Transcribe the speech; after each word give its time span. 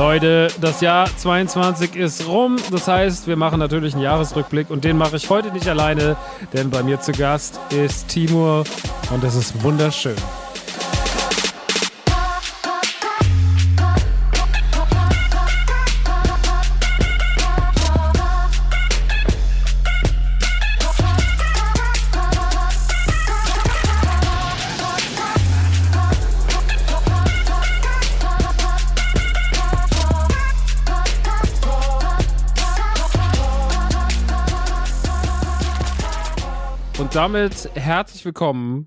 Leute, 0.00 0.48
das 0.62 0.80
Jahr 0.80 1.14
22 1.14 1.94
ist 1.94 2.26
rum. 2.26 2.56
Das 2.70 2.88
heißt, 2.88 3.26
wir 3.26 3.36
machen 3.36 3.58
natürlich 3.58 3.92
einen 3.92 4.02
Jahresrückblick 4.02 4.70
und 4.70 4.82
den 4.82 4.96
mache 4.96 5.16
ich 5.16 5.28
heute 5.28 5.52
nicht 5.52 5.68
alleine, 5.68 6.16
denn 6.54 6.70
bei 6.70 6.82
mir 6.82 7.02
zu 7.02 7.12
Gast 7.12 7.60
ist 7.68 8.08
Timur 8.08 8.64
und 9.10 9.22
das 9.22 9.34
ist 9.34 9.62
wunderschön. 9.62 10.16
Damit 37.20 37.68
herzlich 37.74 38.24
willkommen 38.24 38.86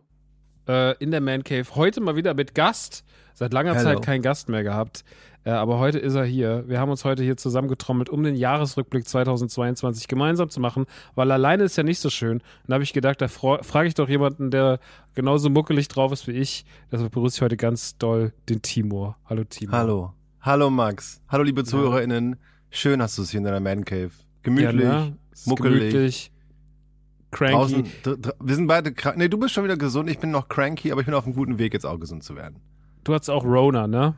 äh, 0.68 0.98
in 0.98 1.12
der 1.12 1.22
Man 1.22 1.44
Cave. 1.44 1.66
Heute 1.76 2.02
mal 2.02 2.16
wieder 2.16 2.34
mit 2.34 2.56
Gast. 2.56 3.04
Seit 3.36 3.54
langer 3.54 3.76
Hello. 3.76 3.84
Zeit 3.84 4.02
keinen 4.02 4.24
Gast 4.24 4.50
mehr 4.50 4.64
gehabt. 4.64 5.04
Äh, 5.44 5.52
aber 5.52 5.78
heute 5.78 6.00
ist 6.00 6.16
er 6.16 6.26
hier. 6.26 6.64
Wir 6.68 6.80
haben 6.80 6.90
uns 6.90 7.06
heute 7.06 7.22
hier 7.22 7.38
zusammengetrommelt, 7.38 8.10
um 8.10 8.24
den 8.24 8.36
Jahresrückblick 8.36 9.08
2022 9.08 10.08
gemeinsam 10.08 10.50
zu 10.50 10.60
machen, 10.62 10.88
weil 11.14 11.32
alleine 11.32 11.62
ist 11.62 11.76
ja 11.76 11.84
nicht 11.84 12.00
so 12.00 12.10
schön. 12.10 12.40
Und 12.40 12.44
da 12.66 12.74
habe 12.74 12.84
ich 12.84 12.92
gedacht, 12.92 13.22
da 13.22 13.28
frage 13.28 13.88
ich 13.88 13.94
doch 13.94 14.10
jemanden, 14.10 14.50
der 14.50 14.80
genauso 15.14 15.52
muckelig 15.52 15.88
drauf 15.88 16.12
ist 16.12 16.26
wie 16.26 16.32
ich. 16.32 16.66
Deshalb 16.92 17.12
begrüße 17.12 17.38
ich 17.38 17.42
heute 17.44 17.56
ganz 17.56 18.00
doll 18.00 18.34
den 18.50 18.64
Timur. 18.64 19.16
Hallo 19.26 19.44
Timur. 19.44 19.78
Hallo. 19.78 20.14
Hallo 20.42 20.72
Max. 20.72 21.22
Hallo 21.30 21.44
liebe 21.44 21.64
ZuhörerInnen. 21.64 22.38
Schön 22.72 23.00
hast 23.00 23.16
du 23.20 23.22
es 23.22 23.30
hier 23.30 23.38
in 23.38 23.44
deiner 23.44 23.60
Man 23.60 23.86
Cave. 23.86 24.10
Gemütlich, 24.42 24.82
Ja, 24.82 25.06
ne? 25.06 25.18
Muckelig. 25.46 25.80
gemütlich, 25.80 26.32
cranky. 27.34 27.54
Draußen, 27.54 27.84
dr- 28.04 28.18
dr- 28.18 28.36
wir 28.40 28.56
sind 28.56 28.68
beide 28.68 28.94
krank. 28.94 29.18
Nee, 29.18 29.28
du 29.28 29.38
bist 29.38 29.54
schon 29.54 29.64
wieder 29.64 29.78
gesund. 29.78 30.10
Ich 30.10 30.20
bin 30.20 30.32
noch 30.32 30.48
cranky, 30.48 30.92
aber 30.92 31.02
ich 31.02 31.06
bin 31.06 31.14
auf 31.16 31.26
einem 31.26 31.36
guten 31.36 31.58
Weg, 31.58 31.74
jetzt 31.74 31.86
auch 31.86 32.00
gesund 32.00 32.24
zu 32.24 32.36
werden. 32.36 32.60
Du 33.04 33.14
hattest 33.14 33.30
auch 33.30 33.44
Rona, 33.44 33.88
ne? 33.88 34.16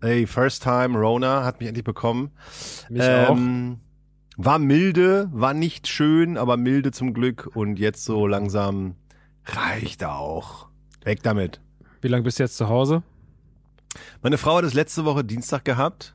Ey, 0.00 0.26
first 0.26 0.62
time, 0.62 0.96
Rona 0.96 1.44
hat 1.44 1.58
mich 1.58 1.68
endlich 1.68 1.84
bekommen. 1.84 2.30
Mich 2.88 3.02
auch. 3.02 3.30
Ähm, 3.30 3.80
War 4.36 4.60
milde, 4.60 5.28
war 5.32 5.54
nicht 5.54 5.88
schön, 5.88 6.36
aber 6.38 6.56
milde 6.56 6.92
zum 6.92 7.12
Glück. 7.14 7.50
Und 7.56 7.80
jetzt 7.80 8.04
so 8.04 8.26
langsam 8.28 8.94
reicht 9.44 10.04
auch. 10.04 10.68
Weg 11.02 11.22
damit. 11.24 11.60
Wie 12.00 12.06
lange 12.08 12.22
bist 12.22 12.38
du 12.38 12.44
jetzt 12.44 12.56
zu 12.56 12.68
Hause? 12.68 13.02
Meine 14.22 14.38
Frau 14.38 14.58
hat 14.58 14.64
es 14.64 14.74
letzte 14.74 15.04
Woche 15.04 15.24
Dienstag 15.24 15.64
gehabt. 15.64 16.14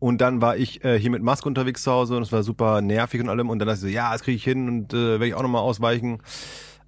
Und 0.00 0.20
dann 0.20 0.40
war 0.40 0.56
ich 0.56 0.82
äh, 0.84 0.98
hier 0.98 1.10
mit 1.10 1.22
Maske 1.22 1.46
unterwegs 1.48 1.82
zu 1.84 1.92
Hause 1.92 2.16
und 2.16 2.22
es 2.22 2.32
war 2.32 2.42
super 2.42 2.80
nervig 2.80 3.20
und 3.20 3.28
allem. 3.28 3.48
Und 3.50 3.58
dann 3.60 3.68
dachte 3.68 3.76
ich 3.76 3.82
so, 3.82 3.86
ja, 3.86 4.10
das 4.12 4.22
kriege 4.22 4.34
ich 4.36 4.42
hin 4.44 4.66
und 4.66 4.92
äh, 4.94 5.12
werde 5.12 5.26
ich 5.28 5.34
auch 5.34 5.42
nochmal 5.42 5.60
ausweichen. 5.62 6.22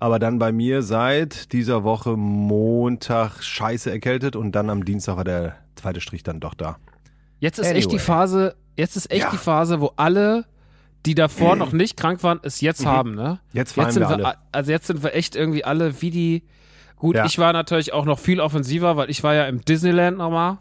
Aber 0.00 0.19
dann 0.19 0.38
bei 0.41 0.50
mir 0.50 0.82
seit 0.82 1.53
dieser 1.53 1.85
Woche 1.85 2.17
Montag 2.17 3.43
scheiße 3.43 3.91
erkältet 3.91 4.35
und 4.35 4.53
dann 4.53 4.70
am 4.70 4.85
Dienstag 4.85 5.17
war 5.17 5.25
der 5.25 5.56
zweite 5.76 6.00
Strich 6.00 6.23
dann 6.23 6.41
doch 6.41 6.55
da. 6.55 6.79
Jetzt 7.38 7.59
ist 7.59 7.67
echt 7.69 7.91
die 7.91 7.97
Anyway. 7.97 7.99
Phase, 8.05 8.55
jetzt 8.76 8.97
ist 8.97 9.11
echt 9.11 9.23
Ja. 9.25 9.31
die 9.31 9.37
Phase, 9.37 9.81
wo 9.81 9.93
alle, 9.97 10.44
die 11.06 11.14
davor 11.14 11.55
noch 11.56 11.73
nicht 11.73 11.97
krank 11.97 12.23
waren, 12.23 12.41
es 12.43 12.61
jetzt 12.61 12.87
haben, 12.87 13.14
ne? 13.14 13.41
Jetzt 13.53 13.76
Jetzt 13.76 13.94
sind 13.94 14.03
wir 14.03 14.09
wir, 14.19 14.26
alle. 14.26 14.38
also 14.53 14.70
jetzt 14.73 14.87
sind 14.87 15.03
wir 15.03 15.14
echt 15.14 15.37
irgendwie 15.37 15.64
alle 15.64 16.00
wie 16.00 16.11
die. 16.11 16.43
Gut, 16.97 17.17
Ja. 17.17 17.25
ich 17.26 17.38
war 17.38 17.53
natürlich 17.53 17.93
auch 17.93 18.05
noch 18.05 18.19
viel 18.20 18.41
offensiver, 18.41 18.97
weil 18.97 19.11
ich 19.11 19.23
war 19.23 19.35
ja 19.35 19.44
im 19.47 19.61
Disneyland 19.64 20.19
nochmal 20.19 20.59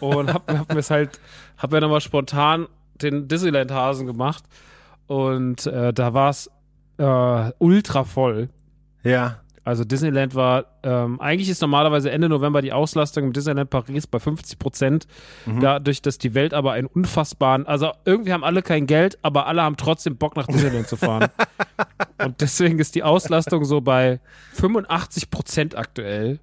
und 0.00 0.32
hab, 0.32 0.50
hab 0.50 0.74
mir 0.74 0.82
halt, 0.82 1.20
hab 1.56 1.72
mir 1.72 1.80
nochmal 1.80 2.00
spontan 2.00 2.66
den 3.02 3.28
Disneyland-Hasen 3.28 4.06
gemacht 4.06 4.44
und 5.06 5.66
äh, 5.66 5.92
da 5.92 6.14
war 6.14 6.30
es 6.30 6.50
äh, 6.98 7.52
ultra 7.58 8.04
voll. 8.04 8.48
Ja. 9.02 9.40
Also 9.68 9.84
Disneyland 9.84 10.34
war, 10.34 10.64
ähm, 10.82 11.20
eigentlich 11.20 11.50
ist 11.50 11.60
normalerweise 11.60 12.10
Ende 12.10 12.30
November 12.30 12.62
die 12.62 12.72
Auslastung 12.72 13.24
im 13.24 13.32
Disneyland 13.34 13.68
Paris 13.68 14.06
bei 14.06 14.18
50 14.18 14.58
Prozent. 14.58 15.06
Mhm. 15.44 15.60
Dadurch, 15.60 16.00
dass 16.00 16.16
die 16.16 16.32
Welt 16.32 16.54
aber 16.54 16.72
einen 16.72 16.86
unfassbaren, 16.86 17.66
also 17.66 17.92
irgendwie 18.06 18.32
haben 18.32 18.44
alle 18.44 18.62
kein 18.62 18.86
Geld, 18.86 19.18
aber 19.20 19.46
alle 19.46 19.60
haben 19.60 19.76
trotzdem 19.76 20.16
Bock 20.16 20.36
nach 20.36 20.46
Disneyland 20.46 20.88
zu 20.88 20.96
fahren. 20.96 21.28
Und 22.24 22.40
deswegen 22.40 22.78
ist 22.78 22.94
die 22.94 23.02
Auslastung 23.02 23.66
so 23.66 23.82
bei 23.82 24.20
85 24.54 25.30
Prozent 25.30 25.76
aktuell. 25.76 26.40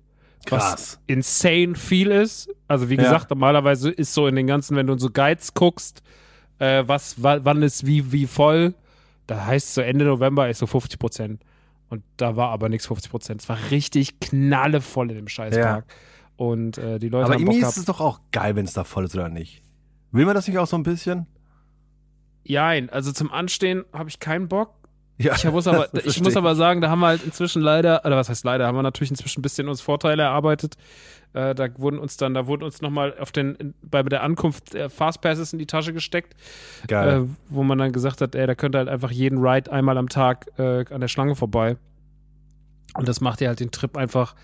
Was 0.50 0.64
Krass. 0.64 1.00
insane 1.08 1.76
viel 1.76 2.12
ist. 2.12 2.50
Also 2.68 2.90
wie 2.90 2.96
Ja. 2.96 3.04
gesagt, 3.04 3.30
normalerweise 3.30 3.90
ist 3.92 4.14
so 4.14 4.28
in 4.28 4.36
den 4.36 4.48
ganzen, 4.48 4.76
wenn 4.78 4.88
du 4.88 4.94
in 4.94 5.00
so 5.00 5.10
Guides 5.10 5.54
guckst, 5.54 6.02
äh, 6.60 6.84
was, 6.88 7.22
wa- 7.22 7.40
wann 7.44 7.62
ist 7.62 7.86
wie, 7.86 8.12
wie 8.12 8.28
voll, 8.28 8.74
da 9.28 9.46
heißt 9.46 9.74
so 9.74 9.82
Ende 9.82 10.06
November 10.06 10.50
ist 10.50 10.60
so 10.60 10.68
50 10.68 11.00
Prozent. 11.00 11.42
Und 11.90 12.04
da 12.18 12.36
war 12.36 12.50
aber 12.50 12.70
nichts 12.70 12.88
50 12.88 13.12
Prozent. 13.12 13.42
Es 13.42 13.50
war 13.50 13.58
richtig 13.72 14.20
knallevoll 14.20 15.10
in 15.12 15.18
dem 15.18 15.28
Scheißpark. 15.28 15.86
Und 16.38 16.78
äh, 16.78 17.00
die 17.00 17.10
Leute 17.10 17.26
Aber 17.26 17.34
haben 17.36 17.42
irgendwie 17.44 17.60
ist 17.62 17.78
es 17.78 17.86
doch 17.86 18.02
auch 18.02 18.20
geil, 18.32 18.56
wenn 18.56 18.66
es 18.66 18.74
da 18.74 18.84
voll 18.84 19.06
ist 19.06 19.16
oder 19.16 19.30
nicht. 19.30 19.62
Will 20.12 20.26
man 20.26 20.36
das 20.36 20.48
nicht 20.48 20.58
auch 20.58 20.68
so 20.68 20.76
ein 20.78 20.84
bisschen? 20.84 21.28
Jein, 22.44 22.90
also 22.90 23.12
zum 23.12 23.32
Anstehen 23.32 23.86
habe 23.94 24.10
ich 24.10 24.20
keinen 24.20 24.48
Bock. 24.48 24.74
Ja, 25.18 25.34
Ich 25.36 25.46
muss 25.46 25.68
aber, 25.68 25.88
ich 26.06 26.22
muss 26.22 26.36
aber 26.36 26.56
sagen, 26.56 26.82
da 26.82 26.90
haben 26.90 27.00
wir 27.00 27.08
halt 27.08 27.24
inzwischen 27.24 27.62
leider, 27.62 28.04
oder 28.06 28.18
was 28.18 28.30
heißt 28.30 28.44
leider, 28.44 28.68
haben 28.68 28.76
wir 28.76 28.84
natürlich 28.84 29.12
inzwischen 29.12 29.40
ein 29.40 29.44
bisschen 29.44 29.70
uns 29.70 29.82
Vorteile 29.82 30.24
erarbeitet. 30.24 30.76
Äh, 31.34 31.56
da 31.56 31.68
wurden 31.78 32.00
uns 32.00 32.18
dann, 32.18 32.34
da 32.34 32.48
wurden 32.48 32.64
uns 32.64 32.82
nochmal 32.82 33.18
auf 33.20 33.32
den, 33.32 33.74
bei 33.82 34.04
der 34.04 34.24
Ankunft 34.24 34.74
äh, 34.76 34.90
Fastpasses 34.90 35.54
in 35.54 35.60
die 35.60 35.66
Tasche 35.66 35.94
gesteckt, 35.94 36.34
Geil. 36.88 37.24
äh, 37.24 37.28
wo 37.50 37.64
man 37.64 37.78
dann 37.78 37.92
gesagt 37.92 38.22
hat, 38.22 38.36
ey, 38.36 38.48
da 38.48 38.56
könnte 38.56 38.78
halt 38.78 38.88
einfach 38.90 39.12
jeden 39.12 39.40
Ride 39.40 39.72
einmal 39.72 39.98
am 39.98 40.10
Tag 40.10 40.48
äh, 40.58 40.86
an 40.90 41.02
der 41.02 41.08
Schlange 41.08 41.36
vorbei. 41.36 41.78
Und 42.98 43.08
das 43.08 43.20
macht 43.20 43.42
dir 43.42 43.50
halt 43.50 43.60
den 43.60 43.72
Trip 43.72 43.98
einfach, 43.98 44.36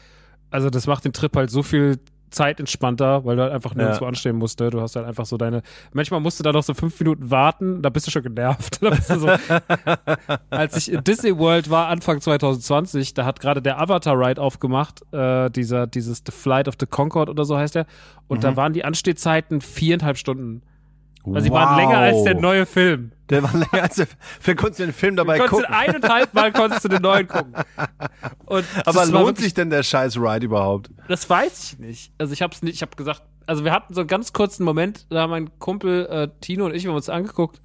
also 0.49 0.69
das 0.69 0.85
macht 0.87 1.05
den 1.05 1.13
Trip 1.13 1.33
halt 1.35 1.49
so 1.49 1.63
viel 1.63 1.99
Zeit 2.31 2.59
entspannter, 2.59 3.23
weil 3.25 3.35
du 3.35 3.43
halt 3.43 3.53
einfach 3.53 3.75
nirgendwo 3.75 4.03
Ja. 4.05 4.07
anstehen 4.09 4.37
musst. 4.37 4.59
Ne? 4.59 4.69
Du 4.69 4.81
hast 4.81 4.95
halt 4.95 5.05
einfach 5.05 5.25
so 5.25 5.37
deine. 5.37 5.61
Manchmal 5.93 6.19
musst 6.21 6.39
du 6.39 6.43
da 6.43 6.51
noch 6.51 6.63
so 6.63 6.73
fünf 6.73 6.99
Minuten 6.99 7.29
warten, 7.29 7.81
da 7.81 7.89
bist 7.89 8.07
du 8.07 8.11
schon 8.11 8.23
genervt. 8.23 8.79
Da 8.81 8.89
bist 8.89 9.09
du 9.09 9.19
so, 9.19 9.27
als 10.49 10.75
ich 10.77 10.91
in 10.91 11.03
Disney 11.03 11.37
World 11.37 11.69
war, 11.69 11.87
Anfang 11.87 12.21
2020, 12.21 13.13
da 13.13 13.25
hat 13.25 13.39
gerade 13.39 13.61
der 13.61 13.79
Avatar-Ride 13.79 14.41
aufgemacht, 14.41 15.01
äh, 15.13 15.49
dieser, 15.49 15.87
dieses 15.87 16.23
The 16.25 16.31
Flight 16.31 16.67
of 16.67 16.75
the 16.79 16.85
Concord 16.85 17.29
oder 17.29 17.45
so 17.45 17.57
heißt 17.57 17.75
der. 17.75 17.85
Und 18.27 18.37
Mhm. 18.39 18.41
da 18.41 18.55
waren 18.55 18.73
die 18.73 18.83
Anstehzeiten 18.85 19.61
viereinhalb 19.61 20.17
Stunden. 20.17 20.61
Also 21.25 21.39
sie 21.41 21.51
waren 21.51 21.77
länger 21.77 21.97
als 21.99 22.23
der 22.23 22.35
neue 22.35 22.65
Film. 22.65 23.11
Der 23.29 23.43
war 23.43 23.53
länger 23.53 23.83
als 23.83 23.95
der. 23.95 24.07
Wer 24.43 24.55
konnte 24.55 24.83
den 24.85 24.93
Film 24.93 25.15
dabei 25.15 25.37
Du 25.37 25.45
konntest 25.45 25.69
gucken? 25.71 25.75
eineinhalb 25.89 26.33
Mal 26.33 26.51
konntest 26.51 26.83
du 26.83 26.89
den 26.89 27.01
neuen 27.01 27.27
gucken. 27.27 27.53
Und 28.45 28.65
Aber 28.85 29.05
lohnt 29.05 29.13
wirklich- 29.27 29.43
sich 29.45 29.53
denn 29.53 29.69
der 29.69 29.83
scheiß 29.83 30.17
Ride 30.17 30.45
überhaupt? 30.45 30.89
Das 31.07 31.29
weiß 31.29 31.63
ich 31.73 31.79
nicht. 31.79 32.11
Also 32.17 32.33
ich 32.33 32.41
hab's 32.41 32.61
nicht, 32.63 32.75
ich 32.75 32.81
hab 32.81 32.97
gesagt, 32.97 33.21
also 33.45 33.63
wir 33.63 33.71
hatten 33.71 33.93
so 33.93 34.01
einen 34.01 34.07
ganz 34.07 34.33
kurzen 34.33 34.63
Moment, 34.63 35.05
da 35.09 35.21
haben 35.21 35.29
mein 35.29 35.59
Kumpel 35.59 36.05
äh, 36.07 36.27
Tino 36.41 36.65
und 36.65 36.73
ich 36.75 36.83
wir 36.83 36.89
haben 36.89 36.95
uns 36.97 37.09
angeguckt 37.09 37.61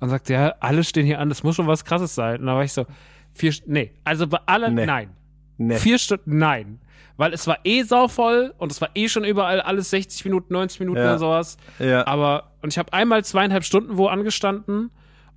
und 0.00 0.08
sagte, 0.08 0.32
ja, 0.32 0.54
alle 0.60 0.84
stehen 0.84 1.06
hier 1.06 1.18
an, 1.20 1.28
das 1.28 1.42
muss 1.42 1.56
schon 1.56 1.66
was 1.66 1.84
krasses 1.84 2.14
sein. 2.14 2.40
Und 2.40 2.46
da 2.46 2.54
war 2.54 2.64
ich 2.64 2.72
so, 2.72 2.86
vier, 3.32 3.52
nee, 3.66 3.92
also 4.04 4.26
bei 4.26 4.38
allen, 4.46 4.74
Nee. 4.74 4.86
nein. 4.86 5.10
Nee. 5.56 5.76
Vier 5.78 5.98
Stunden, 5.98 6.38
nein. 6.38 6.80
Weil 7.16 7.32
es 7.32 7.46
war 7.46 7.58
eh 7.64 7.82
sauvoll 7.84 8.52
und 8.58 8.72
es 8.72 8.80
war 8.80 8.88
eh 8.94 9.08
schon 9.08 9.24
überall 9.24 9.60
alles 9.60 9.90
60 9.90 10.24
Minuten, 10.24 10.52
90 10.52 10.80
Minuten 10.80 10.98
Ja. 10.98 11.04
oder 11.10 11.18
sowas. 11.18 11.56
Ja. 11.78 12.06
Aber, 12.06 12.50
und 12.62 12.72
ich 12.72 12.78
habe 12.78 12.92
einmal 12.92 13.24
zweieinhalb 13.24 13.64
Stunden 13.64 13.96
wo 13.96 14.08
angestanden 14.08 14.90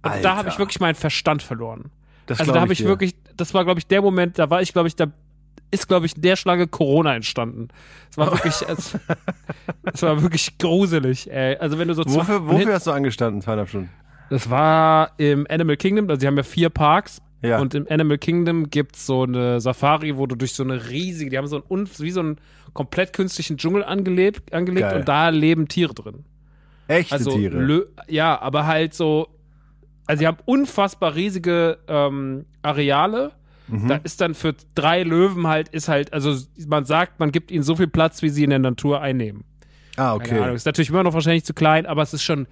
und 0.03 0.11
Alter. 0.11 0.21
da 0.23 0.35
habe 0.37 0.49
ich 0.49 0.57
wirklich 0.57 0.79
meinen 0.79 0.95
Verstand 0.95 1.43
verloren. 1.43 1.91
Das 2.25 2.39
Also 2.39 2.51
da 2.51 2.61
habe 2.61 2.73
ich 2.73 2.79
dir. 2.79 2.85
wirklich, 2.87 3.15
das 3.35 3.53
war 3.53 3.63
glaube 3.63 3.79
ich 3.79 3.87
der 3.87 4.01
Moment, 4.01 4.39
da 4.39 4.49
war 4.49 4.61
ich 4.61 4.73
glaube 4.73 4.87
ich, 4.87 4.95
da 4.95 5.07
ist 5.69 5.87
glaube 5.87 6.05
ich 6.07 6.15
in 6.15 6.21
der 6.23 6.35
Schlange 6.35 6.65
Corona 6.67 7.15
entstanden. 7.15 7.67
Es 8.09 8.17
war 8.17 8.31
wirklich, 8.31 8.55
es, 8.67 8.97
es 9.93 10.01
war 10.01 10.21
wirklich 10.21 10.57
gruselig. 10.57 11.29
Ey. 11.31 11.57
Also 11.57 11.77
wenn 11.77 11.87
du 11.89 11.93
so 11.93 12.03
Wofür, 12.05 12.47
wofür 12.47 12.73
hast 12.73 12.87
du 12.87 12.91
angestanden, 12.91 13.41
zweieinhalb 13.41 13.69
Stunden? 13.69 13.89
Das 14.29 14.49
war 14.49 15.11
im 15.17 15.45
Animal 15.49 15.77
Kingdom, 15.77 16.09
also 16.09 16.19
sie 16.19 16.27
haben 16.27 16.37
ja 16.37 16.43
vier 16.43 16.69
Parks. 16.69 17.21
Ja. 17.43 17.59
Und 17.59 17.75
im 17.75 17.85
Animal 17.89 18.17
Kingdom 18.17 18.69
gibt's 18.69 19.05
so 19.05 19.23
eine 19.23 19.61
Safari, 19.61 20.17
wo 20.17 20.25
du 20.25 20.35
durch 20.35 20.53
so 20.53 20.63
eine 20.63 20.89
riesige, 20.89 21.29
die 21.29 21.37
haben 21.37 21.47
so 21.47 21.57
einen, 21.57 21.65
un- 21.69 21.89
wie 21.99 22.11
so 22.11 22.19
einen 22.21 22.37
komplett 22.73 23.13
künstlichen 23.13 23.57
Dschungel 23.57 23.83
angelebt, 23.83 24.53
angelegt 24.53 24.89
Geil. 24.89 24.99
und 24.99 25.07
da 25.07 25.29
leben 25.29 25.67
Tiere 25.67 25.93
drin. 25.93 26.25
Echte 26.87 27.13
Also 27.13 27.31
Tiere. 27.37 27.59
Lö 27.59 27.85
ja, 28.07 28.39
aber 28.41 28.65
halt 28.65 28.93
so, 28.93 29.27
also 30.07 30.19
sie 30.19 30.25
haben 30.27 30.37
unfassbar 30.45 31.13
riesige 31.15 31.77
ähm, 31.87 32.45
Areale. 32.63 33.33
Mhm. 33.67 33.87
Da 33.87 33.95
ist 33.97 34.21
dann 34.21 34.33
für 34.33 34.55
drei 34.75 35.03
Löwen 35.03 35.45
halt, 35.47 35.69
ist 35.69 35.89
halt, 35.89 36.13
also 36.13 36.35
man 36.67 36.85
sagt, 36.85 37.19
man 37.19 37.31
gibt 37.31 37.51
ihnen 37.51 37.63
so 37.63 37.75
viel 37.75 37.87
Platz, 37.87 38.21
wie 38.21 38.29
sie 38.29 38.45
in 38.45 38.49
der 38.49 38.59
Natur 38.59 39.01
einnehmen. 39.01 39.43
ah, 39.97 40.17
Keine 40.17 40.31
Ahnung, 40.39 40.45
okay. 40.47 40.55
ist 40.55 40.65
natürlich 40.65 40.89
immer 40.89 41.03
noch 41.03 41.13
wahrscheinlich 41.13 41.43
zu 41.43 41.53
klein, 41.53 41.85
aber 41.85 42.01
es 42.01 42.13
ist 42.13 42.23
schon 42.23 42.47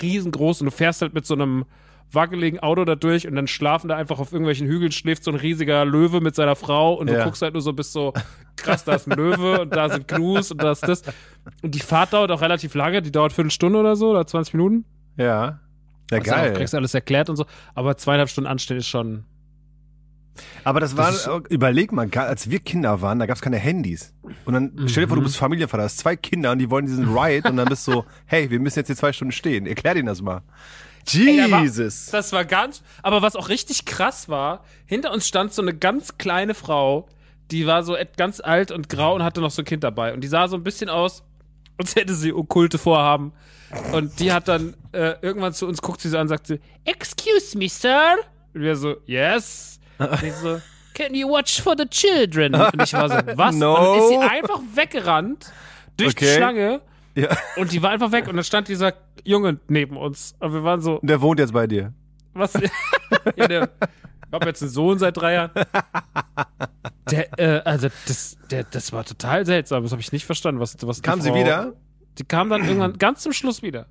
riesengroß 0.00 0.60
und 0.62 0.66
du 0.66 0.70
fährst 0.70 1.02
halt 1.02 1.12
mit 1.12 1.26
so 1.26 1.34
einem 1.34 1.64
wackeligen 2.12 2.60
Auto 2.60 2.84
da 2.84 2.94
durch 2.96 3.26
und 3.28 3.34
dann 3.36 3.46
schlafen 3.46 3.88
da 3.88 3.96
einfach 3.96 4.18
auf 4.18 4.32
irgendwelchen 4.32 4.66
Hügeln, 4.66 4.92
schläft 4.92 5.24
so 5.24 5.30
ein 5.30 5.36
riesiger 5.36 5.84
Löwe 5.84 6.20
mit 6.20 6.34
seiner 6.34 6.56
Frau 6.56 6.94
und 6.94 7.08
du 7.08 7.14
Ja. 7.14 7.24
guckst 7.24 7.42
halt 7.42 7.54
nur 7.54 7.62
so, 7.62 7.72
bist 7.72 7.92
so, 7.92 8.12
krass, 8.56 8.84
da 8.84 8.94
ist 8.94 9.08
ein 9.08 9.16
Löwe 9.16 9.60
und 9.60 9.74
da 9.74 9.88
sind 9.88 10.08
Gnus 10.08 10.50
und 10.50 10.62
da 10.62 10.72
ist 10.72 10.82
das. 10.86 11.02
Und 11.62 11.74
die 11.74 11.80
Fahrt 11.80 12.12
dauert 12.12 12.30
auch 12.30 12.40
relativ 12.42 12.74
lange, 12.74 13.00
die 13.02 13.12
dauert 13.12 13.32
Viertelstunde 13.32 13.78
oder 13.78 13.96
so 13.96 14.10
oder 14.10 14.26
20 14.26 14.54
Minuten. 14.54 14.84
Ja. 15.16 15.60
Ja, 16.10 16.18
Also 16.18 16.30
geil. 16.30 16.52
kriegst 16.54 16.74
alles 16.74 16.92
erklärt 16.94 17.30
und 17.30 17.36
so, 17.36 17.46
aber 17.74 17.96
zweieinhalb 17.96 18.28
Stunden 18.28 18.48
anstehen 18.50 18.78
ist 18.78 18.88
schon, 18.88 19.24
Aber 20.64 20.80
das 20.80 20.96
war, 20.96 21.06
Das 21.10 21.26
ist- 21.26 21.50
überleg 21.50 21.92
mal, 21.92 22.08
als 22.16 22.50
wir 22.50 22.60
Kinder 22.60 23.02
waren, 23.02 23.18
da 23.18 23.26
gab's 23.26 23.40
keine 23.42 23.58
Handys. 23.58 24.14
Und 24.44 24.54
dann 24.54 24.72
stell 24.88 25.04
dir 25.04 25.08
vor, 25.08 25.16
du 25.16 25.20
Mhm. 25.22 25.26
bist 25.26 25.36
Familienvater, 25.36 25.82
hast 25.82 25.98
zwei 25.98 26.16
Kinder 26.16 26.52
und 26.52 26.58
die 26.58 26.70
wollen 26.70 26.86
diesen 26.86 27.16
Ride 27.16 27.48
und 27.48 27.56
dann 27.56 27.68
bist 27.68 27.86
du 27.88 27.92
so, 27.92 28.04
hey, 28.26 28.50
wir 28.50 28.58
müssen 28.60 28.78
jetzt 28.78 28.86
hier 28.86 28.96
zwei 28.96 29.12
Stunden 29.12 29.32
stehen. 29.32 29.66
Erklär 29.66 29.94
denen 29.94 30.06
das 30.06 30.22
mal. 30.22 30.42
Da 31.04 31.50
war- 31.50 31.62
Jesus. 31.62 32.06
Das 32.06 32.32
war 32.32 32.44
ganz, 32.44 32.82
aber 33.02 33.22
was 33.22 33.36
auch 33.36 33.48
richtig 33.48 33.84
krass 33.84 34.28
war, 34.28 34.64
hinter 34.86 35.12
uns 35.12 35.26
stand 35.26 35.52
so 35.52 35.62
eine 35.62 35.74
ganz 35.74 36.18
kleine 36.18 36.54
Frau, 36.54 37.08
die 37.50 37.66
war 37.66 37.82
so 37.82 37.96
ganz 38.16 38.40
alt 38.40 38.70
und 38.70 38.88
grau 38.88 39.14
und 39.14 39.24
hatte 39.24 39.40
noch 39.40 39.50
so 39.50 39.62
ein 39.62 39.64
Kind 39.64 39.82
dabei. 39.82 40.12
Und 40.14 40.20
die 40.22 40.28
sah 40.28 40.46
so 40.48 40.56
ein 40.56 40.62
bisschen 40.62 40.88
aus, 40.88 41.24
als 41.78 41.96
hätte 41.96 42.14
sie 42.14 42.32
okkulte 42.32 42.78
Vorhaben. 42.78 43.32
Und 43.92 44.20
die 44.20 44.32
hat 44.32 44.48
dann 44.48 44.74
äh, 44.92 45.14
irgendwann 45.22 45.52
zu 45.52 45.66
uns, 45.66 45.80
guckt 45.82 46.00
sie 46.00 46.08
so 46.08 46.16
an 46.16 46.22
und 46.22 46.28
sagt 46.28 46.46
sie, 46.46 46.60
Excuse 46.84 47.56
me, 47.56 47.68
Sir. 47.68 48.16
Und 48.54 48.62
wir 48.62 48.76
so, 48.76 48.96
yes. 49.06 49.80
Und 49.98 50.22
ich 50.22 50.34
so, 50.34 50.60
Can 50.94 51.14
you 51.14 51.28
watch 51.28 51.60
for 51.62 51.74
the 51.78 51.86
children? 51.86 52.54
Und 52.54 52.82
ich 52.82 52.92
war 52.92 53.08
so, 53.08 53.14
was? 53.36 53.54
No. 53.56 53.74
Und 53.76 53.84
dann 53.84 53.98
ist 53.98 54.08
sie 54.08 54.18
einfach 54.36 54.60
weggerannt 54.74 55.52
durch 55.96 56.14
die 56.14 56.24
Okay. 56.26 56.36
Schlange. 56.36 56.80
Ja. 57.20 57.36
Und 57.56 57.72
die 57.72 57.82
war 57.82 57.90
einfach 57.90 58.12
weg. 58.12 58.28
Und 58.28 58.36
dann 58.36 58.44
stand 58.44 58.68
dieser 58.68 58.94
Junge 59.24 59.58
neben 59.68 59.96
uns. 59.96 60.34
Und 60.40 60.52
wir 60.52 60.62
waren 60.64 60.80
so, 60.80 60.98
der 61.02 61.20
wohnt 61.20 61.38
jetzt 61.40 61.52
bei 61.52 61.66
dir. 61.66 61.92
was? 62.34 62.52
ja, 63.36 63.48
der. 63.48 63.70
Ich 64.26 64.32
habe 64.32 64.46
jetzt 64.46 64.62
einen 64.62 64.70
Sohn 64.70 64.98
seit 64.98 65.16
drei 65.16 65.32
Jahren. 65.34 65.50
Der, 67.10 67.38
äh, 67.38 67.60
also 67.64 67.88
das, 68.06 68.36
der, 68.50 68.64
das 68.64 68.92
war 68.92 69.04
total 69.04 69.44
seltsam. 69.44 69.82
Das 69.82 69.90
habe 69.92 70.00
ich 70.00 70.12
nicht 70.12 70.24
verstanden. 70.24 70.60
Was, 70.60 70.76
was 70.82 70.98
die 70.98 71.02
Kam 71.02 71.20
sie 71.20 71.30
Frau- 71.30 71.36
wieder? 71.40 71.72
Die 72.18 72.24
kam 72.24 72.48
dann 72.50 72.62
irgendwann 72.64 72.98
ganz 72.98 73.22
zum 73.22 73.32
Schluss 73.32 73.62
wieder. 73.62 73.86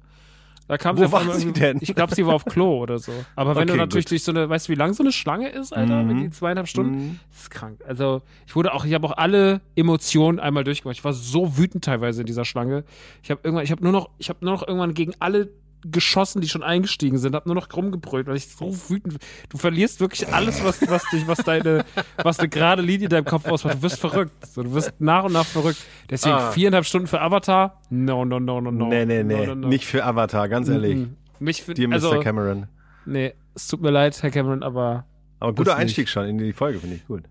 Da 0.69 0.77
kam 0.77 0.99
Wo 0.99 1.11
war 1.11 1.33
sie 1.33 1.51
denn? 1.51 1.79
Ich 1.81 1.95
glaube, 1.95 2.13
sie 2.13 2.23
war 2.27 2.35
auf 2.35 2.45
Klo 2.45 2.77
oder 2.77 2.99
so. 2.99 3.11
Aber 3.35 3.55
wenn 3.55 3.65
du 3.65 3.73
Okay, 3.73 3.79
natürlich 3.81 4.05
gut. 4.05 4.11
durch 4.11 4.23
so 4.23 4.31
eine, 4.31 4.47
weißt 4.49 4.67
du, 4.67 4.71
wie 4.71 4.75
lang 4.75 4.93
so 4.93 5.01
eine 5.01 5.11
Schlange 5.11 5.49
ist, 5.49 5.75
Alter, 5.75 6.03
mit 6.03 6.19
die 6.19 6.29
zweieinhalb 6.29 6.67
Stunden, 6.67 7.19
das 7.31 7.41
ist 7.41 7.49
krank. 7.49 7.79
Also 7.88 8.21
ich 8.45 8.55
wurde 8.55 8.71
auch, 8.75 8.85
ich 8.85 8.93
habe 8.93 9.07
auch 9.07 9.17
alle 9.17 9.61
Emotionen 9.75 10.39
einmal 10.39 10.63
durchgemacht. 10.63 10.95
Ich 10.95 11.03
war 11.03 11.13
so 11.13 11.57
wütend 11.57 11.83
teilweise 11.85 12.21
in 12.21 12.27
dieser 12.27 12.45
Schlange. 12.45 12.83
Ich 13.23 13.31
habe 13.31 13.41
irgendwann, 13.43 13.63
ich 13.63 13.71
habe 13.71 13.81
nur 13.83 13.91
noch, 13.91 14.11
ich 14.19 14.29
habe 14.29 14.45
nur 14.45 14.53
noch 14.53 14.67
irgendwann 14.67 14.93
gegen 14.93 15.13
alle 15.17 15.49
geschossen, 15.83 16.41
die 16.41 16.50
schon 16.50 16.63
eingestiegen 16.63 17.17
sind, 17.17 17.36
habe 17.36 17.48
nur 17.48 17.55
noch 17.55 17.67
rumgebrüllt, 17.74 18.27
weil 18.27 18.36
ich 18.36 18.48
so 18.50 18.75
wütend. 18.89 19.17
Du 19.50 19.57
verlierst 19.57 20.00
wirklich 20.00 20.31
alles, 20.33 20.63
was, 20.63 20.81
was 20.89 21.03
dich, 21.12 21.27
was 21.27 21.38
deine, 21.39 21.86
was 22.17 22.39
eine 22.39 22.50
gerade 22.50 22.81
Linie 22.81 23.05
in 23.05 23.09
deinem 23.09 23.25
Kopf 23.25 23.48
ausmacht. 23.48 23.75
Du 23.75 23.81
wirst 23.83 24.00
verrückt. 24.00 24.45
So, 24.45 24.63
du 24.63 24.74
wirst 24.74 24.93
nach 25.00 25.24
und 25.24 25.33
nach 25.33 25.45
verrückt. 25.45 25.79
Deswegen 26.09 26.36
Ah. 26.36 26.51
viereinhalb 26.51 26.86
Stunden 26.86 27.07
für 27.07 27.21
Avatar. 27.21 27.79
No, 27.89 28.25
no, 28.25 28.39
no, 28.39 28.59
no, 28.62 28.71
no. 28.71 28.88
nee, 28.88 29.05
nee, 29.05 29.24
nee. 29.24 29.38
No, 29.45 29.45
no, 29.48 29.55
no. 29.55 29.67
Nicht 29.69 29.86
für 29.86 30.03
Avatar, 30.03 30.50
ganz 30.50 30.67
ehrlich. 30.69 30.95
Mhm. 30.98 31.15
Mich 31.39 31.63
für, 31.63 31.74
Dir, 31.74 31.88
Mr. 31.88 31.93
also, 31.93 32.19
Cameron. 32.19 32.67
nee, 33.05 33.33
es 33.55 33.67
tut 33.67 33.81
mir 33.81 33.91
leid, 33.91 34.21
Herr 34.21 34.31
Cameron, 34.31 34.62
aber 34.63 35.05
Aber 35.39 35.51
guter 35.53 35.63
das 35.71 35.75
nicht. 35.75 35.81
Einstieg 35.83 36.09
schon 36.09 36.25
in 36.25 36.38
die 36.38 36.51
Folge, 36.51 36.79
finde 36.79 36.98
ich 36.98 37.05
gut. 37.07 37.24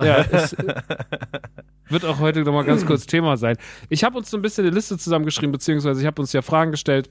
ja, 0.00 0.18
es 0.30 0.54
wird 1.88 2.04
auch 2.04 2.18
heute 2.20 2.42
nochmal 2.42 2.64
ganz 2.64 2.84
kurz 2.86 3.06
Thema 3.06 3.36
sein. 3.36 3.56
Ich 3.88 4.04
habe 4.04 4.16
uns 4.18 4.30
so 4.30 4.36
ein 4.36 4.42
bisschen 4.42 4.64
eine 4.66 4.74
Liste 4.74 4.98
zusammengeschrieben, 4.98 5.52
beziehungsweise 5.52 6.00
ich 6.00 6.06
habe 6.06 6.20
uns 6.20 6.32
ja 6.32 6.42
Fragen 6.42 6.70
gestellt. 6.70 7.10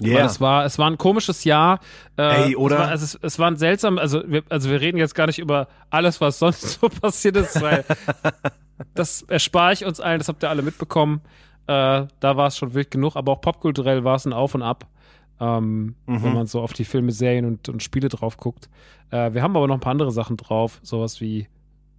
Ja. 0.00 0.18
Weil 0.18 0.26
es 0.26 0.40
war, 0.40 0.64
es 0.64 0.78
war 0.78 0.90
ein 0.90 0.98
komisches 0.98 1.44
Jahr. 1.44 1.80
Äh, 2.16 2.48
Ey, 2.48 2.56
oder? 2.56 2.76
Es 2.76 2.80
war, 2.80 2.88
also 2.88 3.04
es, 3.04 3.18
es 3.22 3.38
war 3.38 3.50
ein 3.50 3.56
seltsam, 3.56 3.98
also 3.98 4.22
wir, 4.26 4.42
also 4.48 4.70
wir 4.70 4.80
reden 4.80 4.96
jetzt 4.98 5.14
gar 5.14 5.26
nicht 5.26 5.38
über 5.38 5.68
alles, 5.90 6.20
was 6.20 6.38
sonst 6.38 6.62
so 6.80 6.88
passiert 6.88 7.36
ist, 7.36 7.60
weil 7.60 7.84
das 8.94 9.22
erspare 9.22 9.72
ich 9.74 9.84
uns 9.84 10.00
allen, 10.00 10.18
das 10.18 10.28
habt 10.28 10.42
ihr 10.42 10.50
alle 10.50 10.62
mitbekommen. 10.62 11.20
Äh, 11.66 12.06
da 12.20 12.36
war 12.36 12.46
es 12.48 12.56
schon 12.56 12.74
wild 12.74 12.90
genug, 12.90 13.16
aber 13.16 13.32
auch 13.32 13.40
popkulturell 13.40 14.02
war 14.04 14.16
es 14.16 14.26
ein 14.26 14.32
Auf 14.32 14.54
und 14.54 14.62
Ab, 14.62 14.86
ähm, 15.40 15.94
Mhm. 16.06 16.22
wenn 16.24 16.34
man 16.34 16.46
so 16.46 16.60
auf 16.60 16.72
die 16.72 16.84
Filme, 16.84 17.12
Serien 17.12 17.44
und, 17.44 17.68
und 17.68 17.82
Spiele 17.82 18.08
drauf 18.08 18.36
guckt. 18.36 18.68
Äh, 19.10 19.32
wir 19.34 19.42
haben 19.42 19.56
aber 19.56 19.68
noch 19.68 19.74
ein 19.74 19.80
paar 19.80 19.92
andere 19.92 20.10
Sachen 20.10 20.36
drauf, 20.36 20.80
sowas 20.82 21.20
wie 21.20 21.46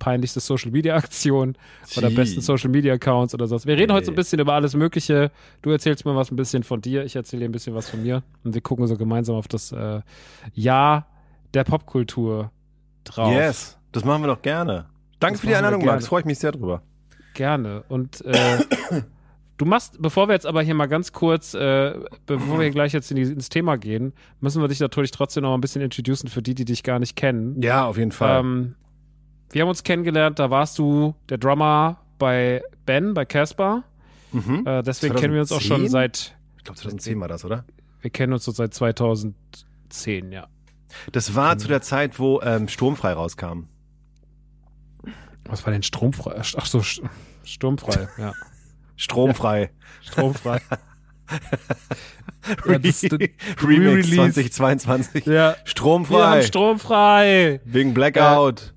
peinlichste 0.04 0.42
Social 0.42 0.70
Media 0.72 0.96
Aktion 0.96 1.56
oder 1.96 2.10
Gee. 2.10 2.16
besten 2.16 2.42
Social 2.42 2.70
Media 2.70 2.94
Accounts 2.94 3.34
oder 3.34 3.48
so. 3.48 3.58
Wir 3.64 3.78
reden 3.78 3.94
heute 3.94 4.08
so 4.08 4.12
ein 4.12 4.16
bisschen 4.16 4.38
über 4.40 4.54
alles 4.54 4.76
Mögliche. 4.76 5.32
Du 5.62 5.70
erzählst 5.70 6.04
mir 6.06 6.14
was 6.14 6.30
ein 6.30 6.36
bisschen 6.36 6.64
von 6.64 6.82
dir, 6.82 7.06
ich 7.06 7.16
erzähle 7.16 7.42
dir 7.42 7.50
ein 7.50 7.54
bisschen 7.54 7.74
was 7.74 7.90
von 7.90 8.04
mir 8.04 8.22
und 8.44 8.54
wir 8.54 8.60
gucken 8.60 8.86
so 8.88 8.98
gemeinsam 8.98 9.38
auf 9.38 9.48
das 9.48 9.72
äh, 9.72 10.02
Jahr 10.54 11.08
der 11.54 11.64
Popkultur 11.64 12.52
drauf. 13.06 13.32
Yes, 13.34 13.78
das 13.94 14.04
machen 14.04 14.24
wir 14.24 14.28
doch 14.28 14.42
gerne. 14.42 14.88
Danke 15.20 15.36
Das 15.36 15.42
für 15.42 15.48
die 15.48 15.56
Einladung, 15.56 15.86
Max. 15.86 16.08
Freue 16.08 16.20
ich 16.20 16.26
mich 16.26 16.40
sehr 16.40 16.52
drüber. 16.52 16.82
Gerne. 17.34 17.86
Und 17.88 18.26
äh, 18.26 18.60
du 19.58 19.64
machst, 19.64 20.02
bevor 20.02 20.28
wir 20.28 20.34
jetzt 20.34 20.46
aber 20.46 20.62
hier 20.64 20.76
mal 20.76 20.88
ganz 20.88 21.14
kurz, 21.14 21.54
äh, 21.54 21.94
bevor 22.26 22.60
wir 22.60 22.70
gleich 22.72 22.92
jetzt 22.92 23.10
in 23.10 23.16
die, 23.16 23.24
ins 23.24 23.48
Thema 23.48 23.78
gehen, 23.78 24.12
müssen 24.42 24.62
wir 24.62 24.68
dich 24.68 24.82
natürlich 24.82 25.12
trotzdem 25.12 25.44
noch 25.44 25.54
ein 25.54 25.62
bisschen 25.62 25.82
introducen 25.82 26.28
für 26.28 26.42
die, 26.42 26.56
die 26.56 26.66
dich 26.66 26.84
gar 26.84 27.00
nicht 27.00 27.16
kennen. 27.16 27.62
Ja, 27.62 27.86
auf 27.86 27.98
jeden 27.98 28.12
Fall. 28.12 28.42
Ähm, 28.42 28.76
wir 29.54 29.62
haben 29.62 29.70
uns 29.70 29.84
kennengelernt, 29.84 30.40
da 30.40 30.50
warst 30.50 30.78
du 30.80 31.16
der 31.30 31.38
Drummer 31.38 32.00
bei 32.20 32.62
Ben, 32.86 33.14
bei 33.14 33.26
Casper. 33.26 33.84
mhm. 34.32 34.64
Äh, 34.68 34.84
deswegen 34.84 35.16
kennen 35.16 35.34
wir 35.34 35.42
uns 35.42 35.52
auch 35.52 35.62
schon 35.62 35.88
2010? 35.88 35.90
seit, 35.90 36.36
Ich 36.58 36.64
glaube 36.64 36.80
2010 36.80 37.20
war 37.20 37.28
das, 37.28 37.46
oder? 37.46 37.66
wir 38.02 38.10
kennen 38.10 38.34
uns 38.34 38.44
so 38.44 38.52
seit 38.52 38.74
2010, 38.74 40.32
ja. 40.34 40.48
Das 41.12 41.34
war 41.36 41.58
zu 41.58 41.68
der 41.68 41.82
Zeit, 41.82 42.20
wo 42.20 42.42
ähm, 42.42 42.68
Sturmfrei 42.68 43.14
rauskam. 43.14 43.68
Was 45.46 45.66
war 45.66 45.72
denn 45.74 45.84
stromfrei? 45.84 46.36
Ach 46.38 46.66
so, 46.66 46.80
st- 46.80 47.08
sturmfrei, 47.44 48.08
ja. 48.18 48.34
Stromfrei. 48.96 49.72
Stromfrei. 50.02 50.60
Ja, 52.68 52.78
das- 52.78 53.00
das- 53.02 53.12
Remix 53.12 53.64
Re-Release. 53.64 54.16
2022. 54.34 55.26
ja. 55.26 55.32
Wir 55.32 55.44
haben 55.48 55.56
Stromfrei. 55.66 56.42
stromfrei. 56.42 57.62
Wegen 57.64 57.94
Blackout. 57.94 58.73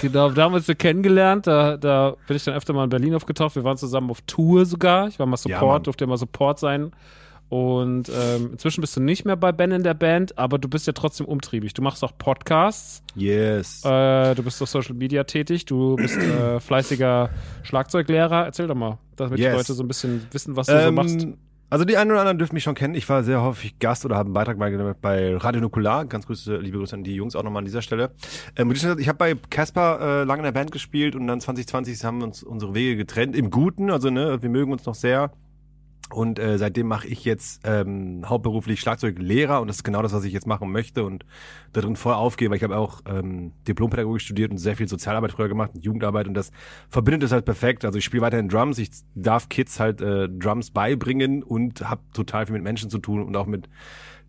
Genau, 0.00 0.30
da 0.30 0.42
haben 0.44 0.52
wir 0.52 0.56
uns 0.56 0.66
so 0.66 0.74
kennengelernt. 0.74 1.46
Da, 1.46 1.76
da 1.76 2.14
bin 2.26 2.36
ich 2.36 2.44
dann 2.44 2.54
öfter 2.54 2.72
mal 2.72 2.84
in 2.84 2.90
Berlin 2.90 3.14
aufgetaucht. 3.14 3.54
Wir 3.56 3.64
waren 3.64 3.76
zusammen 3.76 4.10
auf 4.10 4.20
Tour 4.22 4.64
sogar. 4.64 5.08
Ich 5.08 5.18
war 5.18 5.26
mal 5.26 5.34
Ja, 5.34 5.56
Support, 5.58 5.62
Mann. 5.74 5.82
durfte 5.84 6.06
mal 6.06 6.16
Support 6.16 6.58
sein. 6.58 6.92
Und 7.48 8.08
ähm, 8.08 8.52
inzwischen 8.52 8.80
bist 8.80 8.96
du 8.96 9.00
nicht 9.02 9.26
mehr 9.26 9.36
bei 9.36 9.52
Ben 9.52 9.72
in 9.72 9.82
der 9.82 9.92
Band, 9.92 10.38
aber 10.38 10.56
du 10.58 10.68
bist 10.68 10.86
ja 10.86 10.94
trotzdem 10.94 11.26
umtriebig. 11.26 11.74
Du 11.74 11.82
machst 11.82 12.02
auch 12.02 12.16
Podcasts, 12.16 13.02
Yes. 13.14 13.84
äh, 13.84 14.34
du 14.34 14.42
bist 14.42 14.62
auf 14.62 14.70
Social 14.70 14.94
Media 14.94 15.24
tätig, 15.24 15.66
du 15.66 15.96
bist 15.96 16.16
äh, 16.16 16.60
fleißiger 16.60 17.28
Schlagzeuglehrer. 17.62 18.46
Erzähl 18.46 18.68
doch 18.68 18.74
mal, 18.74 18.96
damit 19.16 19.38
die 19.38 19.42
Yes. 19.42 19.54
Leute 19.54 19.74
so 19.74 19.82
ein 19.82 19.88
bisschen 19.88 20.26
wissen, 20.30 20.56
was 20.56 20.66
du 20.68 20.82
so 20.82 20.92
machst. 20.92 21.26
Also 21.72 21.86
die 21.86 21.96
einen 21.96 22.10
oder 22.10 22.20
anderen 22.20 22.36
dürfen 22.36 22.52
mich 22.52 22.64
schon 22.64 22.74
kennen. 22.74 22.94
Ich 22.94 23.08
war 23.08 23.24
sehr 23.24 23.40
häufig 23.40 23.78
Gast 23.78 24.04
oder 24.04 24.16
habe 24.16 24.26
einen 24.26 24.34
Beitrag 24.34 24.58
mal 24.58 24.94
bei 25.00 25.34
Radio 25.38 25.62
Nukular. 25.62 26.04
Ganz 26.04 26.26
Grüße, 26.26 26.58
liebe 26.58 26.76
Grüße 26.76 26.94
an 26.94 27.02
die 27.02 27.14
Jungs 27.14 27.34
auch 27.34 27.42
nochmal 27.42 27.60
an 27.60 27.64
dieser 27.64 27.80
Stelle. 27.80 28.10
Ähm, 28.56 28.70
ich 28.70 28.84
habe 28.84 29.16
bei 29.16 29.34
Casper 29.48 30.20
äh, 30.20 30.24
lange 30.24 30.40
in 30.40 30.44
der 30.44 30.52
Band 30.52 30.70
gespielt 30.70 31.16
und 31.16 31.26
dann 31.26 31.40
2020 31.40 32.04
haben 32.04 32.18
wir 32.18 32.24
uns 32.24 32.42
unsere 32.42 32.74
Wege 32.74 32.96
getrennt. 32.98 33.34
Im 33.34 33.48
Guten, 33.48 33.90
also 33.90 34.10
ne, 34.10 34.42
wir 34.42 34.50
mögen 34.50 34.70
uns 34.70 34.84
noch 34.84 34.94
sehr. 34.94 35.32
Und 36.10 36.38
äh, 36.38 36.58
seitdem 36.58 36.88
mache 36.88 37.08
ich 37.08 37.24
jetzt 37.24 37.62
ähm, 37.64 38.28
hauptberuflich 38.28 38.80
Schlagzeuglehrer 38.80 39.60
und 39.60 39.68
das 39.68 39.76
ist 39.76 39.82
genau 39.82 40.02
das, 40.02 40.12
was 40.12 40.24
ich 40.24 40.32
jetzt 40.32 40.46
machen 40.46 40.70
möchte 40.70 41.04
und 41.04 41.24
darin 41.72 41.96
voll 41.96 42.12
aufgehe, 42.12 42.50
weil 42.50 42.58
ich 42.58 42.62
habe 42.62 42.76
auch 42.76 43.00
ähm, 43.06 43.52
Diplompädagogik 43.66 44.20
studiert 44.20 44.50
und 44.50 44.58
sehr 44.58 44.76
viel 44.76 44.88
Sozialarbeit 44.88 45.32
früher 45.32 45.48
gemacht 45.48 45.70
und 45.74 45.84
Jugendarbeit 45.84 46.28
und 46.28 46.34
das 46.34 46.50
verbindet 46.90 47.22
es 47.22 47.32
halt 47.32 47.46
perfekt. 47.46 47.86
Also 47.86 47.98
ich 47.98 48.04
spiele 48.04 48.22
weiterhin 48.22 48.48
Drums, 48.48 48.78
ich 48.78 48.90
darf 49.14 49.48
Kids 49.48 49.80
halt 49.80 50.02
äh, 50.02 50.28
Drums 50.28 50.70
beibringen 50.70 51.42
und 51.42 51.88
habe 51.88 52.02
total 52.12 52.44
viel 52.44 52.54
mit 52.54 52.62
Menschen 52.62 52.90
zu 52.90 52.98
tun 52.98 53.22
und 53.22 53.34
auch 53.34 53.46
mit 53.46 53.70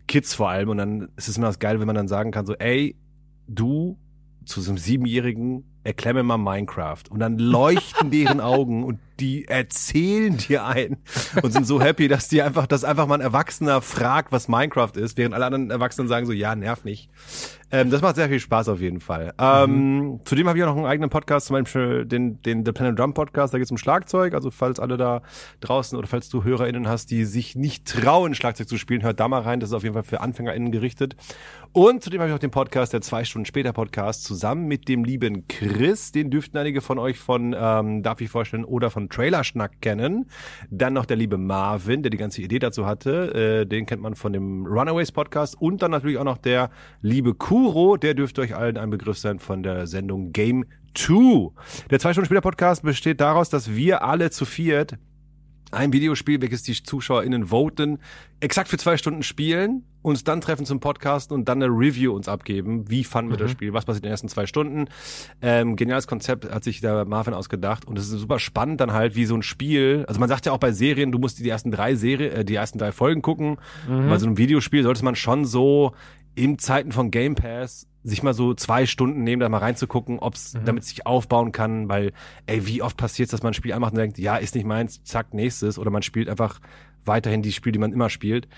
Kids 0.06 0.32
vor 0.32 0.48
allem 0.48 0.70
und 0.70 0.78
dann 0.78 1.08
ist 1.16 1.28
es 1.28 1.36
immer 1.36 1.48
das 1.48 1.58
geil, 1.58 1.80
wenn 1.80 1.86
man 1.86 1.96
dann 1.96 2.08
sagen 2.08 2.30
kann 2.30 2.46
so, 2.46 2.54
ey, 2.54 2.96
du 3.46 3.98
zu 4.46 4.60
so 4.60 4.70
einem 4.70 4.78
Siebenjährigen 4.78 5.64
erklär 5.84 6.14
mir 6.14 6.22
mal 6.22 6.38
Minecraft 6.38 7.02
und 7.10 7.20
dann 7.20 7.38
leuchten 7.38 8.10
deren 8.10 8.40
Augen 8.40 8.84
und 8.84 8.98
die 9.20 9.46
erzählen 9.48 10.36
dir 10.36 10.64
ein 10.64 10.98
und 11.42 11.52
sind 11.52 11.66
so 11.66 11.80
happy, 11.80 12.08
dass 12.08 12.28
die 12.28 12.42
einfach, 12.42 12.66
dass 12.66 12.84
einfach 12.84 13.06
mal 13.06 13.16
ein 13.16 13.20
Erwachsener 13.20 13.80
fragt, 13.80 14.32
was 14.32 14.48
Minecraft 14.48 14.92
ist, 14.96 15.16
während 15.16 15.34
alle 15.34 15.46
anderen 15.46 15.70
Erwachsenen 15.70 16.08
sagen 16.08 16.26
so, 16.26 16.32
ja, 16.32 16.54
nerv 16.54 16.84
nicht. 16.84 17.10
Ähm, 17.70 17.90
das 17.90 18.02
macht 18.02 18.16
sehr 18.16 18.28
viel 18.28 18.38
Spaß 18.38 18.68
auf 18.68 18.80
jeden 18.80 19.00
Fall. 19.00 19.34
Ähm, 19.38 20.20
zudem 20.24 20.48
habe 20.48 20.58
ich 20.58 20.64
auch 20.64 20.68
noch 20.68 20.76
einen 20.76 20.86
eigenen 20.86 21.10
Podcast, 21.10 21.46
zum 21.46 21.54
Beispiel 21.54 22.04
den, 22.06 22.40
den 22.42 22.64
The 22.64 22.72
Planet 22.72 22.98
Drum 22.98 23.14
Podcast, 23.14 23.52
da 23.52 23.58
geht 23.58 23.66
es 23.66 23.70
um 23.70 23.78
Schlagzeug, 23.78 24.34
also 24.34 24.50
falls 24.50 24.78
alle 24.78 24.96
da 24.96 25.22
draußen 25.60 25.98
oder 25.98 26.06
falls 26.06 26.28
du 26.28 26.44
HörerInnen 26.44 26.88
hast, 26.88 27.10
die 27.10 27.24
sich 27.24 27.56
nicht 27.56 27.86
trauen, 27.86 28.34
Schlagzeug 28.34 28.68
zu 28.68 28.78
spielen, 28.78 29.02
hört 29.02 29.18
da 29.18 29.28
mal 29.28 29.42
rein, 29.42 29.60
das 29.60 29.70
ist 29.70 29.74
auf 29.74 29.82
jeden 29.82 29.94
Fall 29.94 30.04
für 30.04 30.20
AnfängerInnen 30.20 30.70
gerichtet. 30.70 31.16
Und 31.72 32.04
zudem 32.04 32.20
habe 32.20 32.30
ich 32.30 32.34
auch 32.36 32.40
den 32.40 32.52
Podcast, 32.52 32.92
der 32.92 33.00
zwei 33.00 33.24
Stunden 33.24 33.46
später 33.46 33.72
Podcast, 33.72 34.22
zusammen 34.22 34.66
mit 34.66 34.86
dem 34.88 35.04
lieben 35.04 35.48
Chris, 35.48 36.12
den 36.12 36.30
dürften 36.30 36.56
einige 36.56 36.80
von 36.80 37.00
euch 37.00 37.18
von 37.18 37.56
ähm, 37.58 38.04
Darf 38.04 38.20
ich 38.20 38.30
vorstellen 38.30 38.64
oder 38.64 38.90
von 38.90 39.03
Trailerschnack 39.08 39.80
kennen. 39.80 40.26
Dann 40.70 40.92
noch 40.92 41.06
der 41.06 41.16
liebe 41.16 41.38
Marvin, 41.38 42.02
der 42.02 42.10
die 42.10 42.16
ganze 42.16 42.42
Idee 42.42 42.58
dazu 42.58 42.86
hatte, 42.86 43.62
äh, 43.62 43.66
den 43.66 43.86
kennt 43.86 44.02
man 44.02 44.14
von 44.14 44.32
dem 44.32 44.66
Runaways 44.66 45.12
Podcast 45.12 45.60
und 45.60 45.82
dann 45.82 45.90
natürlich 45.90 46.18
auch 46.18 46.24
noch 46.24 46.38
der 46.38 46.70
liebe 47.00 47.34
Kuro, 47.34 47.96
der 47.96 48.14
dürfte 48.14 48.40
euch 48.40 48.54
allen 48.54 48.76
ein 48.76 48.90
Begriff 48.90 49.18
sein 49.18 49.38
von 49.38 49.62
der 49.62 49.86
Sendung 49.86 50.32
Game 50.32 50.64
2. 50.94 51.50
Der 51.90 51.98
zwei 51.98 52.12
Stunden 52.12 52.26
später 52.26 52.40
Podcast 52.40 52.82
besteht 52.82 53.20
daraus, 53.20 53.50
dass 53.50 53.74
wir 53.74 54.04
alle 54.04 54.30
zu 54.30 54.44
viert 54.44 54.98
ein 55.74 55.92
Videospiel, 55.92 56.40
welches 56.40 56.62
die 56.62 56.74
ZuschauerInnen 56.74 57.46
voten, 57.50 57.98
exakt 58.40 58.68
für 58.68 58.78
zwei 58.78 58.96
Stunden 58.96 59.22
spielen, 59.22 59.84
uns 60.02 60.24
dann 60.24 60.40
treffen 60.40 60.66
zum 60.66 60.80
Podcasten 60.80 61.34
und 61.34 61.48
dann 61.48 61.62
eine 61.62 61.72
Review 61.72 62.12
uns 62.12 62.28
abgeben. 62.28 62.90
Wie 62.90 63.04
fanden 63.04 63.30
wir 63.30 63.38
das 63.38 63.50
Spiel? 63.50 63.72
Was 63.72 63.84
passiert 63.84 64.04
in 64.04 64.08
den 64.08 64.12
ersten 64.12 64.28
zwei 64.28 64.46
Stunden? 64.46 64.86
Ähm, 65.40 65.76
geniales 65.76 66.06
Konzept 66.06 66.50
hat 66.50 66.62
sich 66.64 66.80
der 66.80 67.04
Marvin 67.04 67.34
ausgedacht 67.34 67.86
und 67.86 67.98
es 67.98 68.04
ist 68.04 68.20
super 68.20 68.38
spannend 68.38 68.80
dann 68.80 68.92
halt, 68.92 69.16
wie 69.16 69.24
so 69.24 69.34
ein 69.34 69.42
Spiel, 69.42 70.04
also 70.06 70.20
man 70.20 70.28
sagt 70.28 70.46
ja 70.46 70.52
auch 70.52 70.58
bei 70.58 70.72
Serien, 70.72 71.12
du 71.12 71.18
musst 71.18 71.38
die 71.38 71.48
ersten 71.48 71.70
drei 71.70 71.94
Serie, 71.94 72.30
äh, 72.30 72.44
die 72.44 72.54
ersten 72.54 72.78
drei 72.78 72.92
Folgen 72.92 73.22
gucken. 73.22 73.58
Bei 73.86 74.18
so 74.18 74.26
einem 74.26 74.38
Videospiel 74.38 74.82
sollte 74.82 75.04
man 75.04 75.16
schon 75.16 75.44
so 75.44 75.92
in 76.34 76.58
Zeiten 76.58 76.92
von 76.92 77.10
Game 77.10 77.34
Pass 77.34 77.86
sich 78.04 78.22
mal 78.22 78.34
so 78.34 78.54
zwei 78.54 78.86
Stunden 78.86 79.24
nehmen, 79.24 79.40
da 79.40 79.48
mal 79.48 79.58
reinzugucken, 79.58 80.18
ob's 80.18 80.56
damit 80.64 80.82
es 80.82 80.90
sich 80.90 81.06
aufbauen 81.06 81.52
kann, 81.52 81.88
weil, 81.88 82.12
ey, 82.46 82.66
wie 82.66 82.82
oft 82.82 82.96
passiert 82.96 83.32
dass 83.32 83.42
man 83.42 83.50
ein 83.50 83.54
Spiel 83.54 83.72
anmacht 83.72 83.92
und 83.92 83.98
denkt, 83.98 84.18
ja, 84.18 84.36
ist 84.36 84.54
nicht 84.54 84.66
meins, 84.66 85.02
zack, 85.04 85.32
nächstes, 85.32 85.78
oder 85.78 85.90
man 85.90 86.02
spielt 86.02 86.28
einfach 86.28 86.60
weiterhin 87.06 87.42
die 87.42 87.52
Spiele, 87.52 87.72
die 87.72 87.78
man 87.78 87.92
immer 87.92 88.10
spielt. 88.10 88.48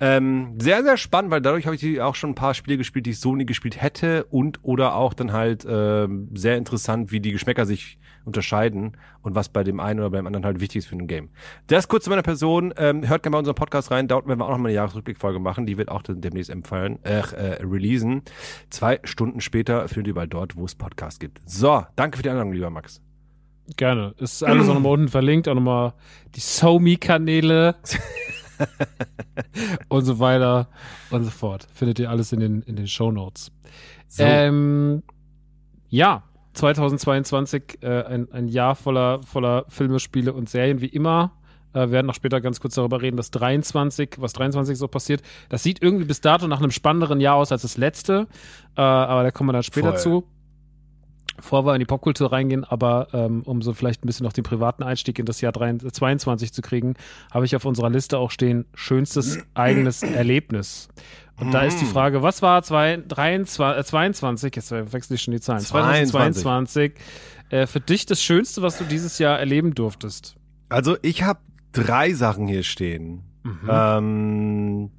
Ähm, 0.00 0.54
sehr, 0.60 0.82
sehr 0.82 0.96
spannend, 0.96 1.30
weil 1.30 1.40
dadurch 1.40 1.66
habe 1.66 1.76
ich 1.76 2.00
auch 2.00 2.14
schon 2.14 2.30
ein 2.30 2.34
paar 2.34 2.54
Spiele 2.54 2.78
gespielt, 2.78 3.06
die 3.06 3.10
ich 3.10 3.20
so 3.20 3.34
nie 3.34 3.46
gespielt 3.46 3.80
hätte 3.80 4.24
und 4.24 4.60
oder 4.62 4.94
auch 4.94 5.14
dann 5.14 5.32
halt 5.32 5.66
ähm, 5.68 6.28
sehr 6.34 6.56
interessant, 6.56 7.12
wie 7.12 7.20
die 7.20 7.32
Geschmäcker 7.32 7.66
sich 7.66 7.98
unterscheiden 8.26 8.96
und 9.22 9.34
was 9.34 9.48
bei 9.48 9.64
dem 9.64 9.80
einen 9.80 10.00
oder 10.00 10.10
beim 10.10 10.26
anderen 10.26 10.44
halt 10.44 10.60
wichtig 10.60 10.80
ist 10.80 10.86
für 10.86 10.96
ein 10.96 11.06
Game. 11.06 11.30
Das 11.68 11.88
kurz 11.88 12.04
zu 12.04 12.10
meiner 12.10 12.22
Person. 12.22 12.74
Ähm, 12.76 13.08
hört 13.08 13.22
gerne 13.22 13.34
bei 13.34 13.38
unserem 13.38 13.54
Podcast 13.54 13.90
rein. 13.90 14.08
Dort 14.08 14.26
werden 14.26 14.40
wir 14.40 14.44
auch 14.44 14.50
noch 14.50 14.58
mal 14.58 14.68
eine 14.68 14.74
Jahresrückblickfolge 14.74 15.38
machen. 15.38 15.64
Die 15.66 15.78
wird 15.78 15.88
auch 15.88 16.02
demnächst 16.06 16.50
empfallen, 16.50 16.98
äh, 17.04 17.20
äh, 17.20 17.62
releasen. 17.64 18.22
Zwei 18.68 19.00
Stunden 19.04 19.40
später 19.40 19.88
findet 19.88 20.08
ihr 20.08 20.10
überall 20.10 20.28
dort, 20.28 20.56
wo 20.56 20.64
es 20.64 20.74
Podcast 20.74 21.20
gibt. 21.20 21.40
So, 21.46 21.86
danke 21.94 22.16
für 22.16 22.22
die 22.22 22.30
Einladung, 22.30 22.52
lieber 22.52 22.70
Max. 22.70 23.05
Gerne. 23.76 24.14
Ist 24.18 24.44
alles 24.44 24.68
auch 24.68 24.74
nochmal 24.74 24.92
unten 24.92 25.08
verlinkt, 25.08 25.48
auch 25.48 25.54
nochmal 25.54 25.94
die 26.34 26.40
SoMe-Kanäle 26.40 27.74
und 29.88 30.04
so 30.04 30.18
weiter 30.18 30.68
und 31.10 31.24
so 31.24 31.30
fort. 31.30 31.66
Findet 31.74 31.98
ihr 31.98 32.10
alles 32.10 32.32
in 32.32 32.40
den, 32.40 32.62
in 32.62 32.76
den 32.76 32.86
Show 32.86 33.10
Notes. 33.10 33.50
So. 34.08 34.22
Ähm, 34.22 35.02
ja, 35.88 36.22
2022, 36.54 37.78
äh, 37.82 38.02
ein, 38.04 38.30
ein 38.32 38.48
Jahr 38.48 38.76
voller, 38.76 39.22
voller 39.22 39.64
Filme, 39.68 39.98
Spiele 39.98 40.32
und 40.32 40.48
Serien, 40.48 40.80
wie 40.80 40.86
immer. 40.86 41.32
Äh, 41.72 41.80
wir 41.80 41.92
werden 41.92 42.06
noch 42.06 42.14
später 42.14 42.40
ganz 42.40 42.60
kurz 42.60 42.74
darüber 42.74 43.02
reden, 43.02 43.16
dass 43.16 43.30
23, 43.30 44.16
was 44.18 44.32
23 44.32 44.78
so 44.78 44.88
passiert. 44.88 45.22
Das 45.48 45.62
sieht 45.62 45.82
irgendwie 45.82 46.04
bis 46.04 46.20
dato 46.20 46.48
nach 46.48 46.60
einem 46.60 46.70
spannenderen 46.70 47.20
Jahr 47.20 47.36
aus 47.36 47.52
als 47.52 47.62
das 47.62 47.76
letzte, 47.76 48.26
äh, 48.76 48.80
aber 48.80 49.22
da 49.22 49.30
kommen 49.30 49.48
wir 49.48 49.52
dann 49.52 49.62
später 49.62 49.92
Voll. 49.92 50.00
zu. 50.00 50.28
Bevor 51.36 51.66
wir 51.66 51.74
in 51.74 51.80
die 51.80 51.86
Popkultur 51.86 52.32
reingehen, 52.32 52.64
aber 52.64 53.08
ähm, 53.12 53.42
um 53.44 53.62
so 53.62 53.72
vielleicht 53.72 54.04
ein 54.04 54.06
bisschen 54.06 54.24
noch 54.24 54.32
den 54.32 54.44
privaten 54.44 54.82
Einstieg 54.82 55.18
in 55.18 55.26
das 55.26 55.40
Jahr 55.40 55.52
23, 55.52 55.92
22 55.92 56.52
zu 56.52 56.62
kriegen, 56.62 56.94
habe 57.30 57.44
ich 57.44 57.54
auf 57.54 57.64
unserer 57.64 57.90
Liste 57.90 58.18
auch 58.18 58.30
stehen, 58.30 58.64
schönstes 58.74 59.38
eigenes 59.54 60.02
Erlebnis. 60.02 60.88
Und 61.38 61.52
da 61.52 61.62
ist 61.62 61.80
die 61.82 61.84
Frage, 61.84 62.22
was 62.22 62.40
war 62.40 62.62
zwei, 62.62 62.96
23, 62.96 63.78
äh, 63.78 63.84
22, 63.84 64.56
jetzt 64.56 64.70
wechsle 64.70 65.16
ich 65.16 65.22
schon 65.22 65.32
die 65.32 65.40
Zahlen, 65.40 65.60
22. 65.60 66.10
2022 66.10 66.92
äh, 67.50 67.66
für 67.66 67.80
dich 67.80 68.06
das 68.06 68.22
Schönste, 68.22 68.62
was 68.62 68.78
du 68.78 68.84
dieses 68.84 69.18
Jahr 69.18 69.38
erleben 69.38 69.74
durftest? 69.74 70.36
Also 70.70 70.96
ich 71.02 71.24
habe 71.24 71.40
drei 71.72 72.14
Sachen 72.14 72.46
hier 72.46 72.62
stehen. 72.62 73.22
Ähm, 73.68 74.90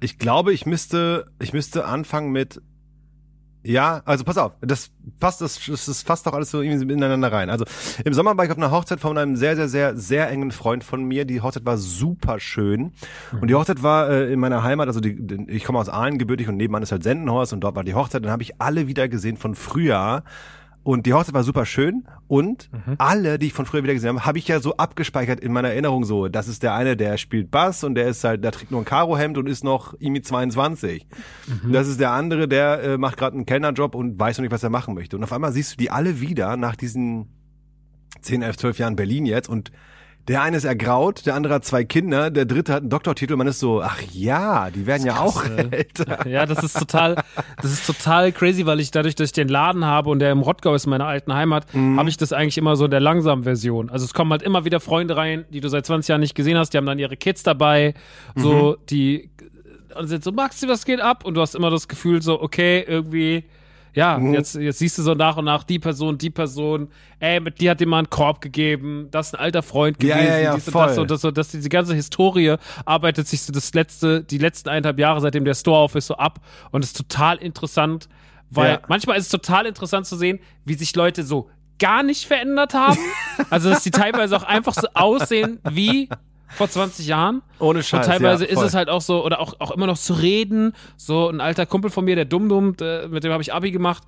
ich 0.00 0.18
glaube, 0.18 0.52
ich 0.52 0.66
müsste, 0.66 1.26
ich 1.40 1.52
müsste 1.52 1.86
anfangen 1.86 2.30
mit 2.30 2.60
ja, 3.70 4.02
also 4.04 4.24
pass 4.24 4.38
auf, 4.38 4.52
das 4.60 4.90
passt, 5.20 5.40
das, 5.40 5.60
das 5.66 5.88
ist 5.88 6.06
fast 6.06 6.26
doch 6.26 6.32
alles 6.32 6.50
so 6.50 6.60
irgendwie 6.62 6.92
ineinander 6.92 7.32
rein. 7.32 7.50
Also 7.50 7.64
im 8.04 8.14
Sommer 8.14 8.36
war 8.36 8.44
ich 8.44 8.50
auf 8.50 8.56
einer 8.56 8.70
Hochzeit 8.70 9.00
von 9.00 9.16
einem 9.18 9.36
sehr, 9.36 9.56
sehr, 9.56 9.68
sehr, 9.68 9.96
sehr 9.96 10.28
engen 10.30 10.50
Freund 10.50 10.84
von 10.84 11.04
mir. 11.04 11.24
Die 11.24 11.40
Hochzeit 11.40 11.64
war 11.66 11.76
super 11.78 12.40
schön. 12.40 12.92
Und 13.40 13.48
die 13.48 13.54
Hochzeit 13.54 13.82
war 13.82 14.08
äh, 14.10 14.32
in 14.32 14.40
meiner 14.40 14.62
Heimat, 14.62 14.88
also 14.88 15.00
die- 15.00 15.46
ich 15.48 15.64
komme 15.64 15.78
aus 15.78 15.88
Aalen 15.88 16.18
gebürtig 16.18 16.48
und 16.48 16.56
nebenan 16.56 16.82
ist 16.82 16.92
halt 16.92 17.02
Sendenhorst 17.02 17.52
und 17.52 17.60
dort 17.60 17.76
war 17.76 17.84
die 17.84 17.94
Hochzeit. 17.94 18.24
Dann 18.24 18.32
habe 18.32 18.42
ich 18.42 18.60
alle 18.60 18.86
wieder 18.86 19.08
gesehen 19.08 19.36
von 19.36 19.54
früher. 19.54 20.22
Und 20.86 21.04
die 21.04 21.14
Hochzeit 21.14 21.34
war 21.34 21.42
super 21.42 21.66
schön 21.66 22.04
und 22.28 22.70
Mhm. 22.72 22.94
alle, 22.98 23.40
die 23.40 23.46
ich 23.48 23.52
von 23.52 23.66
früher 23.66 23.82
wieder 23.82 23.92
gesehen 23.92 24.10
habe, 24.10 24.24
habe 24.24 24.38
ich 24.38 24.46
ja 24.46 24.60
so 24.60 24.76
abgespeichert 24.76 25.40
in 25.40 25.52
meiner 25.52 25.70
Erinnerung 25.70 26.04
so. 26.04 26.28
Das 26.28 26.46
ist 26.46 26.62
der 26.62 26.74
eine, 26.74 26.96
der 26.96 27.18
spielt 27.18 27.50
Bass 27.50 27.82
und 27.82 27.96
der 27.96 28.06
ist 28.06 28.22
halt, 28.22 28.44
der 28.44 28.52
trägt 28.52 28.70
nur 28.70 28.82
ein 28.82 28.84
Karohemd 28.84 29.36
und 29.36 29.48
ist 29.48 29.64
noch 29.64 29.94
irgendwie 29.98 30.22
22. 30.22 31.04
Mhm. 31.64 31.72
Das 31.72 31.88
ist 31.88 31.98
der 31.98 32.12
andere, 32.12 32.46
der 32.46 32.82
äh, 32.84 32.98
macht 32.98 33.16
gerade 33.16 33.34
einen 33.34 33.46
Kellnerjob 33.46 33.96
und 33.96 34.16
weiß 34.20 34.38
noch 34.38 34.42
nicht, 34.42 34.52
was 34.52 34.62
er 34.62 34.70
machen 34.70 34.94
möchte. 34.94 35.16
Und 35.16 35.24
auf 35.24 35.32
einmal 35.32 35.50
siehst 35.50 35.72
du 35.72 35.76
die 35.76 35.90
alle 35.90 36.20
wieder 36.20 36.56
nach 36.56 36.76
diesen 36.76 37.30
10, 38.20 38.42
11, 38.42 38.56
12 38.56 38.78
Jahren 38.78 38.94
Berlin 38.94 39.26
jetzt 39.26 39.48
und 39.48 39.72
der 40.28 40.42
eine 40.42 40.56
ist 40.56 40.64
ergraut, 40.64 41.24
der 41.26 41.34
andere 41.34 41.54
hat 41.54 41.64
zwei 41.64 41.84
Kinder, 41.84 42.30
der 42.30 42.44
dritte 42.46 42.72
hat 42.72 42.80
einen 42.80 42.90
Doktortitel. 42.90 43.36
Man 43.36 43.46
ist 43.46 43.60
so, 43.60 43.80
ach 43.82 44.00
ja, 44.12 44.70
die 44.70 44.86
werden 44.86 45.06
ja 45.06 45.20
auch 45.20 45.44
älter. 45.70 46.26
Ja, 46.26 46.46
das 46.46 46.62
ist 46.64 46.78
total, 46.78 47.16
das 47.62 47.72
ist 47.72 47.86
total 47.86 48.32
crazy, 48.32 48.66
weil 48.66 48.80
ich 48.80 48.90
dadurch, 48.90 49.14
dass 49.14 49.26
ich 49.26 49.32
den 49.32 49.48
Laden 49.48 49.84
habe 49.84 50.10
und 50.10 50.18
der 50.18 50.32
im 50.32 50.40
Rottgau 50.40 50.74
ist, 50.74 50.86
meine 50.86 51.04
alten 51.04 51.32
Heimat, 51.32 51.72
Mhm. 51.74 51.98
habe 51.98 52.08
ich 52.08 52.16
das 52.16 52.32
eigentlich 52.32 52.58
immer 52.58 52.74
so 52.76 52.86
in 52.86 52.90
der 52.90 53.00
langsamen 53.00 53.44
Version. 53.44 53.88
Also 53.90 54.04
es 54.04 54.14
kommen 54.14 54.30
halt 54.32 54.42
immer 54.42 54.64
wieder 54.64 54.80
Freunde 54.80 55.16
rein, 55.16 55.44
die 55.50 55.60
du 55.60 55.68
seit 55.68 55.86
20 55.86 56.08
Jahren 56.08 56.20
nicht 56.20 56.34
gesehen 56.34 56.58
hast, 56.58 56.70
die 56.74 56.78
haben 56.78 56.86
dann 56.86 56.98
ihre 56.98 57.16
Kids 57.16 57.42
dabei, 57.42 57.94
so, 58.34 58.76
Mhm. 58.80 58.86
die 58.90 59.30
und 59.98 60.08
sind 60.08 60.22
so, 60.24 60.32
Maxi, 60.32 60.68
was 60.68 60.84
geht 60.84 61.00
ab? 61.00 61.24
Und 61.24 61.34
du 61.34 61.40
hast 61.40 61.54
immer 61.54 61.70
das 61.70 61.88
Gefühl 61.88 62.20
so, 62.20 62.42
okay, 62.42 62.84
irgendwie, 62.86 63.44
ja, 63.96 64.18
Mhm. 64.18 64.34
jetzt, 64.34 64.54
jetzt 64.54 64.78
siehst 64.78 64.98
du 64.98 65.02
so 65.02 65.14
nach 65.14 65.36
und 65.38 65.46
nach 65.46 65.64
die 65.64 65.78
Person, 65.78 66.18
die 66.18 66.30
Person, 66.30 66.88
ey, 67.18 67.40
mit 67.40 67.60
dir 67.60 67.72
hat 67.72 67.80
dir 67.80 67.88
mal 67.88 67.98
einen 67.98 68.10
Korb 68.10 68.40
gegeben, 68.42 69.08
das 69.10 69.28
ist 69.28 69.34
ein 69.34 69.40
alter 69.40 69.62
Freund 69.62 70.00
Ja, 70.02 70.16
gewesen, 70.16 70.32
ja, 70.32 70.38
ja, 70.38 70.54
dies 70.54 70.66
und 70.68 70.72
voll. 70.72 70.86
das 70.86 70.98
und 70.98 71.10
das 71.10 71.20
so, 71.22 71.30
dass 71.30 71.48
diese 71.48 71.68
ganze 71.70 71.94
Historie 71.94 72.56
arbeitet 72.84 73.26
sich 73.26 73.42
so 73.42 73.52
das 73.52 73.72
letzte, 73.74 74.22
die 74.22 74.38
letzten 74.38 74.68
eineinhalb 74.68 74.98
Jahre, 74.98 75.20
seitdem 75.20 75.44
der 75.46 75.54
Store 75.54 75.78
auf 75.78 75.94
ist, 75.94 76.06
so 76.08 76.14
ab 76.16 76.40
und 76.70 76.84
ist 76.84 76.96
total 76.96 77.38
interessant, 77.38 78.08
weil 78.50 78.72
Ja. 78.74 78.80
manchmal 78.86 79.16
ist 79.16 79.24
es 79.24 79.30
total 79.30 79.64
interessant 79.66 80.06
zu 80.06 80.16
sehen, 80.16 80.38
wie 80.64 80.74
sich 80.74 80.94
Leute 80.94 81.22
so 81.24 81.48
gar 81.78 82.02
nicht 82.02 82.26
verändert 82.26 82.74
haben. 82.74 82.98
also, 83.50 83.70
dass 83.70 83.82
die 83.82 83.90
teilweise 83.90 84.36
auch 84.36 84.44
einfach 84.44 84.74
so 84.74 84.86
aussehen 84.94 85.58
wie 85.64 86.08
vor 86.48 86.68
20 86.68 87.06
Jahren. 87.06 87.42
Ohne 87.58 87.82
Scheiß, 87.82 88.06
Und 88.06 88.12
teilweise 88.12 88.44
ja, 88.46 88.50
ist 88.52 88.60
es 88.62 88.74
halt 88.74 88.88
auch 88.88 89.00
so, 89.00 89.24
oder 89.24 89.40
auch, 89.40 89.54
auch 89.60 89.70
immer 89.72 89.86
noch 89.86 89.98
zu 89.98 90.14
reden. 90.14 90.72
So 90.96 91.28
ein 91.28 91.40
alter 91.40 91.66
Kumpel 91.66 91.90
von 91.90 92.04
mir, 92.04 92.14
der 92.16 92.24
Dumm-Dumm, 92.24 92.76
der- 92.76 93.08
mit 93.08 93.24
dem 93.24 93.32
habe 93.32 93.42
ich 93.42 93.52
Abi 93.52 93.70
gemacht. 93.72 94.02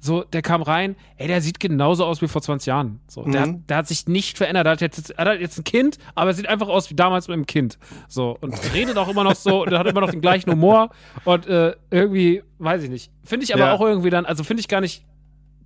So, 0.00 0.22
der 0.22 0.42
kam 0.42 0.60
rein, 0.60 0.96
ey, 1.16 1.28
der 1.28 1.40
sieht 1.40 1.58
genauso 1.60 2.04
aus 2.04 2.20
wie 2.20 2.28
vor 2.28 2.42
20 2.42 2.66
Jahren. 2.66 3.00
So, 3.08 3.22
der, 3.24 3.46
Mhm. 3.46 3.52
hat, 3.54 3.70
der 3.70 3.76
hat 3.78 3.88
sich 3.88 4.06
nicht 4.06 4.36
verändert. 4.36 4.66
Der 4.66 4.72
hat 4.72 4.80
jetzt, 4.82 5.10
er 5.10 5.24
hat 5.24 5.40
jetzt 5.40 5.56
ein 5.58 5.64
Kind, 5.64 5.96
aber 6.14 6.30
er 6.30 6.34
sieht 6.34 6.46
einfach 6.46 6.68
aus 6.68 6.90
wie 6.90 6.94
damals 6.94 7.26
mit 7.28 7.36
dem 7.36 7.46
Kind. 7.46 7.78
So, 8.08 8.36
und 8.42 8.54
redet 8.74 8.98
auch 8.98 9.08
immer 9.08 9.24
noch 9.24 9.34
so 9.34 9.62
und 9.62 9.72
er 9.72 9.78
hat 9.78 9.86
immer 9.86 10.02
noch 10.02 10.10
den 10.10 10.20
gleichen 10.20 10.50
Humor. 10.50 10.90
Und 11.24 11.46
äh, 11.46 11.74
irgendwie, 11.90 12.42
weiß 12.58 12.82
ich 12.82 12.90
nicht. 12.90 13.10
Finde 13.22 13.44
ich 13.44 13.54
aber 13.54 13.64
Ja. 13.66 13.72
auch 13.72 13.80
irgendwie 13.80 14.10
dann, 14.10 14.26
also 14.26 14.44
finde 14.44 14.60
ich 14.60 14.68
gar 14.68 14.82
nicht 14.82 15.04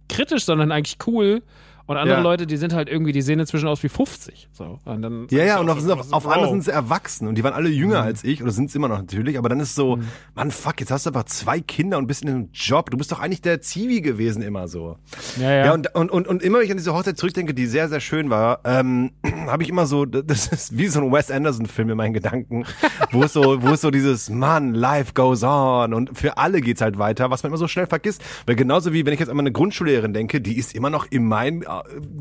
kritisch, 0.08 0.44
sondern 0.44 0.70
eigentlich 0.70 0.98
cool. 1.06 1.42
Und 1.88 1.96
andere 1.96 2.18
Ja. 2.18 2.22
Leute, 2.22 2.46
die 2.46 2.56
sind 2.56 2.72
halt 2.72 2.88
irgendwie, 2.88 3.10
die 3.12 3.22
sehen 3.22 3.40
inzwischen 3.40 3.66
aus 3.66 3.82
wie 3.82 3.88
50. 3.88 4.48
So. 4.52 4.78
Und 4.84 5.02
dann 5.02 5.26
Ja, 5.30 5.42
ja, 5.44 5.58
und 5.58 5.68
auf, 5.68 5.78
auf, 5.78 5.82
sind 5.82 5.90
auf, 5.92 6.12
auf 6.12 6.26
einmal 6.28 6.48
sind 6.50 6.62
sie 6.62 6.70
erwachsen 6.70 7.26
und 7.26 7.34
die 7.36 7.42
waren 7.42 7.54
alle 7.54 7.68
Mhm. 7.70 7.74
jünger 7.74 8.02
als 8.02 8.22
ich 8.24 8.42
oder 8.42 8.52
sind 8.52 8.68
es 8.68 8.74
immer 8.76 8.86
noch 8.88 8.98
natürlich, 8.98 9.36
aber 9.38 9.48
dann 9.48 9.58
ist 9.58 9.74
so, 9.74 9.98
Mann, 10.36 10.50
fuck, 10.52 10.78
jetzt 10.80 10.90
hast 10.92 11.06
du 11.06 11.10
einfach 11.10 11.24
zwei 11.24 11.60
Kinder 11.60 11.98
und 11.98 12.06
bist 12.06 12.22
in 12.22 12.28
einem 12.28 12.48
Job. 12.52 12.90
Du 12.90 12.96
bist 12.96 13.10
doch 13.10 13.18
eigentlich 13.20 13.40
der 13.42 13.60
Zivi 13.60 14.00
gewesen 14.00 14.42
immer 14.42 14.68
so. 14.68 14.98
Ja, 15.40 15.50
ja. 15.50 15.64
Ja, 15.66 15.72
und, 15.74 15.94
und, 15.94 16.10
und, 16.10 16.28
und 16.28 16.42
immer, 16.42 16.58
wenn 16.58 16.64
ich 16.66 16.70
an 16.70 16.76
diese 16.76 16.94
Hochzeit 16.94 17.16
zurückdenke, 17.18 17.54
die 17.54 17.66
sehr, 17.66 17.88
sehr 17.88 18.00
schön 18.00 18.30
war, 18.30 18.60
ähm, 18.64 19.10
habe 19.46 19.62
ich 19.62 19.68
immer 19.70 19.86
so, 19.86 20.04
das 20.04 20.48
ist 20.48 20.76
wie 20.76 20.88
so 20.88 21.00
ein 21.00 21.10
Wes 21.10 21.30
Anderson-Film 21.30 21.90
in 21.90 21.96
meinen 21.96 22.12
Gedanken, 22.12 22.64
wo 23.12 23.22
es 23.24 23.32
so, 23.32 23.62
wo 23.62 23.68
es 23.72 23.80
so 23.80 23.90
dieses, 23.90 24.28
Mann, 24.28 24.74
life 24.74 25.14
goes 25.14 25.42
on 25.42 25.94
und 25.94 26.16
für 26.18 26.36
alle 26.36 26.60
geht's 26.60 26.82
halt 26.82 26.98
weiter, 26.98 27.30
was 27.30 27.42
man 27.42 27.50
immer 27.50 27.56
so 27.56 27.66
schnell 27.66 27.86
vergisst. 27.86 28.22
Weil 28.46 28.56
genauso 28.56 28.92
wie, 28.92 29.06
wenn 29.06 29.14
ich 29.14 29.20
jetzt 29.20 29.30
an 29.30 29.36
meine 29.36 29.52
Grundschullehrerin 29.52 30.12
denke, 30.12 30.40
die 30.42 30.58
ist 30.58 30.74
immer 30.74 30.90
noch 30.90 31.06
in 31.10 31.26
meinen 31.26 31.64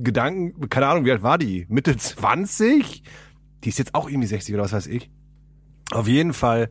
Gedanken, 0.01 0.69
keine 0.69 0.87
Ahnung, 0.87 1.05
wie 1.05 1.11
alt 1.11 1.23
war 1.23 1.37
die? 1.37 1.65
Mitte 1.69 1.95
20? 1.95 3.03
Die 3.63 3.69
ist 3.69 3.79
jetzt 3.79 3.95
auch 3.95 4.09
irgendwie 4.09 4.27
60 4.27 4.53
oder 4.55 4.63
was 4.63 4.73
weiß 4.73 4.87
ich. 4.87 5.09
Auf 5.91 6.07
jeden 6.07 6.33
Fall. 6.33 6.69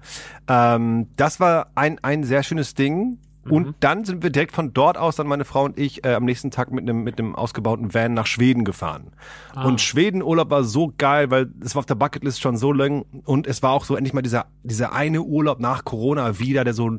Ähm, 0.49 1.09
das 1.17 1.41
war 1.41 1.71
ein, 1.75 1.99
ein 2.03 2.25
sehr 2.25 2.43
schönes 2.43 2.75
Ding. 2.75 3.19
Und 3.49 3.77
dann 3.81 4.05
sind 4.05 4.23
wir 4.23 4.31
direkt 4.31 4.53
von 4.53 4.73
dort 4.73 4.99
aus, 4.99 5.17
dann 5.17 5.27
meine 5.27 5.45
Frau 5.45 5.65
und 5.65 5.79
ich, 5.79 6.05
äh, 6.05 6.15
am 6.15 6.25
nächsten 6.25 6.51
Tag 6.51 6.73
mit 6.73 6.83
einem 6.83 7.05
mit 7.05 7.19
einem 7.19 7.35
ausgebauten 7.35 7.95
Van 7.95 8.15
nach 8.15 8.27
Schweden 8.27 8.65
gefahren. 8.65 9.13
Und 9.55 9.81
Schwedenurlaub 9.81 10.51
war 10.51 10.65
so 10.65 10.93
geil, 10.97 11.31
weil 11.31 11.53
es 11.61 11.75
war 11.75 11.81
auf 11.81 11.87
der 11.87 11.95
Bucketlist 11.95 12.41
schon 12.41 12.57
so 12.57 12.73
lang 12.73 13.05
und 13.25 13.47
es 13.47 13.63
war 13.63 13.71
auch 13.71 13.85
so 13.85 13.97
endlich 13.97 14.15
mal 14.15 14.23
dieser 14.23 14.47
dieser 14.63 14.93
eine 14.93 15.23
Urlaub 15.23 15.61
nach 15.61 15.85
Corona 15.85 16.39
wieder, 16.39 16.65
der 16.65 16.75
so 16.75 16.97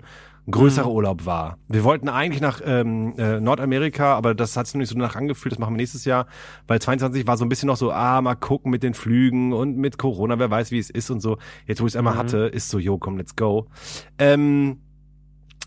größerer 0.50 0.90
Urlaub 0.90 1.26
war. 1.26 1.58
Wir 1.68 1.84
wollten 1.84 2.10
eigentlich 2.10 2.42
nach 2.42 2.62
ähm, 2.64 3.14
äh, 3.18 3.40
Nordamerika, 3.40 4.16
aber 4.16 4.34
das 4.34 4.56
hat 4.56 4.68
sich 4.68 4.76
noch 4.76 4.80
nicht 4.80 4.90
so 4.90 4.96
danach 4.96 5.16
angefühlt, 5.16 5.52
das 5.52 5.60
machen 5.60 5.74
wir 5.74 5.78
nächstes 5.78 6.06
Jahr, 6.06 6.28
weil 6.68 6.80
22 6.80 7.28
war 7.28 7.38
so 7.38 7.46
ein 7.46 7.50
bisschen 7.50 7.68
noch 7.68 7.78
so, 7.78 7.92
ah, 7.92 8.22
mal 8.22 8.36
gucken 8.36 8.72
mit 8.72 8.84
den 8.84 8.94
Flügen 8.94 9.54
und 9.54 9.78
mit 9.78 9.98
Corona, 9.98 10.40
wer 10.40 10.50
weiß, 10.50 10.72
wie 10.72 10.80
es 10.80 10.90
ist 10.90 11.10
und 11.10 11.20
so. 11.20 11.38
Jetzt, 11.66 11.82
wo 11.82 11.86
ich 11.86 11.94
es 11.94 11.98
einmal 11.98 12.16
hatte, 12.16 12.38
ist 12.38 12.70
so, 12.70 12.80
yo, 12.80 12.98
komm, 12.98 13.18
let's 13.18 13.36
go. 13.36 13.68
Ähm, 14.18 14.80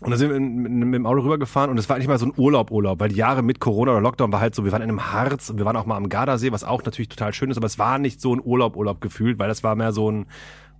und 0.01 0.09
dann 0.09 0.17
sind 0.17 0.31
wir 0.31 0.39
mit, 0.39 0.95
dem 0.95 1.05
Auto 1.05 1.21
rübergefahren 1.21 1.69
und 1.69 1.77
es 1.77 1.87
war 1.87 1.99
nicht 1.99 2.07
mal 2.07 2.17
so 2.17 2.25
ein 2.25 2.33
Urlaub, 2.35 2.71
Urlaub, 2.71 2.99
weil 2.99 3.09
die 3.09 3.17
Jahre 3.17 3.43
mit 3.43 3.59
Corona 3.59 3.91
oder 3.91 4.01
Lockdown 4.01 4.31
war 4.31 4.39
halt 4.39 4.55
so, 4.55 4.65
wir 4.65 4.71
waren 4.71 4.81
in 4.81 4.89
einem 4.89 5.11
Harz 5.13 5.51
und 5.51 5.59
wir 5.59 5.65
waren 5.65 5.75
auch 5.75 5.85
mal 5.85 5.95
am 5.95 6.09
Gardasee, 6.09 6.51
was 6.51 6.63
auch 6.63 6.83
natürlich 6.83 7.09
total 7.09 7.33
schön 7.33 7.51
ist, 7.51 7.57
aber 7.57 7.67
es 7.67 7.77
war 7.77 7.99
nicht 7.99 8.19
so 8.19 8.33
ein 8.33 8.41
Urlaub, 8.43 8.75
Urlaub 8.75 8.99
gefühlt, 8.99 9.37
weil 9.37 9.47
das 9.47 9.63
war 9.63 9.75
mehr 9.75 9.91
so 9.91 10.11
ein, 10.11 10.25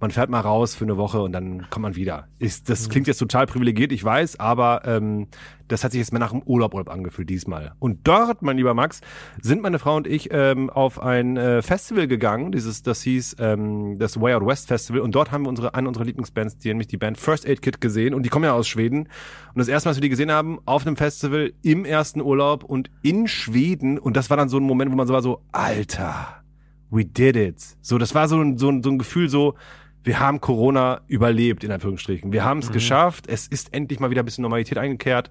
man 0.01 0.11
fährt 0.11 0.29
mal 0.29 0.39
raus 0.41 0.75
für 0.75 0.83
eine 0.83 0.97
Woche 0.97 1.21
und 1.21 1.31
dann 1.31 1.69
kommt 1.69 1.83
man 1.83 1.95
wieder. 1.95 2.27
Ist, 2.39 2.69
das 2.69 2.89
klingt 2.89 3.07
jetzt 3.07 3.19
total 3.19 3.45
privilegiert, 3.45 3.91
ich 3.91 4.03
weiß, 4.03 4.39
aber 4.39 4.81
ähm, 4.85 5.27
das 5.67 5.83
hat 5.83 5.91
sich 5.91 5.99
jetzt 5.99 6.11
mehr 6.11 6.19
nach 6.19 6.33
einem 6.33 6.41
Urlaub, 6.43 6.73
Urlaub 6.73 6.89
angefühlt 6.89 7.29
diesmal. 7.29 7.73
Und 7.79 8.07
dort, 8.07 8.41
mein 8.41 8.57
lieber 8.57 8.73
Max, 8.73 9.01
sind 9.41 9.61
meine 9.61 9.79
Frau 9.79 9.95
und 9.95 10.07
ich 10.07 10.29
ähm, 10.31 10.69
auf 10.69 11.01
ein 11.01 11.37
äh, 11.37 11.61
Festival 11.61 12.07
gegangen, 12.07 12.51
dieses, 12.51 12.83
das 12.83 13.01
hieß 13.03 13.37
ähm, 13.39 13.97
das 13.97 14.19
Way 14.19 14.35
Out 14.35 14.45
West 14.45 14.67
Festival 14.67 15.01
und 15.01 15.13
dort 15.13 15.31
haben 15.31 15.43
wir 15.43 15.49
unsere, 15.49 15.73
eine 15.75 15.87
unserer 15.87 16.05
Lieblingsbands, 16.05 16.57
die 16.57 16.69
nämlich 16.69 16.87
die 16.87 16.97
Band 16.97 17.17
First 17.17 17.47
Aid 17.47 17.61
Kit 17.61 17.79
gesehen 17.79 18.13
und 18.13 18.23
die 18.23 18.29
kommen 18.29 18.45
ja 18.45 18.53
aus 18.53 18.67
Schweden. 18.67 19.01
Und 19.01 19.57
das 19.57 19.67
erste 19.67 19.87
Mal, 19.87 19.91
als 19.91 19.97
wir 19.97 20.01
die 20.01 20.09
gesehen 20.09 20.31
haben, 20.31 20.59
auf 20.65 20.85
einem 20.85 20.97
Festival 20.97 21.53
im 21.61 21.85
ersten 21.85 22.21
Urlaub 22.21 22.63
und 22.63 22.89
in 23.01 23.27
Schweden 23.27 23.97
und 23.99 24.17
das 24.17 24.29
war 24.29 24.37
dann 24.37 24.49
so 24.49 24.57
ein 24.57 24.63
Moment, 24.63 24.91
wo 24.91 24.95
man 24.95 25.07
so 25.07 25.13
war 25.13 25.21
so, 25.21 25.41
Alter, 25.51 26.41
we 26.89 27.05
did 27.05 27.35
it. 27.35 27.61
So, 27.81 27.97
das 27.97 28.13
war 28.13 28.27
so 28.27 28.39
ein, 28.41 28.57
so 28.57 28.69
ein, 28.69 28.83
so 28.83 28.89
ein 28.89 28.97
Gefühl 28.97 29.29
so, 29.29 29.55
wir 30.03 30.19
haben 30.19 30.41
Corona 30.41 31.01
überlebt, 31.07 31.63
in 31.63 31.71
Anführungsstrichen. 31.71 32.31
Wir 32.31 32.43
haben 32.43 32.59
es 32.59 32.71
geschafft. 32.71 33.27
Es 33.27 33.47
ist 33.47 33.73
endlich 33.73 33.99
mal 33.99 34.09
wieder 34.09 34.23
ein 34.23 34.25
bisschen 34.25 34.41
Normalität 34.41 34.77
eingekehrt. 34.77 35.29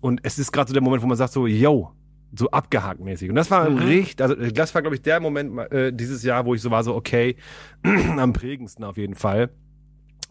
Und 0.00 0.20
es 0.24 0.38
ist 0.38 0.52
gerade 0.52 0.68
so 0.68 0.74
der 0.74 0.82
Moment, 0.82 1.02
wo 1.02 1.06
man 1.06 1.16
sagt 1.16 1.32
so, 1.32 1.46
yo, 1.46 1.92
so 2.34 2.50
abgehakt 2.50 3.00
mäßig. 3.00 3.30
Und 3.30 3.36
das 3.36 3.50
war 3.50 3.66
richtig, 3.68 4.20
also 4.20 4.34
das 4.34 4.74
war, 4.74 4.82
glaube 4.82 4.96
ich, 4.96 5.02
der 5.02 5.20
Moment 5.20 5.58
äh, 5.72 5.92
dieses 5.92 6.22
Jahr, 6.22 6.44
wo 6.44 6.54
ich 6.54 6.60
so 6.60 6.70
war, 6.70 6.82
so, 6.84 6.94
okay, 6.94 7.36
am 7.82 8.32
prägendsten 8.32 8.84
auf 8.84 8.96
jeden 8.96 9.14
Fall. 9.14 9.50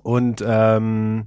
Und 0.03 0.43
ähm, 0.45 1.25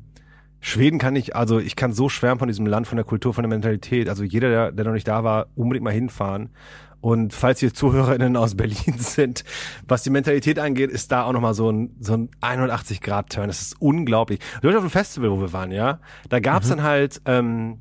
Schweden 0.60 0.98
kann 0.98 1.16
ich, 1.16 1.34
also 1.34 1.58
ich 1.58 1.74
kann 1.74 1.92
so 1.92 2.08
schwärmen 2.08 2.38
von 2.38 2.48
diesem 2.48 2.66
Land, 2.66 2.86
von 2.86 2.96
der 2.96 3.04
Kultur, 3.04 3.32
von 3.32 3.42
der 3.42 3.48
Mentalität. 3.48 4.08
Also 4.08 4.24
jeder, 4.24 4.48
der, 4.50 4.72
der 4.72 4.84
noch 4.84 4.92
nicht 4.92 5.08
da 5.08 5.24
war, 5.24 5.46
unbedingt 5.54 5.84
mal 5.84 5.92
hinfahren. 5.92 6.50
Und 7.00 7.32
falls 7.32 7.60
hier 7.60 7.72
ZuhörerInnen 7.72 8.36
aus 8.36 8.54
Berlin 8.54 8.94
sind, 8.98 9.44
was 9.88 10.02
die 10.02 10.10
Mentalität 10.10 10.58
angeht, 10.58 10.90
ist 10.90 11.10
da 11.12 11.24
auch 11.24 11.32
nochmal 11.32 11.54
so 11.54 11.70
ein, 11.70 11.96
so 12.00 12.14
ein 12.14 12.28
180-Grad-Turn. 12.42 13.48
Das 13.48 13.62
ist 13.62 13.76
unglaublich. 13.80 14.40
Du 14.62 14.68
auf 14.68 14.84
dem 14.84 14.90
Festival, 14.90 15.30
wo 15.30 15.40
wir 15.40 15.52
waren, 15.52 15.72
ja, 15.72 16.00
da 16.28 16.40
gab's 16.40 16.68
dann 16.68 16.82
halt, 16.82 17.22
ähm, 17.24 17.78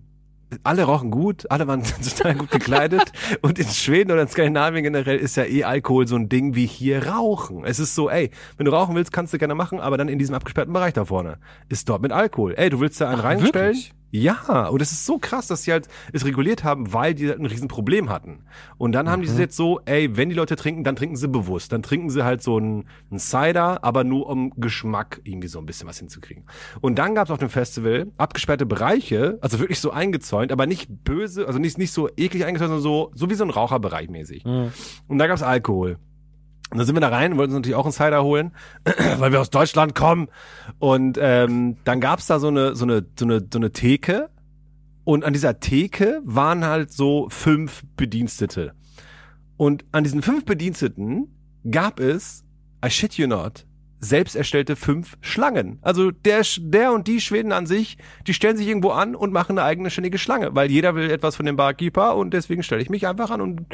alle 0.63 0.83
rauchen 0.83 1.11
gut, 1.11 1.49
alle 1.51 1.67
waren 1.67 1.83
total 2.17 2.35
gut 2.35 2.51
gekleidet 2.51 3.11
und 3.41 3.59
in 3.59 3.67
Schweden 3.67 4.11
oder 4.11 4.21
in 4.21 4.27
Skandinavien 4.27 4.83
generell 4.83 5.17
ist 5.17 5.37
ja 5.37 5.45
eh 5.45 5.63
Alkohol 5.63 6.07
so 6.07 6.15
ein 6.15 6.29
Ding 6.29 6.55
wie 6.55 6.65
hier 6.65 7.07
Rauchen. 7.07 7.65
Es 7.65 7.79
ist 7.79 7.95
so, 7.95 8.09
ey, 8.09 8.31
wenn 8.57 8.65
du 8.65 8.71
rauchen 8.71 8.95
willst, 8.95 9.13
kannst 9.13 9.33
du 9.33 9.37
gerne 9.37 9.55
machen, 9.55 9.79
aber 9.79 9.97
dann 9.97 10.09
in 10.09 10.19
diesem 10.19 10.35
abgesperrten 10.35 10.73
Bereich 10.73 10.93
da 10.93 11.05
vorne 11.05 11.37
ist 11.69 11.87
dort 11.89 12.01
mit 12.01 12.11
Alkohol. 12.11 12.53
Ey, 12.57 12.69
du 12.69 12.79
willst 12.79 12.99
da 12.99 13.09
einen 13.09 13.21
reinstellen? 13.21 13.75
wirklich? 13.75 13.93
Ja, 14.11 14.67
und 14.67 14.81
es 14.81 14.91
ist 14.91 15.05
so 15.05 15.19
krass, 15.19 15.47
dass 15.47 15.63
sie 15.63 15.71
halt 15.71 15.87
es 16.13 16.25
reguliert 16.25 16.63
haben, 16.63 16.93
weil 16.93 17.13
die 17.13 17.31
ein 17.31 17.45
Riesenproblem 17.45 18.09
hatten. 18.09 18.45
Und 18.77 18.93
dann 18.93 19.09
haben 19.09 19.21
die 19.21 19.27
es 19.27 19.37
jetzt 19.37 19.55
so, 19.55 19.81
ey, 19.85 20.17
wenn 20.17 20.29
die 20.29 20.35
Leute 20.35 20.55
trinken, 20.55 20.83
dann 20.83 20.95
trinken 20.95 21.15
sie 21.15 21.27
bewusst. 21.27 21.71
Dann 21.71 21.83
trinken 21.83 22.09
sie 22.09 22.23
halt 22.23 22.41
so 22.41 22.57
einen, 22.57 22.85
einen 23.11 23.19
Cider, 23.19 23.83
aber 23.83 24.03
nur 24.03 24.27
um 24.27 24.51
Geschmack 24.57 25.21
irgendwie 25.23 25.47
so 25.47 25.59
ein 25.59 25.65
bisschen 25.65 25.87
was 25.87 25.99
hinzukriegen. 25.99 26.45
Und 26.81 26.97
dann 26.97 27.13
gab 27.13 27.27
es 27.27 27.31
auf 27.31 27.39
dem 27.39 27.49
Festival 27.49 28.07
abgesperrte 28.17 28.65
Bereiche, 28.65 29.37
also 29.41 29.59
wirklich 29.59 29.79
so 29.79 29.91
eingezäunt, 29.91 30.51
aber 30.51 30.65
nicht 30.65 30.87
böse, 31.03 31.45
also 31.45 31.59
nicht, 31.59 31.77
nicht 31.77 31.91
so 31.91 32.09
eklig 32.17 32.45
eingezäunt, 32.45 32.69
sondern 32.69 32.81
so, 32.81 33.11
so 33.13 33.29
wie 33.29 33.35
so 33.35 33.43
ein 33.43 33.49
Raucherbereich 33.51 34.09
mäßig. 34.09 34.43
Und 35.07 35.19
da 35.19 35.27
gab 35.27 35.35
es 35.35 35.43
Alkohol. 35.43 35.97
Und 36.71 36.77
dann 36.77 36.85
sind 36.85 36.95
wir 36.95 37.01
da 37.01 37.09
rein, 37.09 37.37
wollten 37.37 37.53
uns 37.53 37.59
natürlich 37.59 37.75
auch 37.75 37.85
einen 37.85 37.93
Cider 37.93 38.23
holen, 38.23 38.51
weil 39.17 39.31
wir 39.31 39.41
aus 39.41 39.49
Deutschland 39.49 39.95
kommen. 39.95 40.27
Und 40.77 41.17
ähm, 41.19 41.77
dann 41.83 41.99
gab's 41.99 42.27
da 42.27 42.39
so 42.39 42.47
eine, 42.47 42.75
so 42.75 42.85
eine, 42.85 43.05
so 43.17 43.25
eine, 43.25 43.47
so 43.51 43.57
eine 43.57 43.71
Theke. 43.71 44.29
Und 45.03 45.25
an 45.25 45.33
dieser 45.33 45.59
Theke 45.59 46.21
waren 46.23 46.65
halt 46.65 46.91
so 46.91 47.27
fünf 47.29 47.83
Bedienstete. 47.95 48.73
Und 49.57 49.85
an 49.91 50.03
diesen 50.03 50.21
fünf 50.21 50.45
Bediensteten 50.45 51.35
gab 51.69 51.99
es, 51.99 52.45
I 52.85 52.89
shit 52.89 53.15
you 53.15 53.27
not, 53.27 53.65
selbst 53.99 54.35
erstellte 54.35 54.75
fünf 54.75 55.17
Schlangen. 55.21 55.79
Also 55.81 56.11
der, 56.11 56.43
der 56.59 56.93
und 56.93 57.07
die 57.07 57.19
Schweden 57.19 57.51
an 57.51 57.65
sich, 57.65 57.97
die 58.27 58.33
stellen 58.33 58.57
sich 58.57 58.67
irgendwo 58.67 58.91
an 58.91 59.15
und 59.15 59.33
machen 59.33 59.57
eine 59.57 59.67
eigene 59.67 59.89
ständige 59.89 60.17
Schlange, 60.17 60.55
weil 60.55 60.71
jeder 60.71 60.95
will 60.95 61.09
etwas 61.11 61.35
von 61.35 61.45
dem 61.45 61.57
Barkeeper 61.57 62.15
und 62.15 62.33
deswegen 62.33 62.63
stelle 62.63 62.81
ich 62.81 62.89
mich 62.89 63.07
einfach 63.07 63.29
an 63.31 63.41
und 63.41 63.65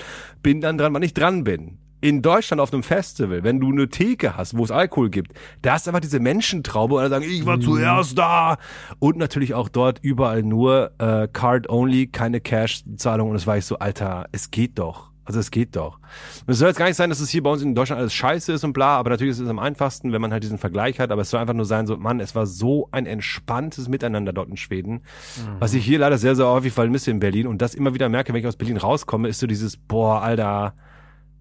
bin 0.41 0.61
dann 0.61 0.77
dran, 0.77 0.93
wann 0.93 1.03
ich 1.03 1.13
dran 1.13 1.43
bin. 1.43 1.77
In 2.05 2.21
Deutschland 2.21 2.61
auf 2.61 2.71
einem 2.71 2.83
Festival, 2.83 3.43
wenn 3.43 3.59
du 3.59 3.71
eine 3.71 3.89
Theke 3.89 4.37
hast, 4.37 4.55
wo 4.55 4.63
es 4.63 4.69
Alkohol 4.69 5.09
gibt, 5.09 5.33
da 5.63 5.75
ist 5.75 5.87
einfach 5.87 6.01
diese 6.01 6.19
Menschentraube 6.19 6.93
und 6.93 7.01
dann 7.01 7.09
sagen, 7.09 7.25
ich 7.25 7.47
war 7.47 7.59
zuerst 7.59 8.15
da. 8.15 8.57
Und 8.99 9.17
natürlich 9.17 9.55
auch 9.55 9.69
dort 9.69 9.97
überall 10.03 10.43
nur 10.43 10.91
äh, 10.99 11.27
Card 11.27 11.67
only, 11.67 12.05
keine 12.05 12.41
Cash-Zahlung. 12.41 13.31
Und 13.31 13.35
es 13.37 13.47
war 13.47 13.57
ich 13.57 13.65
so, 13.65 13.79
Alter, 13.79 14.27
es 14.31 14.51
geht 14.51 14.77
doch. 14.77 15.09
Also 15.23 15.39
es 15.39 15.49
geht 15.49 15.75
doch. 15.75 15.97
Und 16.45 16.53
es 16.53 16.59
soll 16.59 16.67
jetzt 16.67 16.77
gar 16.77 16.85
nicht 16.85 16.95
sein, 16.95 17.09
dass 17.09 17.19
es 17.19 17.31
hier 17.31 17.41
bei 17.41 17.49
uns 17.49 17.63
in 17.63 17.73
Deutschland 17.73 17.99
alles 17.99 18.13
scheiße 18.13 18.53
ist 18.53 18.63
und 18.63 18.73
bla, 18.73 18.97
aber 18.97 19.09
natürlich 19.09 19.31
ist 19.31 19.39
es 19.39 19.49
am 19.49 19.57
einfachsten, 19.57 20.13
wenn 20.13 20.21
man 20.21 20.31
halt 20.31 20.43
diesen 20.43 20.59
Vergleich 20.59 20.99
hat, 20.99 21.09
aber 21.09 21.23
es 21.23 21.31
soll 21.31 21.39
einfach 21.39 21.55
nur 21.55 21.65
sein, 21.65 21.87
so, 21.87 21.97
Mann, 21.97 22.19
es 22.19 22.35
war 22.35 22.45
so 22.45 22.87
ein 22.91 23.07
entspanntes 23.07 23.87
Miteinander 23.87 24.31
dort 24.31 24.49
in 24.49 24.57
Schweden, 24.57 24.93
mhm. 24.93 25.55
was 25.57 25.73
ich 25.73 25.83
hier 25.83 25.97
leider 25.97 26.19
sehr, 26.19 26.35
sehr 26.35 26.45
häufig 26.45 26.73
vermisse 26.73 27.09
in 27.09 27.19
Berlin 27.19 27.47
und 27.47 27.63
das 27.63 27.73
immer 27.73 27.95
wieder 27.95 28.07
merke, 28.09 28.33
wenn 28.33 28.39
ich 28.39 28.45
aus 28.45 28.57
Berlin 28.57 28.77
rauskomme, 28.77 29.27
ist 29.27 29.39
so 29.39 29.47
dieses, 29.47 29.77
boah, 29.77 30.21
Alter, 30.21 30.75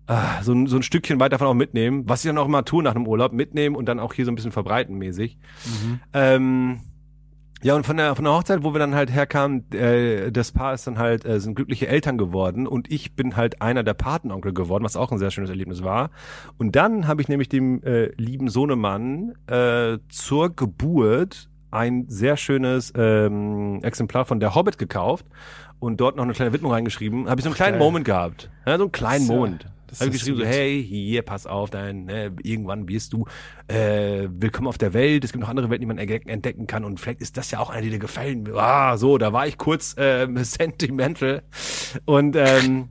ah, 0.07 0.43
so, 0.43 0.53
ein, 0.53 0.67
so 0.67 0.77
ein 0.77 0.83
Stückchen 0.83 1.21
weit 1.21 1.33
davon 1.33 1.47
auch 1.47 1.55
mitnehmen, 1.55 2.05
was 2.07 2.25
ich 2.25 2.29
dann 2.29 2.39
auch 2.39 2.47
immer 2.47 2.65
tue 2.65 2.83
nach 2.83 2.95
einem 2.95 3.07
Urlaub, 3.07 3.33
mitnehmen 3.33 3.77
und 3.77 3.87
dann 3.87 4.01
auch 4.01 4.13
hier 4.13 4.25
so 4.25 4.33
ein 4.33 4.35
bisschen 4.35 4.53
verbreiten 4.53 4.97
mäßig. 4.97 5.39
Mhm. 5.65 6.01
Ähm, 6.13 6.81
ja, 7.65 7.75
und 7.75 7.87
von 7.87 7.97
der, 7.97 8.15
von 8.15 8.27
der 8.27 8.35
Hochzeit, 8.35 8.63
wo 8.63 8.75
wir 8.75 8.79
dann 8.79 8.95
halt 8.95 9.11
herkamen, 9.11 9.71
äh, 9.73 10.31
das 10.31 10.53
Paar 10.53 10.75
ist 10.75 10.87
dann 10.87 10.99
halt, 10.99 11.25
äh, 11.25 11.41
sind 11.41 11.55
glückliche 11.55 11.89
Eltern 11.89 12.19
geworden 12.19 12.67
und 12.67 12.93
ich 12.93 13.17
bin 13.17 13.37
halt 13.37 13.63
einer 13.63 13.83
der 13.83 13.95
Patenonkel 13.95 14.53
geworden, 14.53 14.85
was 14.85 14.97
auch 14.97 15.11
ein 15.11 15.19
sehr 15.19 15.31
schönes 15.31 15.49
Erlebnis 15.49 15.83
war. 15.83 16.11
Und 16.59 16.77
dann 16.77 17.09
habe 17.09 17.23
ich 17.23 17.29
nämlich 17.29 17.49
dem 17.49 17.83
äh, 17.83 18.13
lieben 18.17 18.49
Sohnemann 18.49 19.33
äh, 19.47 19.97
zur 20.11 20.55
Geburt 20.55 21.49
ein 21.71 22.05
sehr 22.07 22.37
schönes 22.37 22.93
ähm, 22.97 23.81
Exemplar 23.83 24.27
von 24.27 24.41
Der 24.41 24.55
Hobbit 24.55 24.77
gekauft 24.77 25.25
und 25.79 26.03
dort 26.03 26.17
noch 26.17 26.25
eine 26.25 26.35
kleine 26.35 26.53
Widmung 26.53 26.71
reingeschrieben. 26.71 27.31
Habe 27.31 27.41
ich 27.41 27.45
so 27.45 27.49
einen 27.49 27.57
kleinen 27.57 27.79
Moment 27.79 28.05
gehabt. 28.05 28.51
Ja, 28.67 28.77
so 28.77 28.85
einen 28.85 28.93
kleinen 28.93 29.27
Moment. 29.27 29.67
Habe 30.01 30.11
ich 30.11 30.21
geschrieben, 30.21 30.39
so, 30.39 30.45
hey, 30.45 30.85
hier, 30.85 31.23
pass 31.23 31.47
auf, 31.47 31.71
dein, 31.71 32.05
ne, 32.05 32.33
irgendwann 32.43 32.89
wirst 32.89 33.13
du 33.13 33.27
äh, 33.69 34.29
willkommen 34.31 34.69
auf 34.69 34.79
der 34.79 34.95
Welt. 34.95 35.25
Es 35.25 35.33
gibt 35.33 35.43
noch 35.43 35.49
andere 35.49 35.71
Welten, 35.71 35.83
die 35.83 35.87
man 35.87 35.99
entdecken 35.99 36.67
kann. 36.67 36.85
Und 36.85 37.01
vielleicht 37.01 37.21
ist 37.21 37.37
das 37.37 37.51
ja 37.51 37.61
auch 37.61 37.71
eine, 37.71 37.83
die 37.83 37.91
dir 37.91 37.99
gefallen. 37.99 38.49
Ah, 38.55 38.97
so, 38.97 39.19
da 39.19 39.33
war 39.33 39.47
ich 39.47 39.59
kurz 39.59 39.97
äh, 39.97 40.27
sentimental. 40.43 41.43
Und 42.05 42.37
ähm, 42.37 42.89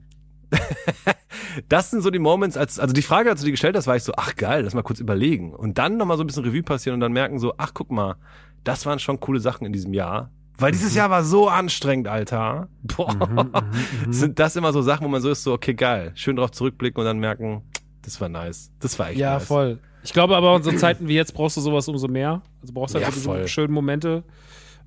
das 1.68 1.90
sind 1.90 2.02
so 2.02 2.10
die 2.10 2.18
Moments, 2.18 2.56
als, 2.56 2.78
also 2.78 2.92
die 2.92 3.02
Frage, 3.02 3.30
als 3.30 3.40
du 3.40 3.46
die 3.46 3.52
gestellt 3.52 3.76
hast, 3.76 3.86
war 3.86 3.96
ich 3.96 4.02
so, 4.02 4.12
ach 4.16 4.36
geil, 4.36 4.64
lass 4.64 4.74
mal 4.74 4.82
kurz 4.82 5.00
überlegen. 5.00 5.54
Und 5.54 5.78
dann 5.78 5.96
nochmal 5.96 6.16
so 6.16 6.24
ein 6.24 6.26
bisschen 6.26 6.44
Revue 6.44 6.62
passieren 6.62 6.94
und 6.94 7.00
dann 7.00 7.12
merken 7.12 7.38
so, 7.38 7.54
ach 7.58 7.72
guck 7.74 7.90
mal, 7.90 8.16
das 8.62 8.86
waren 8.86 8.98
schon 8.98 9.20
coole 9.20 9.40
Sachen 9.40 9.66
in 9.66 9.72
diesem 9.72 9.92
Jahr. 9.92 10.30
Weil 10.56 10.72
dieses 10.72 10.92
mhm. 10.92 10.98
Jahr 10.98 11.10
war 11.10 11.24
so 11.24 11.48
anstrengend, 11.48 12.08
Alter. 12.08 12.68
Boah. 12.82 13.12
Mhm, 13.14 13.52
Sind 14.12 14.38
das 14.38 14.56
immer 14.56 14.72
so 14.72 14.82
Sachen, 14.82 15.04
wo 15.04 15.08
man 15.08 15.20
so 15.20 15.30
ist, 15.30 15.42
so, 15.42 15.52
okay, 15.52 15.74
geil. 15.74 16.12
Schön 16.14 16.36
drauf 16.36 16.52
zurückblicken 16.52 17.00
und 17.00 17.06
dann 17.06 17.18
merken, 17.18 17.62
das 18.02 18.20
war 18.20 18.28
nice. 18.28 18.70
Das 18.80 18.98
war 18.98 19.10
echt 19.10 19.18
ja, 19.18 19.34
nice. 19.34 19.42
Ja, 19.42 19.46
voll. 19.46 19.78
Ich 20.04 20.12
glaube 20.12 20.36
aber 20.36 20.54
in 20.56 20.62
so 20.62 20.72
Zeiten 20.72 21.08
wie 21.08 21.14
jetzt 21.14 21.32
brauchst 21.32 21.56
du 21.56 21.60
sowas 21.60 21.88
umso 21.88 22.08
mehr. 22.08 22.42
Also 22.60 22.74
brauchst 22.74 22.94
du 22.94 22.98
halt 22.98 23.06
ja, 23.06 23.12
diese 23.12 23.24
voll. 23.24 23.48
schönen 23.48 23.72
Momente. 23.72 24.22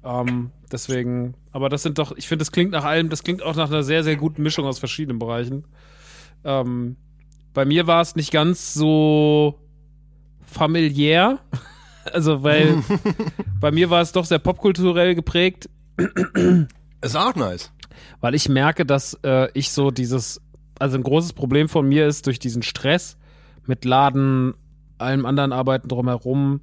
Ähm, 0.04 0.52
deswegen, 0.72 1.34
aber 1.52 1.70
das 1.70 1.84
sind 1.84 1.98
doch, 1.98 2.16
ich 2.16 2.28
finde, 2.28 2.44
das 2.44 2.52
klingt 2.52 2.72
nach 2.72 2.84
allem, 2.84 3.10
das 3.10 3.24
klingt 3.24 3.42
auch 3.42 3.56
nach 3.56 3.70
einer 3.70 3.84
sehr, 3.84 4.04
sehr 4.04 4.16
guten 4.16 4.44
Mischung 4.44 4.66
aus 4.66 4.78
verschiedenen 4.78 5.18
Bereichen. 5.18 5.66
Ähm, 6.44 6.98
bei 7.54 7.66
mir 7.66 7.88
war 7.88 8.02
es 8.02 8.16
nicht 8.16 8.32
ganz 8.32 8.74
so 8.76 9.60
familiär. 10.46 11.40
Also, 12.14 12.44
weil 12.44 12.84
bei 13.60 13.72
mir 13.72 13.90
war 13.90 14.02
es 14.02 14.12
doch 14.12 14.26
sehr 14.26 14.40
popkulturell 14.40 15.16
geprägt. 15.16 15.70
Ist 17.02 17.16
auch 17.16 17.36
nice. 17.36 17.72
Weil 18.22 18.36
ich 18.36 18.50
merke, 18.50 18.86
dass 18.86 19.20
äh, 19.24 19.50
ich 19.54 19.72
so 19.72 19.92
dieses, 19.92 20.42
also 20.80 20.98
ein 20.98 21.04
großes 21.04 21.34
Problem 21.34 21.70
von 21.70 21.88
mir 21.88 22.08
ist 22.08 22.28
durch 22.28 22.40
diesen 22.40 22.62
Stress 22.62 23.18
mit 23.66 23.86
Laden, 23.86 24.54
allem 24.98 25.26
anderen 25.26 25.54
Arbeiten 25.54 25.88
drumherum 25.88 26.62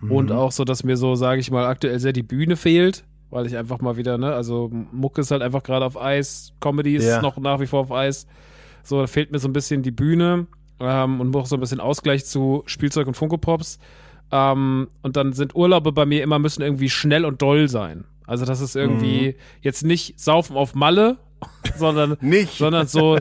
mhm. 0.00 0.12
und 0.12 0.32
auch 0.32 0.52
so, 0.52 0.64
dass 0.64 0.84
mir 0.84 0.96
so, 0.96 1.14
sage 1.14 1.40
ich 1.40 1.50
mal, 1.50 1.66
aktuell 1.66 1.98
sehr 1.98 2.12
die 2.12 2.22
Bühne 2.22 2.56
fehlt, 2.56 3.04
weil 3.30 3.46
ich 3.46 3.56
einfach 3.56 3.80
mal 3.80 3.96
wieder, 3.96 4.18
ne, 4.18 4.34
also 4.34 4.70
Mucke 4.92 5.20
ist 5.20 5.30
halt 5.30 5.42
einfach 5.42 5.62
gerade 5.62 5.84
auf 5.84 6.00
Eis, 6.00 6.52
Comedy 6.60 6.96
ist 6.96 7.06
ja. 7.06 7.22
noch 7.22 7.38
nach 7.38 7.60
wie 7.60 7.66
vor 7.66 7.80
auf 7.80 7.92
Eis. 7.92 8.26
So, 8.82 9.00
da 9.00 9.06
fehlt 9.06 9.30
mir 9.30 9.38
so 9.38 9.48
ein 9.48 9.52
bisschen 9.52 9.82
die 9.82 9.90
Bühne 9.90 10.46
ähm, 10.80 11.20
und 11.20 11.34
auch 11.36 11.46
so 11.46 11.56
ein 11.56 11.60
bisschen 11.60 11.80
Ausgleich 11.80 12.24
zu 12.24 12.62
Spielzeug 12.66 13.06
und 13.06 13.14
Funko 13.14 13.38
Pops. 13.38 13.78
Ähm, 14.32 14.88
und 15.02 15.16
dann 15.16 15.32
sind 15.32 15.54
Urlaube 15.54 15.92
bei 15.92 16.06
mir 16.06 16.22
immer 16.22 16.38
müssen 16.38 16.62
irgendwie 16.62 16.90
schnell 16.90 17.24
und 17.24 17.42
doll 17.42 17.68
sein. 17.68 18.04
Also 18.26 18.44
das 18.44 18.60
ist 18.60 18.76
irgendwie 18.76 19.30
mhm. 19.30 19.34
jetzt 19.60 19.84
nicht 19.84 20.20
Saufen 20.20 20.56
auf 20.56 20.74
Malle, 20.74 21.18
sondern 21.76 22.16
nicht, 22.20 22.58
sondern 22.58 22.86
so 22.86 23.18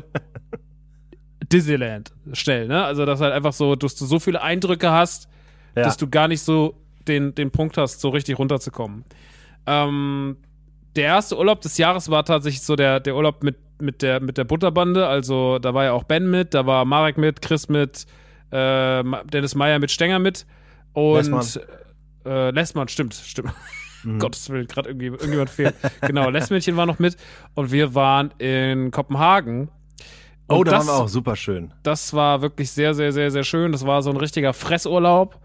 Disneyland 1.52 2.12
schnell, 2.34 2.68
ne? 2.68 2.84
Also 2.84 3.06
dass 3.06 3.22
halt 3.22 3.34
einfach 3.34 3.54
so, 3.54 3.76
dass 3.76 3.96
du 3.96 4.06
so 4.06 4.20
viele 4.20 4.42
Eindrücke 4.42 4.92
hast, 4.92 5.28
ja. 5.76 5.84
dass 5.84 5.98
du 5.98 6.08
gar 6.08 6.28
nicht 6.28 6.42
so 6.42 6.76
den, 7.08 7.34
den 7.34 7.50
Punkt 7.50 7.78
hast, 7.78 8.02
so 8.02 8.10
richtig 8.10 8.38
runterzukommen. 8.38 9.04
Ähm, 9.66 10.38
der 10.96 11.06
erste 11.06 11.38
Urlaub 11.38 11.62
des 11.62 11.78
Jahres 11.78 12.10
war 12.10 12.24
tatsächlich 12.26 12.62
so 12.62 12.76
der, 12.76 13.00
der 13.00 13.16
Urlaub 13.16 13.44
mit, 13.44 13.58
mit, 13.80 14.02
der, 14.02 14.20
mit 14.20 14.38
der 14.38 14.44
Butterbande. 14.44 15.08
Also 15.08 15.60
da 15.60 15.74
war 15.74 15.86
ja 15.86 15.94
auch 15.94 16.04
Ben 16.04 16.30
mit, 16.30 16.54
da 16.54 16.66
war 16.66 16.86
Marek 16.86 17.18
mit, 17.18 17.42
Chris 17.42 17.70
mit, 17.70 18.06
äh, 18.52 19.04
Dennis 19.32 19.56
Meyer 19.56 19.80
mit, 19.80 19.92
Stenger 19.92 20.20
mit. 20.20 20.46
Und 20.94 21.16
Lessmann, 21.16 21.46
äh, 22.26 22.52
Lessmann 22.52 22.88
stimmt, 22.88 23.14
stimmt. 23.14 23.54
Mhm. 24.04 24.20
Gottes 24.20 24.50
Willen, 24.50 24.66
gerade 24.66 24.90
irgendwie, 24.90 25.08
irgendjemand 25.08 25.50
fehlt. 25.50 25.76
genau, 26.02 26.30
Lessmännchen 26.30 26.78
war 26.78 26.86
noch 26.86 27.00
mit 27.00 27.18
und 27.54 27.74
wir 27.74 27.96
waren 27.96 28.32
in 28.38 28.92
Kopenhagen. 28.92 29.70
Und 30.48 30.58
oh, 30.58 30.64
da 30.64 30.72
das, 30.72 30.88
waren 30.88 30.96
wir 30.96 31.04
auch 31.04 31.10
super 31.10 31.36
schön. 31.36 31.74
Das 31.84 32.14
war 32.14 32.42
wirklich 32.42 32.72
sehr, 32.72 32.94
sehr, 32.94 33.12
sehr, 33.12 33.30
sehr 33.30 33.44
schön. 33.44 33.72
Das 33.72 33.86
war 33.86 34.02
so 34.02 34.10
ein 34.10 34.18
richtiger 34.18 34.54
Fressurlaub. 34.54 35.40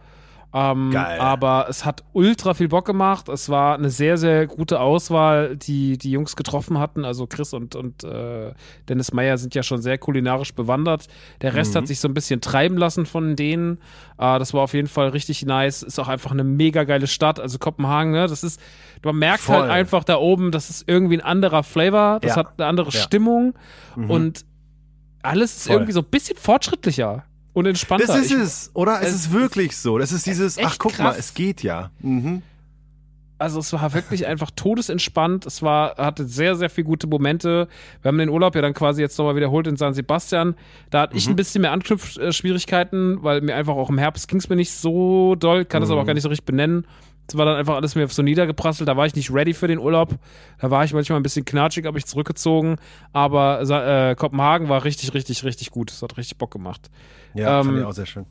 Ähm, 0.57 0.93
Geil. 0.93 1.19
Aber 1.19 1.67
es 1.69 1.85
hat 1.85 2.05
ultra 2.13 2.55
viel 2.55 2.69
Bock 2.69 2.85
gemacht. 2.85 3.29
Es 3.29 3.49
war 3.49 3.75
eine 3.75 3.91
sehr, 3.91 4.17
sehr 4.17 4.47
gute 4.47 4.79
Auswahl, 4.79 5.57
die 5.57 5.99
die 5.99 6.13
Jungs 6.13 6.37
getroffen 6.37 6.79
hatten. 6.79 7.05
Also 7.05 7.27
Chris 7.27 7.53
und, 7.53 7.75
und 7.75 8.05
äh, 8.05 8.53
Dennis 8.89 9.13
Meyer 9.13 9.37
sind 9.37 9.57
ja 9.57 9.65
schon 9.65 9.83
sehr 9.83 9.99
kulinarisch 9.99 10.55
bewandert. 10.55 11.09
Der 11.43 11.55
Rest 11.55 11.75
mhm. 11.75 11.79
hat 11.79 11.89
sich 11.89 11.99
so 11.99 12.07
ein 12.07 12.15
bisschen 12.15 12.41
treiben 12.41 12.79
lassen 12.79 13.05
von 13.05 13.35
denen. 13.35 13.79
Äh, 14.17 14.39
das 14.39 14.55
war 14.55 14.63
auf 14.63 14.75
jeden 14.75 14.87
Fall 14.87 15.09
richtig 15.09 15.45
nice. 15.45 15.83
Ist 15.83 15.99
auch 15.99 16.07
einfach 16.07 16.31
eine 16.31 16.45
mega 16.45 16.85
geile 16.85 17.09
Stadt. 17.09 17.41
Also 17.41 17.59
Kopenhagen, 17.59 18.13
ne? 18.13 18.29
Das 18.29 18.45
ist, 18.45 18.61
man 19.03 19.17
merkt 19.17 19.49
halt 19.49 19.59
Voll. 19.59 19.63
halt 19.63 19.73
einfach 19.73 20.05
da 20.05 20.19
oben, 20.19 20.53
das 20.53 20.71
ist 20.71 20.89
irgendwie 20.89 21.17
ein 21.17 21.25
anderer 21.25 21.65
Flavor. 21.65 22.21
Das 22.21 22.37
ja. 22.37 22.37
hat 22.37 22.53
eine 22.59 22.69
andere 22.69 22.91
ja. 22.91 23.01
Stimmung. 23.01 23.55
Mhm. 23.97 24.09
Und 24.09 24.47
alles 25.21 25.57
ist 25.57 25.67
Voll. 25.67 25.77
irgendwie 25.77 25.93
so 25.93 26.01
ein 26.01 26.11
bisschen 26.11 26.37
fortschrittlicher 26.37 27.25
und 27.55 27.67
entspannter. 27.67 28.07
Das 28.07 28.17
ist 28.17 28.31
ich, 28.31 28.37
es, 28.37 28.71
oder? 28.75 29.01
Es, 29.01 29.09
es, 29.09 29.15
ist 29.15 29.33
wirklich 29.33 29.77
so. 29.77 29.97
Das 29.97 30.13
ist 30.13 30.27
dieses, 30.27 30.59
ach 30.59 30.77
guck 30.79 30.93
krass. 30.93 31.15
mal, 31.15 31.17
es 31.19 31.33
geht 31.33 31.63
ja. 31.63 31.91
Mhm. 32.01 32.43
Also 33.39 33.59
es 33.59 33.73
war 33.73 33.93
wirklich 33.95 34.27
einfach 34.27 34.51
todesentspannt. 34.51 35.45
Es 35.45 35.63
war, 35.63 35.97
hatte 35.97 36.27
sehr, 36.27 36.57
sehr 36.57 36.71
viele 36.71 36.87
gute 36.87 37.07
Momente. 37.07 37.69
Wir 38.01 38.09
haben 38.09 38.19
den 38.19 38.29
Urlaub 38.29 38.55
ja 38.55 38.63
dann 38.63 38.75
quasi 38.75 39.03
jetzt 39.03 39.19
nochmal 39.19 39.35
wiederholt 39.35 39.67
in 39.67 39.77
San 39.77 39.93
Sebastian. 39.93 40.55
Da 40.91 41.03
hatte 41.03 41.15
mhm. 41.15 41.19
ich 41.19 41.29
ein 41.29 41.37
bisschen 41.37 41.63
mehr 41.63 41.73
Anknüpfschwierigkeiten, 41.73 43.23
weil 43.23 43.41
mir 43.41 43.57
einfach 43.57 43.75
auch 43.75 43.91
im 43.91 43.99
Herbst 43.99 44.29
ging 44.29 44.39
es 44.39 44.49
mir 44.49 44.57
nicht 44.57 44.73
so 44.73 45.35
doll, 45.35 45.65
kann 45.65 45.81
mhm. 45.81 45.85
das 45.85 45.91
aber 45.91 46.03
auch 46.03 46.07
gar 46.07 46.15
nicht 46.15 46.23
so 46.23 46.29
richtig 46.29 46.47
benennen. 46.47 46.87
Es 47.27 47.37
war 47.37 47.47
dann 47.47 47.57
einfach 47.57 47.75
alles 47.75 47.95
mir 47.95 48.07
so 48.09 48.23
niedergeprasselt. 48.23 48.89
Da 48.89 48.97
war 48.97 49.07
ich 49.07 49.15
nicht 49.15 49.33
ready 49.33 49.55
für 49.55 49.67
den 49.67 49.79
Urlaub. 49.79 50.15
Da 50.61 50.71
war 50.71 50.85
ich 50.85 50.93
manchmal 50.93 51.19
ein 51.19 51.23
bisschen 51.23 51.45
knatschig, 51.45 51.87
habe 51.87 51.99
ich 51.99 52.07
zurückgezogen. 52.07 52.77
Aber 53.13 53.63
äh, 53.63 54.15
Kopenhagen 54.15 54.69
war 54.69 54.85
richtig, 54.85 55.15
richtig, 55.15 55.43
richtig 55.43 55.71
gut. 55.71 55.91
Es 55.91 56.03
hat 56.03 56.17
richtig 56.19 56.39
Bock 56.39 56.51
gemacht. 56.51 56.91
Ja, 57.35 57.61
ähm, 57.61 57.67
fand 57.67 57.79
ich 57.79 57.85
auch 57.85 57.93
sehr 57.93 58.07
schön. 58.07 58.27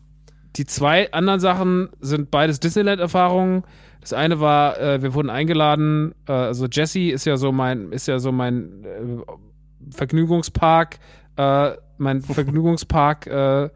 Die 0.55 0.65
zwei 0.65 1.11
anderen 1.11 1.39
Sachen 1.39 1.89
sind 1.99 2.29
beides 2.29 2.59
Disneyland-Erfahrungen. 2.59 3.63
Das 4.01 4.13
eine 4.13 4.39
war, 4.39 4.79
äh, 4.79 5.01
wir 5.01 5.13
wurden 5.13 5.29
eingeladen. 5.29 6.13
Äh, 6.27 6.33
also 6.33 6.67
Jesse 6.67 7.09
ist 7.11 7.25
ja 7.25 7.37
so 7.37 7.51
mein, 7.51 7.91
ist 7.91 8.07
ja 8.07 8.19
so 8.19 8.31
mein 8.31 8.83
äh, 8.83 9.91
Vergnügungspark, 9.91 10.99
äh, 11.37 11.71
mein 11.97 12.21
Vergnügungspark. 12.21 13.27
Äh, 13.27 13.69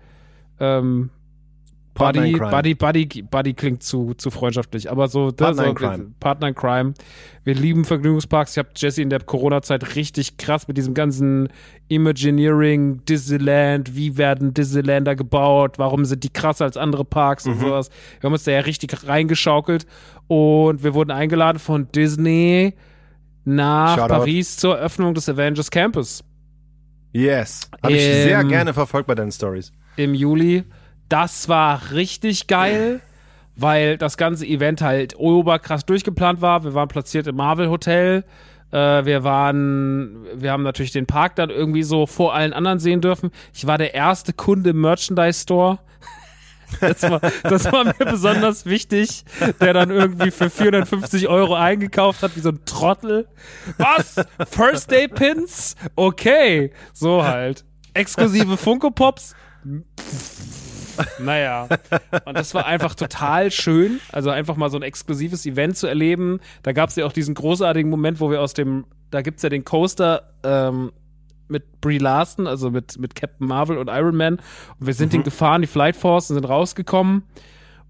ähm, 0.60 1.10
Buddy, 1.98 2.34
Buddy, 2.34 2.76
Buddy, 2.76 3.22
Buddy 3.24 3.54
klingt 3.54 3.84
zu, 3.84 4.14
zu 4.14 4.30
freundschaftlich, 4.30 4.90
aber 4.92 5.08
so, 5.08 5.32
Partner 5.32 5.64
so, 5.64 5.70
in 5.70 5.76
Crime. 5.76 6.12
Partner 6.20 6.48
in 6.50 6.56
Crime. 6.56 6.94
Wir 7.44 7.56
lieben 7.56 7.86
Vergnügungsparks. 7.86 8.52
Ich 8.52 8.58
habe 8.58 8.70
Jesse 8.76 9.02
in 9.02 9.10
der 9.10 9.22
Corona-Zeit 9.22 9.96
richtig 9.96 10.38
krass 10.38 10.68
mit 10.68 10.78
diesem 10.78 10.94
ganzen 10.94 11.50
Imagineering, 11.88 13.04
Disneyland, 13.06 13.96
wie 13.96 14.18
werden 14.18 14.54
Disneylander 14.54 15.16
gebaut, 15.16 15.80
warum 15.80 16.06
sind 16.06 16.24
die 16.24 16.30
krasser 16.30 16.66
als 16.66 16.78
andere 16.78 17.06
Parks 17.06 17.46
mhm. 17.46 17.54
und 17.54 17.60
sowas. 17.60 17.90
Wir 18.20 18.28
haben 18.28 18.34
uns 18.34 18.44
da 18.44 18.52
ja 18.52 18.60
richtig 18.60 19.08
reingeschaukelt 19.08 19.86
und 20.28 20.84
wir 20.84 20.94
wurden 20.94 21.12
eingeladen 21.12 21.60
von 21.60 21.92
Disney 21.92 22.74
nach 23.46 23.96
Shoutout. 23.96 24.14
Paris 24.14 24.58
zur 24.58 24.78
Eröffnung 24.78 25.14
des 25.14 25.30
Avengers 25.30 25.72
Campus. 25.72 26.24
Yes. 27.14 27.70
Habe 27.82 27.94
ich 27.94 28.02
sehr 28.02 28.44
gerne 28.44 28.74
verfolgt 28.74 29.08
bei 29.08 29.16
deinen 29.16 29.32
Stories. 29.32 29.72
Im 29.96 30.14
Juli 30.14 30.64
Das 31.10 31.48
war 31.48 31.91
richtig 31.91 32.48
geil, 32.48 33.02
weil 33.56 33.98
das 33.98 34.17
ganze 34.17 34.46
Event 34.46 34.82
halt 34.82 35.17
oberkrass 35.17 35.86
durchgeplant 35.86 36.41
war. 36.41 36.63
Wir 36.63 36.74
waren 36.74 36.88
platziert 36.88 37.28
im 37.28 37.36
Marvel 37.36 37.70
Hotel. 37.70 38.24
Äh, 38.72 39.06
wir 39.06 39.24
waren, 39.24 40.26
wir 40.36 40.52
haben 40.52 40.63
natürlich 40.63 40.91
den 40.91 41.06
Park 41.06 41.36
dann 41.36 41.50
irgendwie 41.50 41.84
so 41.84 42.06
vor 42.06 42.34
allen 42.34 42.54
anderen 42.54 42.80
sehen 42.80 43.02
dürfen. 43.02 43.32
Ich 43.54 43.65
war 43.65 43.78
der 43.78 43.93
erste 43.93 44.34
Kunde 44.34 44.72
im 44.72 44.82
Merchandise 44.82 45.41
Store. 45.41 45.80
Das 46.82 47.02
war, 47.04 47.22
das 47.43 47.72
war 47.72 47.86
mir 47.86 47.93
besonders 47.93 48.65
wichtig, 48.65 49.24
der 49.62 49.72
dann 49.72 49.89
irgendwie 49.89 50.32
für 50.32 50.50
450 50.50 51.30
Euro 51.30 51.56
eingekauft 51.56 52.24
hat, 52.24 52.36
wie 52.36 52.41
so 52.41 52.50
ein 52.50 52.60
Trottel. 52.65 53.26
Was? 53.78 54.15
First 54.50 54.91
Day 54.91 55.08
Pins? 55.08 55.78
Okay. 55.96 56.74
So 56.91 57.24
halt. 57.24 57.63
Exklusive 57.93 58.58
Funko 58.58 58.91
Pops? 58.91 59.34
Naja. 61.20 61.68
Und 62.26 62.38
das 62.38 62.54
war 62.54 62.66
einfach 62.66 62.96
total 62.96 63.52
schön. 63.52 64.00
Also 64.12 64.30
einfach 64.30 64.56
mal 64.56 64.70
so 64.70 64.78
ein 64.78 64.84
exklusives 64.84 65.46
Event 65.46 65.78
zu 65.78 65.88
erleben. 65.88 66.40
Da 66.64 66.72
gab 66.72 66.90
es 66.90 66.96
ja 66.96 67.06
auch 67.06 67.14
diesen 67.14 67.36
großartigen 67.36 67.90
Moment, 67.90 68.20
wo 68.20 68.30
wir 68.30 68.42
aus 68.42 68.54
dem, 68.54 68.86
da 69.12 69.22
gibt's 69.22 69.44
ja 69.44 69.50
den 69.50 69.66
Coaster 69.66 70.34
ähm, 70.44 70.92
mit 71.48 71.82
Brie 71.82 71.98
Larson, 71.98 72.48
also 72.48 72.72
mit, 72.72 73.00
mit 73.00 73.16
Captain 73.16 73.48
Marvel 73.48 73.78
und 73.78 73.90
Iron 73.90 74.16
Man. 74.16 74.36
Und 74.80 74.88
wir 74.88 74.94
sind 74.94 75.08
mhm. 75.08 75.18
den 75.18 75.24
gefahren, 75.24 75.62
die 75.62 75.68
Flight 75.68 75.96
Force, 75.96 76.30
und 76.30 76.36
sind 76.36 76.46
rausgekommen. 76.46 77.24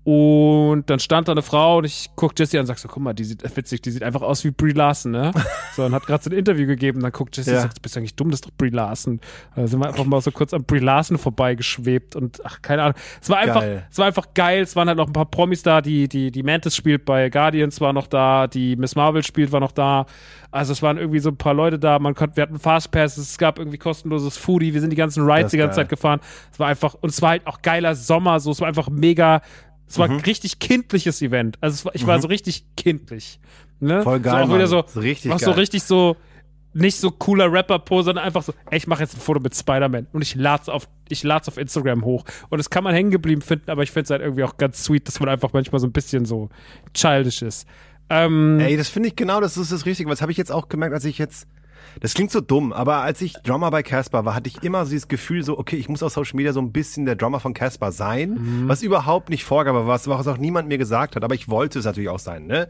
Und 0.08 0.89
dann 0.89 1.00
stand 1.00 1.28
da 1.28 1.34
eine 1.34 1.41
Frau 1.41 1.80
und 1.80 1.84
ich 1.84 2.12
guck 2.15 2.32
Jessie 2.39 2.58
an 2.58 2.62
und 2.62 2.67
sag 2.67 2.80
so, 2.80 2.88
guck 2.88 3.04
mal, 3.04 3.12
die 3.12 3.26
sieht 3.26 3.43
witzig, 3.58 3.82
die 3.82 3.91
sieht 3.91 4.04
einfach 4.04 4.22
aus 4.22 4.46
wie 4.46 4.52
Brie 4.52 4.72
Larson, 4.72 5.12
ne? 5.12 5.34
So, 5.76 5.84
und 5.84 5.93
hat 5.93 6.06
gerade 6.06 6.24
so 6.24 6.30
ein 6.30 6.34
Interview 6.34 6.65
gegeben, 6.65 7.02
dann 7.02 7.12
guckt 7.12 7.36
Jessie 7.36 7.52
ja. 7.52 7.58
und 7.58 7.63
sagt, 7.63 7.82
bist 7.82 7.96
du 7.96 8.00
eigentlich 8.00 8.15
dumm, 8.15 8.32
das 8.32 8.38
ist 8.38 8.46
doch 8.46 8.54
Brie 8.58 8.70
Larson. 8.70 9.20
Da 9.56 9.67
sind 9.67 9.80
wir 9.80 9.88
einfach 9.88 10.06
mal 10.06 10.22
so 10.22 10.32
kurz 10.32 10.54
an 10.54 10.63
Brie 10.63 10.80
Larson 10.80 11.17
vorbeigeschwebt 11.17 12.15
und 12.15 12.39
ach, 12.46 12.62
keine 12.62 12.84
Ahnung. 12.84 12.96
Es 13.22 13.30
war 13.30 13.39
einfach, 13.39 13.60
geil. 13.60 13.86
es 13.91 13.98
war 13.98 14.06
einfach 14.08 14.34
geil. 14.34 14.62
Es 14.62 14.78
waren 14.78 14.88
halt 14.88 14.98
noch 14.98 15.08
ein 15.08 15.13
paar 15.13 15.26
Promis 15.26 15.62
da, 15.62 15.82
die, 15.82 16.08
die, 16.08 16.32
die 16.32 16.41
Mantis 16.41 16.74
spielt 16.74 17.04
bei 17.04 17.30
Guardians 17.30 17.82
war 17.82 17.91
noch 17.91 18.08
da, 18.08 18.48
die 18.48 18.78
Miss 18.78 18.96
Marvel 18.96 19.24
spielt 19.24 19.52
war 19.52 19.60
noch 19.60 19.74
da. 19.74 20.06
Also 20.52 20.72
es 20.72 20.82
waren 20.82 20.98
irgendwie 20.98 21.20
so 21.20 21.30
ein 21.30 21.38
paar 21.38 21.54
Leute 21.54 21.78
da, 21.78 22.00
man 22.00 22.15
konnte, 22.15 22.38
wir 22.38 22.43
hatten 22.43 22.58
Fastpass, 22.58 23.17
es 23.17 23.38
gab 23.38 23.60
irgendwie 23.60 23.78
kostenloses 23.78 24.38
Foodie, 24.38 24.74
wir 24.74 24.80
sind 24.80 24.89
die 24.89 24.96
ganzen 24.96 25.30
Rides 25.30 25.52
die 25.52 25.58
ganze 25.58 25.76
geil. 25.76 25.84
Zeit 25.84 25.89
gefahren. 25.89 26.22
Es 26.52 26.60
war 26.60 26.67
einfach, 26.67 26.93
und 26.93 27.10
es 27.10 27.22
war 27.22 27.32
halt 27.32 27.46
auch 27.46 27.62
geiler 27.62 27.93
Sommer, 27.93 28.39
so, 28.39 28.52
es 28.52 28.62
war 28.62 28.70
einfach 28.70 28.89
mega, 28.89 29.41
es 29.88 29.97
war 29.97 30.08
mhm. 30.08 30.15
ein 30.15 30.21
richtig 30.21 30.60
kindliches 30.60 31.21
Event. 31.21 31.58
Also 31.62 31.86
war, 31.86 31.95
ich 31.95 32.06
war 32.06 32.17
mhm. 32.17 32.21
so 32.21 32.28
richtig 32.28 32.65
kindlich. 32.76 33.39
Ne? 33.80 34.02
Voll 34.02 34.19
geil. 34.19 34.45
So 34.45 34.52
auch 34.52 34.56
wieder 34.56 34.67
so, 34.67 34.80
richtig 35.00 35.32
geil. 35.32 35.39
so 35.39 35.52
richtig 35.52 35.84
so 35.84 36.17
nicht 36.73 36.97
so 36.97 37.10
cooler 37.10 37.52
Rapper-Po, 37.52 38.04
sondern 38.04 38.23
einfach 38.23 38.43
so, 38.43 38.54
ey, 38.69 38.78
ich 38.78 38.88
mache 38.88 39.02
jetzt 39.02 39.15
ein 39.15 39.19
Foto 39.19 39.39
mit 39.39 39.56
Spider-Man 39.56 40.08
und 40.13 40.21
ich 40.21 40.36
lad's 40.36 40.69
auf, 40.69 40.88
ich 41.10 41.23
lad's 41.23 41.47
auf 41.47 41.58
Instagram 41.58 42.06
hoch. 42.06 42.23
Und 42.50 42.60
das 42.60 42.69
kann 42.69 42.84
man 42.84 42.93
hängen 42.93 43.10
geblieben 43.10 43.41
finden, 43.41 43.71
aber 43.71 43.82
ich 43.82 43.91
finde 43.91 44.04
es 44.04 44.10
halt 44.12 44.21
irgendwie 44.21 44.43
auch 44.43 44.58
ganz 44.58 44.84
sweet, 44.84 45.08
dass 45.08 45.19
man 45.19 45.30
einfach 45.30 45.54
manchmal 45.54 45.80
so 45.80 45.88
ein 45.88 45.91
bisschen 45.91 46.26
so 46.26 46.50
childish 46.93 47.41
ist. 47.41 47.67
Ähm, 48.10 48.60
ey, 48.60 48.78
das 48.78 48.89
finde 48.89 49.10
ich 49.10 49.15
genau, 49.15 49.41
das 49.41 49.58
ist 49.58 49.71
das 49.71 49.86
Richtige. 49.86 50.10
Was 50.10 50.21
habe 50.21 50.32
ich 50.32 50.38
jetzt 50.38 50.52
auch 50.52 50.69
gemerkt, 50.69 50.93
als 50.93 51.06
ich 51.06 51.17
jetzt 51.17 51.47
das 52.00 52.13
klingt 52.13 52.32
so 52.32 52.42
dumm, 52.42 52.74
aber 52.74 52.98
als 52.98 53.22
ich 53.22 53.34
Drummer 53.44 53.72
bei 53.72 53.84
Casper 53.84 54.26
war, 54.26 54.36
hatte 54.36 54.50
ich 54.50 54.63
immer 54.63 54.86
so 54.86 54.92
dieses 54.92 55.08
Gefühl 55.08 55.44
so, 55.44 55.58
okay, 55.58 55.76
ich 55.76 55.90
muss 55.90 56.04
auf 56.04 56.13
Social 56.13 56.36
Media 56.36 56.54
so 56.54 56.62
ein 56.62 56.72
bisschen 56.72 57.06
der 57.06 57.16
Drummer 57.16 57.40
von 57.40 57.54
Casper 57.54 57.92
sein, 57.92 58.32
mhm. 58.32 58.68
was 58.68 58.84
überhaupt 58.84 59.30
nicht 59.30 59.44
vorgab, 59.44 59.76
was, 59.88 60.08
was 60.08 60.28
auch 60.28 60.38
niemand 60.38 60.68
mir 60.68 60.78
gesagt 60.78 61.16
hat, 61.16 61.24
aber 61.24 61.36
ich 61.36 61.50
wollte 61.50 61.80
es 61.80 61.86
natürlich 61.86 62.10
auch 62.10 62.20
sein, 62.20 62.46
ne? 62.46 62.68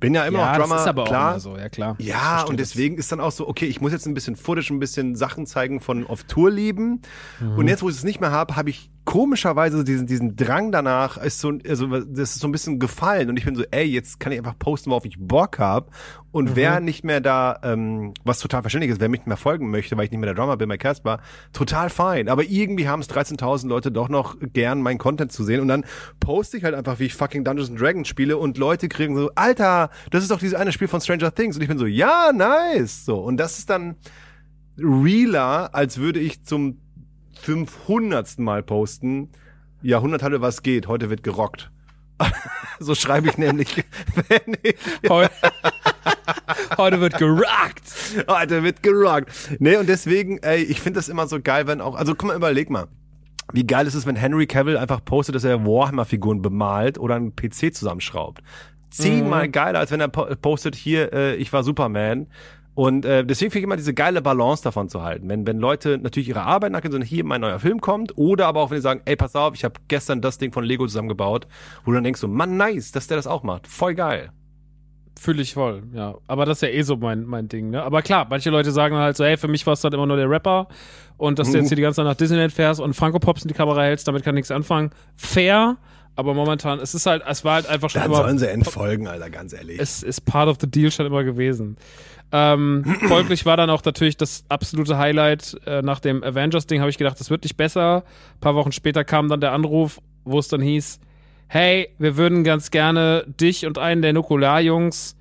Bin 0.00 0.14
ja 0.14 0.24
immer 0.24 0.38
ja, 0.38 0.52
noch 0.52 0.58
Drummer, 0.62 0.74
das 0.76 0.82
ist 0.84 0.88
aber 0.88 1.04
klar. 1.04 1.26
Auch 1.26 1.30
immer 1.32 1.40
so, 1.40 1.56
ja 1.58 1.68
klar. 1.68 1.94
Ja, 1.98 2.42
und 2.44 2.58
deswegen 2.58 2.96
ist 2.96 3.12
dann 3.12 3.20
auch 3.20 3.32
so, 3.32 3.46
okay, 3.46 3.66
ich 3.66 3.82
muss 3.82 3.92
jetzt 3.92 4.06
ein 4.06 4.14
bisschen 4.14 4.34
Footage, 4.34 4.72
ein 4.72 4.78
bisschen 4.78 5.14
Sachen 5.14 5.44
zeigen 5.44 5.78
von 5.78 6.06
auf 6.06 6.24
Tour 6.24 6.50
lieben. 6.50 7.02
Mhm. 7.38 7.58
Und 7.58 7.68
jetzt, 7.68 7.82
wo 7.82 7.90
ich 7.90 7.96
es 7.96 8.02
nicht 8.02 8.18
mehr 8.18 8.30
habe, 8.30 8.56
habe 8.56 8.70
ich 8.70 8.89
komischerweise 9.04 9.82
diesen, 9.82 10.06
diesen 10.06 10.36
Drang 10.36 10.72
danach 10.72 11.16
ist 11.16 11.40
so, 11.40 11.52
also 11.66 11.86
das 11.86 12.32
ist 12.32 12.40
so 12.40 12.48
ein 12.48 12.52
bisschen 12.52 12.78
gefallen 12.78 13.28
und 13.28 13.38
ich 13.38 13.44
bin 13.44 13.56
so, 13.56 13.64
ey, 13.70 13.84
jetzt 13.84 14.20
kann 14.20 14.32
ich 14.32 14.38
einfach 14.38 14.58
posten, 14.58 14.90
worauf 14.90 15.04
ich 15.04 15.16
Bock 15.18 15.58
hab. 15.58 15.90
Und 16.32 16.50
mhm. 16.50 16.56
wer 16.56 16.80
nicht 16.80 17.04
mehr 17.04 17.20
da, 17.20 17.58
ähm, 17.64 18.14
was 18.24 18.38
total 18.38 18.62
verständlich 18.62 18.92
ist, 18.92 19.00
wer 19.00 19.08
mich 19.08 19.20
nicht 19.20 19.26
mehr 19.26 19.36
folgen 19.36 19.70
möchte, 19.70 19.96
weil 19.96 20.04
ich 20.04 20.10
nicht 20.10 20.20
mehr 20.20 20.32
der 20.32 20.34
Drummer 20.34 20.56
bin 20.56 20.68
bei 20.68 20.76
Casper, 20.76 21.18
total 21.52 21.90
fein. 21.90 22.28
Aber 22.28 22.44
irgendwie 22.44 22.88
haben 22.88 23.00
es 23.00 23.10
13.000 23.10 23.66
Leute 23.68 23.90
doch 23.90 24.08
noch 24.08 24.36
gern, 24.52 24.80
meinen 24.80 24.98
Content 24.98 25.32
zu 25.32 25.42
sehen. 25.42 25.60
Und 25.60 25.68
dann 25.68 25.84
poste 26.20 26.56
ich 26.56 26.64
halt 26.64 26.74
einfach, 26.74 27.00
wie 27.00 27.06
ich 27.06 27.14
fucking 27.14 27.42
Dungeons 27.42 27.74
Dragons 27.74 28.06
spiele. 28.06 28.38
Und 28.38 28.58
Leute 28.58 28.88
kriegen 28.88 29.16
so, 29.16 29.30
Alter, 29.34 29.90
das 30.10 30.22
ist 30.22 30.30
doch 30.30 30.38
dieses 30.38 30.54
eine 30.54 30.72
Spiel 30.72 30.88
von 30.88 31.00
Stranger 31.00 31.34
Things. 31.34 31.56
Und 31.56 31.62
ich 31.62 31.68
bin 31.68 31.78
so, 31.78 31.86
ja, 31.86 32.30
nice, 32.32 33.04
so. 33.04 33.16
Und 33.18 33.38
das 33.38 33.58
ist 33.58 33.70
dann 33.70 33.96
realer, 34.78 35.74
als 35.74 35.98
würde 35.98 36.20
ich 36.20 36.44
zum 36.44 36.78
500. 37.40 38.38
Mal 38.38 38.62
posten. 38.62 39.30
Jahrhunderthalle, 39.82 40.40
was 40.40 40.62
geht? 40.62 40.86
Heute 40.86 41.10
wird 41.10 41.22
gerockt. 41.22 41.70
so 42.80 42.94
schreibe 42.94 43.28
ich 43.28 43.38
nämlich, 43.38 43.82
wenn 44.28 44.56
ich 44.62 44.76
heute, 45.08 45.32
heute 46.76 47.00
wird 47.00 47.16
gerockt. 47.18 47.82
Heute 48.28 48.62
wird 48.62 48.82
gerockt. 48.82 49.30
Nee, 49.58 49.76
und 49.76 49.88
deswegen, 49.88 50.38
ey, 50.38 50.62
ich 50.62 50.80
finde 50.80 50.98
das 50.98 51.08
immer 51.08 51.26
so 51.26 51.40
geil, 51.40 51.66
wenn 51.66 51.80
auch, 51.80 51.94
also 51.94 52.14
guck 52.14 52.28
mal, 52.28 52.36
überleg 52.36 52.68
mal. 52.68 52.88
Wie 53.52 53.66
geil 53.66 53.86
ist 53.86 53.94
es, 53.94 54.06
wenn 54.06 54.16
Henry 54.16 54.46
Cavill 54.46 54.76
einfach 54.76 55.04
postet, 55.04 55.34
dass 55.34 55.44
er 55.44 55.64
Warhammer-Figuren 55.64 56.40
bemalt 56.40 56.98
oder 56.98 57.16
einen 57.16 57.34
PC 57.34 57.74
zusammenschraubt? 57.74 58.42
Zehnmal 58.90 59.48
mhm. 59.48 59.52
geiler, 59.52 59.78
als 59.78 59.90
wenn 59.90 60.00
er 60.00 60.08
postet, 60.08 60.76
hier, 60.76 61.12
äh, 61.12 61.34
ich 61.36 61.52
war 61.52 61.64
Superman 61.64 62.28
und 62.74 63.04
äh, 63.04 63.24
deswegen 63.24 63.50
finde 63.50 63.60
ich 63.60 63.64
immer 63.64 63.76
diese 63.76 63.94
geile 63.94 64.22
Balance 64.22 64.62
davon 64.62 64.88
zu 64.88 65.02
halten. 65.02 65.28
Wenn, 65.28 65.46
wenn 65.46 65.58
Leute 65.58 65.98
natürlich 65.98 66.28
ihre 66.28 66.42
Arbeit 66.42 66.72
nachgehen, 66.72 66.92
sondern 66.92 67.08
hier 67.08 67.24
mein 67.24 67.40
neuer 67.40 67.58
Film 67.58 67.80
kommt, 67.80 68.16
oder 68.16 68.46
aber 68.46 68.60
auch 68.60 68.70
wenn 68.70 68.76
die 68.76 68.82
sagen, 68.82 69.02
ey, 69.04 69.16
pass 69.16 69.34
auf, 69.34 69.54
ich 69.54 69.64
habe 69.64 69.74
gestern 69.88 70.20
das 70.20 70.38
Ding 70.38 70.52
von 70.52 70.64
Lego 70.64 70.86
zusammengebaut, 70.86 71.46
wo 71.84 71.90
du 71.90 71.96
dann 71.96 72.04
denkst 72.04 72.20
so, 72.20 72.28
Mann, 72.28 72.56
nice, 72.56 72.92
dass 72.92 73.06
der 73.06 73.16
das 73.16 73.26
auch 73.26 73.42
macht. 73.42 73.66
Voll 73.66 73.94
geil. 73.94 74.30
Fühle 75.18 75.42
ich 75.42 75.52
voll, 75.52 75.82
ja. 75.92 76.14
Aber 76.28 76.46
das 76.46 76.58
ist 76.58 76.62
ja 76.62 76.68
eh 76.68 76.82
so 76.82 76.96
mein, 76.96 77.24
mein 77.24 77.48
Ding, 77.48 77.68
ne? 77.70 77.82
Aber 77.82 78.00
klar, 78.00 78.26
manche 78.30 78.48
Leute 78.48 78.70
sagen 78.70 78.96
halt 78.96 79.16
so, 79.16 79.24
hey, 79.24 79.36
für 79.36 79.48
mich 79.48 79.66
war 79.66 79.74
es 79.74 79.84
halt 79.84 79.92
immer 79.92 80.06
nur 80.06 80.16
der 80.16 80.30
Rapper 80.30 80.68
und 81.18 81.38
dass 81.38 81.50
du 81.50 81.58
jetzt 81.58 81.68
hier 81.68 81.76
die 81.76 81.82
ganze 81.82 81.96
Zeit 81.96 82.06
nach 82.06 82.14
Disneyland 82.14 82.52
fährst 82.52 82.80
und 82.80 82.94
Franco 82.94 83.18
Pops 83.18 83.42
in 83.42 83.48
die 83.48 83.54
Kamera 83.54 83.82
hältst, 83.82 84.08
damit 84.08 84.22
kann 84.22 84.34
nichts 84.34 84.50
anfangen. 84.50 84.90
Fair, 85.16 85.76
aber 86.16 86.34
momentan, 86.34 86.80
es 86.80 86.94
ist 86.94 87.06
halt, 87.06 87.22
es 87.26 87.44
war 87.44 87.54
halt 87.54 87.66
einfach 87.66 87.90
schon 87.90 88.00
Dann 88.02 88.10
immer. 88.10 88.22
sollen 88.22 88.38
sie 88.38 88.48
entfolgen, 88.48 89.08
Alter, 89.08 89.30
ganz 89.30 89.52
ehrlich. 89.52 89.78
Es 89.78 90.02
ist 90.02 90.22
part 90.22 90.48
of 90.48 90.56
the 90.60 90.70
deal 90.70 90.90
schon 90.90 91.06
immer 91.06 91.24
gewesen. 91.24 91.76
Ähm, 92.32 92.84
folglich 93.08 93.44
war 93.44 93.56
dann 93.56 93.70
auch 93.70 93.84
natürlich 93.84 94.16
das 94.16 94.44
absolute 94.48 94.98
Highlight 94.98 95.56
äh, 95.66 95.82
nach 95.82 96.00
dem 96.00 96.22
Avengers-Ding, 96.22 96.80
habe 96.80 96.90
ich 96.90 96.98
gedacht, 96.98 97.18
das 97.18 97.30
wird 97.30 97.42
nicht 97.42 97.56
besser. 97.56 98.04
Ein 98.34 98.40
paar 98.40 98.54
Wochen 98.54 98.72
später 98.72 99.04
kam 99.04 99.28
dann 99.28 99.40
der 99.40 99.52
Anruf, 99.52 100.00
wo 100.24 100.38
es 100.38 100.48
dann 100.48 100.60
hieß, 100.60 101.00
hey, 101.48 101.88
wir 101.98 102.16
würden 102.16 102.44
ganz 102.44 102.70
gerne 102.70 103.24
dich 103.26 103.66
und 103.66 103.78
einen 103.78 104.02
der 104.02 104.12
Nukularjungs 104.12 105.16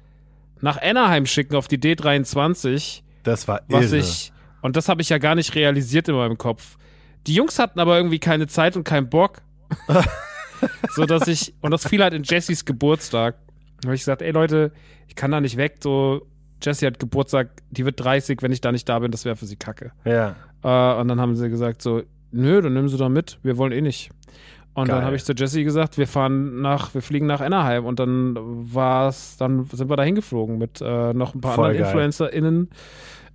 nach 0.62 0.80
Anaheim 0.82 1.26
schicken 1.26 1.56
auf 1.56 1.67
die 1.67 1.80
D23. 1.80 3.02
Das 3.24 3.48
war 3.48 3.62
was 3.67 3.91
irre. 3.91 3.98
ich 3.98 4.32
Und 4.62 4.76
das 4.76 4.89
habe 4.89 5.02
ich 5.02 5.10
ja 5.10 5.17
gar 5.17 5.36
nicht 5.36 5.56
realisiert 5.56 6.08
in 6.08 6.15
meinem 6.15 6.38
Kopf. 6.38 6.78
Die 7.26 7.34
Jungs 7.34 7.58
hatten 7.58 7.80
aber 7.80 7.98
irgendwie 7.98 8.19
keine 8.19 8.45
Zeit 8.48 8.78
und 8.78 8.84
keinen 8.84 9.10
Bock. 9.10 9.41
so 10.95 11.06
dass 11.06 11.28
ich, 11.28 11.54
und 11.62 11.72
das 11.72 11.88
fiel 11.88 12.04
halt 12.04 12.13
in 12.13 12.24
Jessys 12.24 12.65
Geburtstag. 12.65 13.36
Da 13.82 13.88
habe 13.88 13.95
ich 13.95 14.02
gesagt, 14.02 14.22
ey 14.22 14.32
Leute, 14.32 14.72
ich 15.08 15.15
kann 15.15 15.32
da 15.32 15.41
nicht 15.41 15.58
weg, 15.58 15.78
so 15.82 16.28
Jessie 16.62 16.88
hat 16.88 17.00
Geburtstag, 17.00 17.50
die 17.72 17.86
wird 17.86 18.04
30, 18.04 18.41
wenn 18.41 18.52
ich 18.52 18.62
da 18.62 18.72
nicht 18.72 18.88
da 18.88 19.00
bin, 19.00 19.12
das 19.12 19.26
wäre 19.26 19.36
für 19.36 19.45
sie 19.45 19.56
kacke. 19.56 19.91
Ja. 20.06 20.36
Äh, 20.63 21.00
und 21.00 21.08
dann 21.08 21.19
haben 21.19 21.36
sie 21.36 21.50
gesagt 21.50 21.82
so, 21.82 22.02
nö, 22.32 22.62
dann 22.62 22.74
nimm 22.74 22.89
sie 22.89 22.98
doch 22.98 23.10
mit, 23.10 23.39
wir 23.43 23.58
wollen 23.58 23.72
eh 23.72 23.82
nicht. 23.82 24.12
Und 24.74 24.88
Geil. 24.88 24.98
dann 24.98 25.06
habe 25.06 25.15
ich 25.15 25.26
zu 25.26 25.34
Jessie 25.34 25.63
gesagt, 25.63 25.98
wir 25.98 26.08
fahren 26.08 26.62
nach, 26.62 26.93
wir 26.93 27.02
fliegen 27.02 27.26
nach 27.26 27.41
Anaheim 27.41 27.86
und 27.86 28.00
dann 28.00 28.36
war's, 28.38 29.36
dann 29.38 29.65
sind 29.65 29.89
wir 29.89 29.98
da 29.98 30.04
hingeflogen 30.04 30.58
mit 30.58 30.80
äh, 30.82 31.13
noch 31.13 31.34
ein 31.34 31.41
paar 31.41 31.56
Voll 31.56 31.72
anderen 31.72 31.86
InfluencerInnen. 31.88 32.69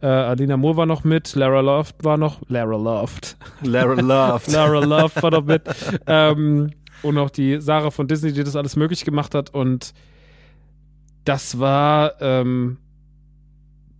Äh, 0.01 0.07
Alina 0.07 0.57
Moore 0.57 0.77
war 0.79 0.87
noch 0.87 1.05
mit, 1.05 1.35
Lara 1.35 1.61
Loft 1.61 2.05
war 2.05 2.17
noch, 2.17 2.41
Lara 2.49 2.77
Loft. 2.77 3.37
Lara 3.63 3.95
Loft. 4.01 4.51
Lara 4.53 4.81
Loft 4.85 5.23
war 5.23 5.31
noch 5.31 5.45
mit. 5.45 5.63
ähm, 6.07 6.71
und 7.03 7.19
auch 7.19 7.31
die 7.31 7.61
Sarah 7.61 7.91
von 7.91 8.09
Disney, 8.09 8.33
die 8.33 8.45
das 8.45 8.57
alles 8.57 8.77
möglich 8.77 9.05
gemacht 9.05 9.35
hat 9.35 9.53
und 9.53 9.93
das 11.25 11.59
war, 11.59 12.15
ähm, 12.21 12.79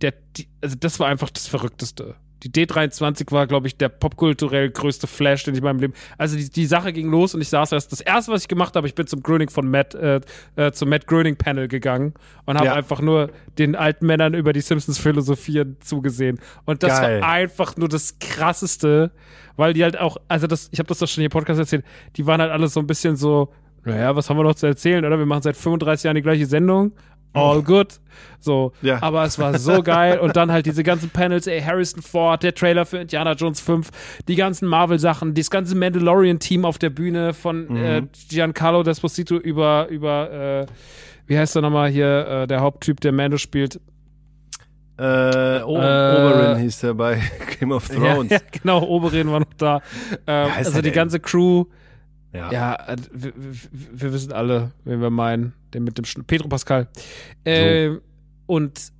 der, 0.01 0.13
die, 0.37 0.47
also 0.61 0.75
das 0.79 0.99
war 0.99 1.07
einfach 1.07 1.29
das 1.29 1.47
Verrückteste. 1.47 2.15
Die 2.43 2.51
D23 2.51 3.31
war, 3.31 3.47
glaube 3.47 3.65
ich, 3.65 3.77
der 3.77 3.89
popkulturell 3.89 4.69
größte 4.69 5.07
Flash, 5.07 5.45
den 5.45 5.55
ich 5.55 5.59
in 5.59 5.63
meinem 5.63 5.79
Leben. 5.79 5.93
Also 6.17 6.37
die, 6.37 6.47
die 6.47 6.67
Sache 6.67 6.93
ging 6.93 7.09
los 7.09 7.33
und 7.33 7.41
ich 7.41 7.49
saß 7.49 7.71
erst. 7.71 7.91
Das 7.91 8.01
erste, 8.01 8.31
was 8.31 8.43
ich 8.43 8.47
gemacht 8.47 8.75
habe, 8.75 8.85
ich 8.85 8.93
bin 8.93 9.07
zum 9.07 9.23
Gröning 9.23 9.49
von 9.49 9.69
Matt, 9.69 9.95
äh, 9.95 10.21
äh, 10.55 10.71
zum 10.71 10.89
Matt 10.89 11.07
Gröning 11.07 11.37
Panel 11.37 11.67
gegangen 11.67 12.13
und 12.45 12.57
habe 12.57 12.67
ja. 12.67 12.73
einfach 12.73 13.01
nur 13.01 13.31
den 13.57 13.75
alten 13.75 14.05
Männern 14.05 14.35
über 14.35 14.53
die 14.53 14.61
Simpsons 14.61 14.99
philosophieren 14.99 15.77
zugesehen. 15.79 16.39
Und 16.65 16.83
das 16.83 16.99
Geil. 16.99 17.21
war 17.21 17.29
einfach 17.29 17.77
nur 17.77 17.89
das 17.89 18.19
krasseste, 18.19 19.11
weil 19.55 19.73
die 19.73 19.83
halt 19.83 19.97
auch, 19.97 20.17
also 20.27 20.45
das, 20.45 20.69
ich 20.71 20.77
habe 20.77 20.87
das 20.87 20.99
doch 20.99 21.07
schon 21.07 21.21
hier 21.21 21.27
im 21.27 21.31
Podcast 21.31 21.59
erzählt, 21.59 21.83
die 22.15 22.27
waren 22.27 22.41
halt 22.41 22.51
alles 22.51 22.73
so 22.73 22.79
ein 22.79 22.87
bisschen 22.87 23.15
so, 23.15 23.51
naja, 23.85 24.15
was 24.15 24.29
haben 24.29 24.37
wir 24.37 24.43
noch 24.43 24.55
zu 24.55 24.67
erzählen, 24.67 25.03
oder? 25.05 25.17
Wir 25.17 25.25
machen 25.25 25.43
seit 25.43 25.55
35 25.55 26.03
Jahren 26.03 26.15
die 26.15 26.21
gleiche 26.21 26.45
Sendung 26.45 26.91
all 27.35 27.61
good. 27.61 27.99
So, 28.39 28.71
Ja. 28.81 29.01
aber 29.01 29.23
es 29.23 29.39
war 29.39 29.57
so 29.57 29.81
geil. 29.83 30.19
Und 30.19 30.35
dann 30.35 30.51
halt 30.51 30.65
diese 30.67 30.83
ganzen 30.83 31.09
Panels, 31.09 31.47
ey, 31.47 31.61
Harrison 31.61 32.01
Ford, 32.01 32.43
der 32.43 32.53
Trailer 32.53 32.85
für 32.85 32.99
Indiana 32.99 33.33
Jones 33.33 33.59
5, 33.59 33.89
die 34.27 34.35
ganzen 34.35 34.67
Marvel-Sachen, 34.67 35.33
das 35.33 35.49
ganze 35.49 35.75
Mandalorian-Team 35.75 36.63
auf 36.65 36.77
der 36.77 36.91
Bühne 36.91 37.33
von 37.33 37.67
Mhm. 37.67 37.75
äh, 37.77 38.01
Giancarlo 38.29 38.83
Desposito 38.83 39.35
über, 39.37 39.87
über 39.89 40.31
äh, 40.31 40.65
wie 41.27 41.37
heißt 41.37 41.55
er 41.55 41.63
nochmal 41.63 41.89
hier, 41.89 42.27
äh, 42.43 42.47
der 42.47 42.61
Haupttyp, 42.61 43.01
der 43.01 43.11
Mando 43.11 43.37
spielt. 43.37 43.79
Äh, 44.97 45.01
o 45.63 45.75
Äh, 45.77 46.15
Oberyn 46.21 46.57
hieß 46.59 46.79
der 46.81 46.93
bei 46.93 47.17
Game 47.59 47.71
of 47.71 47.87
Thrones. 47.89 48.29
Ja, 48.31 48.37
ja, 48.37 48.43
genau, 48.51 48.81
Oberyn 48.83 49.29
war 49.29 49.39
noch 49.41 49.53
da. 49.57 49.81
Ähm, 50.25 50.49
also 50.55 50.81
die 50.81 50.91
ganze 50.91 51.19
Crew. 51.19 51.65
Ja. 52.35 52.51
Ja, 52.51 52.73
äh, 52.87 52.95
wir, 53.11 53.33
wir- 53.35 54.13
wissen 54.13 54.31
alle, 54.33 54.71
wen 54.83 54.99
wir 55.01 55.09
meinen. 55.09 55.53
Den 55.73 55.83
mit 55.83 55.97
dem 55.97 56.05
Sch 56.05 56.17
Pedro 56.27 56.47
Pascal. 56.47 56.87
Ähm, 57.45 58.01
Und 58.45 58.91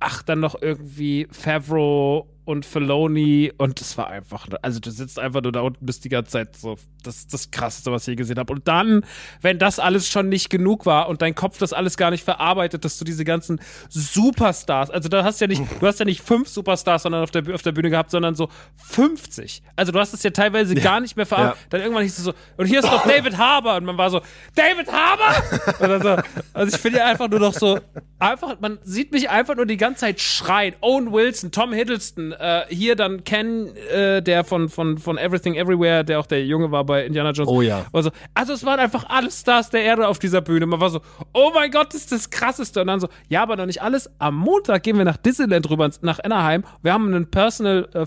ach, 0.00 0.22
dann 0.22 0.40
noch 0.40 0.60
irgendwie 0.62 1.26
Favreau 1.30 2.28
und 2.44 2.66
Filoni 2.66 3.52
und 3.56 3.80
es 3.80 3.96
war 3.96 4.08
einfach, 4.08 4.46
also 4.62 4.80
du 4.80 4.90
sitzt 4.90 5.18
einfach 5.18 5.42
nur 5.42 5.52
da 5.52 5.60
unten 5.60 5.84
bist 5.86 6.04
die 6.04 6.08
ganze 6.08 6.32
Zeit 6.32 6.56
so, 6.56 6.76
das 7.02 7.18
ist 7.18 7.34
das 7.34 7.50
Krasseste, 7.50 7.92
was 7.92 8.02
ich 8.02 8.12
je 8.12 8.16
gesehen 8.16 8.38
habe. 8.38 8.52
Und 8.52 8.66
dann, 8.66 9.04
wenn 9.40 9.58
das 9.58 9.78
alles 9.78 10.08
schon 10.08 10.28
nicht 10.28 10.50
genug 10.50 10.86
war 10.86 11.08
und 11.08 11.22
dein 11.22 11.34
Kopf 11.34 11.58
das 11.58 11.72
alles 11.72 11.96
gar 11.96 12.10
nicht 12.10 12.24
verarbeitet, 12.24 12.84
dass 12.84 12.98
du 12.98 13.04
diese 13.04 13.24
ganzen 13.24 13.60
Superstars, 13.88 14.90
also 14.90 15.08
da 15.08 15.24
hast 15.24 15.40
ja 15.40 15.46
nicht, 15.46 15.62
du 15.80 15.86
hast 15.86 16.00
ja 16.00 16.04
nicht 16.04 16.22
fünf 16.22 16.48
Superstars 16.48 17.04
sondern 17.04 17.22
auf 17.22 17.30
der, 17.30 17.54
auf 17.54 17.62
der 17.62 17.72
Bühne 17.72 17.90
gehabt, 17.90 18.10
sondern 18.10 18.34
so 18.34 18.48
50. 18.76 19.62
Also 19.76 19.92
du 19.92 19.98
hast 19.98 20.12
es 20.14 20.22
ja 20.22 20.30
teilweise 20.30 20.74
gar 20.74 21.00
nicht 21.00 21.16
mehr 21.16 21.26
verarbeitet. 21.26 21.60
Ja. 21.62 21.66
Dann 21.70 21.80
irgendwann 21.82 22.02
hieß 22.02 22.18
es 22.18 22.24
so, 22.24 22.34
und 22.56 22.66
hier 22.66 22.80
ist 22.80 22.86
noch 22.86 23.06
David 23.06 23.38
Harbour 23.38 23.76
und 23.76 23.84
man 23.84 23.96
war 23.96 24.10
so, 24.10 24.20
David 24.54 24.90
Harbour? 24.90 26.00
So, 26.02 26.22
also 26.52 26.74
ich 26.74 26.80
finde 26.80 26.98
ja 26.98 27.06
einfach 27.06 27.28
nur 27.28 27.40
noch 27.40 27.54
so, 27.54 27.78
einfach, 28.18 28.58
man 28.60 28.78
sieht 28.82 29.12
mich 29.12 29.30
einfach 29.30 29.54
nur 29.54 29.66
die 29.66 29.76
ganze 29.76 30.00
Zeit 30.00 30.20
schreien. 30.20 30.74
Owen 30.80 31.12
Wilson, 31.12 31.52
Tom 31.52 31.72
Hiddleston, 31.72 32.33
äh, 32.40 32.64
hier 32.68 32.96
dann 32.96 33.24
Ken, 33.24 33.74
äh, 33.76 34.22
der 34.22 34.44
von, 34.44 34.68
von, 34.68 34.98
von 34.98 35.18
Everything 35.18 35.54
Everywhere, 35.54 36.04
der 36.04 36.20
auch 36.20 36.26
der 36.26 36.44
Junge 36.44 36.70
war 36.70 36.84
bei 36.84 37.04
Indiana 37.04 37.30
Jones. 37.30 37.50
Oh 37.50 37.62
ja. 37.62 37.86
Also, 37.92 38.10
also 38.34 38.52
es 38.52 38.64
waren 38.64 38.80
einfach 38.80 39.04
alle 39.08 39.30
Stars 39.30 39.70
der 39.70 39.82
Erde 39.82 40.08
auf 40.08 40.18
dieser 40.18 40.40
Bühne. 40.40 40.66
Man 40.66 40.80
war 40.80 40.90
so, 40.90 41.00
oh 41.32 41.50
mein 41.54 41.70
Gott, 41.70 41.88
das 41.94 42.02
ist 42.02 42.12
das 42.12 42.30
Krasseste. 42.30 42.80
Und 42.80 42.88
dann 42.88 43.00
so, 43.00 43.08
ja, 43.28 43.42
aber 43.42 43.56
noch 43.56 43.66
nicht 43.66 43.82
alles. 43.82 44.10
Am 44.18 44.36
Montag 44.36 44.82
gehen 44.82 44.98
wir 44.98 45.04
nach 45.04 45.16
Disneyland 45.16 45.68
rüber, 45.70 45.90
nach 46.02 46.18
Anaheim. 46.22 46.64
Wir 46.82 46.92
haben 46.92 47.06
einen 47.06 47.30
Personal 47.30 47.88
äh, 47.94 48.04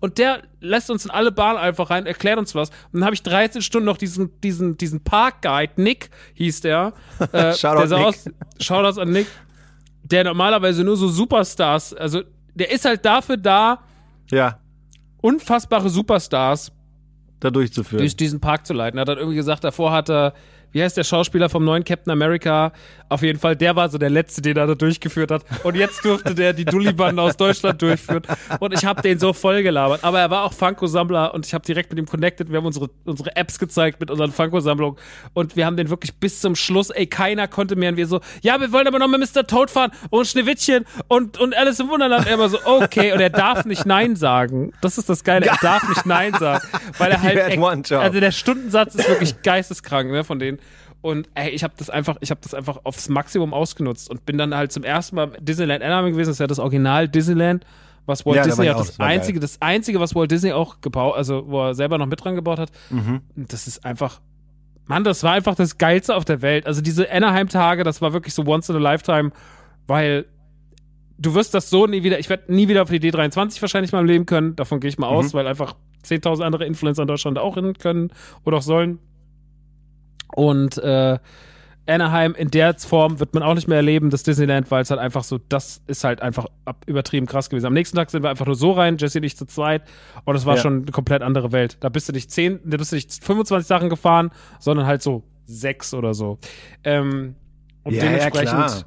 und 0.00 0.18
der 0.18 0.42
lässt 0.60 0.90
uns 0.90 1.04
in 1.04 1.10
alle 1.10 1.32
Bahnen 1.32 1.58
einfach 1.58 1.90
rein, 1.90 2.06
erklärt 2.06 2.38
uns 2.38 2.54
was. 2.54 2.70
Und 2.70 3.00
dann 3.00 3.04
habe 3.04 3.14
ich 3.14 3.22
13 3.22 3.62
Stunden 3.62 3.86
noch 3.86 3.96
diesen, 3.96 4.40
diesen, 4.40 4.76
diesen 4.76 5.02
Parkguide, 5.02 5.72
Nick 5.76 6.10
hieß 6.34 6.60
der. 6.62 6.92
Äh, 7.32 7.54
Shoutout 7.54 7.88
der 7.88 7.98
Nick. 7.98 8.06
aus, 8.06 8.24
Shoutouts 8.60 8.98
an 8.98 9.10
Nick, 9.10 9.26
der 10.02 10.24
normalerweise 10.24 10.84
nur 10.84 10.96
so 10.96 11.08
Superstars, 11.08 11.92
also 11.92 12.22
der 12.56 12.70
ist 12.70 12.84
halt 12.84 13.04
dafür 13.04 13.36
da, 13.36 13.80
ja, 14.30 14.58
unfassbare 15.20 15.88
Superstars 15.88 16.72
da 17.40 17.50
durchzuführen. 17.50 18.00
durch 18.00 18.16
diesen 18.16 18.40
Park 18.40 18.66
zu 18.66 18.72
leiten. 18.72 18.98
Er 18.98 19.02
hat 19.02 19.08
dann 19.08 19.18
irgendwie 19.18 19.36
gesagt, 19.36 19.62
davor 19.64 19.92
hat 19.92 20.08
er, 20.08 20.32
wie 20.72 20.82
heißt 20.82 20.96
der 20.96 21.04
Schauspieler 21.04 21.48
vom 21.48 21.64
neuen 21.64 21.84
Captain 21.84 22.10
America? 22.10 22.72
Auf 23.08 23.22
jeden 23.22 23.38
Fall, 23.38 23.54
der 23.54 23.76
war 23.76 23.88
so 23.88 23.98
der 23.98 24.10
Letzte, 24.10 24.42
den 24.42 24.56
er 24.56 24.66
da 24.66 24.74
durchgeführt 24.74 25.30
hat. 25.30 25.44
Und 25.62 25.76
jetzt 25.76 26.04
durfte 26.04 26.34
der 26.34 26.52
die 26.52 26.64
Dulli-Bande 26.64 27.22
aus 27.22 27.36
Deutschland 27.36 27.80
durchführen. 27.80 28.22
Und 28.58 28.74
ich 28.74 28.84
habe 28.84 29.00
den 29.02 29.18
so 29.18 29.32
voll 29.32 29.62
gelabert. 29.62 30.02
Aber 30.02 30.18
er 30.18 30.30
war 30.30 30.42
auch 30.42 30.52
Funko-Sammler 30.52 31.32
und 31.32 31.46
ich 31.46 31.54
habe 31.54 31.64
direkt 31.64 31.90
mit 31.90 31.98
ihm 31.98 32.06
connected. 32.06 32.50
Wir 32.50 32.58
haben 32.58 32.66
unsere, 32.66 32.90
unsere 33.04 33.36
Apps 33.36 33.58
gezeigt 33.58 34.00
mit 34.00 34.10
unseren 34.10 34.32
Funko-Sammlungen. 34.32 34.98
Und 35.34 35.54
wir 35.54 35.66
haben 35.66 35.76
den 35.76 35.88
wirklich 35.88 36.14
bis 36.14 36.40
zum 36.40 36.56
Schluss, 36.56 36.90
ey, 36.90 37.06
keiner 37.06 37.46
konnte 37.46 37.76
mehr. 37.76 37.90
Und 37.90 37.96
wir 37.96 38.06
so, 38.08 38.20
ja, 38.42 38.60
wir 38.60 38.72
wollen 38.72 38.88
aber 38.88 38.98
noch 38.98 39.08
mit 39.08 39.20
Mr. 39.20 39.46
Toad 39.46 39.70
fahren 39.70 39.92
und 40.10 40.26
Schneewittchen 40.26 40.84
und, 41.06 41.38
und 41.38 41.56
Alice 41.56 41.78
im 41.78 41.88
Wunderland. 41.88 42.26
Er 42.26 42.38
war 42.38 42.48
so, 42.48 42.58
okay. 42.64 43.12
Und 43.12 43.20
er 43.20 43.30
darf 43.30 43.64
nicht 43.64 43.86
Nein 43.86 44.16
sagen. 44.16 44.72
Das 44.80 44.98
ist 44.98 45.08
das 45.08 45.22
Geile. 45.22 45.46
Er 45.46 45.58
darf 45.60 45.88
nicht 45.88 46.06
Nein 46.06 46.34
sagen. 46.34 46.66
Weil 46.98 47.12
er 47.12 47.22
halt, 47.26 47.58
also 47.92 48.20
der 48.20 48.32
Stundensatz 48.32 48.94
ist 48.96 49.08
wirklich 49.08 49.42
geisteskrank, 49.42 50.10
ne, 50.10 50.24
von 50.24 50.38
denen. 50.38 50.58
Und 51.06 51.28
ey, 51.34 51.50
ich 51.50 51.62
habe 51.62 51.72
das 51.76 51.88
einfach, 51.88 52.16
ich 52.20 52.30
habe 52.32 52.40
das 52.42 52.52
einfach 52.52 52.80
aufs 52.82 53.08
Maximum 53.08 53.54
ausgenutzt 53.54 54.10
und 54.10 54.26
bin 54.26 54.38
dann 54.38 54.52
halt 54.56 54.72
zum 54.72 54.82
ersten 54.82 55.14
Mal 55.14 55.30
Disneyland 55.38 55.84
Anaheim 55.84 56.06
gewesen. 56.06 56.30
Das 56.30 56.34
ist 56.34 56.40
ja 56.40 56.48
das 56.48 56.58
Original 56.58 57.08
Disneyland, 57.08 57.64
was 58.06 58.26
Walt 58.26 58.38
Ja, 58.38 58.42
da 58.42 58.48
Disney 58.48 58.66
hat. 58.66 58.74
auch, 58.74 58.84
Das, 58.84 58.98
einzige, 58.98 59.38
das 59.38 59.62
einzige, 59.62 60.00
was 60.00 60.16
Walt 60.16 60.32
Disney 60.32 60.50
auch 60.50 60.80
gebaut, 60.80 61.14
also 61.16 61.44
wo 61.46 61.62
er 61.62 61.74
selber 61.76 61.96
noch 61.98 62.06
mit 62.06 62.24
dran 62.24 62.34
gebaut 62.34 62.58
hat. 62.58 62.72
Mhm. 62.90 63.20
Das 63.36 63.68
ist 63.68 63.84
einfach, 63.84 64.20
Mann, 64.86 65.04
das 65.04 65.22
war 65.22 65.34
einfach 65.34 65.54
das 65.54 65.78
Geilste 65.78 66.16
auf 66.16 66.24
der 66.24 66.42
Welt. 66.42 66.66
Also 66.66 66.80
diese 66.82 67.08
Anaheim-Tage, 67.08 67.84
das 67.84 68.02
war 68.02 68.12
wirklich 68.12 68.34
so 68.34 68.44
once 68.44 68.68
in 68.68 68.74
a 68.74 68.80
lifetime, 68.80 69.30
weil 69.86 70.26
du 71.18 71.34
wirst 71.34 71.54
das 71.54 71.70
so 71.70 71.86
nie 71.86 72.02
wieder, 72.02 72.18
ich 72.18 72.28
werde 72.28 72.52
nie 72.52 72.66
wieder 72.66 72.82
auf 72.82 72.90
die 72.90 72.98
D23 72.98 73.62
wahrscheinlich 73.62 73.92
mal 73.92 74.04
leben 74.04 74.26
können, 74.26 74.56
davon 74.56 74.80
gehe 74.80 74.88
ich 74.88 74.98
mal 74.98 75.06
aus, 75.06 75.34
weil 75.34 75.46
einfach 75.46 75.76
10.000 76.04 76.42
andere 76.42 76.64
Influencer 76.66 77.02
in 77.02 77.08
Deutschland 77.08 77.38
auch 77.38 77.54
hin 77.54 77.74
können 77.74 78.10
oder 78.44 78.56
auch 78.56 78.62
sollen. 78.62 78.98
Und 80.36 80.78
äh, 80.78 81.18
Anaheim 81.88 82.34
in 82.34 82.50
der 82.50 82.74
Form 82.78 83.20
wird 83.20 83.32
man 83.34 83.42
auch 83.42 83.54
nicht 83.54 83.68
mehr 83.68 83.76
erleben, 83.76 84.10
das 84.10 84.22
Disneyland, 84.24 84.70
weil 84.70 84.82
es 84.82 84.90
halt 84.90 85.00
einfach 85.00 85.22
so, 85.24 85.38
das 85.48 85.82
ist 85.86 86.02
halt 86.04 86.20
einfach 86.20 86.46
übertrieben 86.86 87.26
krass 87.26 87.48
gewesen. 87.48 87.66
Am 87.66 87.72
nächsten 87.74 87.96
Tag 87.96 88.10
sind 88.10 88.22
wir 88.24 88.30
einfach 88.30 88.46
nur 88.46 88.56
so 88.56 88.72
rein, 88.72 88.96
Jesse 88.98 89.18
und 89.18 89.24
ich 89.24 89.36
zu 89.36 89.46
zweit, 89.46 89.82
und 90.24 90.34
es 90.34 90.44
war 90.46 90.56
Ja. 90.56 90.62
schon 90.62 90.82
eine 90.82 90.90
komplett 90.90 91.22
andere 91.22 91.52
Welt. 91.52 91.76
Da 91.80 91.88
bist 91.88 92.08
du 92.08 92.12
nicht 92.12 92.30
10, 92.30 92.60
da 92.64 92.76
bist 92.76 92.90
du 92.92 92.96
nicht 92.96 93.24
25 93.24 93.66
Sachen 93.68 93.88
gefahren, 93.88 94.30
sondern 94.58 94.86
halt 94.86 95.00
so 95.02 95.22
sechs 95.46 95.94
oder 95.94 96.12
so. 96.12 96.38
Ähm, 96.82 97.36
und 97.84 97.94
Ja, 97.94 98.02
ja, 98.04 98.10
dementsprechend. 98.10 98.48
klar. 98.48 98.82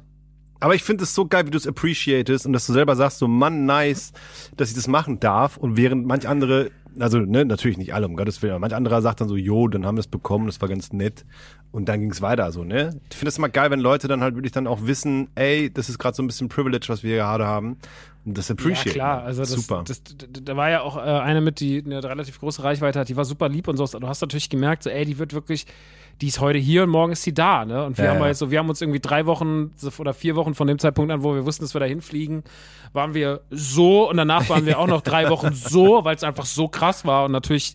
Aber 0.62 0.74
ich 0.74 0.82
finde 0.82 1.04
es 1.04 1.14
so 1.14 1.24
geil, 1.26 1.46
wie 1.46 1.50
du 1.50 1.56
es 1.56 1.66
appreciatest 1.66 2.44
und 2.44 2.52
dass 2.52 2.66
du 2.66 2.74
selber 2.74 2.94
sagst, 2.96 3.18
so 3.18 3.26
Mann, 3.26 3.64
nice, 3.64 4.12
dass 4.58 4.68
ich 4.68 4.74
das 4.74 4.88
machen 4.88 5.18
darf. 5.18 5.56
Und 5.56 5.78
während 5.78 6.04
manch 6.06 6.28
andere, 6.28 6.70
also 6.98 7.18
ne, 7.18 7.44
natürlich 7.44 7.78
nicht 7.78 7.94
alle, 7.94 8.06
um 8.06 8.16
Gottes 8.16 8.42
Willen, 8.42 8.52
aber 8.52 8.60
manch 8.60 8.74
anderer 8.74 9.02
sagt 9.02 9.20
dann 9.20 9.28
so, 9.28 9.36
jo, 9.36 9.68
dann 9.68 9.86
haben 9.86 9.96
wir 9.96 10.00
es 10.00 10.06
bekommen, 10.08 10.46
das 10.46 10.60
war 10.60 10.68
ganz 10.68 10.92
nett. 10.92 11.24
Und 11.72 11.88
dann 11.88 12.00
ging 12.00 12.10
es 12.10 12.20
weiter, 12.20 12.50
so, 12.50 12.64
ne? 12.64 12.98
Ich 13.10 13.16
finde 13.16 13.28
es 13.28 13.38
immer 13.38 13.48
geil, 13.48 13.70
wenn 13.70 13.78
Leute 13.78 14.08
dann 14.08 14.22
halt 14.22 14.34
wirklich 14.34 14.50
dann 14.52 14.66
auch 14.66 14.86
wissen, 14.86 15.28
ey, 15.36 15.72
das 15.72 15.88
ist 15.88 15.98
gerade 15.98 16.16
so 16.16 16.22
ein 16.22 16.26
bisschen 16.26 16.48
Privilege, 16.48 16.86
was 16.88 17.02
wir 17.04 17.16
gerade 17.16 17.46
haben. 17.46 17.76
Und 18.24 18.36
das 18.36 18.50
appreciate. 18.50 18.88
Ja, 18.88 18.92
klar. 18.94 19.22
Also 19.22 19.42
das, 19.42 19.50
Super. 19.52 19.84
Das, 19.86 20.02
d- 20.02 20.26
d- 20.26 20.40
da 20.44 20.56
war 20.56 20.68
ja 20.68 20.82
auch 20.82 20.96
äh, 20.96 21.00
eine 21.00 21.40
mit, 21.40 21.60
die 21.60 21.82
eine 21.84 22.02
relativ 22.02 22.40
große 22.40 22.62
Reichweite 22.64 22.98
hat, 22.98 23.08
die 23.08 23.16
war 23.16 23.24
super 23.24 23.48
lieb 23.48 23.68
und 23.68 23.76
so. 23.76 23.86
Du 23.86 24.08
hast 24.08 24.20
natürlich 24.20 24.50
gemerkt, 24.50 24.82
so, 24.82 24.90
ey, 24.90 25.04
die 25.04 25.18
wird 25.18 25.32
wirklich, 25.32 25.66
die 26.20 26.28
ist 26.28 26.40
heute 26.40 26.58
hier 26.58 26.82
und 26.82 26.90
morgen 26.90 27.12
ist 27.12 27.22
sie 27.22 27.32
da, 27.34 27.64
ne? 27.64 27.84
Und 27.84 27.96
wir 27.98 28.04
Ja, 28.04 28.10
haben 28.12 28.18
ja. 28.18 28.24
halt 28.24 28.36
so, 28.36 28.50
wir 28.50 28.58
haben 28.58 28.68
uns 28.68 28.80
irgendwie 28.80 29.00
drei 29.00 29.26
Wochen 29.26 29.70
oder 29.98 30.12
vier 30.14 30.36
Wochen 30.36 30.54
von 30.54 30.66
dem 30.66 30.78
Zeitpunkt 30.78 31.10
an, 31.10 31.22
wo 31.22 31.34
wir 31.34 31.46
wussten, 31.46 31.64
dass 31.64 31.74
wir 31.74 31.80
da 31.80 31.86
hinfliegen, 31.86 32.44
waren 32.92 33.14
wir 33.14 33.40
so 33.50 34.08
und 34.10 34.16
danach 34.16 34.48
waren 34.48 34.66
wir 34.66 34.78
auch 34.78 34.86
noch 34.86 35.00
drei 35.00 35.28
Wochen 35.30 35.52
so, 35.54 36.04
weil 36.04 36.16
es 36.16 36.24
einfach 36.24 36.44
so 36.46 36.68
krass 36.68 37.04
war 37.04 37.24
und 37.24 37.32
natürlich 37.32 37.74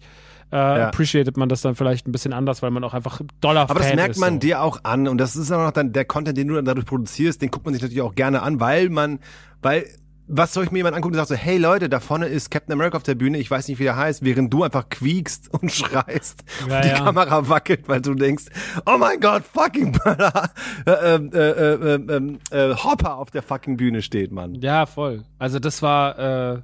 äh, 0.51 0.57
appreciated 0.57 1.37
man 1.37 1.49
das 1.49 1.61
dann 1.61 1.75
vielleicht 1.75 2.07
ein 2.07 2.11
bisschen 2.11 2.31
anders, 2.33 2.61
weil 2.61 2.69
man 2.69 2.83
auch 2.83 2.93
einfach 2.93 3.19
Dollar 3.41 3.63
Aber 3.69 3.79
das 3.79 3.87
Fan 3.87 3.95
merkt 3.95 4.11
ist, 4.11 4.19
man 4.19 4.33
so. 4.35 4.39
dir 4.41 4.61
auch 4.61 4.79
an 4.83 5.07
und 5.07 5.17
das 5.17 5.35
ist 5.35 5.51
auch 5.51 5.57
noch 5.65 5.71
dann 5.71 5.91
der 5.91 6.05
Content, 6.05 6.37
den 6.37 6.47
du 6.47 6.53
dann 6.55 6.65
dadurch 6.65 6.85
produzierst, 6.85 7.41
den 7.41 7.49
guckt 7.49 7.65
man 7.65 7.73
sich 7.73 7.81
natürlich 7.81 8.01
auch 8.03 8.13
gerne 8.15 8.43
an, 8.43 8.59
weil 8.59 8.89
man, 8.89 9.19
weil 9.63 9.85
was 10.27 10.53
soll 10.53 10.63
ich 10.63 10.71
mir 10.71 10.79
jemand 10.79 10.95
angucken, 10.95 11.13
der 11.13 11.25
sagt 11.25 11.39
so, 11.39 11.45
hey 11.45 11.57
Leute, 11.57 11.87
da 11.87 11.99
vorne 11.99 12.27
ist 12.27 12.49
Captain 12.49 12.73
America 12.73 12.97
auf 12.97 13.03
der 13.03 13.15
Bühne, 13.15 13.37
ich 13.37 13.49
weiß 13.51 13.67
nicht, 13.67 13.79
wie 13.79 13.83
der 13.83 13.95
heißt, 13.95 14.23
während 14.23 14.51
du 14.51 14.63
einfach 14.63 14.89
quiekst 14.89 15.53
und 15.61 15.71
schreist 15.71 16.43
Ja, 16.67 16.77
und 16.77 16.85
die 16.85 16.89
ja. 16.89 16.95
Kamera 16.95 17.47
wackelt, 17.47 17.87
weil 17.87 18.01
du 18.01 18.15
denkst, 18.15 18.45
oh 18.85 18.97
mein 18.97 19.19
Gott, 19.19 19.43
fucking 19.43 19.91
Brother, 19.91 20.49
äh, 20.85 20.91
äh, 20.91 21.17
äh, 21.17 21.95
äh, 21.95 22.37
äh, 22.51 22.71
äh, 22.71 22.75
Hopper 22.75 23.17
auf 23.17 23.31
der 23.31 23.43
fucking 23.43 23.77
Bühne 23.77 24.01
steht, 24.01 24.31
Mann. 24.31 24.55
Ja, 24.55 24.85
voll. 24.85 25.23
Also 25.37 25.59
das 25.59 25.81
war, 25.81 26.55
äh, 26.55 26.61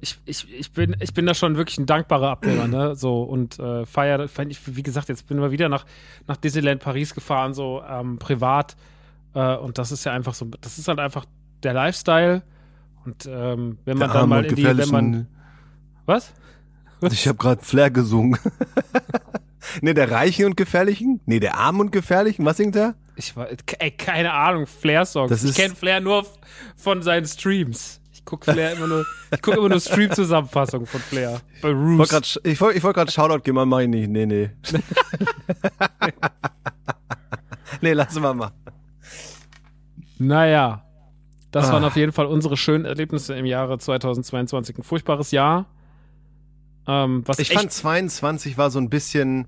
ich, 0.00 0.18
ich, 0.24 0.52
ich, 0.52 0.72
bin, 0.72 0.96
ich 0.98 1.14
bin 1.14 1.26
da 1.26 1.34
schon 1.34 1.56
wirklich 1.56 1.78
ein 1.78 1.86
dankbarer 1.86 2.30
Abnehmer, 2.30 2.66
ne? 2.66 2.96
So 2.96 3.22
und 3.22 3.58
äh, 3.60 3.86
feier, 3.86 4.28
ich, 4.48 4.76
wie 4.76 4.82
gesagt, 4.82 5.08
jetzt 5.08 5.28
bin 5.28 5.36
ich 5.36 5.42
mal 5.42 5.52
wieder 5.52 5.68
nach, 5.68 5.86
nach 6.26 6.36
Disneyland 6.36 6.82
Paris 6.82 7.14
gefahren, 7.14 7.54
so 7.54 7.82
ähm, 7.88 8.18
privat. 8.18 8.76
Äh, 9.34 9.56
und 9.56 9.78
das 9.78 9.92
ist 9.92 10.04
ja 10.04 10.12
einfach 10.12 10.34
so, 10.34 10.46
das 10.60 10.78
ist 10.78 10.88
halt 10.88 10.98
einfach 10.98 11.24
der 11.62 11.74
Lifestyle. 11.74 12.42
Und 13.04 13.26
ähm, 13.26 13.78
wenn 13.84 13.98
man 13.98 14.12
dann 14.12 14.28
mal 14.28 14.44
in 14.44 14.54
die, 14.54 14.64
wenn 14.64 14.76
man. 14.76 15.12
gefährlichen- 15.12 15.26
Was? 16.06 16.32
Ich 17.10 17.26
habe 17.26 17.36
gerade 17.38 17.64
Flair 17.64 17.90
gesungen. 17.90 18.38
ne, 19.82 19.92
der 19.94 20.10
Reichen 20.10 20.46
und 20.46 20.56
Gefährlichen? 20.56 21.20
Ne, 21.26 21.40
der 21.40 21.56
Armen 21.58 21.80
und 21.80 21.90
Gefährlichen, 21.92 22.44
was 22.44 22.58
singt 22.58 22.76
er? 22.76 22.94
Ich 23.16 23.36
war, 23.36 23.48
ey, 23.78 23.90
keine 23.90 24.32
Ahnung, 24.32 24.66
Flair-Songs. 24.66 25.28
Das 25.30 25.42
Ich 25.44 25.56
kenne 25.56 25.74
Flair 25.74 26.00
nur 26.00 26.24
von 26.76 27.02
seinen 27.02 27.26
Streams. 27.26 28.00
Ich 28.12 28.24
guck 28.24 28.44
Flair 28.44 28.72
immer 28.74 28.86
nur, 28.86 29.04
ich 29.32 29.42
guck 29.42 29.56
immer 29.56 29.68
nur 29.68 29.80
Stream-Zusammenfassungen 29.80 30.86
von 30.86 31.00
Flair. 31.00 31.40
Bei 31.60 31.70
Ich 31.70 31.74
Roos. 31.74 32.40
Ich 32.44 32.60
wollte 32.60 32.78
ich 32.78 32.84
wollt 32.84 32.94
gerade 32.94 33.10
Shoutout 33.10 33.40
geben, 33.42 33.58
aber 33.58 33.66
mach 33.66 33.80
ich 33.80 33.88
nicht. 33.88 34.08
Nee, 34.08 34.26
nee. 34.26 34.50
nee, 37.80 37.92
lass 37.92 38.14
mal 38.18 38.32
mal. 38.32 38.52
Naja, 40.18 40.84
das 41.52 41.70
waren 41.70 41.84
Ah. 41.84 41.88
auf 41.88 41.96
jeden 41.96 42.12
Fall 42.12 42.26
unsere 42.26 42.56
schönen 42.56 42.84
Erlebnisse 42.84 43.34
im 43.34 43.46
Jahre 43.46 43.78
2022. 43.78 44.78
Ein 44.78 44.82
furchtbares 44.82 45.30
Jahr. 45.30 45.66
Ähm, 46.88 47.22
was 47.26 47.38
Ich 47.38 47.52
fand 47.52 47.70
22 47.70 48.58
war 48.58 48.70
so 48.70 48.80
ein 48.80 48.90
bisschen 48.90 49.46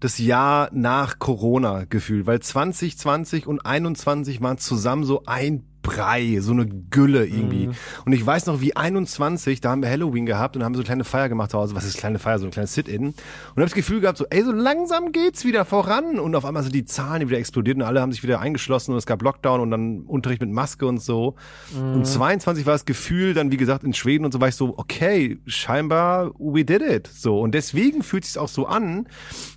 das 0.00 0.18
Jahr 0.18 0.68
nach 0.72 1.20
Corona 1.20 1.84
gefühlt, 1.84 2.26
weil 2.26 2.40
2020 2.40 3.46
und 3.46 3.64
21 3.64 4.40
waren 4.40 4.58
zusammen 4.58 5.04
so 5.04 5.22
ein 5.26 5.64
Brei, 5.82 6.38
so 6.40 6.52
eine 6.52 6.66
Gülle 6.66 7.26
irgendwie. 7.26 7.66
Mhm. 7.68 7.74
Und 8.04 8.12
ich 8.12 8.24
weiß 8.24 8.46
noch, 8.46 8.60
wie 8.60 8.76
21, 8.76 9.60
da 9.60 9.70
haben 9.70 9.82
wir 9.82 9.90
Halloween 9.90 10.26
gehabt 10.26 10.56
und 10.56 10.64
haben 10.64 10.74
so 10.74 10.80
eine 10.80 10.86
kleine 10.86 11.04
Feier 11.04 11.28
gemacht 11.28 11.50
zu 11.50 11.58
Hause. 11.58 11.74
Was 11.74 11.84
ist 11.84 11.98
kleine 11.98 12.18
Feier? 12.18 12.38
So 12.38 12.46
ein 12.46 12.50
kleines 12.52 12.74
Sit-In. 12.74 13.06
Und 13.06 13.14
habe 13.50 13.62
das 13.62 13.74
Gefühl 13.74 14.00
gehabt, 14.00 14.18
so, 14.18 14.26
ey, 14.30 14.42
so 14.44 14.52
langsam 14.52 15.12
geht's 15.12 15.44
wieder 15.44 15.64
voran. 15.64 16.18
Und 16.18 16.34
auf 16.34 16.44
einmal 16.44 16.62
sind 16.62 16.74
die 16.74 16.84
Zahlen 16.84 17.28
wieder 17.28 17.38
explodiert 17.38 17.76
und 17.76 17.82
alle 17.82 18.00
haben 18.00 18.12
sich 18.12 18.22
wieder 18.22 18.40
eingeschlossen 18.40 18.92
und 18.92 18.98
es 18.98 19.06
gab 19.06 19.22
Lockdown 19.22 19.60
und 19.60 19.70
dann 19.70 20.02
Unterricht 20.02 20.40
mit 20.40 20.50
Maske 20.50 20.86
und 20.86 21.02
so. 21.02 21.34
Mhm. 21.74 21.94
Und 21.94 22.06
22 22.06 22.64
war 22.66 22.74
das 22.74 22.84
Gefühl, 22.84 23.34
dann 23.34 23.50
wie 23.50 23.56
gesagt 23.56 23.84
in 23.84 23.92
Schweden 23.92 24.24
und 24.24 24.32
so 24.32 24.40
war 24.40 24.48
ich 24.48 24.54
so, 24.56 24.74
okay, 24.78 25.38
scheinbar 25.46 26.30
we 26.38 26.64
did 26.64 26.82
it. 26.82 27.08
So. 27.08 27.40
Und 27.40 27.54
deswegen 27.54 28.02
fühlt 28.02 28.24
es 28.24 28.34
sich 28.34 28.38
auch 28.40 28.48
so 28.48 28.66
an, 28.66 29.08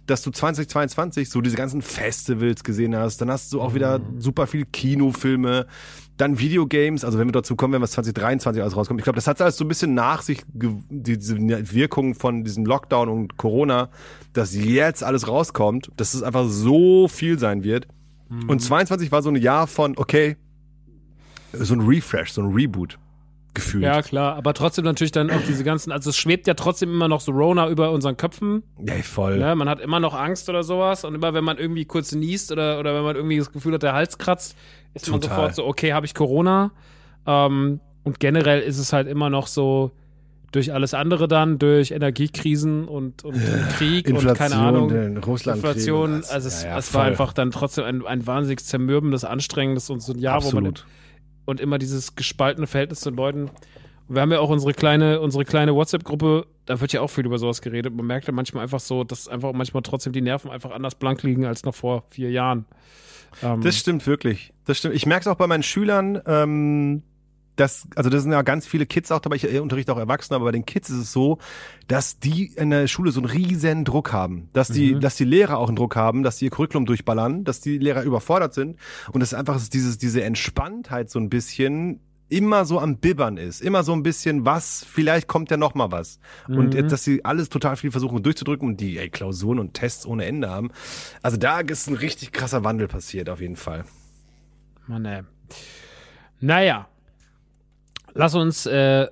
dass 0.07 0.21
du 0.23 0.31
2022 0.31 1.29
so 1.29 1.41
diese 1.41 1.55
ganzen 1.55 1.81
Festivals 1.81 2.63
gesehen 2.63 2.95
hast. 2.95 3.21
Dann 3.21 3.29
hast 3.29 3.53
du 3.53 3.61
auch 3.61 3.73
wieder 3.73 3.99
Mhm. 3.99 4.21
super 4.21 4.47
viel 4.47 4.65
Kinofilme. 4.65 5.67
Dann 6.17 6.39
Videogames, 6.39 7.03
also 7.03 7.19
wenn 7.19 7.27
wir 7.27 7.33
dazu 7.33 7.55
kommen, 7.57 7.73
wenn 7.73 7.81
was 7.81 7.91
2023 7.91 8.61
alles 8.61 8.77
rauskommt. 8.77 9.01
Ich 9.01 9.03
glaube, 9.03 9.17
das 9.17 9.27
hat 9.27 9.41
alles 9.41 9.57
so 9.57 9.65
ein 9.65 9.67
bisschen 9.67 9.93
nach 9.93 10.21
sich, 10.21 10.43
diese 10.53 11.37
Wirkung 11.37 12.15
von 12.15 12.45
diesem 12.45 12.65
Lockdown 12.65 13.09
und 13.09 13.37
Corona, 13.37 13.89
dass 14.31 14.55
jetzt 14.55 15.03
alles 15.03 15.27
rauskommt, 15.27 15.91
dass 15.97 16.13
es 16.13 16.23
einfach 16.23 16.45
so 16.47 17.09
viel 17.09 17.37
sein 17.37 17.63
wird. 17.63 17.87
Mhm. 18.29 18.49
Und 18.49 18.59
22 18.59 19.11
war 19.11 19.21
so 19.21 19.29
ein 19.29 19.35
Jahr 19.35 19.67
von, 19.67 19.97
okay, 19.97 20.37
so 21.51 21.73
ein 21.73 21.81
Refresh, 21.81 22.31
so 22.31 22.41
ein 22.41 22.53
Reboot 22.53 22.97
gefühlt. 23.55 23.83
Ja, 23.83 24.01
klar, 24.01 24.35
aber 24.35 24.53
trotzdem 24.53 24.85
natürlich 24.85 25.11
dann 25.11 25.31
auch 25.31 25.41
diese 25.47 25.63
ganzen, 25.63 25.91
also 25.91 26.11
es 26.11 26.17
schwebt 26.17 26.45
ja 26.45 26.53
trotzdem 26.53 26.89
immer 26.89 27.07
noch 27.07 27.21
so 27.21 27.31
Rona 27.31 27.69
über 27.69 27.91
unseren 27.91 28.17
Köpfen. 28.17 28.63
Ja, 28.85 28.95
voll. 29.01 29.39
Ne? 29.39 29.55
Man 29.55 29.67
hat 29.67 29.79
immer 29.79 29.99
noch 29.99 30.13
Angst 30.13 30.49
oder 30.49 30.63
sowas 30.63 31.03
und 31.03 31.15
immer 31.15 31.33
wenn 31.33 31.43
man 31.43 31.57
irgendwie 31.57 31.85
kurz 31.85 32.11
niest 32.11 32.51
oder, 32.51 32.79
oder 32.79 32.93
wenn 32.93 33.03
man 33.03 33.15
irgendwie 33.15 33.37
das 33.37 33.51
Gefühl 33.51 33.73
hat, 33.73 33.83
der 33.83 33.93
Hals 33.93 34.17
kratzt, 34.17 34.55
ist 34.95 35.09
man 35.09 35.21
Total. 35.21 35.35
sofort 35.37 35.55
so, 35.55 35.65
okay, 35.65 35.93
habe 35.93 36.05
ich 36.07 36.15
Corona. 36.15 36.71
Ähm, 37.27 37.79
und 38.03 38.19
generell 38.19 38.61
ist 38.61 38.79
es 38.79 38.91
halt 38.93 39.07
immer 39.07 39.29
noch 39.29 39.47
so, 39.47 39.91
durch 40.55 40.73
alles 40.73 40.93
andere 40.93 41.27
dann, 41.27 41.59
durch 41.59 41.91
Energiekrisen 41.91 42.87
und, 42.87 43.25
und 43.25 43.35
Krieg 43.77 44.07
und 44.07 44.33
keine 44.35 44.55
Ahnung. 44.55 44.87
den 44.87 45.17
Russlandkrieg 45.17 45.71
Inflation, 45.71 46.23
also 46.29 46.47
es, 46.47 46.63
Ja, 46.63 46.69
ja, 46.69 46.77
es 46.77 46.93
war 46.93 47.03
einfach 47.03 47.33
dann 47.33 47.51
trotzdem 47.51 47.83
ein, 47.83 48.05
ein 48.05 48.25
wahnsinnig 48.25 48.63
zermürbendes, 48.63 49.25
anstrengendes 49.25 49.89
und 49.89 49.99
so 49.99 50.13
ein 50.13 50.19
Jahr, 50.19 50.41
wo 50.43 50.51
man 50.51 50.67
Absolut. 50.67 50.85
und 51.45 51.59
immer 51.59 51.77
dieses 51.77 52.15
gespaltene 52.15 52.67
Verhältnis 52.67 53.01
zu 53.01 53.11
den 53.11 53.17
Leuten. 53.17 53.51
Wir 54.07 54.21
haben 54.21 54.31
ja 54.31 54.39
auch 54.39 54.49
unsere 54.49 54.73
kleine, 54.73 55.19
unsere 55.19 55.43
kleine 55.43 55.75
WhatsApp-Gruppe, 55.75 56.45
da 56.65 56.79
wird 56.79 56.93
ja 56.93 57.01
auch 57.01 57.09
viel 57.09 57.25
über 57.25 57.37
sowas 57.37 57.61
geredet. 57.61 57.93
Man 57.93 58.05
merkt 58.05 58.27
ja 58.27 58.33
manchmal 58.33 58.63
einfach 58.63 58.79
so, 58.79 59.03
dass 59.03 59.27
einfach 59.27 59.51
manchmal 59.51 59.83
trotzdem 59.83 60.13
die 60.13 60.21
Nerven 60.21 60.51
einfach 60.51 60.71
anders 60.71 60.95
blank 60.95 61.23
liegen 61.23 61.45
als 61.45 61.65
noch 61.65 61.75
vor 61.75 62.03
vier 62.09 62.31
Jahren. 62.31 62.65
Ähm, 63.43 63.61
Das 63.61 63.77
stimmt 63.77 64.05
wirklich. 64.07 64.53
Das 64.65 64.77
stimmt. 64.77 64.95
Ich 64.95 65.05
merke 65.05 65.21
es 65.21 65.27
auch 65.27 65.37
bei 65.37 65.47
meinen 65.47 65.63
Schülern, 65.63 66.21
ähm, 66.25 67.03
dass, 67.55 67.87
also 67.95 68.09
das 68.09 68.23
sind 68.23 68.31
ja 68.31 68.41
ganz 68.41 68.67
viele 68.67 68.85
Kids 68.85 69.11
auch 69.11 69.19
dabei, 69.19 69.37
ich 69.37 69.59
unterrichte 69.59 69.93
auch 69.93 69.97
Erwachsene, 69.97 70.35
aber 70.35 70.45
bei 70.45 70.51
den 70.51 70.65
Kids 70.65 70.89
ist 70.89 70.97
es 70.97 71.11
so, 71.13 71.37
dass 71.87 72.19
die 72.19 72.47
in 72.55 72.69
der 72.69 72.87
Schule 72.87 73.11
so 73.11 73.21
einen 73.21 73.29
riesen 73.29 73.85
Druck 73.85 74.11
haben. 74.11 74.49
Dass 74.53 74.67
die, 74.67 74.99
dass 74.99 75.15
die 75.15 75.23
Lehrer 75.23 75.57
auch 75.57 75.67
einen 75.67 75.77
Druck 75.77 75.95
haben, 75.95 76.23
dass 76.23 76.37
die 76.37 76.45
ihr 76.45 76.51
Curriculum 76.51 76.85
durchballern, 76.85 77.43
dass 77.43 77.61
die 77.61 77.77
Lehrer 77.77 78.03
überfordert 78.03 78.53
sind 78.53 78.77
und 79.11 79.21
dass 79.21 79.33
einfach 79.33 79.59
dieses, 79.69 79.97
diese 79.97 80.23
Entspanntheit 80.23 81.09
so 81.09 81.19
ein 81.19 81.29
bisschen 81.29 82.01
immer 82.29 82.65
so 82.65 82.79
am 82.79 82.97
Bibbern 82.97 83.37
ist, 83.37 83.61
immer 83.61 83.83
so 83.83 83.93
ein 83.93 84.03
bisschen 84.03 84.45
was, 84.45 84.85
vielleicht 84.89 85.27
kommt 85.27 85.51
ja 85.51 85.57
noch 85.57 85.75
mal 85.75 85.91
was. 85.91 86.19
Und 86.47 86.73
jetzt, 86.73 86.91
dass 86.91 87.03
sie 87.03 87.23
alles 87.23 87.49
total 87.49 87.75
viel 87.75 87.91
versuchen 87.91 88.23
durchzudrücken 88.23 88.67
und 88.69 88.81
die 88.81 88.97
ey, 88.97 89.09
Klausuren 89.09 89.59
und 89.59 89.73
Tests 89.73 90.05
ohne 90.05 90.25
Ende 90.25 90.49
haben. 90.49 90.71
Also 91.21 91.37
da 91.37 91.59
ist 91.59 91.87
ein 91.87 91.95
richtig 91.95 92.31
krasser 92.31 92.63
Wandel 92.63 92.87
passiert, 92.87 93.29
auf 93.29 93.41
jeden 93.41 93.55
Fall. 93.55 93.85
Mann, 94.87 95.05
ey. 95.05 95.21
Naja. 96.39 96.87
Lass 98.13 98.33
uns 98.33 98.65
äh, 98.65 99.07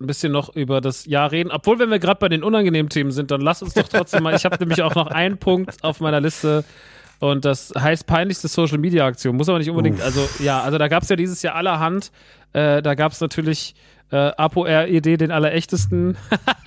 ein 0.00 0.06
bisschen 0.06 0.32
noch 0.32 0.54
über 0.54 0.80
das 0.80 1.06
Jahr 1.06 1.32
reden. 1.32 1.50
Obwohl, 1.50 1.78
wenn 1.78 1.90
wir 1.90 1.98
gerade 1.98 2.20
bei 2.20 2.28
den 2.28 2.42
unangenehmen 2.42 2.88
Themen 2.88 3.10
sind, 3.10 3.30
dann 3.30 3.40
lass 3.40 3.62
uns 3.62 3.74
doch 3.74 3.88
trotzdem 3.88 4.22
mal. 4.22 4.34
Ich 4.34 4.44
habe 4.44 4.56
nämlich 4.60 4.82
auch 4.82 4.94
noch 4.94 5.08
einen 5.08 5.38
Punkt 5.38 5.82
auf 5.82 6.00
meiner 6.00 6.20
Liste. 6.20 6.64
Und 7.20 7.44
das 7.44 7.72
heißt 7.76 8.06
peinlichste 8.06 8.46
Social 8.48 8.78
Media 8.78 9.04
Aktion. 9.06 9.36
Muss 9.36 9.48
aber 9.48 9.58
nicht 9.58 9.70
unbedingt, 9.70 10.00
also 10.00 10.28
ja, 10.38 10.60
also 10.62 10.78
da 10.78 10.86
gab 10.88 11.02
es 11.02 11.08
ja 11.08 11.16
dieses 11.16 11.42
Jahr 11.42 11.54
allerhand. 11.56 12.12
Äh, 12.52 12.80
da 12.80 12.94
gab 12.94 13.12
es 13.12 13.20
natürlich 13.20 13.74
äh, 14.10 14.16
ApoRED, 14.36 15.04
den 15.20 15.30
allerechtesten, 15.32 16.16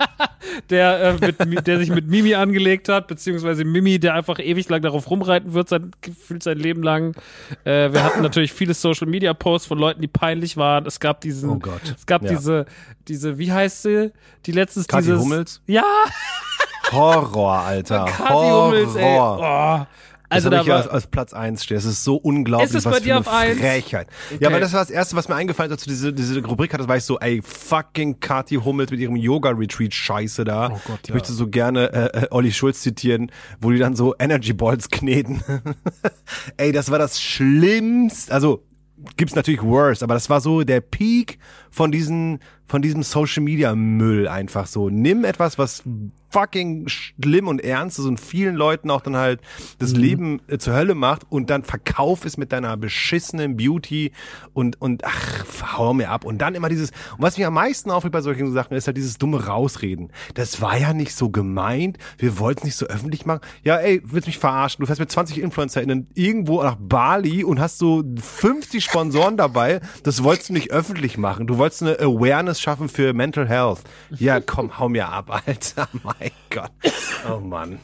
der, 0.70 1.00
äh, 1.02 1.12
mit, 1.26 1.38
Mi- 1.46 1.60
der 1.62 1.78
sich 1.78 1.88
mit 1.90 2.06
Mimi 2.06 2.34
angelegt 2.34 2.88
hat, 2.88 3.08
beziehungsweise 3.08 3.64
Mimi, 3.64 3.98
der 3.98 4.14
einfach 4.14 4.38
ewig 4.38 4.68
lang 4.68 4.82
darauf 4.82 5.10
rumreiten 5.10 5.52
wird, 5.54 5.68
sein, 5.68 5.90
gefühlt 6.02 6.42
sein 6.42 6.58
Leben 6.58 6.82
lang. 6.82 7.14
Äh, 7.64 7.92
wir 7.92 8.04
hatten 8.04 8.22
natürlich 8.22 8.52
viele 8.52 8.74
Social 8.74 9.08
Media 9.08 9.32
Posts 9.34 9.66
von 9.68 9.78
Leuten, 9.78 10.00
die 10.02 10.06
peinlich 10.08 10.56
waren. 10.56 10.86
Es 10.86 11.00
gab 11.00 11.20
diesen, 11.22 11.50
Oh 11.50 11.58
Gott. 11.58 11.80
es 11.96 12.06
gab 12.06 12.22
Ja. 12.22 12.28
diese, 12.30 12.66
diese, 13.08 13.38
wie 13.38 13.50
heißt 13.50 13.82
sie? 13.82 14.12
Die 14.46 14.52
letztes 14.52 14.86
Kathi 14.86 15.04
dieses. 15.06 15.20
Hummels? 15.20 15.62
Ja, 15.66 15.82
Horror, 16.92 17.52
Alter. 17.60 18.04
Kathi 18.16 18.32
Horror. 18.32 18.66
Hummels, 18.66 18.94
ey. 18.96 19.18
Oh. 19.18 19.86
Also 20.32 20.50
das 20.50 20.64
da 20.64 20.70
war, 20.70 20.76
als, 20.78 20.88
als 20.88 21.06
Platz 21.06 21.32
eins 21.32 21.64
steht. 21.64 21.76
Das 21.76 21.84
ist 21.84 22.04
so 22.04 22.16
unglaublich, 22.16 22.70
Ist 22.70 22.76
es 22.76 22.84
was 22.84 22.92
bei 22.92 22.98
für 22.98 23.04
dir 23.04 23.16
eine 23.16 23.20
auf 23.20 23.28
eins? 23.28 23.58
Frechheit. 23.58 24.08
Ja, 24.40 24.52
weil 24.52 24.60
das 24.60 24.72
war 24.72 24.80
das 24.80 24.90
Erste, 24.90 25.16
was 25.16 25.28
mir 25.28 25.34
eingefallen 25.34 25.70
ist, 25.70 25.74
als 25.78 25.84
du 25.84 25.90
diese, 25.90 26.12
diese 26.12 26.44
Rubrik 26.44 26.72
hattest, 26.72 26.88
war 26.88 26.96
ich 26.96 27.04
so, 27.04 27.18
ey, 27.18 27.42
fucking 27.42 28.20
Kathi 28.20 28.56
Hummels 28.56 28.90
mit 28.90 29.00
ihrem 29.00 29.16
Yoga-Retreat-Scheiße 29.16 30.44
da. 30.44 30.70
Oh 30.72 30.80
Gott, 30.86 31.00
ich 31.02 31.08
ja. 31.08 31.14
möchte 31.14 31.32
so 31.32 31.48
gerne 31.48 31.92
äh, 31.92 32.24
äh, 32.24 32.26
Olli 32.30 32.52
Schulz 32.52 32.80
zitieren, 32.80 33.30
wo 33.60 33.70
die 33.70 33.78
dann 33.78 33.96
so 33.96 34.14
Energy 34.18 34.52
Balls 34.52 34.88
kneten. 34.88 35.42
ey, 36.56 36.72
das 36.72 36.90
war 36.90 36.98
das 36.98 37.20
Schlimmste. 37.20 38.32
Also, 38.32 38.64
gibt's 39.16 39.34
natürlich 39.34 39.62
worse, 39.62 40.04
aber 40.04 40.14
das 40.14 40.30
war 40.30 40.40
so 40.40 40.62
der 40.62 40.80
Peak 40.80 41.38
von 41.72 41.90
diesen, 41.90 42.38
von 42.66 42.82
diesem 42.82 43.02
Social 43.02 43.42
Media 43.42 43.74
Müll 43.74 44.28
einfach 44.28 44.66
so. 44.66 44.90
Nimm 44.90 45.24
etwas, 45.24 45.58
was 45.58 45.82
fucking 46.32 46.88
schlimm 46.88 47.46
und 47.46 47.62
ernst 47.62 47.98
ist 47.98 48.06
und 48.06 48.18
vielen 48.18 48.54
Leuten 48.54 48.90
auch 48.90 49.02
dann 49.02 49.16
halt 49.16 49.40
das 49.78 49.92
Leben 49.92 50.40
äh, 50.48 50.56
zur 50.56 50.74
Hölle 50.74 50.94
macht 50.94 51.26
und 51.28 51.50
dann 51.50 51.62
verkauf 51.62 52.24
es 52.24 52.38
mit 52.38 52.52
deiner 52.52 52.76
beschissenen 52.76 53.56
Beauty 53.56 54.12
und, 54.54 54.80
und 54.80 55.04
ach, 55.04 55.44
hau 55.76 55.92
mir 55.92 56.10
ab. 56.10 56.24
Und 56.24 56.38
dann 56.38 56.54
immer 56.54 56.70
dieses, 56.70 56.90
und 56.90 57.20
was 57.22 57.36
mich 57.36 57.46
am 57.46 57.54
meisten 57.54 57.90
aufregt 57.90 58.12
bei 58.12 58.22
solchen 58.22 58.52
Sachen, 58.52 58.76
ist 58.76 58.86
halt 58.86 58.96
dieses 58.96 59.18
dumme 59.18 59.46
Rausreden. 59.46 60.10
Das 60.34 60.62
war 60.62 60.78
ja 60.78 60.94
nicht 60.94 61.14
so 61.14 61.28
gemeint, 61.28 61.98
wir 62.16 62.38
wollten 62.38 62.60
es 62.60 62.64
nicht 62.64 62.76
so 62.76 62.86
öffentlich 62.86 63.26
machen. 63.26 63.40
Ja, 63.62 63.76
ey, 63.76 64.00
willst 64.04 64.26
mich 64.26 64.38
verarschen? 64.38 64.80
Du 64.80 64.86
fährst 64.86 65.00
mit 65.00 65.10
20 65.10 65.38
InfluencerInnen 65.38 66.08
irgendwo 66.14 66.62
nach 66.62 66.76
Bali 66.76 67.44
und 67.44 67.60
hast 67.60 67.78
so 67.78 68.02
50 68.16 68.82
Sponsoren 68.82 69.36
dabei. 69.36 69.80
Das 70.02 70.22
wolltest 70.22 70.48
du 70.48 70.54
nicht 70.54 70.70
öffentlich 70.70 71.18
machen. 71.18 71.46
Du 71.46 71.58
wolltest 71.62 71.82
eine 71.82 72.00
Awareness 72.00 72.60
schaffen 72.60 72.88
für 72.88 73.12
Mental 73.12 73.48
Health. 73.48 73.82
Ja, 74.10 74.40
komm, 74.44 74.80
hau 74.80 74.88
mir 74.88 75.08
ab, 75.08 75.30
Alter. 75.46 75.88
Mein 76.02 76.32
Gott. 76.50 76.72
Oh 77.30 77.38
Mann. 77.38 77.78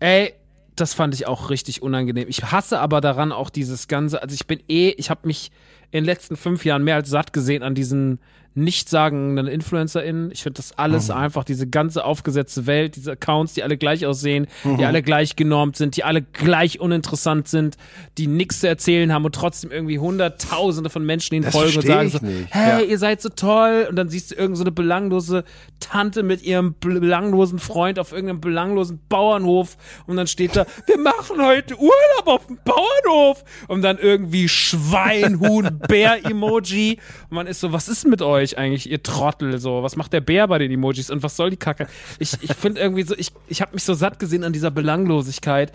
Ey, 0.00 0.32
das 0.74 0.94
fand 0.94 1.14
ich 1.14 1.26
auch 1.26 1.50
richtig 1.50 1.82
unangenehm. 1.82 2.26
Ich 2.26 2.42
hasse 2.50 2.80
aber 2.80 3.02
daran 3.02 3.32
auch 3.32 3.50
dieses 3.50 3.86
ganze, 3.86 4.22
also 4.22 4.34
ich 4.34 4.46
bin 4.46 4.60
eh, 4.68 4.94
ich 4.96 5.10
habe 5.10 5.26
mich 5.26 5.50
in 5.90 5.98
den 5.98 6.04
letzten 6.06 6.36
fünf 6.36 6.64
Jahren 6.64 6.82
mehr 6.82 6.96
als 6.96 7.10
satt 7.10 7.34
gesehen 7.34 7.62
an 7.62 7.74
diesen 7.74 8.18
nichtssagenden 8.54 9.46
InfluencerInnen. 9.46 10.30
Ich 10.30 10.42
finde 10.42 10.58
das 10.58 10.78
alles 10.78 11.10
einfach, 11.10 11.44
diese 11.44 11.66
ganze 11.66 12.04
aufgesetzte 12.04 12.66
Welt, 12.66 12.96
diese 12.96 13.12
Accounts, 13.12 13.54
die 13.54 13.62
alle 13.62 13.76
gleich 13.76 14.06
aussehen, 14.06 14.46
die 14.64 14.84
alle 14.84 15.02
gleich 15.02 15.36
genormt 15.36 15.76
sind, 15.76 15.96
die 15.96 16.04
alle 16.04 16.22
gleich 16.22 16.80
uninteressant 16.80 17.48
sind, 17.48 17.76
die 18.18 18.26
nichts 18.26 18.60
zu 18.60 18.68
erzählen 18.68 19.12
haben 19.12 19.24
und 19.24 19.34
trotzdem 19.34 19.70
irgendwie 19.72 19.98
hunderttausende 19.98 20.90
von 20.90 21.04
Menschen 21.04 21.34
ihnen 21.34 21.44
Das 21.44 21.54
folgen 21.54 21.76
und 21.76 21.86
sagen 21.86 22.08
so, 22.10 22.18
nicht. 22.24 22.54
hey, 22.54 22.82
Ja. 22.84 22.88
ihr 22.88 22.98
seid 22.98 23.20
so 23.22 23.28
toll 23.28 23.86
und 23.90 23.96
dann 23.96 24.08
siehst 24.08 24.30
du 24.30 24.34
irgend 24.36 24.56
so 24.56 24.62
eine 24.64 24.72
belanglose 24.72 25.44
Tante 25.80 26.22
mit 26.22 26.42
ihrem 26.42 26.74
belanglosen 26.80 27.58
Freund 27.58 27.98
auf 27.98 28.12
irgendeinem 28.12 28.40
belanglosen 28.40 29.00
Bauernhof 29.08 29.76
und 30.06 30.16
dann 30.16 30.26
steht 30.26 30.56
da, 30.56 30.66
wir 30.86 30.98
machen 30.98 31.42
heute 31.44 31.74
Urlaub 31.76 32.26
auf 32.26 32.46
dem 32.46 32.58
Bauernhof 32.64 33.44
und 33.68 33.82
dann 33.82 33.98
irgendwie 33.98 34.48
Schwein, 34.48 35.40
Huhn, 35.40 35.80
Bär-Emoji 35.88 36.98
und 37.30 37.34
man 37.34 37.46
ist 37.46 37.60
so, 37.60 37.72
was 37.72 37.88
ist 37.88 38.06
mit 38.06 38.22
euch 38.22 38.43
eigentlich, 38.52 38.90
ihr 38.90 39.02
Trottel, 39.02 39.58
so, 39.58 39.82
was 39.82 39.96
macht 39.96 40.12
der 40.12 40.20
Bär 40.20 40.46
bei 40.48 40.58
den 40.58 40.70
Emojis 40.70 41.10
und 41.10 41.22
was 41.22 41.36
soll 41.36 41.50
die 41.50 41.56
Kacke? 41.56 41.86
Ich, 42.18 42.34
ich 42.42 42.52
finde 42.54 42.80
irgendwie 42.80 43.02
so, 43.02 43.14
ich, 43.16 43.32
ich 43.48 43.60
habe 43.62 43.72
mich 43.74 43.84
so 43.84 43.94
satt 43.94 44.18
gesehen 44.18 44.44
an 44.44 44.52
dieser 44.52 44.70
Belanglosigkeit 44.70 45.72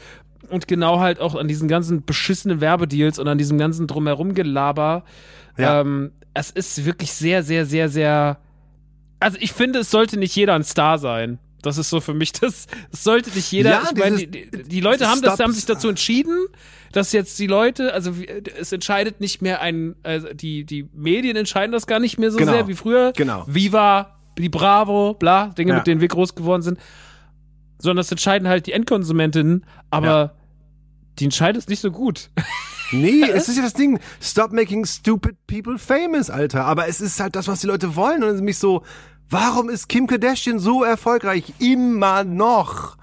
und 0.50 0.68
genau 0.68 1.00
halt 1.00 1.20
auch 1.20 1.36
an 1.36 1.48
diesen 1.48 1.68
ganzen 1.68 2.06
beschissenen 2.06 2.62
Werbedeals 2.62 3.20
und 3.20 3.28
an 3.28 3.38
diesem 3.38 3.58
ganzen 3.58 3.88
drumherum 3.88 4.34
Gelaber. 4.34 5.04
Ja. 5.58 5.82
Ähm, 5.82 6.12
es 6.34 6.52
ist 6.52 6.86
wirklich 6.86 7.12
sehr, 7.12 7.44
sehr, 7.44 7.66
sehr, 7.66 7.90
sehr. 7.90 8.38
Also 9.20 9.38
ich 9.42 9.52
finde, 9.52 9.80
es 9.80 9.92
sollte 9.92 10.18
nicht 10.18 10.36
jeder 10.36 10.56
ein 10.56 10.64
Star 10.64 10.98
sein. 10.98 11.40
Das 11.62 11.78
ist 11.78 11.90
so 11.90 12.00
für 12.00 12.14
mich 12.14 12.32
das. 12.32 12.68
Es 12.92 13.04
sollte 13.04 13.30
nicht 13.32 13.52
jeder. 13.52 13.70
Ja, 13.72 13.84
ich 13.94 13.98
meine, 14.00 14.18
die, 14.28 14.50
die, 14.50 14.80
Leute 14.80 15.10
haben, 15.10 15.22
das, 15.22 15.40
haben 15.40 15.52
sich 15.54 15.66
dazu 15.66 15.90
entschieden, 15.90 16.48
dass 16.94 17.12
jetzt 17.12 17.38
die 17.38 17.48
Leute, 17.48 17.94
also 17.94 18.14
es 18.60 18.72
entscheidet 18.72 19.20
nicht 19.20 19.42
mehr 19.42 19.62
ein, 19.62 19.96
also 20.04 20.28
die 20.34 20.64
die 20.66 20.88
Medien 20.94 21.36
entscheiden 21.36 21.72
das 21.72 21.86
gar 21.86 22.00
nicht 22.00 22.18
mehr 22.18 22.32
so 22.32 22.38
Genau. 22.38 22.52
sehr 22.54 22.68
wie 22.68 22.76
früher. 22.76 23.12
Genau. 23.16 23.44
Viva, 23.48 24.20
die 24.38 24.50
Bravo, 24.50 25.14
bla, 25.16 25.48
Dinge, 25.48 25.72
Ja. 25.72 25.78
mit 25.80 25.88
denen 25.88 26.02
wir 26.02 26.08
groß 26.08 26.36
geworden 26.36 26.62
sind. 26.62 26.80
sondern 27.82 27.98
das 27.98 28.12
entscheiden 28.12 28.48
halt 28.50 28.68
die 28.68 28.74
Endkonsumentinnen, 28.74 29.66
aber 29.90 30.08
Ja. 30.08 30.32
die 31.18 31.24
entscheiden 31.26 31.58
es 31.58 31.68
nicht 31.70 31.80
so 31.80 31.92
gut. 31.92 32.30
Nee, 32.92 33.22
es 33.34 33.48
ist 33.48 33.56
ja 33.56 33.64
das 33.64 33.74
Ding. 33.74 34.00
Stop 34.22 34.52
making 34.52 34.86
stupid 34.86 35.36
people 35.48 35.78
famous, 35.78 36.30
Alter. 36.30 36.66
Aber 36.66 36.88
es 36.90 37.00
ist 37.00 37.20
halt 37.22 37.38
das, 37.38 37.48
was 37.48 37.62
die 37.62 37.68
Leute 37.68 37.96
wollen. 37.96 38.16
Und 38.22 38.28
dann 38.28 38.36
ist 38.36 38.42
mich 38.42 38.58
so, 38.58 38.84
warum 39.30 39.70
ist 39.70 39.90
Kim 39.90 40.08
Kardashian 40.08 40.60
so 40.60 40.84
erfolgreich? 40.84 41.54
Immer 41.60 42.24
noch. 42.24 42.98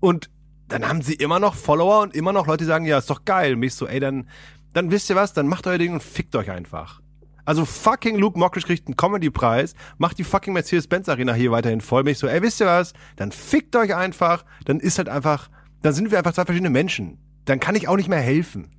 Und 0.00 0.30
dann 0.68 0.88
haben 0.88 1.02
sie 1.02 1.14
immer 1.14 1.40
noch 1.40 1.54
Follower 1.54 2.02
und 2.02 2.14
immer 2.14 2.32
noch 2.32 2.46
Leute, 2.46 2.64
die 2.64 2.68
sagen, 2.68 2.84
ja, 2.84 2.98
ist 2.98 3.10
doch 3.10 3.24
geil. 3.24 3.54
Und 3.54 3.60
mich 3.60 3.74
so, 3.74 3.86
ey, 3.86 4.00
dann, 4.00 4.28
dann 4.72 4.90
wisst 4.90 5.10
ihr 5.10 5.16
was, 5.16 5.32
dann 5.32 5.48
macht 5.48 5.66
euer 5.66 5.78
Ding 5.78 5.92
und 5.92 6.02
fickt 6.02 6.36
euch 6.36 6.50
einfach. 6.50 7.00
Also 7.44 7.64
fucking 7.64 8.16
Luke 8.16 8.38
Mockridge 8.38 8.66
kriegt 8.66 8.86
einen 8.86 8.96
Comedy-Preis, 8.96 9.74
macht 9.98 10.18
die 10.18 10.24
fucking 10.24 10.52
Mercedes-Benz 10.52 11.08
Arena 11.08 11.32
hier 11.32 11.50
weiterhin 11.50 11.80
voll. 11.80 12.04
Mich 12.04 12.18
so, 12.18 12.28
ey, 12.28 12.42
wisst 12.42 12.60
ihr 12.60 12.66
was? 12.66 12.92
Dann 13.16 13.32
fickt 13.32 13.74
euch 13.74 13.94
einfach. 13.94 14.44
Dann 14.64 14.78
ist 14.78 14.98
halt 14.98 15.08
einfach, 15.08 15.50
dann 15.82 15.92
sind 15.92 16.10
wir 16.10 16.18
einfach 16.18 16.32
zwei 16.32 16.44
verschiedene 16.44 16.70
Menschen. 16.70 17.18
Dann 17.46 17.58
kann 17.58 17.74
ich 17.74 17.88
auch 17.88 17.96
nicht 17.96 18.08
mehr 18.08 18.20
helfen. 18.20 18.70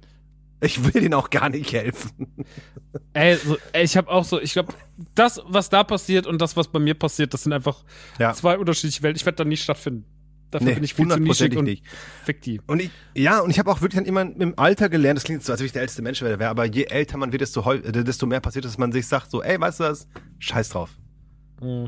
Ich 0.63 0.83
will 0.83 1.01
denen 1.01 1.13
auch 1.15 1.29
gar 1.29 1.49
nicht 1.49 1.73
helfen. 1.73 2.27
Ey, 3.13 3.35
so, 3.37 3.57
ey 3.73 3.83
ich 3.83 3.97
habe 3.97 4.09
auch 4.09 4.23
so, 4.23 4.39
ich 4.39 4.53
glaube, 4.53 4.73
das, 5.15 5.41
was 5.45 5.69
da 5.69 5.83
passiert 5.83 6.27
und 6.27 6.41
das, 6.41 6.55
was 6.57 6.67
bei 6.67 6.79
mir 6.79 6.93
passiert, 6.93 7.33
das 7.33 7.43
sind 7.43 7.53
einfach 7.53 7.83
Ja. 8.19 8.33
zwei 8.33 8.57
unterschiedliche 8.57 9.01
Welten. 9.01 9.17
Ich 9.17 9.25
werde 9.25 9.37
da 9.37 9.45
nie 9.45 9.57
stattfinden. 9.57 10.05
Dafür 10.51 10.67
Nee, 10.67 10.73
bin 10.75 10.83
ich 10.83 10.93
viel 10.93 11.07
zu 11.07 11.17
nischig 11.17 11.51
hundertprozentig 11.55 11.57
und 11.59 11.63
nicht. 11.65 11.83
fick 12.25 12.41
die. 12.41 12.59
Und 12.67 12.81
ich, 12.81 12.91
ja, 13.15 13.39
und 13.39 13.49
ich 13.49 13.57
habe 13.59 13.71
auch 13.71 13.79
wirklich 13.81 13.97
dann 13.99 14.05
immer 14.05 14.21
im 14.21 14.59
Alter 14.59 14.89
gelernt, 14.89 15.17
das 15.17 15.23
klingt 15.23 15.43
so, 15.43 15.53
als 15.53 15.61
ob 15.61 15.65
ich 15.65 15.71
der 15.71 15.81
älteste 15.81 16.01
Mensch 16.01 16.21
wäre, 16.21 16.47
aber 16.49 16.65
je 16.65 16.83
älter 16.83 17.17
man 17.17 17.31
wird, 17.31 17.41
desto, 17.41 17.71
äh, 17.71 17.81
desto 18.03 18.25
mehr 18.25 18.41
passiert, 18.41 18.65
dass 18.65 18.77
man 18.77 18.91
sich 18.91 19.07
sagt, 19.07 19.31
so, 19.31 19.41
ey, 19.41 19.59
weißt 19.59 19.79
du 19.79 19.83
was, 19.85 20.07
scheiß 20.39 20.69
drauf. 20.69 20.89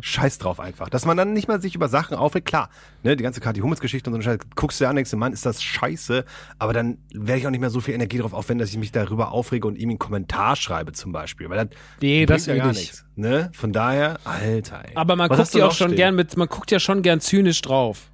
Scheiß 0.02 0.38
drauf 0.38 0.60
einfach. 0.60 0.90
Dass 0.90 1.06
man 1.06 1.18
dann 1.18 1.34
nicht 1.34 1.48
mal 1.48 1.62
sich 1.62 1.74
über 1.76 1.88
Sachen 1.90 2.16
aufregt, 2.16 2.46
klar, 2.48 2.70
ne, 3.04 3.16
die 3.16 3.24
ganze 3.24 3.42
Kathi 3.42 3.60
Hummels 3.62 3.80
Geschichte 3.80 4.10
und 4.10 4.14
so, 4.14 4.16
eine 4.18 4.24
Scheiße, 4.24 4.48
guckst 4.56 4.80
du 4.80 4.86
dir 4.86 4.90
an, 4.90 4.96
denkst 4.96 5.12
du, 5.12 5.18
Mann, 5.18 5.34
ist 5.34 5.46
das 5.46 5.64
scheiße, 5.64 6.26
aber 6.60 6.74
dann 6.74 6.98
werde 7.14 7.40
ich 7.40 7.48
auch 7.48 7.52
nicht 7.52 7.60
mehr 7.60 7.70
so 7.70 7.80
viel 7.82 7.94
Energie 7.94 8.18
drauf 8.20 8.34
aufwenden, 8.34 8.60
dass 8.64 8.70
ich 8.70 8.78
mich 8.78 8.92
darüber 8.92 9.32
aufrege 9.32 9.68
und 9.68 9.76
ihm 9.78 9.90
einen 9.90 10.00
Kommentar 10.00 10.56
schreibe 10.56 10.92
zum 10.94 11.12
Beispiel, 11.12 11.50
weil 11.50 11.66
das 11.66 11.78
Nee, 12.02 12.26
das 12.26 12.46
ja 12.46 12.56
gar 12.56 12.72
ich. 12.72 12.78
nichts, 12.78 13.06
ne, 13.16 13.50
von 13.54 13.74
daher, 13.74 14.20
Alter, 14.26 14.84
ey. 14.86 14.96
Aber 14.96 15.16
man 15.16 15.30
Was 15.30 15.38
guckt 15.40 15.54
ja 15.56 15.66
auch 15.68 15.72
schon 15.74 15.88
stehen? 15.90 15.98
gern 15.98 16.16
mit, 16.16 16.38
man 16.38 16.48
guckt 16.48 16.70
ja 16.72 16.80
schon 16.80 17.02
gern 17.02 17.20
zynisch 17.20 17.62
drauf. 17.62 18.10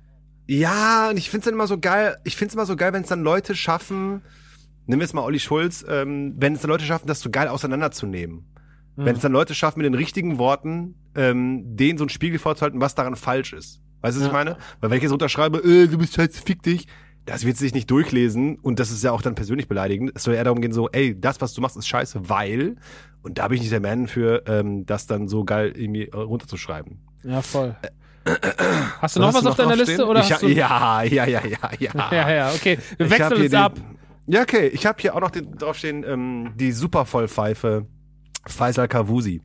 Ja, 0.47 1.09
und 1.09 1.17
ich 1.17 1.29
find's 1.29 1.45
dann 1.45 1.53
immer 1.53 1.67
so 1.67 1.77
geil, 1.77 2.17
ich 2.23 2.35
find's 2.35 2.53
immer 2.53 2.65
so 2.65 2.75
geil, 2.75 2.93
wenn 2.93 3.03
es 3.03 3.09
dann 3.09 3.21
Leute 3.21 3.53
schaffen, 3.55 4.21
nehmen 4.87 4.99
wir 5.01 5.05
jetzt 5.05 5.13
mal 5.13 5.21
Olli 5.23 5.39
Schulz, 5.39 5.85
ähm, 5.87 6.33
wenn 6.37 6.55
es 6.55 6.61
dann 6.61 6.69
Leute 6.69 6.85
schaffen, 6.85 7.05
das 7.07 7.19
so 7.21 7.29
geil 7.29 7.47
auseinanderzunehmen. 7.47 8.45
Wenn 9.05 9.15
es 9.15 9.21
dann 9.21 9.31
Leute 9.31 9.53
schaffen, 9.55 9.79
mit 9.79 9.85
den 9.85 9.95
richtigen 9.95 10.37
Worten 10.37 10.95
ähm, 11.15 11.75
denen 11.75 11.97
so 11.97 12.03
einen 12.03 12.09
Spiegel 12.09 12.39
vorzuhalten, 12.39 12.79
was 12.81 12.95
daran 12.95 13.15
falsch 13.15 13.53
ist. 13.53 13.81
Weißt 14.01 14.15
du, 14.17 14.21
was 14.21 14.27
ich 14.27 14.33
meine? 14.33 14.57
Weil 14.79 14.89
wenn 14.91 14.97
ich 14.97 15.03
jetzt 15.03 15.11
runterschreibe, 15.11 15.59
äh, 15.59 15.87
du 15.87 15.97
bist 15.97 16.13
scheiße, 16.15 16.41
fick 16.45 16.61
dich, 16.63 16.87
das 17.25 17.45
wird 17.45 17.57
sich 17.57 17.73
nicht 17.73 17.89
durchlesen 17.91 18.57
und 18.57 18.79
das 18.79 18.91
ist 18.91 19.03
ja 19.03 19.11
auch 19.11 19.21
dann 19.21 19.35
persönlich 19.35 19.67
beleidigend. 19.67 20.11
Es 20.15 20.23
soll 20.23 20.33
eher 20.35 20.43
darum 20.43 20.61
gehen, 20.61 20.71
so, 20.71 20.89
ey, 20.89 21.19
das, 21.19 21.41
was 21.41 21.53
du 21.53 21.61
machst, 21.61 21.77
ist 21.77 21.87
scheiße, 21.87 22.29
weil, 22.29 22.77
und 23.21 23.37
da 23.37 23.47
bin 23.47 23.55
ich 23.55 23.61
nicht 23.61 23.71
der 23.73 23.81
Mann 23.81 24.07
für, 24.07 24.43
ähm, 24.47 24.85
das 24.85 25.05
dann 25.07 25.27
so 25.27 25.43
geil 25.43 25.73
irgendwie 25.75 26.05
äh, 26.07 26.15
runterzuschreiben. 26.15 26.99
Ja, 27.23 27.41
voll. 27.41 27.75
Hast 29.01 29.15
du 29.15 29.19
noch 29.19 29.27
Hast 29.27 29.35
was 29.35 29.43
du 29.43 29.49
auf 29.49 29.55
deiner? 29.57 29.75
Liste 29.75 30.05
oder 30.05 30.21
ich, 30.21 30.31
hast 30.31 30.43
du 30.43 30.47
Ja, 30.47 31.03
ja, 31.03 31.25
ja, 31.25 31.41
ja, 31.45 31.69
ja. 31.79 31.91
Ja, 32.11 32.31
ja, 32.31 32.51
okay. 32.53 32.77
Wir 32.97 33.09
wechseln 33.09 33.33
uns 33.41 33.49
den- 33.49 33.55
ab. 33.59 33.77
Ja, 34.27 34.41
okay. 34.43 34.67
Ich 34.67 34.85
habe 34.85 35.01
hier 35.01 35.15
auch 35.15 35.19
noch 35.21 35.31
den, 35.31 35.51
draufstehen, 35.55 36.03
ähm, 36.07 36.51
die 36.55 36.71
Supervollpfeife 36.71 37.87
Faisal 38.47 38.87
Kavusi. 38.87 39.41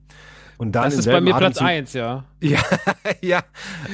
Und 0.57 0.72
dann 0.72 0.84
Das 0.84 0.95
ist 0.95 1.07
bei 1.07 1.20
mir 1.20 1.34
Platz 1.34 1.59
Atemzug- 1.59 1.66
1, 1.66 1.92
ja. 1.95 2.24
Ja, 2.45 2.61
ja. 3.22 3.42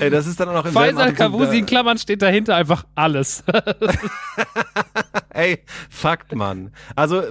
Ey, 0.00 0.10
das 0.10 0.26
ist 0.26 0.40
dann 0.40 0.48
auch 0.48 0.54
noch 0.54 0.66
im 0.66 0.72
selben 0.72 0.98
Faisal 0.98 1.12
Kavusi 1.14 1.58
in 1.60 1.66
Klammern 1.66 1.98
steht 1.98 2.20
dahinter 2.20 2.56
einfach 2.56 2.84
alles. 2.96 3.44
Ey, 5.32 5.60
Fakt, 5.88 6.34
Mann. 6.34 6.72
Also, 6.96 7.22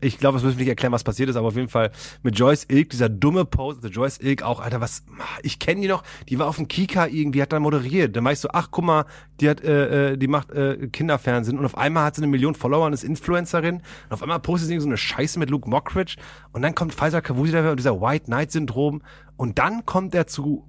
ich 0.00 0.18
glaube, 0.18 0.38
es 0.38 0.42
müssen 0.42 0.58
wir 0.58 0.64
nicht 0.64 0.70
erklären, 0.70 0.92
was 0.92 1.04
passiert 1.04 1.30
ist, 1.30 1.36
aber 1.36 1.48
auf 1.48 1.54
jeden 1.54 1.68
Fall 1.68 1.92
mit 2.24 2.36
Joyce 2.36 2.66
Ilk, 2.68 2.90
dieser 2.90 3.08
dumme 3.08 3.44
Post, 3.44 3.84
der 3.84 3.92
Joyce 3.92 4.18
Ilk 4.20 4.42
auch, 4.42 4.58
Alter, 4.58 4.80
was, 4.80 5.04
ich 5.42 5.60
kenne 5.60 5.82
die 5.82 5.88
noch, 5.88 6.02
die 6.28 6.40
war 6.40 6.48
auf 6.48 6.56
dem 6.56 6.66
Kika 6.66 7.06
irgendwie, 7.06 7.40
hat 7.40 7.52
da 7.52 7.60
moderiert. 7.60 8.16
Dann 8.16 8.24
war 8.24 8.32
ich 8.32 8.40
so, 8.40 8.48
ach, 8.52 8.68
guck 8.72 8.84
mal, 8.84 9.04
die 9.40 9.48
hat, 9.48 9.62
äh, 9.62 10.12
äh, 10.12 10.16
die 10.16 10.26
macht 10.26 10.50
äh, 10.50 10.88
Kinderfernsehen 10.88 11.58
und 11.58 11.64
auf 11.64 11.78
einmal 11.78 12.04
hat 12.04 12.16
sie 12.16 12.22
eine 12.22 12.30
Million 12.30 12.56
Follower 12.56 12.86
und 12.86 12.92
ist 12.92 13.04
Influencerin 13.04 13.76
und 13.76 14.12
auf 14.12 14.22
einmal 14.22 14.40
postet 14.40 14.68
sie 14.68 14.80
so 14.80 14.86
eine 14.86 14.96
Scheiße 14.96 15.38
mit 15.38 15.50
Luke 15.50 15.70
Mockridge 15.70 16.16
und 16.52 16.62
dann 16.62 16.74
kommt 16.74 16.92
Faisal 16.92 17.22
Kavusi 17.22 17.52
daher 17.52 17.70
und 17.70 17.78
dieser 17.78 18.00
White 18.00 18.26
Knight 18.26 18.50
Syndrom 18.50 19.02
und 19.40 19.58
dann 19.58 19.86
kommt 19.86 20.14
er 20.14 20.26
zu 20.26 20.68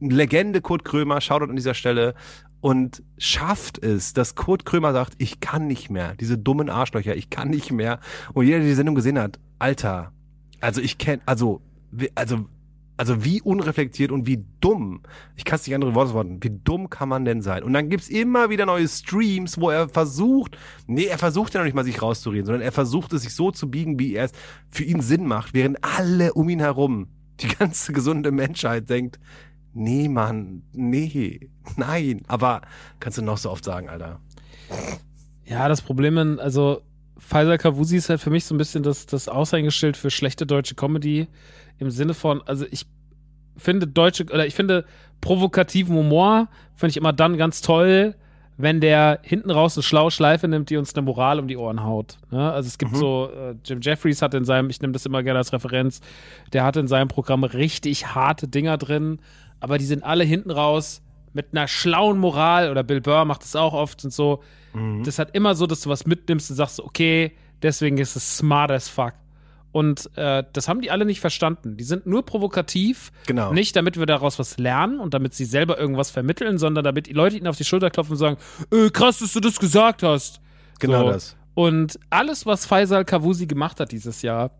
Legende 0.00 0.62
Kurt 0.62 0.82
Krömer, 0.82 1.20
Shoutout 1.20 1.50
an 1.50 1.56
dieser 1.56 1.74
Stelle, 1.74 2.14
und 2.62 3.02
schafft 3.18 3.76
es, 3.84 4.14
dass 4.14 4.34
Kurt 4.34 4.64
Krömer 4.64 4.94
sagt, 4.94 5.12
ich 5.18 5.40
kann 5.40 5.66
nicht 5.66 5.90
mehr, 5.90 6.14
diese 6.14 6.38
dummen 6.38 6.70
Arschlöcher, 6.70 7.14
ich 7.16 7.28
kann 7.28 7.50
nicht 7.50 7.70
mehr. 7.70 8.00
Und 8.32 8.46
jeder, 8.46 8.60
der 8.60 8.68
die 8.68 8.72
Sendung 8.72 8.94
gesehen 8.94 9.18
hat, 9.18 9.38
Alter, 9.58 10.10
also 10.62 10.80
ich 10.80 10.96
kenn, 10.96 11.20
also, 11.26 11.60
also, 12.14 12.46
also 12.96 13.26
wie 13.26 13.42
unreflektiert 13.42 14.10
und 14.10 14.26
wie 14.26 14.42
dumm, 14.62 15.02
ich 15.36 15.44
kann 15.44 15.56
es 15.56 15.66
nicht 15.66 15.74
andere 15.74 15.94
Worte 15.94 16.14
worten, 16.14 16.42
wie 16.42 16.58
dumm 16.64 16.88
kann 16.88 17.10
man 17.10 17.26
denn 17.26 17.42
sein? 17.42 17.62
Und 17.62 17.74
dann 17.74 17.90
gibt's 17.90 18.08
immer 18.08 18.48
wieder 18.48 18.64
neue 18.64 18.88
Streams, 18.88 19.60
wo 19.60 19.68
er 19.68 19.90
versucht, 19.90 20.56
nee, 20.86 21.04
er 21.04 21.18
versucht 21.18 21.52
ja 21.52 21.60
noch 21.60 21.66
nicht 21.66 21.76
mal 21.76 21.84
sich 21.84 22.00
rauszureden, 22.00 22.46
sondern 22.46 22.62
er 22.62 22.72
versucht 22.72 23.12
es 23.12 23.20
sich 23.20 23.34
so 23.34 23.50
zu 23.50 23.70
biegen, 23.70 23.98
wie 23.98 24.14
er 24.14 24.24
es 24.24 24.32
für 24.70 24.84
ihn 24.84 25.02
Sinn 25.02 25.26
macht, 25.26 25.52
während 25.52 25.76
alle 25.84 26.32
um 26.32 26.48
ihn 26.48 26.60
herum, 26.60 27.08
die 27.42 27.48
ganze 27.48 27.92
gesunde 27.92 28.30
Menschheit 28.32 28.88
denkt, 28.90 29.18
nee, 29.72 30.08
Mann, 30.08 30.62
nee, 30.72 31.48
nein. 31.76 32.22
Aber 32.28 32.62
kannst 32.98 33.18
du 33.18 33.22
noch 33.22 33.38
so 33.38 33.50
oft 33.50 33.64
sagen, 33.64 33.88
Alter. 33.88 34.20
Ja, 35.44 35.68
das 35.68 35.82
Problem, 35.82 36.16
in- 36.18 36.38
also 36.40 36.82
Faisal 37.18 37.58
Kavusi 37.58 37.96
ist 37.96 38.08
halt 38.08 38.20
für 38.20 38.30
mich 38.30 38.44
so 38.44 38.54
ein 38.54 38.58
bisschen 38.58 38.82
das, 38.82 39.06
das 39.06 39.28
Aushängeschild 39.28 39.96
für 39.96 40.10
schlechte 40.10 40.46
deutsche 40.46 40.74
Comedy 40.74 41.28
im 41.78 41.90
Sinne 41.90 42.14
von, 42.14 42.42
also 42.46 42.64
ich 42.70 42.86
finde 43.56 43.86
deutsche, 43.86 44.24
oder 44.24 44.46
ich 44.46 44.54
finde 44.54 44.84
provokativen 45.20 45.94
Humor, 45.94 46.48
finde 46.74 46.90
ich 46.90 46.96
immer 46.96 47.12
dann 47.12 47.36
ganz 47.36 47.60
toll, 47.60 48.14
wenn 48.62 48.80
der 48.80 49.20
hinten 49.22 49.50
raus 49.50 49.76
eine 49.76 49.82
schlaue 49.82 50.10
Schleife 50.10 50.48
nimmt, 50.48 50.70
die 50.70 50.76
uns 50.76 50.94
eine 50.94 51.02
Moral 51.02 51.38
um 51.38 51.48
die 51.48 51.56
Ohren 51.56 51.82
haut. 51.84 52.18
Ne? 52.30 52.52
Also 52.52 52.66
es 52.66 52.78
gibt 52.78 52.96
so, 52.96 53.30
äh, 53.34 53.54
Jim 53.64 53.80
Jeffries 53.80 54.22
hat 54.22 54.34
in 54.34 54.44
seinem, 54.44 54.70
ich 54.70 54.80
nehme 54.80 54.92
das 54.92 55.06
immer 55.06 55.22
gerne 55.22 55.38
als 55.38 55.52
Referenz, 55.52 56.00
der 56.52 56.64
hat 56.64 56.76
in 56.76 56.88
seinem 56.88 57.08
Programm 57.08 57.44
richtig 57.44 58.14
harte 58.14 58.48
Dinger 58.48 58.78
drin, 58.78 59.18
aber 59.60 59.78
die 59.78 59.84
sind 59.84 60.04
alle 60.04 60.24
hinten 60.24 60.50
raus 60.50 61.02
mit 61.32 61.48
einer 61.52 61.68
schlauen 61.68 62.18
Moral, 62.18 62.70
oder 62.70 62.82
Bill 62.82 63.00
Burr 63.00 63.24
macht 63.24 63.42
das 63.42 63.54
auch 63.54 63.72
oft 63.72 64.04
und 64.04 64.12
so. 64.12 64.42
Das 65.04 65.18
hat 65.18 65.34
immer 65.34 65.54
so, 65.54 65.66
dass 65.66 65.80
du 65.82 65.90
was 65.90 66.06
mitnimmst 66.06 66.50
und 66.50 66.56
sagst, 66.56 66.80
okay, 66.80 67.32
deswegen 67.62 67.98
ist 67.98 68.16
es 68.16 68.36
smart 68.38 68.70
as 68.70 68.88
fuck. 68.88 69.14
Und 69.72 70.10
äh, 70.16 70.42
das 70.52 70.66
haben 70.68 70.80
die 70.80 70.90
alle 70.90 71.04
nicht 71.04 71.20
verstanden. 71.20 71.76
Die 71.76 71.84
sind 71.84 72.04
nur 72.06 72.24
provokativ, 72.26 73.12
Genau. 73.26 73.52
nicht 73.52 73.76
damit 73.76 73.98
wir 73.98 74.06
daraus 74.06 74.38
was 74.38 74.58
lernen 74.58 74.98
und 74.98 75.14
damit 75.14 75.34
sie 75.34 75.44
selber 75.44 75.78
irgendwas 75.78 76.10
vermitteln, 76.10 76.58
sondern 76.58 76.82
damit 76.84 77.06
die 77.06 77.12
Leute 77.12 77.36
ihnen 77.36 77.46
auf 77.46 77.56
die 77.56 77.64
Schulter 77.64 77.90
klopfen 77.90 78.12
und 78.12 78.18
sagen, 78.18 78.36
äh, 78.72 78.90
krass, 78.90 79.20
dass 79.20 79.32
du 79.32 79.40
das 79.40 79.60
gesagt 79.60 80.02
hast. 80.02 80.40
Genau 80.80 81.04
So. 81.06 81.12
das. 81.12 81.36
Und 81.54 82.00
alles, 82.10 82.46
was 82.46 82.66
Faisal 82.66 83.04
Kavusi 83.04 83.46
gemacht 83.46 83.78
hat 83.80 83.92
dieses 83.92 84.22
Jahr, 84.22 84.50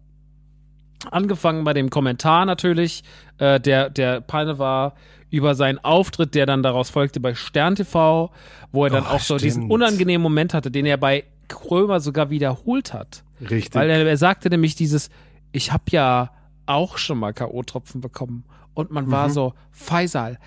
angefangen 1.11 1.65
bei 1.65 1.73
dem 1.73 1.91
Kommentar 1.91 2.45
natürlich, 2.47 3.03
äh, 3.39 3.59
der, 3.61 3.91
der 3.91 4.21
Panne 4.21 4.59
war 4.59 4.95
über 5.31 5.55
seinen 5.55 5.79
Auftritt, 5.79 6.35
der 6.35 6.47
dann 6.47 6.63
daraus 6.63 6.91
folgte 6.91 7.21
bei 7.21 7.35
Stern 7.35 7.75
TV, 7.77 8.31
wo 8.73 8.85
er 8.85 8.91
dann 8.91 9.05
Oh, 9.05 9.15
auch 9.15 9.21
so 9.21 9.37
diesen 9.39 9.71
unangenehmen 9.71 10.23
Moment 10.23 10.55
hatte, 10.55 10.71
den 10.71 10.87
er 10.87 10.97
bei 10.97 11.25
Krömer 11.49 12.01
sogar 12.01 12.31
wiederholt 12.31 12.93
hat. 12.93 13.23
Richtig. 13.41 13.75
Weil 13.75 13.91
er, 13.91 14.07
er 14.07 14.17
sagte 14.17 14.51
nämlich 14.51 14.75
dieses, 14.75 15.11
ich 15.53 15.73
habe 15.73 15.85
ja 15.91 16.31
auch 16.67 16.99
schon 16.99 17.19
mal 17.19 17.33
K.O.-Tropfen 17.33 18.01
bekommen. 18.01 18.45
Und 18.75 18.91
man 18.91 19.07
Mhm. 19.07 19.11
war 19.11 19.31
so, 19.31 19.55
Faisal, 19.73 20.39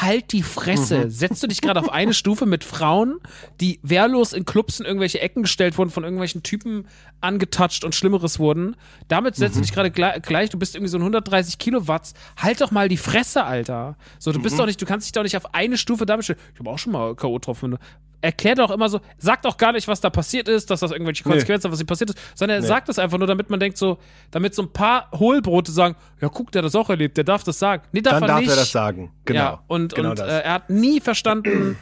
halt 0.00 0.32
die 0.32 0.42
Fresse. 0.42 1.10
Setzt 1.10 1.42
du 1.42 1.46
dich 1.46 1.60
gerade 1.60 1.78
auf 1.78 1.90
eine 1.92 2.12
Stufe 2.14 2.46
mit 2.46 2.64
Frauen, 2.64 3.18
die 3.60 3.78
wehrlos 3.82 4.32
in 4.32 4.44
Clubs 4.44 4.80
in 4.80 4.86
irgendwelche 4.86 5.20
Ecken 5.20 5.42
gestellt 5.42 5.78
wurden, 5.78 5.90
von 5.90 6.02
irgendwelchen 6.02 6.42
Typen 6.42 6.86
angetouched 7.20 7.84
und 7.84 7.94
Schlimmeres 7.94 8.38
wurden. 8.38 8.74
Damit 9.08 9.36
setzt 9.36 9.54
du 9.56 9.58
Mhm. 9.60 9.62
dich 9.62 9.72
gerade 9.72 9.90
gleich, 9.90 10.22
gleich, 10.22 10.50
du 10.50 10.58
bist 10.58 10.74
irgendwie 10.74 10.90
so 10.90 10.98
ein 10.98 11.02
130 11.04 11.58
Kilowatt. 11.58 12.14
Halt 12.36 12.60
doch 12.62 12.70
mal 12.72 12.88
die 12.88 12.96
Fresse, 12.96 13.44
Alter. 13.44 13.96
So, 14.18 14.32
du 14.32 14.38
Mhm. 14.38 14.42
bist 14.42 14.58
doch 14.58 14.66
nicht, 14.66 14.80
du 14.82 14.86
kannst 14.86 15.06
dich 15.06 15.12
doch 15.12 15.22
nicht 15.22 15.36
auf 15.36 15.54
eine 15.54 15.76
Stufe 15.76 16.06
damit 16.06 16.24
stellen. 16.24 16.38
Ich 16.54 16.58
habe 16.58 16.70
auch 16.70 16.78
schon 16.78 16.92
mal 16.92 17.14
K.O.-Tropfen. 17.14 17.76
Erklär 18.20 18.54
doch 18.54 18.70
immer 18.70 18.88
so, 18.88 19.00
sag 19.18 19.42
doch 19.42 19.56
gar 19.56 19.72
nicht, 19.72 19.88
was 19.88 20.00
da 20.00 20.10
passiert 20.10 20.48
ist, 20.48 20.70
dass 20.70 20.80
das 20.80 20.90
irgendwelche 20.90 21.22
Konsequenzen 21.22 21.64
hat, 21.64 21.72
was 21.72 21.78
hier 21.78 21.86
passiert 21.86 22.10
ist, 22.10 22.18
sondern 22.34 22.62
er 22.62 22.66
sagt 22.66 22.88
das 22.88 22.98
einfach 22.98 23.18
nur, 23.18 23.26
damit 23.26 23.50
man 23.50 23.60
denkt 23.60 23.76
so, 23.78 23.98
damit 24.30 24.54
so 24.54 24.62
ein 24.62 24.72
paar 24.72 25.10
Hohlbrote 25.12 25.70
sagen, 25.70 25.96
ja 26.20 26.28
guck, 26.28 26.50
der 26.52 26.60
hat 26.60 26.66
das 26.66 26.74
auch 26.74 26.90
erlebt, 26.90 27.16
der 27.16 27.24
darf 27.24 27.44
das 27.44 27.58
sagen. 27.58 27.82
Nee, 27.92 28.00
darf 28.00 28.14
Dann 28.14 28.22
er 28.24 28.28
darf 28.28 28.40
nicht. 28.40 28.50
er 28.50 28.56
das 28.56 28.72
sagen. 28.72 29.12
Genau. 29.24 29.40
Ja, 29.40 29.62
und, 29.66 29.94
genau 29.94 30.10
und 30.10 30.20
äh, 30.20 30.40
er 30.40 30.54
hat 30.54 30.70
nie 30.70 31.00
verstanden, 31.00 31.76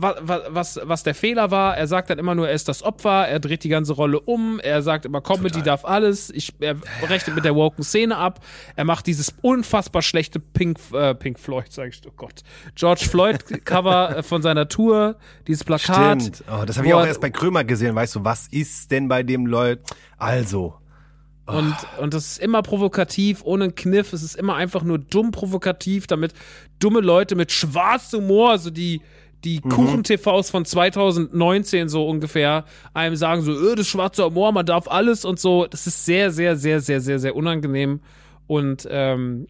wa- 0.00 0.16
wa- 0.20 0.42
was, 0.50 0.78
was 0.82 1.02
der 1.02 1.14
Fehler 1.14 1.50
war. 1.50 1.76
Er 1.76 1.86
sagt 1.86 2.10
dann 2.10 2.18
immer 2.18 2.34
nur, 2.34 2.48
er 2.48 2.54
ist 2.54 2.68
das 2.68 2.82
Opfer, 2.82 3.26
er 3.28 3.40
dreht 3.40 3.64
die 3.64 3.68
ganze 3.68 3.92
Rolle 3.94 4.20
um, 4.20 4.60
er 4.60 4.82
sagt 4.82 5.04
immer, 5.04 5.20
Comedy 5.20 5.62
darf 5.62 5.84
alles, 5.84 6.30
ich, 6.30 6.52
er 6.60 6.76
rechnet 7.08 7.34
mit 7.34 7.44
der 7.44 7.54
woken 7.54 7.82
Szene 7.82 8.16
ab, 8.16 8.40
er 8.76 8.84
macht 8.84 9.06
dieses 9.06 9.34
unfassbar 9.42 10.02
schlechte 10.02 10.38
Pink, 10.40 10.78
äh, 10.92 11.14
Pink 11.14 11.38
Floyd, 11.38 11.66
sag 11.70 11.88
ich, 11.88 12.00
oh 12.06 12.12
Gott, 12.16 12.42
George 12.74 13.06
Floyd-Cover 13.08 14.18
äh, 14.18 14.22
von 14.22 14.42
seiner 14.42 14.68
Tour, 14.68 15.16
dieses 15.46 15.64
Plakat. 15.64 16.22
Stimmt. 16.22 16.44
Oh, 16.50 16.64
das 16.66 16.76
habe 16.78 16.86
ich 16.88 16.94
auch 16.94 17.00
er- 17.00 17.08
erst 17.08 17.20
bei 17.20 17.30
Krömer 17.30 17.64
gesehen. 17.64 17.94
Weißt 17.94 18.14
du, 18.16 18.24
was 18.24 18.48
ist 18.48 18.90
denn 18.90 19.08
bei 19.08 19.22
dem 19.22 19.46
Leut? 19.46 19.80
Also, 20.18 20.74
Und, 21.46 21.74
und 22.00 22.12
das 22.14 22.26
ist 22.26 22.38
immer 22.40 22.62
provokativ, 22.62 23.42
ohne 23.44 23.64
einen 23.64 23.74
Kniff. 23.76 24.12
Es 24.12 24.22
ist 24.22 24.34
immer 24.34 24.56
einfach 24.56 24.82
nur 24.82 24.98
dumm 24.98 25.30
provokativ, 25.30 26.06
damit 26.08 26.32
dumme 26.80 27.00
Leute 27.00 27.36
mit 27.36 27.52
schwarzem 27.52 28.22
Humor, 28.22 28.50
also 28.50 28.70
die, 28.70 29.00
die 29.46 29.60
Kuchen-TVs 29.60 30.50
von 30.50 30.64
2019 30.64 31.88
so 31.88 32.08
ungefähr, 32.08 32.64
einem 32.94 33.14
sagen 33.14 33.42
so, 33.42 33.52
öh, 33.52 33.76
das 33.76 33.82
ist 33.82 33.88
schwarzer 33.88 34.24
Humor, 34.24 34.50
man 34.50 34.66
darf 34.66 34.88
alles 34.88 35.24
und 35.24 35.38
so. 35.38 35.66
Das 35.66 35.86
ist 35.86 36.04
sehr, 36.04 36.32
sehr, 36.32 36.56
sehr, 36.56 36.80
sehr, 36.80 37.00
sehr, 37.00 37.20
sehr 37.20 37.36
unangenehm. 37.36 38.00
Und 38.48 38.88
ähm, 38.90 39.46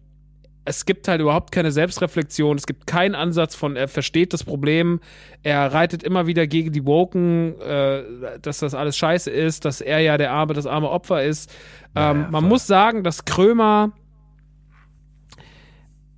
es 0.65 0.85
gibt 0.85 1.07
halt 1.07 1.19
überhaupt 1.19 1.51
keine 1.51 1.71
Selbstreflexion, 1.71 2.57
es 2.57 2.67
gibt 2.67 2.85
keinen 2.85 3.15
Ansatz 3.15 3.55
von, 3.55 3.75
er 3.75 3.87
versteht 3.87 4.33
das 4.33 4.43
Problem, 4.43 4.99
er 5.41 5.73
reitet 5.73 6.03
immer 6.03 6.27
wieder 6.27 6.45
gegen 6.45 6.71
die 6.71 6.85
Woken, 6.85 7.59
äh, 7.59 8.03
dass 8.39 8.59
das 8.59 8.75
alles 8.75 8.95
scheiße 8.97 9.31
ist, 9.31 9.65
dass 9.65 9.81
er 9.81 9.99
ja 9.99 10.19
der 10.19 10.31
arme, 10.31 10.53
das 10.53 10.67
arme 10.67 10.91
Opfer 10.91 11.23
ist. 11.23 11.49
Ähm, 11.95 12.21
ja, 12.21 12.27
man 12.29 12.43
muss 12.43 12.67
sagen, 12.67 13.03
dass 13.03 13.25
Krömer, 13.25 13.93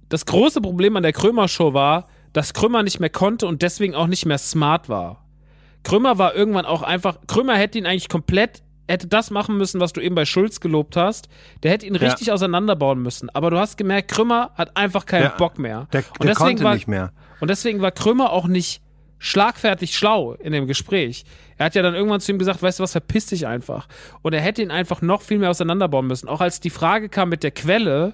das 0.09 0.25
große 0.25 0.59
Problem 0.59 0.97
an 0.97 1.03
der 1.03 1.13
Krömer-Show 1.13 1.73
war, 1.73 2.09
dass 2.33 2.53
Krömer 2.53 2.83
nicht 2.83 2.99
mehr 2.99 3.09
konnte 3.09 3.47
und 3.47 3.61
deswegen 3.61 3.95
auch 3.95 4.07
nicht 4.07 4.25
mehr 4.25 4.37
smart 4.37 4.89
war. 4.89 5.25
Krömer 5.83 6.17
war 6.17 6.35
irgendwann 6.35 6.65
auch 6.65 6.81
einfach, 6.81 7.17
Krömer 7.27 7.55
hätte 7.55 7.77
ihn 7.77 7.85
eigentlich 7.85 8.09
komplett, 8.09 8.61
hätte 8.87 9.07
das 9.07 9.31
machen 9.31 9.57
müssen, 9.57 9.79
was 9.79 9.93
du 9.93 10.01
eben 10.01 10.15
bei 10.15 10.25
Schulz 10.25 10.59
gelobt 10.59 10.95
hast. 10.97 11.29
Der 11.63 11.71
hätte 11.71 11.85
ihn 11.85 11.95
Ja. 11.95 12.01
richtig 12.01 12.31
auseinanderbauen 12.31 13.01
müssen. 13.01 13.29
Aber 13.29 13.49
du 13.49 13.57
hast 13.57 13.77
gemerkt, 13.77 14.11
Krömer 14.11 14.51
hat 14.55 14.75
einfach 14.75 15.05
keinen 15.05 15.23
Ja. 15.23 15.35
Bock 15.37 15.57
mehr. 15.59 15.87
der, 15.93 16.01
und 16.01 16.23
der 16.23 16.29
deswegen 16.33 16.35
konnte 16.37 16.63
war, 16.63 16.73
nicht 16.73 16.87
mehr. 16.87 17.11
Und 17.39 17.49
deswegen 17.49 17.81
war 17.81 17.91
Krömer 17.91 18.31
auch 18.31 18.47
nicht 18.47 18.81
schlagfertig 19.19 19.95
schlau 19.97 20.33
in 20.33 20.53
dem 20.53 20.65
Gespräch. 20.65 21.23
Er 21.57 21.67
hat 21.67 21.75
ja 21.75 21.81
dann 21.81 21.93
irgendwann 21.93 22.21
zu 22.21 22.31
ihm 22.31 22.39
gesagt, 22.39 22.61
weißt 22.63 22.79
du 22.79 22.83
was, 22.83 22.93
verpiss 22.93 23.27
dich 23.27 23.45
einfach. 23.47 23.87
Und 24.21 24.33
er 24.33 24.41
hätte 24.41 24.61
ihn 24.61 24.71
einfach 24.71 25.01
noch 25.01 25.21
viel 25.21 25.37
mehr 25.39 25.49
auseinanderbauen 25.49 26.07
müssen. 26.07 26.27
Auch 26.29 26.41
als 26.41 26.59
die 26.61 26.69
Frage 26.69 27.09
kam 27.09 27.29
mit 27.29 27.43
der 27.43 27.51
Quelle, 27.51 28.13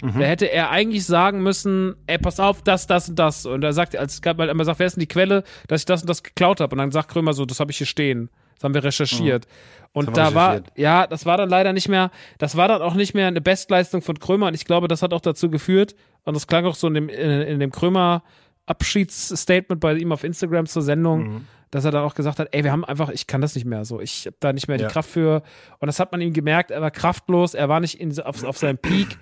da 0.00 0.08
hätte 0.20 0.46
er 0.50 0.70
eigentlich 0.70 1.04
sagen 1.06 1.42
müssen, 1.42 1.94
ey, 2.06 2.18
pass 2.18 2.38
auf, 2.40 2.62
das, 2.62 2.86
das 2.86 3.08
und 3.08 3.18
das. 3.18 3.46
Und 3.46 3.62
er 3.64 3.72
sagt, 3.72 3.96
als 3.96 4.22
gab 4.22 4.38
halt 4.38 4.50
immer 4.50 4.64
sagt, 4.64 4.78
wer 4.78 4.86
ist 4.86 4.96
denn 4.96 5.00
die 5.00 5.06
Quelle, 5.08 5.42
dass 5.66 5.82
ich 5.82 5.86
das 5.86 6.02
und 6.02 6.08
das 6.10 6.22
geklaut 6.22 6.60
habe? 6.60 6.72
Und 6.74 6.78
dann 6.78 6.90
sagt 6.92 7.10
Krömer 7.10 7.32
so, 7.32 7.44
das 7.44 7.60
habe 7.60 7.70
ich 7.70 7.78
hier 7.78 7.86
stehen. 7.86 8.30
Das 8.56 8.64
haben 8.64 8.74
wir 8.74 8.82
recherchiert. 8.84 9.46
Und 9.92 10.08
haben 10.08 10.14
da 10.14 10.34
war, 10.34 10.60
ja, 10.76 11.06
das 11.06 11.26
war 11.26 11.36
dann 11.36 11.48
leider 11.48 11.72
nicht 11.72 11.88
mehr, 11.88 12.10
das 12.38 12.56
war 12.56 12.68
dann 12.68 12.82
auch 12.82 12.94
nicht 12.94 13.14
mehr 13.14 13.28
eine 13.28 13.40
Bestleistung 13.40 14.02
von 14.02 14.18
Krömer. 14.18 14.46
Und 14.48 14.54
ich 14.54 14.64
glaube, 14.64 14.88
das 14.88 15.02
hat 15.02 15.12
auch 15.12 15.20
dazu 15.20 15.48
geführt, 15.50 15.94
und 16.24 16.34
das 16.34 16.46
klang 16.46 16.66
auch 16.66 16.74
so 16.74 16.88
in 16.88 16.94
dem, 16.94 17.08
in, 17.08 17.30
in 17.30 17.60
dem 17.60 17.70
Krömer 17.70 18.22
Abschiedsstatement 18.66 19.80
bei 19.80 19.94
ihm 19.94 20.12
auf 20.12 20.24
Instagram 20.24 20.66
zur 20.66 20.82
Sendung, 20.82 21.20
Mhm. 21.22 21.46
dass 21.70 21.84
er 21.84 21.90
dann 21.90 22.04
auch 22.04 22.14
gesagt 22.14 22.38
hat, 22.38 22.48
ey, 22.52 22.64
wir 22.64 22.72
haben 22.72 22.84
einfach, 22.84 23.10
ich 23.10 23.26
kann 23.26 23.40
das 23.40 23.54
nicht 23.54 23.64
mehr 23.64 23.84
so, 23.84 24.00
ich 24.00 24.26
habe 24.26 24.36
da 24.40 24.52
nicht 24.52 24.68
mehr 24.68 24.78
Ja. 24.78 24.86
die 24.86 24.92
Kraft 24.92 25.10
für. 25.10 25.42
Und 25.78 25.86
das 25.86 26.00
hat 26.00 26.12
man 26.12 26.20
ihm 26.20 26.32
gemerkt, 26.32 26.70
er 26.70 26.80
war 26.80 26.90
kraftlos, 26.90 27.54
er 27.54 27.68
war 27.68 27.80
nicht 27.80 28.00
in, 28.00 28.18
auf, 28.20 28.44
auf 28.44 28.58
seinem 28.58 28.78
Peak. 28.78 29.18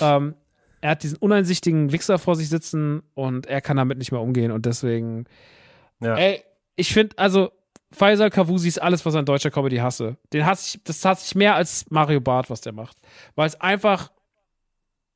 Ähm, 0.00 0.34
er 0.80 0.90
hat 0.90 1.02
diesen 1.02 1.18
uneinsichtigen 1.18 1.90
Wichser 1.92 2.18
vor 2.18 2.36
sich 2.36 2.48
sitzen 2.48 3.02
und 3.14 3.46
er 3.46 3.60
kann 3.60 3.76
damit 3.76 3.98
nicht 3.98 4.12
mehr 4.12 4.20
umgehen 4.20 4.52
und 4.52 4.64
deswegen, 4.66 5.24
Ja. 6.00 6.14
ey, 6.16 6.42
ich 6.76 6.92
finde, 6.92 7.18
also 7.18 7.50
Faisal 7.90 8.30
Kavusi 8.30 8.68
ist 8.68 8.80
alles, 8.82 9.04
was 9.06 9.14
an 9.14 9.24
deutscher 9.24 9.50
Comedy 9.50 9.76
hasse. 9.78 10.16
Den 10.32 10.44
hasse 10.46 10.76
ich, 10.76 10.84
das 10.84 11.04
hasse 11.04 11.24
ich 11.26 11.34
mehr 11.34 11.54
als 11.54 11.86
Mario 11.90 12.20
Barth, 12.20 12.50
was 12.50 12.60
der 12.60 12.72
macht. 12.72 12.96
Weil 13.34 13.46
es 13.46 13.60
einfach 13.60 14.12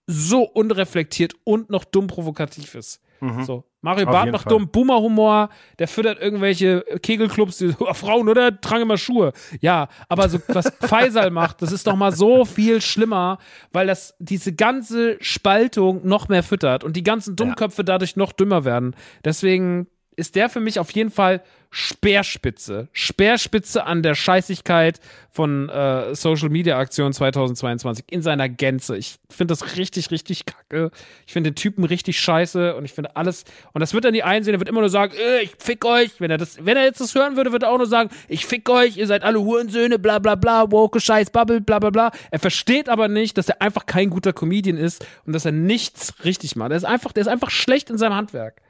so 0.07 0.43
unreflektiert 0.43 1.35
und 1.45 1.71
noch 1.71 1.85
dumm 1.85 2.07
provokativ 2.07 2.75
ist. 2.75 3.01
So. 3.45 3.65
Mario. 3.83 4.07
Auf 4.07 4.13
Barth 4.13 4.31
macht 4.33 4.43
Fall. 4.45 4.51
dumm, 4.53 4.69
Boomer-Humor, 4.69 5.51
der 5.79 5.89
füttert 5.89 6.21
irgendwelche 6.21 6.85
Kegelclubs, 7.03 7.59
die 7.59 7.69
so, 7.73 7.87
"Ah, 7.87 7.95
Frauen, 7.95 8.29
oder? 8.29 8.61
Tragen 8.61 8.83
immer 8.83 8.97
Schuhe. 8.97 9.33
Ja, 9.61 9.89
aber 10.09 10.29
so, 10.29 10.39
was 10.49 10.73
Faisal 10.81 11.31
macht, 11.31 11.61
das 11.63 11.73
ist 11.73 11.87
doch 11.87 11.97
mal 11.97 12.13
so 12.13 12.45
viel 12.45 12.81
schlimmer, 12.81 13.39
weil 13.73 13.87
das 13.89 14.15
diese 14.19 14.55
ganze 14.55 15.17
Spaltung 15.21 16.07
noch 16.07 16.29
mehr 16.29 16.43
füttert 16.43 16.85
und 16.85 16.97
die 16.97 17.03
ganzen 17.03 17.37
Dummköpfe 17.37 17.85
dadurch 17.85 18.17
noch 18.17 18.33
dümmer 18.33 18.65
werden. 18.65 18.95
Deswegen 19.25 19.89
ist 20.17 20.35
der 20.35 20.49
für 20.49 20.61
mich 20.61 20.79
auf 20.79 20.91
jeden 20.91 21.11
Fall 21.11 21.43
Speerspitze. 21.75 22.89
Speerspitze 22.93 23.87
an 23.87 24.03
der 24.03 24.15
Scheißigkeit 24.15 25.01
von 25.31 25.71
äh, 25.71 26.15
Social 26.15 26.51
Media 26.51 26.79
Aktion 26.79 27.15
2022 27.15 28.05
in 28.11 28.21
seiner 28.21 28.51
Gänze. 28.51 28.99
Ich 28.99 29.17
finde 29.31 29.53
das 29.53 29.79
richtig, 29.79 30.11
richtig 30.11 30.45
kacke. 30.45 30.91
Ich 31.27 31.33
finde 31.33 31.51
den 31.51 31.55
Typen 31.55 31.85
richtig 31.85 32.21
scheiße 32.21 32.77
und 32.77 32.85
ich 32.85 32.93
finde 32.93 33.17
alles. 33.17 33.45
Und 33.73 33.81
das 33.81 33.95
wird 33.95 34.05
er 34.05 34.11
nie 34.11 34.23
einsehen. 34.23 34.55
Er 34.55 34.61
wird 34.61 34.69
immer 34.69 34.81
nur 34.81 34.91
sagen, 34.91 35.15
äh, 35.15 35.45
ich 35.45 35.53
fick 35.59 35.87
euch. 35.87 36.21
Wenn 36.21 36.31
er 36.31 36.37
das, 36.37 36.59
wenn 36.63 36.77
er 36.77 36.85
jetzt 36.85 37.01
das 37.01 37.15
hören 37.15 37.37
würde, 37.37 37.53
würde 37.53 37.65
er 37.65 37.73
auch 37.73 37.79
nur 37.79 37.87
sagen, 37.87 38.11
ich 38.29 38.45
fick 38.45 38.69
euch, 38.69 38.99
ihr 38.99 39.07
seid 39.07 39.23
alle 39.23 39.41
Hurensöhne, 39.41 39.99
bla 39.99 40.19
bla 40.19 40.35
bla, 40.35 40.71
woke 40.71 41.01
Scheiß, 41.01 41.31
Bubble, 41.31 41.63
bla 41.63 41.79
bla 41.79 41.89
bla. 41.89 42.11
Er 42.31 42.39
versteht 42.39 42.91
aber 42.91 43.09
nicht, 43.09 43.39
dass 43.39 43.49
er 43.49 43.63
einfach 43.63 43.87
kein 43.87 44.11
guter 44.11 44.35
Comedian 44.35 44.77
ist 44.77 45.07
und 45.25 45.33
dass 45.33 45.47
er 45.47 45.53
nichts 45.53 46.13
richtig 46.23 46.55
macht. 46.55 46.73
Er 46.73 46.77
ist 46.77 46.85
einfach, 46.85 47.13
der 47.13 47.23
ist 47.23 47.29
einfach 47.29 47.51
schlecht 47.51 47.89
in 47.89 47.97
seinem 47.97 48.15
Handwerk. 48.15 48.61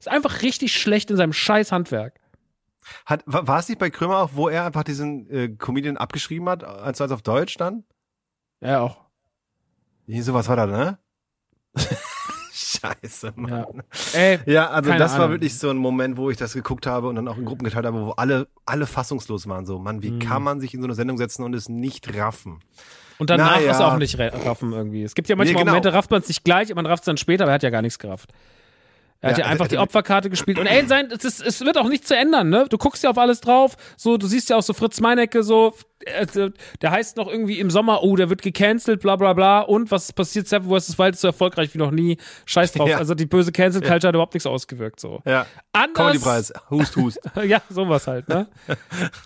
Ist 0.00 0.08
einfach 0.08 0.42
richtig 0.42 0.72
schlecht 0.72 1.10
in 1.10 1.16
seinem 1.16 1.32
scheiß 1.32 1.70
Handwerk. 1.72 2.18
Hat, 3.06 3.22
war 3.26 3.46
war 3.46 3.58
es 3.60 3.68
nicht 3.68 3.78
bei 3.78 3.90
Krömer 3.90 4.18
auch, 4.18 4.30
wo 4.32 4.48
er 4.48 4.64
einfach 4.64 4.82
diesen 4.82 5.28
äh, 5.30 5.48
Comedian 5.50 5.96
abgeschrieben 5.98 6.48
hat, 6.48 6.64
als 6.64 7.00
als 7.00 7.12
auf 7.12 7.22
Deutsch 7.22 7.56
dann? 7.58 7.84
Ja, 8.60 8.80
auch. 8.80 9.04
Hier, 10.06 10.24
sowas 10.24 10.48
war 10.48 10.56
da, 10.56 10.66
ne? 10.66 10.98
Scheiße, 12.52 13.32
Mann. 13.36 13.50
Ja. 13.52 14.18
Ey, 14.18 14.38
Ja, 14.46 14.70
also 14.70 14.90
das 14.92 15.12
war 15.12 15.20
Ahnung. 15.20 15.32
wirklich 15.32 15.56
so 15.58 15.70
ein 15.70 15.76
Moment, 15.76 16.16
wo 16.16 16.30
ich 16.30 16.36
das 16.36 16.52
geguckt 16.52 16.86
habe 16.86 17.08
und 17.08 17.16
dann 17.16 17.28
auch 17.28 17.36
in 17.36 17.44
Gruppen 17.44 17.64
geteilt 17.64 17.86
habe, 17.86 18.00
wo 18.04 18.10
alle, 18.12 18.48
alle 18.66 18.86
fassungslos 18.86 19.48
waren. 19.48 19.66
So, 19.66 19.78
Mann, 19.78 19.96
Mhm. 19.96 20.02
wie 20.02 20.18
kann 20.18 20.42
man 20.42 20.60
sich 20.60 20.74
in 20.74 20.80
so 20.80 20.86
eine 20.86 20.94
Sendung 20.94 21.16
setzen 21.18 21.44
und 21.44 21.54
es 21.54 21.68
nicht 21.68 22.14
raffen? 22.16 22.60
und 23.18 23.28
danach 23.28 23.56
Naja. 23.56 23.70
ist 23.72 23.80
auch 23.82 23.98
nicht 23.98 24.18
ra- 24.18 24.28
raffen 24.46 24.72
irgendwie. 24.72 25.02
Es 25.02 25.14
gibt 25.14 25.28
ja 25.28 25.36
manchmal 25.36 25.52
Nee, 25.56 25.60
genau. 25.60 25.72
Momente, 25.72 25.92
rafft 25.92 26.10
man 26.10 26.22
es 26.22 26.28
nicht 26.28 26.42
gleich, 26.42 26.74
man 26.74 26.86
rafft 26.86 27.02
es 27.02 27.04
dann 27.06 27.18
später, 27.18 27.44
aber 27.44 27.52
er 27.52 27.56
hat 27.56 27.62
ja 27.62 27.68
gar 27.68 27.82
nichts 27.82 27.98
gerafft. 27.98 28.32
Er 29.22 29.30
hat 29.30 29.38
Ja, 29.38 29.44
ja 29.44 29.50
also- 29.50 29.52
einfach 29.52 29.68
die 29.68 29.76
also- 29.76 29.84
Opferkarte 29.84 30.30
gespielt. 30.30 30.58
Und 30.58 30.66
ey, 30.66 30.86
sein, 30.86 31.08
es, 31.10 31.24
ist, 31.24 31.42
es 31.42 31.60
wird 31.60 31.76
auch 31.76 31.88
nicht 31.88 32.06
zu 32.08 32.16
ändern, 32.16 32.48
ne? 32.48 32.66
Du 32.68 32.78
guckst 32.78 33.02
ja 33.02 33.10
auf 33.10 33.18
alles 33.18 33.40
drauf. 33.40 33.76
So, 33.96 34.16
du 34.16 34.26
siehst 34.26 34.48
ja 34.50 34.56
auch 34.56 34.62
so 34.62 34.72
Fritz 34.72 35.00
Meinecke, 35.00 35.42
so, 35.42 35.74
äh, 36.06 36.26
der 36.80 36.90
heißt 36.90 37.18
noch 37.18 37.28
irgendwie 37.28 37.58
im 37.60 37.70
Sommer, 37.70 38.02
oh, 38.02 38.16
der 38.16 38.30
wird 38.30 38.40
gecancelt, 38.40 39.00
bla 39.02 39.16
bla 39.16 39.34
bla. 39.34 39.60
Und 39.60 39.90
was 39.90 40.12
passiert? 40.14 40.48
Seven 40.48 40.70
vs. 40.70 40.98
Wild 40.98 41.14
ist 41.14 41.20
so 41.20 41.28
erfolgreich 41.28 41.74
wie 41.74 41.78
noch 41.78 41.90
nie. 41.90 42.16
Scheiß 42.46 42.72
drauf. 42.72 42.88
Ja. 42.88 42.96
Also 42.96 43.14
die 43.14 43.26
böse 43.26 43.52
Cancel 43.52 43.82
Culture 43.82 44.08
hat 44.08 44.14
überhaupt 44.14 44.32
nichts 44.32 44.46
ausgewirkt. 44.46 45.00
So. 45.00 45.20
Ja. 45.26 45.44
Anders, 45.72 45.94
Comedypreis, 45.94 46.52
hust, 46.70 46.96
hust. 46.96 47.20
ja, 47.44 47.60
sowas 47.68 48.06
halt, 48.06 48.26
ne? 48.30 48.46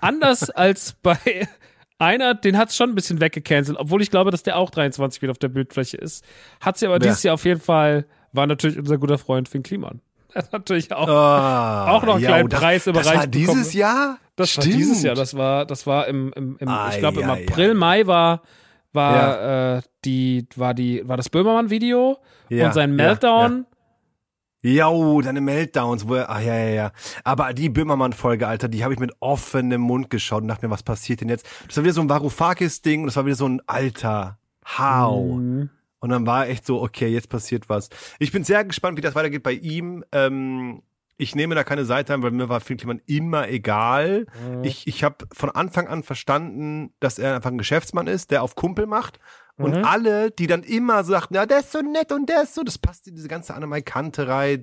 Anders 0.01 0.51
als 0.51 0.95
bei 1.03 1.17
einer, 1.99 2.35
den 2.35 2.59
hat's 2.59 2.75
schon 2.77 2.91
ein 2.91 2.95
bisschen 2.95 3.21
weggecancelt, 3.21 3.79
obwohl 3.79 4.03
ich 4.03 4.11
glaube, 4.11 4.31
dass 4.31 4.43
der 4.43 4.57
auch 4.57 4.71
23 4.71 5.23
wieder 5.23 5.31
auf 5.31 5.39
der 5.39 5.49
Bildfläche 5.49 5.97
ist. 5.97 6.25
Hat 6.61 6.77
sie 6.79 6.87
aber 6.87 6.95
Wer? 6.97 7.01
dieses 7.01 7.23
Jahr 7.23 7.35
auf 7.35 7.45
jeden 7.45 7.61
Fall, 7.61 8.07
war 8.35 8.47
natürlich 8.47 8.79
unser 8.79 8.99
guter 8.99 9.19
Freund 9.19 9.49
Finn 9.49 9.63
Kliman. 9.63 10.01
Er 10.35 10.43
hat 10.43 10.53
natürlich 10.53 10.93
auch, 10.93 11.09
Ah, 11.09 11.93
Auch 11.93 12.03
noch 12.03 12.15
einen 12.15 12.23
ja, 12.25 12.29
kleinen 12.31 12.45
und 12.45 12.53
das, 12.53 12.61
Preis 12.61 12.85
Das 12.85 12.95
war 12.95 13.03
überreicht 13.03 13.31
bekommen. 13.31 13.47
dieses 13.59 13.73
Jahr? 13.73 14.19
das 14.37 14.57
war 14.57 14.63
Stimmt. 14.65 14.77
dieses 14.79 15.03
Jahr, 15.05 15.15
das 15.15 15.37
war, 15.37 15.65
das 15.65 15.87
war 15.87 16.09
im, 16.09 16.33
im, 16.35 16.57
im 16.59 16.69
Ei, 16.69 16.91
ich 16.95 16.99
glaube 16.99 17.21
im 17.21 17.31
ei, 17.31 17.45
April, 17.47 17.71
ei. 17.71 17.75
Mai 17.75 18.07
war, 18.09 18.43
war, 18.93 19.77
äh, 19.77 19.83
die, 20.05 20.47
war 20.57 20.75
die, 20.75 21.07
war 21.09 21.17
das 21.17 21.29
Böhmermann-Video 21.31 22.19
Ja, 22.49 22.67
und 22.67 22.75
sein 22.75 22.91
ja, 22.91 22.97
Meltdown. 22.97 23.67
Ja, 24.63 24.89
oh, 24.89 25.21
deine 25.21 25.41
Meltdowns, 25.43 26.09
wo 26.09 26.15
er, 26.15 26.31
ah, 26.31 26.41
ja, 26.41 26.55
ja, 26.57 26.69
ja. 26.71 26.93
Aber 27.23 27.53
die 27.53 27.69
Böhmermann-Folge, 27.69 28.49
Alter, 28.49 28.67
die 28.69 28.83
habe 28.83 28.95
ich 28.95 28.99
mit 28.99 29.13
offenem 29.21 29.83
Mund 29.83 30.09
geschaut 30.11 30.41
und 30.43 30.49
dachte 30.49 30.67
mir, 30.67 30.73
was 30.73 30.83
passiert 30.83 31.21
denn 31.21 31.29
jetzt? 31.29 31.47
Das 31.69 31.77
war 31.77 31.85
wieder 31.85 31.93
so 31.93 32.01
ein 32.01 32.09
Varoufakis-Ding 32.09 33.01
und 33.03 33.07
das 33.07 33.17
war 33.17 33.27
wieder 33.27 33.37
so 33.37 33.47
ein 33.47 33.61
Alter, 33.67 34.39
how? 34.79 35.37
Mhm. 35.37 35.71
Und 36.05 36.11
dann 36.11 36.27
war 36.27 36.47
echt 36.49 36.67
so, 36.67 36.83
okay, 36.83 37.09
jetzt 37.09 37.31
passiert 37.31 37.71
was. 37.71 37.89
Ich 38.19 38.31
bin 38.31 38.45
sehr 38.45 38.63
gespannt, 38.63 38.99
wie 38.99 39.01
das 39.01 39.15
weitergeht 39.15 39.43
bei 39.43 39.53
ihm. 39.53 40.05
Ähm, 40.13 40.83
ich 41.17 41.35
nehme 41.35 41.55
da 41.55 41.65
keine 41.65 41.87
Seite 41.87 42.13
ein, 42.13 42.23
weil 42.23 42.31
mir 42.31 42.51
war 42.51 42.61
Finn 42.61 42.77
Kliman 42.77 43.01
immer 43.07 43.49
egal. 43.49 44.27
Ich, 44.63 44.87
ich 44.87 45.03
habe 45.03 45.27
von 45.33 45.49
Anfang 45.49 45.89
an 45.89 46.03
verstanden, 46.03 46.93
dass 47.01 47.19
er 47.19 47.37
einfach 47.37 47.51
ein 47.51 47.57
Geschäftsmann 47.57 48.07
ist, 48.07 48.33
der 48.33 48.43
auf 48.43 48.55
Kumpel 48.55 48.85
macht 48.85 49.19
Und 49.57 49.77
Mhm. 49.77 49.85
alle, 49.85 50.31
die 50.33 50.49
dann 50.49 50.65
immer 50.65 51.05
sagten, 51.05 51.35
ja, 51.35 51.47
der 51.47 51.61
ist 51.61 51.71
so 51.71 51.81
nett 51.81 52.11
und 52.11 52.29
der 52.29 52.43
ist 52.43 52.55
so, 52.55 52.65
das 52.65 52.77
passt 52.77 53.07
in 53.07 53.15
diese 53.15 53.29
ganze 53.29 53.55
Annemai 53.55 53.83
Kante 53.83 54.27
rein, 54.27 54.63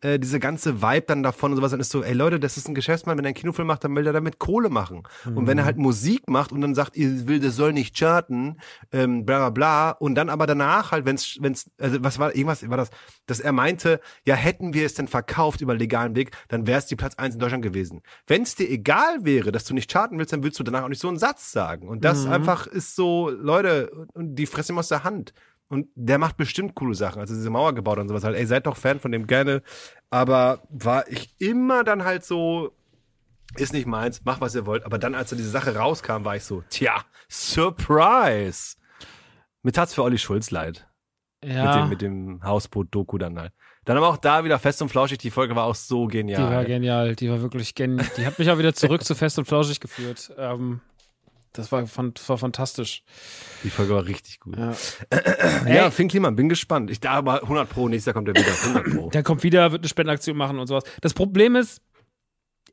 äh, 0.00 0.18
diese 0.20 0.38
ganze 0.38 0.80
Vibe 0.80 1.06
dann 1.08 1.24
davon 1.24 1.50
und 1.50 1.56
sowas, 1.56 1.72
dann 1.72 1.80
ist 1.80 1.90
so, 1.90 2.04
ey 2.04 2.12
Leute, 2.12 2.38
das 2.38 2.56
ist 2.56 2.68
ein 2.68 2.74
Geschäftsmann, 2.76 3.18
wenn 3.18 3.24
er 3.24 3.30
einen 3.30 3.34
Kinofilm 3.34 3.66
macht, 3.66 3.82
dann 3.82 3.96
will 3.96 4.06
er 4.06 4.12
damit 4.12 4.38
Kohle 4.38 4.68
machen. 4.68 5.02
Und 5.24 5.46
wenn 5.48 5.58
er 5.58 5.64
halt 5.64 5.76
Musik 5.78 6.28
macht 6.30 6.52
und 6.52 6.60
dann 6.60 6.74
sagt, 6.76 6.96
ihr 6.96 7.26
will, 7.26 7.40
das 7.40 7.56
soll 7.56 7.72
nicht 7.72 7.96
charten, 7.96 8.60
ähm, 8.92 9.24
bla 9.26 9.38
bla 9.38 9.50
bla, 9.50 9.90
und 9.90 10.14
dann 10.14 10.28
aber 10.28 10.46
danach 10.46 10.92
halt, 10.92 11.04
wenn's, 11.04 11.36
wenn's, 11.40 11.68
also 11.80 11.98
was 12.04 12.20
war, 12.20 12.32
irgendwas 12.34 12.68
war 12.70 12.76
das, 12.76 12.90
dass 13.26 13.40
er 13.40 13.50
meinte, 13.52 14.00
ja, 14.24 14.36
hätten 14.36 14.72
wir 14.72 14.86
es 14.86 14.94
denn 14.94 15.08
verkauft 15.08 15.60
über 15.62 15.74
legalen 15.74 16.14
Weg, 16.14 16.30
dann 16.46 16.66
wäre 16.68 16.78
es 16.78 16.86
die 16.86 16.96
Platz 16.96 17.16
eins 17.16 17.34
in 17.34 17.40
Deutschland 17.40 17.64
gewesen. 17.64 18.02
Wenn 18.28 18.42
es 18.42 18.54
dir 18.54 18.70
egal 18.70 19.24
wäre, 19.24 19.50
dass 19.50 19.64
du 19.64 19.74
nicht 19.74 19.90
charten 19.90 20.16
willst, 20.18 20.32
dann 20.32 20.44
willst 20.44 20.60
du 20.60 20.62
danach 20.62 20.84
auch 20.84 20.88
nicht 20.88 21.00
so 21.00 21.08
einen 21.08 21.18
Satz 21.18 21.50
sagen. 21.50 21.88
Und 21.88 22.04
das 22.04 22.24
einfach 22.26 22.66
ist 22.68 22.94
so, 22.94 23.30
Leute, 23.30 23.90
und 24.14 24.27
die 24.34 24.46
fressen 24.46 24.74
ihm 24.74 24.78
aus 24.78 24.88
der 24.88 25.04
Hand. 25.04 25.32
Und 25.70 25.88
der 25.94 26.18
macht 26.18 26.36
bestimmt 26.38 26.74
coole 26.74 26.94
Sachen. 26.94 27.20
Also 27.20 27.34
diese 27.34 27.50
Mauer 27.50 27.74
gebaut 27.74 27.98
und 27.98 28.08
sowas 28.08 28.24
halt. 28.24 28.36
Ey, 28.36 28.46
seid 28.46 28.66
doch 28.66 28.76
Fan 28.76 29.00
von 29.00 29.12
dem 29.12 29.26
gerne. 29.26 29.62
Aber 30.08 30.62
war 30.70 31.06
ich 31.08 31.34
immer 31.38 31.84
dann 31.84 32.04
halt 32.04 32.24
so, 32.24 32.72
ist 33.56 33.74
nicht 33.74 33.86
meins, 33.86 34.22
mach 34.24 34.40
was 34.40 34.54
ihr 34.54 34.64
wollt. 34.64 34.84
Aber 34.84 34.98
dann, 34.98 35.14
als 35.14 35.28
so 35.30 35.36
diese 35.36 35.50
Sache 35.50 35.76
rauskam, 35.76 36.24
war 36.24 36.36
ich 36.36 36.44
so, 36.44 36.62
tja, 36.70 37.04
Surprise. 37.28 38.76
Mir 39.62 39.72
tat's 39.72 39.92
für 39.94 40.02
Olli 40.02 40.18
Schulz 40.18 40.50
leid. 40.50 40.86
Mit 41.44 41.52
Ja, 41.54 41.80
dem, 41.82 41.88
mit 41.88 42.00
dem 42.00 42.42
Hausboot-Doku 42.42 43.18
dann 43.18 43.38
halt. 43.38 43.52
Dann 43.84 43.96
aber 43.96 44.08
auch 44.08 44.16
da 44.16 44.44
wieder 44.44 44.58
fest 44.58 44.82
und 44.82 44.88
flauschig. 44.88 45.18
Die 45.18 45.30
Folge 45.30 45.54
war 45.56 45.64
auch 45.64 45.74
so 45.74 46.06
genial. 46.06 46.46
die 46.46 46.54
war 46.54 46.64
genial. 46.64 47.14
Die 47.16 47.30
war 47.30 47.40
wirklich 47.42 47.74
genial. 47.74 48.06
Die 48.16 48.26
hat 48.26 48.38
mich 48.38 48.50
auch 48.50 48.58
wieder 48.58 48.74
zurück 48.74 49.04
zu 49.04 49.14
Fest 49.14 49.38
und 49.38 49.46
Flauschig 49.46 49.80
geführt. 49.80 50.32
Ähm, 50.36 50.80
das 51.52 51.72
war, 51.72 51.86
fan- 51.86 52.14
war 52.26 52.38
fantastisch. 52.38 53.02
Die 53.64 53.70
Folge 53.70 53.94
war 53.94 54.06
richtig 54.06 54.40
gut. 54.40 54.56
Ja. 54.56 54.74
Ja. 55.66 55.90
Finn 55.90 56.08
Kliman, 56.08 56.36
bin 56.36 56.48
gespannt. 56.48 56.90
Ich 56.90 57.00
da 57.00 57.12
aber 57.12 57.42
100 57.42 57.68
Pro, 57.68 57.88
nächstes 57.88 58.06
Jahr 58.06 58.14
kommt 58.14 58.28
er 58.28 58.34
wieder. 58.34 58.52
100 58.80 58.84
Pro. 58.94 59.10
Der 59.10 59.22
kommt 59.22 59.42
wieder, 59.42 59.72
wird 59.72 59.82
eine 59.82 59.88
Spendenaktion 59.88 60.36
machen 60.36 60.58
und 60.58 60.66
sowas. 60.66 60.84
Das 61.00 61.14
Problem 61.14 61.56
ist, 61.56 61.82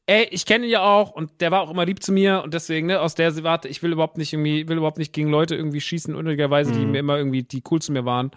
ey, 0.08 0.28
ich 0.32 0.46
kenne 0.46 0.66
ihn 0.66 0.72
ja 0.72 0.82
auch 0.84 1.12
und 1.12 1.42
der 1.42 1.52
war 1.52 1.62
auch 1.62 1.72
immer 1.72 1.86
lieb 1.86 2.04
zu 2.04 2.12
mir 2.12 2.42
und 2.44 2.54
deswegen, 2.54 2.88
ne, 2.88 3.02
aus 3.02 3.16
der 3.16 3.44
Warte, 3.44 3.68
ich 3.68 3.82
will 3.82 3.92
überhaupt 3.92 4.18
nicht 4.18 4.34
irgendwie, 4.34 4.68
will 4.68 4.78
überhaupt 4.78 4.98
nicht 5.00 5.14
gegen 5.14 5.30
Leute 5.30 5.56
irgendwie 5.56 5.82
schießen, 5.82 6.14
unnötigerweise, 6.16 6.72
die 6.72 6.86
mir 6.86 7.00
immer 7.00 7.18
irgendwie, 7.18 7.44
die 7.44 7.64
cool 7.72 7.82
zu 7.82 7.92
mir 7.92 8.06
waren 8.06 8.32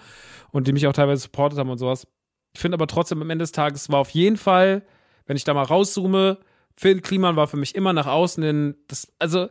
und 0.50 0.66
die 0.66 0.72
mich 0.72 0.86
auch 0.86 0.92
teilweise 0.94 1.22
supportet 1.22 1.58
haben 1.58 1.68
und 1.70 1.78
sowas. 1.78 2.06
Ich 2.54 2.60
finde 2.60 2.76
aber 2.76 2.86
trotzdem 2.86 3.20
am 3.20 3.28
Ende 3.30 3.42
des 3.42 3.52
Tages 3.52 3.90
war 3.90 3.98
auf 3.98 4.10
jeden 4.10 4.36
Fall, 4.38 4.82
wenn 5.26 5.36
ich 5.36 5.44
da 5.44 5.52
mal 5.52 5.62
rauszoome, 5.64 6.38
Phil 6.76 7.00
Kliman 7.00 7.36
war 7.36 7.48
für 7.48 7.56
mich 7.58 7.74
immer 7.74 7.92
nach 7.92 8.06
außen 8.06 8.42
hin, 8.42 8.76
das, 8.88 9.12
also, 9.18 9.48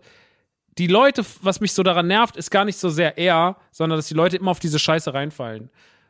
die 0.78 0.88
Leute, 0.88 1.26
was 1.42 1.60
mich 1.60 1.74
so 1.74 1.84
daran 1.84 2.08
nervt, 2.08 2.38
ist 2.38 2.52
gar 2.52 2.66
nicht 2.66 2.78
so 2.78 2.90
sehr 2.90 3.18
er, 3.18 3.58
sondern 3.72 3.98
dass 3.98 4.08
die 4.08 4.14
Leute 4.14 4.38
immer 4.38 4.52
auf 4.52 4.60
diese 4.60 4.80
Scheiße 4.80 5.14
reinfallen. 5.14 5.70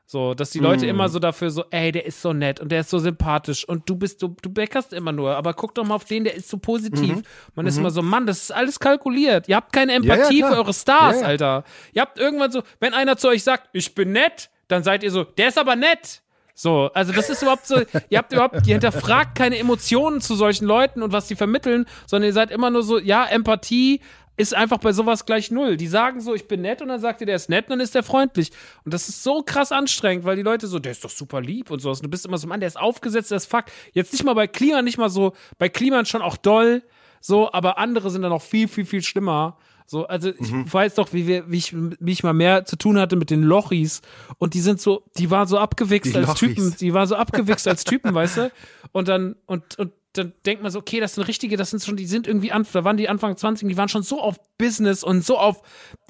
So, 0.10 0.34
dass 0.34 0.52
die 0.52 0.60
Leute 0.60 0.86
immer 0.86 1.10
so 1.10 1.20
dafür 1.20 1.50
so, 1.50 1.66
ey, 1.70 1.92
der 1.92 2.06
ist 2.06 2.22
so 2.22 2.32
nett 2.32 2.62
und 2.62 2.72
der 2.72 2.80
ist 2.80 2.90
so 2.90 2.98
sympathisch 2.98 3.68
und 3.68 3.90
du 3.90 3.98
bist, 3.98 4.22
du, 4.22 4.38
du 4.42 4.50
beckerst 4.50 4.94
immer 4.94 5.12
nur, 5.12 5.36
aber 5.36 5.54
guck 5.54 5.76
doch 5.76 5.84
mal 5.84 5.96
auf 5.96 6.06
den, 6.06 6.24
der 6.24 6.34
ist 6.34 6.48
so 6.48 6.58
positiv. 6.58 7.24
Man 7.56 7.68
ist 7.68 7.78
immer 7.78 7.92
so, 7.92 8.02
Mann, 8.02 8.26
das 8.26 8.44
ist 8.44 8.52
alles 8.52 8.80
kalkuliert. 8.80 9.50
Ihr 9.50 9.58
habt 9.58 9.74
keine 9.74 9.92
Empathie 9.92 10.40
klar. 10.40 10.54
für 10.54 10.58
eure 10.60 10.74
Stars, 10.74 11.18
Ja, 11.18 11.22
ja. 11.24 11.28
Alter. 11.28 11.64
Ihr 11.92 12.02
habt 12.02 12.20
irgendwann 12.20 12.54
so, 12.54 12.64
wenn 12.80 12.94
einer 12.94 13.18
zu 13.18 13.28
euch 13.28 13.44
sagt, 13.44 13.68
ich 13.74 13.94
bin 13.96 14.14
nett, 14.14 14.50
dann 14.70 14.82
seid 14.82 15.04
ihr 15.04 15.12
so, 15.12 15.26
der 15.26 15.50
ist 15.50 15.58
aber 15.58 15.76
nett. 15.76 16.22
So, 16.54 16.90
also 16.94 17.12
das 17.12 17.30
ist 17.30 17.42
überhaupt 17.42 17.68
so, 17.68 17.82
ihr 18.10 18.18
habt 18.18 18.32
überhaupt, 18.32 18.66
ihr 18.66 18.76
hinterfragt 18.76 19.36
keine 19.36 19.58
Emotionen 19.58 20.22
zu 20.22 20.36
solchen 20.36 20.66
Leuten 20.66 21.04
und 21.04 21.12
was 21.12 21.28
sie 21.28 21.36
vermitteln, 21.36 21.86
sondern 22.06 22.30
ihr 22.30 22.34
seid 22.34 22.50
immer 22.50 22.70
nur 22.70 22.82
so, 22.82 22.98
ja, 22.98 23.26
Empathie 23.26 24.00
ist 24.38 24.56
einfach 24.56 24.78
bei 24.78 24.94
sowas 24.94 25.26
gleich 25.26 25.52
null. 25.52 25.78
Die 25.78 25.88
sagen 25.88 26.22
so, 26.22 26.34
ich 26.34 26.48
bin 26.48 26.62
nett 26.62 26.82
und 26.82 26.88
dann 26.88 27.02
sagt 27.02 27.22
ihr, 27.22 27.28
der 27.28 27.36
ist 27.36 27.50
nett 27.50 27.66
und 27.66 27.72
dann 27.72 27.80
ist 27.80 27.96
der 27.96 28.04
freundlich. 28.04 28.52
Und 28.86 28.94
das 28.94 29.10
ist 29.10 29.24
so 29.24 29.42
krass 29.42 29.72
anstrengend, 29.72 30.26
weil 30.26 30.36
die 30.36 30.44
Leute 30.44 30.68
so, 30.68 30.80
der 30.80 30.92
ist 30.92 31.04
doch 31.04 31.10
super 31.10 31.42
lieb 31.42 31.72
und 31.72 31.80
sowas. 31.80 32.00
Und 32.00 32.06
du 32.06 32.10
bist 32.10 32.26
immer 32.26 32.38
so, 32.38 32.48
Mann, 32.48 32.60
der 32.60 32.68
ist 32.68 32.80
aufgesetzt, 32.80 33.32
der 33.32 33.38
ist 33.38 33.48
fuck. 33.48 33.66
Jetzt 33.94 34.14
nicht 34.14 34.24
mal 34.24 34.36
bei 34.36 34.48
Klima, 34.48 34.82
nicht 34.82 34.98
mal 34.98 35.10
so, 35.10 35.34
bei 35.58 35.70
Klima 35.70 36.06
schon 36.06 36.22
auch 36.22 36.38
doll, 36.38 36.84
so, 37.20 37.52
aber 37.52 37.78
andere 37.78 38.10
sind 38.12 38.22
dann 38.22 38.32
noch 38.32 38.42
viel, 38.44 38.68
viel, 38.68 38.86
viel 38.86 39.02
schlimmer. 39.02 39.58
So, 39.90 40.06
also 40.06 40.30
ich 40.30 40.52
weiß 40.52 40.96
doch, 40.96 41.14
wie 41.14 41.28
wir, 41.28 41.50
wie 41.50 41.58
ich, 41.58 41.74
wie 41.74 42.12
ich 42.12 42.22
mal 42.22 42.34
mehr 42.34 42.66
zu 42.66 42.76
tun 42.76 43.00
hatte 43.00 43.16
mit 43.16 43.30
den 43.30 43.42
Lochis 43.42 44.02
und 44.38 44.54
die 44.54 44.60
sind 44.60 44.82
so, 44.82 45.04
die 45.18 45.32
waren 45.32 45.48
so 45.48 45.58
abgewichst 45.58 46.14
Die 46.14 46.18
als 46.18 46.28
Lochis. 46.28 46.40
Typen, 46.40 46.76
die 46.78 46.94
waren 46.94 47.08
so 47.08 47.16
abgewichst 47.16 47.68
als 47.70 47.86
Typen, 47.86 48.14
weißt 48.14 48.38
du? 48.38 48.52
Und 48.92 49.08
dann, 49.08 49.36
und, 49.46 49.78
und 49.80 49.92
dann 50.18 50.34
denkt 50.46 50.64
man 50.64 50.72
so, 50.72 50.80
okay, 50.80 51.00
das 51.00 51.16
sind 51.16 51.24
richtige, 51.28 51.58
das 51.58 51.70
sind 51.70 51.84
schon, 51.84 51.96
die 51.96 52.06
sind 52.06 52.28
irgendwie 52.28 52.52
an, 52.52 52.66
da 52.72 52.84
waren 52.84 52.98
die 52.98 53.10
Anfang 53.10 53.36
20, 53.38 53.68
die 53.68 53.78
waren 53.78 53.90
schon 53.90 54.04
so 54.04 54.22
auf 54.22 54.38
Business 54.58 55.04
und 55.04 55.24
so 55.26 55.38
auf, 55.38 55.62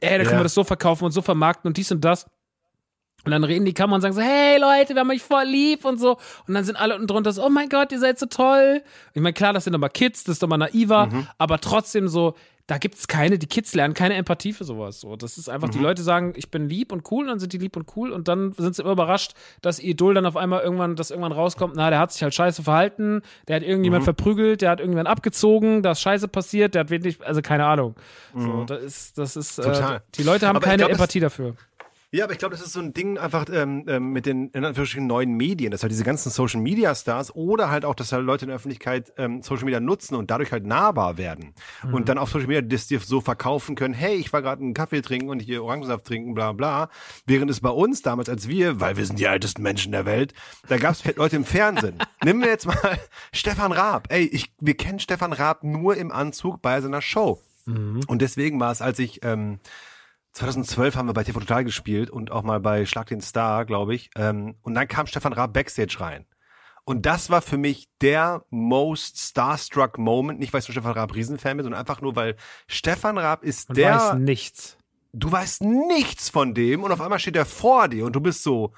ey, 0.01 0.09
da 0.17 0.23
können 0.23 0.31
Ja. 0.33 0.39
wir 0.39 0.43
das 0.43 0.53
so 0.53 0.63
verkaufen 0.63 1.05
und 1.05 1.11
so 1.11 1.21
vermarkten 1.21 1.67
und 1.67 1.77
dies 1.77 1.91
und 1.91 2.01
das. 2.03 2.25
Und 3.25 3.31
dann 3.31 3.43
reden 3.43 3.65
die 3.65 3.73
Kamera 3.73 3.95
und 3.95 4.01
sagen 4.01 4.13
so, 4.13 4.21
hey 4.21 4.57
Leute, 4.59 4.93
wir 4.93 5.01
haben 5.01 5.09
euch 5.09 5.21
voll 5.23 5.43
lieb 5.43 5.83
und 5.83 5.99
so. 5.99 6.17
Und 6.47 6.53
dann 6.53 6.63
sind 6.63 6.77
alle 6.77 6.95
unten 6.95 7.07
drunter 7.07 7.33
so, 7.33 7.43
oh 7.45 7.49
mein 7.49 7.67
Gott, 7.67 7.91
ihr 7.91 7.99
seid 7.99 8.17
so 8.19 8.25
toll. 8.25 8.81
Ich 9.13 9.21
meine, 9.21 9.33
klar, 9.33 9.51
das 9.51 9.65
sind 9.65 9.75
aber 9.75 9.89
Kids, 9.89 10.23
das 10.23 10.33
ist 10.33 10.43
doch 10.43 10.47
mal 10.47 10.57
naiver, 10.57 11.09
aber 11.37 11.59
trotzdem 11.59 12.07
so, 12.07 12.35
da 12.67 12.77
gibt's 12.77 13.07
keine, 13.07 13.39
die 13.39 13.47
Kids 13.47 13.73
lernen 13.73 13.93
keine 13.93 14.15
Empathie 14.15 14.51
für 14.51 14.65
sowas. 14.65 14.99
So, 14.99 15.15
das 15.15 15.37
ist 15.37 15.47
einfach, 15.49 15.69
die 15.69 15.79
Leute 15.79 16.03
sagen, 16.03 16.33
ich 16.35 16.51
bin 16.51 16.67
lieb 16.67 16.91
und 16.91 17.09
cool, 17.09 17.23
und 17.23 17.29
dann 17.29 17.39
sind 17.39 17.53
die 17.53 17.57
lieb 17.57 17.77
und 17.77 17.87
cool 17.95 18.11
und 18.11 18.27
dann 18.27 18.51
sind 18.53 18.75
sie 18.75 18.81
immer 18.81 18.91
überrascht, 18.91 19.33
dass 19.61 19.79
ihr 19.79 19.91
Idol 19.91 20.13
dann 20.13 20.25
auf 20.25 20.35
einmal 20.35 20.61
irgendwann, 20.61 20.97
dass 20.97 21.09
irgendwann 21.09 21.31
rauskommt, 21.31 21.75
na, 21.77 21.89
der 21.89 21.99
hat 21.99 22.11
sich 22.11 22.23
halt 22.23 22.33
scheiße 22.33 22.63
verhalten, 22.63 23.21
der 23.47 23.55
hat 23.55 23.63
irgendjemand 23.63 24.03
verprügelt, 24.03 24.61
der 24.61 24.69
hat 24.69 24.81
irgendwann 24.81 25.07
abgezogen, 25.07 25.81
da 25.81 25.91
ist 25.91 26.01
Scheiße 26.01 26.27
passiert, 26.27 26.75
der 26.75 26.81
hat 26.81 26.89
wirklich, 26.89 27.25
also 27.25 27.41
keine 27.41 27.65
Ahnung. 27.65 27.95
So, 28.35 28.65
das 28.65 28.83
ist, 28.83 29.17
das 29.17 29.35
ist, 29.37 29.59
äh, 29.59 29.99
die 30.15 30.23
Leute 30.23 30.47
haben 30.47 30.57
Aber 30.57 30.65
keine 30.65 30.83
glaub, 30.83 30.91
Empathie 30.91 31.21
dafür. 31.21 31.55
Ja, 32.09 32.23
aber 32.23 32.31
ich 32.31 32.39
glaube, 32.39 32.55
das 32.55 32.65
ist 32.65 32.71
so 32.71 32.79
ein 32.79 32.93
Ding 32.93 33.17
einfach 33.17 33.45
ähm, 33.51 33.83
ähm, 33.87 34.13
mit 34.13 34.25
den 34.25 34.49
in 34.51 34.63
Anführungsstrichen 34.63 35.07
neuen 35.07 35.33
Medien, 35.33 35.71
dass 35.71 35.83
halt 35.83 35.91
diese 35.91 36.05
ganzen 36.05 36.29
Social 36.29 36.61
Media 36.61 36.95
Stars 36.95 37.35
oder 37.35 37.69
halt 37.69 37.83
auch, 37.83 37.95
dass 37.95 38.13
halt 38.13 38.23
Leute 38.23 38.45
in 38.45 38.47
der 38.47 38.55
Öffentlichkeit 38.55 39.11
ähm, 39.17 39.41
Social 39.41 39.65
Media 39.65 39.81
nutzen 39.81 40.15
und 40.15 40.31
dadurch 40.31 40.53
halt 40.53 40.65
nahbar 40.65 41.17
werden 41.17 41.53
und 41.91 42.07
dann 42.07 42.17
auf 42.17 42.29
Social 42.29 42.47
Media 42.47 42.61
das 42.61 42.87
dir 42.87 43.01
so 43.01 43.19
verkaufen 43.19 43.75
können, 43.75 43.93
hey, 43.93 44.15
ich 44.15 44.31
war 44.31 44.41
gerade 44.41 44.63
einen 44.63 44.73
Kaffee 44.73 45.01
trinken 45.01 45.29
und 45.29 45.41
hier 45.41 45.61
Orangensaft 45.63 46.05
trinken, 46.05 46.33
bla 46.33 46.53
bla. 46.53 46.89
Während 47.25 47.51
es 47.51 47.59
bei 47.59 47.69
uns 47.69 48.03
damals, 48.03 48.29
als 48.29 48.47
wir, 48.47 48.79
weil 48.79 48.95
wir 48.95 49.05
sind 49.05 49.19
die 49.19 49.25
ältesten 49.25 49.61
Menschen 49.61 49.91
der 49.91 50.05
Welt, 50.05 50.33
da 50.69 50.77
gab 50.77 50.93
es 50.93 51.03
Leute 51.17 51.35
im 51.35 51.43
Fernsehen. 51.43 51.97
Nehmen 52.23 52.39
wir 52.39 52.47
jetzt 52.47 52.67
mal 52.67 52.99
Stefan 53.33 53.73
Raab. 53.73 54.07
Ey, 54.13 54.23
ich, 54.23 54.53
wir 54.61 54.77
kennen 54.77 54.99
Stefan 54.99 55.33
Raab 55.33 55.65
nur 55.65 55.97
im 55.97 56.13
Anzug 56.13 56.61
bei 56.61 56.79
seiner 56.79 57.01
Show. 57.01 57.41
Und 58.07 58.21
deswegen 58.21 58.61
war 58.61 58.71
es, 58.71 58.81
als 58.81 58.97
ich 58.97 59.25
ähm, 59.25 59.59
2012 60.37 60.95
haben 60.95 61.07
wir 61.07 61.13
bei 61.13 61.23
TV 61.23 61.39
Total 61.39 61.63
gespielt 61.63 62.09
und 62.09 62.31
auch 62.31 62.43
mal 62.43 62.59
bei 62.59 62.85
Schlag 62.85 63.07
den 63.07 63.21
Star, 63.21 63.65
glaube 63.65 63.95
ich. 63.95 64.11
Ähm, 64.15 64.55
und 64.61 64.75
dann 64.75 64.87
kam 64.87 65.07
Stefan 65.07 65.33
Raab 65.33 65.53
Backstage 65.53 65.97
rein. 65.99 66.25
Und 66.85 67.05
das 67.05 67.29
war 67.29 67.41
für 67.41 67.57
mich 67.57 67.89
der 68.01 68.45
most 68.49 69.17
starstruck 69.17 69.97
Moment. 69.97 70.39
Nicht, 70.39 70.53
weil 70.53 70.59
ich 70.59 70.65
so 70.65 70.71
Stefan 70.71 70.93
Raab 70.93 71.15
Riesenfan 71.15 71.57
bin, 71.57 71.63
sondern 71.63 71.79
einfach 71.79 72.01
nur, 72.01 72.15
weil 72.15 72.35
Stefan 72.67 73.17
Raab 73.17 73.43
ist 73.43 73.69
Und 73.69 73.77
der, 73.77 73.95
weiß 73.95 74.13
nichts. 74.19 74.77
du 75.11 75.31
weißt 75.31 75.63
nichts 75.63 76.29
von 76.29 76.53
dem 76.53 76.83
und 76.83 76.91
auf 76.91 77.01
einmal 77.01 77.19
steht 77.19 77.35
er 77.35 77.45
vor 77.45 77.87
dir 77.87 78.05
und 78.05 78.15
du 78.15 78.21
bist 78.21 78.43
so, 78.43 78.73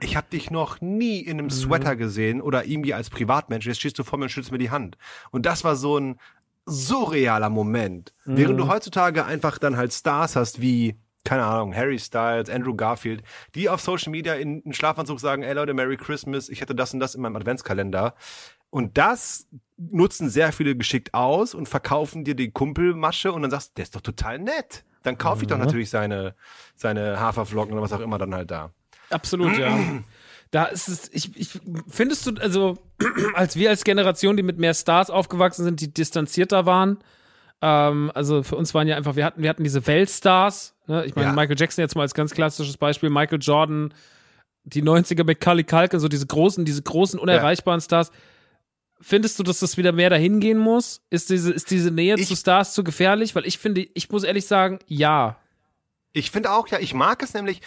ich 0.00 0.16
habe 0.16 0.26
dich 0.32 0.50
noch 0.50 0.80
nie 0.80 1.20
in 1.20 1.38
einem 1.38 1.50
Sweater 1.50 1.94
gesehen 1.94 2.40
oder 2.40 2.64
irgendwie 2.64 2.94
als 2.94 3.10
Privatmensch. 3.10 3.66
Jetzt 3.66 3.78
stehst 3.78 3.98
du 3.98 4.02
vor 4.02 4.18
mir 4.18 4.24
und 4.24 4.30
schützt 4.30 4.50
mir 4.50 4.58
die 4.58 4.70
Hand. 4.70 4.96
Und 5.30 5.46
das 5.46 5.62
war 5.62 5.76
so 5.76 5.98
ein 5.98 6.18
surrealer 6.66 7.50
Moment. 7.50 8.12
Während 8.24 8.58
du 8.58 8.68
heutzutage 8.68 9.24
einfach 9.24 9.58
dann 9.58 9.76
halt 9.76 9.92
Stars 9.92 10.36
hast 10.36 10.60
wie, 10.60 10.96
keine 11.24 11.44
Ahnung, 11.44 11.74
Harry 11.74 11.98
Styles, 11.98 12.50
Andrew 12.50 12.74
Garfield, 12.74 13.22
die 13.54 13.68
auf 13.68 13.80
Social 13.80 14.10
Media 14.10 14.34
in, 14.34 14.60
in 14.62 14.72
Schlafanzug 14.72 15.20
sagen, 15.20 15.42
ey 15.42 15.54
Leute, 15.54 15.74
Merry 15.74 15.96
Christmas, 15.96 16.48
ich 16.48 16.60
hätte 16.60 16.74
das 16.74 16.92
und 16.92 17.00
das 17.00 17.14
in 17.14 17.22
meinem 17.22 17.36
Adventskalender. 17.36 18.14
Und 18.70 18.96
das 18.98 19.46
nutzen 19.76 20.30
sehr 20.30 20.52
viele 20.52 20.76
geschickt 20.76 21.14
aus 21.14 21.54
und 21.54 21.68
verkaufen 21.68 22.24
dir 22.24 22.34
die 22.34 22.50
Kumpelmasche 22.50 23.32
und 23.32 23.42
dann 23.42 23.50
sagst 23.50 23.70
du, 23.70 23.72
der 23.76 23.82
ist 23.84 23.94
doch 23.94 24.00
total 24.00 24.38
nett. 24.38 24.84
Dann 25.02 25.18
kaufe 25.18 25.42
ich 25.42 25.48
doch 25.48 25.58
natürlich 25.58 25.90
seine, 25.90 26.34
seine 26.74 27.18
Haferflocken 27.18 27.72
oder 27.72 27.82
was 27.82 27.92
auch 27.92 28.00
immer 28.00 28.18
dann 28.18 28.34
halt 28.34 28.50
da. 28.50 28.70
Absolut, 29.10 29.58
ja. 29.58 29.78
Da 30.52 30.66
ist 30.66 30.88
es, 30.88 31.10
ich, 31.12 31.36
ich, 31.36 31.60
findest 31.88 32.26
du, 32.26 32.40
also, 32.40 32.78
als 33.34 33.56
wir 33.56 33.70
als 33.70 33.84
Generation, 33.84 34.36
die 34.36 34.42
mit 34.42 34.58
mehr 34.58 34.74
Stars 34.74 35.10
aufgewachsen 35.10 35.64
sind, 35.64 35.80
die 35.80 35.92
distanzierter 35.92 36.66
waren, 36.66 36.98
ähm, 37.62 38.10
also 38.14 38.42
für 38.42 38.56
uns 38.56 38.74
waren 38.74 38.88
ja 38.88 38.96
einfach, 38.96 39.16
wir 39.16 39.24
hatten, 39.24 39.42
wir 39.42 39.48
hatten 39.48 39.64
diese 39.64 39.86
Weltstars, 39.86 40.74
ne? 40.86 41.04
ich 41.06 41.14
meine, 41.14 41.28
Ja. 41.28 41.32
Michael 41.34 41.56
Jackson 41.58 41.82
jetzt 41.82 41.94
mal 41.94 42.02
als 42.02 42.12
ganz 42.14 42.32
klassisches 42.34 42.76
Beispiel, 42.76 43.08
Michael 43.08 43.38
Jordan, 43.40 43.94
die 44.64 44.82
90er 44.82 45.24
mit 45.24 45.40
Cully 45.40 45.64
Culkin, 45.64 46.00
so 46.00 46.08
diese 46.08 46.26
großen, 46.26 46.64
diese 46.64 46.82
großen, 46.82 47.18
unerreichbaren 47.18 47.80
Stars. 47.80 48.10
Findest 49.00 49.38
du, 49.38 49.42
dass 49.42 49.58
das 49.58 49.76
wieder 49.76 49.90
mehr 49.90 50.10
dahin 50.10 50.38
gehen 50.38 50.58
muss? 50.58 51.00
Ist 51.10 51.30
diese, 51.30 51.52
ist 51.52 51.70
diese 51.70 51.90
Nähe 51.90 52.16
Ich- 52.16 52.28
zu 52.28 52.36
Stars 52.36 52.72
zu 52.74 52.84
gefährlich? 52.84 53.34
Weil 53.34 53.46
ich 53.46 53.58
finde, 53.58 53.86
ich 53.94 54.08
muss 54.10 54.22
ehrlich 54.22 54.46
sagen, 54.46 54.78
ja. 54.86 55.36
Ich 56.12 56.30
finde 56.30 56.52
auch, 56.52 56.68
ja, 56.68 56.78
ich 56.78 56.94
mag 56.94 57.22
es 57.22 57.34
nämlich. 57.34 57.62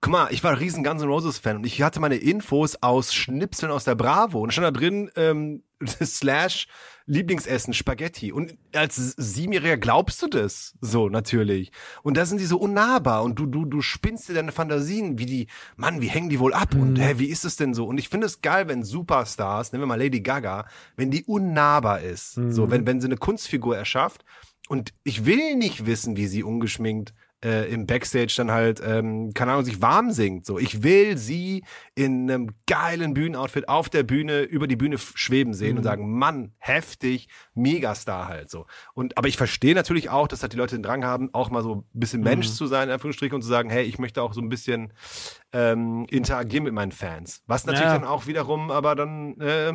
guck 0.00 0.12
mal, 0.12 0.28
ich 0.30 0.44
war 0.44 0.52
ein 0.52 0.58
riesen 0.58 0.84
Guns 0.84 1.02
N' 1.02 1.08
Roses 1.08 1.38
Fan 1.38 1.56
und 1.56 1.66
ich 1.66 1.82
hatte 1.82 1.98
meine 1.98 2.14
Infos 2.16 2.76
aus 2.80 3.12
Schnipseln 3.12 3.72
aus 3.72 3.82
der 3.82 3.96
Bravo 3.96 4.40
und 4.40 4.52
stand 4.52 4.66
da 4.66 4.70
drin 4.70 5.10
ähm, 5.16 5.64
slash 6.04 6.68
Lieblingsessen 7.08 7.72
Spaghetti. 7.72 8.32
Und 8.32 8.56
als 8.74 9.14
Siebenjähriger 9.16 9.78
glaubst 9.78 10.22
du 10.22 10.28
das? 10.28 10.74
So 10.82 11.08
natürlich. 11.08 11.72
Und 12.02 12.16
da 12.18 12.26
sind 12.26 12.38
die 12.38 12.44
so 12.44 12.58
unnahbar. 12.58 13.22
Und 13.22 13.38
du 13.38 13.46
du 13.46 13.64
du 13.64 13.80
spinnst 13.80 14.28
dir 14.28 14.34
deine 14.34 14.52
Fantasien 14.52 15.18
wie 15.18 15.26
die 15.26 15.46
Mann 15.76 16.02
wie 16.02 16.08
hängen 16.08 16.28
die 16.28 16.38
wohl 16.38 16.52
ab? 16.52 16.74
Und 16.74 16.96
hä, 17.00 17.14
wie 17.16 17.26
ist 17.26 17.46
es 17.46 17.56
denn 17.56 17.72
so? 17.72 17.86
Und 17.86 17.98
ich 17.98 18.10
finde 18.10 18.26
es 18.26 18.42
geil 18.42 18.68
wenn 18.68 18.84
Superstars 18.84 19.72
nehmen 19.72 19.82
wir 19.82 19.86
mal 19.86 20.00
Lady 20.00 20.20
Gaga 20.20 20.66
wenn 20.96 21.10
die 21.10 21.24
unnahbar 21.24 22.02
ist. 22.02 22.34
So 22.34 22.70
wenn 22.70 22.86
wenn 22.86 23.00
sie 23.00 23.08
eine 23.08 23.16
Kunstfigur 23.16 23.76
erschafft. 23.76 24.24
Und 24.68 24.92
ich 25.02 25.24
will 25.24 25.56
nicht 25.56 25.86
wissen 25.86 26.16
wie 26.16 26.26
sie 26.26 26.44
ungeschminkt 26.44 27.14
äh, 27.44 27.72
im 27.72 27.86
Backstage 27.86 28.34
dann 28.36 28.50
halt, 28.50 28.80
ähm, 28.84 29.32
keine 29.34 29.52
Ahnung, 29.52 29.64
sich 29.64 29.80
warm 29.80 30.10
singt. 30.10 30.44
So, 30.44 30.58
ich 30.58 30.82
will 30.82 31.16
sie 31.16 31.62
in 31.94 32.30
einem 32.30 32.50
geilen 32.66 33.14
Bühnenoutfit 33.14 33.68
auf 33.68 33.88
der 33.88 34.02
Bühne 34.02 34.42
über 34.42 34.66
die 34.66 34.76
Bühne 34.76 34.98
schweben 34.98 35.54
sehen 35.54 35.76
und 35.76 35.84
sagen, 35.84 36.18
Mann, 36.18 36.52
heftig, 36.58 37.28
Megastar 37.54 38.26
halt 38.28 38.50
so. 38.50 38.66
Und 38.94 39.16
aber 39.16 39.28
ich 39.28 39.36
verstehe 39.36 39.74
natürlich 39.74 40.10
auch, 40.10 40.26
dass 40.26 40.42
halt 40.42 40.52
die 40.52 40.56
Leute 40.56 40.76
den 40.76 40.82
Drang 40.82 41.04
haben, 41.04 41.30
auch 41.32 41.50
mal 41.50 41.62
so 41.62 41.76
ein 41.76 41.84
bisschen 41.92 42.22
Mensch 42.22 42.48
zu 42.48 42.66
sein, 42.66 42.88
in 42.88 42.94
Anführungsstrichen, 42.94 43.36
und 43.36 43.42
zu 43.42 43.48
sagen, 43.48 43.70
hey, 43.70 43.84
ich 43.84 43.98
möchte 43.98 44.22
auch 44.22 44.32
so 44.32 44.40
ein 44.40 44.48
bisschen 44.48 44.92
ähm, 45.52 46.06
interagieren 46.10 46.64
mit 46.64 46.72
meinen 46.74 46.92
Fans. 46.92 47.42
Was 47.46 47.66
natürlich 47.66 47.86
Ja. 47.92 47.98
dann 47.98 48.04
auch 48.08 48.26
wiederum, 48.26 48.70
aber 48.70 48.94
dann 48.96 49.40
äh, 49.40 49.74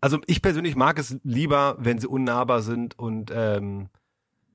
also 0.00 0.18
ich 0.26 0.42
persönlich 0.42 0.74
mag 0.74 0.98
es 0.98 1.16
lieber, 1.22 1.76
wenn 1.78 1.98
sie 1.98 2.08
unnahbar 2.08 2.62
sind 2.62 2.98
und 2.98 3.30
ähm, 3.32 3.88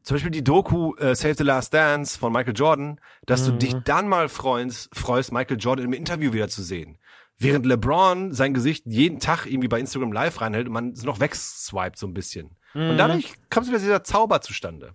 zum 0.08 0.16
Beispiel 0.16 0.32
die 0.32 0.44
Doku 0.44 0.96
äh, 0.96 1.16
Save 1.16 1.34
the 1.34 1.44
Last 1.44 1.74
Dance 1.74 2.18
von 2.18 2.32
Michael 2.32 2.54
Jordan, 2.56 3.00
dass 3.26 3.46
du 3.46 3.52
dich 3.52 3.74
dann 3.84 4.08
mal 4.08 4.30
freust, 4.30 4.90
freust, 4.96 5.34
Michael 5.34 5.58
Jordan 5.60 5.84
im 5.86 5.92
Interview 5.94 6.32
wieder 6.32 6.48
zu 6.48 6.64
sehen. 6.64 6.98
Während 7.38 7.66
LeBron 7.66 8.32
sein 8.32 8.54
Gesicht 8.54 8.86
jeden 8.86 9.20
Tag 9.20 9.46
irgendwie 9.46 9.68
bei 9.68 9.80
Instagram 9.82 10.14
live 10.14 10.40
reinhält 10.40 10.68
und 10.68 10.74
man 10.74 10.92
es 10.92 11.04
noch 11.04 11.20
wegswiped 11.20 11.98
so 12.00 12.08
ein 12.08 12.14
bisschen. 12.14 12.52
Und 12.74 12.98
dadurch 12.98 13.34
kommt 13.50 13.68
wieder 13.68 13.80
dieser 13.80 14.04
Zauber 14.06 14.40
zustande. 14.42 14.94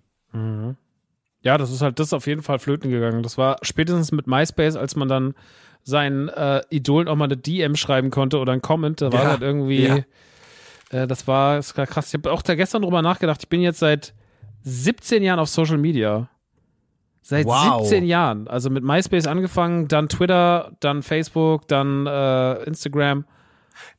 Ja, 1.41 1.57
das 1.59 1.71
ist 1.71 1.81
halt 1.81 1.99
das 1.99 2.07
ist 2.07 2.13
auf 2.13 2.25
jeden 2.25 2.41
Fall 2.41 2.57
flöten 2.57 2.89
gegangen. 2.89 3.21
Das 3.21 3.37
war 3.37 3.57
spätestens 3.61 4.11
mit 4.11 4.25
MySpace, 4.25 4.75
als 4.75 4.95
man 4.95 5.09
dann 5.09 5.35
seinen 5.83 6.29
äh, 6.29 6.61
Idolen 6.71 7.07
auch 7.07 7.15
mal 7.15 7.25
eine 7.25 7.37
DM 7.37 7.75
schreiben 7.75 8.09
konnte 8.09 8.39
oder 8.39 8.51
ein 8.53 8.61
Comment. 8.61 8.99
Da 8.99 9.11
war 9.13 9.23
Ja, 9.23 9.29
halt 9.29 9.41
irgendwie, 9.43 9.83
ja. 9.83 9.97
äh, 10.89 11.05
das 11.07 11.27
war, 11.27 11.57
das 11.57 11.77
war 11.77 11.85
krass. 11.85 12.07
Ich 12.07 12.13
habe 12.15 12.31
auch 12.31 12.41
da 12.41 12.55
gestern 12.55 12.81
drüber 12.81 13.01
nachgedacht. 13.03 13.41
Ich 13.43 13.49
bin 13.49 13.61
jetzt 13.61 13.79
seit 13.79 14.13
17 14.63 15.23
Jahren 15.23 15.39
auf 15.39 15.49
Social 15.49 15.77
Media. 15.77 16.29
Seit 17.21 17.45
Wow. 17.45 17.81
17 17.83 18.05
Jahren. 18.05 18.47
Also 18.49 18.69
mit 18.69 18.83
MySpace 18.83 19.27
angefangen, 19.27 19.87
dann 19.87 20.09
Twitter, 20.09 20.73
dann 20.81 21.03
Facebook, 21.03 21.67
dann 21.69 22.05
äh, 22.05 22.63
Instagram. 22.63 23.25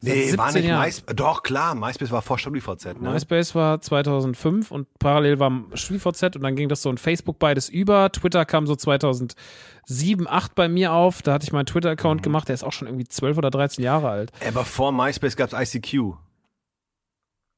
Nee, 0.03 0.37
war 0.37 0.53
17 0.53 0.71
nicht. 0.71 0.79
MySpace. 0.79 1.17
Doch, 1.17 1.43
klar, 1.43 1.75
MySpace 1.75 2.11
war 2.13 2.23
vor 2.23 2.39
StudiVZ, 2.39 3.01
ne? 3.01 3.11
MySpace 3.11 3.55
war 3.55 3.81
2005 3.81 4.71
und 4.71 4.87
parallel 4.99 5.39
war 5.41 5.51
StudiVZ 5.75 6.37
und 6.37 6.43
dann 6.43 6.55
ging 6.55 6.69
das 6.69 6.83
so 6.83 6.91
in 6.91 6.99
Facebook 6.99 7.39
beides 7.39 7.69
über. 7.71 8.13
Twitter 8.13 8.45
kam 8.45 8.67
so 8.69 8.77
2007, 8.77 10.29
8 10.29 10.55
bei 10.55 10.69
mir 10.69 10.93
auf. 10.93 11.23
Da 11.23 11.33
hatte 11.33 11.45
ich 11.45 11.53
meinen 11.53 11.67
Twitter-Account 11.67 12.21
Mhm. 12.21 12.25
gemacht. 12.25 12.49
Der 12.49 12.55
ist 12.55 12.63
auch 12.63 12.73
schon 12.73 12.87
irgendwie 12.89 13.09
12 13.09 13.37
oder 13.39 13.51
13 13.51 13.83
Jahre 13.83 14.11
alt. 14.11 14.33
Aber 14.47 14.65
vor 14.65 14.93
MySpace 14.93 15.35
gab's 15.37 15.55
ICQ. 15.55 16.15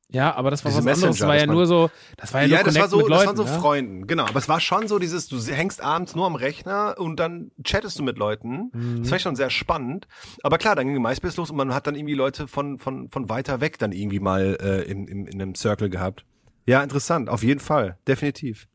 Ja, 0.09 0.35
aber 0.37 0.51
das 0.51 0.65
war 0.65 0.71
Diese 0.71 0.85
was 0.85 0.87
anderes. 0.87 1.01
Das 1.01 1.11
Messenger, 1.11 1.29
war 1.29 1.37
ja 1.37 1.47
nur 1.47 1.67
so, 1.67 1.91
das 2.17 2.33
war 2.33 2.43
ja, 2.43 2.47
nur 2.49 2.57
Ja, 2.59 2.63
das 2.65 2.79
war 2.79 2.89
so, 2.89 2.99
mit 2.99 3.07
das 3.07 3.11
Leuten. 3.11 3.27
waren 3.27 3.37
so 3.37 3.43
ne? 3.43 3.61
Freunden, 3.61 4.07
genau. 4.07 4.25
Aber 4.25 4.39
es 4.39 4.49
war 4.49 4.61
schon 4.61 4.87
so 4.87 4.99
dieses, 4.99 5.27
du 5.29 5.39
hängst 5.39 5.81
abends 5.81 6.15
nur 6.15 6.27
am 6.27 6.37
Rechner 6.37 6.95
und 6.99 7.19
dann 7.19 7.51
chattest 7.65 7.99
du 7.99 8.05
mit 8.05 8.17
Leuten. 8.17 8.71
Mhm. 8.73 9.03
Das 9.03 9.11
war 9.11 9.19
schon 9.19 9.35
sehr 9.35 9.51
spannend. 9.51 10.07
Aber 10.43 10.59
klar, 10.59 10.77
dann 10.77 10.87
ging 10.87 11.03
MySpace 11.03 11.37
los 11.37 11.51
und 11.51 11.57
man 11.57 11.75
hat 11.75 11.87
dann 11.89 11.97
irgendwie 11.97 12.15
Leute 12.15 12.47
von, 12.47 12.79
von, 12.79 13.09
von 13.09 13.29
weiter 13.29 13.61
weg 13.61 13.79
dann 13.79 13.91
irgendwie 13.93 14.21
mal 14.21 14.57
äh, 14.61 14.83
im, 14.83 15.09
im, 15.09 15.27
in 15.27 15.43
einem 15.43 15.55
Circle 15.57 15.91
gehabt. 15.91 16.25
Ja, 16.67 16.83
interessant, 16.83 17.29
auf 17.29 17.43
jeden 17.43 17.61
Fall, 17.61 17.99
definitiv. 18.07 18.69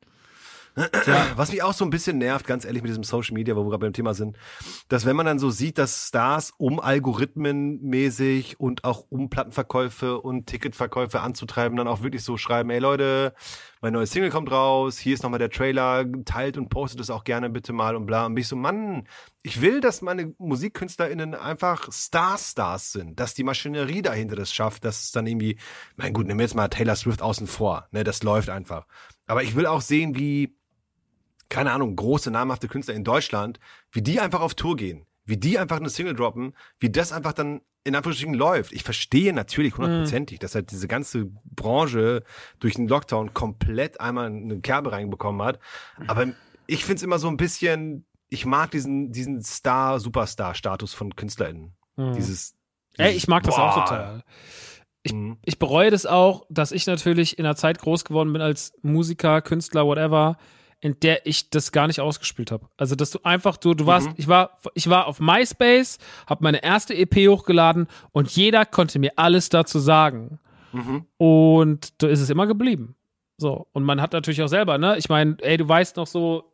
Was 1.36 1.52
mich 1.52 1.64
auch 1.64 1.74
so 1.74 1.84
ein 1.84 1.90
bisschen 1.90 2.18
nervt, 2.18 2.48
ganz 2.48 2.64
ehrlich, 2.64 2.82
mit 2.82 2.90
diesem 2.90 3.04
Social 3.04 3.34
Media, 3.34 3.56
wo 3.56 3.64
wir 3.64 3.70
gerade 3.70 3.80
beim 3.80 3.94
Thema 3.94 4.14
sind, 4.14 4.38
dass 4.88 5.06
wenn 5.06 5.16
man 5.16 5.26
dann 5.26 5.40
so 5.40 5.50
sieht, 5.50 5.78
dass 5.78 6.08
Stars 6.08 6.54
um 6.58 6.80
Algorithmen 6.80 7.82
mäßig 7.82 8.60
und 8.60 8.86
auch 8.86 9.06
um 9.10 9.30
Plattenverkäufe 9.30 10.22
und 10.22 10.48
Ticketverkäufe 10.48 11.20
anzutreiben, 11.20 11.78
dann 11.78 11.88
auch 11.88 12.04
wirklich 12.04 12.24
so 12.24 12.38
schreiben, 12.38 12.70
ey 12.70 12.80
Leute, 12.80 13.34
mein 13.82 13.94
neues 13.94 14.12
Single 14.12 14.30
kommt 14.30 14.52
raus, 14.52 14.98
hier 14.98 15.14
ist 15.14 15.24
nochmal 15.24 15.40
der 15.40 15.50
Trailer, 15.50 16.06
teilt 16.24 16.58
und 16.58 16.70
postet 16.70 17.02
es 17.02 17.10
auch 17.10 17.24
gerne 17.24 17.50
bitte 17.50 17.74
mal 17.74 17.96
und 17.96 18.06
bla. 18.06 18.26
Und 18.28 18.36
bin 18.36 18.44
ich 18.44 18.48
so, 18.48 18.56
Mann, 18.56 19.08
ich 19.44 19.60
will, 19.60 19.82
dass 19.82 20.02
meine 20.02 20.34
MusikkünstlerInnen 20.38 21.34
einfach 21.36 21.92
Star-Stars 21.92 22.92
sind, 22.92 23.20
dass 23.20 23.34
die 23.34 23.44
Maschinerie 23.44 24.04
dahinter 24.04 24.36
das 24.36 24.54
schafft, 24.54 24.86
dass 24.86 25.04
es 25.04 25.12
dann 25.12 25.26
irgendwie, 25.26 25.58
mein 25.96 26.14
gut, 26.14 26.28
wir 26.28 26.36
jetzt 26.36 26.56
mal 26.56 26.68
Taylor 26.70 26.96
Swift 26.96 27.22
außen 27.22 27.48
vor, 27.48 27.88
ne, 27.92 28.04
das 28.04 28.24
läuft 28.24 28.50
einfach. 28.50 28.86
Aber 29.26 29.44
ich 29.44 29.56
will 29.56 29.66
auch 29.66 29.82
sehen, 29.82 30.16
wie, 30.16 30.56
keine 31.52 31.72
Ahnung, 31.72 31.96
große, 31.96 32.32
namhafte 32.32 32.68
Künstler 32.68 32.96
in 32.96 33.04
Deutschland, 33.04 33.60
wie 33.92 34.02
die 34.02 34.20
einfach 34.20 34.42
auf 34.42 34.56
Tour 34.56 34.76
gehen, 34.76 35.06
wie 35.26 35.38
die 35.38 35.60
einfach 35.60 35.78
eine 35.78 35.90
Single 35.90 36.16
droppen, 36.16 36.56
wie 36.80 36.90
das 36.90 37.12
einfach 37.12 37.34
dann 37.34 37.62
in 37.84 37.96
Anführungsstrichen 37.96 38.36
läuft. 38.36 38.72
Ich 38.74 38.84
verstehe 38.84 39.34
natürlich 39.34 39.76
hundertprozentig, 39.78 40.40
dass 40.40 40.54
halt 40.56 40.72
diese 40.72 40.88
ganze 40.88 41.32
Branche 41.46 42.24
durch 42.60 42.76
den 42.76 42.88
Lockdown 42.88 43.34
komplett 43.34 44.00
einmal 44.00 44.28
eine 44.28 44.60
Kerbe 44.62 44.92
reinbekommen 44.92 45.42
hat. 45.46 45.60
Aber 46.08 46.28
ich 46.68 46.86
find's 46.86 47.02
immer 47.04 47.18
so 47.20 47.28
ein 47.28 47.38
bisschen, 47.38 48.06
ich 48.30 48.46
mag 48.46 48.70
diesen, 48.72 49.12
diesen 49.12 49.42
Star-Superstar-Status 49.42 50.94
von 50.94 51.16
KünstlerInnen. 51.16 51.74
Dieses, 52.16 52.56
Ey, 52.98 53.08
dieses, 53.10 53.24
ich 53.24 53.28
mag 53.28 53.44
das 53.44 53.56
auch 53.56 53.76
boah. 53.76 53.84
total. 53.86 54.24
Ich, 55.04 55.14
Mhm. 55.14 55.38
ich 55.44 55.58
bereue 55.58 55.90
das 55.90 56.06
auch, 56.06 56.46
dass 56.50 56.72
ich 56.72 56.86
natürlich 56.86 57.40
in 57.40 57.46
einer 57.46 57.56
Zeit 57.56 57.80
groß 57.80 58.06
geworden 58.06 58.32
bin 58.32 58.42
als 58.42 58.74
Musiker, 58.84 59.42
Künstler, 59.42 59.86
whatever, 59.86 60.38
in 60.82 61.00
der 61.00 61.26
ich 61.26 61.50
das 61.52 61.72
gar 61.72 61.88
nicht 61.88 62.02
ausgespielt 62.02 62.52
habe. 62.52 62.68
Also, 62.76 62.96
dass 62.96 63.12
du 63.12 63.20
einfach, 63.24 63.58
du, 63.58 63.74
du 63.74 63.86
warst, 63.86 64.10
ich 64.18 64.28
war, 64.28 64.58
ich 64.74 64.90
war 64.90 65.08
auf 65.08 65.20
MySpace, 65.20 66.00
habe 66.28 66.44
meine 66.44 66.64
erste 66.64 66.96
EP 66.96 67.30
hochgeladen 67.30 67.88
und 68.12 68.30
jeder 68.32 68.66
konnte 68.66 69.00
mir 69.00 69.14
alles 69.16 69.50
dazu 69.50 69.80
sagen. 69.80 70.40
Und 71.18 71.94
so 72.02 72.08
ist 72.08 72.20
es 72.20 72.30
immer 72.30 72.48
geblieben. 72.48 72.96
So. 73.38 73.68
Und 73.74 73.84
man 73.84 74.02
hat 74.02 74.14
natürlich 74.14 74.42
auch 74.42 74.48
selber, 74.48 74.78
ne? 74.78 74.98
Ich 74.98 75.10
meine, 75.10 75.38
ey, 75.42 75.58
du 75.58 75.68
weißt 75.68 75.98
noch 75.98 76.08
so, 76.08 76.51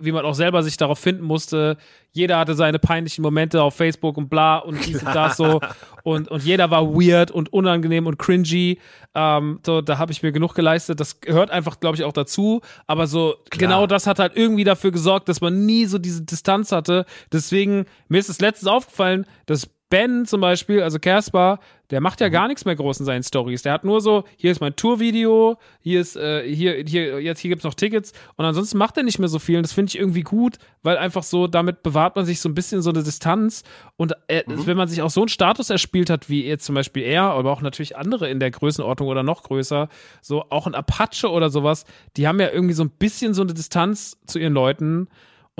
wie 0.00 0.12
man 0.12 0.24
auch 0.24 0.34
selber 0.34 0.62
sich 0.62 0.76
darauf 0.76 0.98
finden 0.98 1.24
musste. 1.24 1.76
Jeder 2.12 2.38
hatte 2.38 2.54
seine 2.54 2.78
peinlichen 2.78 3.22
Momente 3.22 3.62
auf 3.62 3.74
Facebook 3.74 4.16
und 4.16 4.28
bla 4.28 4.58
und 4.58 4.84
dies 4.86 5.02
und 5.02 5.14
das 5.14 5.36
so. 5.36 5.60
Und, 6.02 6.28
und 6.28 6.42
jeder 6.42 6.70
war 6.70 6.94
weird 6.94 7.30
und 7.30 7.52
unangenehm 7.52 8.06
und 8.06 8.18
cringy. 8.18 8.78
Ähm, 9.14 9.60
so, 9.66 9.82
da 9.82 9.98
habe 9.98 10.12
ich 10.12 10.22
mir 10.22 10.32
genug 10.32 10.54
geleistet. 10.54 10.98
Das 10.98 11.20
gehört 11.20 11.50
einfach, 11.50 11.78
glaube 11.78 11.96
ich, 11.96 12.04
auch 12.04 12.14
dazu. 12.14 12.62
Aber 12.86 13.06
so, 13.06 13.36
genau 13.50 13.86
das 13.86 14.06
hat 14.06 14.18
halt 14.18 14.34
irgendwie 14.34 14.64
dafür 14.64 14.92
gesorgt, 14.92 15.28
dass 15.28 15.42
man 15.42 15.66
nie 15.66 15.84
so 15.84 15.98
diese 15.98 16.22
Distanz 16.22 16.72
hatte. 16.72 17.04
Deswegen, 17.30 17.84
mir 18.08 18.16
ist 18.16 18.30
es 18.30 18.40
letztens 18.40 18.70
aufgefallen, 18.70 19.26
dass 19.44 19.68
Ben 19.90 20.24
zum 20.24 20.40
Beispiel, 20.40 20.82
also 20.82 20.98
Caspar, 20.98 21.58
der 21.90 22.00
macht 22.00 22.20
ja 22.20 22.28
gar 22.28 22.46
nichts 22.46 22.64
mehr 22.64 22.76
groß 22.76 23.00
in 23.00 23.06
seinen 23.06 23.24
Stories. 23.24 23.62
Der 23.62 23.72
hat 23.72 23.84
nur 23.84 24.00
so, 24.00 24.24
hier 24.36 24.52
ist 24.52 24.60
mein 24.60 24.76
Tourvideo, 24.76 25.58
hier 25.80 26.00
ist, 26.00 26.16
äh, 26.16 26.48
hier, 26.48 26.84
hier, 26.86 27.20
jetzt 27.20 27.40
hier 27.40 27.48
gibt's 27.48 27.64
noch 27.64 27.74
Tickets 27.74 28.12
und 28.36 28.44
ansonsten 28.44 28.78
macht 28.78 28.96
er 28.96 29.02
nicht 29.02 29.18
mehr 29.18 29.28
so 29.28 29.40
viel. 29.40 29.56
Und 29.56 29.64
das 29.64 29.72
finde 29.72 29.90
ich 29.90 29.98
irgendwie 29.98 30.22
gut, 30.22 30.58
weil 30.84 30.96
einfach 30.96 31.24
so, 31.24 31.48
damit 31.48 31.82
bewahrt 31.82 32.14
man 32.14 32.24
sich 32.24 32.40
so 32.40 32.48
ein 32.48 32.54
bisschen 32.54 32.82
so 32.82 32.90
eine 32.90 33.02
Distanz. 33.02 33.64
Und 33.96 34.14
äh, 34.28 34.44
wenn 34.46 34.76
man 34.76 34.88
sich 34.88 35.02
auch 35.02 35.10
so 35.10 35.22
einen 35.22 35.28
Status 35.28 35.68
erspielt 35.70 36.08
hat, 36.08 36.30
wie 36.30 36.46
jetzt 36.46 36.64
zum 36.64 36.76
Beispiel 36.76 37.02
er, 37.02 37.24
aber 37.24 37.50
auch 37.50 37.60
natürlich 37.60 37.96
andere 37.96 38.30
in 38.30 38.38
der 38.38 38.52
Größenordnung 38.52 39.08
oder 39.08 39.24
noch 39.24 39.42
größer, 39.42 39.88
so 40.22 40.44
auch 40.50 40.68
ein 40.68 40.76
Apache 40.76 41.28
oder 41.28 41.50
sowas, 41.50 41.84
die 42.16 42.28
haben 42.28 42.40
ja 42.40 42.50
irgendwie 42.50 42.74
so 42.74 42.84
ein 42.84 42.90
bisschen 42.90 43.34
so 43.34 43.42
eine 43.42 43.54
Distanz 43.54 44.16
zu 44.26 44.38
ihren 44.38 44.54
Leuten. 44.54 45.08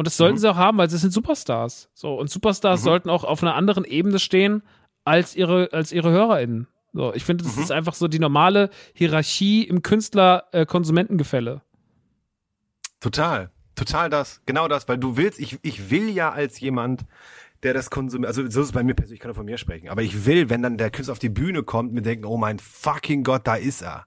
Und 0.01 0.07
das 0.07 0.16
sollten 0.16 0.38
sie 0.38 0.51
auch 0.51 0.57
haben, 0.57 0.78
weil 0.78 0.88
sie 0.88 0.96
sind 0.96 1.12
Superstars. 1.12 1.90
So, 1.92 2.14
und 2.14 2.30
Superstars 2.30 2.82
sollten 2.82 3.11
auch 3.11 3.22
auf 3.22 3.42
einer 3.42 3.55
anderen 3.55 3.84
Ebene 3.84 4.18
stehen 4.18 4.62
als 5.05 5.36
ihre, 5.36 5.74
als 5.74 5.92
ihre 5.92 6.11
HörerInnen. 6.11 6.68
So, 6.94 7.12
ich 7.12 7.22
finde, 7.26 7.44
das 7.44 7.59
ist 7.59 7.70
einfach 7.70 7.92
so 7.92 8.09
die 8.09 8.18
normale 8.18 8.70
Hierarchie 8.94 9.64
im 9.64 9.82
Künstler-Konsumentengefälle. 9.82 11.61
Total, 13.01 13.51
total 13.74 14.09
das, 14.09 14.40
genau 14.46 14.68
das, 14.68 14.88
weil 14.88 14.96
du 14.96 15.18
willst, 15.18 15.38
ich, 15.38 15.59
ich 15.61 15.90
will 15.90 16.09
ja 16.09 16.32
als 16.32 16.59
jemand, 16.61 17.05
der 17.62 17.74
das 17.74 17.90
konsumiert, 17.90 18.28
also 18.28 18.40
so 18.48 18.62
ist 18.62 18.68
es 18.68 18.72
bei 18.72 18.82
mir 18.82 18.94
persönlich, 18.94 19.18
ich 19.18 19.20
kann 19.20 19.28
nur 19.28 19.36
von 19.36 19.44
mir 19.44 19.59
sprechen, 19.59 19.90
aber 19.90 20.01
ich 20.01 20.24
will, 20.24 20.48
wenn 20.48 20.62
dann 20.62 20.78
der 20.78 20.90
Künstler 20.90 21.12
auf 21.12 21.18
die 21.18 21.28
Bühne 21.28 21.62
kommt, 21.62 21.92
mir 21.92 22.01
denken, 22.01 22.24
oh 22.24 22.38
mein 22.38 22.59
fucking 22.59 23.22
Gott, 23.22 23.46
da 23.46 23.57
ist 23.57 23.82
er. 23.82 24.07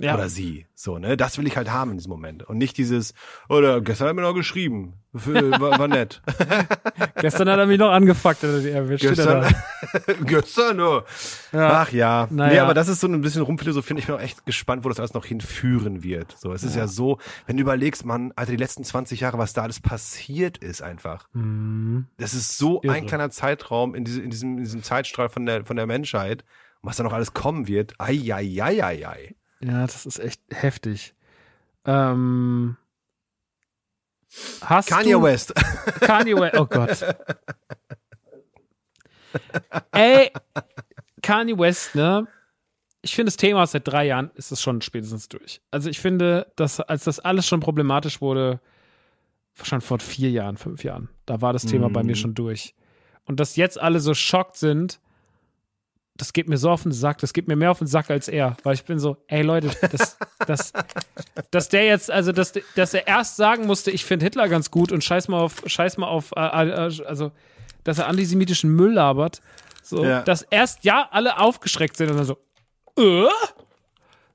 Ja. 0.00 0.14
Oder 0.14 0.30
sie. 0.30 0.66
So, 0.74 0.98
ne? 0.98 1.18
Das 1.18 1.36
will 1.36 1.46
ich 1.46 1.58
halt 1.58 1.70
haben 1.70 1.90
in 1.90 1.98
diesem 1.98 2.10
Moment. 2.10 2.42
Und 2.42 2.56
nicht 2.56 2.78
dieses, 2.78 3.12
oder 3.50 3.82
gestern 3.82 4.06
hat 4.06 4.12
er 4.12 4.14
mir 4.14 4.22
noch 4.22 4.34
geschrieben. 4.34 4.94
War, 5.12 5.78
war 5.78 5.88
nett. 5.88 6.22
Gestern 7.16 7.50
hat 7.50 7.58
er 7.58 7.66
mich 7.66 7.78
noch 7.78 7.90
angefuckt. 7.90 8.44
Da? 8.44 8.60
gestern, 8.96 9.54
gestern 10.24 10.76
nur. 10.76 11.04
Ja. 11.52 11.82
Ach 11.82 11.90
ja. 11.90 12.28
Naja. 12.30 12.52
Nee, 12.52 12.58
aber 12.60 12.74
das 12.74 12.86
ist 12.86 13.00
so 13.00 13.08
ein 13.08 13.20
bisschen 13.20 13.42
rumphilosophieren. 13.42 13.98
Ich 13.98 14.06
bin 14.06 14.14
auch 14.14 14.20
echt 14.20 14.46
gespannt, 14.46 14.84
wo 14.84 14.88
das 14.88 15.00
alles 15.00 15.12
noch 15.12 15.24
hinführen 15.24 16.04
wird. 16.04 16.36
So, 16.38 16.52
es 16.52 16.62
ist 16.62 16.76
ja, 16.76 16.86
so, 16.86 17.18
wenn 17.46 17.56
du 17.56 17.62
überlegst, 17.62 18.04
man, 18.06 18.32
Alter, 18.36 18.52
die 18.52 18.56
letzten 18.56 18.84
20 18.84 19.20
Jahre, 19.20 19.36
was 19.36 19.52
da 19.52 19.62
alles 19.62 19.80
passiert 19.80 20.58
ist 20.58 20.80
einfach. 20.80 21.28
Das 22.16 22.32
ist 22.32 22.56
so 22.56 22.80
Irre. 22.82 22.94
ein 22.94 23.06
kleiner 23.06 23.30
Zeitraum 23.30 23.96
in, 23.96 24.04
diese, 24.04 24.22
in, 24.22 24.30
diesem, 24.30 24.58
in 24.58 24.64
diesem 24.64 24.82
Zeitstrahl 24.84 25.28
von 25.28 25.44
der, 25.44 25.64
von 25.64 25.76
der 25.76 25.86
Menschheit. 25.86 26.44
Was 26.82 26.96
da 26.96 27.02
noch 27.02 27.12
alles 27.12 27.34
kommen 27.34 27.68
wird. 27.68 27.94
Ai, 27.98 28.32
ai, 28.32 28.56
ai, 28.62 28.82
ai, 28.82 29.06
ai. 29.06 29.34
Ja, 29.62 29.86
das 29.86 30.06
ist 30.06 30.18
echt 30.18 30.40
heftig. 30.50 31.14
Ähm, 31.84 32.76
Kanye 34.60 35.12
du, 35.12 35.22
West. 35.22 35.54
Kanye 36.00 36.36
West. 36.36 36.58
Oh 36.58 36.66
Gott. 36.66 37.04
Ey, 39.92 40.30
Kanye 41.22 41.58
West, 41.58 41.94
ne? 41.94 42.26
Ich 43.02 43.14
finde, 43.14 43.30
das 43.30 43.36
Thema 43.36 43.66
seit 43.66 43.88
drei 43.88 44.06
Jahren 44.06 44.30
ist 44.34 44.52
es 44.52 44.60
schon 44.60 44.82
spätestens 44.82 45.28
durch. 45.28 45.60
Also 45.70 45.88
ich 45.88 46.00
finde, 46.00 46.52
dass 46.56 46.80
als 46.80 47.04
das 47.04 47.18
alles 47.18 47.46
schon 47.46 47.60
problematisch 47.60 48.20
wurde, 48.20 48.60
schon 49.62 49.80
vor 49.80 49.98
vier 50.00 50.30
Jahren, 50.30 50.56
fünf 50.56 50.84
Jahren, 50.84 51.08
da 51.26 51.40
war 51.40 51.52
das 51.52 51.64
Thema 51.64 51.90
bei 51.90 52.02
mir 52.02 52.16
schon 52.16 52.34
durch. 52.34 52.74
Und 53.24 53.40
dass 53.40 53.56
jetzt 53.56 53.80
alle 53.80 54.00
so 54.00 54.14
schockt 54.14 54.56
sind, 54.56 55.00
das 56.20 56.32
geht 56.32 56.48
mir 56.48 56.58
so 56.58 56.70
auf 56.70 56.82
den 56.82 56.92
Sack, 56.92 57.18
das 57.18 57.32
geht 57.32 57.48
mir 57.48 57.56
mehr 57.56 57.70
auf 57.70 57.78
den 57.78 57.86
Sack 57.86 58.10
als 58.10 58.28
er, 58.28 58.56
weil 58.62 58.74
ich 58.74 58.84
bin 58.84 58.98
so, 58.98 59.16
ey 59.28 59.42
Leute, 59.42 59.70
das, 59.90 60.16
das, 60.46 60.72
dass 61.50 61.68
der 61.70 61.84
jetzt, 61.86 62.10
also 62.10 62.32
dass, 62.32 62.52
dass 62.76 62.94
er 62.94 63.06
erst 63.06 63.36
sagen 63.36 63.66
musste, 63.66 63.90
ich 63.90 64.04
finde 64.04 64.24
Hitler 64.26 64.48
ganz 64.48 64.70
gut 64.70 64.92
und 64.92 65.02
scheiß 65.02 65.28
mal 65.28 65.40
auf, 65.40 65.62
scheiß 65.66 65.96
mal 65.96 66.08
auf, 66.08 66.32
äh, 66.36 66.40
äh, 66.40 67.04
also 67.06 67.32
dass 67.84 67.98
er 67.98 68.06
antisemitischen 68.08 68.70
Müll 68.74 68.92
labert, 68.92 69.40
so, 69.82 70.04
Ja. 70.04 70.22
dass 70.22 70.42
erst 70.42 70.84
ja 70.84 71.08
alle 71.10 71.38
aufgeschreckt 71.38 71.96
sind 71.96 72.10
und 72.10 72.16
dann 72.18 72.26
so, 72.26 72.36
äh? 72.98 73.26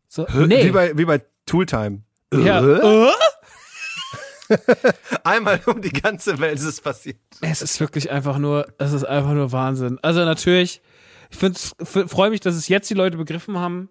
So, 0.07 0.25
nee. 0.47 0.65
Wie 0.65 0.71
bei, 0.71 0.97
wie 0.97 1.05
bei 1.05 1.21
Tooltime. 1.45 2.01
ja, 2.33 2.61
Äh? 2.61 3.07
äh? 3.09 3.11
Einmal 5.23 5.59
um 5.65 5.81
die 5.81 5.91
ganze 5.91 6.39
Welt 6.39 6.55
ist 6.59 6.65
es 6.65 6.81
passiert. 6.81 7.17
Es 7.41 7.61
ist 7.61 7.79
wirklich 7.79 8.11
einfach 8.11 8.37
nur, 8.37 8.67
es 8.77 8.93
ist 8.93 9.03
einfach 9.03 9.33
nur 9.33 9.51
Wahnsinn. 9.51 9.99
Also 10.01 10.23
natürlich, 10.23 10.81
ich 11.29 11.37
finde, 11.37 11.59
freue 12.07 12.29
mich, 12.29 12.39
dass 12.39 12.55
es 12.55 12.67
jetzt 12.67 12.89
die 12.89 12.93
Leute 12.93 13.17
begriffen 13.17 13.57
haben. 13.57 13.89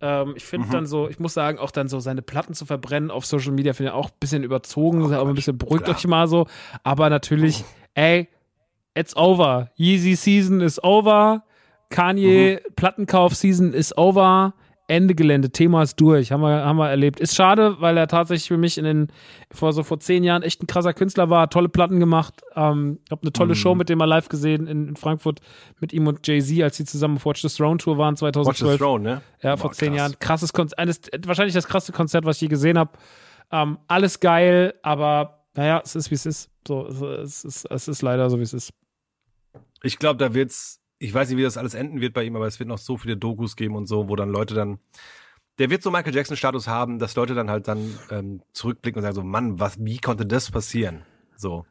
Ähm, 0.00 0.34
ich 0.36 0.44
finde 0.44 0.68
dann 0.70 0.86
so, 0.86 1.08
ich 1.08 1.18
muss 1.18 1.34
sagen, 1.34 1.58
auch 1.58 1.70
dann 1.70 1.88
so 1.88 2.00
seine 2.00 2.22
Platten 2.22 2.54
zu 2.54 2.64
verbrennen 2.64 3.10
auf 3.10 3.26
Social 3.26 3.52
Media 3.52 3.72
finde 3.72 3.90
ich 3.90 3.94
auch 3.94 4.08
ein 4.08 4.16
bisschen 4.18 4.42
überzogen, 4.42 5.12
aber 5.12 5.28
ein 5.28 5.34
bisschen 5.34 5.58
beruhigt 5.58 5.84
klar. 5.84 5.96
euch 5.96 6.06
mal 6.06 6.26
so. 6.26 6.46
Aber 6.82 7.10
natürlich, 7.10 7.64
ey, 7.94 8.28
it's 8.94 9.16
over. 9.16 9.70
Yeezy 9.76 10.14
Season 10.14 10.60
is 10.60 10.82
over. 10.82 11.44
Kanye 11.90 12.60
Plattenkauf 12.76 13.34
Season 13.34 13.74
is 13.74 13.96
over. 13.96 14.54
Ende 14.90 15.14
Gelände, 15.14 15.50
Thema 15.50 15.82
ist 15.82 16.00
durch, 16.00 16.32
haben 16.32 16.40
wir, 16.40 16.64
haben 16.64 16.76
wir 16.76 16.90
erlebt. 16.90 17.20
Ist 17.20 17.36
schade, 17.36 17.76
weil 17.78 17.96
er 17.96 18.08
tatsächlich 18.08 18.48
für 18.48 18.56
mich 18.56 18.76
in 18.76 18.84
den, 18.84 19.08
vor 19.52 19.72
so 19.72 19.84
vor 19.84 20.00
zehn 20.00 20.24
Jahren 20.24 20.42
echt 20.42 20.62
ein 20.62 20.66
krasser 20.66 20.92
Künstler 20.92 21.30
war, 21.30 21.48
tolle 21.48 21.68
Platten 21.68 22.00
gemacht. 22.00 22.42
Ähm, 22.56 22.98
ich 23.04 23.10
habe 23.12 23.22
eine 23.22 23.32
tolle 23.32 23.54
Show 23.54 23.76
mit 23.76 23.88
dem 23.88 23.98
mal 23.98 24.06
live 24.06 24.28
gesehen 24.28 24.66
in, 24.66 24.88
in 24.88 24.96
Frankfurt 24.96 25.40
mit 25.78 25.92
ihm 25.92 26.08
und 26.08 26.26
Jay-Z, 26.26 26.60
als 26.62 26.76
sie 26.76 26.84
zusammen 26.84 27.16
auf 27.16 27.24
Watch 27.24 27.40
the 27.42 27.48
Throne 27.48 27.78
Tour 27.78 27.98
waren 27.98 28.14
Watch 28.14 28.34
the 28.34 28.42
2012. 28.42 28.78
Throne, 28.78 29.04
ne? 29.04 29.22
Ja, 29.42 29.54
Boah, 29.54 29.62
vor 29.62 29.72
zehn 29.72 29.90
krass. 29.90 29.98
Jahren. 29.98 30.18
Krasses 30.18 30.52
Konzert, 30.52 30.78
eines, 30.80 31.00
wahrscheinlich 31.24 31.54
das 31.54 31.68
krasseste 31.68 31.92
Konzert, 31.92 32.24
was 32.24 32.36
ich 32.38 32.42
je 32.42 32.48
gesehen 32.48 32.76
habe. 32.76 32.90
Ähm, 33.52 33.78
alles 33.86 34.18
geil, 34.18 34.74
aber 34.82 35.44
naja, 35.54 35.80
es 35.84 35.94
ist 35.94 36.10
wie 36.10 36.16
es 36.16 36.26
ist. 36.26 36.50
So, 36.66 36.86
es 36.86 37.44
ist, 37.44 37.64
es 37.64 37.88
ist 37.88 38.02
leider 38.02 38.28
so 38.28 38.38
wie 38.38 38.42
es 38.42 38.52
ist. 38.52 38.72
Ich 39.84 39.98
glaube, 39.98 40.18
da 40.18 40.34
wird's, 40.34 40.80
ich 41.00 41.12
weiß 41.12 41.30
nicht, 41.30 41.38
wie 41.38 41.42
das 41.42 41.56
alles 41.56 41.74
enden 41.74 42.00
wird 42.00 42.12
bei 42.12 42.22
ihm, 42.22 42.36
aber 42.36 42.46
es 42.46 42.58
wird 42.58 42.68
noch 42.68 42.78
so 42.78 42.98
viele 42.98 43.16
Dokus 43.16 43.56
geben 43.56 43.74
und 43.74 43.86
so, 43.86 44.08
wo 44.08 44.16
dann 44.16 44.28
Leute 44.28 44.54
dann, 44.54 44.78
der 45.58 45.70
wird 45.70 45.82
so 45.82 45.90
Michael 45.90 46.14
Jackson 46.14 46.36
Status 46.36 46.68
haben, 46.68 46.98
dass 46.98 47.16
Leute 47.16 47.34
dann 47.34 47.50
halt 47.50 47.66
dann 47.68 47.98
ähm, 48.10 48.42
zurückblicken 48.52 48.98
und 48.98 49.02
sagen 49.02 49.14
so, 49.14 49.22
Mann, 49.24 49.58
was, 49.58 49.82
wie 49.82 49.98
konnte 49.98 50.26
das 50.26 50.50
passieren? 50.50 51.02
So. 51.36 51.64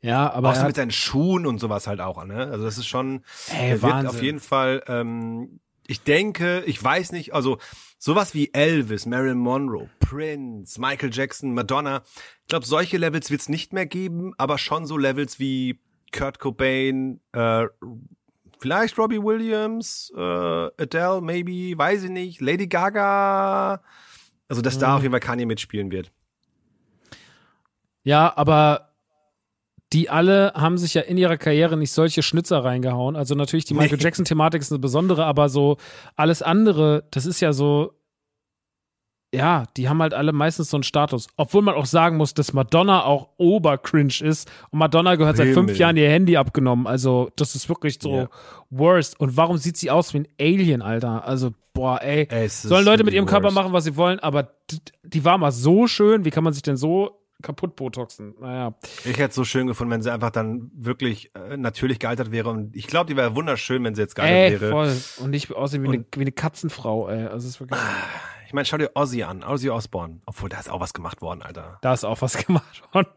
Ja, 0.00 0.32
aber 0.32 0.50
auch 0.50 0.54
so 0.54 0.64
mit 0.66 0.76
seinen 0.76 0.92
Schuhen 0.92 1.46
und 1.46 1.58
sowas 1.58 1.88
halt 1.88 2.00
auch, 2.00 2.24
ne? 2.24 2.46
Also 2.46 2.64
das 2.64 2.78
ist 2.78 2.86
schon, 2.86 3.24
Ey, 3.48 3.70
er 3.70 3.82
wird 3.82 3.92
Wahnsinn. 3.92 4.08
auf 4.08 4.22
jeden 4.22 4.40
Fall, 4.40 4.84
ähm, 4.86 5.58
ich 5.88 6.02
denke, 6.02 6.62
ich 6.66 6.82
weiß 6.82 7.10
nicht, 7.10 7.34
also 7.34 7.58
sowas 7.98 8.34
wie 8.34 8.54
Elvis, 8.54 9.04
Marilyn 9.06 9.38
Monroe, 9.38 9.90
Prince, 9.98 10.80
Michael 10.80 11.10
Jackson, 11.12 11.54
Madonna, 11.54 12.02
ich 12.42 12.48
glaube, 12.48 12.66
solche 12.66 12.98
Levels 12.98 13.32
wird's 13.32 13.48
nicht 13.48 13.72
mehr 13.72 13.86
geben, 13.86 14.32
aber 14.38 14.58
schon 14.58 14.86
so 14.86 14.96
Levels 14.96 15.40
wie 15.40 15.80
Kurt 16.12 16.38
Cobain, 16.38 17.20
äh, 17.32 17.66
vielleicht 18.58 18.98
Robbie 18.98 19.22
Williams, 19.22 20.12
äh, 20.16 20.20
Adele, 20.20 21.20
maybe, 21.22 21.76
weiß 21.78 22.04
ich 22.04 22.10
nicht, 22.10 22.40
Lady 22.40 22.66
Gaga, 22.66 23.80
also 24.48 24.62
dass 24.62 24.76
Mhm. 24.76 24.80
da 24.80 24.96
auf 24.96 25.02
jeden 25.02 25.12
Fall 25.12 25.20
Kanye 25.20 25.46
mitspielen 25.46 25.90
wird. 25.90 26.10
ja, 28.02 28.32
aber 28.36 28.84
die 29.92 30.10
alle 30.10 30.52
haben 30.54 30.76
sich 30.76 30.94
ja 30.94 31.02
in 31.02 31.16
ihrer 31.16 31.38
Karriere 31.38 31.76
nicht 31.76 31.92
solche 31.92 32.22
Schnitzer 32.22 32.62
reingehauen. 32.62 33.16
Also 33.16 33.34
natürlich 33.34 33.64
die 33.64 33.72
Michael. 33.74 33.98
Jackson-Thematik 34.00 34.60
ist 34.60 34.70
eine 34.70 34.78
besondere, 34.78 35.24
aber 35.24 35.48
so 35.48 35.78
alles 36.14 36.42
andere, 36.42 37.04
das 37.10 37.24
ist 37.24 37.40
ja 37.40 37.52
so, 37.54 37.94
ja, 39.34 39.64
die 39.76 39.88
haben 39.88 40.00
halt 40.00 40.14
alle 40.14 40.32
meistens 40.32 40.70
so 40.70 40.76
einen 40.78 40.84
Status. 40.84 41.26
Obwohl 41.36 41.60
man 41.62 41.74
auch 41.74 41.84
sagen 41.86 42.16
muss, 42.16 42.32
dass 42.34 42.52
Madonna 42.54 43.04
auch 43.04 43.28
obercringe 43.36 44.12
ist. 44.22 44.50
Und 44.70 44.78
Madonna 44.78 45.16
gehört 45.16 45.36
seit 45.36 45.48
fünf 45.48 45.68
Himmel. 45.68 45.76
Jahren 45.76 45.96
ihr 45.98 46.08
Handy 46.08 46.36
abgenommen. 46.38 46.86
Also, 46.86 47.30
das 47.36 47.54
ist 47.54 47.68
wirklich 47.68 47.98
so 48.00 48.14
Ja. 48.16 48.28
worst. 48.70 49.20
Und 49.20 49.36
warum 49.36 49.58
sieht 49.58 49.76
sie 49.76 49.90
aus 49.90 50.14
wie 50.14 50.20
ein 50.20 50.28
Alien, 50.40 50.80
Alter? 50.80 51.26
Also, 51.26 51.50
boah, 51.74 52.00
ey. 52.02 52.26
Es 52.30 52.62
Sollen 52.62 52.84
Leute 52.86 53.04
mit 53.04 53.12
ihrem 53.12 53.26
Körper 53.26 53.44
worst. 53.46 53.54
machen, 53.54 53.72
was 53.74 53.84
sie 53.84 53.96
wollen, 53.96 54.18
aber 54.20 54.50
die, 54.70 54.78
die 55.02 55.24
war 55.24 55.36
mal 55.36 55.52
so 55.52 55.86
schön. 55.86 56.24
Wie 56.24 56.30
kann 56.30 56.42
man 56.42 56.54
sich 56.54 56.62
denn 56.62 56.78
so 56.78 57.20
kaputt 57.42 57.76
botoxen? 57.76 58.34
Naja. 58.40 58.74
Ich 59.04 59.18
hätte 59.18 59.28
es 59.28 59.34
so 59.34 59.44
schön 59.44 59.66
gefunden, 59.66 59.92
wenn 59.92 60.00
sie 60.02 60.10
einfach 60.10 60.30
dann 60.30 60.70
wirklich 60.74 61.30
äh, 61.34 61.58
natürlich 61.58 61.98
gealtert 61.98 62.30
wäre. 62.32 62.48
Und 62.48 62.74
ich 62.74 62.86
glaube, 62.86 63.10
die 63.10 63.16
wäre 63.16 63.36
wunderschön, 63.36 63.84
wenn 63.84 63.94
sie 63.94 64.00
jetzt 64.00 64.14
gealtert 64.14 64.54
Ey, 64.54 64.60
wäre. 64.60 64.70
voll. 64.72 64.96
Und 65.22 65.30
nicht 65.30 65.52
aussehen 65.54 65.82
wie, 65.82 65.88
eine, 65.88 65.98
Und- 65.98 66.06
wie 66.16 66.22
eine 66.22 66.32
Katzenfrau, 66.32 67.10
ey. 67.10 67.24
Also, 67.26 67.46
es 67.46 67.54
ist 67.56 67.60
wirklich. 67.60 67.78
Ich 68.48 68.54
meine, 68.54 68.64
schau 68.64 68.78
dir 68.78 68.90
Ozzy 68.94 69.24
an, 69.24 69.44
Ozzy 69.44 69.68
Osbourne. 69.68 70.20
Obwohl, 70.24 70.48
da 70.48 70.58
ist 70.58 70.70
auch 70.70 70.80
was 70.80 70.94
gemacht 70.94 71.20
worden, 71.20 71.42
Alter. 71.42 71.76
Da 71.82 71.92
ist 71.92 72.04
auch 72.04 72.22
was 72.22 72.34
gemacht 72.46 72.82
worden. 72.94 73.08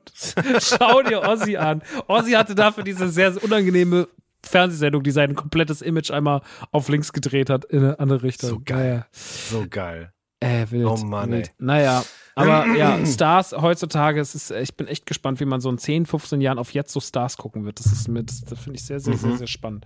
Schau 0.60 1.04
dir 1.04 1.22
Ozzy 1.22 1.56
an. 1.56 1.84
Ozzy 2.08 2.32
hatte 2.32 2.54
dafür 2.54 2.84
diese 2.84 3.08
sehr, 3.08 3.32
sehr 3.32 3.42
unangenehme 3.42 4.10
Fernsehsendung, 4.44 5.04
die 5.04 5.12
sein 5.12 5.34
komplettes 5.34 5.82
Image 5.82 6.12
einmal 6.12 6.42
auf 6.74 6.90
links 6.90 7.14
gedreht 7.14 7.50
hat 7.50 7.64
in 7.64 7.80
eine 7.80 8.00
andere 8.00 8.24
Richtung. 8.24 8.50
So 8.50 8.62
geil. 8.66 9.06
So 9.14 9.68
geil. 9.70 10.12
Äh, 10.42 10.66
wild, 10.72 10.88
Oh 10.88 10.98
Mann, 10.98 11.32
wild. 11.32 11.48
ey. 11.48 11.54
Naja, 11.60 12.04
aber 12.36 12.66
ja, 12.76 13.06
Stars 13.06 13.54
heutzutage, 13.54 14.20
es 14.20 14.36
ist, 14.36 14.52
ich 14.52 14.76
bin 14.76 14.88
echt 14.88 15.06
gespannt, 15.06 15.40
wie 15.40 15.46
man 15.46 15.62
so 15.62 15.70
in 15.70 15.78
10, 15.78 16.06
15 16.08 16.42
Jahren 16.42 16.58
auf 16.60 16.72
jetzt 16.74 16.92
so 16.92 17.00
Stars 17.00 17.38
gucken 17.38 17.64
wird. 17.66 17.80
Das 17.80 17.86
ist 17.92 18.08
mir, 18.08 18.24
das, 18.24 18.42
das 18.42 18.60
finde 18.60 18.78
ich 18.78 18.84
sehr, 18.86 19.00
sehr, 19.00 19.14
Mhm. 19.14 19.18
sehr, 19.20 19.38
sehr 19.38 19.48
spannend. 19.48 19.86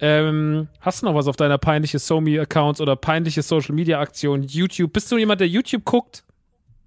Ähm, 0.00 0.68
hast 0.80 1.02
du 1.02 1.06
noch 1.06 1.14
was 1.14 1.26
auf 1.28 1.36
deiner 1.36 1.58
peinliche 1.58 1.98
SoMe-Accounts 1.98 2.80
oder 2.80 2.96
peinliche 2.96 3.42
Social-Media-Aktion? 3.42 4.42
YouTube? 4.44 4.92
Bist 4.92 5.12
du 5.12 5.18
jemand, 5.18 5.40
der 5.40 5.48
YouTube 5.48 5.84
guckt? 5.84 6.24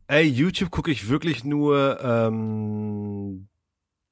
Ey, 0.07 0.25
YouTube 0.27 0.71
gucke 0.71 0.89
ich 0.89 1.07
wirklich 1.09 1.43
nur. 1.43 1.99
Ähm, 2.03 3.47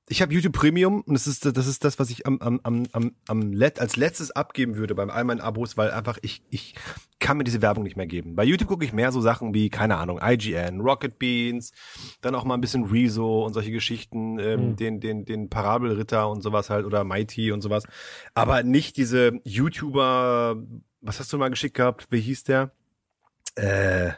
ich 0.09 0.21
habe 0.21 0.33
YouTube 0.33 0.53
Premium 0.53 1.01
und 1.01 1.13
das 1.13 1.27
ist 1.27 1.45
das 1.45 1.67
ist 1.67 1.83
das, 1.83 1.99
was 1.99 2.09
ich 2.09 2.25
am 2.25 2.39
am 2.39 2.61
am 2.63 2.83
am, 2.93 3.11
am 3.27 3.51
let, 3.51 3.81
als 3.81 3.97
letztes 3.97 4.31
abgeben 4.31 4.77
würde 4.77 4.95
bei 4.95 5.05
all 5.05 5.25
meinen 5.25 5.41
Abos, 5.41 5.75
weil 5.75 5.91
einfach 5.91 6.17
ich 6.21 6.43
ich 6.49 6.75
kann 7.19 7.37
mir 7.37 7.43
diese 7.43 7.61
Werbung 7.61 7.83
nicht 7.83 7.97
mehr 7.97 8.07
geben. 8.07 8.35
Bei 8.35 8.45
YouTube 8.45 8.69
gucke 8.69 8.85
ich 8.85 8.93
mehr 8.93 9.11
so 9.11 9.19
Sachen 9.19 9.53
wie 9.53 9.69
keine 9.69 9.97
Ahnung 9.97 10.19
IGN, 10.23 10.79
Rocket 10.79 11.19
Beans, 11.19 11.73
dann 12.21 12.35
auch 12.35 12.45
mal 12.45 12.53
ein 12.53 12.61
bisschen 12.61 12.85
Rezo 12.85 13.45
und 13.45 13.53
solche 13.53 13.71
Geschichten, 13.71 14.39
ähm, 14.39 14.77
den 14.77 15.01
den 15.01 15.25
den 15.25 15.49
Parabelritter 15.49 16.29
und 16.29 16.41
sowas 16.41 16.69
halt 16.69 16.85
oder 16.85 17.03
Mighty 17.03 17.51
und 17.51 17.61
sowas, 17.61 17.83
aber 18.33 18.63
nicht 18.63 18.95
diese 18.95 19.41
YouTuber. 19.43 20.55
Was 21.01 21.19
hast 21.19 21.31
du 21.33 21.37
mal 21.37 21.49
geschickt 21.49 21.75
gehabt? 21.75 22.07
Wie 22.09 22.21
hieß 22.21 22.45
der? 22.45 22.71
Äh 23.55 24.11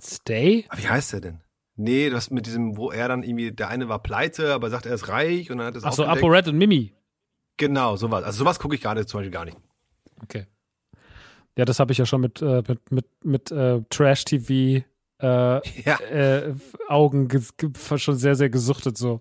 Stay? 0.00 0.64
Wie 0.76 0.88
heißt 0.88 1.12
der 1.14 1.20
denn? 1.20 1.40
Nee, 1.78 2.10
das 2.10 2.30
mit 2.30 2.46
diesem, 2.46 2.76
wo 2.76 2.90
er 2.90 3.08
dann 3.08 3.22
irgendwie, 3.22 3.52
der 3.52 3.68
eine 3.68 3.88
war 3.88 4.02
pleite, 4.02 4.52
aber 4.52 4.68
sagt, 4.68 4.84
er 4.86 4.94
ist 4.94 5.08
reich 5.08 5.50
und 5.50 5.58
dann 5.58 5.68
hat 5.68 5.76
es 5.76 5.84
Achso, 5.84 6.02
aufgedeckt. 6.02 6.24
ApoRed 6.24 6.48
und 6.48 6.58
Mimi. 6.58 6.92
Genau, 7.56 7.96
sowas. 7.96 8.24
Also 8.24 8.40
sowas 8.40 8.58
gucke 8.58 8.74
ich 8.74 8.80
gerade 8.82 9.06
zum 9.06 9.18
Beispiel 9.18 9.30
gar 9.32 9.44
nicht. 9.44 9.56
Okay. 10.22 10.46
Ja, 11.56 11.64
das 11.64 11.80
habe 11.80 11.92
ich 11.92 11.98
ja 11.98 12.06
schon 12.06 12.20
mit, 12.20 12.42
äh, 12.42 12.62
mit, 12.66 12.90
mit, 12.90 13.06
mit 13.24 13.50
äh, 13.52 13.80
Trash-TV 13.90 14.52
äh, 14.52 14.82
Ja. 15.84 15.98
äh, 16.00 16.54
Augen 16.88 17.28
schon 17.96 18.16
sehr, 18.16 18.34
sehr 18.34 18.50
gesuchtet 18.50 18.98
so. 18.98 19.20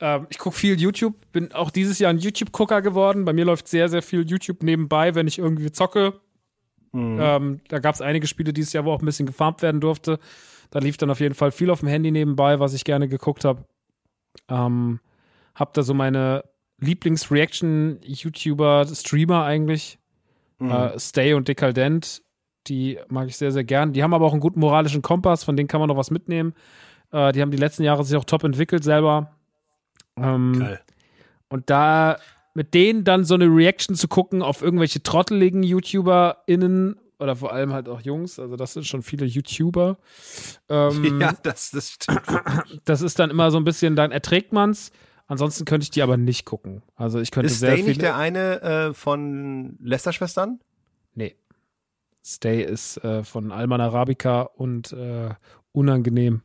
Ähm, 0.00 0.26
ich 0.28 0.38
gucke 0.38 0.56
viel 0.56 0.78
YouTube, 0.80 1.14
bin 1.32 1.52
auch 1.52 1.70
dieses 1.70 1.98
Jahr 1.98 2.10
ein 2.10 2.18
YouTube-Gucker 2.18 2.82
geworden. 2.82 3.24
Bei 3.24 3.32
mir 3.32 3.44
läuft 3.44 3.68
sehr, 3.68 3.88
sehr 3.88 4.02
viel 4.02 4.28
YouTube 4.28 4.62
nebenbei, 4.62 5.14
wenn 5.14 5.26
ich 5.26 5.38
irgendwie 5.38 5.70
zocke 5.72 6.20
Ähm, 7.20 7.60
da 7.68 7.78
gab 7.78 7.94
es 7.94 8.00
einige 8.00 8.26
Spiele 8.26 8.52
dieses 8.52 8.72
Jahr, 8.72 8.84
wo 8.84 8.92
auch 8.92 9.00
ein 9.00 9.06
bisschen 9.06 9.26
gefarmt 9.26 9.62
werden 9.62 9.80
durfte. 9.80 10.18
Da 10.70 10.78
lief 10.78 10.96
dann 10.96 11.10
auf 11.10 11.20
jeden 11.20 11.34
Fall 11.34 11.50
viel 11.50 11.70
auf 11.70 11.80
dem 11.80 11.88
Handy 11.88 12.10
nebenbei, 12.10 12.60
was 12.60 12.74
ich 12.74 12.84
gerne 12.84 13.08
geguckt 13.08 13.44
habe. 13.44 13.64
Ähm, 14.48 15.00
hab 15.54 15.74
da 15.74 15.82
so 15.82 15.94
meine 15.94 16.44
Lieblings-Reaction-YouTuber, 16.78 18.86
Streamer 18.86 19.44
eigentlich. 19.44 19.98
Äh, 20.60 20.98
Stay 20.98 21.34
und 21.34 21.48
Dekadent. 21.48 22.22
Die 22.66 22.98
mag 23.08 23.28
ich 23.28 23.36
sehr, 23.36 23.52
sehr 23.52 23.64
gern. 23.64 23.92
Die 23.92 24.02
haben 24.02 24.14
aber 24.14 24.26
auch 24.26 24.32
einen 24.32 24.40
guten 24.40 24.60
moralischen 24.60 25.02
Kompass, 25.02 25.44
von 25.44 25.56
denen 25.56 25.68
kann 25.68 25.80
man 25.80 25.88
noch 25.88 25.96
was 25.96 26.10
mitnehmen. 26.10 26.54
Äh, 27.12 27.32
die 27.32 27.40
haben 27.40 27.50
die 27.50 27.56
letzten 27.56 27.84
Jahre 27.84 28.04
sich 28.04 28.16
auch 28.16 28.24
top 28.24 28.44
entwickelt 28.44 28.84
selber. 28.84 29.32
Ähm, 30.16 30.60
Geil. 30.60 30.80
und 31.50 31.68
da 31.68 32.16
mit 32.54 32.72
denen 32.72 33.04
dann 33.04 33.24
so 33.24 33.34
eine 33.34 33.44
Reaction 33.44 33.96
zu 33.96 34.08
gucken 34.08 34.40
auf 34.40 34.62
irgendwelche 34.62 35.02
trotteligen 35.02 35.62
YouTuberInnen 35.62 36.96
oder 37.18 37.36
vor 37.36 37.52
allem 37.52 37.72
halt 37.72 37.88
auch 37.88 38.00
Jungs, 38.00 38.38
also 38.38 38.56
das 38.56 38.72
sind 38.74 38.86
schon 38.86 39.02
viele 39.02 39.24
YouTuber. 39.26 39.98
Ähm, 40.68 41.18
Ja, 41.20 41.34
das, 41.42 41.70
das 41.70 41.90
stimmt. 41.90 42.20
Das 42.84 43.02
ist 43.02 43.18
dann 43.18 43.30
immer 43.30 43.50
so 43.50 43.56
ein 43.58 43.64
bisschen, 43.64 43.96
dann 43.96 44.12
erträgt 44.12 44.52
man's. 44.52 44.90
Ansonsten 45.28 45.64
könnte 45.64 45.84
ich 45.84 45.90
die 45.90 46.02
aber 46.02 46.16
nicht 46.16 46.44
gucken. 46.44 46.82
Also 46.94 47.18
ich 47.18 47.30
könnte 47.32 47.46
Ist 47.46 47.58
sehr 47.58 47.70
Stay 47.70 47.76
viele. 47.78 47.88
nicht 47.88 48.02
der 48.02 48.16
eine 48.16 48.60
äh, 48.62 48.94
von 48.94 49.76
Lester-Schwestern? 49.80 50.60
nee. 51.14 51.34
Stay 52.24 52.62
ist 52.64 52.96
äh, 53.04 53.22
von 53.22 53.52
Alman 53.52 53.80
Arabica 53.80 54.42
und 54.42 54.92
äh, 54.92 55.28
unangenehm. 55.72 56.42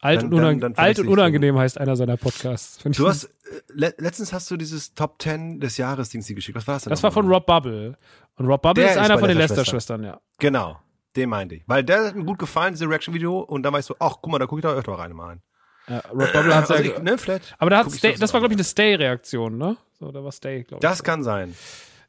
Alt, 0.00 0.22
Dann- 0.22 0.26
und, 0.28 0.34
unang 0.34 0.60
dann- 0.60 0.74
dann 0.74 0.84
Alt 0.84 1.00
und 1.00 1.08
unangenehm 1.08 1.58
heißt 1.58 1.76
einer 1.78 1.96
seiner 1.96 2.16
Podcasts. 2.16 2.78
Du 2.84 3.08
hast, 3.08 3.28
le 3.68 3.94
letztens 3.98 4.32
hast 4.32 4.50
du 4.50 4.56
dieses 4.56 4.94
Top 4.94 5.20
10 5.20 5.60
des 5.60 5.76
Jahres 5.76 6.10
Dings 6.10 6.26
geschickt. 6.26 6.56
Was 6.56 6.66
war 6.66 6.74
das 6.74 6.84
denn? 6.84 6.90
das 6.90 7.02
war 7.02 7.12
von 7.12 7.26
Rob 7.26 7.46
Bubble. 7.46 7.96
Und 8.36 8.46
Rob 8.46 8.62
Bubble 8.62 8.84
Der 8.84 8.92
ist 8.92 8.98
einer 8.98 9.18
von 9.18 9.28
den 9.28 9.38
Lester-Schwestern. 9.38 10.04
Ja. 10.04 10.20
Genau, 10.38 10.78
den 11.16 11.28
meinte 11.28 11.56
ich. 11.56 11.62
Weil 11.66 11.82
der 11.84 12.06
hat 12.06 12.14
mir 12.14 12.24
gut 12.24 12.38
gefallen, 12.38 12.74
diese 12.74 12.88
Reaction-Video. 12.88 13.40
Und 13.40 13.62
dann 13.62 13.72
war 13.72 13.80
ich 13.80 13.86
so, 13.86 13.96
ach, 13.98 14.16
guck 14.20 14.32
mal, 14.32 14.38
da 14.38 14.46
guck 14.46 14.58
ich 14.58 14.62
doch 14.62 14.74
öfter 14.74 14.92
rein 14.92 15.12
mal 15.12 15.30
ein. 15.30 15.42
ja 15.88 15.98
Rob 16.10 16.32
Bubble 16.32 16.54
hat 16.54 16.70
Also 16.70 16.82
ja, 16.82 16.98
ne, 17.00 17.18
vielleicht 17.18 17.54
Aber 17.58 17.70
da 17.70 17.78
hat 17.78 17.92
Stay, 17.92 18.14
das 18.14 18.32
war, 18.32 18.40
glaube 18.40 18.54
ich, 18.54 18.58
eine 18.58 18.64
Stay-Reaktion, 18.64 19.56
ne? 19.58 19.76
So, 19.98 20.12
da 20.12 20.22
war 20.22 20.32
Stay, 20.32 20.62
glaube 20.62 20.84
ich. 20.84 20.88
Das 20.88 21.02
kann 21.02 21.22
sein. 21.22 21.54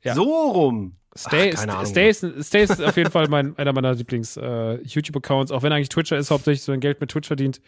Ja. 0.04 0.16
So 0.16 0.52
rum. 0.52 0.96
Stay, 1.18 1.52
Ach, 1.54 1.60
keine 1.60 1.74
Ahnung. 1.74 1.86
Stay, 1.88 2.10
ist, 2.10 2.26
Stay 2.44 2.64
ist 2.64 2.82
auf 2.82 2.96
jeden 2.96 3.12
Fall 3.12 3.28
mein, 3.28 3.58
einer 3.58 3.74
meiner 3.74 3.94
Lieblings-YouTube-Accounts, 3.94 5.52
auch 5.52 5.64
wenn 5.64 5.74
eigentlich 5.74 5.90
Twitcher 5.90 6.18
ist, 6.18 6.30
hauptsächlich 6.30 6.62
so 6.62 6.72
ein 6.72 6.80
Geld 6.80 7.02
mit 7.02 7.12
Twitch 7.12 7.28
verdient. 7.28 7.60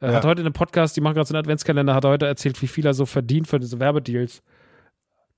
Äh, 0.00 0.06
Ja. 0.08 0.14
Hat 0.14 0.24
heute 0.24 0.40
in 0.42 0.46
einem 0.46 0.52
Podcast, 0.52 0.96
die 0.96 1.00
machen 1.00 1.14
gerade 1.14 1.26
so 1.28 1.34
einen 1.34 1.40
Adventskalender, 1.42 1.94
hat 1.94 2.04
er 2.04 2.10
heute 2.10 2.26
erzählt, 2.26 2.60
wie 2.62 2.66
viel 2.66 2.84
er 2.86 2.94
so 2.94 3.06
verdient 3.06 3.48
für 3.48 3.58
diese 3.58 3.78
Werbedeals. 3.80 4.42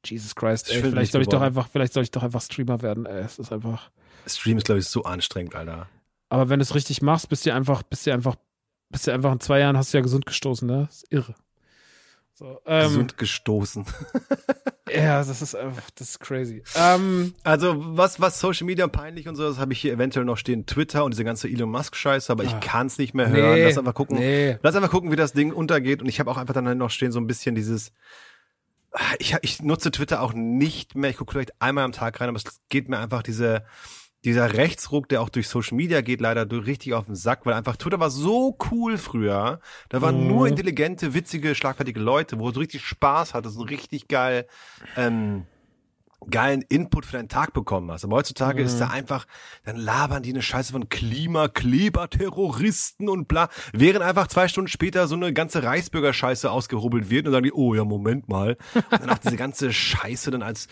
Jesus 0.05 0.35
Christ, 0.35 0.71
ey, 0.71 0.81
vielleicht 0.83 1.13
soll 1.13 1.23
ich 1.23 1.29
doch 1.29 1.41
einfach, 1.41 1.69
vielleicht 1.69 1.93
soll 1.93 2.03
ich 2.05 2.11
doch 2.11 2.23
einfach 2.23 2.41
Streamer 2.41 2.83
werden, 2.83 3.05
ey, 3.07 3.23
es 3.23 3.39
ist 3.39 3.53
einfach. 3.53 3.91
Stream 4.27 4.59
ist, 4.59 4.65
glaube 4.67 4.79
ich, 4.79 4.87
so 4.87 5.03
anstrengend, 5.03 5.55
Alter. 5.57 5.89
Aber 6.29 6.49
wenn 6.49 6.59
du 6.61 6.63
es 6.63 6.75
richtig 6.75 7.03
machst, 7.03 7.29
bist 7.29 7.45
du 7.47 7.53
einfach, 7.55 7.83
bist 7.83 8.07
du 8.07 8.13
einfach, 8.13 8.37
bist 8.91 9.07
du 9.07 9.13
einfach 9.13 9.33
in 9.33 9.41
zwei 9.41 9.59
Jahren 9.61 9.77
hast 9.77 9.93
du 9.93 9.99
ja 9.99 10.03
gesund 10.03 10.25
gestoßen, 10.27 10.69
ne? 10.69 10.87
Das 10.89 11.03
ist 11.03 11.13
irre. 11.13 11.35
So, 12.39 12.61
ähm, 12.67 12.85
Gesund 12.85 13.19
gestoßen. 13.19 13.85
Ja, 14.91 15.19
das 15.19 15.43
ist 15.43 15.55
einfach, 15.55 15.83
das 15.97 16.09
ist 16.13 16.21
crazy. 16.21 16.63
Ähm, 16.75 17.35
Also, 17.45 17.75
was, 17.99 18.23
was 18.23 18.41
Social 18.41 18.65
Media 18.65 18.87
peinlich 18.89 19.29
und 19.29 19.37
so, 19.37 19.47
das 19.47 19.59
habe 19.59 19.75
ich 19.75 19.81
hier 19.83 19.93
eventuell 19.93 20.25
noch 20.25 20.39
stehen. 20.39 20.65
Twitter 20.65 21.05
und 21.05 21.13
diese 21.13 21.25
ganze 21.25 21.47
Elon 21.47 21.71
Musk-Scheiße, 21.71 22.33
aber 22.33 22.45
ich 22.45 22.59
kann 22.61 22.87
es 22.87 22.97
nicht 22.97 23.13
mehr 23.13 23.29
hören. 23.29 23.51
Ah. 23.53 23.55
Nee, 23.55 23.65
Lass 23.65 23.77
einfach 23.77 23.93
gucken. 23.93 24.17
nee. 24.17 24.57
Lass 24.63 24.75
einfach 24.77 24.91
gucken, 24.91 25.13
wie 25.13 25.17
das 25.17 25.35
Ding 25.35 25.53
untergeht. 25.53 26.01
Und 26.01 26.09
ich 26.09 26.21
habe 26.21 26.31
auch 26.31 26.39
einfach 26.39 26.55
dann 26.55 26.79
noch 26.79 26.89
stehen 26.89 27.13
so 27.13 27.21
ein 27.21 27.27
bisschen 27.27 27.55
dieses. 27.55 27.93
Ich, 29.19 29.37
ich 29.43 29.61
nutze 29.61 29.91
Twitter 29.91 30.23
auch 30.23 30.33
nicht 30.33 30.95
mehr. 30.95 31.11
Ich 31.11 31.19
gucke 31.19 31.33
vielleicht 31.33 31.61
einmal 31.61 31.85
am 31.85 31.93
Tag 31.93 32.19
rein, 32.19 32.31
aber 32.31 32.39
es 32.39 32.45
geht 32.71 32.89
mir 32.89 32.99
einfach 32.99 33.23
diese, 33.23 33.65
dieser 34.25 34.55
Rechtsruck, 34.55 35.09
der 35.09 35.23
auch 35.23 35.29
durch 35.29 35.49
Social 35.49 35.77
Media 35.77 36.01
geht, 36.01 36.21
leider 36.21 36.45
durch- 36.45 36.67
richtig 36.67 36.95
auf 36.95 37.07
den 37.07 37.15
Sack, 37.15 37.47
weil 37.47 37.55
einfach 37.55 37.77
Twitter 37.77 38.01
war 38.01 38.11
so 38.11 38.57
cool 38.71 38.99
früher. 38.99 39.61
Da 39.91 40.03
waren 40.03 40.23
Mhm. 40.23 40.29
nur 40.29 40.49
intelligente, 40.49 41.15
witzige, 41.15 41.55
schlagfertige 41.55 42.01
Leute, 42.01 42.39
wo 42.41 42.51
du 42.51 42.61
richtig 42.61 42.85
Spaß 42.85 43.35
hattest 43.35 43.57
und 43.57 43.71
richtig 43.71 44.09
geil, 44.09 44.47
ähm, 44.97 45.47
geilen 46.31 46.63
Input 46.63 47.07
für 47.07 47.13
deinen 47.17 47.29
Tag 47.29 47.53
bekommen 47.53 47.93
hast. 47.93 48.03
Aber 48.05 48.17
heutzutage 48.17 48.61
ist 48.61 48.79
da 48.81 48.89
einfach, 48.89 49.25
dann 49.65 49.77
labern 49.77 50.25
die 50.25 50.31
eine 50.31 50.43
Scheiße 50.43 50.73
von 50.73 50.89
Klimakleber, 50.89 52.11
Terroristen 52.11 53.09
und 53.09 53.29
bla, 53.29 53.49
während 53.73 54.03
einfach 54.03 54.27
zwei 54.27 54.49
Stunden 54.49 54.67
später 54.69 55.07
so 55.07 55.15
eine 55.15 55.33
ganze 55.33 55.63
Reichsbürger-Scheiße 55.63 56.51
ausgehobelt 56.51 57.09
wird 57.09 57.21
und 57.27 57.33
dann 57.33 57.35
sagen 57.35 57.45
die, 57.45 57.53
oh 57.53 57.73
ja, 57.73 57.85
Moment 57.85 58.29
mal. 58.29 58.57
Und 58.75 59.01
dann 59.01 59.11
auch 59.11 59.19
diese 59.19 59.37
ganze 59.37 59.73
Scheiße 59.73 60.33
dann 60.33 60.43
als 60.43 60.67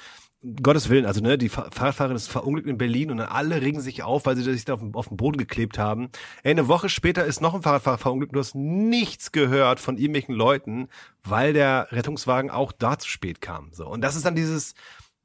Gottes 0.63 0.91
Willen, 0.91 1.07
also 1.07 1.23
ne, 1.23 1.39
die 1.39 1.49
Fa- 1.49 1.69
Fahrradfahrerin 1.71 2.17
ist 2.17 2.29
verunglückt 2.29 2.69
in 2.69 2.77
Berlin 2.79 3.11
und 3.11 3.17
dann 3.17 3.29
alle 3.29 3.63
regen 3.63 3.81
sich 3.81 4.03
auf, 4.03 4.27
weil 4.27 4.37
sie 4.37 4.43
sich 4.43 4.65
da 4.65 4.75
auf, 4.75 4.81
den- 4.81 4.95
auf 4.95 5.09
den 5.09 5.17
Boden 5.17 5.39
geklebt 5.39 5.79
haben. 5.79 6.11
Ey, 6.43 6.51
eine 6.51 6.69
Woche 6.69 6.89
später 6.89 7.25
ist 7.25 7.41
noch 7.41 7.55
ein 7.55 7.63
Fahrradfahrer 7.63 7.99
verunglückt, 7.99 8.35
du 8.35 8.39
hast 8.41 8.55
nichts 8.55 9.33
gehört 9.33 9.81
von 9.81 9.97
irgendwelchen 9.97 10.35
Leuten, 10.35 10.89
weil 11.25 11.53
der 11.53 11.89
Rettungswagen 11.91 12.51
auch 12.51 12.73
da 12.73 12.99
zu 12.99 13.09
spät 13.09 13.41
kam. 13.41 13.73
So. 13.73 13.89
Und 13.89 14.03
das 14.03 14.15
ist 14.15 14.27
dann 14.27 14.37
dieses, 14.37 14.75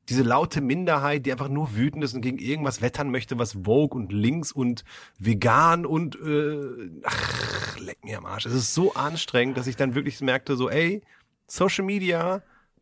diese 0.07 0.23
laute 0.23 0.61
Minderheit, 0.61 1.25
die 1.25 1.31
einfach 1.31 1.49
nur 1.49 1.75
wütend 1.75 2.03
ist 2.03 2.13
und 2.13 2.21
gegen 2.21 2.39
irgendwas 2.39 2.81
wettern 2.81 3.11
möchte, 3.11 3.37
was 3.37 3.53
Vogue 3.65 3.99
und 3.99 4.13
links 4.13 4.51
und 4.51 4.85
vegan 5.19 5.85
und 5.85 6.15
äh, 6.15 6.89
ach, 7.03 7.77
leck 7.79 8.03
mir 8.03 8.17
am 8.17 8.25
Arsch. 8.25 8.45
Es 8.45 8.53
ist 8.53 8.73
so 8.73 8.93
anstrengend, 8.93 9.57
dass 9.57 9.67
ich 9.67 9.75
dann 9.75 9.93
wirklich 9.93 10.21
merkte, 10.21 10.55
so, 10.55 10.69
ey, 10.69 11.01
Social 11.47 11.83
Media, 11.83 12.41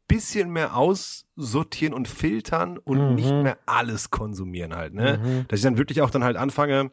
bisschen 0.10 0.50
mehr 0.50 0.76
aussortieren 0.76 1.94
und 1.94 2.10
filtern 2.10 2.78
und 2.78 2.98
nicht 3.16 3.32
mehr 3.44 3.58
alles 3.66 4.10
konsumieren 4.12 4.76
halt, 4.76 4.94
ne? 4.94 5.46
Dass 5.48 5.60
ich 5.60 5.64
dann 5.64 5.78
wirklich 5.78 6.02
auch 6.02 6.10
dann 6.10 6.26
halt 6.26 6.36
anfange, 6.36 6.92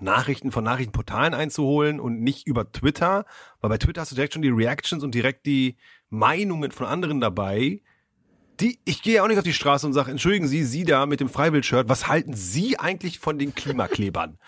Nachrichten 0.00 0.50
von 0.50 0.64
Nachrichtenportalen 0.64 1.34
einzuholen 1.34 2.00
und 2.00 2.20
nicht 2.20 2.46
über 2.46 2.70
Twitter, 2.72 3.26
weil 3.60 3.70
bei 3.70 3.78
Twitter 3.78 4.00
hast 4.00 4.10
du 4.10 4.16
direkt 4.16 4.32
schon 4.32 4.42
die 4.42 4.48
Reactions 4.48 5.04
und 5.04 5.14
direkt 5.14 5.46
die 5.46 5.76
Meinungen 6.10 6.72
von 6.72 6.86
anderen 6.86 7.20
dabei. 7.20 7.80
Die, 8.60 8.78
ich 8.84 9.02
gehe 9.02 9.16
ja 9.16 9.24
auch 9.24 9.28
nicht 9.28 9.38
auf 9.38 9.44
die 9.44 9.52
Straße 9.52 9.86
und 9.86 9.92
sage, 9.94 10.10
entschuldigen 10.12 10.46
Sie, 10.46 10.64
Sie 10.64 10.84
da 10.84 11.06
mit 11.06 11.20
dem 11.20 11.28
Freiwild-Shirt, 11.28 11.88
was 11.88 12.06
halten 12.08 12.34
Sie 12.34 12.78
eigentlich 12.78 13.18
von 13.18 13.38
den 13.38 13.54
Klimaklebern? 13.54 14.38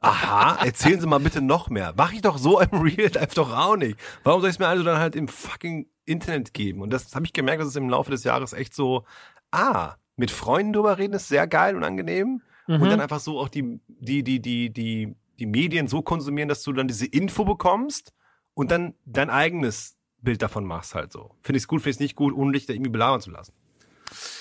Aha, 0.00 0.64
erzählen 0.64 1.00
Sie 1.00 1.06
mal 1.06 1.18
bitte 1.18 1.42
noch 1.42 1.68
mehr. 1.68 1.92
Mach 1.96 2.12
ich 2.12 2.22
doch 2.22 2.38
so 2.38 2.60
im 2.60 2.68
Real 2.80 3.10
Life 3.12 3.34
doch 3.34 3.56
auch 3.56 3.76
nicht. 3.76 3.98
Warum 4.22 4.40
soll 4.40 4.50
ich 4.50 4.54
es 4.54 4.60
mir 4.60 4.68
also 4.68 4.84
dann 4.84 4.98
halt 4.98 5.16
im 5.16 5.26
fucking 5.26 5.86
Internet 6.10 6.52
geben? 6.52 6.82
Und 6.82 6.90
das 6.90 7.14
habe 7.14 7.24
ich 7.24 7.32
gemerkt, 7.32 7.60
dass 7.60 7.68
es 7.68 7.76
im 7.76 7.88
Laufe 7.88 8.10
des 8.10 8.24
Jahres 8.24 8.52
echt 8.52 8.74
so, 8.74 9.04
ah, 9.50 9.94
mit 10.16 10.30
Freunden 10.30 10.72
drüber 10.74 10.98
reden 10.98 11.14
ist 11.14 11.28
sehr 11.28 11.46
geil 11.46 11.76
und 11.76 11.84
angenehm. 11.84 12.42
Und 12.66 12.88
dann 12.88 13.00
einfach 13.00 13.18
so 13.18 13.40
auch 13.40 13.48
die, 13.48 13.80
die, 13.88 14.22
die, 14.22 14.40
die, 14.40 14.70
die, 14.70 15.16
die 15.40 15.46
Medien 15.46 15.88
so 15.88 16.02
konsumieren, 16.02 16.48
dass 16.48 16.62
du 16.62 16.72
dann 16.72 16.86
diese 16.86 17.06
Info 17.06 17.44
bekommst 17.44 18.12
und 18.54 18.70
dann 18.70 18.94
dein 19.06 19.28
eigenes 19.28 19.96
Bild 20.22 20.40
davon 20.40 20.64
machst 20.64 20.94
halt 20.94 21.10
so. 21.10 21.34
Finde 21.42 21.56
ich 21.56 21.64
es 21.64 21.68
gut, 21.68 21.80
finde 21.80 21.90
ich 21.90 21.96
es 21.96 22.00
nicht 22.00 22.14
gut, 22.14 22.32
ohne 22.32 22.52
dich 22.52 22.66
da 22.66 22.74
irgendwie 22.74 22.90
belabern 22.92 23.20
zu 23.20 23.32
lassen. 23.32 23.54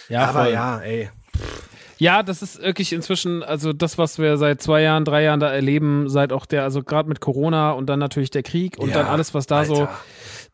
ja, 0.10 0.28
Aber 0.28 0.44
voll. 0.44 0.54
ja, 0.54 0.80
ey. 0.80 1.10
Ja, 1.98 2.22
das 2.24 2.42
ist 2.42 2.62
wirklich 2.62 2.94
inzwischen, 2.94 3.44
also 3.44 3.74
das, 3.74 3.98
was 3.98 4.20
wir 4.20 4.38
seit 4.38 4.62
zwei 4.62 4.82
Jahren, 4.84 5.06
drei 5.06 5.24
Jahren 5.24 5.40
da 5.40 5.52
erleben, 5.52 6.08
seit 6.08 6.32
auch 6.32 6.46
der, 6.46 6.64
also 6.64 6.84
gerade 6.84 7.10
mit 7.10 7.20
Corona 7.20 7.72
und 7.72 7.88
dann 7.88 8.00
natürlich 8.00 8.30
der 8.30 8.44
Krieg 8.44 8.78
und 8.78 8.90
Ja, 8.90 8.96
dann 8.96 9.08
alles, 9.08 9.34
was 9.34 9.48
da 9.48 9.66
so, 9.66 9.74
Alter. 9.82 10.00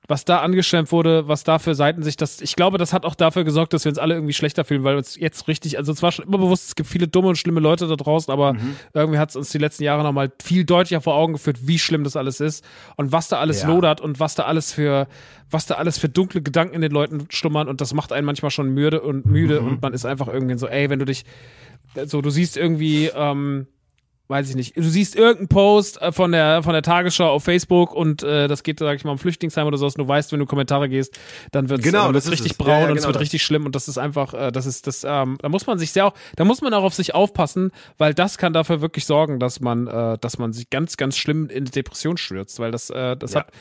Was 0.08 0.26
da 0.26 0.40
angeschwemmt 0.40 0.92
wurde, 0.92 1.28
was 1.28 1.44
da 1.44 1.60
für 1.60 1.76
Seiten 1.76 2.04
sich 2.04 2.16
das, 2.18 2.42
ich 2.42 2.56
glaube, 2.56 2.78
das 2.78 2.94
hat 2.94 3.06
auch 3.06 3.16
dafür 3.16 3.44
gesorgt, 3.44 3.74
dass 3.74 3.86
wir 3.86 3.90
uns 3.90 3.98
alle 3.98 4.14
irgendwie 4.16 4.34
schlechter 4.34 4.64
fühlen, 4.66 4.84
weil 4.84 4.96
uns 4.98 5.16
jetzt 5.16 5.48
richtig, 5.48 5.78
also 5.78 5.92
es 5.92 6.02
war 6.04 6.12
schon 6.12 6.26
immer 6.26 6.38
bewusst, 6.38 6.68
es 6.70 6.76
gibt 6.76 6.90
viele 6.90 7.08
dumme 7.08 7.30
und 7.30 7.38
schlimme 7.38 7.60
Leute 7.60 7.88
da 7.88 7.96
draußen, 7.96 8.32
aber 8.32 8.54
Mhm. 8.54 8.76
irgendwie 8.94 9.20
hat 9.20 9.30
es 9.30 9.36
uns 9.36 9.50
die 9.50 9.58
letzten 9.58 9.84
Jahre 9.84 10.04
nochmal 10.04 10.32
viel 10.42 10.66
deutlicher 10.66 11.02
vor 11.02 11.16
Augen 11.16 11.34
geführt, 11.34 11.60
wie 11.68 11.80
schlimm 11.80 12.04
das 12.04 12.16
alles 12.16 12.40
ist 12.40 12.64
und 12.96 13.12
was 13.12 13.28
da 13.28 13.40
alles 13.40 13.62
Ja. 13.62 13.68
lodert 13.68 14.02
und 14.02 14.20
was 14.20 14.36
da 14.36 14.44
alles 14.44 14.72
für, 14.74 15.08
was 15.50 15.66
da 15.66 15.76
alles 15.76 15.98
für 15.98 16.10
dunkle 16.10 16.42
Gedanken 16.42 16.76
in 16.76 16.82
den 16.82 16.92
Leuten 16.92 17.28
schlummern 17.30 17.68
und 17.68 17.82
das 17.82 17.94
macht 17.94 18.12
einen 18.12 18.26
manchmal 18.26 18.52
schon 18.52 18.70
müde 18.70 19.02
und 19.02 19.26
müde 19.26 19.62
Mhm. 19.62 19.68
und 19.68 19.82
man 19.82 19.94
ist 19.94 20.06
einfach 20.06 20.28
irgendwie 20.28 20.58
so, 20.58 20.68
ey, 20.68 20.90
wenn 20.90 21.00
du 21.00 21.06
dich, 21.06 21.26
so, 22.06 22.22
du 22.22 22.30
siehst 22.30 22.58
irgendwie, 22.58 23.10
ähm, 23.16 23.68
weiß 24.28 24.50
ich 24.50 24.56
nicht, 24.56 24.76
du 24.76 24.84
siehst 24.84 25.16
irgendeinen 25.16 25.48
Post 25.48 26.02
äh, 26.02 26.12
von 26.12 26.32
der 26.32 26.64
von 26.64 26.74
der 26.74 26.82
Tagesschau 26.82 27.30
auf 27.30 27.44
Facebook 27.44 27.94
und 27.94 28.24
äh, 28.24 28.48
das 28.48 28.64
geht, 28.64 28.80
sag 28.80 28.96
ich 28.96 29.04
mal, 29.04 29.12
um 29.12 29.18
Flüchtlingsheim 29.20 29.68
oder 29.68 29.78
sowas. 29.78 29.96
Und 29.96 30.04
du 30.04 30.08
weißt, 30.08 30.32
wenn 30.32 30.40
du 30.40 30.46
Kommentare 30.46 30.90
gehst, 30.90 31.20
dann 31.52 31.70
wird 31.70 31.84
Genau, 31.84 32.12
äh, 32.12 32.18
ist 32.18 32.32
richtig 32.32 32.54
es. 32.54 32.58
braun 32.58 32.70
Ja, 32.70 32.80
ja, 32.80 32.86
und 32.86 32.92
es 32.92 32.96
genau 32.98 33.08
wird 33.08 33.16
das. 33.16 33.22
richtig 33.22 33.44
schlimm 33.44 33.66
und 33.66 33.76
das 33.76 33.88
ist 33.88 33.98
einfach, 33.98 34.34
äh, 34.34 34.52
das 34.52 34.66
ist 34.66 34.88
das, 34.88 35.04
ähm, 35.08 35.38
da 35.42 35.50
muss 35.50 35.68
man 35.68 35.78
sich 35.78 35.92
sehr 35.92 36.06
auch, 36.08 36.14
da 36.36 36.46
muss 36.46 36.62
man 36.62 36.74
auch 36.74 36.84
auf 36.84 36.94
sich 36.94 37.14
aufpassen, 37.14 37.72
weil 37.98 38.14
das 38.14 38.38
kann 38.38 38.54
dafür 38.54 38.82
wirklich 38.82 39.06
sorgen, 39.06 39.40
dass 39.40 39.60
man, 39.60 39.88
äh, 39.88 40.18
dass 40.20 40.38
man 40.38 40.54
sich 40.54 40.70
ganz, 40.70 40.98
ganz 40.98 41.18
schlimm 41.18 41.48
in 41.50 41.66
die 41.66 41.72
Depression 41.72 42.18
stürzt, 42.18 42.60
weil 42.60 42.72
das, 42.72 42.90
äh, 42.90 43.16
das 43.18 43.34
Ja. 43.34 43.42
hat, 43.42 43.52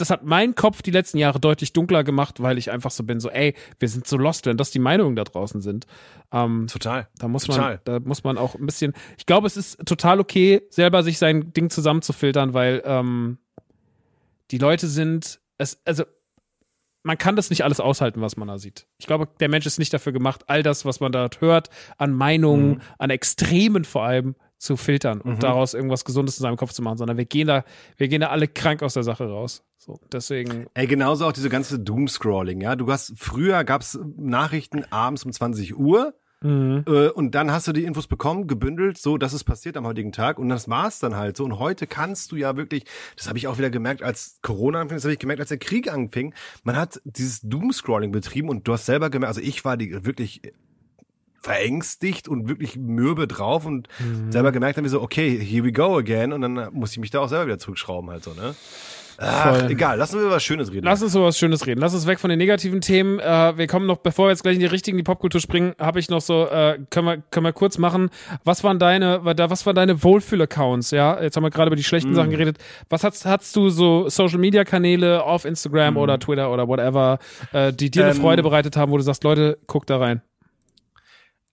das 0.00 0.10
hat 0.10 0.24
mein 0.24 0.54
Kopf 0.54 0.82
die 0.82 0.90
letzten 0.90 1.18
Jahre 1.18 1.40
deutlich 1.40 1.72
dunkler 1.72 2.04
gemacht, 2.04 2.42
weil 2.42 2.58
ich 2.58 2.70
einfach 2.70 2.90
so 2.90 3.04
bin, 3.04 3.20
so, 3.20 3.30
ey, 3.30 3.54
wir 3.78 3.88
sind 3.88 4.06
so 4.06 4.16
lost, 4.16 4.46
wenn 4.46 4.56
das 4.56 4.70
die 4.70 4.78
Meinungen 4.80 5.16
da 5.16 5.24
draußen 5.24 5.60
sind. 5.60 5.86
Ähm, 6.32 6.66
Total. 6.70 7.08
da 7.18 7.26
muss 7.26 7.44
Total. 7.44 7.80
man, 7.84 8.00
da 8.02 8.06
muss 8.06 8.22
man 8.22 8.38
auch 8.38 8.54
ein 8.54 8.64
bisschen. 8.64 8.92
Ich 9.18 9.26
glaube, 9.26 9.46
es 9.48 9.56
ist 9.56 9.84
total 9.84 10.09
okay, 10.18 10.62
selber 10.70 11.02
sich 11.02 11.18
sein 11.18 11.52
Ding 11.52 11.70
zusammenzufiltern, 11.70 12.54
weil 12.54 12.82
ähm, 12.84 13.38
die 14.50 14.58
Leute 14.58 14.88
sind, 14.88 15.40
es, 15.58 15.78
also 15.84 16.04
man 17.02 17.16
kann 17.16 17.36
das 17.36 17.48
nicht 17.50 17.64
alles 17.64 17.80
aushalten, 17.80 18.20
was 18.20 18.36
man 18.36 18.48
da 18.48 18.58
sieht. 18.58 18.86
Ich 18.98 19.06
glaube, 19.06 19.28
der 19.40 19.48
Mensch 19.48 19.64
ist 19.66 19.78
nicht 19.78 19.92
dafür 19.94 20.12
gemacht, 20.12 20.44
all 20.48 20.62
das, 20.62 20.84
was 20.84 21.00
man 21.00 21.12
dort 21.12 21.40
hört, 21.40 21.70
an 21.96 22.12
Meinungen, 22.12 22.70
Mhm. 22.72 22.80
an 22.98 23.10
Extremen 23.10 23.84
vor 23.84 24.04
allem 24.04 24.34
zu 24.58 24.76
filtern 24.76 25.22
und 25.22 25.34
Mhm. 25.36 25.40
daraus 25.40 25.72
irgendwas 25.72 26.04
Gesundes 26.04 26.36
in 26.38 26.42
seinem 26.42 26.56
Kopf 26.58 26.72
zu 26.72 26.82
machen, 26.82 26.98
sondern 26.98 27.16
wir 27.16 27.24
gehen 27.24 27.46
da, 27.46 27.64
wir 27.96 28.08
gehen 28.08 28.20
da 28.20 28.28
alle 28.28 28.48
krank 28.48 28.82
aus 28.82 28.92
der 28.94 29.02
Sache 29.04 29.24
raus. 29.28 29.62
So, 29.78 29.98
deswegen, 30.12 30.66
Ey, 30.74 30.86
genauso 30.86 31.24
auch 31.26 31.32
diese 31.32 31.48
ganze 31.48 31.78
Doomscrolling, 31.78 32.60
ja. 32.60 32.76
Du 32.76 32.90
hast, 32.92 33.14
früher 33.16 33.64
gab's 33.64 33.98
Nachrichten 34.18 34.84
abends 34.90 35.24
um 35.24 35.32
20 35.32 35.78
Uhr. 35.78 36.12
Mhm. 36.42 36.84
Äh, 36.86 37.08
und 37.08 37.34
dann 37.34 37.52
hast 37.52 37.68
du 37.68 37.72
die 37.72 37.84
Infos 37.84 38.06
bekommen, 38.06 38.46
gebündelt, 38.46 38.96
so, 38.98 39.18
das 39.18 39.32
ist 39.34 39.44
passiert 39.44 39.76
am 39.76 39.86
heutigen 39.86 40.12
Tag 40.12 40.38
und 40.38 40.48
das 40.48 40.68
war's 40.68 40.98
dann 40.98 41.16
halt 41.16 41.36
so. 41.36 41.44
Und 41.44 41.58
heute 41.58 41.86
kannst 41.86 42.32
du 42.32 42.36
ja 42.36 42.56
wirklich, 42.56 42.84
das 43.16 43.28
habe 43.28 43.36
ich 43.38 43.46
auch 43.46 43.58
wieder 43.58 43.70
gemerkt, 43.70 44.02
als 44.02 44.38
Corona 44.42 44.80
anfing, 44.80 44.96
das 44.96 45.04
habe 45.04 45.12
ich 45.12 45.18
gemerkt, 45.18 45.40
als 45.40 45.50
der 45.50 45.58
Krieg 45.58 45.92
anfing, 45.92 46.32
man 46.64 46.76
hat 46.76 47.00
dieses 47.04 47.40
Doomscrolling 47.42 48.10
betrieben 48.12 48.48
und 48.48 48.66
du 48.66 48.72
hast 48.72 48.86
selber 48.86 49.10
gemerkt, 49.10 49.36
also 49.36 49.40
ich 49.46 49.64
war 49.64 49.76
die 49.76 50.04
wirklich 50.04 50.40
verängstigt 51.42 52.28
und 52.28 52.48
wirklich 52.48 52.76
mürbe 52.76 53.26
drauf 53.26 53.64
und 53.64 53.88
Mhm. 53.98 54.30
selber 54.30 54.52
gemerkt 54.52 54.76
haben 54.76 54.84
wir 54.84 54.90
so, 54.90 55.00
okay, 55.00 55.38
here 55.38 55.64
we 55.64 55.72
go 55.72 55.96
again 55.96 56.32
und 56.32 56.42
dann 56.42 56.68
muss 56.72 56.92
ich 56.92 56.98
mich 56.98 57.10
da 57.10 57.20
auch 57.20 57.28
selber 57.28 57.46
wieder 57.46 57.58
zurückschrauben 57.58 58.10
halt 58.10 58.24
so, 58.24 58.34
ne? 58.34 58.54
Ach, 59.22 59.54
Voll. 59.56 59.70
egal, 59.70 59.98
lassen 59.98 60.16
wir 60.18 60.22
über 60.26 60.36
was 60.36 60.42
Schönes 60.42 60.72
reden. 60.72 60.86
lass 60.86 61.02
uns 61.02 61.14
über 61.14 61.26
was 61.26 61.36
Schönes 61.38 61.66
reden. 61.66 61.78
Lass 61.80 61.92
uns 61.92 62.06
weg 62.06 62.18
von 62.18 62.30
den 62.30 62.38
negativen 62.38 62.80
Themen. 62.80 63.18
Äh, 63.20 63.58
wir 63.58 63.66
kommen 63.66 63.86
noch, 63.86 63.98
bevor 63.98 64.26
wir 64.26 64.30
jetzt 64.30 64.42
gleich 64.42 64.54
in 64.54 64.60
die 64.60 64.66
richtigen, 64.66 64.96
die 64.96 65.02
Popkultur 65.02 65.40
springen, 65.42 65.74
habe 65.78 65.98
ich 66.00 66.08
noch 66.08 66.22
so, 66.22 66.46
äh, 66.48 66.78
können 66.88 67.06
wir, 67.06 67.22
können 67.30 67.44
wir 67.44 67.52
kurz 67.52 67.76
machen. 67.76 68.08
Was 68.44 68.64
waren 68.64 68.78
deine, 68.78 69.20
was 69.22 69.66
waren 69.66 69.76
deine 69.76 70.02
Wohlfühl-Accounts? 70.02 70.90
Ja, 70.90 71.20
jetzt 71.22 71.36
haben 71.36 71.42
wir 71.44 71.50
gerade 71.50 71.68
über 71.68 71.76
die 71.76 71.84
schlechten 71.84 72.14
Sachen 72.14 72.30
geredet. 72.30 72.56
Was 72.88 73.04
hast, 73.04 73.26
hast 73.26 73.54
du 73.56 73.68
so 73.68 74.08
Social-Media-Kanäle 74.08 75.22
auf 75.22 75.44
Instagram 75.44 75.98
oder 75.98 76.18
Twitter 76.18 76.50
oder 76.50 76.66
whatever, 76.66 77.18
äh, 77.52 77.72
die 77.74 77.90
dir 77.90 78.04
eine 78.06 78.14
Ähm, 78.14 78.20
Freude 78.20 78.42
bereitet 78.42 78.76
haben, 78.78 78.90
wo 78.90 78.96
du 78.96 79.02
sagst, 79.02 79.22
Leute, 79.24 79.58
guck 79.66 79.86
da 79.86 79.98
rein. 79.98 80.22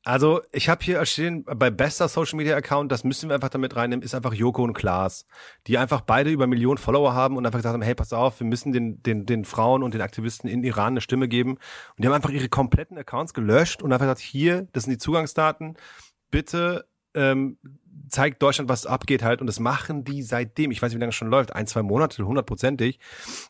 Also, 0.03 0.41
ich 0.53 0.69
habe 0.69 0.83
hier 0.83 1.05
stehen, 1.05 1.43
bei 1.43 1.69
bester 1.69 2.07
Social 2.07 2.37
Media 2.37 2.55
Account, 2.55 2.91
das 2.91 3.03
müssen 3.03 3.29
wir 3.29 3.35
einfach 3.35 3.49
damit 3.49 3.75
reinnehmen, 3.75 4.03
ist 4.03 4.15
einfach 4.15 4.33
Joko 4.33 4.63
und 4.63 4.73
Klaas, 4.73 5.25
die 5.67 5.77
einfach 5.77 6.01
beide 6.01 6.29
über 6.29 6.47
Millionen 6.47 6.77
Follower 6.77 7.13
haben 7.13 7.35
und 7.35 7.45
einfach 7.45 7.59
gesagt 7.59 7.73
haben, 7.73 7.81
hey, 7.81 7.95
pass 7.95 8.13
auf, 8.13 8.39
wir 8.39 8.47
müssen 8.47 8.71
den, 8.71 9.03
den, 9.03 9.25
den 9.25 9.43
Frauen 9.43 9.83
und 9.83 9.93
den 9.93 10.01
Aktivisten 10.01 10.49
in 10.49 10.63
Iran 10.63 10.93
eine 10.93 11.01
Stimme 11.01 11.27
geben. 11.27 11.51
Und 11.51 11.59
die 11.99 12.07
haben 12.07 12.13
einfach 12.13 12.29
ihre 12.29 12.47
kompletten 12.47 12.97
Accounts 12.97 13.33
gelöscht 13.33 13.81
und 13.81 13.91
einfach 13.91 14.05
gesagt, 14.05 14.21
hier, 14.21 14.67
das 14.71 14.83
sind 14.83 14.91
die 14.91 14.97
Zugangsdaten, 14.97 15.75
bitte 16.31 16.87
ähm, 17.13 17.57
zeigt 18.09 18.41
Deutschland, 18.41 18.69
was 18.69 18.85
abgeht 18.85 19.23
halt. 19.23 19.41
Und 19.41 19.47
das 19.47 19.59
machen 19.59 20.03
die 20.03 20.21
seitdem, 20.21 20.71
ich 20.71 20.81
weiß 20.81 20.89
nicht, 20.91 20.97
wie 20.97 21.01
lange 21.01 21.09
es 21.09 21.15
schon 21.15 21.29
läuft, 21.29 21.55
ein, 21.55 21.67
zwei 21.67 21.83
Monate, 21.83 22.25
hundertprozentig. 22.25 22.99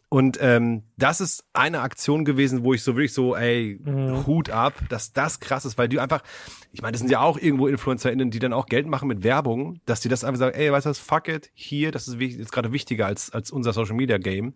Und 0.09 0.37
ähm, 0.41 0.83
das 0.97 1.21
ist 1.21 1.45
eine 1.53 1.81
Aktion 1.81 2.25
gewesen, 2.25 2.63
wo 2.63 2.73
ich 2.73 2.83
so 2.83 2.95
wirklich 2.95 3.13
so, 3.13 3.35
ey, 3.35 3.79
Hut 4.25 4.49
ab, 4.49 4.73
dass 4.89 5.13
das 5.13 5.39
krass 5.39 5.65
ist, 5.65 5.77
weil 5.77 5.89
die 5.89 5.99
einfach, 5.99 6.23
ich 6.71 6.81
meine, 6.81 6.93
das 6.93 7.01
sind 7.01 7.11
ja 7.11 7.21
auch 7.21 7.37
irgendwo 7.37 7.67
InfluencerInnen, 7.67 8.31
die 8.31 8.39
dann 8.39 8.53
auch 8.53 8.65
Geld 8.65 8.87
machen 8.87 9.07
mit 9.07 9.23
Werbung, 9.23 9.79
dass 9.85 10.01
die 10.01 10.09
das 10.09 10.23
einfach 10.23 10.39
sagen, 10.39 10.55
ey, 10.55 10.71
weißt 10.71 10.85
du 10.85 10.89
was, 10.89 10.99
fuck 10.99 11.27
it, 11.27 11.49
hier, 11.53 11.91
das 11.91 12.07
ist, 12.07 12.19
ist 12.19 12.51
gerade 12.51 12.71
wichtiger 12.71 13.05
als, 13.05 13.31
als 13.31 13.51
unser 13.51 13.73
Social 13.73 13.95
Media 13.95 14.17
Game. 14.17 14.53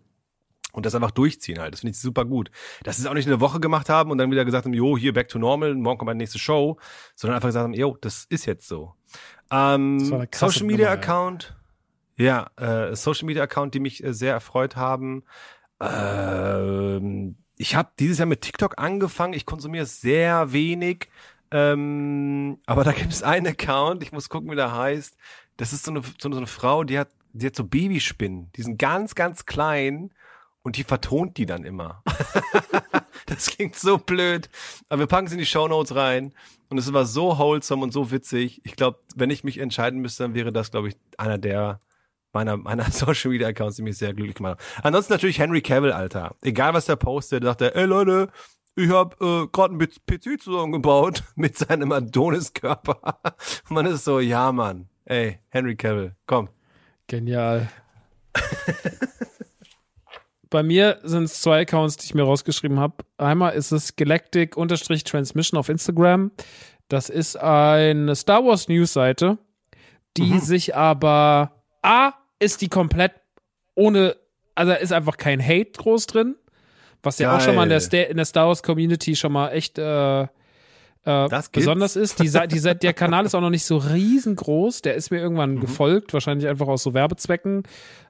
Und 0.72 0.86
das 0.86 0.94
einfach 0.94 1.10
durchziehen 1.10 1.58
halt. 1.58 1.74
Das 1.74 1.80
finde 1.80 1.92
ich 1.92 2.00
super 2.00 2.24
gut. 2.24 2.50
Dass 2.82 2.96
sie 2.96 3.02
es 3.02 3.06
auch 3.06 3.14
nicht 3.14 3.26
eine 3.28 3.40
Woche 3.40 3.60
gemacht 3.60 3.90
haben 3.90 4.10
und 4.10 4.16
dann 4.16 4.30
wieder 4.30 4.46
gesagt 4.46 4.64
haben, 4.64 4.72
jo, 4.72 4.96
hier 4.96 5.12
back 5.12 5.28
to 5.28 5.38
normal, 5.38 5.74
morgen 5.74 5.98
kommt 5.98 6.06
meine 6.06 6.18
nächste 6.18 6.38
Show, 6.38 6.78
sondern 7.14 7.36
einfach 7.36 7.50
gesagt 7.50 7.64
haben, 7.64 7.74
jo, 7.74 7.98
das 8.00 8.24
ist 8.30 8.46
jetzt 8.46 8.66
so. 8.66 8.94
Ähm, 9.52 10.00
Social 10.32 10.66
Media 10.66 10.90
Nummer. 10.90 11.02
Account, 11.02 11.56
ja, 12.16 12.50
äh, 12.56 12.96
Social 12.96 13.26
Media 13.26 13.42
Account, 13.42 13.74
die 13.74 13.80
mich 13.80 14.02
äh, 14.02 14.14
sehr 14.14 14.32
erfreut 14.32 14.76
haben. 14.76 15.24
Ähm, 15.80 17.36
ich 17.56 17.76
habe 17.76 17.90
dieses 17.98 18.18
Jahr 18.18 18.26
mit 18.26 18.40
TikTok 18.40 18.78
angefangen. 18.78 19.34
Ich 19.34 19.46
konsumiere 19.46 19.86
sehr 19.86 20.52
wenig. 20.52 21.08
Ähm, 21.50 22.58
aber 22.64 22.82
da 22.82 22.92
gibt 22.92 23.12
es 23.12 23.22
einen 23.22 23.46
Account, 23.46 24.02
ich 24.02 24.10
muss 24.10 24.30
gucken, 24.30 24.50
wie 24.50 24.56
der 24.56 24.74
heißt. 24.74 25.16
Das 25.58 25.74
ist 25.74 25.84
so 25.84 25.90
eine, 25.90 26.00
so 26.00 26.28
eine, 26.28 26.34
so 26.34 26.40
eine 26.40 26.46
Frau, 26.46 26.82
die 26.82 26.98
hat, 26.98 27.08
die 27.34 27.46
hat 27.46 27.54
so 27.54 27.64
Babyspinnen. 27.64 28.50
Die 28.56 28.62
sind 28.62 28.78
ganz, 28.78 29.14
ganz 29.14 29.44
klein 29.44 30.12
und 30.62 30.76
die 30.76 30.84
vertont 30.84 31.36
die 31.36 31.46
dann 31.46 31.64
immer. 31.64 32.02
das 33.26 33.46
klingt 33.46 33.76
so 33.76 33.98
blöd. 33.98 34.48
Aber 34.88 35.00
wir 35.00 35.06
packen 35.06 35.26
es 35.26 35.32
in 35.32 35.38
die 35.38 35.46
Show 35.46 35.68
Notes 35.68 35.94
rein. 35.94 36.32
Und 36.68 36.78
es 36.78 36.92
war 36.92 37.04
so 37.04 37.38
wholesome 37.38 37.82
und 37.82 37.92
so 37.92 38.10
witzig. 38.10 38.62
Ich 38.64 38.76
glaube, 38.76 38.98
wenn 39.14 39.30
ich 39.30 39.44
mich 39.44 39.58
entscheiden 39.58 40.00
müsste, 40.00 40.22
dann 40.22 40.34
wäre 40.34 40.52
das, 40.52 40.70
glaube 40.70 40.88
ich, 40.88 40.96
einer 41.18 41.36
der 41.36 41.80
meiner, 42.32 42.56
meiner 42.56 42.84
Social 42.90 43.30
Media 43.30 43.48
Accounts, 43.48 43.76
die 43.76 43.82
mich 43.82 43.98
sehr 43.98 44.14
glücklich 44.14 44.36
gemacht 44.36 44.58
haben. 44.58 44.84
Ansonsten 44.84 45.12
natürlich 45.12 45.38
Henry 45.38 45.60
Cavill, 45.60 45.92
Alter. 45.92 46.34
Egal 46.42 46.74
was 46.74 46.86
der 46.86 46.96
postet, 46.96 47.44
sagt 47.44 47.60
er, 47.60 47.76
ey 47.76 47.84
Leute, 47.84 48.28
ich 48.74 48.90
habe 48.90 49.14
äh, 49.20 49.48
gerade 49.52 49.74
einen 49.74 49.88
PC 49.88 50.40
zusammengebaut 50.40 51.24
mit 51.34 51.58
seinem 51.58 51.92
Adonis-Körper. 51.92 53.20
Und 53.68 53.74
man 53.74 53.86
ist 53.86 54.04
so, 54.04 54.20
ja, 54.20 54.50
Mann. 54.50 54.88
Ey, 55.04 55.40
Henry 55.48 55.76
Cavill, 55.76 56.14
komm. 56.26 56.48
Genial. 57.06 57.68
Bei 60.52 60.62
mir 60.62 60.98
sind 61.02 61.24
es 61.24 61.40
zwei 61.40 61.62
Accounts, 61.62 61.96
die 61.96 62.04
ich 62.04 62.14
mir 62.14 62.24
rausgeschrieben 62.24 62.78
habe. 62.78 62.96
Einmal 63.16 63.54
ist 63.54 63.72
es 63.72 63.96
Galactic-Transmission 63.96 65.58
auf 65.58 65.70
Instagram. 65.70 66.30
Das 66.88 67.08
ist 67.08 67.36
eine 67.36 68.14
Star 68.14 68.44
Wars 68.44 68.68
News-Seite, 68.68 69.38
die 70.18 70.38
sich 70.40 70.76
aber 70.76 71.64
A 71.80 72.12
ist 72.38 72.60
die 72.60 72.68
komplett 72.68 73.12
ohne, 73.74 74.14
also 74.54 74.72
ist 74.72 74.92
einfach 74.92 75.16
kein 75.16 75.42
Hate 75.42 75.72
groß 75.72 76.06
drin, 76.06 76.36
was 77.02 77.18
ja 77.18 77.34
auch 77.34 77.40
schon 77.40 77.54
mal 77.54 77.62
in 77.62 77.70
der, 77.70 77.80
Geil. 77.80 78.08
In 78.10 78.18
der 78.18 78.26
Star 78.26 78.48
Wars 78.48 78.62
Community 78.62 79.16
schon 79.16 79.32
mal 79.32 79.52
echt 79.52 79.78
äh, 79.78 80.26
äh, 81.04 81.28
besonders 81.52 81.96
ist. 81.96 82.20
Die, 82.20 82.30
die, 82.48 82.60
der 82.78 82.92
Kanal 82.92 83.26
ist 83.26 83.34
auch 83.34 83.40
noch 83.40 83.50
nicht 83.50 83.64
so 83.64 83.76
riesengroß. 83.78 84.82
Der 84.82 84.94
ist 84.94 85.10
mir 85.10 85.18
Mhm. 85.18 85.22
irgendwann 85.24 85.60
gefolgt, 85.60 86.12
wahrscheinlich 86.12 86.48
einfach 86.48 86.68
aus 86.68 86.82
so 86.82 86.94
Werbezwecken. 86.94 87.64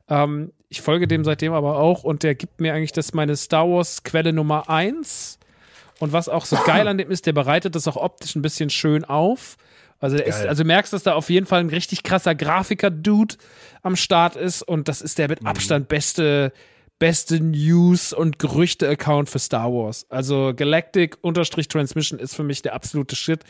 Ähm, 0.08 0.52
ich 0.68 0.82
folge 0.82 1.06
dem 1.06 1.24
seitdem 1.24 1.52
aber 1.52 1.78
auch 1.78 2.04
und 2.04 2.22
der 2.22 2.34
gibt 2.34 2.60
mir 2.60 2.74
eigentlich 2.74 2.92
das 2.92 3.14
meine 3.14 3.36
Star 3.36 3.68
Wars 3.68 4.02
Quelle 4.02 4.32
Nummer 4.32 4.68
eins. 4.68 5.38
Und 6.00 6.12
was 6.12 6.28
auch 6.28 6.44
so 6.44 6.56
geil 6.66 6.88
an 6.88 6.98
dem 6.98 7.10
ist, 7.10 7.26
der 7.26 7.32
bereitet 7.32 7.74
das 7.76 7.86
auch 7.86 7.96
optisch 7.96 8.34
ein 8.34 8.42
bisschen 8.42 8.70
schön 8.70 9.04
auf. 9.04 9.56
Also 10.00 10.16
der 10.16 10.26
ist, 10.26 10.44
also 10.44 10.64
du 10.64 10.66
merkst, 10.66 10.92
dass 10.92 11.04
da 11.04 11.14
auf 11.14 11.30
jeden 11.30 11.46
Fall 11.46 11.60
ein 11.60 11.68
richtig 11.68 12.02
krasser 12.02 12.34
Grafiker-Dude 12.34 13.36
am 13.82 13.94
Start 13.94 14.34
ist 14.34 14.62
und 14.62 14.88
das 14.88 15.00
ist 15.00 15.18
der 15.18 15.28
Mhm. 15.28 15.34
mit 15.38 15.46
Abstand 15.46 15.86
beste, 15.88 16.52
beste 17.02 17.40
News- 17.40 18.12
und 18.12 18.38
Gerüchte-Account 18.38 19.28
für 19.28 19.40
Star 19.40 19.72
Wars. 19.72 20.06
Also 20.08 20.52
Galactic-Transmission 20.54 22.20
ist 22.20 22.36
für 22.36 22.44
mich 22.44 22.62
der 22.62 22.74
absolute 22.74 23.16
Shit. 23.16 23.40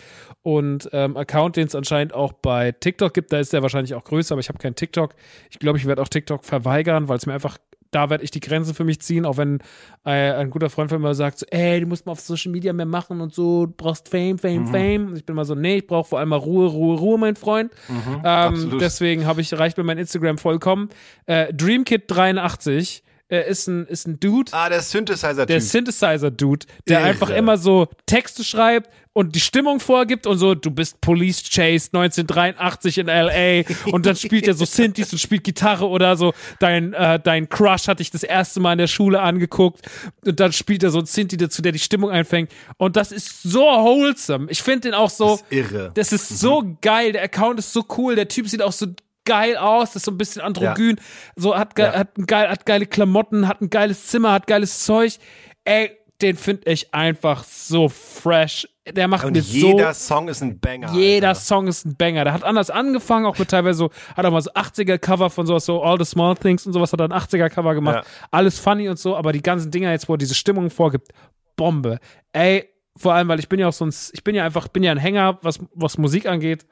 Und 0.41 0.89
ähm, 0.95 1.19
Account, 1.19 1.57
den 1.57 1.67
es 1.67 1.75
anscheinend 1.75 2.15
auch 2.15 2.33
bei 2.33 2.73
TikTok 2.73 3.13
gibt, 3.13 3.31
da 3.31 3.41
ist 3.41 3.53
der 3.53 3.61
wahrscheinlich 3.61 3.95
auch 3.95 4.05
größer, 4.05 4.33
aber 4.33 4.41
ich 4.41 4.49
habe 4.49 4.57
keinen 4.57 4.75
TikTok. 4.75 5.15
Ich 5.51 5.59
glaube, 5.59 5.77
ich 5.77 5.85
werde 5.85 6.01
auch 6.01 6.09
TikTok 6.09 6.47
verweigern, 6.47 7.09
weil 7.09 7.19
es 7.19 7.27
mir 7.27 7.35
einfach 7.35 7.59
da 7.91 8.09
werde 8.09 8.25
ich 8.25 8.31
die 8.31 8.41
Grenze 8.41 8.73
für 8.73 8.85
mich 8.85 9.01
ziehen, 9.01 9.27
auch 9.27 9.37
wenn 9.37 9.59
äh, 10.07 10.33
ein 10.33 10.49
guter 10.49 10.71
Freund 10.71 10.89
von 10.89 11.03
mir 11.03 11.15
sagt, 11.15 11.41
so, 11.41 11.47
ey, 11.51 11.79
du 11.79 11.87
musst 11.87 12.07
mal 12.07 12.13
auf 12.13 12.21
Social 12.21 12.51
Media 12.51 12.73
mehr 12.73 12.87
machen 12.87 13.21
und 13.21 13.35
so, 13.35 13.67
du 13.67 13.75
brauchst 13.77 14.09
Fame, 14.09 14.39
Fame, 14.39 14.67
Fame. 14.67 15.09
Und 15.09 15.17
ich 15.17 15.27
bin 15.27 15.37
mal 15.37 15.45
so, 15.45 15.55
nee, 15.55 15.77
ich 15.77 15.87
brauche 15.87 16.09
vor 16.09 16.19
allem 16.19 16.31
mal 16.31 16.37
Ruhe, 16.37 16.69
Ruhe, 16.69 16.99
Ruhe, 16.99 17.19
mein 17.19 17.37
Freund. 17.37 17.71
ähm, 17.91 18.25
absolut. 18.25 18.81
deswegen 18.81 19.27
habe 19.27 19.43
ich, 19.43 19.53
reicht 19.53 19.77
mir 19.77 19.85
mein 19.85 19.99
Instagram 19.99 20.39
vollkommen. 20.39 20.89
Äh, 21.27 21.53
Dreamkid83 21.53 23.03
äh, 23.33 23.49
ist, 23.51 23.67
ein, 23.67 23.87
ist 23.87 24.07
ein 24.07 24.21
Dude, 24.21 24.53
Ah, 24.53 24.69
der 24.69 24.83
Synthesizer-Typ. 24.83 25.47
der 25.47 25.61
Synthesizer-Dude, 25.61 26.67
der 26.89 27.01
Irre. 27.01 27.09
einfach 27.09 27.31
immer 27.31 27.57
so 27.57 27.89
Texte 28.07 28.45
schreibt 28.45 28.91
und 29.15 29.35
die 29.35 29.41
Stimmung 29.41 29.81
vorgibt 29.81 30.27
und 30.27 30.39
so, 30.39 30.55
du 30.55 30.71
bist 30.71 31.01
Police 31.01 31.43
Chase 31.43 31.89
1983 31.93 32.99
in 32.99 33.09
L.A. 33.09 33.65
und 33.93 34.07
dann 34.07 34.17
spielt 34.17 34.47
er 34.49 34.55
so 34.55 34.65
Synthes 34.65 35.13
und 35.13 35.19
spielt 35.19 35.45
Gitarre 35.45 35.87
oder 35.89 36.17
so, 36.17 36.33
dein, 36.61 36.93
äh, 36.95 37.19
dein 37.23 37.49
Crush 37.49 37.89
hat 37.89 38.01
dich 38.01 38.11
das 38.11 38.23
erste 38.23 38.61
Mal 38.61 38.73
in 38.73 38.79
der 38.79 38.87
Schule 38.87 39.21
angeguckt 39.21 39.83
und 40.25 40.39
dann 40.41 40.53
spielt 40.53 40.83
er 40.83 40.91
so 40.91 40.99
ein 41.01 41.07
Synthi 41.07 41.37
dazu, 41.37 41.61
der 41.63 41.73
die 41.73 41.79
Stimmung 41.79 42.11
einfängt 42.11 42.51
und 42.79 42.97
das 42.97 43.13
ist 43.13 43.43
so 43.43 43.61
wholesome. 43.61 44.47
Ich 44.51 44.63
finde 44.63 44.89
den 44.89 44.95
auch 44.95 45.11
so, 45.11 45.37
Das 45.37 45.41
ist 45.43 45.53
irre. 45.73 45.91
das 45.95 46.13
ist 46.13 46.29
so 46.41 46.77
geil, 46.81 47.13
der 47.13 47.23
Account 47.23 47.59
ist 47.59 47.73
so 47.73 47.85
cool, 47.97 48.15
der 48.15 48.29
Typ 48.29 48.49
sieht 48.49 48.63
auch 48.63 48.73
so 48.73 48.87
geil 49.25 49.57
aus, 49.57 49.89
das 49.91 49.97
ist 49.97 50.05
so 50.05 50.11
ein 50.11 50.19
bisschen 50.19 50.43
androgyn, 50.43 50.97
so 51.37 51.57
hat, 51.57 51.75
ge 51.75 51.85
Ja. 51.87 51.93
hat, 51.95 52.19
ein 52.19 52.27
geil, 52.27 52.49
hat 52.49 52.67
geile 52.67 52.87
Klamotten, 52.87 53.49
hat 53.49 53.61
ein 53.61 53.71
geiles 53.71 54.07
Zimmer, 54.07 54.33
hat 54.33 54.47
geiles 54.47 54.85
Zeug. 54.85 55.19
Ey, 55.65 55.93
den 56.21 56.37
finde 56.37 56.71
ich 56.71 56.93
einfach 56.95 57.45
so 57.45 57.89
fresh. 57.89 58.69
Der 58.89 59.07
macht 59.07 59.25
und 59.25 59.33
mir 59.35 59.41
jeder 59.41 59.95
so 59.95 60.15
Song 60.15 60.29
ist 60.29 60.41
ein 60.41 60.59
Banger. 60.59 60.93
jeder 60.93 61.29
Alter. 61.29 61.41
Song 61.41 61.69
ist 61.69 61.85
ein 61.85 61.97
Banger. 61.97 62.25
Der 62.25 62.33
hat 62.33 62.43
anders 62.43 62.69
angefangen, 62.69 63.27
auch 63.27 63.39
mit 63.39 63.49
teilweise 63.49 63.79
so, 63.79 63.91
hat 64.17 64.25
auch 64.27 64.33
mal 64.33 64.43
so 64.43 64.51
80er-Cover 64.53 65.31
von 65.31 65.47
sowas, 65.47 65.65
so 65.67 65.83
All 65.83 65.99
the 65.99 66.05
Small 66.05 66.35
Things 66.37 66.67
und 66.67 66.73
sowas, 66.73 66.93
hat 66.93 67.01
er 67.01 67.05
ein 67.05 67.13
80er-Cover 67.13 67.75
gemacht. 67.75 68.05
Ja. 68.05 68.27
Alles 68.33 68.59
funny 68.59 68.89
und 68.89 68.99
so, 68.99 69.17
aber 69.17 69.33
die 69.33 69.43
ganzen 69.43 69.71
Dinger 69.71 69.93
jetzt, 69.93 70.09
wo 70.09 70.15
er 70.15 70.19
diese 70.19 70.35
Stimmung 70.35 70.69
vorgibt, 70.71 71.13
Bombe. 71.55 71.99
Ey, 72.33 72.69
vor 72.97 73.15
allem, 73.15 73.29
weil 73.29 73.39
ich 73.39 73.49
bin 73.49 73.61
ja 73.61 73.69
auch 73.69 73.73
sonst, 73.73 74.11
ich 74.15 74.25
bin 74.25 74.35
ja 74.35 74.45
einfach, 74.45 74.67
bin 74.69 74.83
ja 74.83 74.91
ein 74.91 74.99
Hänger, 74.99 75.39
was, 75.43 75.61
was 75.75 75.97
Musik 75.97 76.27
angeht. 76.27 76.67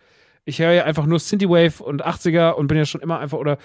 Ich 0.44 0.58
höre 0.58 0.72
ja 0.72 0.84
einfach 0.84 1.06
nur 1.06 1.18
Synthwave 1.18 1.82
und 1.82 2.04
80er 2.04 2.52
und 2.52 2.66
bin 2.66 2.78
ja 2.78 2.84
schon 2.84 3.00
immer 3.00 3.18
einfach, 3.18 3.38
oder 3.38 3.58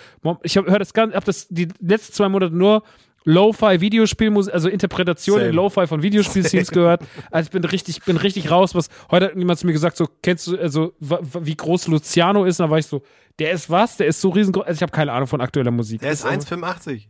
ich 0.44 0.56
höre 0.56 0.80
das 0.80 0.94
ganz, 0.94 1.14
hab 1.16 1.26
das 1.26 1.48
die 1.48 1.68
letzten 1.80 2.14
zwei 2.14 2.30
Monate 2.30 2.56
nur 2.56 2.84
Lo-Fi 3.26 3.82
Videospielmusik, 3.82 4.54
also 4.54 4.70
Interpretation 4.70 5.40
Same. 5.40 5.50
in 5.50 5.56
Lo-Fi 5.56 5.88
von 5.88 6.04
Videospiel-Scenes 6.04 6.70
gehört. 6.70 7.02
Also 7.32 7.48
ich 7.48 7.52
bin 7.52 7.64
richtig, 7.64 8.04
bin 8.04 8.18
richtig 8.18 8.52
raus. 8.52 8.76
Was 8.76 8.90
heute 9.10 9.28
hat 9.28 9.36
jemand 9.36 9.58
zu 9.58 9.66
mir 9.66 9.74
gesagt, 9.74 9.98
so 9.98 10.08
kennst 10.22 10.46
du, 10.46 10.58
also 10.58 10.94
wie 11.00 11.56
groß 11.56 11.88
Luciano 11.88 12.46
ist? 12.46 12.60
Und 12.60 12.68
da 12.68 12.70
war 12.70 12.78
ich 12.78 12.86
so, 12.86 13.02
der 13.40 13.52
ist 13.52 13.70
was? 13.70 13.98
Der 13.98 14.08
ist 14.08 14.22
so 14.22 14.30
riesengroß. 14.30 14.66
Also 14.66 14.78
ich 14.78 14.82
habe 14.84 14.92
keine 14.92 15.12
Ahnung 15.12 15.28
von 15.28 15.42
aktueller 15.42 15.72
Musik. 15.72 16.02
Der 16.02 16.12
ist 16.12 16.24
Das 16.24 16.32
1,85. 16.48 17.08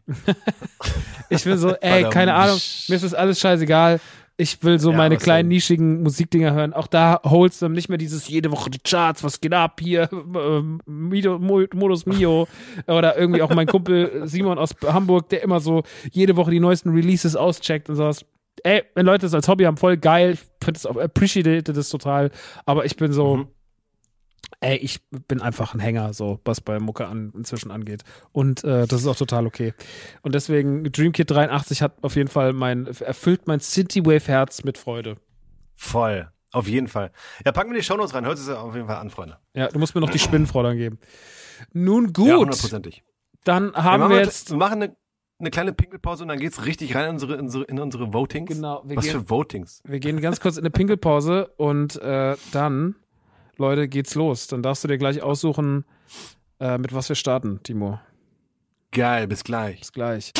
Ich 1.29 1.43
bin 1.43 1.57
so, 1.57 1.75
ey, 1.81 2.09
keine 2.09 2.33
Ahnung, 2.33 2.59
mir 2.87 2.95
ist 2.95 3.03
das 3.03 3.13
alles 3.13 3.39
scheißeidal. 3.39 3.99
Ich 4.37 4.61
will 4.63 4.79
so 4.79 4.91
Ja, 4.91 4.97
meine 4.97 5.15
kleinen 5.15 5.49
denn? 5.49 5.55
nischigen 5.55 6.03
Musikdinger 6.03 6.53
hören. 6.53 6.73
Auch 6.73 6.87
da 6.87 7.21
holst 7.23 7.61
du 7.61 7.69
nicht 7.69 7.87
mehr 7.87 7.97
dieses 7.97 8.27
jede 8.27 8.51
Woche 8.51 8.69
die 8.69 8.79
Charts, 8.79 9.23
was 9.23 9.39
geht 9.39 9.53
ab 9.53 9.79
hier, 9.81 10.09
ähm, 10.35 10.81
Mido, 10.85 11.39
Mo- 11.39 11.65
Modus 11.73 12.05
Mio 12.05 12.47
oder 12.87 13.17
irgendwie 13.17 13.41
auch 13.41 13.53
mein 13.55 13.67
Kumpel 13.67 14.23
Simon 14.27 14.57
aus 14.57 14.75
Hamburg, 14.85 15.29
der 15.29 15.41
immer 15.41 15.61
so 15.61 15.83
jede 16.11 16.35
Woche 16.35 16.51
die 16.51 16.59
neuesten 16.59 16.89
Releases 16.89 17.35
auscheckt 17.37 17.89
und 17.89 17.95
sowas. 17.95 18.25
Ey, 18.63 18.83
wenn 18.93 19.05
Leute 19.05 19.21
das 19.25 19.33
als 19.33 19.47
Hobby 19.47 19.63
haben, 19.65 19.77
voll 19.77 19.95
geil. 19.97 20.31
Ich 20.33 20.39
finde 20.63 20.77
es 20.77 20.85
auch, 20.85 20.97
appreciate 20.97 21.61
das 21.71 21.89
total. 21.89 22.31
Aber 22.65 22.83
ich 22.85 22.95
bin 22.97 23.13
so, 23.13 23.37
Mhm. 23.37 23.47
Ey, 24.61 24.77
ich 24.77 24.99
bin 25.27 25.41
einfach 25.41 25.73
ein 25.73 25.79
Hänger, 25.79 26.13
so 26.13 26.39
was 26.45 26.61
bei 26.61 26.79
Mucke 26.79 27.07
an, 27.07 27.31
inzwischen 27.35 27.71
angeht. 27.71 28.03
Und 28.31 28.63
äh, 28.63 28.87
das 28.87 29.01
ist 29.01 29.07
auch 29.07 29.15
total 29.15 29.45
okay. 29.45 29.73
Und 30.21 30.35
deswegen, 30.35 30.83
Dreamkit 30.91 31.29
83 31.31 31.81
hat 31.81 32.03
auf 32.03 32.15
jeden 32.15 32.29
Fall 32.29 32.53
mein, 32.53 32.87
erfüllt 32.87 33.47
mein 33.47 33.59
Citywave-Herz 33.59 34.63
mit 34.63 34.77
Freude. 34.77 35.17
Voll. 35.75 36.29
Auf 36.51 36.67
jeden 36.67 36.87
Fall. 36.87 37.11
Ja, 37.45 37.51
packen 37.51 37.71
wir 37.71 37.77
die 37.77 37.83
Shownotes 37.83 38.13
rein. 38.13 38.25
Hört 38.25 38.37
es 38.37 38.47
auf 38.49 38.73
jeden 38.75 38.87
Fall 38.87 38.97
an, 38.97 39.09
Freunde. 39.09 39.37
Ja, 39.53 39.67
du 39.67 39.77
musst 39.77 39.93
mir 39.93 40.01
noch 40.01 40.09
die 40.09 40.19
Spinnenfrau 40.19 40.63
dann 40.63 40.77
geben. 40.77 40.99
Nun 41.73 42.05
Ja, 42.05 42.11
gut, 42.13 42.31
hundertprozentig. 42.37 43.03
dann 43.43 43.73
Wir 43.73 43.83
haben 43.83 43.99
wir 44.03 44.05
eine- 44.17 44.23
jetzt. 44.25 44.51
wir 44.51 44.57
machen 44.57 44.81
eine, 44.81 44.95
eine 45.37 45.49
kleine 45.51 45.73
Pinkelpause 45.73 46.23
und 46.23 46.29
dann 46.29 46.39
geht's 46.39 46.65
richtig 46.65 46.95
rein 46.95 47.05
in 47.05 47.11
unsere, 47.15 47.33
in 47.35 47.41
unsere, 47.41 47.63
in 47.65 47.79
unsere 47.79 48.13
Votings. 48.13 48.49
Genau, 48.55 48.81
wir 48.85 48.95
Was 48.95 49.03
gehen- 49.05 49.11
für 49.19 49.29
Votings? 49.29 49.81
Wir 49.83 49.99
gehen 49.99 50.21
ganz 50.21 50.39
kurz 50.39 50.55
in 50.55 50.61
eine 50.63 50.69
Pinkelpause 50.69 51.47
und 51.57 52.01
äh, 52.01 52.37
dann, 52.53 52.95
Leute, 53.57 53.87
geht's 53.87 54.15
los. 54.15 54.47
Dann 54.47 54.61
darfst 54.61 54.83
du 54.83 54.87
dir 54.87 54.97
gleich 54.97 55.21
aussuchen, 55.21 55.85
äh, 56.59 56.77
mit 56.77 56.93
was 56.93 57.09
wir 57.09 57.15
starten, 57.15 57.61
Timo. 57.63 57.99
Geil, 58.91 59.27
bis 59.27 59.43
gleich. 59.43 59.79
Bis 59.79 59.91
gleich. 59.91 60.31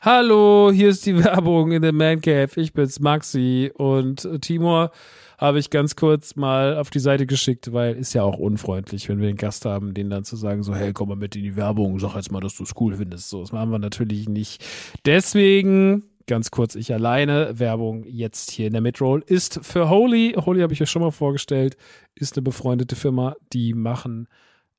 Hallo, 0.00 0.70
hier 0.72 0.90
ist 0.90 1.06
die 1.06 1.16
Werbung 1.24 1.72
in 1.72 1.82
der 1.82 1.92
Man 1.92 2.20
Cave. 2.20 2.50
Ich 2.56 2.72
bin's 2.72 3.00
Maxi 3.00 3.72
und 3.74 4.24
äh, 4.24 4.38
Timur 4.38 4.90
habe 5.38 5.58
ich 5.58 5.70
ganz 5.70 5.96
kurz 5.96 6.36
mal 6.36 6.76
auf 6.76 6.90
die 6.90 6.98
Seite 6.98 7.26
geschickt, 7.26 7.72
weil 7.72 7.96
ist 7.96 8.14
ja 8.14 8.22
auch 8.22 8.38
unfreundlich, 8.38 9.08
wenn 9.08 9.20
wir 9.20 9.28
einen 9.28 9.36
Gast 9.36 9.64
haben, 9.64 9.94
den 9.94 10.10
dann 10.10 10.24
zu 10.24 10.36
sagen, 10.36 10.62
so, 10.62 10.74
hey, 10.74 10.92
komm 10.92 11.08
mal 11.08 11.16
mit 11.16 11.36
in 11.36 11.42
die 11.42 11.56
Werbung, 11.56 11.98
sag 11.98 12.14
jetzt 12.14 12.30
mal, 12.30 12.40
dass 12.40 12.56
du 12.56 12.62
es 12.64 12.72
cool 12.80 12.96
findest. 12.96 13.30
So, 13.30 13.40
das 13.40 13.52
machen 13.52 13.70
wir 13.70 13.78
natürlich 13.78 14.28
nicht. 14.28 14.64
Deswegen, 15.04 16.04
ganz 16.26 16.50
kurz, 16.50 16.74
ich 16.74 16.92
alleine, 16.92 17.58
Werbung 17.58 18.04
jetzt 18.04 18.50
hier 18.50 18.66
in 18.66 18.72
der 18.72 18.82
Midroll 18.82 19.22
ist 19.26 19.60
für 19.62 19.88
Holy. 19.88 20.34
Holy 20.38 20.60
habe 20.60 20.72
ich 20.72 20.82
euch 20.82 20.90
schon 20.90 21.02
mal 21.02 21.10
vorgestellt, 21.10 21.76
ist 22.14 22.36
eine 22.36 22.42
befreundete 22.42 22.96
Firma, 22.96 23.36
die 23.52 23.74
machen 23.74 24.28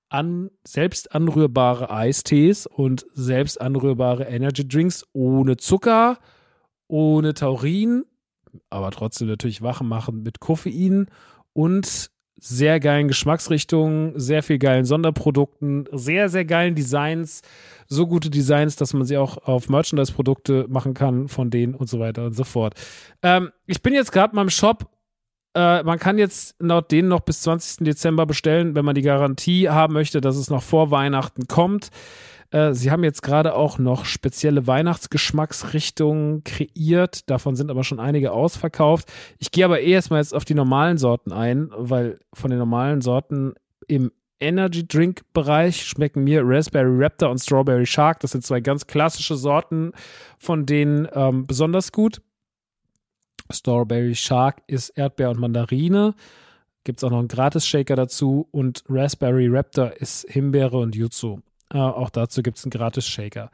an, 0.10 0.50
selbst 0.66 1.14
anrührbare 1.14 1.90
Eistees 1.90 2.68
und 2.68 3.06
selbst 3.14 3.60
anrührbare 3.60 4.26
Energy 4.26 4.68
Drinks 4.68 5.06
ohne 5.14 5.58
Zucker, 5.58 6.20
ohne 6.88 7.34
Taurin, 7.34 8.06
aber 8.70 8.92
trotzdem 8.92 9.28
natürlich 9.28 9.62
wach 9.62 9.82
machen 9.82 10.24
mit 10.24 10.40
Koffein 10.40 11.08
und 11.54 12.12
sehr 12.38 12.80
geilen 12.80 13.07
Geschmacksrichtungen, 13.07 14.20
sehr 14.20 14.44
viel 14.44 14.60
geilen 14.60 14.86
Sonderprodukten, 14.86 15.88
sehr, 15.91 16.30
sehr 16.30 16.45
geilen 16.45 16.76
Designs, 16.76 17.41
so 17.88 18.07
gute 18.07 18.30
Designs, 18.30 18.76
dass 18.76 18.94
man 18.94 19.06
sie 19.06 19.18
auch 19.18 19.38
auf 19.38 19.70
Merchandise-Produkte 19.70 20.66
machen 20.68 20.94
kann 20.94 21.28
von 21.28 21.49
denen 21.49 21.76
und 21.76 21.90
so 21.90 21.99
weiter 21.99 22.26
und 22.26 22.34
so 22.34 22.44
fort. 22.44 22.76
Ähm, 23.22 23.52
ich 23.66 23.82
bin 23.82 23.94
jetzt 23.94 24.12
gerade 24.12 24.36
mal 24.36 24.41
im 24.41 24.49
Shop 24.49 24.90
äh, 25.56 25.84
man 25.84 25.99
kann 25.99 26.18
jetzt 26.18 26.56
laut 26.60 26.91
denen 26.91 27.07
noch 27.07 27.22
bis 27.22 27.41
20. 27.41 27.86
Dezember 27.86 28.26
bestellen, 28.26 28.76
wenn 28.76 28.86
man 28.86 28.94
die 28.94 29.02
Garantie 29.02 29.70
haben 29.70 29.94
möchte, 29.94 30.20
dass 30.20 30.36
es 30.36 30.49
noch 30.49 30.62
vor 30.62 30.91
Weihnachten 30.91 31.48
kommt. 31.48 31.90
Äh, 32.56 32.73
sie 32.73 32.90
haben 32.90 33.03
jetzt 33.03 33.22
gerade 33.22 33.53
auch 33.53 33.80
noch 33.80 34.06
spezielle 34.06 34.65
Weihnachtsgeschmacksrichtungen 34.65 36.45
kreiert. 36.45 37.30
Davon 37.30 37.57
sind 37.57 37.69
aber 37.69 37.84
schon 37.84 37.99
einige 37.99 38.32
ausverkauft. 38.32 39.11
Ich 39.40 39.52
gehe 39.52 39.65
aber 39.65 39.82
eh 39.82 39.91
erstmal 39.91 40.22
jetzt 40.22 40.34
auf 40.34 40.45
die 40.45 40.53
normalen 40.53 40.98
Sorten 40.98 41.34
ein, 41.34 41.69
weil 41.76 42.19
von 42.34 42.49
den 42.49 42.60
normalen 42.60 43.02
Sorten 43.02 43.56
im 43.88 44.14
Energy 44.40 44.88
Drink 44.88 45.23
Bereich 45.34 45.86
schmecken 45.86 46.23
mir 46.23 46.44
Raspberry 46.45 47.03
Raptor 47.03 47.30
und 47.30 47.40
Strawberry 47.40 47.86
Shark. 47.86 48.22
Das 48.22 48.32
sind 48.32 48.45
zwei 48.45 48.61
ganz 48.61 48.88
klassische 48.88 49.36
Sorten, 49.36 49.91
von 50.38 50.65
denen 50.65 51.10
ähm, 51.14 51.48
besonders 51.48 51.91
gut. 51.91 52.22
Strawberry 53.52 54.15
Shark 54.15 54.61
ist 54.68 54.90
Erdbeer 54.90 55.32
und 55.32 55.40
Mandarine. 55.40 56.15
Gibt 56.86 56.99
es 56.99 57.03
auch 57.03 57.11
noch 57.11 57.19
einen 57.19 57.27
Gratis-Shaker 57.27 57.98
dazu. 57.98 58.48
Und 58.52 58.84
Raspberry 58.88 59.49
Raptor 59.49 59.91
ist 59.99 60.26
Himbeere 60.30 60.77
und 60.77 60.95
Yuzu. 60.95 61.41
Äh, 61.74 61.78
auch 61.78 62.10
dazu 62.10 62.44
gibt 62.44 62.58
es 62.58 62.64
einen 62.64 62.72
Gratis-Shaker. 62.72 63.50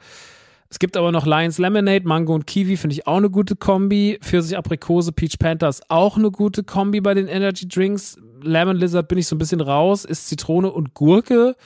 Es 0.72 0.80
gibt 0.80 0.96
aber 0.96 1.12
noch 1.12 1.26
Lions 1.26 1.58
Lemonade, 1.58 2.08
Mango 2.08 2.34
und 2.34 2.48
Kiwi, 2.48 2.78
finde 2.78 2.94
ich 2.94 3.06
auch 3.06 3.18
eine 3.18 3.30
gute 3.30 3.58
Kombi. 3.58 4.18
Pfirsich, 4.22 4.58
Aprikose, 4.58 5.12
Peach 5.12 5.38
Panther 5.38 5.68
ist 5.68 5.84
auch 5.92 6.16
eine 6.16 6.32
gute 6.32 6.64
Kombi 6.64 7.02
bei 7.02 7.14
den 7.14 7.28
Energy 7.28 7.68
Drinks. 7.68 8.18
Lemon 8.42 8.78
Lizard 8.78 9.10
bin 9.10 9.18
ich 9.18 9.28
so 9.28 9.36
ein 9.36 9.38
bisschen 9.38 9.60
raus, 9.60 10.06
ist 10.06 10.30
Zitrone 10.30 10.72
und 10.72 10.94
Gurke. 10.94 11.58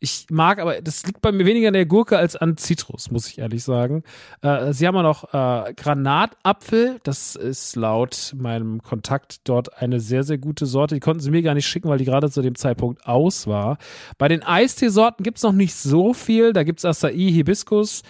Ich 0.00 0.26
mag 0.30 0.60
aber, 0.60 0.80
das 0.80 1.04
liegt 1.04 1.20
bei 1.20 1.30
mir 1.30 1.44
weniger 1.44 1.68
an 1.68 1.74
der 1.74 1.84
Gurke 1.84 2.16
als 2.16 2.36
an 2.36 2.56
Zitrus, 2.56 3.10
muss 3.10 3.28
ich 3.28 3.38
ehrlich 3.38 3.62
sagen. 3.62 4.02
Äh, 4.40 4.72
sie 4.72 4.86
haben 4.86 4.96
auch 4.96 5.02
noch 5.02 5.34
äh, 5.34 5.74
Granatapfel. 5.74 7.00
Das 7.04 7.36
ist 7.36 7.76
laut 7.76 8.34
meinem 8.34 8.82
Kontakt 8.82 9.46
dort 9.46 9.82
eine 9.82 10.00
sehr, 10.00 10.22
sehr 10.22 10.38
gute 10.38 10.64
Sorte. 10.64 10.94
Die 10.94 11.00
konnten 11.00 11.20
sie 11.20 11.30
mir 11.30 11.42
gar 11.42 11.54
nicht 11.54 11.66
schicken, 11.66 11.90
weil 11.90 11.98
die 11.98 12.06
gerade 12.06 12.30
zu 12.30 12.40
dem 12.40 12.54
Zeitpunkt 12.54 13.06
aus 13.06 13.46
war. 13.46 13.76
Bei 14.16 14.28
den 14.28 14.42
Eisteesorten 14.42 15.22
gibt 15.22 15.36
es 15.36 15.42
noch 15.42 15.52
nicht 15.52 15.74
so 15.74 16.14
viel. 16.14 16.54
Da 16.54 16.62
gibt 16.62 16.82
es 16.82 16.86
Acai, 16.86 17.12
Hibiskus. 17.12 18.02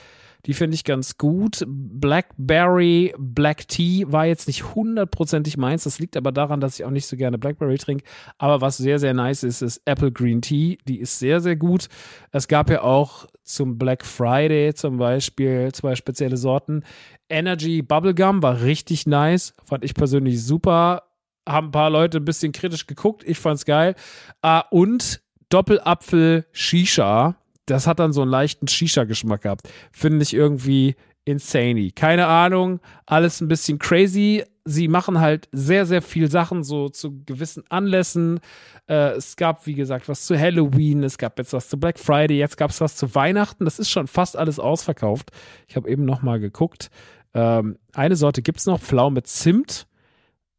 Die 0.47 0.55
finde 0.55 0.75
ich 0.75 0.85
ganz 0.85 1.17
gut. 1.17 1.65
Blackberry 1.67 3.15
Black 3.19 3.67
Tea 3.69 4.05
war 4.09 4.27
jetzt 4.27 4.47
nicht 4.47 4.75
hundertprozentig 4.75 5.57
meins. 5.57 5.85
Das 5.85 5.99
liegt 5.99 6.17
aber 6.17 6.33
daran, 6.33 6.61
dass 6.61 6.79
ich 6.79 6.85
auch 6.85 6.91
nicht 6.91 7.07
so 7.07 7.17
gerne 7.17 7.39
Blackberry 7.39 7.79
trinke. 7.79 8.05
Aber 8.37 8.61
was 8.61 8.77
sehr, 8.77 8.99
sehr 8.99 9.15
nice 9.15 9.43
ist, 9.43 9.63
ist 9.63 9.81
Apple 9.87 10.13
Green 10.13 10.43
Tea. 10.43 10.79
Die 10.87 11.01
ist 11.01 11.19
sehr, 11.19 11.41
sehr 11.41 11.57
gut. 11.57 11.89
Es 12.31 12.49
gab 12.49 12.69
ja 12.69 12.83
auch 12.83 13.27
zum 13.43 13.79
Black 13.79 14.05
Friday 14.05 14.75
zum 14.75 14.99
Beispiel 14.99 15.71
zwei 15.73 15.95
spezielle 15.95 16.37
Sorten. 16.37 16.83
Energy 17.29 17.83
Bubblegum 17.83 18.43
war 18.43 18.61
richtig 18.61 19.07
nice. 19.07 19.55
Fand 19.65 19.85
ich 19.85 19.95
persönlich 19.95 20.45
super. 20.45 21.05
Haben 21.49 21.69
ein 21.69 21.73
paar 21.73 21.91
Leute 21.91 22.19
ein 22.19 22.25
bisschen 22.25 22.53
kritisch 22.53 22.87
geguckt. 22.87 23.23
Ich 23.27 23.39
fand's 23.39 23.65
geil. 23.65 23.95
Ah, 24.43 24.65
und 24.71 25.23
Doppelapfel 25.49 26.47
Shisha 26.53 27.37
das 27.67 27.87
hat 27.87 27.99
dann 27.99 28.13
so 28.13 28.23
einen 28.23 28.31
leichten 28.31 28.69
Shisha-Geschmack 28.69 29.43
gehabt. 29.43 29.69
Finde 29.93 30.23
ich 30.23 30.35
irgendwie 30.35 30.97
insane. 31.25 31.91
Keine 31.91 32.27
Ahnung, 32.27 32.81
alles 33.07 33.41
ein 33.41 33.49
bisschen 33.49 33.79
crazy. 33.79 34.45
Sie 34.65 34.89
machen 34.89 35.21
halt 35.21 35.49
sehr, 35.53 35.87
sehr 35.87 36.03
viel 36.03 36.31
Sachen 36.31 36.65
so 36.65 36.89
zu 36.89 37.23
gewissen 37.25 37.65
Anlässen. 37.69 38.41
Äh, 38.89 39.13
es 39.13 39.37
gab, 39.37 39.67
wie 39.67 39.75
gesagt, 39.75 40.09
was 40.09 40.27
zu 40.27 40.39
Halloween, 40.39 41.03
es 41.03 41.19
gab 41.19 41.39
jetzt 41.39 41.53
was 41.53 41.69
zu 41.69 41.79
Black 41.79 41.99
Friday, 41.99 42.39
jetzt 42.39 42.57
gab 42.57 42.71
es 42.71 42.81
was 42.81 42.97
zu 42.97 43.15
Weihnachten. 43.15 43.65
Das 43.65 43.79
ist 43.79 43.91
schon 43.91 44.07
fast 44.07 44.37
alles 44.37 44.59
ausverkauft. 44.59 45.31
Ich 45.69 45.77
habe 45.77 45.89
eben 45.89 46.05
noch 46.05 46.23
mal 46.23 46.41
geguckt. 46.41 46.91
Ähm, 47.35 47.79
eine 47.93 48.17
Sorte 48.17 48.43
gibt's 48.43 48.67
noch, 48.67 48.81
Pflau 48.81 49.11
mit 49.11 49.27
Zimt. 49.27 49.87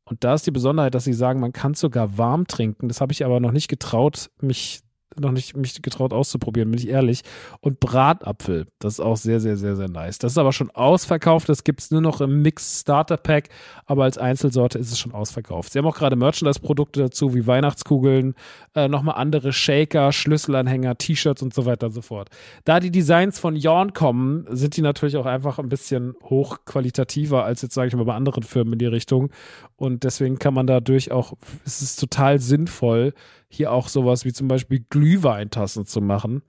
Und 0.04 0.24
da 0.24 0.36
ist 0.36 0.46
die 0.46 0.52
Besonderheit, 0.52 0.94
dass 0.94 1.04
sie 1.04 1.14
sagen, 1.14 1.40
man 1.40 1.54
kann 1.54 1.74
sogar 1.74 2.18
warm 2.18 2.46
trinken. 2.46 2.88
Das 2.88 3.02
habe 3.02 3.12
ich 3.12 3.26
aber 3.26 3.40
noch 3.40 3.52
nicht 3.52 3.68
getraut, 3.68 4.30
mich 4.40 4.82
noch 5.20 5.32
nicht 5.32 5.56
mich 5.56 5.82
getraut 5.82 6.14
auszuprobieren, 6.14 6.72
bin 6.72 6.80
ich 6.80 6.90
ehrlich. 6.90 7.22
Und 7.62 7.80
Bratapfel, 7.80 8.68
das 8.80 8.94
ist 8.94 9.00
auch 9.00 9.18
sehr, 9.18 9.40
sehr, 9.40 9.58
sehr, 9.58 9.76
sehr 9.76 9.90
nice. 9.90 10.18
Das 10.20 10.34
ist 10.34 10.38
aber 10.38 10.54
schon 10.54 10.72
ausverkauft, 10.72 11.50
das 11.50 11.64
gibt 11.64 11.82
es 11.82 11.92
nur 11.92 12.02
noch 12.02 12.22
im 12.22 12.42
Mix 12.42 12.82
Starter 12.82 13.18
Pack, 13.18 13.50
aber 13.86 14.04
als 14.04 14.18
Einzelsorte 14.18 14.78
ist 14.78 14.92
es 14.92 15.00
schon 15.00 15.14
ausverkauft. 15.14 15.72
Sie 15.72 15.80
haben 15.80 15.86
auch 15.86 15.98
gerade 15.98 16.16
Merchandise-Produkte 16.16 17.02
dazu, 17.02 17.34
wie 17.34 17.48
Weihnachtskugeln, 17.48 18.36
äh, 18.76 18.88
nochmal 18.88 19.16
andere 19.16 19.54
Shaker, 19.54 20.12
Schlüsselanhänger, 20.12 20.98
T-Shirts 20.98 21.42
und 21.42 21.54
so 21.54 21.66
weiter 21.66 21.88
und 21.88 21.94
so 21.94 22.02
fort. 22.02 22.30
Da 22.64 22.80
die 22.80 22.92
Designs 22.92 23.40
von 23.40 23.56
Jorn 23.56 23.94
kommen, 23.94 24.46
sind 24.50 24.78
die 24.78 24.82
natürlich 24.82 25.18
auch 25.18 25.26
einfach 25.26 25.60
ein 25.60 25.70
bisschen 25.70 26.14
hochqualitativer 26.24 27.44
als 27.44 27.62
jetzt, 27.62 27.74
sage 27.74 27.88
ich 27.88 27.96
mal, 27.96 28.06
bei 28.06 28.14
anderen 28.14 28.44
Firmen 28.44 28.74
in 28.74 28.80
die 28.80 28.86
Richtung. 28.86 29.32
Und 29.78 30.04
deswegen 30.04 30.40
kann 30.40 30.54
man 30.54 30.68
dadurch 30.68 31.12
auch, 31.12 31.34
es 31.66 31.82
ist 31.82 32.00
total 32.00 32.40
sinnvoll, 32.40 33.14
hier 33.48 33.72
auch 33.72 33.88
sowas 33.88 34.26
wie 34.26 34.34
zum 34.34 34.48
Beispiel 34.48 34.86
Glühweintassen 34.90 35.86
zu 35.86 36.02
machen. 36.02 36.42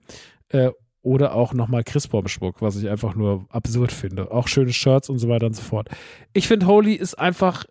Äh, 0.49 0.71
oder 1.07 1.35
auch 1.35 1.53
nochmal 1.53 1.85
Christbaumschmuck, 1.85 2.61
was 2.61 2.75
ich 2.75 2.89
einfach 2.89 3.15
nur 3.15 3.45
absurd 3.49 3.93
finde. 3.93 4.29
Auch 4.31 4.49
schöne 4.49 4.73
Shirts 4.73 5.09
und 5.09 5.19
so 5.19 5.29
weiter 5.29 5.45
und 5.45 5.55
so 5.55 5.61
fort. 5.61 5.87
Ich 6.33 6.49
finde, 6.49 6.67
Holy 6.67 6.93
ist 6.95 7.17
einfach 7.17 7.63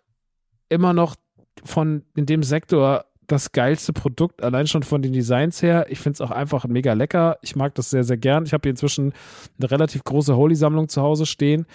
immer 0.69 0.91
noch 0.91 1.15
von 1.63 2.03
in 2.15 2.25
dem 2.25 2.41
Sektor 2.41 3.05
das 3.27 3.51
geilste 3.51 3.93
Produkt, 3.93 4.41
allein 4.41 4.67
schon 4.67 4.83
von 4.83 5.01
den 5.01 5.13
Designs 5.13 5.61
her. 5.61 5.85
Ich 5.89 5.99
finde 5.99 6.15
es 6.15 6.21
auch 6.21 6.31
einfach 6.31 6.65
mega 6.65 6.93
lecker. 6.93 7.37
Ich 7.41 7.55
mag 7.55 7.75
das 7.75 7.89
sehr, 7.89 8.03
sehr 8.03 8.17
gern. 8.17 8.45
Ich 8.45 8.53
habe 8.53 8.61
hier 8.63 8.71
inzwischen 8.71 9.13
eine 9.59 9.69
relativ 9.69 10.03
große 10.03 10.35
Holy-Sammlung 10.35 10.87
zu 10.87 11.01
Hause 11.01 11.25
stehen. 11.25 11.65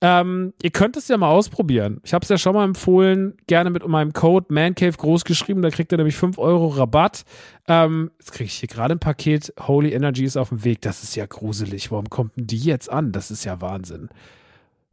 Ähm, 0.00 0.52
ihr 0.62 0.70
könnt 0.70 0.96
es 0.96 1.08
ja 1.08 1.16
mal 1.16 1.30
ausprobieren. 1.30 2.00
Ich 2.04 2.14
habe 2.14 2.22
es 2.22 2.28
ja 2.28 2.38
schon 2.38 2.54
mal 2.54 2.64
empfohlen, 2.64 3.36
gerne 3.48 3.70
mit 3.70 3.86
meinem 3.86 4.12
Code 4.12 4.46
ManCave 4.48 4.96
groß 4.96 5.24
geschrieben, 5.24 5.60
da 5.60 5.70
kriegt 5.70 5.90
ihr 5.92 5.98
nämlich 5.98 6.16
5 6.16 6.38
Euro 6.38 6.68
Rabatt. 6.68 7.24
Ähm, 7.66 8.12
jetzt 8.18 8.32
kriege 8.32 8.46
ich 8.46 8.54
hier 8.54 8.68
gerade 8.68 8.94
ein 8.94 9.00
Paket, 9.00 9.52
Holy 9.60 9.92
Energy 9.92 10.24
ist 10.24 10.36
auf 10.36 10.50
dem 10.50 10.62
Weg. 10.62 10.82
Das 10.82 11.02
ist 11.02 11.16
ja 11.16 11.26
gruselig. 11.26 11.90
Warum 11.90 12.08
kommt 12.08 12.36
denn 12.36 12.46
die 12.46 12.58
jetzt 12.58 12.90
an? 12.90 13.10
Das 13.10 13.32
ist 13.32 13.44
ja 13.44 13.60
Wahnsinn. 13.60 14.08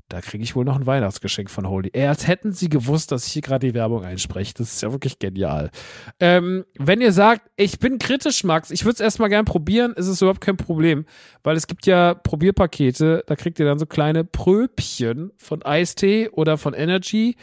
Da 0.07 0.21
kriege 0.21 0.43
ich 0.43 0.55
wohl 0.55 0.65
noch 0.65 0.75
ein 0.75 0.85
Weihnachtsgeschenk 0.85 1.49
von 1.49 1.67
Holy. 1.67 1.89
Ey, 1.93 2.05
als 2.05 2.27
hätten 2.27 2.51
sie 2.51 2.69
gewusst, 2.69 3.11
dass 3.11 3.25
ich 3.25 3.33
hier 3.33 3.41
gerade 3.41 3.65
die 3.65 3.73
Werbung 3.73 4.03
einspreche. 4.03 4.53
Das 4.55 4.73
ist 4.73 4.81
ja 4.81 4.91
wirklich 4.91 5.17
genial. 5.17 5.71
Ähm, 6.19 6.63
wenn 6.77 7.01
ihr 7.01 7.11
sagt, 7.11 7.49
ich 7.55 7.79
bin 7.79 7.97
kritisch, 7.97 8.43
Max, 8.43 8.69
ich 8.69 8.85
würde 8.85 8.93
es 8.93 8.99
erstmal 8.99 9.29
gern 9.29 9.45
probieren, 9.45 9.93
ist 9.93 10.07
es 10.07 10.21
überhaupt 10.21 10.41
kein 10.41 10.57
Problem. 10.57 11.05
Weil 11.41 11.57
es 11.57 11.65
gibt 11.65 11.87
ja 11.87 12.13
Probierpakete, 12.13 13.23
da 13.25 13.35
kriegt 13.35 13.57
ihr 13.59 13.65
dann 13.65 13.79
so 13.79 13.87
kleine 13.87 14.23
Pröbchen 14.23 15.31
von 15.37 15.65
Eistee 15.65 16.29
oder 16.29 16.59
von 16.59 16.75
Energy 16.75 17.35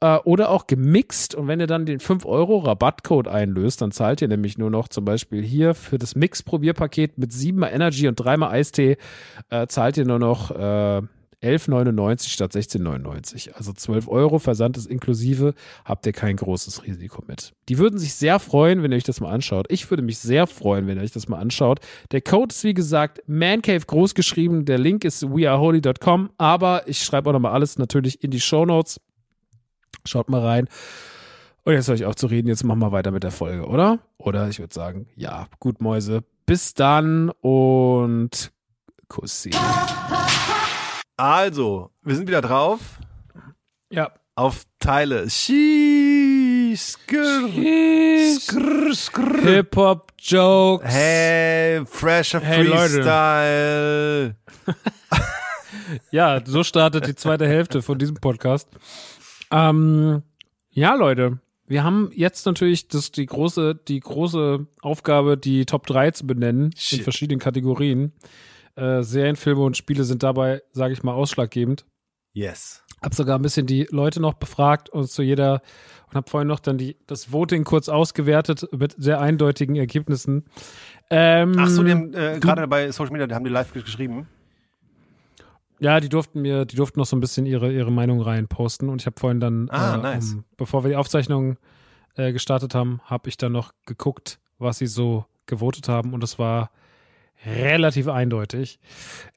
äh, 0.00 0.18
oder 0.18 0.50
auch 0.50 0.68
gemixt. 0.68 1.34
Und 1.34 1.48
wenn 1.48 1.58
ihr 1.58 1.66
dann 1.66 1.84
den 1.84 1.98
5 1.98 2.24
Euro 2.26 2.58
Rabattcode 2.58 3.26
einlöst, 3.26 3.82
dann 3.82 3.90
zahlt 3.90 4.22
ihr 4.22 4.28
nämlich 4.28 4.56
nur 4.56 4.70
noch 4.70 4.86
zum 4.86 5.04
Beispiel 5.04 5.42
hier 5.42 5.74
für 5.74 5.98
das 5.98 6.14
Mix-Probierpaket 6.14 7.18
mit 7.18 7.32
7 7.32 7.58
mal 7.58 7.68
Energy 7.68 8.06
und 8.06 8.14
3 8.14 8.36
mal 8.36 8.50
Eistee, 8.50 8.98
äh, 9.50 9.66
zahlt 9.66 9.96
ihr 9.96 10.04
nur 10.04 10.20
noch 10.20 10.52
äh, 10.52 11.02
11,99 11.42 12.28
statt 12.28 12.52
16,99. 12.52 13.52
Also 13.52 13.72
12 13.72 14.08
Euro, 14.08 14.38
Versand 14.38 14.76
ist 14.76 14.86
inklusive, 14.86 15.54
habt 15.84 16.06
ihr 16.06 16.12
kein 16.12 16.36
großes 16.36 16.84
Risiko 16.84 17.22
mit. 17.26 17.52
Die 17.68 17.78
würden 17.78 17.98
sich 17.98 18.14
sehr 18.14 18.40
freuen, 18.40 18.82
wenn 18.82 18.92
ihr 18.92 18.96
euch 18.96 19.04
das 19.04 19.20
mal 19.20 19.30
anschaut. 19.30 19.66
Ich 19.70 19.88
würde 19.90 20.02
mich 20.02 20.18
sehr 20.18 20.46
freuen, 20.46 20.86
wenn 20.86 20.98
ihr 20.98 21.04
euch 21.04 21.12
das 21.12 21.28
mal 21.28 21.38
anschaut. 21.38 21.80
Der 22.10 22.20
Code 22.20 22.52
ist 22.52 22.64
wie 22.64 22.74
gesagt 22.74 23.22
Mancave 23.26 23.86
groß 23.86 24.14
geschrieben. 24.14 24.64
Der 24.64 24.78
Link 24.78 25.04
ist 25.04 25.22
weareholy.com, 25.22 26.30
aber 26.38 26.88
ich 26.88 27.02
schreibe 27.02 27.30
auch 27.30 27.34
nochmal 27.34 27.52
alles 27.52 27.78
natürlich 27.78 28.22
in 28.24 28.30
die 28.30 28.40
Show 28.40 28.64
Notes. 28.64 29.00
Schaut 30.04 30.28
mal 30.28 30.40
rein. 30.40 30.68
Und 31.64 31.74
jetzt 31.74 31.86
höre 31.86 31.94
ich 31.94 32.06
auf 32.06 32.16
zu 32.16 32.26
reden. 32.26 32.48
Jetzt 32.48 32.64
machen 32.64 32.78
wir 32.78 32.92
weiter 32.92 33.10
mit 33.10 33.22
der 33.22 33.30
Folge, 33.30 33.66
oder? 33.66 33.98
Oder 34.16 34.48
ich 34.48 34.58
würde 34.58 34.74
sagen, 34.74 35.06
ja, 35.16 35.48
gut, 35.60 35.80
Mäuse. 35.80 36.24
Bis 36.46 36.72
dann 36.72 37.30
und 37.42 38.52
Kussi. 39.08 39.50
Also, 41.18 41.90
wir 42.04 42.14
sind 42.14 42.28
wieder 42.28 42.40
drauf. 42.40 42.78
Ja. 43.90 44.12
Auf 44.36 44.66
Teile. 44.78 45.28
Hip-Hop-Jokes. 49.42 50.84
Hey, 50.86 51.84
fresher 51.86 52.38
Hey. 52.40 52.64
Freestyle. 52.66 54.36
Ja, 56.12 56.40
so 56.44 56.62
startet 56.62 57.06
die 57.08 57.14
zweite 57.16 57.48
Hälfte 57.48 57.82
von 57.82 57.98
diesem 57.98 58.16
Podcast. 58.16 58.68
Ähm, 59.50 60.22
ja, 60.70 60.94
Leute, 60.94 61.40
wir 61.66 61.82
haben 61.82 62.10
jetzt 62.14 62.46
natürlich 62.46 62.88
das, 62.88 63.10
die, 63.10 63.26
große, 63.26 63.74
die 63.74 63.98
große 64.00 64.66
Aufgabe, 64.82 65.36
die 65.36 65.66
Top 65.66 65.86
3 65.86 66.12
zu 66.12 66.26
benennen 66.26 66.66
in 66.66 66.76
Shit. 66.76 67.02
verschiedenen 67.02 67.40
Kategorien. 67.40 68.12
Äh, 68.78 69.02
Serien, 69.02 69.36
Filme 69.36 69.62
und 69.62 69.76
Spiele 69.76 70.04
sind 70.04 70.22
dabei, 70.22 70.62
sage 70.72 70.92
ich 70.92 71.02
mal, 71.02 71.12
ausschlaggebend. 71.12 71.84
Yes. 72.32 72.84
Hab 73.02 73.14
sogar 73.14 73.38
ein 73.38 73.42
bisschen 73.42 73.66
die 73.66 73.88
Leute 73.90 74.20
noch 74.20 74.34
befragt 74.34 74.88
und 74.90 75.08
zu 75.10 75.22
jeder 75.22 75.60
und 76.08 76.14
habe 76.14 76.28
vorhin 76.30 76.48
noch 76.48 76.60
dann 76.60 76.78
die, 76.78 76.96
das 77.06 77.32
Voting 77.32 77.64
kurz 77.64 77.88
ausgewertet 77.88 78.66
mit 78.72 78.94
sehr 78.96 79.20
eindeutigen 79.20 79.76
Ergebnissen. 79.76 80.44
Ähm, 81.10 81.54
Ach 81.58 81.68
so, 81.68 81.82
die 81.82 81.90
haben 81.90 82.14
äh, 82.14 82.38
gerade 82.40 82.66
bei 82.68 82.90
Social 82.92 83.12
Media, 83.12 83.26
die 83.26 83.34
haben 83.34 83.44
die 83.44 83.50
live 83.50 83.72
geschrieben. 83.72 84.28
Ja, 85.80 86.00
die 86.00 86.08
durften 86.08 86.42
mir, 86.42 86.64
die 86.64 86.76
durften 86.76 86.98
noch 86.98 87.06
so 87.06 87.16
ein 87.16 87.20
bisschen 87.20 87.46
ihre, 87.46 87.72
ihre 87.72 87.92
Meinung 87.92 88.20
reinposten 88.20 88.88
und 88.88 89.00
ich 89.00 89.06
habe 89.06 89.18
vorhin 89.18 89.38
dann, 89.40 89.70
Ah, 89.70 89.94
äh, 89.94 89.98
nice. 89.98 90.34
um, 90.34 90.44
bevor 90.56 90.82
wir 90.84 90.90
die 90.90 90.96
Aufzeichnung 90.96 91.56
äh, 92.16 92.32
gestartet 92.32 92.74
haben, 92.74 93.00
habe 93.04 93.28
ich 93.28 93.36
dann 93.36 93.52
noch 93.52 93.72
geguckt, 93.86 94.40
was 94.58 94.78
sie 94.78 94.88
so 94.88 95.24
gewotet 95.46 95.88
haben 95.88 96.14
und 96.14 96.24
es 96.24 96.38
war 96.38 96.70
relativ 97.46 98.08
eindeutig. 98.08 98.78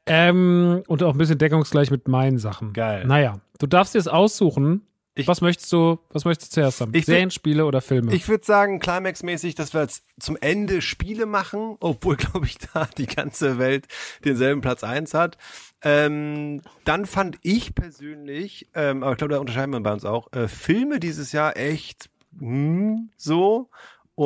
Ähm, 0.05 0.83
und 0.87 1.03
auch 1.03 1.13
ein 1.13 1.17
bisschen 1.17 1.37
deckungsgleich 1.37 1.91
mit 1.91 2.07
meinen 2.07 2.37
Sachen. 2.39 2.73
Geil. 2.73 3.05
Naja, 3.05 3.39
du 3.59 3.67
darfst 3.67 3.93
dir 3.95 3.99
es 3.99 4.07
aussuchen. 4.07 4.81
Ich- 5.13 5.27
was 5.27 5.41
möchtest 5.41 5.71
du, 5.73 5.99
was 6.09 6.23
möchtest 6.23 6.51
du 6.51 6.61
zuerst 6.61 6.79
haben? 6.81 6.91
Ich 6.95 7.05
will- 7.05 7.13
Serien, 7.15 7.31
Spiele 7.31 7.65
oder 7.65 7.81
Filme? 7.81 8.13
Ich 8.15 8.27
würde 8.29 8.45
sagen, 8.45 8.79
Climax-mäßig, 8.79 9.55
dass 9.55 9.73
wir 9.73 9.81
jetzt 9.81 10.05
zum 10.19 10.37
Ende 10.39 10.81
Spiele 10.81 11.25
machen, 11.25 11.75
obwohl, 11.81 12.15
glaube 12.17 12.45
ich, 12.45 12.57
da 12.59 12.87
die 12.97 13.07
ganze 13.07 13.59
Welt 13.59 13.87
denselben 14.23 14.61
Platz 14.61 14.83
eins 14.83 15.13
hat. 15.13 15.37
Ähm, 15.83 16.61
dann 16.85 17.05
fand 17.05 17.37
ich 17.41 17.75
persönlich, 17.75 18.69
ähm, 18.73 19.03
aber 19.03 19.11
ich 19.11 19.17
glaube, 19.17 19.33
da 19.33 19.39
unterscheiden 19.39 19.73
wir 19.73 19.79
bei 19.81 19.91
uns 19.91 20.05
auch, 20.05 20.31
äh, 20.31 20.47
Filme 20.47 20.99
dieses 20.99 21.31
Jahr 21.33 21.57
echt 21.57 22.09
hm, 22.39 23.09
so. 23.17 23.69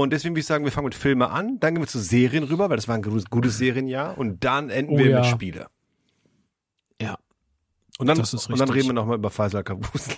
Und 0.01 0.11
deswegen 0.13 0.33
würde 0.33 0.41
ich 0.41 0.45
sagen, 0.45 0.65
wir 0.65 0.71
fangen 0.71 0.85
mit 0.85 0.95
Filme 0.95 1.29
an, 1.29 1.59
dann 1.59 1.73
gehen 1.75 1.81
wir 1.83 1.87
zu 1.87 1.99
Serien 1.99 2.43
rüber, 2.43 2.69
weil 2.69 2.75
das 2.75 2.87
war 2.87 2.95
ein 2.95 3.01
gutes, 3.01 3.25
gutes 3.29 3.57
Serienjahr. 3.57 4.17
Und 4.17 4.43
dann 4.43 4.69
enden 4.69 4.93
Oh 4.95 4.97
wir 4.97 5.09
ja. 5.09 5.19
mit 5.19 5.25
Spiele. 5.27 5.67
ja. 7.01 7.17
Und 7.97 8.07
dann, 8.07 8.19
und 8.19 8.59
dann 8.59 8.69
reden 8.69 8.87
wir 8.89 8.93
nochmal 8.93 9.15
über 9.17 9.29
Faisal 9.29 9.63
Kabus. 9.63 10.09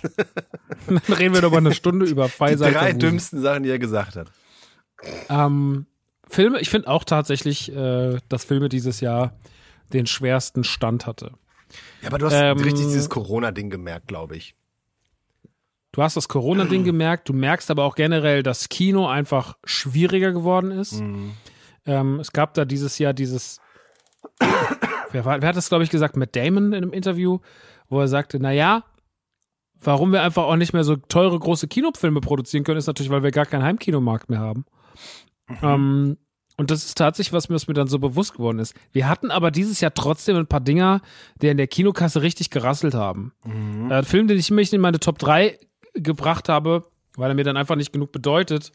Dann 0.88 0.98
reden 1.16 1.32
wir 1.32 1.42
noch 1.42 1.52
mal 1.52 1.58
eine 1.58 1.72
Stunde 1.72 2.06
über 2.10 2.24
Die 2.24 2.30
Pfizer. 2.32 2.72
drei 2.72 2.92
dümmsten 2.92 3.40
Sachen, 3.40 3.62
die 3.62 3.68
er 3.70 3.78
gesagt 3.78 4.16
hat. 4.16 4.32
Ähm, 5.28 5.86
Filme, 6.26 6.58
ich 6.60 6.70
finde 6.70 6.88
auch 6.88 7.04
tatsächlich, 7.04 7.70
äh, 7.72 8.18
dass 8.28 8.42
Filme 8.44 8.68
dieses 8.68 9.00
Jahr 9.00 9.38
den 9.92 10.06
schwersten 10.06 10.64
Stand 10.64 11.06
hatte. 11.06 11.34
Ja, 12.02 12.08
aber 12.08 12.18
du 12.18 12.26
hast 12.26 12.32
Ähm, 12.34 12.58
richtig 12.58 12.86
dieses 12.86 13.08
Corona-Ding 13.10 13.70
gemerkt, 13.70 14.08
glaube 14.08 14.36
ich. 14.36 14.56
Du 15.92 16.02
hast 16.02 16.16
das 16.16 16.28
Corona-Ding 16.28 16.84
gemerkt, 16.84 17.28
du 17.28 17.32
merkst 17.32 17.70
aber 17.70 17.84
auch 17.84 17.94
generell, 17.94 18.42
dass 18.42 18.68
Kino 18.68 19.06
einfach 19.06 19.56
schwieriger 19.64 20.32
geworden 20.32 20.70
ist. 20.70 21.00
Ähm, 21.86 22.20
es 22.20 22.32
gab 22.32 22.54
da 22.54 22.64
dieses 22.64 22.98
Jahr 22.98 23.12
dieses, 23.14 23.60
wer, 25.10 25.24
war, 25.24 25.40
wer 25.40 25.48
hat 25.48 25.56
das, 25.56 25.68
glaube 25.68 25.84
ich, 25.84 25.90
gesagt, 25.90 26.16
Matt 26.16 26.36
Damon 26.36 26.72
in 26.72 26.74
einem 26.74 26.92
Interview, 26.92 27.38
wo 27.88 28.00
er 28.00 28.08
sagte, 28.08 28.38
na 28.40 28.52
ja, 28.52 28.84
warum 29.80 30.12
wir 30.12 30.22
einfach 30.22 30.44
auch 30.44 30.56
nicht 30.56 30.72
mehr 30.72 30.84
so 30.84 30.96
teure 30.96 31.38
große 31.38 31.68
Kinofilme 31.68 32.20
produzieren 32.20 32.64
können, 32.64 32.78
ist 32.78 32.86
natürlich, 32.86 33.10
weil 33.10 33.22
wir 33.22 33.30
gar 33.30 33.46
keinen 33.46 33.62
Heimkinomarkt 33.62 34.28
mehr 34.28 34.40
haben. 34.40 34.66
Ähm, 35.62 36.18
und 36.58 36.70
das 36.72 36.84
ist 36.84 36.98
tatsächlich, 36.98 37.32
was 37.32 37.48
mir, 37.48 37.54
was 37.54 37.68
mir 37.68 37.74
dann 37.74 37.86
so 37.86 37.98
bewusst 38.00 38.34
geworden 38.34 38.58
ist. 38.58 38.74
Wir 38.92 39.08
hatten 39.08 39.30
aber 39.30 39.50
dieses 39.52 39.80
Jahr 39.80 39.94
trotzdem 39.94 40.36
ein 40.36 40.48
paar 40.48 40.60
Dinger, 40.60 41.00
die 41.40 41.46
in 41.46 41.56
der 41.56 41.68
Kinokasse 41.68 42.20
richtig 42.20 42.50
gerasselt 42.50 42.94
haben. 42.94 43.32
Äh, 43.90 43.94
ein 43.94 44.04
Film, 44.04 44.26
den 44.26 44.38
ich 44.38 44.50
mich 44.50 44.72
in 44.72 44.80
meine 44.80 44.98
Top 44.98 45.18
3 45.18 45.56
gebracht 45.94 46.48
habe, 46.48 46.84
weil 47.16 47.30
er 47.30 47.34
mir 47.34 47.44
dann 47.44 47.56
einfach 47.56 47.76
nicht 47.76 47.92
genug 47.92 48.12
bedeutet, 48.12 48.72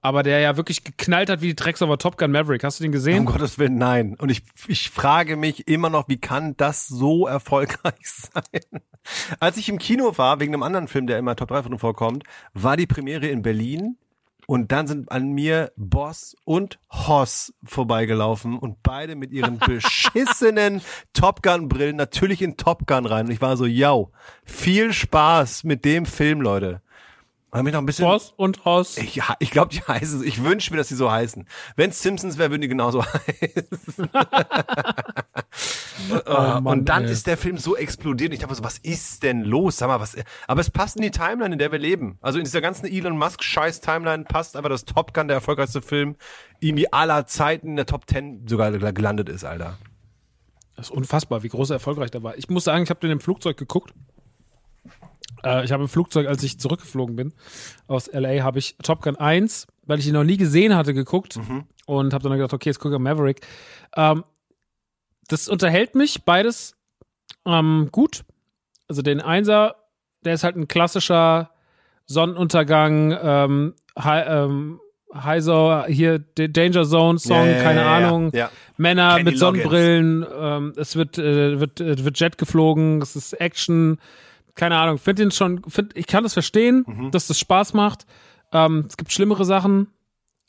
aber 0.00 0.22
der 0.22 0.40
ja 0.40 0.56
wirklich 0.56 0.84
geknallt 0.84 1.28
hat 1.28 1.40
wie 1.40 1.48
die 1.48 1.56
Drecksauer 1.56 1.98
Top 1.98 2.18
Gun 2.18 2.30
Maverick. 2.30 2.62
Hast 2.62 2.78
du 2.78 2.84
den 2.84 2.90
Um 2.90 2.92
gesehen? 2.92 3.24
Gottes 3.24 3.58
Willen, 3.58 3.78
nein. 3.78 4.14
Und 4.18 4.30
ich, 4.30 4.42
ich 4.68 4.90
frage 4.90 5.36
mich 5.36 5.66
immer 5.66 5.90
noch, 5.90 6.08
wie 6.08 6.18
kann 6.18 6.56
das 6.56 6.86
so 6.86 7.26
erfolgreich 7.26 7.94
sein? 8.02 8.82
Als 9.40 9.56
ich 9.56 9.68
im 9.68 9.78
Kino 9.78 10.16
war, 10.16 10.40
wegen 10.40 10.54
einem 10.54 10.62
anderen 10.62 10.88
Film, 10.88 11.06
der 11.06 11.18
immer 11.18 11.34
Top 11.34 11.48
3 11.48 11.64
von 11.64 11.78
vorkommt, 11.78 12.24
war 12.54 12.76
die 12.76 12.86
Premiere 12.86 13.26
in 13.26 13.42
Berlin 13.42 13.96
und 14.50 14.72
dann 14.72 14.86
sind 14.86 15.12
an 15.12 15.32
mir 15.32 15.72
Boss 15.76 16.34
und 16.44 16.78
Hoss 16.90 17.52
vorbeigelaufen 17.64 18.58
und 18.58 18.82
beide 18.82 19.14
mit 19.14 19.30
ihren 19.30 19.58
beschissenen 19.66 20.80
Top 21.12 21.42
Gun 21.42 21.68
Brillen 21.68 21.96
natürlich 21.96 22.40
in 22.40 22.56
Top 22.56 22.86
Gun 22.86 23.04
rein. 23.04 23.26
Und 23.26 23.32
ich 23.32 23.42
war 23.42 23.58
so, 23.58 23.66
yo, 23.66 24.10
viel 24.44 24.94
Spaß 24.94 25.64
mit 25.64 25.84
dem 25.84 26.06
Film, 26.06 26.40
Leute. 26.40 26.80
Und 27.50 27.64
mich 27.64 27.72
noch 27.72 27.80
ein 27.80 27.86
bisschen 27.86 28.06
Hoss 28.06 28.34
und 28.36 28.64
Hoss. 28.66 28.98
ich, 28.98 29.22
ich 29.38 29.50
glaube, 29.50 29.72
die 29.72 29.80
heißen. 29.80 30.22
Ich 30.22 30.44
wünsche 30.44 30.70
mir, 30.70 30.76
dass 30.76 30.88
die 30.88 30.94
so 30.94 31.10
heißen. 31.10 31.46
Wenn 31.76 31.92
Simpsons 31.92 32.36
wäre, 32.36 32.50
würden 32.50 32.60
die 32.60 32.68
genauso 32.68 33.02
heißen. 33.04 34.10
Oh 36.26 36.32
Mann, 36.32 36.66
und 36.66 36.88
dann 36.90 37.04
ey. 37.04 37.10
ist 37.10 37.26
der 37.26 37.38
Film 37.38 37.56
so 37.56 37.74
explodiert. 37.74 38.34
Ich 38.34 38.40
dachte 38.40 38.54
so, 38.54 38.64
was 38.64 38.76
ist 38.78 39.22
denn 39.22 39.44
los? 39.44 39.78
Sag 39.78 39.88
mal, 39.88 39.98
was? 39.98 40.16
Aber 40.46 40.60
es 40.60 40.70
passt 40.70 40.96
in 40.96 41.02
die 41.02 41.10
Timeline, 41.10 41.54
in 41.54 41.58
der 41.58 41.72
wir 41.72 41.78
leben. 41.78 42.18
Also 42.20 42.38
in 42.38 42.44
dieser 42.44 42.60
ganzen 42.60 42.86
Elon 42.86 43.16
Musk 43.16 43.42
Scheiß 43.42 43.80
Timeline 43.80 44.24
passt 44.24 44.54
einfach, 44.54 44.70
dass 44.70 44.84
Top 44.84 45.14
Gun 45.14 45.28
der 45.28 45.36
erfolgreichste 45.36 45.80
Film 45.80 46.16
irgendwie 46.60 46.92
aller 46.92 47.26
Zeiten 47.26 47.68
in 47.68 47.76
der 47.76 47.86
Top 47.86 48.08
10 48.08 48.46
sogar 48.46 48.70
gelandet 48.92 49.30
ist, 49.30 49.44
Alter. 49.44 49.78
Das 50.76 50.90
ist 50.90 50.92
unfassbar, 50.92 51.42
wie 51.42 51.48
groß 51.48 51.70
er 51.70 51.74
erfolgreich 51.74 52.10
der 52.10 52.22
war. 52.22 52.36
Ich 52.36 52.48
muss 52.50 52.64
sagen, 52.64 52.84
ich 52.84 52.90
habe 52.90 53.00
den 53.00 53.10
im 53.10 53.20
Flugzeug 53.20 53.56
geguckt. 53.56 53.94
Äh, 55.44 55.64
ich 55.64 55.72
habe 55.72 55.82
im 55.82 55.88
Flugzeug, 55.88 56.26
als 56.26 56.42
ich 56.42 56.58
zurückgeflogen 56.58 57.16
bin 57.16 57.32
aus 57.86 58.10
LA, 58.12 58.42
habe 58.42 58.58
ich 58.58 58.76
Top 58.82 59.02
Gun 59.02 59.16
1, 59.16 59.66
weil 59.86 59.98
ich 59.98 60.06
ihn 60.06 60.14
noch 60.14 60.24
nie 60.24 60.36
gesehen 60.36 60.74
hatte, 60.74 60.94
geguckt 60.94 61.38
und 61.86 62.12
habe 62.12 62.28
dann 62.28 62.38
gedacht, 62.38 62.52
okay, 62.52 62.70
jetzt 62.70 62.78
gucke 62.78 62.94
ich 62.94 63.00
Maverick. 63.00 63.40
Ähm, 63.96 64.24
das 65.28 65.48
unterhält 65.48 65.94
mich 65.94 66.24
beides 66.24 66.76
ähm, 67.46 67.88
gut. 67.92 68.24
Also 68.88 69.02
den 69.02 69.20
Einser, 69.20 69.76
der 70.24 70.34
ist 70.34 70.44
halt 70.44 70.56
ein 70.56 70.68
klassischer 70.68 71.50
Sonnenuntergang, 72.06 73.16
ähm, 73.22 73.74
Hi, 73.98 74.22
ähm, 74.26 74.80
Heiser, 75.14 75.86
hier 75.88 76.18
Danger 76.18 76.84
Zone 76.84 77.18
Song, 77.18 77.46
Ja, 77.46 77.52
ja, 77.52 77.62
keine 77.62 77.80
ja. 77.80 77.96
Ahnung. 77.96 78.32
Männer 78.76 79.16
Kenny 79.16 79.30
mit 79.30 79.38
Sonnenbrillen, 79.38 80.26
ähm, 80.38 80.72
es 80.76 80.96
wird, 80.96 81.18
äh, 81.18 81.58
wird, 81.60 81.80
äh, 81.80 82.04
wird 82.04 82.20
Jet 82.20 82.38
geflogen, 82.38 83.00
es 83.00 83.16
ist 83.16 83.32
Action, 83.34 83.98
keine 84.58 84.76
Ahnung. 84.76 84.98
Find 84.98 85.18
den 85.18 85.30
schon, 85.30 85.62
find, 85.68 85.96
ich 85.96 86.06
kann 86.06 86.24
das 86.24 86.32
verstehen, 86.34 86.84
Mhm. 86.86 87.10
dass 87.12 87.28
das 87.28 87.38
Spaß 87.38 87.72
macht. 87.74 88.04
Ähm, 88.52 88.84
es 88.88 88.96
gibt 88.96 89.12
schlimmere 89.12 89.44
Sachen, 89.44 89.88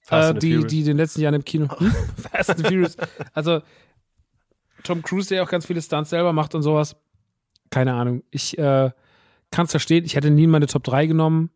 äh, 0.09 0.33
die, 0.33 0.53
Furious. 0.55 0.67
die 0.71 0.79
in 0.79 0.85
den 0.85 0.97
letzten 0.97 1.21
Jahren 1.21 1.35
im 1.35 1.45
Kino. 1.45 1.67
Hm? 1.79 1.93
Fast 2.31 2.49
and 2.49 2.61
Furious. 2.67 2.97
Also 3.33 3.61
Tom 4.83 5.01
Cruise, 5.03 5.29
der 5.29 5.43
auch 5.43 5.49
ganz 5.49 5.65
viele 5.65 5.81
Stunts 5.81 6.09
selber 6.09 6.33
macht 6.33 6.55
und 6.55 6.63
sowas. 6.63 6.95
Keine 7.69 7.93
Ahnung. 7.93 8.23
Ich 8.31 8.57
äh, 8.57 8.89
kann 9.51 9.65
es 9.65 9.71
verstehen. 9.71 10.05
Ich 10.05 10.15
hätte 10.15 10.31
nie 10.31 10.45
in 10.45 10.49
meine 10.49 10.67
Top 10.67 10.83
3 10.85 11.05
genommen. 11.05 11.51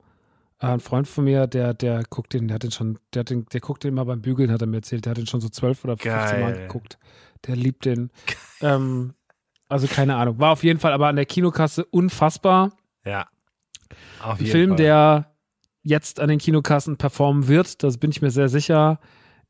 Äh, 0.59 0.67
ein 0.67 0.79
Freund 0.79 1.07
von 1.07 1.23
mir, 1.23 1.47
der, 1.47 1.73
der 1.73 2.03
guckt 2.09 2.33
den, 2.33 2.47
der 2.49 2.55
hat 2.55 2.63
den 2.63 2.71
schon, 2.71 2.99
der 3.13 3.21
hat 3.21 3.29
den, 3.31 3.45
der 3.51 3.61
guckt 3.61 3.83
den 3.83 3.93
immer 3.93 4.05
beim 4.05 4.21
Bügeln, 4.21 4.51
hat 4.51 4.61
er 4.61 4.67
mir 4.67 4.77
erzählt. 4.77 5.05
Der 5.05 5.11
hat 5.11 5.17
den 5.17 5.25
schon 5.27 5.41
so 5.41 5.49
zwölf 5.49 5.83
oder 5.83 5.97
15 5.97 6.39
Mal 6.41 6.53
Geil. 6.53 6.67
geguckt. 6.67 6.99
Der 7.47 7.55
liebt 7.55 7.85
den. 7.85 8.11
ähm, 8.61 9.13
also 9.73 9.87
keine 9.87 10.15
Ahnung. 10.15 10.39
War 10.39 10.51
auf 10.51 10.63
jeden 10.63 10.79
Fall 10.79 10.93
aber 10.93 11.07
an 11.07 11.15
der 11.15 11.25
Kinokasse 11.25 11.83
unfassbar. 11.85 12.73
Ja. 13.03 13.27
Auf 14.21 14.37
Ein 14.39 14.45
jeden 14.45 14.51
Film, 14.51 14.69
Fall. 14.69 14.77
der 14.77 15.25
jetzt 15.81 16.19
an 16.19 16.29
den 16.29 16.37
Kinokassen 16.37 16.97
performen 16.97 17.47
wird, 17.47 17.81
das 17.81 17.97
bin 17.97 18.11
ich 18.11 18.21
mir 18.21 18.29
sehr 18.29 18.49
sicher, 18.49 18.99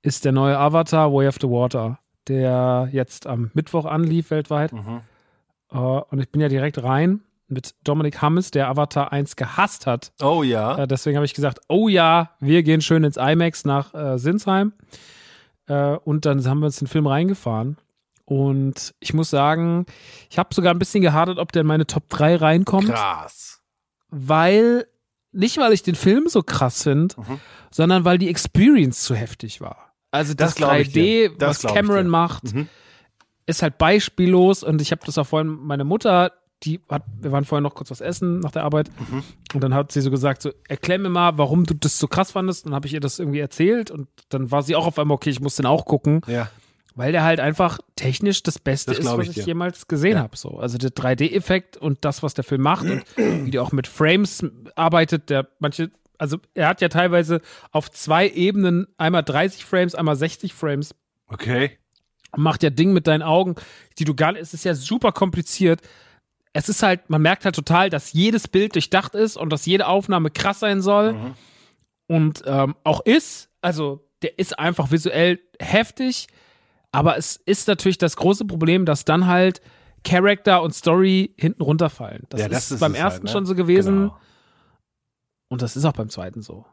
ist 0.02 0.24
der 0.24 0.32
neue 0.32 0.58
Avatar 0.58 1.12
Way 1.14 1.28
of 1.28 1.36
the 1.42 1.50
Water, 1.50 2.00
der 2.30 2.88
jetzt 2.94 3.28
am 3.28 3.52
Mittwoch 3.54 3.84
anlief 3.84 4.32
weltweit. 4.32 4.72
Mhm. 4.72 5.02
Äh, 5.72 5.78
und 5.78 6.20
ich 6.20 6.32
bin 6.32 6.40
ja 6.40 6.48
direkt 6.48 6.82
rein 6.82 7.22
mit 7.50 7.76
Dominik 7.84 8.22
Hammes, 8.22 8.50
der 8.50 8.70
Avatar 8.70 9.12
1 9.12 9.36
gehasst 9.36 9.86
hat. 9.86 10.14
Oh 10.22 10.42
ja. 10.42 10.78
Äh, 10.78 10.88
deswegen 10.88 11.18
habe 11.18 11.26
ich 11.26 11.34
gesagt, 11.34 11.60
oh 11.68 11.90
ja, 11.90 12.32
wir 12.40 12.64
gehen 12.64 12.80
schön 12.80 13.04
ins 13.04 13.18
IMAX 13.18 13.66
nach 13.66 13.94
äh, 13.94 14.18
Sinsheim. 14.18 14.72
Und 15.66 16.26
dann 16.26 16.46
haben 16.46 16.60
wir 16.60 16.66
uns 16.66 16.80
den 16.80 16.90
Film 16.90 17.08
reingefahren. 17.08 17.78
Und 18.34 18.94
ich 19.00 19.14
muss 19.14 19.30
sagen, 19.30 19.86
ich 20.30 20.38
habe 20.40 20.54
sogar 20.56 20.74
ein 20.74 20.80
bisschen 20.80 21.02
gehadert, 21.02 21.38
ob 21.38 21.52
der 21.52 21.62
in 21.62 21.68
meine 21.68 21.86
Top 21.86 22.10
3 22.10 22.38
reinkommt 22.38 22.90
Krass. 22.90 23.62
weil 24.10 24.88
nicht 25.32 25.58
weil 25.58 25.74
ich 25.74 25.82
den 25.84 25.96
Film 25.96 26.28
so 26.28 26.44
krass 26.44 26.84
finde, 26.84 27.16
Mhm. 27.18 27.40
sondern 27.72 28.06
weil 28.06 28.18
die 28.20 28.30
Experience 28.30 29.02
zu 29.04 29.16
heftig 29.16 29.62
war. 29.62 29.94
Also 30.12 30.34
das, 30.36 30.50
Das 30.52 30.56
glaub 30.56 30.74
ich 30.76 30.90
3D, 30.90 30.94
dir. 30.94 31.38
Das 31.38 31.64
was 31.64 31.74
Cameron 31.74 32.08
macht, 32.08 32.54
Mhm. 32.54 32.68
ist 33.48 33.62
halt 33.64 33.78
beispiellos 33.80 34.62
und 34.64 34.82
ich 34.82 34.92
habe 34.92 35.02
das 35.06 35.18
auch 35.18 35.26
vorhin 35.28 35.48
meine 35.50 35.84
Mutter, 35.84 36.32
die 36.64 36.80
hat, 36.90 37.04
wir 37.20 37.32
waren 37.32 37.44
vorhin 37.46 37.64
noch 37.64 37.74
kurz 37.76 37.90
was 37.92 38.00
essen 38.00 38.40
nach 38.40 38.52
der 38.52 38.64
Arbeit 38.64 38.90
Mhm. 39.10 39.24
und 39.56 39.62
dann 39.64 39.74
hat 39.74 39.92
sie 39.92 40.02
so 40.02 40.12
gesagt, 40.12 40.42
so 40.44 40.52
erklär 40.70 40.98
mir 41.00 41.10
mal, 41.10 41.38
warum 41.38 41.66
du 41.66 41.74
das 41.74 41.98
so 42.00 42.08
krass 42.08 42.32
fandest. 42.32 42.66
Und 42.66 42.70
dann 42.72 42.76
habe 42.76 42.88
ich 42.88 42.94
ihr 42.94 43.00
das 43.02 43.20
irgendwie 43.20 43.40
erzählt 43.40 43.90
und 43.92 44.08
dann 44.30 44.50
war 44.52 44.62
sie 44.64 44.76
auch 44.76 44.86
auf 44.88 44.98
einmal 45.00 45.16
okay, 45.16 45.30
ich 45.32 45.42
muss 45.42 45.56
den 45.56 45.66
auch 45.66 45.86
gucken, 45.86 46.22
Ja. 46.28 46.50
Weil 46.96 47.12
der 47.12 47.24
halt 47.24 47.40
einfach 47.40 47.80
technisch 47.96 48.44
das 48.44 48.60
Beste 48.60 48.92
Das 48.92 49.00
ist, 49.00 49.06
was 49.18 49.30
ich 49.30 49.38
ich 49.38 49.46
jemals 49.46 49.88
gesehen 49.88 50.14
Ja. 50.18 50.24
habe. 50.24 50.38
So, 50.38 50.58
also 50.60 50.78
der 50.78 50.92
3D-Effekt 50.92 51.78
und 51.78 52.06
das, 52.06 52.24
was 52.24 52.34
der 52.34 52.44
Film 52.44 52.62
macht 52.62 52.86
und 52.86 53.04
wie 53.18 53.52
der 53.52 53.62
auch 53.64 53.72
mit 53.72 53.88
Frames 53.88 54.46
arbeitet, 54.76 55.30
der 55.30 55.48
manche, 55.60 55.92
also 56.18 56.38
er 56.54 56.68
hat 56.68 56.82
ja 56.82 56.90
teilweise 56.90 57.42
auf 57.72 57.90
zwei 57.92 58.30
Ebenen 58.30 58.88
einmal 58.98 59.24
30 59.24 59.66
Frames, 59.66 59.96
einmal 59.96 60.16
60 60.16 60.54
Frames 60.54 60.94
Okay. 61.28 61.78
macht 62.38 62.62
ja 62.64 62.70
Ding 62.70 62.94
mit 62.94 63.08
deinen 63.08 63.24
Augen, 63.24 63.56
die 63.98 64.06
du 64.06 64.14
gar 64.14 64.32
nicht, 64.34 64.42
es 64.42 64.54
ist 64.54 64.64
ja 64.66 64.76
super 64.76 65.12
kompliziert. 65.12 65.82
Es 66.56 66.70
ist 66.70 66.84
halt, 66.84 67.10
man 67.10 67.22
merkt 67.24 67.46
halt 67.46 67.56
total, 67.56 67.90
dass 67.90 68.14
jedes 68.14 68.48
Bild 68.48 68.76
durchdacht 68.76 69.16
ist 69.16 69.38
und 69.38 69.50
dass 69.50 69.66
jede 69.66 69.88
Aufnahme 69.88 70.30
krass 70.30 70.60
sein 70.60 70.82
soll 70.84 71.34
und 72.08 72.44
ähm, 72.46 72.76
auch 72.84 73.02
ist. 73.06 73.50
Also 73.62 74.08
der 74.22 74.38
ist 74.38 74.60
einfach 74.60 74.92
visuell 74.92 75.40
heftig, 75.60 76.28
aber 76.94 77.18
es 77.18 77.36
ist 77.36 77.68
natürlich 77.68 77.98
das 77.98 78.16
große 78.16 78.46
Problem, 78.46 78.86
dass 78.86 79.04
dann 79.04 79.28
halt 79.28 79.62
Charakter 80.06 80.62
und 80.62 80.74
Story 80.74 81.34
hinten 81.38 81.62
runterfallen. 81.64 82.24
Das, 82.30 82.40
Ja, 82.40 82.46
ist, 82.48 82.54
das 82.54 82.72
ist 82.72 82.80
beim 82.80 82.94
es 82.94 83.00
ersten 83.00 83.14
halt, 83.20 83.24
ne? 83.26 83.30
schon 83.32 83.46
so 83.46 83.56
gewesen 83.56 83.96
Genau. 83.96 84.18
und 85.50 85.62
das 85.62 85.76
ist 85.76 85.84
auch 85.86 85.94
beim 85.94 86.10
zweiten 86.10 86.42
so. 86.42 86.66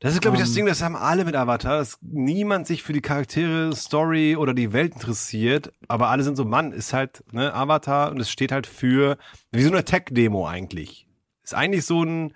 Das 0.00 0.14
ist, 0.14 0.20
glaube 0.20 0.36
ich, 0.36 0.40
das 0.40 0.50
Ähm, 0.50 0.54
Ding, 0.56 0.66
das 0.66 0.80
haben 0.80 0.94
alle 0.94 1.24
mit 1.24 1.34
Avatar, 1.34 1.78
dass 1.78 1.98
niemand 2.02 2.68
sich 2.68 2.84
für 2.84 2.92
die 2.92 3.00
Charaktere, 3.00 3.74
Story 3.74 4.36
oder 4.36 4.54
die 4.54 4.72
Welt 4.72 4.94
interessiert, 4.94 5.72
aber 5.88 6.08
alle 6.08 6.22
sind 6.22 6.36
so, 6.36 6.44
Mann, 6.44 6.70
ist 6.72 6.92
halt, 6.92 7.24
ne, 7.32 7.52
Avatar 7.52 8.10
und 8.12 8.20
es 8.20 8.30
steht 8.30 8.52
halt 8.52 8.66
für, 8.68 9.18
wie 9.50 9.62
so 9.62 9.70
eine 9.72 9.84
Tech-Demo 9.84 10.46
eigentlich. 10.46 11.08
Ist 11.42 11.54
eigentlich 11.54 11.84
so 11.84 12.04
ein, 12.04 12.32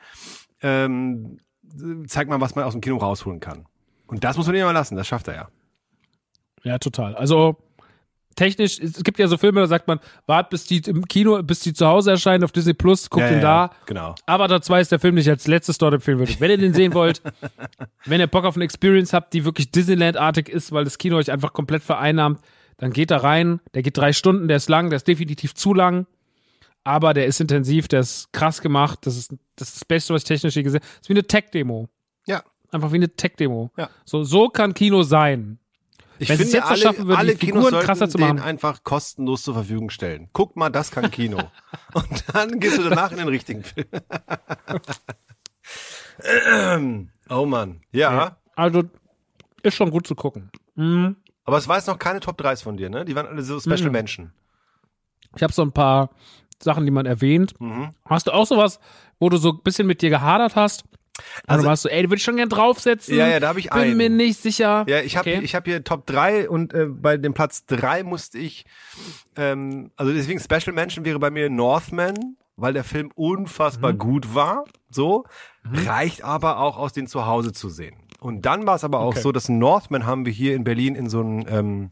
ähm, 0.61 1.39
zeig 2.09 2.29
mal, 2.29 2.41
was 2.41 2.57
man 2.57 2.65
aus 2.65 2.73
dem 2.73 2.81
Kino 2.81 2.97
rausholen 2.97 3.39
kann. 3.39 3.67
Und 4.09 4.25
das 4.25 4.37
muss 4.37 4.47
man 4.47 4.57
ihm 4.57 4.65
mal 4.65 4.73
lassen, 4.73 4.97
das 4.97 5.07
schafft 5.07 5.29
er 5.29 5.35
ja. 5.35 5.49
Ja, 6.65 6.79
total. 6.79 7.15
Also 7.17 7.57
technisch, 8.35 8.79
es 8.79 9.03
gibt 9.03 9.19
ja 9.19 9.29
so 9.29 9.37
Filme, 9.37 9.61
da 9.61 9.67
sagt 9.67 9.89
man, 9.89 10.01
wart 10.27 10.51
bis 10.51 10.65
die 10.67 10.79
im 10.87 11.07
Kino, 11.07 11.43
bis 11.43 11.61
die 11.61 11.73
zu 11.73 11.87
Hause 11.87 12.13
erscheinen 12.13 12.45
auf 12.45 12.53
Disney 12.53 12.75
Plus, 12.75 13.11
guckt 13.11 13.27
ja, 13.27 13.31
ihn 13.31 13.37
ja, 13.37 13.69
da. 13.69 13.71
Genau. 13.87 14.15
Avatar 14.27 14.63
2 14.63 14.81
ist 14.81 14.93
der 14.93 14.99
Film, 14.99 15.17
den 15.17 15.23
ich 15.23 15.31
als 15.31 15.47
letztes 15.47 15.79
dort 15.79 15.95
empfehlen 15.95 16.19
würde. 16.19 16.35
Wenn 16.39 16.51
ihr 16.51 16.59
den 16.59 16.75
sehen 16.75 16.95
wollt, 16.95 17.23
wenn 18.07 18.21
ihr 18.21 18.27
Bock 18.27 18.45
auf 18.45 18.57
eine 18.57 18.65
Experience 18.65 19.13
habt, 19.13 19.33
die 19.33 19.45
wirklich 19.45 19.71
Disneyland-artig 19.71 20.49
ist, 20.49 20.73
weil 20.73 20.85
das 20.85 20.99
Kino 20.99 21.17
euch 21.17 21.31
einfach 21.31 21.53
komplett 21.53 21.83
vereinnahmt, 21.83 22.41
dann 22.79 22.93
geht 22.93 23.11
da 23.11 23.19
rein. 23.19 23.61
Der 23.75 23.83
geht 23.83 23.97
drei 23.97 24.13
Stunden, 24.13 24.49
der 24.49 24.57
ist 24.57 24.69
lang, 24.69 24.91
der 24.91 24.97
ist 24.97 25.07
definitiv 25.07 25.55
zu 25.55 25.75
lang. 25.75 26.07
Aber 26.85 27.15
der 27.15 27.27
ist 27.27 27.41
intensiv, 27.41 27.87
der 27.87 28.01
ist 28.01 28.33
krass 28.33 28.61
gemacht. 28.61 29.01
Das 29.03 29.17
ist 29.17 29.33
das, 29.55 29.69
ist 29.69 29.77
das 29.77 29.85
Beste, 29.85 30.15
was 30.15 30.23
ich 30.23 30.29
technisch 30.29 30.57
je 30.57 30.63
gesehen 30.63 30.81
habe. 30.81 31.01
ist 31.01 31.09
wie 31.09 31.13
eine 31.13 31.25
Tech-Demo. 31.25 31.89
Ja. 32.27 32.43
Einfach 32.73 32.91
wie 32.91 32.97
eine 32.97 33.15
Tech-Demo. 33.15 33.71
Ja. 33.77 33.89
So, 34.05 34.25
so 34.25 34.49
kann 34.49 34.75
Kino 34.75 35.05
sein. 35.05 35.59
Ich 36.23 36.29
Wenn 36.29 36.39
finde, 36.39 36.53
jetzt 36.53 36.65
alle, 36.67 36.79
schaffen 36.79 37.07
würden, 37.07 37.19
alle 37.19 37.37
Figuren 37.37 37.61
Kinos 37.63 37.71
sollten 37.71 37.87
krasser 37.87 38.09
zu 38.09 38.19
den 38.19 38.29
machen. 38.29 38.41
einfach 38.41 38.85
kostenlos 38.85 39.43
zur 39.43 39.55
Verfügung 39.55 39.91
stellen. 39.91 40.29
Guck 40.33 40.57
mal, 40.57 40.71
das 40.71 40.91
kann 40.91 41.11
Kino. 41.11 41.39
Und 41.95 42.25
dann 42.33 42.61
gehst 42.61 42.79
du 42.79 42.83
danach 42.85 43.11
in 43.13 43.19
den 43.19 43.29
richtigen 43.29 43.63
Film. 43.65 43.87
oh 47.31 47.47
Mann. 47.47 47.81
Ja, 47.93 48.37
Also, 48.57 48.85
ist 49.63 49.75
schon 49.75 49.91
gut 49.91 50.07
zu 50.07 50.15
gucken. 50.15 50.51
Mhm. 50.75 51.17
aber 51.45 51.59
es 51.59 51.69
war 51.69 51.77
jetzt 51.77 51.87
noch 51.89 51.99
keine 51.99 52.21
Top 52.21 52.41
3s 52.41 52.63
von 52.63 52.77
dir, 52.79 52.89
ne? 52.89 53.05
Die 53.05 53.15
waren 53.15 53.27
alle 53.27 53.43
so 53.43 53.61
Special 53.61 53.87
Mhm. 53.87 53.93
Menschen. 53.93 54.33
Ich 55.37 55.43
habe 55.43 55.53
so 55.53 55.63
ein 55.63 55.73
paar 55.73 56.11
Sachen, 56.63 56.85
die 56.85 56.91
man 56.91 57.07
erwähnt. 57.07 57.59
Mhm. 57.61 57.91
Hast 58.07 58.27
du 58.27 58.33
auch 58.33 58.47
sowas, 58.47 58.81
wo 59.19 59.29
du 59.29 59.37
so 59.37 59.51
ein 59.51 59.63
bisschen 59.63 59.87
mit 59.87 60.03
dir 60.03 60.11
gehadert 60.11 60.57
hast? 60.57 60.85
Also, 61.19 61.23
Also- 61.47 61.63
du 61.63 61.69
warst 61.69 61.83
so, 61.83 61.89
ey, 61.89 62.03
du 62.03 62.11
würdest 62.11 62.25
schon 62.25 62.37
gern 62.37 62.49
draufsetzen. 62.49 63.17
Ja, 63.17 63.29
ja, 63.29 63.41
da 63.41 63.49
hab 63.49 63.57
ich 63.59 63.71
Bin 63.71 63.79
einen. 63.79 63.97
mir 63.97 64.09
nicht 64.11 64.41
sicher. 64.41 64.85
Ja, 64.89 65.01
ich 65.01 65.17
habe 65.17 65.31
Okay. 65.31 65.41
ich 65.45 65.55
hab 65.55 65.65
hier 65.67 65.85
Top 65.85 66.07
3 66.07 66.49
und 66.49 66.73
äh, 66.73 66.87
bei 66.87 67.17
dem 67.17 67.35
Platz 67.35 67.67
3 67.67 68.03
musste 68.03 68.39
ich, 68.39 68.65
ähm, 69.37 69.91
also 69.97 70.13
deswegen 70.13 70.41
Special 70.41 70.73
Mention 70.75 71.05
wäre 71.05 71.19
bei 71.19 71.31
mir 71.31 71.51
Northman, 71.51 72.37
weil 72.57 72.73
der 72.73 72.85
Film 72.85 73.07
Mhm. 73.07 73.13
unfassbar 73.17 73.93
gut 73.93 74.35
war, 74.35 74.65
so, 74.91 75.25
reicht 75.65 76.23
aber 76.23 76.59
auch 76.59 76.77
aus 76.77 76.93
den 76.93 77.07
Zuhause 77.07 77.53
zu 77.53 77.69
sehen. 77.69 77.97
Und 78.21 78.47
dann 78.47 78.67
war 78.67 78.77
es 78.77 78.85
aber 78.85 79.01
auch 79.01 79.09
Okay. 79.13 79.21
so, 79.21 79.33
dass 79.33 79.49
Northman 79.49 80.07
haben 80.07 80.25
wir 80.27 80.33
hier 80.33 80.55
in 80.55 80.65
Berlin 80.65 80.95
in 80.95 81.09
so 81.09 81.21
einem, 81.21 81.45
ähm, 81.49 81.91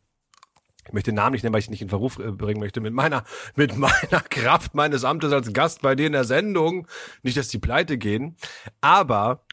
ich 0.91 0.95
möchte 0.95 1.13
den 1.13 1.17
Namen 1.17 1.35
nicht 1.35 1.45
nennen, 1.45 1.53
weil 1.53 1.61
ich 1.61 1.71
nicht 1.71 1.83
in 1.83 1.89
Verruf 1.89 2.19
äh, 2.19 2.33
bringen 2.33 2.59
möchte, 2.59 2.81
mit 2.81 2.93
meiner, 2.93 3.23
mit 3.55 3.77
meiner 3.77 4.21
Kraft 4.29 4.75
meines 4.75 5.05
Amtes 5.05 5.33
als 5.33 5.53
Gast 5.53 5.83
bei 5.83 5.95
dir 5.95 6.09
in 6.09 6.13
der 6.13 6.25
Sendung. 6.25 6.89
Nicht, 7.23 7.37
dass 7.37 7.47
die 7.47 7.59
pleite 7.59 7.97
gehen. 7.97 8.35
Aber 8.81 9.45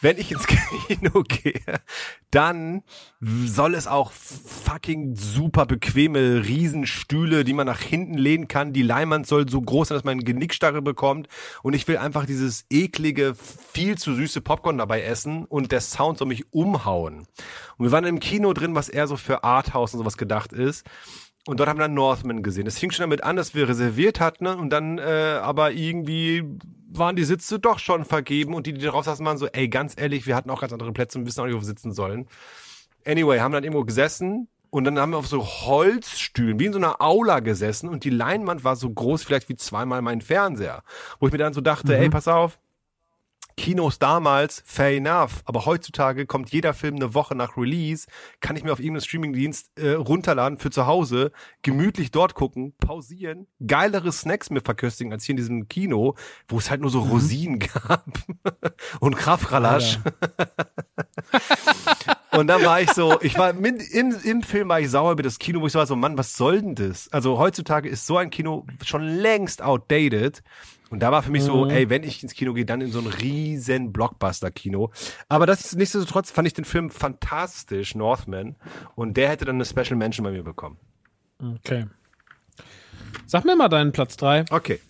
wenn 0.00 0.18
ich 0.18 0.32
ins 0.32 0.46
Kino 0.86 1.22
gehe, 1.22 1.62
dann 2.30 2.82
soll 3.20 3.74
es 3.74 3.86
auch 3.86 4.12
fucking 4.12 5.16
super 5.16 5.66
bequeme 5.66 6.44
Riesenstühle, 6.44 7.44
die 7.44 7.52
man 7.52 7.66
nach 7.66 7.80
hinten 7.80 8.14
lehnen 8.14 8.48
kann. 8.48 8.72
Die 8.72 8.82
Leinwand 8.82 9.26
soll 9.26 9.48
so 9.48 9.60
groß 9.60 9.88
sein, 9.88 9.96
dass 9.96 10.04
man 10.04 10.20
Genickstarre 10.20 10.82
bekommt. 10.82 11.28
Und 11.62 11.74
ich 11.74 11.86
will 11.88 11.98
einfach 11.98 12.26
dieses 12.26 12.64
eklige, 12.70 13.34
viel 13.34 13.98
zu 13.98 14.14
süße 14.14 14.40
Popcorn 14.40 14.78
dabei 14.78 15.02
essen 15.02 15.44
und 15.44 15.72
der 15.72 15.80
Sound 15.80 16.18
soll 16.18 16.28
mich 16.28 16.52
umhauen. 16.52 17.26
Und 17.76 17.86
wir 17.86 17.92
waren 17.92 18.04
im 18.04 18.20
Kino 18.20 18.52
drin, 18.52 18.74
was 18.74 18.88
eher 18.88 19.06
so 19.06 19.16
für 19.16 19.44
Arthouse 19.44 19.94
und 19.94 19.98
sowas 19.98 20.16
gedacht 20.16 20.52
ist. 20.52 20.86
Und 21.46 21.58
dort 21.58 21.68
haben 21.68 21.78
wir 21.78 21.84
dann 21.84 21.94
Northman 21.94 22.42
gesehen. 22.42 22.66
Es 22.66 22.78
fing 22.78 22.90
schon 22.90 23.04
damit 23.04 23.24
an, 23.24 23.36
dass 23.36 23.54
wir 23.54 23.68
reserviert 23.68 24.20
hatten 24.20 24.44
ne? 24.44 24.56
und 24.56 24.70
dann 24.70 24.98
äh, 24.98 25.38
aber 25.40 25.72
irgendwie 25.72 26.44
waren 26.92 27.16
die 27.16 27.24
Sitze 27.24 27.58
doch 27.58 27.78
schon 27.78 28.04
vergeben 28.04 28.52
und 28.54 28.66
die, 28.66 28.74
die 28.74 28.86
drauf 28.86 29.04
saßen, 29.04 29.24
waren 29.24 29.38
so, 29.38 29.46
ey, 29.46 29.68
ganz 29.68 29.94
ehrlich, 29.96 30.26
wir 30.26 30.36
hatten 30.36 30.50
auch 30.50 30.60
ganz 30.60 30.72
andere 30.72 30.92
Plätze 30.92 31.18
und 31.18 31.26
wissen 31.26 31.40
auch 31.40 31.46
nicht, 31.46 31.54
wo 31.54 31.60
wir 31.60 31.64
sitzen 31.64 31.92
sollen. 31.92 32.26
Anyway, 33.06 33.38
haben 33.38 33.52
dann 33.52 33.64
irgendwo 33.64 33.84
gesessen 33.84 34.48
und 34.70 34.84
dann 34.84 34.98
haben 34.98 35.12
wir 35.12 35.18
auf 35.18 35.26
so 35.26 35.44
Holzstühlen, 35.44 36.58
wie 36.60 36.66
in 36.66 36.72
so 36.72 36.78
einer 36.78 37.00
Aula 37.00 37.40
gesessen 37.40 37.88
und 37.88 38.04
die 38.04 38.10
Leinwand 38.10 38.62
war 38.62 38.76
so 38.76 38.90
groß, 38.90 39.22
vielleicht 39.22 39.48
wie 39.48 39.56
zweimal 39.56 40.02
mein 40.02 40.20
Fernseher. 40.20 40.82
Wo 41.18 41.26
ich 41.26 41.32
mir 41.32 41.38
dann 41.38 41.54
so 41.54 41.60
dachte, 41.60 41.96
ey, 41.96 42.10
pass 42.10 42.28
auf, 42.28 42.58
Kinos 43.60 43.98
damals, 43.98 44.62
fair 44.64 44.96
enough. 44.96 45.42
Aber 45.44 45.66
heutzutage 45.66 46.24
kommt 46.24 46.48
jeder 46.48 46.72
Film 46.72 46.96
eine 46.96 47.12
Woche 47.12 47.34
nach 47.34 47.58
Release, 47.58 48.06
kann 48.40 48.56
ich 48.56 48.64
mir 48.64 48.72
auf 48.72 48.78
irgendeinem 48.78 49.02
Streamingdienst 49.02 49.78
äh, 49.78 49.90
runterladen 49.90 50.56
für 50.56 50.70
zu 50.70 50.86
Hause, 50.86 51.30
gemütlich 51.60 52.10
dort 52.10 52.34
gucken, 52.34 52.72
pausieren, 52.78 53.48
geilere 53.66 54.12
Snacks 54.12 54.48
mir 54.48 54.62
verköstigen 54.62 55.12
als 55.12 55.24
hier 55.24 55.34
in 55.34 55.36
diesem 55.36 55.68
Kino, 55.68 56.14
wo 56.48 56.56
es 56.56 56.70
halt 56.70 56.80
nur 56.80 56.88
so 56.88 57.00
Rosinen 57.00 57.58
gab 57.84 58.06
und 58.98 59.16
Kraftralasch. 59.16 59.98
Und 62.32 62.46
dann 62.46 62.64
war 62.64 62.80
ich 62.80 62.92
so, 62.92 63.20
ich 63.22 63.36
war 63.36 63.52
mit, 63.52 63.82
im, 63.90 64.16
im 64.22 64.42
Film 64.42 64.68
war 64.68 64.78
ich 64.80 64.88
sauer 64.88 65.12
über 65.12 65.22
das 65.24 65.40
Kino, 65.40 65.60
wo 65.60 65.66
ich 65.66 65.72
so 65.72 65.80
war 65.80 65.86
so, 65.86 65.96
Mann, 65.96 66.16
was 66.16 66.36
soll 66.36 66.62
denn 66.62 66.76
das? 66.76 67.12
Also 67.12 67.38
heutzutage 67.38 67.88
ist 67.88 68.06
so 68.06 68.16
ein 68.16 68.30
Kino 68.30 68.66
schon 68.84 69.02
längst 69.02 69.60
outdated. 69.62 70.40
Und 70.90 71.00
da 71.00 71.12
war 71.12 71.22
für 71.22 71.30
mich 71.30 71.44
so, 71.44 71.66
ey, 71.66 71.88
wenn 71.88 72.02
ich 72.02 72.22
ins 72.22 72.34
Kino 72.34 72.52
gehe, 72.52 72.66
dann 72.66 72.80
in 72.80 72.90
so 72.90 72.98
ein 72.98 73.06
riesen 73.06 73.92
Blockbuster-Kino. 73.92 74.90
Aber 75.28 75.46
das 75.46 75.64
ist 75.64 75.76
nichtsdestotrotz 75.76 76.30
fand 76.30 76.48
ich 76.48 76.54
den 76.54 76.64
Film 76.64 76.90
fantastisch, 76.90 77.94
Northman. 77.94 78.56
Und 78.96 79.16
der 79.16 79.28
hätte 79.28 79.44
dann 79.44 79.54
eine 79.54 79.64
Special 79.64 79.96
Mention 79.96 80.24
bei 80.24 80.32
mir 80.32 80.42
bekommen. 80.42 80.78
Okay. 81.40 81.86
Sag 83.26 83.44
mir 83.44 83.56
mal 83.56 83.68
deinen 83.68 83.92
Platz 83.92 84.16
drei. 84.16 84.44
Okay. 84.50 84.80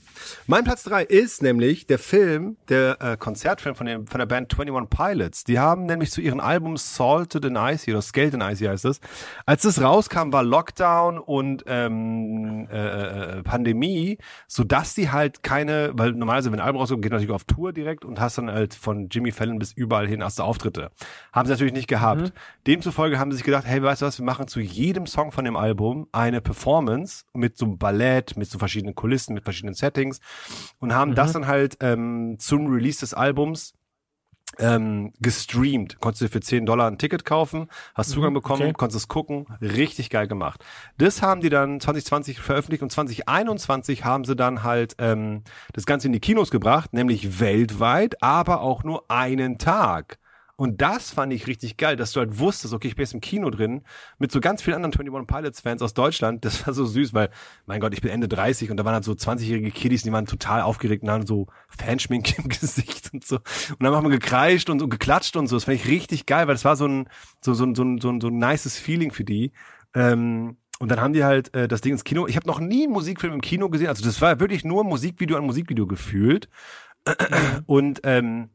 Mein 0.46 0.64
Platz 0.64 0.82
drei 0.82 1.02
ist 1.02 1.42
nämlich 1.42 1.86
der 1.86 1.98
Film, 1.98 2.56
der 2.68 3.00
äh, 3.00 3.16
Konzertfilm 3.16 3.74
von, 3.74 3.86
dem, 3.86 4.06
von 4.06 4.18
der 4.18 4.26
Band 4.26 4.52
21 4.52 4.90
Pilots. 4.90 5.44
Die 5.44 5.58
haben 5.58 5.86
nämlich 5.86 6.10
zu 6.10 6.20
ihrem 6.20 6.40
Album 6.40 6.76
Salted 6.76 7.44
and 7.44 7.56
Icy 7.56 7.92
oder 7.92 8.02
Scaled 8.02 8.34
and 8.34 8.42
Icy 8.42 8.64
heißt 8.64 8.84
es. 8.84 9.00
Als 9.46 9.64
es 9.64 9.80
rauskam, 9.80 10.32
war 10.32 10.42
Lockdown 10.42 11.18
und 11.18 11.64
ähm, 11.66 12.68
äh, 12.70 13.38
äh, 13.38 13.42
Pandemie, 13.42 14.18
so 14.46 14.64
dass 14.64 14.94
die 14.94 15.10
halt 15.10 15.42
keine, 15.42 15.92
weil 15.94 16.12
normalerweise, 16.12 16.52
wenn 16.52 16.60
ein 16.60 16.66
Album 16.66 16.80
rauskommt, 16.80 17.02
geht 17.02 17.12
natürlich 17.12 17.32
auf 17.32 17.44
Tour 17.44 17.72
direkt 17.72 18.04
und 18.04 18.20
hast 18.20 18.38
dann 18.38 18.50
halt 18.50 18.74
von 18.74 19.08
Jimmy 19.08 19.32
Fallon 19.32 19.58
bis 19.58 19.72
überall 19.72 20.06
hin 20.06 20.20
erste 20.20 20.44
Auftritte. 20.44 20.90
Haben 21.32 21.46
sie 21.46 21.52
natürlich 21.52 21.72
nicht 21.72 21.88
gehabt. 21.88 22.32
Demzufolge 22.66 23.18
haben 23.18 23.30
sie 23.30 23.38
sich 23.38 23.44
gedacht, 23.44 23.64
hey, 23.66 23.82
weißt 23.82 24.02
du 24.02 24.06
was, 24.06 24.18
wir 24.18 24.24
machen 24.24 24.48
zu 24.48 24.60
jedem 24.60 25.06
Song 25.06 25.32
von 25.32 25.44
dem 25.44 25.56
Album 25.56 26.08
eine 26.12 26.40
Performance 26.40 27.24
mit 27.32 27.56
so 27.56 27.66
einem 27.66 27.78
Ballett, 27.78 28.36
mit 28.36 28.50
so 28.50 28.58
verschiedenen 28.58 28.94
Kulissen, 28.94 29.34
mit 29.34 29.44
verschiedenen 29.44 29.74
Settings 29.74 30.09
und 30.78 30.94
haben 30.94 31.14
das 31.14 31.32
dann 31.32 31.46
halt 31.46 31.76
ähm, 31.80 32.36
zum 32.38 32.66
Release 32.66 33.00
des 33.00 33.14
Albums 33.14 33.74
ähm, 34.58 35.12
gestreamt. 35.20 36.00
Konntest 36.00 36.22
du 36.22 36.28
für 36.28 36.40
10 36.40 36.66
Dollar 36.66 36.90
ein 36.90 36.98
Ticket 36.98 37.24
kaufen, 37.24 37.68
hast 37.94 38.10
Zugang 38.10 38.34
bekommen, 38.34 38.62
okay. 38.62 38.72
konntest 38.72 39.04
es 39.04 39.08
gucken. 39.08 39.46
Richtig 39.60 40.10
geil 40.10 40.28
gemacht. 40.28 40.64
Das 40.98 41.22
haben 41.22 41.40
die 41.40 41.50
dann 41.50 41.80
2020 41.80 42.40
veröffentlicht 42.40 42.82
und 42.82 42.90
2021 42.90 44.04
haben 44.04 44.24
sie 44.24 44.36
dann 44.36 44.62
halt 44.62 44.96
ähm, 44.98 45.42
das 45.72 45.86
Ganze 45.86 46.08
in 46.08 46.12
die 46.12 46.20
Kinos 46.20 46.50
gebracht, 46.50 46.92
nämlich 46.92 47.40
weltweit, 47.40 48.22
aber 48.22 48.60
auch 48.60 48.82
nur 48.82 49.10
einen 49.10 49.58
Tag. 49.58 50.18
Und 50.60 50.82
das 50.82 51.10
fand 51.10 51.32
ich 51.32 51.46
richtig 51.46 51.78
geil, 51.78 51.96
dass 51.96 52.12
du 52.12 52.20
halt 52.20 52.38
wusstest, 52.38 52.74
okay, 52.74 52.88
ich 52.88 52.94
bin 52.94 53.04
jetzt 53.04 53.14
im 53.14 53.22
Kino 53.22 53.48
drin, 53.48 53.80
mit 54.18 54.30
so 54.30 54.40
ganz 54.40 54.60
vielen 54.60 54.76
anderen 54.76 54.92
21 54.92 55.26
Pilots 55.26 55.60
Fans 55.62 55.80
aus 55.80 55.94
Deutschland. 55.94 56.44
Das 56.44 56.66
war 56.66 56.74
so 56.74 56.84
süß, 56.84 57.14
weil, 57.14 57.30
mein 57.64 57.80
Gott, 57.80 57.94
ich 57.94 58.02
bin 58.02 58.10
Ende 58.10 58.28
30 58.28 58.70
und 58.70 58.76
da 58.76 58.84
waren 58.84 58.92
halt 58.92 59.04
so 59.04 59.12
20-jährige 59.12 59.70
Kiddies, 59.70 60.02
die 60.02 60.12
waren 60.12 60.26
total 60.26 60.60
aufgeregt 60.60 61.02
und 61.02 61.08
haben 61.10 61.24
so 61.26 61.46
Fanschminke 61.68 62.34
im 62.42 62.50
Gesicht 62.50 63.08
und 63.14 63.24
so. 63.26 63.36
Und 63.36 63.80
dann 63.80 63.94
haben 63.94 64.04
wir 64.04 64.10
gekreischt 64.10 64.68
und, 64.68 64.82
und 64.82 64.90
geklatscht 64.90 65.34
und 65.36 65.46
so. 65.46 65.56
Das 65.56 65.64
fand 65.64 65.76
ich 65.78 65.88
richtig 65.88 66.26
geil, 66.26 66.46
weil 66.46 66.54
das 66.56 66.66
war 66.66 66.76
so 66.76 66.86
ein, 66.86 67.08
so, 67.40 67.54
so, 67.54 67.64
so, 67.74 67.82
ein- 67.82 67.98
so, 67.98 68.10
ein- 68.10 68.20
so 68.20 68.28
ein 68.28 68.36
nices 68.36 68.76
Feeling 68.76 69.12
für 69.12 69.24
die. 69.24 69.52
Ähm, 69.94 70.58
und 70.78 70.90
dann 70.90 71.00
haben 71.00 71.14
die 71.14 71.24
halt 71.24 71.54
äh, 71.54 71.68
das 71.68 71.80
Ding 71.80 71.92
ins 71.92 72.04
Kino. 72.04 72.26
Ich 72.26 72.36
habe 72.36 72.46
noch 72.46 72.60
nie 72.60 72.82
einen 72.84 72.92
Musikfilm 72.92 73.32
im 73.32 73.40
Kino 73.40 73.70
gesehen. 73.70 73.88
Also 73.88 74.04
das 74.04 74.20
war 74.20 74.40
wirklich 74.40 74.62
nur 74.62 74.84
Musikvideo 74.84 75.38
an 75.38 75.46
Musikvideo 75.46 75.86
gefühlt. 75.86 76.50
Und 77.66 78.00
ähm, 78.04 78.50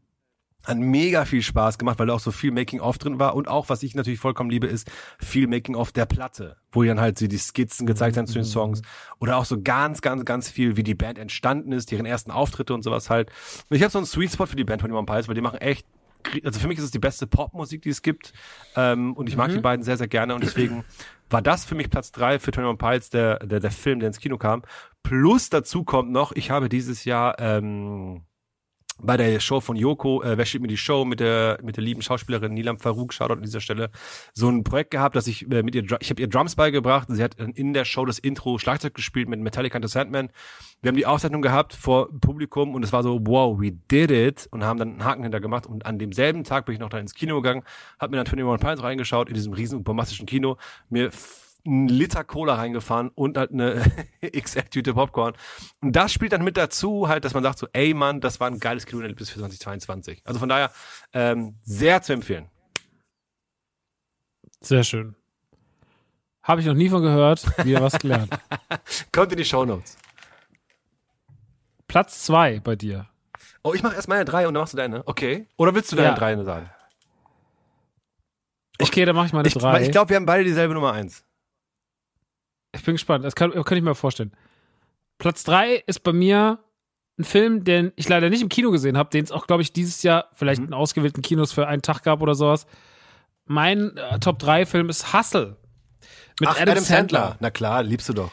hat 0.65 0.77
mega 0.77 1.25
viel 1.25 1.41
Spaß 1.41 1.77
gemacht, 1.77 1.99
weil 1.99 2.07
da 2.07 2.13
auch 2.13 2.19
so 2.19 2.31
viel 2.31 2.51
Making-of 2.51 2.97
drin 2.97 3.19
war. 3.19 3.35
Und 3.35 3.47
auch, 3.47 3.69
was 3.69 3.83
ich 3.83 3.95
natürlich 3.95 4.19
vollkommen 4.19 4.49
liebe, 4.49 4.67
ist 4.67 4.89
viel 5.19 5.47
Making-of 5.47 5.91
der 5.91 6.05
Platte, 6.05 6.57
wo 6.71 6.81
die 6.81 6.89
dann 6.89 6.99
halt 6.99 7.17
so 7.19 7.27
die 7.27 7.37
Skizzen 7.37 7.85
gezeigt 7.85 8.17
haben 8.17 8.27
zu 8.27 8.33
den 8.33 8.43
Songs. 8.43 8.81
Oder 9.19 9.37
auch 9.37 9.45
so 9.45 9.61
ganz, 9.61 10.01
ganz, 10.01 10.25
ganz 10.25 10.49
viel, 10.49 10.77
wie 10.77 10.83
die 10.83 10.95
Band 10.95 11.19
entstanden 11.19 11.71
ist, 11.71 11.91
deren 11.91 12.05
ersten 12.05 12.31
Auftritte 12.31 12.73
und 12.73 12.83
sowas 12.83 13.09
halt. 13.09 13.31
Und 13.69 13.77
ich 13.77 13.83
habe 13.83 13.91
so 13.91 13.99
einen 13.99 14.07
Sweet 14.07 14.31
Spot 14.31 14.45
für 14.45 14.55
die 14.55 14.63
Band 14.63 14.83
21 14.83 15.05
Pilots, 15.05 15.27
weil 15.27 15.35
die 15.35 15.41
machen 15.41 15.59
echt, 15.59 15.85
also 16.43 16.59
für 16.59 16.67
mich 16.67 16.79
ist 16.79 16.85
es 16.85 16.91
die 16.91 16.99
beste 16.99 17.27
Popmusik, 17.27 17.81
die 17.83 17.89
es 17.89 18.01
gibt. 18.01 18.33
Ähm, 18.75 19.13
und 19.13 19.29
ich 19.29 19.37
mag 19.37 19.51
die 19.51 19.59
beiden 19.59 19.83
sehr, 19.83 19.97
sehr 19.97 20.07
gerne. 20.07 20.33
Und 20.33 20.43
deswegen 20.43 20.83
war 21.29 21.41
das 21.41 21.65
für 21.65 21.75
mich 21.75 21.89
Platz 21.89 22.11
drei 22.11 22.39
für 22.39 22.51
21 22.51 22.77
Pilots, 22.77 23.09
der, 23.09 23.39
der, 23.39 23.59
der 23.59 23.71
Film, 23.71 23.99
der 23.99 24.07
ins 24.07 24.19
Kino 24.19 24.37
kam. 24.37 24.63
Plus 25.03 25.49
dazu 25.49 25.83
kommt 25.83 26.11
noch, 26.11 26.31
ich 26.31 26.49
habe 26.49 26.69
dieses 26.69 27.05
Jahr 27.05 27.39
ähm, 27.39 28.23
bei 29.01 29.17
der 29.17 29.39
Show 29.39 29.59
von 29.59 29.75
Joko, 29.75 30.23
äh, 30.23 30.37
Wer 30.37 30.45
steht 30.45 30.61
mir 30.61 30.67
die 30.67 30.77
Show? 30.77 31.05
Mit 31.05 31.19
der 31.19 31.59
mit 31.61 31.77
der 31.77 31.83
lieben 31.83 32.01
Schauspielerin 32.01 32.53
Nilam 32.53 32.77
Farouk, 32.77 33.13
Shoutout 33.13 33.33
an 33.33 33.41
dieser 33.41 33.61
Stelle, 33.61 33.89
so 34.33 34.49
ein 34.49 34.63
Projekt 34.63 34.91
gehabt, 34.91 35.15
dass 35.15 35.27
ich 35.27 35.49
äh, 35.51 35.63
mit 35.63 35.75
ihr, 35.75 35.83
ich 35.99 36.09
habe 36.09 36.21
ihr 36.21 36.27
Drums 36.27 36.55
beigebracht. 36.55 37.09
Und 37.09 37.15
sie 37.15 37.23
hat 37.23 37.35
in 37.35 37.73
der 37.73 37.85
Show 37.85 38.05
das 38.05 38.19
Intro 38.19 38.57
Schlagzeug 38.57 38.93
gespielt 38.93 39.27
mit 39.27 39.39
Metallica 39.39 39.75
and 39.75 39.85
the 39.85 39.91
Sandman. 39.91 40.29
Wir 40.81 40.89
haben 40.89 40.97
die 40.97 41.05
Auszeichnung 41.05 41.41
gehabt 41.41 41.73
vor 41.73 42.09
Publikum 42.19 42.75
und 42.75 42.83
es 42.83 42.93
war 42.93 43.03
so, 43.03 43.19
wow, 43.23 43.59
we 43.59 43.71
did 43.71 44.11
it. 44.11 44.47
Und 44.51 44.63
haben 44.63 44.79
dann 44.79 44.91
einen 44.91 45.03
Haken 45.03 45.23
hinter 45.23 45.39
gemacht. 45.39 45.65
Und 45.65 45.85
an 45.85 45.99
demselben 45.99 46.43
Tag 46.43 46.65
bin 46.65 46.73
ich 46.73 46.79
noch 46.79 46.89
da 46.89 46.97
ins 46.97 47.13
Kino 47.13 47.41
gegangen, 47.41 47.63
hab 47.99 48.11
mir 48.11 48.17
dann 48.17 48.27
21 48.27 48.65
Pilots 48.65 48.83
reingeschaut 48.83 49.27
in 49.27 49.35
diesem 49.35 49.53
riesen 49.53 49.83
bombastischen 49.83 50.25
Kino, 50.25 50.57
mir 50.89 51.11
einen 51.65 51.87
Liter 51.87 52.23
Cola 52.23 52.55
reingefahren 52.55 53.09
und 53.09 53.37
halt 53.37 53.51
eine 53.51 53.81
XL-Tüte 54.21 54.93
Popcorn. 54.93 55.33
Und 55.81 55.95
das 55.95 56.13
spielt 56.13 56.31
dann 56.33 56.43
mit 56.43 56.57
dazu, 56.57 57.07
halt, 57.07 57.25
dass 57.25 57.33
man 57.33 57.43
sagt 57.43 57.59
so, 57.59 57.67
ey 57.73 57.93
Mann, 57.93 58.21
das 58.21 58.39
war 58.39 58.47
ein 58.47 58.59
geiles 58.59 58.85
Kinoerlebnis 58.85 59.29
für 59.29 59.39
2022. 59.39 60.21
Also 60.25 60.39
von 60.39 60.49
daher 60.49 60.71
ähm, 61.13 61.55
sehr 61.61 62.01
zu 62.01 62.13
empfehlen. 62.13 62.49
Sehr 64.61 64.83
schön. 64.83 65.15
Habe 66.43 66.61
ich 66.61 66.67
noch 66.67 66.73
nie 66.75 66.89
von 66.89 67.01
gehört. 67.01 67.45
Wieder 67.65 67.81
was 67.81 67.97
gelernt. 67.97 68.29
Kommt 69.11 69.31
in 69.31 69.37
die 69.37 69.45
Shownotes. 69.45 69.97
Platz 71.87 72.23
zwei 72.23 72.59
bei 72.59 72.75
dir. 72.75 73.07
Oh, 73.63 73.73
ich 73.73 73.81
mache 73.81 73.95
erst 73.95 74.07
meine 74.07 74.25
drei 74.25 74.47
und 74.47 74.53
dann 74.53 74.61
machst 74.61 74.73
du 74.73 74.77
deine. 74.77 75.07
Okay. 75.07 75.47
Oder 75.57 75.73
willst 75.73 75.91
du 75.91 75.95
deine 75.95 76.09
Ja. 76.09 76.15
drei 76.15 76.35
sagen? 76.43 76.69
Okay, 78.79 79.05
dann 79.05 79.15
mache 79.15 79.27
ich 79.27 79.33
meine 79.33 79.47
Ich, 79.47 79.53
drei. 79.53 79.81
ich 79.81 79.91
glaube, 79.91 80.09
wir 80.09 80.17
haben 80.17 80.25
beide 80.25 80.43
dieselbe 80.43 80.73
Nummer 80.73 80.93
eins. 80.93 81.23
Ich 82.75 82.83
bin 82.83 82.95
gespannt. 82.95 83.23
Das 83.25 83.35
kann, 83.35 83.51
kann 83.51 83.77
ich 83.77 83.83
mir 83.83 83.95
vorstellen. 83.95 84.31
Platz 85.17 85.43
drei 85.43 85.83
ist 85.87 86.01
bei 86.03 86.13
mir 86.13 86.59
ein 87.17 87.23
Film, 87.23 87.63
den 87.63 87.93
ich 87.95 88.09
leider 88.09 88.29
nicht 88.29 88.41
im 88.41 88.49
Kino 88.49 88.71
gesehen 88.71 88.97
habe, 88.97 89.09
den 89.09 89.23
es 89.23 89.31
auch, 89.31 89.47
glaube 89.47 89.61
ich, 89.63 89.71
dieses 89.71 90.03
Jahr 90.03 90.29
vielleicht 90.33 90.61
Mhm. 90.61 90.67
in 90.67 90.73
ausgewählten 90.73 91.21
Kinos 91.21 91.53
für 91.53 91.67
einen 91.67 91.81
Tag 91.81 92.03
gab 92.03 92.21
oder 92.21 92.35
sowas. 92.35 92.67
Mein 93.45 93.95
äh, 93.97 94.19
Top 94.19 94.39
3 94.39 94.65
Film 94.65 94.89
ist 94.89 95.13
Hustle. 95.13 95.55
Mit 96.39 96.49
Ach, 96.49 96.59
Adam, 96.59 96.79
Sandler. 96.79 97.37
Na 97.39 97.49
klar, 97.51 97.83
liebst 97.83 98.09
du 98.09 98.13
doch. 98.13 98.31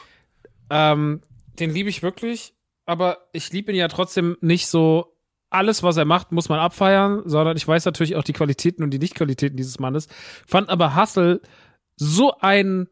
Ähm, 0.69 1.21
den 1.59 1.69
liebe 1.69 1.89
ich 1.89 2.03
wirklich, 2.03 2.53
aber 2.85 3.19
ich 3.31 3.51
liebe 3.53 3.71
ihn 3.71 3.77
ja 3.77 3.87
trotzdem 3.87 4.37
nicht 4.41 4.67
so. 4.67 5.09
Alles, 5.49 5.83
was 5.83 5.97
er 5.97 6.05
macht, 6.05 6.31
muss 6.31 6.49
man 6.49 6.57
abfeiern, 6.59 7.21
sondern 7.25 7.55
ich 7.55 7.67
weiß 7.67 7.85
natürlich 7.85 8.15
auch 8.15 8.23
die 8.23 8.33
Qualitäten 8.33 8.83
und 8.83 8.89
die 8.89 8.97
Nicht-Qualitäten 8.97 9.55
dieses 9.55 9.77
Mannes. 9.79 10.07
Fand 10.47 10.69
aber 10.69 10.95
Hustle 10.95 11.41
so 11.95 12.35
einen 12.39 12.89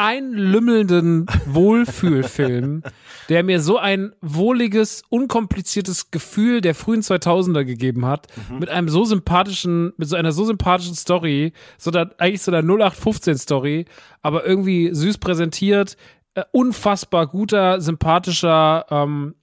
einlümmelnden 0.00 1.26
Wohlfühlfilm, 1.46 2.82
der 3.28 3.44
mir 3.44 3.60
so 3.60 3.76
ein 3.76 4.14
wohliges, 4.22 5.02
unkompliziertes 5.10 6.10
Gefühl 6.10 6.62
der 6.62 6.74
frühen 6.74 7.02
2000er 7.02 7.64
gegeben 7.64 8.06
hat, 8.06 8.28
mit 8.58 8.70
einem 8.70 8.88
so 8.88 9.04
sympathischen, 9.04 9.92
mit 9.98 10.08
so 10.08 10.16
einer 10.16 10.32
so 10.32 10.46
sympathischen 10.46 10.94
Story, 10.94 11.52
so 11.76 11.90
da, 11.90 12.10
eigentlich 12.16 12.40
so 12.40 12.50
einer 12.50 12.62
0815 12.62 13.36
Story, 13.36 13.84
aber 14.22 14.46
irgendwie 14.46 14.94
süß 14.94 15.18
präsentiert, 15.18 15.98
äh, 16.34 16.44
unfassbar 16.50 17.26
guter, 17.26 17.82
sympathischer, 17.82 18.86
ähm, 18.90 19.34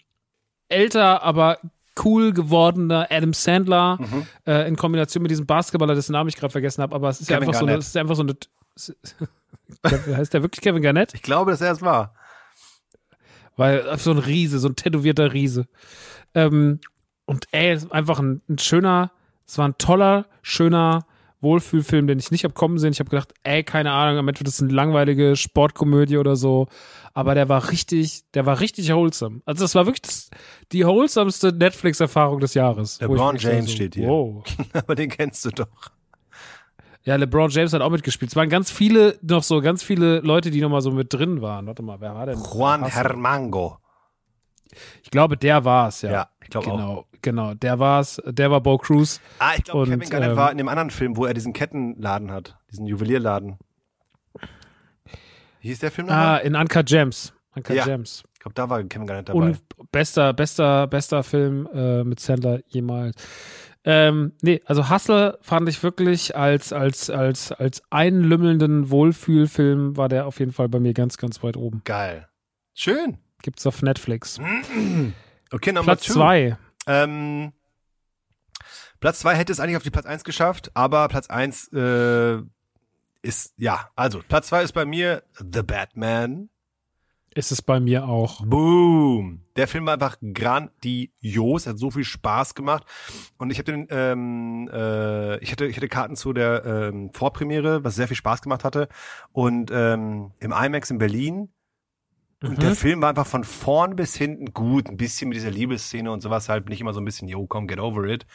älter, 0.70 1.22
aber 1.22 1.60
cool 2.04 2.34
gewordener 2.34 3.08
Adam 3.12 3.34
Sandler 3.34 4.00
äh, 4.48 4.68
in 4.68 4.76
Kombination 4.76 5.22
mit 5.22 5.30
diesem 5.32 5.46
Basketballer, 5.46 5.94
dessen 5.94 6.14
Namen 6.14 6.30
ich 6.30 6.36
gerade 6.36 6.52
vergessen 6.52 6.82
habe, 6.82 6.96
aber 6.96 7.10
es 7.10 7.22
ist 7.22 7.30
ja 7.30 7.38
einfach 7.38 7.54
so 7.54 7.66
eine, 7.66 7.76
es 7.76 7.88
ist 7.88 7.98
einfach 7.98 8.16
so 8.16 8.24
eine 8.24 8.36
heißt 9.86 10.34
der 10.34 10.42
wirklich 10.44 10.62
Kevin 10.62 10.82
Garnett? 10.82 11.14
Ich 11.14 11.22
glaube, 11.22 11.52
dass 11.52 11.62
er 11.62 11.72
es 11.72 11.82
war. 11.82 12.14
Weil 13.56 13.98
so 13.98 14.12
ein 14.12 14.20
Riese, 14.20 14.60
so 14.60 14.68
ein 14.70 14.76
tätowierter 14.76 15.34
Riese. 15.34 15.68
Ähm, 16.36 16.80
und 17.26 17.48
ey, 17.52 17.72
es 17.72 17.86
ist 17.86 17.92
einfach 17.92 18.20
ein, 18.20 18.42
ein 18.48 18.60
schöner, 18.60 19.12
es 19.48 19.58
war 19.58 19.68
ein 19.68 19.78
toller, 19.78 20.28
schöner 20.42 21.06
Wohlfühlfilm, 21.42 22.08
den 22.08 22.20
ich 22.20 22.32
nicht 22.32 22.44
hab 22.46 22.54
kommen 22.56 22.78
sehen. 22.80 22.92
Ich 22.94 23.00
habe 23.00 23.10
gedacht, 23.10 23.34
ey, 23.44 23.64
keine 23.64 23.92
Ahnung, 23.92 24.18
am 24.18 24.28
Ende 24.28 24.40
wird 24.40 24.48
das 24.48 24.62
eine 24.62 24.72
langweilige 24.74 25.36
Sportkomödie 25.36 26.18
oder 26.18 26.36
so. 26.36 26.68
Aber 27.14 27.36
der 27.36 27.50
war 27.50 27.72
richtig, 27.72 28.24
der 28.34 28.46
war 28.46 28.60
richtig 28.60 28.92
wholesome. 28.92 29.42
Also 29.46 29.64
das 29.64 29.76
war 29.76 29.86
wirklich 29.86 30.02
das, 30.04 30.30
die 30.72 30.86
wholesamste 30.86 31.52
Netflix-Erfahrung 31.52 32.40
des 32.40 32.54
Jahres. 32.54 32.96
Ich 32.96 33.02
LeBron 33.02 33.18
wirklich 33.34 33.42
so- 33.44 33.50
James 33.50 33.72
steht 33.72 33.96
hier. 33.96 34.08
Wow. 34.08 34.44
Aber 34.74 34.96
den 34.96 35.10
kennst 35.10 35.46
du 35.46 35.50
doch. 35.50 35.92
Ja, 37.08 37.16
LeBron 37.16 37.50
James 37.50 37.72
hat 37.72 37.82
auch 37.82 37.90
mitgespielt. 37.90 38.32
Es 38.32 38.36
waren 38.36 38.50
ganz 38.50 38.70
viele, 38.70 39.18
noch 39.22 39.42
so 39.42 39.62
ganz 39.62 39.82
viele 39.82 40.20
Leute, 40.20 40.52
die 40.52 40.60
noch 40.60 40.70
mal 40.70 40.82
so 40.82 40.92
mit 40.92 41.14
drin 41.14 41.42
waren. 41.42 41.66
Warte 41.66 41.82
mal, 41.82 42.02
wer 42.02 42.14
war 42.14 42.26
denn? 42.26 42.38
Juan. 42.38 42.84
Hermango. 42.84 43.78
Ich 45.04 45.10
glaube, 45.10 45.38
der 45.38 45.64
war's, 45.64 46.02
ja. 46.02 46.12
Ja, 46.12 46.30
ich 46.44 46.50
glaube 46.50 46.68
auch. 46.68 46.76
genau, 46.78 47.06
Genau, 47.22 47.54
der 47.54 47.80
war's. 47.80 48.22
Der 48.26 48.52
war 48.52 48.60
Bo 48.60 48.78
Cruz. 48.78 49.22
Ah, 49.40 49.54
ich 49.58 49.64
glaube, 49.64 49.86
Kevin 49.86 50.10
Garnett 50.10 50.32
ähm, 50.32 50.36
war 50.36 50.52
in 50.52 50.58
dem 50.58 50.68
anderen 50.68 50.90
Film, 50.92 51.16
wo 51.16 51.26
er 51.26 51.34
diesen 51.34 51.54
Kettenladen 51.54 52.30
hat, 52.30 52.58
diesen 52.72 52.86
Juwelierladen. 52.86 53.58
Wie 55.62 55.70
hieß 55.70 55.80
der 55.80 55.92
Film 55.92 56.10
Ah, 56.10 56.12
nochmal? 56.36 56.40
in 56.42 56.56
Uncut 56.56 56.86
Gems. 56.88 57.34
Uncut 57.56 57.76
Ja. 57.76 57.86
Gems. 57.86 58.24
Ich 58.34 58.40
glaube, 58.42 58.54
da 58.54 58.70
war 58.70 58.84
Kevin 58.84 59.08
Garnett 59.08 59.30
dabei. 59.30 59.40
Und 59.40 59.62
bester, 59.92 60.34
bester, 60.34 60.88
bester 60.88 61.24
Film 61.24 61.68
äh, 61.74 62.04
mit 62.04 62.20
Sandler 62.20 62.60
jemals. 62.68 63.16
Ähm, 63.90 64.34
nee, 64.42 64.62
also 64.66 64.90
Hustle 64.90 65.40
fand 65.42 65.70
ich 65.70 65.82
wirklich 65.82 66.36
als, 66.36 66.74
als, 66.74 67.10
als, 67.10 67.54
als 67.54 67.82
einlümmelnden 67.90 68.90
Wohlfühlfilm 68.90 69.96
war 69.96 70.10
der 70.10 70.26
auf 70.26 70.40
jeden 70.40 70.52
Fall 70.52 70.68
bei 70.68 70.82
mir 70.82 70.94
ganz, 70.94 71.18
ganz 71.18 71.42
weit 71.42 71.56
oben. 71.56 71.84
Geil. 71.86 72.28
Schön. 72.74 73.18
Gibt's 73.42 73.66
auf 73.66 73.82
Netflix. 73.82 74.40
Okay, 75.50 75.72
Nummer 75.72 75.86
Platz 75.86 76.04
two. 76.04 76.12
zwei. 76.16 76.58
Ähm, 76.88 77.54
Platz 79.00 79.20
zwei 79.20 79.34
hätte 79.34 79.54
es 79.54 79.62
eigentlich 79.62 79.78
auf 79.78 79.84
die 79.84 79.92
Platz 79.92 80.06
eins 80.06 80.26
geschafft, 80.26 80.72
aber 80.74 81.08
Platz 81.08 81.30
eins 81.30 81.72
äh, 81.72 82.40
ist, 83.22 83.54
ja, 83.56 83.90
also 83.96 84.22
Platz 84.28 84.48
zwei 84.48 84.64
ist 84.64 84.74
bei 84.74 84.84
mir 84.84 85.24
The 85.40 85.64
Batman. 85.64 86.50
Ist 87.38 87.52
es 87.52 87.62
bei 87.62 87.80
mir 87.80 88.08
auch. 88.08 88.44
Boom. 88.44 89.42
Der 89.58 89.68
Film 89.68 89.86
war 89.86 89.94
einfach 89.94 90.18
grandios, 90.34 91.68
hat 91.68 91.78
so 91.78 91.92
viel 91.92 92.04
Spaß 92.04 92.56
gemacht. 92.56 92.84
Und 93.38 93.52
ich 93.52 93.60
habe 93.60 93.86
ähm, 93.92 94.68
äh, 94.74 95.38
ich 95.38 95.52
hatte, 95.52 95.68
ich 95.68 95.78
hatte 95.78 95.88
Karten 95.88 96.16
zu 96.16 96.34
der 96.34 96.66
ähm, 96.66 97.12
Vorpremiere, 97.14 97.84
was 97.84 97.94
sehr 97.94 98.08
viel 98.08 98.18
Spaß 98.18 98.42
gemacht 98.42 98.64
hatte. 98.64 98.88
Und 99.34 99.70
ähm, 99.72 100.32
im 100.40 100.52
IMAX 100.52 100.90
in 100.90 100.98
Berlin. 100.98 101.50
Und 102.44 102.62
der 102.62 102.76
Film 102.76 103.02
war 103.02 103.10
einfach 103.10 103.26
von 103.26 103.44
vorn 103.44 103.96
bis 103.96 104.16
hinten 104.16 104.54
gut. 104.54 104.90
Ein 104.90 104.98
bisschen 104.98 105.30
mit 105.30 105.38
dieser 105.38 105.50
Liebesszene 105.50 106.12
und 106.12 106.22
sowas 106.22 106.50
halt 106.50 106.70
nicht 106.70 106.82
immer 106.82 106.94
so 106.94 107.02
ein 107.02 107.06
bisschen, 107.06 107.28
yo, 107.28 107.48
komm, 107.48 107.66
get 107.66 107.80
over 107.80 108.04
it. 108.06 108.28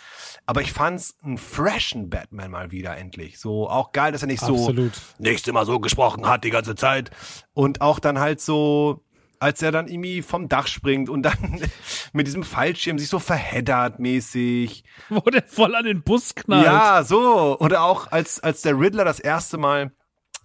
Aber 0.45 0.61
ich 0.61 0.73
fand's 0.73 1.17
einen 1.23 1.39
freshen 1.39 2.11
Batman 2.11 2.51
mal 2.51 2.73
wieder 2.73 2.97
endlich. 2.97 3.39
So 3.39 3.71
auch 3.71 3.93
geil, 3.93 4.11
dass 4.11 4.23
er 4.23 4.27
nicht 4.27 4.41
so 4.41 4.55
Absolut. 4.55 4.93
nicht 5.19 5.47
immer 5.47 5.65
so 5.65 5.79
gesprochen 5.79 6.27
hat 6.27 6.43
die 6.43 6.51
ganze 6.51 6.75
Zeit. 6.75 7.13
Und 7.55 7.81
auch 7.81 8.01
dann 8.01 8.19
halt 8.19 8.41
so, 8.41 9.05
als 9.39 9.63
er 9.63 9.71
dann 9.71 9.87
irgendwie 9.87 10.23
vom 10.23 10.49
Dach 10.49 10.67
springt 10.67 11.09
und 11.09 11.23
dann 11.23 11.61
mit 12.13 12.27
diesem 12.27 12.43
Fallschirm 12.43 12.99
sich 12.99 13.09
so 13.09 13.21
verheddert 13.21 14.01
mäßig. 14.01 14.83
Wo 15.11 15.21
der 15.21 15.45
voll 15.45 15.77
an 15.77 15.85
den 15.85 16.03
Bus 16.03 16.35
knallt. 16.35 16.67
Ja, 16.67 17.05
so. 17.05 17.57
Oder 17.61 17.85
auch 17.85 18.11
als, 18.11 18.41
als 18.41 18.63
der 18.63 18.77
Riddler 18.77 19.05
das 19.05 19.21
erste 19.21 19.59
Mal 19.59 19.93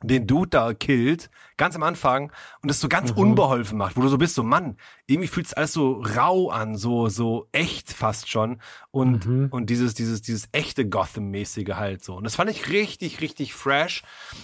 den 0.04 0.28
Dude 0.28 0.50
da 0.50 0.74
killt, 0.74 1.30
ganz 1.58 1.76
am 1.76 1.84
Anfang, 1.84 2.32
und 2.62 2.70
das 2.70 2.80
so 2.80 2.88
ganz 2.88 3.12
unbeholfen 3.18 3.78
macht, 3.78 3.98
wo 3.98 4.02
du 4.02 4.10
so 4.10 4.18
bist, 4.18 4.36
so 4.36 4.44
Mann, 4.44 4.78
irgendwie 5.08 5.28
fühlt 5.28 5.48
es 5.48 5.54
alles 5.54 5.74
so 5.74 5.94
rau 5.94 6.50
an, 6.50 6.76
so, 6.76 7.10
so 7.10 7.48
echt 7.52 7.92
fast 7.92 8.30
schon. 8.30 8.62
Und, 8.92 9.26
und 9.52 9.70
dieses, 9.70 9.94
dieses, 9.96 10.22
dieses 10.22 10.50
echte 10.52 10.88
Gotham-mäßige 10.88 11.74
halt 11.76 12.04
so. 12.04 12.16
Und 12.16 12.26
das 12.26 12.36
fand 12.36 12.50
ich 12.52 12.70
richtig, 12.70 13.22
richtig 13.22 13.54
fresh 13.54 14.04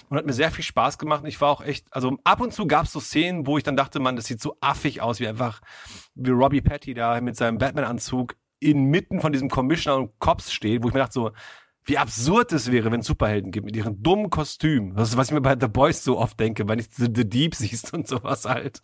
und 0.09 0.17
hat 0.17 0.25
mir 0.25 0.33
sehr 0.33 0.51
viel 0.51 0.63
Spaß 0.63 0.97
gemacht. 0.97 1.21
Und 1.21 1.27
ich 1.27 1.39
war 1.39 1.49
auch 1.49 1.61
echt, 1.61 1.85
also 1.91 2.17
ab 2.23 2.41
und 2.41 2.53
zu 2.53 2.65
gab 2.65 2.85
es 2.85 2.91
so 2.91 2.99
Szenen, 2.99 3.45
wo 3.45 3.57
ich 3.57 3.63
dann 3.63 3.77
dachte, 3.77 3.99
Mann, 3.99 4.15
das 4.15 4.25
sieht 4.25 4.41
so 4.41 4.57
affig 4.61 5.01
aus, 5.01 5.19
wie 5.19 5.27
einfach, 5.27 5.61
wie 6.15 6.31
Robbie 6.31 6.61
Patty 6.61 6.93
da 6.93 7.21
mit 7.21 7.35
seinem 7.35 7.59
Batman-Anzug 7.59 8.35
inmitten 8.59 9.19
von 9.21 9.33
diesem 9.33 9.49
Commissioner 9.49 9.97
und 9.97 10.19
Cops 10.19 10.51
steht, 10.51 10.83
wo 10.83 10.87
ich 10.87 10.93
mir 10.93 11.01
dachte 11.01 11.13
so, 11.13 11.31
wie 11.85 11.97
absurd 11.97 12.53
es 12.53 12.71
wäre, 12.71 12.91
wenn 12.91 13.01
es 13.01 13.07
Superhelden 13.07 13.51
gibt 13.51 13.65
mit 13.65 13.75
ihren 13.75 14.01
dummen 14.01 14.29
Kostümen. 14.29 14.95
Das 14.95 15.09
ist, 15.09 15.17
was 15.17 15.27
ich 15.27 15.33
mir 15.33 15.41
bei 15.41 15.57
The 15.59 15.67
Boys 15.67 16.03
so 16.03 16.17
oft 16.17 16.39
denke, 16.39 16.67
wenn 16.67 16.79
ich 16.79 16.87
The, 16.91 17.07
The 17.13 17.29
Deep 17.29 17.55
siehst 17.55 17.93
und 17.93 18.07
sowas 18.07 18.45
halt. 18.45 18.81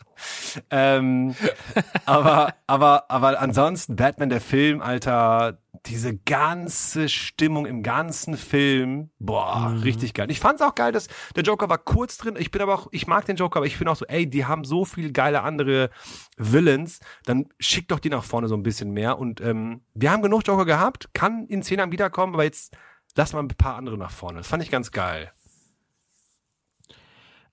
Ähm, 0.69 1.35
aber, 2.05 2.55
aber, 2.67 3.09
aber 3.09 3.39
ansonsten, 3.39 3.95
Batman, 3.95 4.29
der 4.29 4.41
Film, 4.41 4.81
Alter, 4.81 5.59
diese 5.85 6.17
ganze 6.17 7.09
Stimmung 7.09 7.65
im 7.65 7.83
ganzen 7.83 8.35
Film, 8.35 9.11
boah, 9.19 9.75
richtig 9.83 10.13
geil. 10.13 10.29
Ich 10.29 10.39
fand's 10.39 10.61
auch 10.61 10.75
geil, 10.75 10.91
dass 10.91 11.07
der 11.35 11.43
Joker 11.43 11.69
war 11.69 11.77
kurz 11.77 12.17
drin. 12.17 12.35
Ich 12.37 12.51
bin 12.51 12.61
aber 12.61 12.73
auch, 12.73 12.87
ich 12.91 13.07
mag 13.07 13.25
den 13.25 13.37
Joker, 13.37 13.57
aber 13.57 13.65
ich 13.65 13.79
bin 13.79 13.87
auch 13.87 13.95
so, 13.95 14.05
ey, 14.05 14.29
die 14.29 14.45
haben 14.45 14.65
so 14.65 14.85
viel 14.85 15.11
geile 15.11 15.41
andere 15.43 15.89
Villains, 16.37 16.99
dann 17.25 17.47
schick 17.59 17.87
doch 17.87 17.99
die 17.99 18.09
nach 18.09 18.23
vorne 18.23 18.47
so 18.47 18.55
ein 18.55 18.63
bisschen 18.63 18.91
mehr. 18.91 19.19
Und 19.19 19.41
ähm, 19.41 19.81
wir 19.93 20.11
haben 20.11 20.21
genug 20.21 20.45
Joker 20.45 20.65
gehabt, 20.65 21.09
kann 21.13 21.45
in 21.47 21.63
zehn 21.63 21.79
Jahren 21.79 21.91
wiederkommen, 21.91 22.33
aber 22.33 22.43
jetzt 22.43 22.75
lass 23.15 23.33
mal 23.33 23.39
ein 23.39 23.47
paar 23.49 23.75
andere 23.75 23.97
nach 23.97 24.11
vorne. 24.11 24.39
Das 24.39 24.47
fand 24.47 24.63
ich 24.63 24.71
ganz 24.71 24.91
geil. 24.91 25.31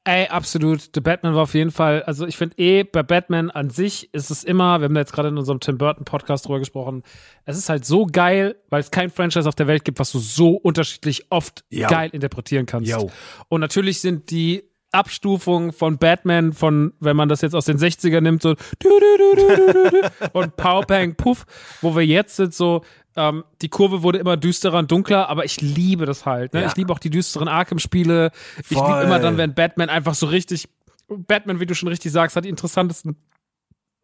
Ey, 0.04 0.28
absolut. 0.28 0.90
The 0.94 1.00
Batman 1.00 1.34
war 1.34 1.42
auf 1.42 1.54
jeden 1.54 1.72
Fall, 1.72 2.04
also 2.04 2.26
ich 2.28 2.36
finde 2.36 2.56
eh, 2.58 2.84
bei 2.84 3.02
Batman 3.02 3.50
an 3.50 3.70
sich 3.70 4.14
ist 4.14 4.30
es 4.30 4.44
immer, 4.44 4.78
wir 4.80 4.84
haben 4.84 4.94
da 4.94 5.00
jetzt 5.00 5.12
gerade 5.12 5.30
in 5.30 5.36
unserem 5.36 5.58
Tim 5.58 5.78
Burton 5.78 6.04
Podcast 6.04 6.46
drüber 6.46 6.60
gesprochen, 6.60 7.02
es 7.44 7.58
ist 7.58 7.68
halt 7.68 7.84
so 7.84 8.06
geil, 8.06 8.54
weil 8.70 8.78
es 8.80 8.92
kein 8.92 9.10
Franchise 9.10 9.48
auf 9.48 9.56
der 9.56 9.66
Welt 9.66 9.84
gibt, 9.84 9.98
was 9.98 10.12
du 10.12 10.20
so 10.20 10.50
unterschiedlich 10.50 11.26
oft 11.30 11.64
Ja. 11.70 11.88
geil 11.88 12.10
interpretieren 12.12 12.66
kannst. 12.66 12.88
Jo. 12.88 13.10
Und 13.48 13.60
natürlich 13.60 14.00
sind 14.00 14.30
die 14.30 14.62
Abstufungen 14.92 15.72
von 15.72 15.98
Batman, 15.98 16.52
von, 16.52 16.92
wenn 17.00 17.16
man 17.16 17.28
das 17.28 17.40
jetzt 17.40 17.56
aus 17.56 17.64
den 17.64 17.76
60er 17.76 18.20
nimmt, 18.20 18.42
so 18.42 18.50
und 20.34 20.56
Pow, 20.56 20.86
Bang, 20.86 21.16
Puff, 21.16 21.46
wo 21.82 21.96
wir 21.96 22.06
jetzt 22.06 22.36
sind, 22.36 22.54
so, 22.54 22.82
ähm, 23.16 23.44
die 23.62 23.68
Kurve 23.68 24.02
wurde 24.02 24.18
immer 24.18 24.36
düsterer 24.36 24.78
und 24.78 24.90
dunkler, 24.90 25.28
aber 25.28 25.44
ich 25.44 25.60
liebe 25.60 26.06
das 26.06 26.26
halt. 26.26 26.52
Ne? 26.54 26.62
Ja. 26.62 26.66
Ich 26.68 26.76
liebe 26.76 26.92
auch 26.92 26.98
die 26.98 27.10
düsteren 27.10 27.48
Arkham-Spiele. 27.48 28.30
Ich 28.58 28.70
liebe 28.70 29.00
immer 29.02 29.18
dann, 29.18 29.36
wenn 29.36 29.54
Batman 29.54 29.88
einfach 29.88 30.14
so 30.14 30.26
richtig, 30.26 30.68
Batman, 31.08 31.60
wie 31.60 31.66
du 31.66 31.74
schon 31.74 31.88
richtig 31.88 32.12
sagst, 32.12 32.36
hat 32.36 32.44
die 32.44 32.48
interessantesten 32.48 33.16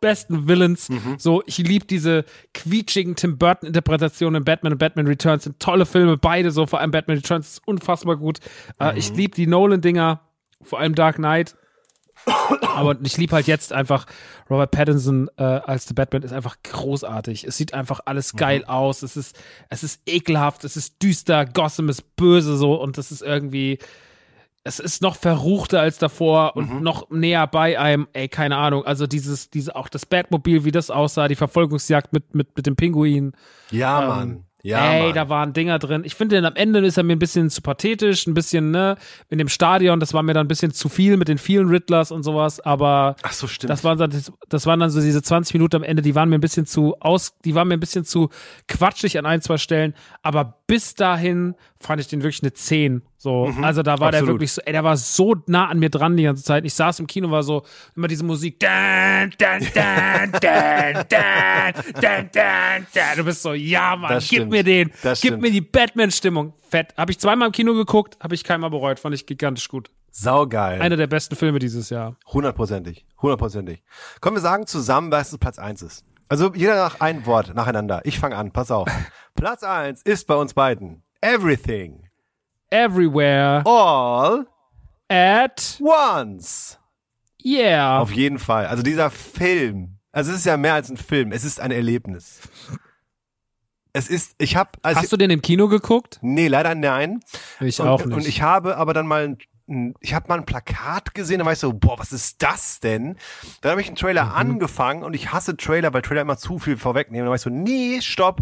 besten 0.01 0.49
Villains. 0.49 0.89
Mhm. 0.89 1.15
So, 1.19 1.43
ich 1.47 1.59
liebe 1.59 1.87
diese 1.87 2.25
quietschigen 2.55 3.15
Tim 3.15 3.39
Burton 3.39 3.69
Interpretationen 3.69 4.41
in 4.41 4.45
Batman 4.45 4.73
und 4.73 4.79
Batman 4.79 5.07
Returns 5.07 5.45
sind 5.45 5.61
tolle 5.61 5.87
Filme, 5.87 6.17
beide 6.17 6.51
so, 6.51 6.67
vor 6.67 6.81
allem 6.81 6.91
Batman 6.91 7.19
Returns 7.19 7.49
ist 7.53 7.63
unfassbar 7.69 8.17
gut. 8.17 8.41
Äh, 8.81 8.93
Mhm. 8.93 8.99
ich 8.99 9.15
liebe 9.15 9.35
die 9.37 9.47
Nolan 9.47 9.81
Dinger, 9.81 10.21
vor 10.61 10.81
allem 10.81 10.95
Dark 10.97 11.17
Knight. 11.17 11.55
Aber 12.75 12.97
ich 13.03 13.17
liebe 13.17 13.35
halt 13.35 13.47
jetzt 13.47 13.73
einfach 13.73 14.07
Robert 14.49 14.71
Pattinson 14.71 15.29
äh, 15.37 15.43
als 15.43 15.87
The 15.89 15.95
Batman 15.95 16.23
ist 16.23 16.33
einfach 16.33 16.57
großartig. 16.63 17.45
Es 17.45 17.57
sieht 17.57 17.75
einfach 17.75 18.01
alles 18.05 18.35
geil 18.35 18.65
aus. 18.65 19.03
Es 19.03 19.17
ist 19.17 19.37
es 19.71 19.83
ist 19.83 20.03
ekelhaft, 20.07 20.65
es 20.65 20.77
ist 20.77 21.03
düster, 21.03 21.45
Gotham 21.47 21.89
ist 21.89 22.15
böse 22.17 22.57
so 22.57 22.75
und 22.81 22.97
das 22.99 23.11
ist 23.11 23.23
irgendwie 23.23 23.79
es 24.65 24.79
ist 24.79 25.03
noch 25.03 25.17
verruchter 25.17 25.81
als 25.81 25.99
davor 25.99 26.55
und 26.55 26.71
Mhm. 26.73 26.83
noch 26.85 27.11
näher 27.11 27.49
bei 27.49 27.81
einem, 27.81 28.07
ey, 28.13 28.29
keine 28.29 28.57
Ahnung, 28.57 28.85
also 28.87 29.09
dieses, 29.09 29.51
diese, 29.51 29.75
auch 29.75 29.89
das 29.89 30.07
Batmobil, 30.07 30.65
wie 30.65 30.71
das 30.71 30.89
aussah, 30.89 31.27
die 31.27 31.35
Verfolgungsjagd 31.35 32.13
mit, 32.13 32.33
mit, 32.37 32.57
mit 32.57 32.67
dem 32.67 32.77
Pinguin. 32.77 33.33
Ja, 33.73 34.03
Ähm, 34.03 34.09
Mann. 34.09 34.45
Ja, 34.65 34.93
ey, 34.93 35.03
Mann. 35.07 35.15
da 35.15 35.29
waren 35.29 35.53
Dinger 35.53 35.79
drin. 35.81 36.03
Ich 36.05 36.15
finde, 36.15 36.39
am 36.47 36.55
Ende 36.55 36.79
ist 36.87 36.97
er 36.97 37.03
mir 37.03 37.17
ein 37.17 37.19
bisschen 37.19 37.51
zu 37.51 37.63
pathetisch, 37.63 38.29
ein 38.29 38.35
bisschen, 38.35 38.71
ne, 38.71 38.97
in 39.29 39.39
dem 39.39 39.49
Stadion, 39.49 39.99
das 39.99 40.15
war 40.15 40.23
mir 40.23 40.35
dann 40.35 40.47
ein 40.47 40.49
bisschen 40.49 40.73
zu 40.73 40.89
viel 40.89 41.17
mit 41.17 41.27
den 41.27 41.39
vielen 41.39 41.69
Riddlers 41.69 42.13
und 42.13 42.23
sowas, 42.23 42.61
aber 42.61 43.17
Ach 43.23 43.33
so, 43.33 43.49
stimmt. 43.49 43.71
das 43.71 43.83
waren, 43.83 43.99
dann, 43.99 44.11
das, 44.11 44.33
das 44.49 44.67
waren 44.67 44.79
dann 44.79 44.91
so 44.91 45.01
diese 45.01 45.21
20 45.21 45.55
Minuten 45.55 45.77
am 45.77 45.83
Ende, 45.83 46.01
die 46.01 46.15
waren 46.15 46.29
mir 46.29 46.37
ein 46.37 46.41
bisschen 46.41 46.65
zu 46.67 46.95
aus, 47.01 47.37
die 47.45 47.57
waren 47.57 47.67
mir 47.67 47.75
ein 47.75 47.81
bisschen 47.81 48.05
zu 48.05 48.29
quatschig 48.69 49.19
an 49.19 49.27
ein, 49.27 49.43
zwei 49.43 49.59
Stellen, 49.59 49.95
aber 50.23 50.62
bis 50.73 50.95
dahin 50.95 51.55
fand 51.81 52.01
ich 52.01 52.09
den 52.09 52.23
wirklich 52.23 52.43
eine 52.43 52.55
10. 52.55 53.03
So, 53.19 53.45
mhm, 53.45 53.63
also 53.63 53.83
da 53.83 54.01
war 54.01 54.09
absolut. 54.09 54.27
der 54.27 54.33
wirklich 54.33 54.53
so, 54.53 54.63
ey, 54.63 54.73
der 54.73 54.83
war 54.83 54.97
so 54.97 55.37
nah 55.47 55.69
an 55.69 55.79
mir 55.79 55.91
dran 55.91 56.17
die 56.17 56.23
ganze 56.23 56.43
Zeit. 56.43 56.65
Ich 56.65 56.73
saß 56.73 56.99
im 57.01 57.07
Kino, 57.07 57.31
war 57.31 57.43
so 57.43 57.63
immer 57.95 58.09
diese 58.09 58.25
Musik. 58.25 58.59
Dan, 58.59 59.35
dan, 59.37 59.61
dan, 59.75 60.33
dan, 60.33 61.05
dan, 61.11 61.75
dan, 62.01 62.31
dan, 62.33 62.87
dan. 62.95 63.17
Du 63.19 63.25
bist 63.25 63.43
so, 63.43 63.53
ja, 63.53 63.97
Mann, 63.97 64.15
das 64.15 64.31
gib 64.31 64.39
stimmt. 64.39 64.51
mir 64.51 64.65
den, 64.65 64.91
das 65.03 65.21
gib 65.21 65.33
stimmt. 65.33 65.43
mir 65.43 65.51
die 65.51 65.61
Batman-Stimmung. 65.61 66.55
Fett. 66.71 66.95
Habe 66.97 67.13
ich 67.13 67.19
zweimal 67.19 67.49
im 67.49 67.53
Kino 67.53 67.75
geguckt, 67.75 68.17
habe 68.23 68.35
ich 68.35 68.43
keinmal 68.43 68.71
bereut, 68.71 68.99
fand 68.99 69.15
ich 69.15 69.27
gigantisch 69.27 69.69
gut. 69.69 69.91
Saugeil. 70.11 70.81
Einer 70.81 70.97
der 70.97 71.07
besten 71.07 71.37
Filme 71.37 71.59
dieses 71.59 71.91
Jahr. 71.91 72.17
Hundertprozentig, 72.29 73.05
hundertprozentig. 73.21 73.83
Können 74.23 74.37
wir 74.37 74.41
sagen 74.41 74.67
zusammen, 74.67 75.13
was 75.13 75.37
Platz 75.37 75.59
1 75.59 75.83
ist. 75.83 76.07
Also 76.31 76.51
jeder 76.55 76.77
nach 76.77 77.01
ein 77.01 77.27
Wort 77.27 77.55
nacheinander. 77.55 78.01
Ich 78.05 78.19
fange 78.19 78.37
an, 78.37 78.53
pass 78.53 78.71
auf. 78.71 78.89
Platz 79.35 79.63
eins 79.63 80.03
ist 80.03 80.27
bei 80.27 80.35
uns 80.35 80.55
beiden 80.55 81.03
Everything. 81.21 82.09
Everywhere, 82.71 83.63
All 83.67 84.47
at, 85.09 85.79
once. 85.81 86.79
yeah. 87.45 87.99
Auf 88.01 88.13
jeden 88.13 88.39
Fall. 88.39 88.67
Also 88.67 88.83
dieser 88.83 89.11
Film. 89.11 89.99
Also 90.11 90.31
es 90.33 90.39
ist 90.39 90.47
ja 90.47 90.57
mehr 90.57 90.75
als 90.75 90.91
ein 90.91 90.97
Film. 90.97 91.33
Es 91.33 91.45
ist 91.45 91.61
ein 91.61 91.71
Erlebnis. 91.71 92.41
Es 93.95 94.09
ist, 94.09 94.35
ich 94.39 94.57
habe, 94.57 94.71
also 94.83 95.01
Hast 95.01 95.13
du 95.13 95.19
den 95.19 95.31
im 95.31 95.43
Kino 95.43 95.69
geguckt? 95.69 96.19
nee, 96.23 96.49
leider 96.49 96.75
nein. 96.75 97.21
Ich 97.61 97.79
und, 97.79 97.89
auch 97.89 98.05
nicht. 98.05 98.15
Und 98.17 98.27
ich 98.27 98.41
habe 98.41 98.79
aber 98.79 98.95
dann 98.95 99.07
mal, 99.07 99.37
ein, 99.69 99.95
ich 100.01 100.15
habe 100.15 100.29
mal 100.29 100.39
ein 100.39 100.47
Plakat 100.47 101.15
gesehen, 101.15 101.41
da 101.41 101.45
war 101.45 101.53
ich 101.53 101.59
so, 101.59 101.75
boah, 101.75 101.99
was 101.99 102.11
ist 102.13 102.43
das 102.43 102.81
denn? 102.81 103.19
Dann 103.61 103.73
habe 103.73 103.83
ich 103.83 103.89
einen 103.89 103.97
Trailer 103.97 104.25
Mhm. 104.27 104.33
angefangen 104.33 105.03
und 105.03 105.13
ich 105.15 105.33
hasse 105.33 105.59
Trailer, 105.59 105.93
weil 105.93 106.01
Trailer 106.01 106.23
immer 106.23 106.39
zu 106.39 106.59
viel 106.59 106.79
vorwegnehmen. 106.79 107.27
Dann 107.27 107.29
war 107.31 107.37
ich 107.37 107.43
so, 107.43 107.51
nee, 107.51 108.01
stopp, 108.01 108.41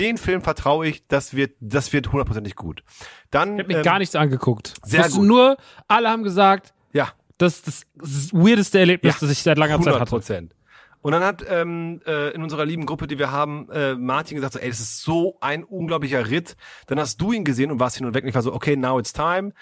den 0.00 0.18
Film 0.18 0.42
vertraue 0.42 0.86
ich, 0.88 1.06
das 1.06 1.34
wird, 1.34 1.52
das 1.60 1.92
wird 1.92 2.10
hundertprozentig 2.12 2.56
gut. 2.56 2.82
Dann, 3.30 3.54
Ich 3.54 3.64
habe 3.64 3.72
mir 3.72 3.78
ähm, 3.78 3.84
gar 3.84 3.98
nichts 3.98 4.16
angeguckt. 4.16 4.74
sehr 4.84 5.08
gut. 5.08 5.22
Nur, 5.26 5.56
alle 5.86 6.08
haben 6.08 6.22
gesagt, 6.22 6.72
ja, 6.92 7.08
das 7.38 7.56
ist 7.56 7.86
das 7.96 8.32
weirdeste 8.32 8.78
Erlebnis, 8.80 9.18
das 9.20 9.30
ich 9.30 9.42
seit 9.42 9.58
langer 9.58 9.74
Zeit 9.78 9.86
100 9.88 10.00
hatte. 10.00 10.10
Prozent. 10.10 10.54
Und 11.02 11.12
dann 11.12 11.24
hat 11.24 11.44
ähm, 11.48 12.00
äh, 12.06 12.30
in 12.34 12.42
unserer 12.42 12.64
lieben 12.64 12.84
Gruppe, 12.84 13.06
die 13.06 13.18
wir 13.18 13.30
haben, 13.30 13.68
äh, 13.70 13.94
Martin 13.94 14.36
gesagt, 14.36 14.54
so, 14.54 14.58
ey, 14.58 14.68
das 14.68 14.80
ist 14.80 15.02
so 15.02 15.38
ein 15.40 15.64
unglaublicher 15.64 16.28
Ritt. 16.28 16.56
Dann 16.86 16.98
hast 16.98 17.20
du 17.20 17.32
ihn 17.32 17.44
gesehen 17.44 17.70
und 17.70 17.80
warst 17.80 17.96
hin 17.96 18.06
und 18.06 18.14
weg. 18.14 18.24
Und 18.24 18.28
ich 18.28 18.34
war 18.34 18.42
so, 18.42 18.52
okay, 18.52 18.76
now 18.76 18.98
it's 18.98 19.12
time. 19.12 19.52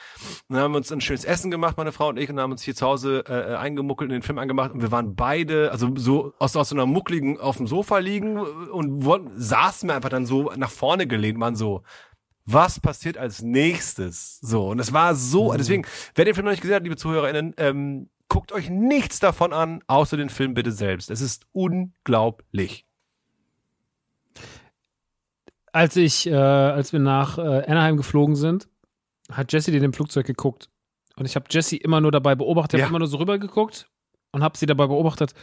Und 0.48 0.54
dann 0.54 0.58
haben 0.58 0.72
wir 0.72 0.78
uns 0.78 0.90
ein 0.90 1.00
schönes 1.00 1.24
Essen 1.24 1.50
gemacht, 1.50 1.76
meine 1.76 1.92
Frau 1.92 2.08
und 2.08 2.18
ich, 2.18 2.28
und 2.28 2.40
haben 2.40 2.50
uns 2.50 2.62
hier 2.62 2.74
zu 2.74 2.86
Hause 2.86 3.24
äh, 3.28 3.54
eingemuckelt 3.56 4.10
und 4.10 4.14
den 4.14 4.22
Film 4.22 4.38
angemacht. 4.38 4.72
Und 4.72 4.82
wir 4.82 4.90
waren 4.90 5.14
beide, 5.14 5.70
also 5.70 5.88
so 5.96 6.32
aus, 6.38 6.56
aus 6.56 6.70
so 6.70 6.74
einer 6.74 6.86
muckligen 6.86 7.38
auf 7.38 7.56
dem 7.56 7.66
Sofa 7.66 7.98
liegen 7.98 8.38
und 8.38 9.04
wurden, 9.04 9.30
saßen 9.36 9.88
wir 9.88 9.94
einfach 9.94 10.10
dann 10.10 10.26
so 10.26 10.52
nach 10.56 10.70
vorne 10.70 11.06
gelehnt, 11.06 11.38
waren 11.40 11.54
so, 11.54 11.82
was 12.50 12.80
passiert 12.80 13.18
als 13.18 13.42
nächstes? 13.42 14.40
So, 14.40 14.68
und 14.68 14.78
es 14.78 14.92
war 14.92 15.14
so, 15.14 15.52
deswegen, 15.52 15.84
wer 16.14 16.24
den 16.24 16.34
Film 16.34 16.46
noch 16.46 16.52
nicht 16.52 16.62
gesehen 16.62 16.76
hat, 16.76 16.82
liebe 16.82 16.96
ZuhörerInnen, 16.96 17.54
ähm, 17.58 18.08
guckt 18.28 18.52
euch 18.52 18.68
nichts 18.70 19.20
davon 19.20 19.52
an, 19.52 19.82
außer 19.86 20.16
den 20.16 20.28
Film 20.28 20.54
bitte 20.54 20.72
selbst. 20.72 21.10
Es 21.10 21.20
ist 21.20 21.46
unglaublich. 21.52 22.84
Als 25.72 25.96
ich, 25.96 26.26
äh, 26.26 26.34
als 26.34 26.92
wir 26.92 27.00
nach 27.00 27.38
äh, 27.38 27.64
Anaheim 27.66 27.96
geflogen 27.96 28.36
sind, 28.36 28.68
hat 29.30 29.52
Jesse 29.52 29.70
dem 29.70 29.92
Flugzeug 29.92 30.26
geguckt. 30.26 30.70
Und 31.16 31.26
ich 31.26 31.36
habe 31.36 31.46
Jesse 31.50 31.76
immer 31.76 32.00
nur 32.00 32.10
dabei 32.12 32.34
beobachtet, 32.34 32.74
ich 32.74 32.80
Ja. 32.80 32.84
habe 32.86 32.92
immer 32.92 33.00
nur 33.00 33.08
so 33.08 33.18
rüber 33.18 33.38
geguckt 33.38 33.88
und 34.32 34.42
habe 34.42 34.56
sie 34.56 34.66
dabei 34.66 34.86
beobachtet. 34.86 35.34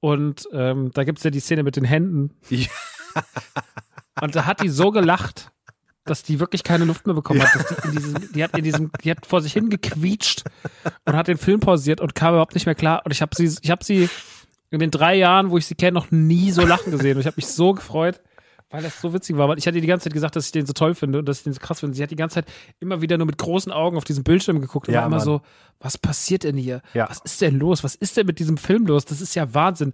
Und 0.00 0.48
ähm, 0.52 0.90
da 0.92 1.04
gibt's 1.04 1.22
ja 1.24 1.30
die 1.30 1.40
Szene 1.40 1.62
mit 1.62 1.76
den 1.76 1.84
Händen. 1.84 2.36
Ja. 2.50 2.66
Und 4.20 4.34
da 4.36 4.46
hat 4.46 4.62
die 4.62 4.68
so 4.68 4.90
gelacht, 4.90 5.50
dass 6.04 6.22
die 6.22 6.40
wirklich 6.40 6.64
keine 6.64 6.84
Luft 6.84 7.06
mehr 7.06 7.14
bekommen 7.14 7.42
hat. 7.42 7.54
Dass 7.54 7.82
die, 7.82 7.90
diesem, 7.96 8.32
die 8.32 8.42
hat 8.42 8.56
in 8.56 8.64
diesem, 8.64 8.90
die 9.04 9.10
hat 9.10 9.24
vor 9.26 9.40
sich 9.40 9.52
hingequietscht 9.52 10.44
und 11.04 11.16
hat 11.16 11.28
den 11.28 11.38
Film 11.38 11.60
pausiert 11.60 12.00
und 12.00 12.14
kam 12.14 12.34
überhaupt 12.34 12.54
nicht 12.54 12.66
mehr 12.66 12.74
klar. 12.74 13.02
Und 13.04 13.12
ich 13.12 13.22
habe 13.22 13.34
sie, 13.36 13.56
ich 13.60 13.70
habe 13.70 13.84
sie 13.84 14.08
in 14.70 14.80
den 14.80 14.90
drei 14.90 15.14
Jahren, 15.14 15.50
wo 15.50 15.58
ich 15.58 15.66
sie 15.66 15.74
kenne, 15.74 15.92
noch 15.92 16.10
nie 16.10 16.50
so 16.50 16.66
lachen 16.66 16.90
gesehen. 16.90 17.14
Und 17.16 17.20
ich 17.20 17.26
habe 17.26 17.36
mich 17.36 17.46
so 17.46 17.72
gefreut, 17.74 18.20
weil 18.70 18.82
das 18.82 19.00
so 19.00 19.12
witzig 19.12 19.36
war. 19.36 19.48
Weil 19.48 19.58
ich 19.58 19.66
hatte 19.66 19.76
ihr 19.76 19.82
die 19.82 19.86
ganze 19.86 20.04
Zeit 20.04 20.14
gesagt, 20.14 20.34
dass 20.34 20.46
ich 20.46 20.52
den 20.52 20.66
so 20.66 20.72
toll 20.72 20.94
finde 20.94 21.18
und 21.20 21.26
dass 21.26 21.38
ich 21.38 21.44
den 21.44 21.52
so 21.52 21.60
krass 21.60 21.80
finde. 21.80 21.94
Sie 21.94 22.02
hat 22.02 22.10
die 22.10 22.16
ganze 22.16 22.36
Zeit 22.36 22.46
immer 22.80 23.00
wieder 23.02 23.18
nur 23.18 23.26
mit 23.26 23.38
großen 23.38 23.70
Augen 23.70 23.96
auf 23.96 24.04
diesen 24.04 24.24
Bildschirm 24.24 24.60
geguckt 24.60 24.88
und 24.88 24.94
Ja, 24.94 25.00
war 25.00 25.06
immer 25.08 25.16
Mann. 25.18 25.24
so, 25.24 25.42
was 25.78 25.98
passiert 25.98 26.44
denn 26.44 26.56
hier? 26.56 26.80
Ja. 26.94 27.08
Was 27.08 27.20
ist 27.20 27.40
denn 27.42 27.58
los? 27.58 27.84
Was 27.84 27.94
ist 27.94 28.16
denn 28.16 28.26
mit 28.26 28.38
diesem 28.38 28.56
Film 28.56 28.86
los? 28.86 29.04
Das 29.04 29.20
ist 29.20 29.34
ja 29.34 29.52
Wahnsinn. 29.54 29.92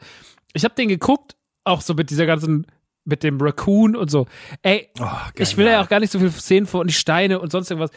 Ich 0.55 0.65
habe 0.65 0.75
den 0.75 0.89
geguckt, 0.89 1.35
auch 1.65 1.81
so 1.83 1.93
mit 1.95 2.09
dieser 2.11 2.25
ganzen, 2.25 2.67
mit 3.09 3.23
dem 3.23 3.41
Raccoon 3.41 3.97
und 3.97 4.11
so. 4.11 4.27
Ey, 4.63 4.89
Oh, 5.01 5.07
ich 5.35 5.57
will 5.57 5.67
ja 5.67 5.83
auch 5.83 5.89
gar 5.89 6.01
nicht 6.01 6.13
so 6.13 6.19
viel 6.19 6.31
Szenen 6.31 6.67
vor 6.67 6.81
und 6.83 6.89
die 6.91 6.95
Steine 6.95 7.41
und 7.41 7.51
sonst 7.51 7.71
irgendwas. 7.71 7.91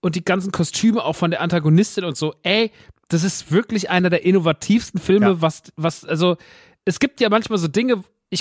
Und 0.00 0.14
die 0.16 0.24
ganzen 0.24 0.50
Kostüme 0.52 1.04
auch 1.04 1.14
von 1.14 1.30
der 1.30 1.40
Antagonistin 1.40 2.04
und 2.04 2.16
so. 2.16 2.34
Ey, 2.42 2.70
das 3.08 3.24
ist 3.24 3.52
wirklich 3.52 3.90
einer 3.90 4.10
der 4.10 4.24
innovativsten 4.24 5.00
Filme, 5.00 5.26
Ja. 5.26 5.42
was, 5.42 5.64
was, 5.76 6.04
also, 6.04 6.36
es 6.84 6.98
gibt 6.98 7.20
ja 7.20 7.28
manchmal 7.28 7.58
so 7.58 7.68
Dinge, 7.68 8.02
ich, 8.30 8.40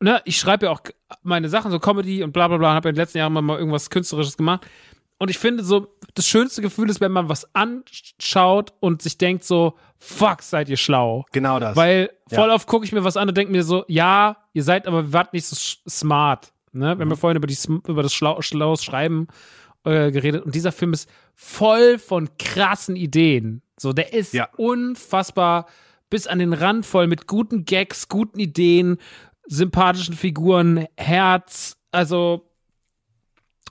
ne, 0.00 0.22
ich 0.24 0.38
schreibe 0.38 0.66
ja 0.66 0.72
auch 0.72 0.80
meine 1.22 1.48
Sachen, 1.48 1.70
so 1.70 1.78
Comedy 1.80 2.22
und 2.22 2.32
bla 2.32 2.48
bla 2.48 2.56
bla, 2.56 2.72
habe 2.74 2.88
ja 2.88 2.90
in 2.90 2.94
den 2.94 3.00
letzten 3.02 3.18
Jahren 3.18 3.32
mal 3.32 3.58
irgendwas 3.58 3.90
Künstlerisches 3.90 4.36
gemacht. 4.36 4.66
Und 5.22 5.28
ich 5.28 5.38
finde 5.38 5.62
so, 5.62 5.86
das 6.14 6.26
schönste 6.26 6.62
Gefühl 6.62 6.90
ist, 6.90 7.00
wenn 7.00 7.12
man 7.12 7.28
was 7.28 7.46
anschaut 7.54 8.72
und 8.80 9.02
sich 9.02 9.18
denkt 9.18 9.44
so, 9.44 9.74
fuck, 10.00 10.42
seid 10.42 10.68
ihr 10.68 10.76
schlau. 10.76 11.24
Genau 11.30 11.60
das. 11.60 11.76
Weil 11.76 12.10
Ja. 12.28 12.38
voll 12.40 12.50
oft 12.50 12.66
gucke 12.66 12.84
ich 12.84 12.90
mir 12.90 13.04
was 13.04 13.16
an 13.16 13.28
und 13.28 13.36
denke 13.36 13.52
mir 13.52 13.62
so, 13.62 13.84
ja, 13.86 14.36
ihr 14.52 14.64
seid 14.64 14.88
aber 14.88 15.12
wart 15.12 15.32
nicht 15.32 15.46
so 15.46 15.54
smart. 15.88 16.52
Ne? 16.72 16.98
Wir 16.98 17.02
haben 17.04 17.10
ja 17.10 17.14
vorhin 17.14 17.36
über, 17.36 17.46
die, 17.46 17.56
über 17.86 18.02
das 18.02 18.12
Schlau 18.12 18.42
schlaues 18.42 18.82
Schreiben 18.82 19.28
äh, 19.84 20.10
geredet 20.10 20.42
und 20.44 20.56
dieser 20.56 20.72
Film 20.72 20.92
ist 20.92 21.08
voll 21.36 22.00
von 22.00 22.28
krassen 22.40 22.96
Ideen. 22.96 23.62
So, 23.78 23.92
der 23.92 24.12
ist 24.12 24.34
Ja. 24.34 24.48
unfassbar 24.56 25.66
bis 26.10 26.26
an 26.26 26.40
den 26.40 26.52
Rand 26.52 26.84
voll 26.84 27.06
mit 27.06 27.28
guten 27.28 27.64
Gags, 27.64 28.08
guten 28.08 28.40
Ideen, 28.40 28.98
sympathischen 29.46 30.14
Figuren, 30.16 30.86
Herz. 30.96 31.76
Also 31.92 32.48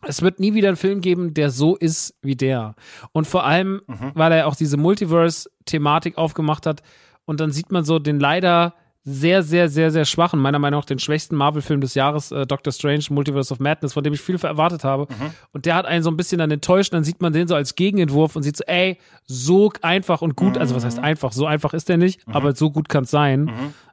es 0.05 0.21
wird 0.21 0.39
nie 0.39 0.53
wieder 0.53 0.69
einen 0.69 0.77
Film 0.77 1.01
geben, 1.01 1.33
der 1.33 1.49
so 1.49 1.75
ist 1.75 2.15
wie 2.21 2.35
der. 2.35 2.75
Und 3.11 3.27
vor 3.27 3.45
allem, 3.45 3.81
weil 4.13 4.31
er 4.31 4.47
auch 4.47 4.55
diese 4.55 4.77
Multiverse-Thematik 4.77 6.17
aufgemacht 6.17 6.65
hat. 6.65 6.81
Und 7.25 7.39
dann 7.39 7.51
sieht 7.51 7.71
man 7.71 7.83
so 7.83 7.99
den 7.99 8.19
leider 8.19 8.73
sehr, 9.03 9.41
sehr, 9.41 9.67
sehr, 9.67 9.89
sehr 9.89 10.05
schwachen, 10.05 10.39
meiner 10.39 10.59
Meinung 10.59 10.79
nach 10.79 10.85
den 10.85 10.99
schwächsten 10.99 11.35
Marvel-Film 11.35 11.81
des 11.81 11.95
Jahres, 11.95 12.31
äh, 12.31 12.45
Doctor 12.45 12.71
Strange, 12.71 13.03
Multiverse 13.09 13.51
of 13.51 13.59
Madness, 13.59 13.93
von 13.93 14.03
dem 14.03 14.13
ich 14.13 14.21
viel 14.21 14.35
erwartet 14.43 14.83
habe. 14.83 15.07
Und 15.53 15.65
der 15.65 15.73
hat 15.73 15.87
einen 15.87 16.03
so 16.03 16.11
ein 16.11 16.17
bisschen 16.17 16.37
dann 16.37 16.51
enttäuscht. 16.51 16.93
Dann 16.93 17.03
sieht 17.03 17.19
man 17.19 17.33
den 17.33 17.47
so 17.47 17.55
als 17.55 17.75
Gegenentwurf 17.75 18.35
und 18.35 18.43
sieht 18.43 18.57
so, 18.57 18.63
ey, 18.67 18.99
so 19.25 19.71
einfach 19.81 20.21
und 20.21 20.35
gut. 20.35 20.55
Also 20.57 20.75
was 20.75 20.85
heißt 20.85 20.99
einfach? 20.99 21.31
So 21.31 21.47
einfach 21.47 21.73
ist 21.73 21.89
der 21.89 21.97
nicht, 21.97 22.21
aber 22.27 22.55
so 22.55 22.69
gut 22.69 22.89
kann 22.89 23.05
es 23.05 23.11
sein. 23.11 23.49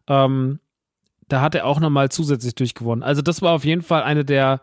Ähm, 0.09 0.61
da 1.29 1.41
hat 1.41 1.55
er 1.55 1.65
auch 1.67 1.81
nochmal 1.81 2.11
zusätzlich 2.11 2.55
durchgewonnen. 2.55 3.03
Also 3.03 3.23
das 3.23 3.41
war 3.41 3.53
auf 3.53 3.65
jeden 3.65 3.83
Fall 3.83 4.03
eine 4.03 4.25
der 4.27 4.61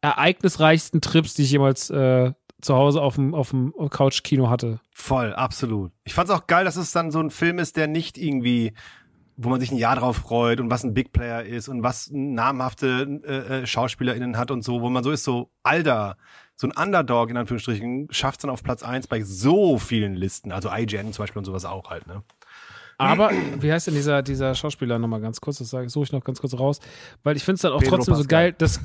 ereignisreichsten 0.00 1.00
Trips, 1.00 1.34
die 1.34 1.42
ich 1.42 1.50
jemals 1.50 1.90
äh, 1.90 2.32
zu 2.60 2.74
Hause 2.74 3.02
auf 3.02 3.14
dem, 3.14 3.34
auf 3.34 3.50
dem 3.50 3.72
Couch-Kino 3.90 4.50
hatte. 4.50 4.80
Voll, 4.92 5.32
absolut. 5.34 5.92
Ich 6.04 6.14
fand's 6.14 6.30
auch 6.30 6.46
geil, 6.46 6.64
dass 6.64 6.76
es 6.76 6.92
dann 6.92 7.10
so 7.10 7.20
ein 7.20 7.30
Film 7.30 7.58
ist, 7.58 7.76
der 7.76 7.86
nicht 7.86 8.18
irgendwie, 8.18 8.72
wo 9.36 9.48
man 9.48 9.60
sich 9.60 9.70
ein 9.70 9.78
Jahr 9.78 9.96
drauf 9.96 10.16
freut 10.16 10.60
und 10.60 10.70
was 10.70 10.84
ein 10.84 10.94
Big 10.94 11.12
Player 11.12 11.44
ist 11.44 11.68
und 11.68 11.82
was 11.82 12.10
namhafte 12.12 13.20
äh, 13.24 13.60
äh, 13.60 13.66
SchauspielerInnen 13.66 14.36
hat 14.36 14.50
und 14.50 14.62
so, 14.62 14.82
wo 14.82 14.90
man 14.90 15.04
so 15.04 15.12
ist, 15.12 15.24
so, 15.24 15.50
Alter, 15.62 16.16
so 16.56 16.66
ein 16.66 16.72
Underdog 16.72 17.30
in 17.30 17.36
Anführungsstrichen 17.36 18.08
schafft's 18.10 18.42
dann 18.42 18.50
auf 18.50 18.64
Platz 18.64 18.82
eins 18.82 19.06
bei 19.06 19.22
so 19.22 19.78
vielen 19.78 20.14
Listen, 20.14 20.50
also 20.50 20.68
IGN 20.72 21.12
zum 21.12 21.22
Beispiel 21.22 21.38
und 21.38 21.44
sowas 21.44 21.64
auch 21.64 21.90
halt, 21.90 22.08
ne? 22.08 22.24
Aber, 23.00 23.30
wie 23.60 23.72
heißt 23.72 23.86
denn 23.86 23.94
dieser, 23.94 24.22
dieser 24.22 24.56
Schauspieler 24.56 24.98
nochmal 24.98 25.20
ganz 25.20 25.40
kurz? 25.40 25.58
Das 25.58 25.70
suche 25.70 26.04
ich 26.04 26.12
noch 26.12 26.24
ganz 26.24 26.40
kurz 26.40 26.58
raus. 26.58 26.80
Weil 27.22 27.36
ich 27.36 27.44
finde 27.44 27.54
es 27.54 27.62
dann 27.62 27.72
auch 27.72 27.78
Pedro 27.78 27.96
trotzdem 27.96 28.14
so 28.16 28.22
Pascal. 28.22 28.42
geil, 28.46 28.54
dass 28.58 28.80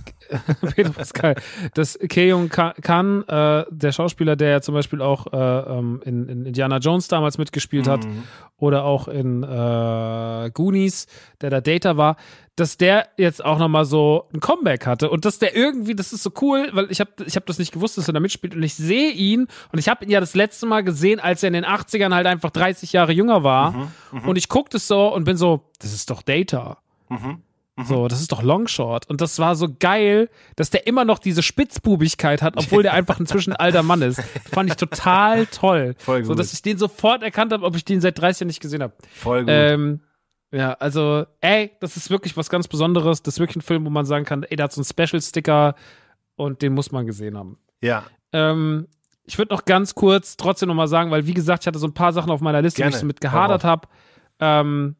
Pedro 0.75 0.93
Pascal, 0.93 1.35
dass 1.73 1.97
Keung 2.09 2.49
Kan, 2.49 3.23
äh, 3.27 3.65
der 3.71 3.91
Schauspieler, 3.91 4.35
der 4.35 4.49
ja 4.49 4.61
zum 4.61 4.75
Beispiel 4.75 5.01
auch 5.01 5.33
äh, 5.33 5.37
ähm, 5.37 5.99
in, 6.05 6.29
in 6.29 6.45
Indiana 6.45 6.77
Jones 6.77 7.07
damals 7.07 7.39
mitgespielt 7.39 7.87
hat 7.87 8.05
Mhm. 8.05 8.23
oder 8.57 8.83
auch 8.85 9.07
in 9.07 9.41
äh, 9.41 10.51
Goonies, 10.53 11.07
der 11.41 11.49
da 11.49 11.61
Data 11.61 11.97
war, 11.97 12.15
dass 12.55 12.77
der 12.77 13.07
jetzt 13.17 13.43
auch 13.43 13.57
nochmal 13.57 13.83
so 13.85 14.29
ein 14.33 14.39
Comeback 14.39 14.85
hatte 14.85 15.09
und 15.09 15.25
dass 15.25 15.39
der 15.39 15.55
irgendwie, 15.55 15.95
das 15.95 16.13
ist 16.13 16.21
so 16.23 16.31
cool, 16.41 16.69
weil 16.73 16.91
ich 16.91 16.99
habe 16.99 17.09
ich 17.25 17.35
hab 17.35 17.45
das 17.47 17.57
nicht 17.57 17.71
gewusst, 17.71 17.97
dass 17.97 18.07
er 18.07 18.13
da 18.13 18.19
mitspielt 18.19 18.53
und 18.55 18.61
ich 18.61 18.75
sehe 18.75 19.11
ihn 19.11 19.47
und 19.71 19.79
ich 19.79 19.89
habe 19.89 20.05
ihn 20.05 20.11
ja 20.11 20.19
das 20.19 20.35
letzte 20.35 20.65
Mal 20.67 20.83
gesehen, 20.83 21.19
als 21.19 21.41
er 21.41 21.47
in 21.47 21.53
den 21.53 21.65
80ern 21.65 22.13
halt 22.13 22.27
einfach 22.27 22.51
30 22.51 22.93
Jahre 22.93 23.11
jünger 23.11 23.43
war 23.43 23.89
und 24.25 24.35
ich 24.37 24.49
guck 24.49 24.69
das 24.69 24.87
so 24.87 25.13
und 25.13 25.23
bin 25.23 25.35
so, 25.37 25.61
das 25.79 25.93
ist 25.93 26.09
doch 26.09 26.21
Data. 26.21 26.77
So, 27.85 28.07
das 28.07 28.21
ist 28.21 28.31
doch 28.31 28.43
Longshot. 28.43 29.09
Und 29.09 29.19
das 29.19 29.39
war 29.39 29.55
so 29.55 29.67
geil, 29.79 30.29
dass 30.55 30.69
der 30.69 30.85
immer 30.85 31.05
noch 31.05 31.17
diese 31.17 31.41
Spitzbubigkeit 31.41 32.43
hat, 32.43 32.53
obwohl 32.55 32.83
der 32.83 32.93
einfach 32.93 33.19
inzwischen 33.19 33.53
ein 33.53 33.59
alter 33.59 33.81
Mann 33.81 34.03
ist. 34.03 34.21
Fand 34.51 34.69
ich 34.69 34.75
total 34.75 35.47
toll. 35.47 35.95
Voll 35.97 36.23
So, 36.23 36.29
gut. 36.33 36.39
dass 36.39 36.53
ich 36.53 36.61
den 36.61 36.77
sofort 36.77 37.23
erkannt 37.23 37.51
habe, 37.51 37.65
ob 37.65 37.75
ich 37.75 37.83
den 37.83 37.99
seit 37.99 38.19
30 38.19 38.41
Jahren 38.41 38.47
nicht 38.49 38.59
gesehen 38.61 38.83
habe. 38.83 38.93
Voll 39.11 39.39
gut. 39.39 39.49
Ähm, 39.49 40.01
ja, 40.53 40.73
also, 40.73 41.25
ey, 41.41 41.71
das 41.79 41.97
ist 41.97 42.09
wirklich 42.09 42.37
was 42.37 42.49
ganz 42.49 42.67
Besonderes. 42.67 43.23
Das 43.23 43.35
ist 43.35 43.39
wirklich 43.39 43.57
ein 43.57 43.61
Film, 43.61 43.85
wo 43.85 43.89
man 43.89 44.05
sagen 44.05 44.23
kann, 44.23 44.43
ey, 44.43 44.55
der 44.55 44.65
hat 44.65 44.71
so 44.71 44.81
einen 44.81 44.85
Special-Sticker 44.85 45.75
und 46.35 46.61
den 46.61 46.73
muss 46.73 46.91
man 46.91 47.05
gesehen 47.05 47.37
haben. 47.37 47.57
ja, 47.81 48.03
Ähm, 48.31 48.87
ich 49.25 49.37
würde 49.37 49.53
noch 49.53 49.63
ganz 49.65 49.95
kurz 49.95 50.35
trotzdem 50.37 50.67
noch 50.67 50.75
mal 50.75 50.87
sagen, 50.87 51.09
weil 51.09 51.25
wie 51.27 51.33
gesagt, 51.33 51.63
ich 51.63 51.67
hatte 51.67 51.79
so 51.79 51.87
ein 51.87 51.93
paar 51.93 52.11
Sachen 52.13 52.29
auf 52.29 52.41
meiner 52.41 52.61
Liste, 52.61 52.79
wo 52.79 52.83
Gerne. 52.83 52.95
ich 52.95 52.99
so 52.99 53.05
mit 53.05 53.21
gehadert 53.21 53.63
habe. 53.63 53.87
Ähm, 54.39 54.95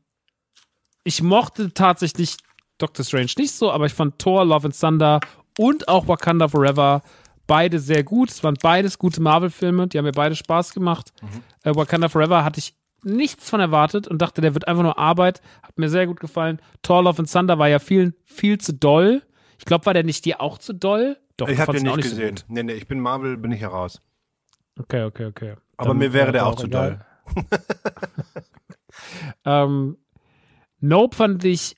ich 1.03 1.21
mochte 1.21 1.73
tatsächlich 1.73 2.37
Doctor 2.77 3.03
Strange 3.03 3.31
nicht 3.37 3.51
so, 3.51 3.69
aber 3.71 3.85
ich 3.85 3.93
fand 3.93 4.19
Thor, 4.19 4.45
Love 4.45 4.67
and 4.67 4.79
Thunder 4.79 5.19
und 5.57 5.87
auch 5.89 6.07
Wakanda 6.07 6.47
Forever 6.47 7.01
beide 7.47 7.79
sehr 7.79 8.03
gut. 8.03 8.29
Es 8.31 8.43
waren 8.43 8.55
beides 8.61 8.97
gute 8.97 9.21
Marvel-Filme, 9.21 9.87
die 9.87 9.97
haben 9.97 10.05
mir 10.05 10.13
beide 10.13 10.35
Spaß 10.35 10.73
gemacht. 10.73 11.11
Mhm. 11.21 11.43
Äh, 11.63 11.75
Wakanda 11.75 12.07
Forever 12.07 12.43
hatte 12.45 12.59
ich 12.59 12.75
nichts 13.03 13.49
von 13.49 13.59
erwartet 13.59 14.07
und 14.07 14.21
dachte, 14.21 14.41
der 14.41 14.53
wird 14.53 14.67
einfach 14.67 14.83
nur 14.83 14.97
Arbeit. 14.97 15.41
Hat 15.61 15.77
mir 15.77 15.89
sehr 15.89 16.07
gut 16.07 16.19
gefallen. 16.19 16.61
Thor, 16.81 17.03
Love 17.03 17.19
and 17.19 17.31
Thunder 17.31 17.59
war 17.59 17.67
ja 17.67 17.79
vielen 17.79 18.13
viel 18.25 18.57
zu 18.57 18.73
doll. 18.73 19.23
Ich 19.59 19.65
glaube, 19.65 19.85
war 19.85 19.93
der 19.93 20.03
nicht 20.03 20.25
dir 20.25 20.41
auch 20.41 20.57
zu 20.57 20.73
doll? 20.73 21.17
Doch, 21.37 21.47
ich 21.49 21.59
habe 21.59 21.73
den 21.73 21.83
nicht 21.83 21.95
so 21.95 22.01
gesehen. 22.01 22.35
gut. 22.35 22.45
nee, 22.47 22.63
nee, 22.63 22.73
ich 22.73 22.87
bin 22.87 22.99
Marvel, 22.99 23.37
bin 23.37 23.51
ich 23.51 23.61
heraus. 23.61 24.01
Okay, 24.79 25.03
okay, 25.03 25.25
okay. 25.25 25.55
Aber 25.77 25.89
Dann, 25.89 25.97
mir 25.97 26.13
wäre 26.13 26.31
der 26.31 26.45
auch 26.45 26.55
zu 26.55 26.67
egal. 26.67 27.05
doll. 27.35 27.45
Ähm, 29.45 29.97
Nope 30.79 31.15
fand 31.15 31.43
ich 31.45 31.77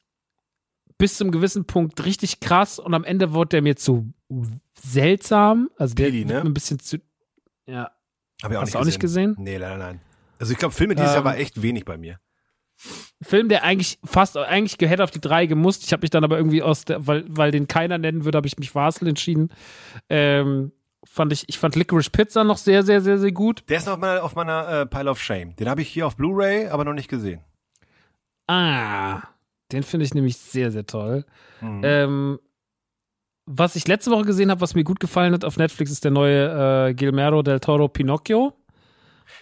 bis 0.97 1.18
zum 1.18 1.31
gewissen 1.31 1.65
Punkt 1.65 2.03
richtig 2.06 2.39
krass 2.39 2.80
und 2.80 2.93
am 2.93 3.03
Ende 3.03 3.34
wurde 3.34 3.49
der 3.49 3.61
mir 3.61 3.76
zu 3.76 4.14
seltsam. 4.81 5.69
Also 5.77 5.95
der 5.95 6.06
Pili, 6.06 6.26
ne? 6.26 6.41
ein 6.41 6.53
bisschen 6.53 6.80
zu. 6.80 6.97
Ja. 7.65 7.91
Hab 8.43 8.52
ich 8.52 8.57
auch 8.57 8.61
Hast 8.61 8.68
nicht 8.68 8.76
du 8.76 8.80
auch 8.80 8.85
nicht 8.85 8.99
gesehen? 8.99 9.35
Nee, 9.39 9.57
leider 9.57 9.77
nein. 9.77 10.02
Also 10.39 10.53
ich 10.53 10.59
glaube, 10.59 10.73
Filme 10.73 10.95
dieses 10.95 11.11
Jahr 11.11 11.19
Ähm, 11.19 11.25
war 11.25 11.37
echt 11.37 11.61
wenig 11.61 11.85
bei 11.85 11.97
mir. 11.97 12.19
Film, 13.21 13.47
der 13.47 13.63
eigentlich 13.63 13.99
fast 14.03 14.35
eigentlich 14.37 14.77
hätte 14.89 15.03
auf 15.03 15.11
die 15.11 15.21
drei 15.21 15.45
gemusst. 15.45 15.83
Ich 15.85 15.93
habe 15.93 16.01
mich 16.01 16.09
dann 16.09 16.23
aber 16.23 16.37
irgendwie 16.37 16.61
aus 16.61 16.85
der, 16.85 17.07
weil, 17.07 17.23
weil 17.29 17.51
den 17.51 17.67
keiner 17.67 17.97
nennen 17.97 18.25
würde, 18.25 18.37
habe 18.37 18.47
ich 18.47 18.57
mich 18.57 18.71
für 18.71 19.07
entschieden. 19.07 19.49
Ähm, 20.09 20.71
fand 21.05 21.31
ich, 21.31 21.47
ich 21.47 21.57
fand 21.57 21.75
Licorice 21.75 22.09
Pizza 22.09 22.43
noch 22.43 22.57
sehr, 22.57 22.83
sehr, 22.83 23.01
sehr, 23.01 23.17
sehr 23.17 23.31
gut. 23.31 23.63
Der 23.69 23.77
ist 23.77 23.85
noch 23.85 23.93
auf 23.93 23.99
meiner, 23.99 24.23
auf 24.23 24.35
meiner 24.35 24.81
äh, 24.81 24.85
Pile 24.85 25.09
of 25.09 25.21
Shame. 25.21 25.55
Den 25.55 25.69
habe 25.69 25.81
ich 25.81 25.87
hier 25.87 26.05
auf 26.05 26.17
Blu-ray, 26.17 26.67
aber 26.67 26.83
noch 26.83 26.93
nicht 26.93 27.09
gesehen. 27.09 27.41
Ah, 28.47 29.21
den 29.71 29.83
finde 29.83 30.05
ich 30.05 30.13
nämlich 30.13 30.37
sehr, 30.37 30.71
sehr 30.71 30.85
toll. 30.85 31.25
Mhm. 31.61 31.81
Ähm, 31.83 32.39
was 33.45 33.75
ich 33.75 33.87
letzte 33.87 34.11
Woche 34.11 34.25
gesehen 34.25 34.51
habe, 34.51 34.61
was 34.61 34.75
mir 34.75 34.83
gut 34.83 34.99
gefallen 34.99 35.33
hat 35.33 35.45
auf 35.45 35.57
Netflix, 35.57 35.91
ist 35.91 36.03
der 36.03 36.11
neue 36.11 36.89
äh, 36.89 36.93
Guillermo 36.93 37.41
del 37.41 37.59
Toro 37.59 37.87
Pinocchio. 37.87 38.53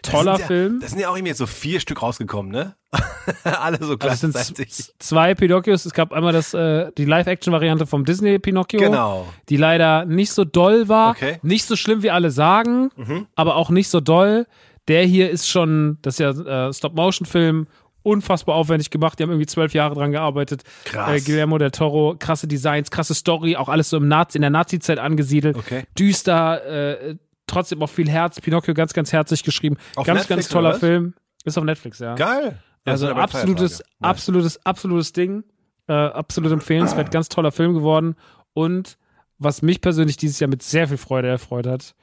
Toller 0.02 0.38
das 0.38 0.48
Film. 0.48 0.74
Ja, 0.76 0.80
das 0.82 0.90
sind 0.92 1.00
ja 1.00 1.10
auch 1.10 1.16
irgendwie 1.16 1.30
jetzt 1.30 1.38
so 1.40 1.46
vier 1.48 1.80
Stück 1.80 2.02
rausgekommen, 2.02 2.52
ne? 2.52 2.76
Alle 3.44 3.78
so 3.82 3.94
Also 3.98 4.08
es 4.08 4.20
sind 4.22 4.34
gleichzeitig. 4.34 4.92
zwei 5.00 5.34
Pinocchios. 5.36 5.86
Es 5.86 5.94
gab 5.94 6.12
einmal 6.14 6.34
das, 6.34 6.54
äh, 6.54 6.92
die 6.98 7.06
Live-Action-Variante 7.06 7.86
vom 7.88 8.06
Disney 8.06 8.38
Pinocchio, 8.40 8.80
Genau. 8.80 9.28
die 9.50 9.58
leider 9.58 10.06
nicht 10.06 10.32
so 10.32 10.44
doll 10.46 10.90
war. 10.90 11.12
Okay. 11.12 11.40
Nicht 11.42 11.66
so 11.66 11.76
schlimm, 11.76 12.04
wie 12.04 12.12
alle 12.12 12.32
sagen, 12.32 12.92
aber 13.36 13.56
auch 13.56 13.70
nicht 13.70 13.90
so 13.90 14.00
doll. 14.00 14.46
Der 14.88 15.04
hier 15.06 15.30
ist 15.30 15.48
schon, 15.50 15.98
das 16.02 16.20
ist 16.20 16.20
ja 16.20 16.68
äh, 16.68 16.74
Stop-Motion-Film, 16.74 17.68
unfassbar 18.04 18.56
aufwendig 18.56 18.90
gemacht. 18.90 19.18
Die 19.18 19.24
haben 19.24 19.30
irgendwie 19.30 19.46
zwölf 19.46 19.74
Jahre 19.74 19.96
dran 19.96 20.12
gearbeitet. 20.12 20.64
Krass. 20.84 21.10
Äh, 21.10 21.22
Guillermo 21.22 21.58
del 21.58 21.72
Toro, 21.72 22.16
krasse 22.20 22.48
Designs, 22.48 22.92
krasse 22.92 23.14
Story, 23.16 23.56
auch 23.56 23.70
alles 23.70 23.90
so 23.90 23.96
im 23.98 24.10
Nazi, 24.10 24.38
in 24.38 24.42
der 24.42 24.50
Nazi-Zeit 24.50 25.00
angesiedelt. 25.00 25.56
Okay. 25.56 25.84
Düster, 25.98 26.66
äh, 26.66 27.16
trotzdem 27.48 27.82
auch 27.82 27.90
viel 27.90 28.10
Herz. 28.10 28.40
Pinocchio 28.42 28.74
ganz, 28.74 28.94
ganz 28.94 29.12
herzlich 29.12 29.44
geschrieben. 29.44 29.78
Auf 29.96 30.06
ganz, 30.06 30.22
Netflix 30.22 30.30
ganz 30.30 30.50
toller? 30.50 30.74
Film. 30.76 31.14
Ist 31.44 31.58
auf 31.58 31.64
Netflix, 31.64 32.00
ja. 32.00 32.16
Geil. 32.16 32.60
Ja, 32.86 32.92
Also 32.92 33.10
aber 33.10 33.22
absolutes, 33.22 33.78
Feiertage. 33.78 34.00
Absolutes, 34.02 34.66
absolutes 34.66 35.14
Ding. 35.14 35.44
Äh, 35.88 35.94
absolut 35.94 36.52
empfehlenswert, 36.52 37.12
ganz 37.12 37.28
toller 37.30 37.52
Film 37.52 37.74
geworden. 37.74 38.16
Und 38.54 38.98
was 39.38 39.62
mich 39.62 39.82
persönlich 39.82 40.18
dieses 40.18 40.40
Jahr 40.40 40.50
mit 40.50 40.64
sehr 40.64 40.88
viel 40.88 40.98
Freude 40.98 41.28
erfreut 41.28 41.68
hat, 41.68 41.96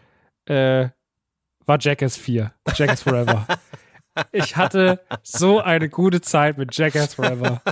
äh, 0.47 0.89
war 1.67 1.79
Jackass 1.81 2.17
4. 2.17 2.53
Jackass 2.75 3.03
Forever. 3.03 3.47
ich 4.33 4.57
hatte 4.57 5.01
so 5.23 5.61
eine 5.61 5.89
gute 5.89 6.21
Zeit 6.21 6.59
mit 6.59 6.77
Jackass 6.77 7.15
Forever. 7.15 7.63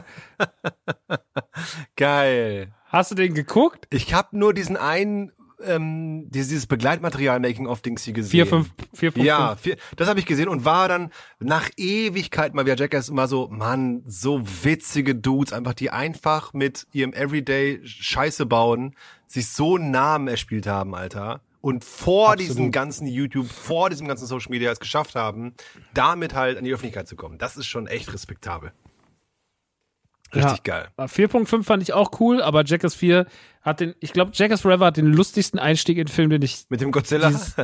Geil. 1.97 2.73
Hast 2.87 3.11
du 3.11 3.15
den 3.15 3.35
geguckt? 3.35 3.87
Ich 3.91 4.15
habe 4.15 4.39
nur 4.39 4.55
diesen 4.55 4.77
einen, 4.77 5.33
ähm, 5.65 6.31
dieses, 6.31 6.49
dieses 6.49 6.67
Begleitmaterial 6.67 7.41
Making-of-Dings 7.41 8.05
hier 8.05 8.15
gesehen. 8.15 8.31
Vier, 8.31 8.47
fünf, 8.47 8.71
vier, 8.93 9.13
fünf. 9.13 9.25
Ja, 9.25 9.57
vier, 9.57 9.77
das 9.97 10.09
habe 10.09 10.21
ich 10.21 10.27
gesehen 10.27 10.49
und 10.49 10.65
war 10.65 10.89
dann 10.89 11.11
nach 11.41 11.69
Ewigkeit 11.77 12.55
mal 12.55 12.65
wieder 12.65 12.77
Jackass 12.77 13.09
immer 13.09 13.29
so, 13.29 13.49
Mann, 13.49 14.03
so 14.07 14.43
witzige 14.63 15.15
Dudes, 15.15 15.53
einfach 15.53 15.75
die 15.75 15.91
einfach 15.91 16.53
mit 16.53 16.87
ihrem 16.93 17.13
Everyday 17.13 17.81
Scheiße 17.85 18.47
bauen, 18.47 18.95
sich 19.27 19.49
so 19.49 19.77
einen 19.77 19.91
Namen 19.91 20.29
erspielt 20.29 20.67
haben, 20.67 20.95
Alter. 20.95 21.41
Und 21.61 21.85
vor 21.85 22.33
Absolut. 22.33 22.51
diesem 22.51 22.73
ganzen 22.73 23.07
YouTube, 23.09 23.49
vor 23.49 23.91
diesem 23.91 24.07
ganzen 24.07 24.27
Social 24.27 24.51
Media 24.51 24.71
es 24.71 24.79
geschafft 24.79 25.17
haben, 25.17 25.55
damit 25.93 26.35
halt 26.35 26.57
an 26.57 26.65
die 26.65 26.73
Öffentlichkeit 26.73 27.09
zu 27.09 27.17
kommen. 27.17 27.37
Das 27.37 27.57
ist 27.57 27.67
schon 27.67 27.89
echt 27.89 28.13
respektabel. 28.13 28.73
Richtig 30.35 30.63
geil. 30.63 30.89
4.5 30.99 31.63
fand 31.65 31.83
ich 31.83 31.93
auch 31.93 32.21
cool, 32.21 32.43
aber 32.43 32.65
Jackass 32.65 32.95
4 32.95 33.27
hat 33.63 33.81
den, 33.81 33.95
ich 34.01 34.13
glaube, 34.13 34.31
Jackass 34.35 34.61
Forever 34.63 34.87
hat 34.87 34.97
den 34.97 35.07
lustigsten 35.13 35.59
Einstieg 35.59 35.99
in 35.99 36.07
den 36.07 36.13
Film, 36.13 36.31
den 36.31 36.43
ich 36.43 36.65
Mit 36.69 36.81
dem 36.81 36.91
Godzilla. 36.93 37.29
Dieses- 37.29 37.55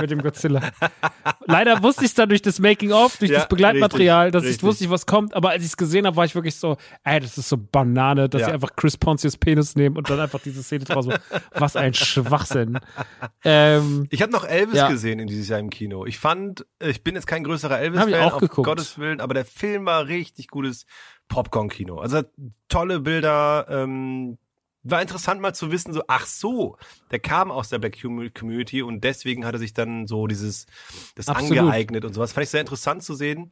mit 0.00 0.10
dem 0.10 0.22
Godzilla. 0.22 0.60
Leider 1.46 1.82
wusste 1.82 2.04
ich 2.04 2.10
es 2.10 2.14
dann 2.14 2.28
durch 2.28 2.42
das 2.42 2.58
Making-of, 2.58 3.16
durch 3.18 3.30
Ja, 3.30 3.38
das 3.40 3.48
Begleitmaterial, 3.48 4.26
richtig, 4.26 4.32
dass 4.32 4.42
ich 4.44 4.48
richtig. 4.50 4.66
wusste, 4.68 4.90
was 4.90 5.04
kommt. 5.06 5.34
Aber 5.34 5.50
als 5.50 5.62
ich 5.62 5.70
es 5.70 5.76
gesehen 5.76 6.06
habe, 6.06 6.16
war 6.16 6.24
ich 6.24 6.34
wirklich 6.34 6.54
so, 6.56 6.76
ey, 7.04 7.20
das 7.20 7.36
ist 7.38 7.48
so 7.48 7.56
Banane, 7.58 8.28
dass 8.28 8.40
Ja. 8.42 8.46
sie 8.48 8.52
einfach 8.54 8.76
Chris 8.76 8.96
Pontius 8.96 9.36
Penis 9.36 9.74
nehmen 9.74 9.96
und 9.96 10.08
dann 10.08 10.20
einfach 10.20 10.40
diese 10.40 10.62
Szene 10.62 10.84
draus. 10.84 11.06
machen. 11.06 11.20
Was 11.52 11.76
ein 11.76 11.92
Schwachsinn. 11.94 12.78
Ähm, 13.44 14.06
Ich 14.10 14.22
habe 14.22 14.32
noch 14.32 14.44
Elvis 14.44 14.76
Ja. 14.76 14.88
gesehen 14.88 15.18
in 15.18 15.26
dieses 15.26 15.48
Jahr 15.48 15.58
im 15.58 15.70
Kino. 15.70 16.06
Ich 16.06 16.18
fand, 16.18 16.64
ich 16.80 17.02
bin 17.02 17.14
jetzt 17.14 17.26
kein 17.26 17.44
größerer 17.44 17.78
ich 17.80 17.86
Elvis-Fan, 17.86 18.32
auf 18.32 18.40
geguckt. 18.40 18.66
Gottes 18.66 18.98
Willen, 18.98 19.20
aber 19.20 19.34
der 19.34 19.44
Film 19.44 19.86
war 19.86 20.06
richtig 20.06 20.48
gutes 20.48 20.86
Popcorn-Kino. 21.28 21.98
Also 21.98 22.22
tolle 22.68 23.00
Bilder, 23.00 23.66
ähm, 23.68 24.38
war 24.88 25.02
interessant 25.02 25.40
mal 25.40 25.52
zu 25.52 25.72
wissen, 25.72 25.92
so, 25.92 26.02
ach 26.06 26.26
so, 26.26 26.76
der 27.10 27.18
kam 27.18 27.50
aus 27.50 27.68
der 27.70 27.78
Black 27.78 27.96
Commu- 27.96 28.30
Community 28.32 28.82
und 28.82 29.02
deswegen 29.02 29.44
hat 29.44 29.54
er 29.54 29.58
sich 29.58 29.74
dann 29.74 30.06
so 30.06 30.28
dieses, 30.28 30.66
das 31.16 31.28
Absolut. 31.28 31.58
angeeignet 31.58 32.04
und 32.04 32.12
sowas. 32.14 32.32
Fand 32.32 32.44
ich 32.44 32.50
sehr 32.50 32.60
interessant 32.60 33.02
zu 33.02 33.14
sehen. 33.14 33.50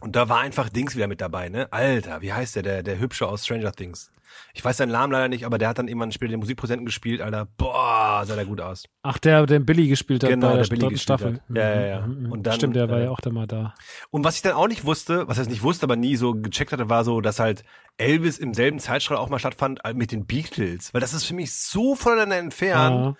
Und 0.00 0.14
da 0.16 0.28
war 0.28 0.40
einfach 0.40 0.68
Dings 0.68 0.94
wieder 0.94 1.06
mit 1.08 1.20
dabei, 1.20 1.48
ne? 1.48 1.72
Alter, 1.72 2.20
wie 2.22 2.32
heißt 2.32 2.56
der, 2.56 2.62
der, 2.62 2.82
der 2.82 2.98
Hübsche 2.98 3.26
aus 3.26 3.44
Stranger 3.44 3.72
Things? 3.72 4.10
Ich 4.52 4.62
weiß 4.62 4.76
seinen 4.76 4.92
Namen 4.92 5.12
leider 5.12 5.28
nicht, 5.28 5.46
aber 5.46 5.56
der 5.56 5.68
hat 5.68 5.78
dann 5.78 5.88
irgendwann 5.88 6.12
später 6.12 6.32
den 6.32 6.40
Musikpräsidenten 6.40 6.84
gespielt, 6.84 7.22
Alter. 7.22 7.46
Boah, 7.56 8.22
sah 8.26 8.34
der 8.34 8.44
gut 8.44 8.60
aus. 8.60 8.84
ach, 9.02 9.18
der, 9.18 9.46
der 9.46 9.60
Billy 9.60 9.88
gespielt 9.88 10.22
hat 10.22 10.30
Genau, 10.30 10.48
bei 10.50 10.56
der, 10.56 10.64
der 10.64 10.76
Billy 10.76 10.98
Staffel. 10.98 11.34
hat. 11.34 11.56
Ja, 11.56 11.74
ja, 11.74 11.86
ja. 11.86 12.06
Mhm, 12.06 12.24
mhm. 12.24 12.32
Und 12.32 12.42
dann, 12.46 12.54
Stimmt, 12.56 12.76
der 12.76 12.90
war 12.90 12.98
äh, 12.98 13.04
ja 13.04 13.10
auch 13.10 13.20
da 13.20 13.30
mal 13.30 13.46
da. 13.46 13.74
Und 14.10 14.24
was 14.24 14.36
ich 14.36 14.42
dann 14.42 14.52
auch 14.52 14.68
nicht 14.68 14.84
wusste, 14.84 15.26
was 15.28 15.38
heißt 15.38 15.48
nicht 15.48 15.62
wusste, 15.62 15.84
aber 15.84 15.96
nie 15.96 16.16
so 16.16 16.34
gecheckt 16.34 16.72
hatte, 16.72 16.90
war 16.90 17.04
so, 17.04 17.22
dass 17.22 17.38
halt 17.38 17.64
Elvis 17.96 18.36
im 18.36 18.52
selben 18.52 18.78
Zeitstrahl 18.78 19.16
auch 19.16 19.30
mal 19.30 19.38
stattfand 19.38 19.80
äh, 19.84 19.94
mit 19.94 20.12
den 20.12 20.26
Beatles. 20.26 20.92
Weil 20.92 21.00
das 21.00 21.14
ist 21.14 21.24
für 21.24 21.34
mich 21.34 21.54
so 21.54 21.94
voneinander 21.94 22.36
entfernt. 22.36 22.96
Ja. 22.96 23.14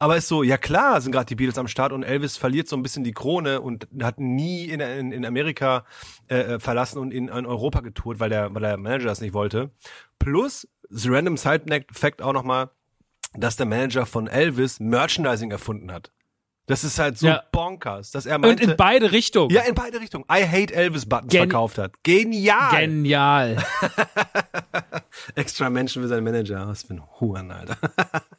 Aber 0.00 0.16
ist 0.16 0.28
so, 0.28 0.42
ja 0.44 0.56
klar 0.58 1.00
sind 1.00 1.10
gerade 1.12 1.26
die 1.26 1.34
Beatles 1.34 1.58
am 1.58 1.66
Start 1.66 1.92
und 1.92 2.04
Elvis 2.04 2.36
verliert 2.36 2.68
so 2.68 2.76
ein 2.76 2.82
bisschen 2.82 3.02
die 3.02 3.12
Krone 3.12 3.60
und 3.60 3.88
hat 4.00 4.20
nie 4.20 4.66
in, 4.66 4.78
in, 4.80 5.10
in 5.12 5.26
Amerika 5.26 5.84
äh, 6.28 6.36
äh, 6.54 6.58
verlassen 6.60 6.98
und 6.98 7.10
in, 7.12 7.26
in 7.28 7.46
Europa 7.46 7.80
getourt, 7.80 8.20
weil 8.20 8.30
der, 8.30 8.54
weil 8.54 8.62
der 8.62 8.76
Manager 8.76 9.06
das 9.06 9.20
nicht 9.20 9.34
wollte. 9.34 9.70
Plus, 10.20 10.68
the 10.88 11.08
random 11.08 11.36
side 11.36 11.64
fact 11.92 12.22
auch 12.22 12.32
nochmal, 12.32 12.70
dass 13.34 13.56
der 13.56 13.66
Manager 13.66 14.06
von 14.06 14.28
Elvis 14.28 14.78
Merchandising 14.78 15.50
erfunden 15.50 15.90
hat. 15.92 16.12
Das 16.66 16.84
ist 16.84 16.98
halt 16.98 17.18
so 17.18 17.26
Ja. 17.28 17.42
bonkers, 17.50 18.10
dass 18.10 18.26
er 18.26 18.36
Und 18.36 18.42
meinte, 18.42 18.62
in 18.64 18.76
beide 18.76 19.10
Richtungen. 19.10 19.50
ja, 19.50 19.62
in 19.62 19.74
beide 19.74 20.00
Richtungen. 20.00 20.24
I 20.30 20.44
hate 20.46 20.72
Elvis 20.74 21.06
Buttons 21.06 21.30
Gen- 21.32 21.50
verkauft 21.50 21.78
hat. 21.78 21.92
Genial. 22.04 22.70
Genial. 22.78 23.56
Extra 25.34 25.70
Menschen 25.70 26.02
für 26.02 26.08
seinen 26.08 26.24
Manager. 26.24 26.68
Was 26.68 26.82
für 26.84 26.94
ein 26.94 27.02
Huren, 27.20 27.50
Alter. 27.50 27.76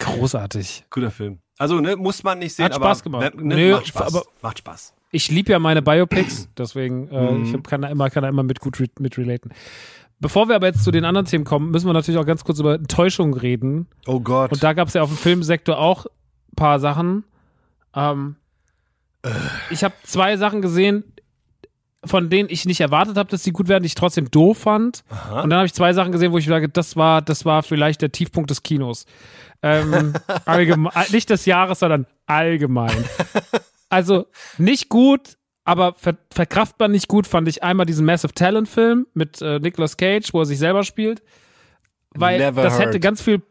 Großartig. 0.00 0.84
Guter 0.90 1.10
Film. 1.10 1.38
Also, 1.58 1.78
ne, 1.80 1.94
muss 1.96 2.22
man 2.22 2.38
nicht 2.40 2.54
sehen, 2.54 2.64
Hat 2.64 2.74
aber 2.74 2.86
Spaß 2.86 3.02
gemacht. 3.04 3.34
Ne, 3.36 3.54
Nö, 3.54 3.72
macht 3.72 3.86
Spaß. 3.86 4.14
aber- 4.14 4.24
macht 4.42 4.58
Spaß. 4.58 4.94
Ich 5.12 5.30
liebe 5.30 5.50
ja 5.52 5.58
meine 5.58 5.82
Biopics, 5.82 6.48
deswegen 6.56 7.08
äh, 7.08 7.32
Mhm. 7.32 7.44
ich 7.56 7.62
kann 7.64 7.82
da 7.82 7.88
immer 7.88 8.10
kann 8.10 8.22
da 8.22 8.28
immer 8.28 8.42
mit 8.44 8.60
gut 8.60 8.78
re 8.80 8.86
mit 8.98 9.18
relaten. 9.18 9.50
Bevor 10.20 10.48
wir 10.48 10.54
aber 10.56 10.66
jetzt 10.68 10.84
zu 10.84 10.90
den 10.90 11.04
anderen 11.04 11.26
Themen 11.26 11.44
kommen, 11.44 11.70
müssen 11.70 11.86
wir 11.86 11.92
natürlich 11.92 12.18
auch 12.20 12.26
ganz 12.26 12.44
kurz 12.44 12.60
über 12.60 12.74
Enttäuschung 12.74 13.34
reden. 13.34 13.86
Oh 14.06 14.20
Gott. 14.20 14.52
Und 14.52 14.62
da 14.62 14.72
gab 14.72 14.88
es 14.88 14.94
ja 14.94 15.02
auf 15.02 15.08
dem 15.08 15.16
Filmsektor 15.16 15.78
auch 15.78 16.06
ein 16.06 16.56
paar 16.56 16.78
Sachen. 16.78 17.24
Ähm, 17.94 18.36
ich 19.70 19.82
habe 19.82 19.94
zwei 20.04 20.36
Sachen 20.36 20.62
gesehen, 20.62 21.04
von 22.04 22.30
denen 22.30 22.48
ich 22.48 22.64
nicht 22.64 22.80
erwartet 22.80 23.16
habe, 23.18 23.28
dass 23.30 23.42
die 23.42 23.50
gut 23.52 23.68
werden, 23.68 23.82
die 23.82 23.88
ich 23.88 23.94
trotzdem 23.94 24.30
doof 24.30 24.58
fand. 24.58 25.02
Und 25.42 25.50
dann 25.50 25.54
habe 25.58 25.66
ich 25.66 25.74
zwei 25.74 25.92
Sachen 25.92 26.12
gesehen, 26.12 26.32
wo 26.32 26.38
ich 26.38 26.46
sage, 26.46 26.68
das 26.68 26.96
war, 26.96 27.20
das 27.20 27.44
war 27.44 27.62
vielleicht 27.62 28.00
der 28.00 28.12
Tiefpunkt 28.12 28.48
des 28.50 28.62
Kinos. 28.62 29.04
Ähm, 29.62 30.14
allgemein, 30.46 30.92
nicht 31.10 31.30
des 31.30 31.46
Jahres, 31.46 31.80
sondern 31.80 32.06
allgemein. 32.26 33.04
Also 33.88 34.26
nicht 34.56 34.88
gut, 34.88 35.36
aber 35.64 35.94
ver 35.94 36.16
verkraftbar 36.32 36.88
nicht 36.88 37.08
gut 37.08 37.26
fand 37.26 37.48
ich 37.48 37.62
einmal 37.62 37.86
diesen 37.86 38.06
Massive 38.06 38.32
Talent 38.32 38.68
Film 38.68 39.06
mit 39.14 39.42
äh, 39.42 39.58
Nicolas 39.58 39.96
Cage, 39.96 40.32
wo 40.32 40.40
er 40.40 40.46
sich 40.46 40.58
selber 40.58 40.84
spielt. 40.84 41.22
Weil 42.14 42.38
Never 42.38 42.62
das 42.62 42.78
hätte 42.78 42.92
heard. 42.92 43.02
ganz 43.02 43.22
viel. 43.22 43.42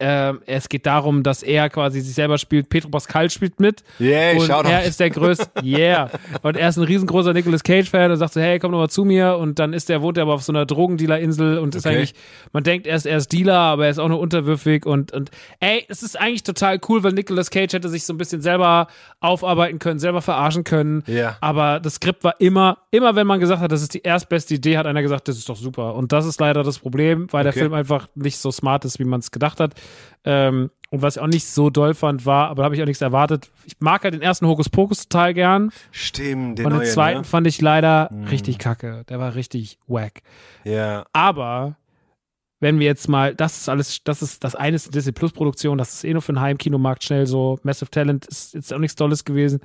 Ähm, 0.00 0.40
es 0.46 0.68
geht 0.68 0.86
darum, 0.86 1.22
dass 1.22 1.42
er 1.42 1.68
quasi 1.70 2.00
sich 2.00 2.14
selber 2.14 2.38
spielt. 2.38 2.68
Petro 2.68 2.88
Pascal 2.88 3.30
spielt 3.30 3.60
mit. 3.60 3.84
Yay, 3.98 4.38
und 4.38 4.48
er 4.50 4.84
ist 4.84 4.98
der 4.98 5.10
größte. 5.10 5.48
Yeah. 5.62 6.10
Und 6.42 6.56
er 6.56 6.70
ist 6.70 6.78
ein 6.78 6.84
riesengroßer 6.84 7.32
Nicolas 7.34 7.62
Cage-Fan 7.62 8.10
und 8.10 8.16
sagt 8.16 8.32
so, 8.32 8.40
hey, 8.40 8.58
komm 8.58 8.72
doch 8.72 8.78
mal 8.78 8.88
zu 8.88 9.04
mir. 9.04 9.36
Und 9.36 9.58
dann 9.58 9.72
ist 9.74 9.90
er, 9.90 10.00
wohnt 10.02 10.16
er 10.16 10.22
aber 10.22 10.34
auf 10.34 10.42
so 10.42 10.52
einer 10.52 10.64
Drogendealer-Insel 10.66 11.58
und 11.58 11.74
ist 11.74 11.86
Okay. 11.86 11.96
eigentlich, 11.96 12.14
man 12.52 12.64
denkt, 12.64 12.86
er 12.86 12.96
ist, 12.96 13.04
er 13.06 13.18
ist 13.18 13.30
Dealer, 13.32 13.58
aber 13.58 13.84
er 13.84 13.90
ist 13.90 13.98
auch 13.98 14.08
nur 14.08 14.18
unterwürfig 14.20 14.86
und, 14.86 15.12
und 15.12 15.30
ey, 15.60 15.84
es 15.88 16.02
ist 16.02 16.18
eigentlich 16.18 16.42
total 16.42 16.80
cool, 16.88 17.02
weil 17.02 17.12
Nicolas 17.12 17.50
Cage 17.50 17.72
hätte 17.74 17.88
sich 17.88 18.04
so 18.04 18.14
ein 18.14 18.18
bisschen 18.18 18.40
selber 18.40 18.86
aufarbeiten 19.20 19.78
können, 19.78 19.98
selber 20.00 20.22
verarschen 20.22 20.64
können. 20.64 21.02
Ja. 21.06 21.36
Aber 21.40 21.78
das 21.80 21.94
Skript 21.96 22.24
war 22.24 22.34
immer, 22.40 22.78
immer 22.90 23.14
wenn 23.16 23.26
man 23.26 23.38
gesagt 23.38 23.60
hat, 23.60 23.70
das 23.70 23.82
ist 23.82 23.94
die 23.94 24.02
erstbeste 24.02 24.54
Idee, 24.54 24.78
hat 24.78 24.86
einer 24.86 25.02
gesagt, 25.02 25.28
das 25.28 25.36
ist 25.36 25.48
doch 25.48 25.56
super. 25.56 25.94
Und 25.94 26.12
das 26.12 26.24
ist 26.26 26.40
leider 26.40 26.62
das 26.62 26.78
Problem, 26.78 27.26
weil 27.30 27.42
der 27.44 27.50
Okay. 27.50 27.60
Film 27.60 27.74
einfach 27.74 28.08
nicht 28.14 28.38
so 28.38 28.50
smart 28.50 28.84
ist, 28.84 28.98
wie 28.98 29.04
man 29.04 29.20
es 29.20 29.30
gedacht 29.30 29.60
hat. 29.60 29.74
Ähm, 30.24 30.70
und 30.90 31.02
was 31.02 31.16
ich 31.16 31.22
auch 31.22 31.28
nicht 31.28 31.46
so 31.46 31.70
doll 31.70 31.94
fand, 31.94 32.26
war, 32.26 32.48
aber 32.48 32.62
da 32.62 32.64
habe 32.64 32.74
ich 32.74 32.82
auch 32.82 32.86
nichts 32.86 33.00
erwartet. 33.00 33.48
Ich 33.64 33.76
mag 33.78 34.02
halt 34.02 34.14
den 34.14 34.22
ersten 34.22 34.46
Hokus 34.46 34.68
Pokus 34.68 35.08
total 35.08 35.34
gern. 35.34 35.70
Stimmt, 35.92 36.58
den 36.58 36.66
und 36.66 36.72
den 36.72 36.78
neuen, 36.80 36.90
zweiten 36.90 37.18
ne? 37.18 37.24
fand 37.24 37.46
ich 37.46 37.60
leider 37.60 38.10
richtig 38.30 38.58
kacke. 38.58 39.04
Der 39.08 39.20
war 39.20 39.36
richtig 39.36 39.78
wack. 39.86 40.22
Ja. 40.64 41.06
Aber 41.12 41.76
wenn 42.58 42.78
wir 42.80 42.86
jetzt 42.86 43.08
mal, 43.08 43.34
das 43.34 43.56
ist 43.58 43.68
alles, 43.68 44.02
das 44.02 44.20
ist 44.20 44.42
das 44.42 44.56
eine 44.56 44.76
ist 44.76 44.86
eine 44.86 44.92
Disney 44.92 45.12
Plus 45.12 45.32
Produktion, 45.32 45.78
das 45.78 45.94
ist 45.94 46.04
eh 46.04 46.12
nur 46.12 46.22
für 46.22 46.32
den 46.32 46.40
Heimkinomarkt 46.40 47.04
schnell 47.04 47.26
so. 47.26 47.58
Massive 47.62 47.90
Talent 47.90 48.26
ist 48.26 48.54
jetzt 48.54 48.72
auch 48.72 48.78
nichts 48.78 48.96
Tolles 48.96 49.24
gewesen. 49.24 49.60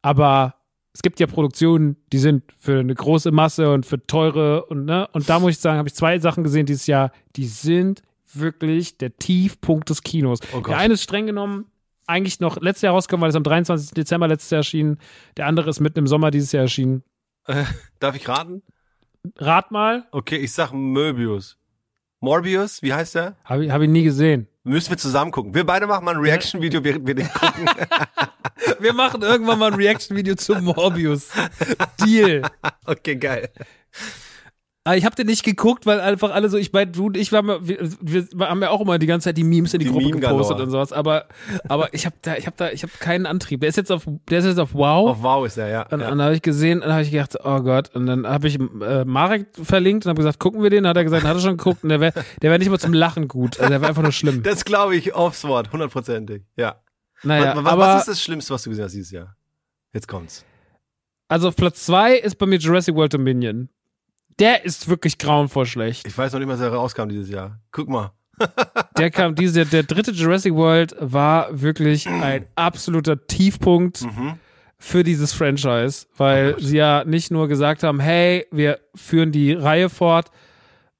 Aber 0.00 0.54
es 0.94 1.02
gibt 1.02 1.20
ja 1.20 1.26
Produktionen, 1.26 1.96
die 2.12 2.18
sind 2.18 2.44
für 2.58 2.80
eine 2.80 2.94
große 2.94 3.30
Masse 3.30 3.72
und 3.72 3.84
für 3.84 4.04
teure 4.06 4.64
und 4.66 4.86
ne, 4.86 5.06
und 5.12 5.28
da 5.28 5.38
muss 5.38 5.52
ich 5.52 5.58
sagen, 5.58 5.78
habe 5.78 5.88
ich 5.88 5.94
zwei 5.94 6.18
Sachen 6.18 6.44
gesehen 6.44 6.66
dieses 6.66 6.86
Jahr, 6.86 7.12
die 7.36 7.46
sind 7.46 8.02
wirklich 8.38 8.98
der 8.98 9.16
Tiefpunkt 9.16 9.90
des 9.90 10.02
Kinos. 10.02 10.40
Oh 10.54 10.60
der 10.60 10.78
eine 10.78 10.94
ist 10.94 11.02
streng 11.02 11.26
genommen 11.26 11.66
eigentlich 12.06 12.40
noch 12.40 12.60
letztes 12.60 12.82
Jahr 12.82 12.94
rausgekommen, 12.94 13.22
weil 13.22 13.30
es 13.30 13.36
am 13.36 13.44
23. 13.44 13.90
Dezember 13.92 14.28
letztes 14.28 14.50
Jahr 14.50 14.58
erschien. 14.58 14.98
Der 15.36 15.46
andere 15.46 15.70
ist 15.70 15.80
mitten 15.80 16.00
im 16.00 16.06
Sommer 16.06 16.30
dieses 16.30 16.52
Jahr 16.52 16.62
erschienen. 16.62 17.02
Darf 17.98 18.16
ich 18.16 18.28
raten? 18.28 18.62
Rat 19.36 19.70
mal. 19.70 20.06
Okay, 20.12 20.36
ich 20.36 20.52
sag 20.52 20.72
Möbius. 20.72 21.56
Morbius, 22.20 22.82
wie 22.82 22.92
heißt 22.92 23.16
der? 23.16 23.36
Habe 23.44 23.66
ich, 23.66 23.70
hab 23.70 23.82
ich 23.82 23.88
nie 23.88 24.02
gesehen. 24.02 24.48
Müssen 24.62 24.90
wir 24.90 24.96
zusammen 24.96 25.30
gucken. 25.30 25.54
Wir 25.54 25.64
beide 25.64 25.86
machen 25.86 26.04
mal 26.04 26.14
ein 26.14 26.20
Reaction-Video, 26.20 26.82
während 26.82 27.06
wir 27.06 27.14
den 27.14 27.28
gucken. 27.28 27.68
Wir 28.78 28.94
machen 28.94 29.20
irgendwann 29.20 29.58
mal 29.58 29.72
ein 29.72 29.78
Reaction-Video 29.78 30.36
zu 30.36 30.54
Morbius. 30.54 31.28
Deal. 32.00 32.42
okay, 32.86 33.16
geil. 33.16 33.50
Aber 34.86 34.98
ich 34.98 35.06
habe 35.06 35.16
den 35.16 35.26
nicht 35.26 35.44
geguckt, 35.44 35.86
weil 35.86 35.98
einfach 35.98 36.30
alle 36.30 36.50
so, 36.50 36.58
ich 36.58 36.70
meine, 36.74 36.90
du 36.90 37.06
und 37.06 37.16
ich, 37.16 37.32
wir 37.32 37.38
haben, 37.38 37.48
ja, 37.48 37.58
wir, 38.02 38.28
wir 38.34 38.48
haben 38.50 38.60
ja 38.60 38.68
auch 38.68 38.82
immer 38.82 38.98
die 38.98 39.06
ganze 39.06 39.24
Zeit 39.30 39.38
die 39.38 39.42
Memes 39.42 39.72
in 39.72 39.80
die, 39.80 39.86
Die 39.86 39.90
Gruppe 39.90 40.04
Meme-Galore. 40.04 40.42
gepostet 40.42 40.60
und 40.62 40.70
sowas, 40.70 40.92
aber, 40.92 41.24
aber 41.70 41.94
ich 41.94 42.04
habe 42.04 42.16
da, 42.20 42.36
ich 42.36 42.46
habe 42.46 42.54
da, 42.58 42.70
ich 42.70 42.82
habe 42.82 42.92
keinen 42.98 43.24
Antrieb. 43.24 43.60
Der 43.60 43.70
ist 43.70 43.76
jetzt 43.76 43.90
auf, 43.90 44.06
der 44.28 44.40
ist 44.40 44.44
jetzt 44.44 44.58
auf 44.58 44.74
Wow. 44.74 45.08
Auf 45.08 45.22
Wow 45.22 45.46
ist 45.46 45.56
er, 45.56 45.68
ja. 45.68 45.82
Und 45.90 46.00
ja. 46.00 46.10
dann 46.10 46.20
habe 46.20 46.34
ich 46.34 46.42
gesehen, 46.42 46.82
dann 46.82 46.92
habe 46.92 47.02
ich 47.02 47.10
gedacht, 47.10 47.34
oh 47.42 47.60
Gott. 47.60 47.94
Und 47.94 48.04
dann 48.04 48.26
habe 48.26 48.46
ich 48.46 48.60
äh, 48.60 49.06
Marek 49.06 49.46
verlinkt 49.62 50.04
und 50.04 50.10
habe 50.10 50.18
gesagt, 50.18 50.38
gucken 50.38 50.62
wir 50.62 50.68
den. 50.68 50.82
Dann 50.82 50.90
hat 50.90 50.98
er 50.98 51.04
gesagt, 51.04 51.24
hat 51.24 51.34
er 51.34 51.40
schon 51.40 51.56
geguckt. 51.56 51.82
Und 51.82 51.88
der 51.88 52.00
wäre 52.00 52.12
der 52.42 52.50
wär 52.50 52.58
nicht 52.58 52.68
mal 52.68 52.78
zum 52.78 52.92
Lachen 52.92 53.26
gut. 53.26 53.58
Also 53.58 53.70
der 53.70 53.80
wäre 53.80 53.88
einfach 53.88 54.02
nur 54.02 54.12
schlimm. 54.12 54.42
Das 54.42 54.66
glaube 54.66 54.96
ich 54.96 55.14
aufs 55.14 55.44
Wort, 55.44 55.72
hundertprozentig. 55.72 56.42
Ja. 56.56 56.76
naja, 57.22 57.56
was, 57.56 57.64
was 57.64 57.72
aber 57.72 57.98
ist 58.00 58.08
das 58.08 58.22
Schlimmste, 58.22 58.52
was 58.52 58.62
du 58.64 58.68
gesehen 58.70 58.84
hast 58.84 58.92
dieses 58.92 59.10
Jahr? 59.12 59.34
Jetzt 59.94 60.08
kommt's. 60.08 60.44
also 61.28 61.48
auf 61.48 61.56
Platz 61.56 61.86
zwei 61.86 62.16
ist 62.16 62.36
bei 62.36 62.44
mir 62.44 62.58
Jurassic 62.58 62.94
World 62.94 63.14
Dominion. 63.14 63.70
Der 64.38 64.64
ist 64.64 64.88
wirklich 64.88 65.18
grauenvoll 65.18 65.66
schlecht. 65.66 66.06
Ich 66.06 66.16
weiß 66.16 66.32
noch 66.32 66.40
nicht 66.40 66.48
mal, 66.48 66.54
dass 66.54 66.62
er 66.62 66.72
rauskam 66.72 67.08
dieses 67.08 67.28
Jahr. 67.30 67.58
Guck 67.72 67.88
mal. 67.88 68.12
Der 68.98 69.10
kam 69.10 69.34
diese, 69.36 69.64
der 69.64 69.84
dritte 69.84 70.10
Jurassic 70.10 70.54
World 70.54 70.94
war 70.98 71.48
wirklich 71.52 72.08
ein 72.08 72.46
absoluter 72.56 73.26
Tiefpunkt 73.28 74.02
Mhm. 74.02 74.34
für 74.76 75.04
dieses 75.04 75.32
Franchise, 75.32 76.06
weil 76.16 76.54
Oh 76.56 76.60
sie 76.60 76.78
ja 76.78 77.04
nicht 77.04 77.30
nur 77.30 77.46
gesagt 77.48 77.84
haben, 77.84 78.00
hey, 78.00 78.46
wir 78.50 78.80
führen 78.94 79.30
die 79.30 79.52
Reihe 79.52 79.88
fort. 79.88 80.30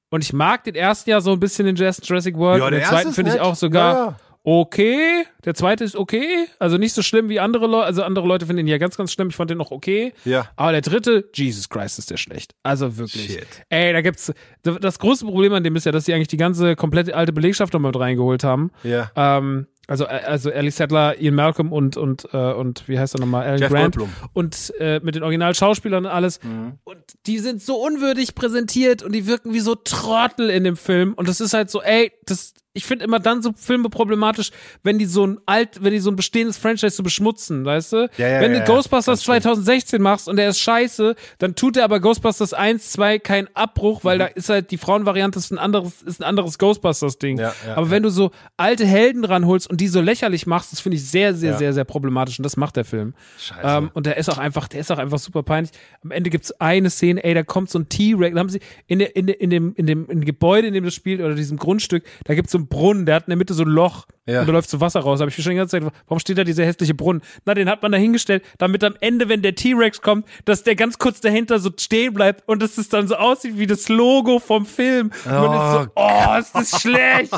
Und 0.09 0.23
ich 0.23 0.31
mag 0.31 0.63
den 0.63 0.75
ersten 0.75 1.09
ja 1.09 1.19
so 1.19 1.33
ein 1.33 1.39
bisschen 1.41 1.67
in 1.67 1.75
Jurassic 1.75 2.37
World. 2.37 2.59
Ja, 2.59 2.65
und 2.67 2.71
den 2.73 2.83
zweiten 2.83 3.11
finde 3.11 3.35
ich 3.35 3.41
auch 3.41 3.55
sogar 3.55 3.93
Ja, 3.93 4.05
ja. 4.05 4.15
Okay. 4.45 5.25
Der 5.43 5.53
zweite 5.53 5.83
ist 5.83 5.95
okay. 5.95 6.47
Also 6.59 6.77
nicht 6.77 6.93
so 6.93 7.01
schlimm 7.01 7.29
wie 7.29 7.39
andere 7.39 7.67
Leute. 7.67 7.85
Also 7.85 8.03
andere 8.03 8.27
Leute 8.27 8.45
finden 8.45 8.61
ihn 8.61 8.67
ja 8.67 8.77
ganz, 8.77 8.95
ganz 8.95 9.11
schlimm. 9.11 9.29
Ich 9.29 9.35
fand 9.35 9.49
den 9.49 9.57
noch 9.57 9.71
okay. 9.71 10.13
Ja. 10.23 10.49
Aber 10.55 10.71
der 10.71 10.81
dritte, 10.81 11.29
Jesus 11.33 11.67
Christ, 11.67 11.99
ist 11.99 12.11
der 12.11 12.17
schlecht. 12.17 12.55
Also 12.63 12.97
wirklich. 12.97 13.33
Shit. 13.33 13.47
Ey, 13.69 13.91
da 13.91 14.01
gibt's. 14.01 14.31
Das 14.63 14.99
große 14.99 15.25
Problem 15.25 15.53
an 15.53 15.63
dem 15.63 15.75
ist 15.75 15.85
ja, 15.85 15.91
dass 15.91 16.05
sie 16.05 16.13
eigentlich 16.13 16.29
die 16.29 16.37
ganze 16.37 16.75
komplette 16.75 17.15
alte 17.15 17.33
Belegschaft 17.33 17.73
nochmal 17.73 17.91
mit 17.91 17.99
reingeholt 17.99 18.43
haben. 18.43 18.71
Ja. 18.83 19.11
Ähm, 19.15 19.67
also, 19.87 20.05
äh, 20.05 20.21
also 20.25 20.49
Ellie 20.49 20.71
Sattler, 20.71 21.19
Ian 21.19 21.35
Malcolm 21.35 21.71
und, 21.71 21.97
und, 21.97 22.27
äh, 22.33 22.53
und 22.53 22.87
wie 22.87 22.97
heißt 22.97 23.15
er 23.15 23.19
nochmal? 23.19 23.45
Alan 23.45 23.59
Jeff 23.59 23.69
Grant. 23.69 23.95
Goldblum. 23.95 24.09
Und 24.33 24.73
äh, 24.79 24.99
mit 25.03 25.15
den 25.15 25.23
Originalschauspielern 25.23 26.05
und 26.05 26.11
alles. 26.11 26.39
Und 26.83 26.97
die 27.25 27.39
sind 27.39 27.61
so 27.61 27.75
unwürdig 27.75 28.35
präsentiert 28.35 29.03
und 29.03 29.13
die 29.13 29.27
wirken 29.27 29.53
wie 29.53 29.59
so 29.59 29.75
Trottel 29.75 30.49
in 30.49 30.63
dem 30.63 30.77
Film. 30.77 31.13
Und 31.13 31.27
das 31.27 31.41
ist 31.41 31.53
halt 31.53 31.69
so, 31.69 31.81
ey, 31.81 32.11
das, 32.25 32.53
ich 32.75 32.85
finde 32.85 33.05
immer 33.05 33.19
dann 33.19 33.41
so 33.41 33.53
Filme 33.55 33.89
problematisch, 33.89 34.51
wenn 34.83 34.99
die 34.99 35.05
so 35.05 35.25
ein 35.25 35.39
alt, 35.45 35.81
wenn 35.81 35.93
die 35.93 35.99
so 35.99 36.11
ein 36.11 36.17
bestehendes 36.17 36.57
Franchise 36.57 36.91
so 36.95 37.03
beschmutzen, 37.03 37.63
weißt 37.63 37.93
du? 37.93 38.09
Ja, 38.17 38.27
ja, 38.27 38.41
wenn 38.41 38.51
du 38.51 38.59
ja. 38.59 38.65
Ghostbusters 38.65 39.21
2016 39.21 40.01
machst 40.01 40.27
und 40.27 40.35
der 40.35 40.49
ist 40.49 40.59
scheiße, 40.59 41.15
dann 41.37 41.55
tut 41.55 41.77
er 41.77 41.85
aber 41.85 42.01
Ghostbusters 42.01 42.53
1, 42.53 42.91
2 42.91 43.19
keinen 43.19 43.47
Abbruch, 43.53 44.03
weil 44.03 44.19
da 44.19 44.25
ist 44.25 44.49
halt 44.49 44.71
die 44.71 44.77
Frauenvariante 44.77 45.39
ist 45.39 45.51
ein 45.51 45.57
anderes, 45.57 46.01
ist 46.01 46.19
ein 46.19 46.25
anderes 46.25 46.59
Ghostbusters-Ding. 46.59 47.41
Aber 47.75 47.89
wenn 47.89 48.03
du 48.03 48.09
so 48.09 48.31
alte 48.57 48.85
Helden 48.85 49.23
ranholst 49.23 49.69
und 49.69 49.79
die 49.79 49.87
so 49.87 50.01
lächerlich 50.01 50.45
machst, 50.45 50.73
das 50.73 50.81
finde 50.81 50.97
ich 50.97 51.05
sehr, 51.05 51.33
sehr, 51.33 51.57
sehr, 51.57 51.71
sehr 51.71 51.85
problematisch 51.85 52.37
und 52.39 52.43
das 52.43 52.57
macht 52.57 52.75
der 52.75 52.83
Film. 52.83 53.13
Scheiße. 53.39 53.61
Ähm, 53.63 53.91
und 53.93 54.05
der 54.05 54.17
ist 54.17 54.29
auch 54.29 54.37
einfach, 54.37 54.67
der 54.67 54.81
ist 54.81 54.91
auch 54.91 54.97
einfach 54.97 55.19
super 55.19 55.43
peinlich. 55.43 55.71
Am 56.03 56.11
Ende 56.11 56.29
gibt's 56.29 56.51
eine 56.59 56.89
Szene, 56.89 57.23
ey, 57.23 57.33
da 57.33 57.43
kommt 57.43 57.69
so 57.69 57.79
ein 57.79 57.87
T-Rex, 57.87 58.33
da 58.33 58.39
haben 58.39 58.49
sie 58.49 58.59
in, 58.87 58.99
der, 58.99 59.15
in, 59.15 59.27
der, 59.27 59.39
in, 59.39 59.49
dem, 59.49 59.73
in, 59.75 59.85
dem, 59.85 60.09
in 60.09 60.19
dem 60.19 60.25
Gebäude, 60.25 60.67
in 60.67 60.73
dem 60.73 60.83
das 60.83 60.93
spielt, 60.93 61.21
oder 61.21 61.35
diesem 61.35 61.57
Grundstück, 61.57 62.03
da 62.25 62.35
gibt's 62.35 62.51
so 62.51 62.64
einen 62.65 62.69
Brunnen, 62.69 63.05
der 63.05 63.15
hat 63.15 63.23
in 63.27 63.31
der 63.31 63.37
Mitte 63.37 63.53
so 63.53 63.63
ein 63.63 63.69
Loch 63.69 64.05
Ja. 64.25 64.41
und 64.41 64.47
da 64.47 64.51
läuft 64.53 64.69
so 64.69 64.81
Wasser 64.81 64.99
raus. 65.01 65.19
Da 65.19 65.23
habe 65.23 65.29
ich 65.31 65.37
mir 65.37 65.43
schon 65.43 65.51
die 65.51 65.57
ganze 65.57 65.79
Zeit, 65.79 65.91
warum 66.07 66.19
steht 66.19 66.37
da 66.37 66.43
dieser 66.43 66.65
hässliche 66.65 66.93
Brunnen? 66.93 67.21
Na, 67.45 67.53
den 67.53 67.69
hat 67.69 67.81
man 67.81 67.91
da 67.91 67.97
hingestellt, 67.97 68.43
damit 68.57 68.83
am 68.83 68.95
Ende, 69.01 69.29
wenn 69.29 69.41
der 69.41 69.55
T-Rex 69.55 70.01
kommt, 70.01 70.27
dass 70.45 70.63
der 70.63 70.75
ganz 70.75 70.97
kurz 70.97 71.21
dahinter 71.21 71.59
so 71.59 71.69
stehen 71.79 72.13
bleibt 72.13 72.47
und 72.47 72.61
dass 72.61 72.77
es 72.77 72.89
dann 72.89 73.07
so 73.07 73.15
aussieht 73.15 73.57
wie 73.57 73.67
das 73.67 73.87
Logo 73.89 74.39
vom 74.39 74.65
Film. 74.65 75.11
Und 75.25 75.31
man 75.31 75.53
ist 75.53 75.83
so, 75.85 75.91
oh, 75.95 76.37
ist 76.39 76.55
das 76.55 76.81
schlecht. 76.81 77.33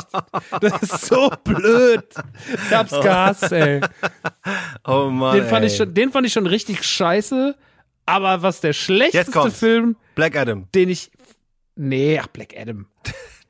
Das 0.60 0.82
ist 0.82 1.06
so 1.06 1.30
blöd. 1.44 2.04
Ich 2.54 2.74
hab's 2.74 2.90
gehasst, 2.90 3.52
ey. 3.52 3.80
oh 4.86 5.10
Mann. 5.10 5.36
Den 5.36 5.46
fand, 5.46 5.62
ey. 5.64 5.70
ich 5.70 5.76
schon, 5.76 5.92
den 5.94 6.10
fand 6.10 6.26
ich 6.26 6.32
schon 6.32 6.46
richtig 6.46 6.82
scheiße. 6.84 7.54
Aber 8.06 8.40
was 8.42 8.60
der 8.62 8.72
schlechteste. 8.72 9.50
Film, 9.50 9.96
Black 10.14 10.34
Adam. 10.36 10.66
den 10.74 10.88
ich. 10.88 11.10
Nee, 11.76 12.18
ach, 12.18 12.26
Black 12.28 12.54
Adam. 12.58 12.86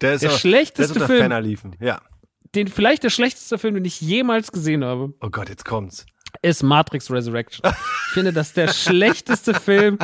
Der 0.00 0.14
ist 0.14 0.22
Der 0.22 0.32
auch- 0.32 0.38
schlechteste 0.38 0.94
der 0.94 1.02
ist 1.02 1.06
Film. 1.06 1.18
Ferner 1.20 1.40
liefen. 1.40 1.76
Ja. 1.80 2.00
Den, 2.54 2.68
vielleicht 2.68 3.02
der 3.04 3.10
schlechteste 3.10 3.58
Film, 3.58 3.74
den 3.74 3.84
ich 3.84 4.00
jemals 4.00 4.52
gesehen 4.52 4.84
habe, 4.84 5.12
Oh 5.20 5.28
Gott, 5.30 5.48
jetzt 5.48 5.64
kommt's. 5.64 6.06
ist 6.40 6.62
Matrix 6.62 7.10
Resurrection. 7.10 7.70
Ich 7.70 8.12
finde, 8.14 8.32
das 8.32 8.48
ist 8.48 8.56
der 8.56 8.68
schlechteste 8.68 9.52
Film, 9.54 9.98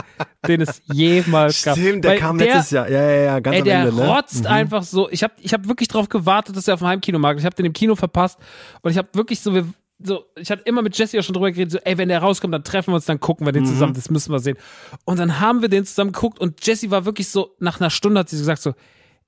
den 0.47 0.61
es 0.61 0.83
jemals 0.93 1.63
gab. 1.63 1.77
Stimmt, 1.79 2.05
der 2.05 2.13
Weil 2.13 2.19
kam 2.19 2.37
der, 2.39 2.49
letztes 2.49 2.71
Jahr. 2.73 2.89
Ja, 2.91 3.03
ja, 3.03 3.17
ja, 3.23 3.41
ganz 3.41 3.55
Ey, 3.55 3.61
am 3.61 3.65
der 3.67 3.79
Ende, 3.81 3.95
ne? 3.95 4.09
rotzt 4.09 4.47
einfach 4.47 4.83
so. 4.83 5.09
Ich 5.11 5.23
habe 5.23 5.33
ich 5.41 5.55
hab 5.55 5.67
wirklich 5.69 5.89
drauf 5.89 6.09
gewartet, 6.11 6.55
dass 6.57 6.69
er 6.69 6.75
auf 6.75 6.81
dem 6.81 6.89
Heimkinomarkt. 6.89 7.41
Ich 7.41 7.47
habe 7.47 7.57
den 7.57 7.67
im 7.67 7.73
Kino 7.73 7.95
verpasst 7.95 8.39
und 8.83 8.91
ich 8.91 8.99
habe 8.99 9.09
wirklich 9.15 9.41
so, 9.41 9.55
wir- 9.55 9.67
so, 10.03 10.25
ich 10.37 10.51
hatte 10.51 10.63
immer 10.65 10.83
mit 10.83 10.99
Jesse 10.99 11.19
auch 11.19 11.23
schon 11.23 11.33
drüber 11.35 11.51
geredet, 11.51 11.71
so, 11.73 11.79
ey, 11.79 11.97
wenn 11.97 12.09
der 12.11 12.19
rauskommt, 12.19 12.53
dann 12.53 12.65
treffen 12.65 12.91
wir 12.91 12.97
uns, 12.97 13.07
dann 13.07 13.21
gucken 13.21 13.47
wir 13.47 13.53
den 13.53 13.65
zusammen, 13.65 13.95
das 13.95 14.11
müssen 14.11 14.33
wir 14.33 14.39
sehen. 14.41 14.59
Und 15.07 15.19
dann 15.19 15.41
haben 15.41 15.63
wir 15.63 15.69
den 15.71 15.87
zusammen 15.87 16.13
geguckt 16.13 16.39
und 16.41 16.67
Jesse 16.67 16.91
war 16.91 17.07
wirklich 17.07 17.29
so, 17.29 17.55
nach 17.59 17.81
einer 17.81 17.89
Stunde 17.91 18.21
hat 18.21 18.29
sie 18.29 18.37
gesagt 18.37 18.61
so, 18.61 18.75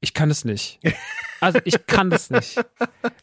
ich 0.01 0.15
kann 0.15 0.31
es 0.31 0.45
nicht. 0.45 0.79
Also 1.41 1.59
ich 1.65 1.87
kann 1.87 2.11
das 2.11 2.31
nicht. 2.31 2.59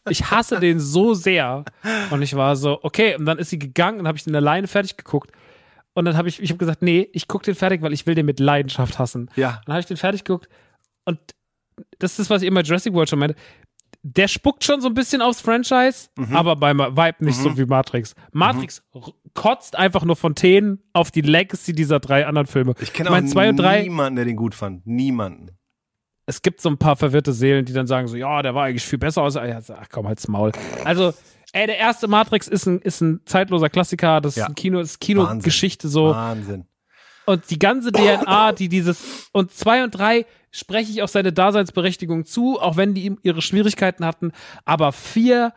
Ich 0.08 0.30
hasse 0.30 0.60
den 0.60 0.78
so 0.80 1.14
sehr. 1.14 1.64
Und 2.10 2.22
ich 2.22 2.34
war 2.36 2.56
so, 2.56 2.78
okay, 2.82 3.16
und 3.16 3.26
dann 3.26 3.38
ist 3.38 3.50
sie 3.50 3.58
gegangen 3.58 4.00
und 4.00 4.06
habe 4.08 4.16
ich 4.18 4.24
den 4.24 4.34
alleine 4.36 4.66
fertig 4.68 4.96
geguckt. 4.96 5.30
Und 5.94 6.04
dann 6.04 6.16
habe 6.16 6.28
ich, 6.28 6.40
ich 6.42 6.50
habe 6.50 6.58
gesagt, 6.58 6.82
nee, 6.82 7.08
ich 7.12 7.28
gucke 7.28 7.44
den 7.44 7.54
fertig, 7.54 7.82
weil 7.82 7.92
ich 7.92 8.06
will 8.06 8.14
den 8.14 8.26
mit 8.26 8.40
Leidenschaft 8.40 8.98
hassen. 8.98 9.30
Ja. 9.36 9.60
Dann 9.66 9.74
habe 9.74 9.80
ich 9.80 9.86
den 9.86 9.96
fertig 9.96 10.24
geguckt 10.24 10.48
und 11.04 11.18
das 11.98 12.18
ist 12.18 12.30
was 12.30 12.42
ich 12.42 12.48
immer 12.48 12.62
Jurassic 12.62 12.92
World 12.94 13.08
schon 13.10 13.18
meinte. 13.18 13.36
Der 14.02 14.28
spuckt 14.28 14.64
schon 14.64 14.80
so 14.80 14.88
ein 14.88 14.94
bisschen 14.94 15.22
aufs 15.22 15.40
Franchise, 15.40 16.08
Mhm. 16.16 16.36
aber 16.36 16.56
beim 16.56 16.78
Vibe 16.78 17.24
nicht 17.24 17.38
so 17.38 17.56
wie 17.56 17.64
Matrix. 17.64 18.14
Matrix 18.32 18.82
r- 18.94 19.12
kotzt 19.34 19.76
einfach 19.76 20.04
nur 20.04 20.14
Fontänen 20.14 20.82
auf 20.92 21.10
die 21.10 21.22
Legacy 21.22 21.72
dieser 21.72 22.00
drei 22.00 22.26
anderen 22.26 22.46
Filme. 22.46 22.74
Ich 22.80 22.92
kenne 22.92 23.10
auch 23.10 23.24
zwei 23.24 23.48
und 23.48 23.56
drei, 23.56 23.82
niemanden, 23.82 24.16
der 24.16 24.24
den 24.26 24.36
gut 24.36 24.54
fand. 24.54 24.86
Niemanden. 24.86 25.50
Es 26.26 26.42
gibt 26.42 26.60
so 26.60 26.68
ein 26.70 26.78
paar 26.78 26.96
verwirrte 26.96 27.32
Seelen, 27.32 27.64
die 27.64 27.72
dann 27.72 27.86
sagen 27.86 28.08
so, 28.08 28.16
ja, 28.16 28.42
der 28.42 28.54
war 28.54 28.64
eigentlich 28.64 28.84
viel 28.84 28.98
besser 28.98 29.22
aus. 29.22 29.36
Ach 29.36 29.86
komm, 29.90 30.06
halt's 30.08 30.26
Maul. 30.28 30.52
Also, 30.84 31.12
ey, 31.52 31.66
der 31.66 31.78
erste 31.78 32.08
Matrix 32.08 32.48
ist 32.48 32.66
ein, 32.66 32.80
ist 32.80 33.00
ein 33.00 33.20
zeitloser 33.26 33.68
Klassiker. 33.68 34.20
Das 34.20 34.36
Ja. 34.36 34.44
ist 34.44 34.50
ein 34.50 34.54
Kino, 34.54 34.80
ist. 34.80 35.00
Kinogeschichte 35.00 35.88
so. 35.88 36.10
Wahnsinn. 36.10 36.66
Und 37.26 37.48
die 37.50 37.58
ganze 37.58 37.90
DNA, 37.90 38.52
die 38.52 38.68
dieses, 38.68 39.28
und 39.32 39.50
zwei 39.52 39.82
und 39.82 39.90
drei 39.92 40.26
spreche 40.50 40.90
ich 40.92 41.02
auch 41.02 41.08
seine 41.08 41.32
Daseinsberechtigung 41.32 42.26
zu, 42.26 42.60
auch 42.60 42.76
wenn 42.76 42.92
die 42.94 43.04
ihm 43.04 43.18
ihre 43.22 43.40
Schwierigkeiten 43.42 44.04
hatten. 44.04 44.32
Aber 44.64 44.92
vier 44.92 45.52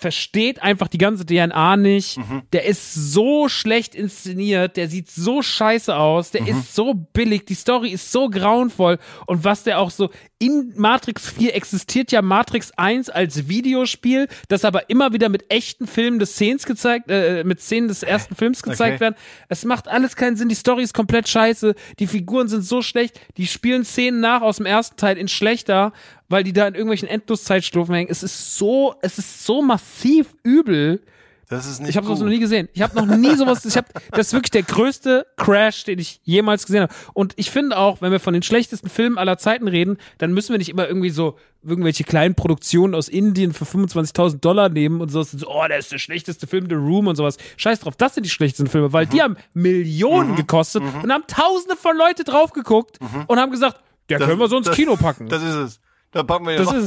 versteht 0.00 0.62
einfach 0.62 0.88
die 0.88 0.98
ganze 0.98 1.26
DNA 1.26 1.76
nicht. 1.76 2.18
Der 2.52 2.64
ist 2.64 2.94
so 2.94 3.48
schlecht 3.48 3.94
inszeniert, 3.94 4.76
der 4.76 4.88
sieht 4.88 5.10
so 5.10 5.42
scheiße 5.42 5.94
aus, 5.94 6.30
der 6.30 6.48
ist 6.48 6.74
so 6.74 6.94
billig, 6.94 7.44
die 7.44 7.54
Story 7.54 7.90
ist 7.90 8.10
so 8.10 8.30
grauenvoll. 8.30 8.98
Und 9.26 9.44
was 9.44 9.62
der 9.62 9.78
auch 9.78 9.90
so, 9.90 10.08
in 10.40 10.72
Matrix 10.74 11.28
4 11.28 11.54
existiert 11.54 12.10
ja 12.12 12.22
Matrix 12.22 12.72
1 12.72 13.10
als 13.10 13.46
Videospiel, 13.46 14.26
das 14.48 14.64
aber 14.64 14.88
immer 14.88 15.12
wieder 15.12 15.28
mit 15.28 15.50
echten 15.52 15.86
Filmen 15.86 16.18
des 16.18 16.32
Szenen 16.32 16.56
gezeigt, 16.58 17.10
äh, 17.10 17.44
mit 17.44 17.60
Szenen 17.60 17.88
des 17.88 18.02
ersten 18.02 18.34
Films 18.34 18.62
gezeigt 18.62 18.94
Okay. 18.94 19.00
werden. 19.00 19.14
Es 19.50 19.66
macht 19.66 19.86
alles 19.86 20.16
keinen 20.16 20.36
Sinn, 20.36 20.48
die 20.48 20.54
Story 20.54 20.82
ist 20.82 20.94
komplett 20.94 21.28
scheiße, 21.28 21.74
die 21.98 22.06
Figuren 22.06 22.48
sind 22.48 22.62
so 22.62 22.80
schlecht, 22.80 23.20
die 23.36 23.46
spielen 23.46 23.84
Szenen 23.84 24.20
nach 24.20 24.40
aus 24.40 24.56
dem 24.56 24.66
ersten 24.66 24.96
Teil 24.96 25.18
in 25.18 25.28
schlechter, 25.28 25.92
weil 26.30 26.42
die 26.42 26.54
da 26.54 26.66
in 26.66 26.74
irgendwelchen 26.74 27.08
Endloszeitstufen 27.08 27.94
hängen. 27.94 28.10
Es 28.10 28.22
ist 28.22 28.56
so, 28.56 28.94
es 29.02 29.18
ist 29.18 29.44
so 29.44 29.60
massiv 29.60 30.34
übel. 30.42 31.02
Das 31.50 31.66
ist 31.66 31.80
nicht 31.80 31.90
Ich 31.90 31.96
habe 31.96 32.06
sowas 32.06 32.20
noch 32.20 32.28
nie 32.28 32.38
gesehen. 32.38 32.68
Ich 32.72 32.80
habe 32.80 32.94
noch 32.94 33.06
nie 33.16 33.34
sowas. 33.34 33.64
Ich 33.64 33.76
hab, 33.76 33.86
das 34.12 34.28
ist 34.28 34.32
wirklich 34.32 34.52
der 34.52 34.62
größte 34.62 35.26
Crash, 35.36 35.82
den 35.84 35.98
ich 35.98 36.20
jemals 36.22 36.64
gesehen 36.64 36.82
habe. 36.82 36.94
Und 37.12 37.32
ich 37.36 37.50
finde 37.50 37.76
auch, 37.76 38.00
wenn 38.00 38.12
wir 38.12 38.20
von 38.20 38.32
den 38.34 38.42
schlechtesten 38.44 38.88
Filmen 38.88 39.18
aller 39.18 39.36
Zeiten 39.36 39.66
reden, 39.66 39.98
dann 40.18 40.32
müssen 40.32 40.52
wir 40.52 40.58
nicht 40.58 40.68
immer 40.68 40.86
irgendwie 40.86 41.10
so 41.10 41.36
irgendwelche 41.62 42.04
kleinen 42.04 42.36
Produktionen 42.36 42.94
aus 42.94 43.08
Indien 43.08 43.52
für 43.52 43.64
25.000 43.64 44.38
Dollar 44.40 44.68
nehmen 44.68 45.00
und 45.00 45.08
so. 45.10 45.22
so. 45.24 45.46
Oh, 45.48 45.64
der 45.68 45.78
ist 45.78 45.90
der 45.92 45.98
schlechteste 45.98 46.46
Film, 46.46 46.66
The 46.68 46.76
Room 46.76 47.08
und 47.08 47.16
sowas. 47.16 47.36
Scheiß 47.56 47.80
drauf, 47.80 47.96
das 47.96 48.14
sind 48.14 48.24
die 48.24 48.30
schlechtesten 48.30 48.68
Filme, 48.68 48.92
weil 48.92 49.06
Mhm. 49.06 49.10
die 49.10 49.20
haben 49.22 49.36
Millionen 49.52 50.36
gekostet 50.36 50.82
und 51.02 51.12
haben 51.12 51.24
Tausende 51.26 51.76
von 51.76 51.96
Leute 51.96 52.22
drauf 52.24 52.52
geguckt 52.52 52.98
und 53.26 53.38
haben 53.40 53.50
gesagt, 53.50 53.76
der 54.08 54.18
können 54.20 54.38
wir 54.38 54.48
so 54.48 54.56
ins 54.56 54.66
Mhm. 54.66 54.70
das- 54.70 54.76
Kino 54.76 54.96
packen. 54.96 55.28
Das 55.28 55.42
ist 55.42 55.54
es. 55.54 55.80
Da 56.12 56.22
packen 56.22 56.46
wir 56.46 56.52
ihn 56.52 56.58
Das 56.58 56.66
drauf. 56.68 56.76
ist 56.76 56.84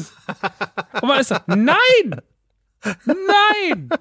es. 0.93 1.01
Und 1.01 1.07
man 1.07 1.19
ist 1.19 1.27
so, 1.29 1.35
nein! 1.47 2.21
Nein! 3.05 3.89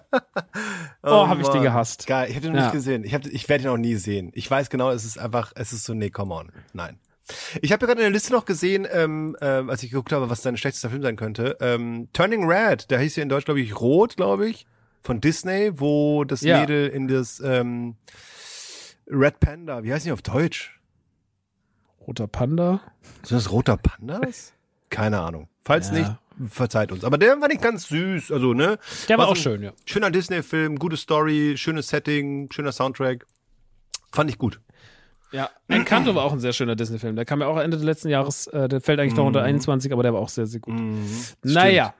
Oh, 1.04 1.26
hab 1.26 1.40
ich 1.40 1.48
den 1.48 1.62
gehasst. 1.62 2.06
Geil, 2.06 2.28
ich 2.30 2.36
habe 2.36 2.46
den 2.46 2.52
noch 2.52 2.58
Ja. 2.60 2.64
nicht 2.66 2.74
gesehen. 2.74 3.02
Ich, 3.02 3.12
hab, 3.12 3.26
ich 3.26 3.48
werde 3.48 3.64
ihn 3.64 3.70
auch 3.70 3.76
nie 3.76 3.96
sehen. 3.96 4.30
Ich 4.34 4.48
weiß 4.48 4.70
genau, 4.70 4.90
es 4.90 5.04
ist 5.04 5.18
einfach, 5.18 5.50
es 5.56 5.72
ist 5.72 5.84
so, 5.84 5.94
nee, 5.94 6.10
come 6.10 6.32
on. 6.32 6.52
Nein. 6.74 6.98
Ich 7.60 7.72
habe 7.72 7.84
gerade 7.86 8.00
in 8.00 8.04
der 8.04 8.10
Liste 8.10 8.32
noch 8.32 8.44
gesehen, 8.44 8.86
ähm, 8.90 9.36
ähm, 9.40 9.68
als 9.68 9.82
ich 9.82 9.90
geguckt 9.90 10.12
habe, 10.12 10.30
was 10.30 10.42
dein 10.42 10.56
schlechtester 10.56 10.90
Film 10.90 11.02
sein 11.02 11.16
könnte. 11.16 11.56
Ähm, 11.60 12.08
Turning 12.12 12.44
Red, 12.48 12.90
der 12.92 13.00
hieß 13.00 13.16
ja 13.16 13.22
in 13.24 13.28
Deutsch, 13.28 13.46
glaube 13.46 13.60
ich, 13.60 13.80
Rot, 13.80 14.16
glaube 14.16 14.48
ich, 14.48 14.66
von 15.02 15.20
Disney, 15.20 15.72
wo 15.74 16.22
das 16.24 16.42
Ja. 16.42 16.60
Mädel 16.60 16.86
in 16.88 17.08
das 17.08 17.40
ähm, 17.40 17.96
Red 19.08 19.40
Panda, 19.40 19.82
wie 19.82 19.92
heißt 19.92 20.06
die 20.06 20.12
auf 20.12 20.22
Deutsch? 20.22 20.78
Roter 22.06 22.28
Panda. 22.28 22.80
Sind 23.24 23.38
das 23.38 23.50
roter 23.50 23.76
Pandas? 23.76 24.52
Keine 24.90 25.20
Ahnung. 25.20 25.48
Falls 25.62 25.88
Ja. 25.88 25.94
nicht, 25.94 26.12
verzeiht 26.48 26.92
uns. 26.92 27.04
Aber 27.04 27.18
der 27.18 27.40
war 27.40 27.48
nicht 27.48 27.62
ganz 27.62 27.88
süß, 27.88 28.32
also 28.32 28.54
ne? 28.54 28.78
Der 29.08 29.18
war 29.18 29.26
so 29.26 29.32
auch 29.32 29.36
schön, 29.36 29.62
ja. 29.62 29.72
Schöner 29.86 30.10
Disney-Film, 30.10 30.78
gute 30.78 30.96
Story, 30.96 31.54
schönes 31.56 31.88
Setting, 31.88 32.50
schöner 32.52 32.72
Soundtrack. 32.72 33.26
Fand 34.12 34.30
ich 34.30 34.38
gut. 34.38 34.60
Ja. 35.32 35.48
Encanto 35.68 36.14
war 36.14 36.24
auch 36.24 36.32
ein 36.32 36.40
sehr 36.40 36.52
schöner 36.52 36.76
Disney-Film. 36.76 37.16
Der 37.16 37.24
kam 37.24 37.40
ja 37.40 37.46
auch 37.46 37.56
Ende 37.58 37.76
des 37.78 37.84
letzten 37.84 38.08
Jahres. 38.10 38.46
Äh, 38.48 38.68
der 38.68 38.80
fällt 38.82 39.00
eigentlich 39.00 39.16
noch 39.16 39.24
unter 39.26 39.42
21, 39.42 39.92
aber 39.92 40.02
der 40.02 40.12
war 40.12 40.20
auch 40.20 40.28
sehr, 40.28 40.46
sehr 40.46 40.60
gut. 40.60 40.74
Naja, 41.42 41.94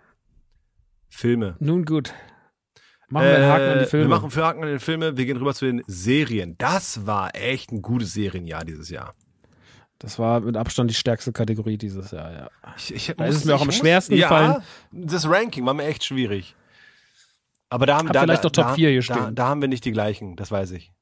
Filme. 1.08 1.56
nun 1.58 1.84
gut. 1.84 2.12
Machen 3.08 3.26
wir 3.26 3.36
einen 3.36 3.46
Haken 3.46 3.64
an 3.68 3.78
die 3.78 3.84
Äh, 3.84 3.86
Filme. 3.88 4.04
Wir 4.06 4.16
machen 4.16 4.30
für 4.30 4.44
Haken 4.44 4.62
an 4.62 4.68
den 4.68 4.80
Filme. 4.80 5.16
Wir 5.16 5.26
gehen 5.26 5.36
rüber 5.36 5.54
zu 5.54 5.64
den 5.66 5.82
Serien. 5.86 6.56
Das 6.58 7.06
war 7.06 7.34
echt 7.34 7.70
ein 7.72 7.82
gutes 7.82 8.14
Serienjahr 8.14 8.64
dieses 8.64 8.88
Jahr. 8.90 9.14
Das 10.02 10.18
war 10.18 10.40
mit 10.40 10.56
Abstand 10.56 10.90
die 10.90 10.94
stärkste 10.94 11.32
Kategorie 11.32 11.78
dieses 11.78 12.10
Jahr, 12.10 12.32
ja. 12.32 12.50
Ich, 12.76 12.92
ich, 12.94 13.14
Da 13.16 13.24
ist 13.24 13.36
es 13.36 13.44
mir 13.44 13.54
auch 13.54 13.62
am 13.62 13.70
schwersten 13.70 14.14
ja, 14.14 14.28
gefallen. 14.28 14.62
Das 14.90 15.28
Ranking 15.28 15.64
war 15.64 15.74
mir 15.74 15.84
echt 15.84 16.04
schwierig. 16.04 16.56
Aber 17.68 17.86
da 17.86 17.96
haben 17.96 18.08
Hab 18.08 18.14
da, 18.14 18.20
vielleicht 18.22 18.44
da, 18.44 18.48
doch 18.48 18.52
Top 18.52 18.66
da, 18.66 18.74
4 18.74 18.90
hier 18.90 19.00
da, 19.00 19.02
stehen. 19.02 19.34
da 19.34 19.46
haben 19.46 19.60
wir 19.62 19.68
nicht 19.68 19.84
die 19.84 19.92
gleichen, 19.92 20.36
das 20.36 20.50
weiß 20.50 20.72
ich. 20.72 20.92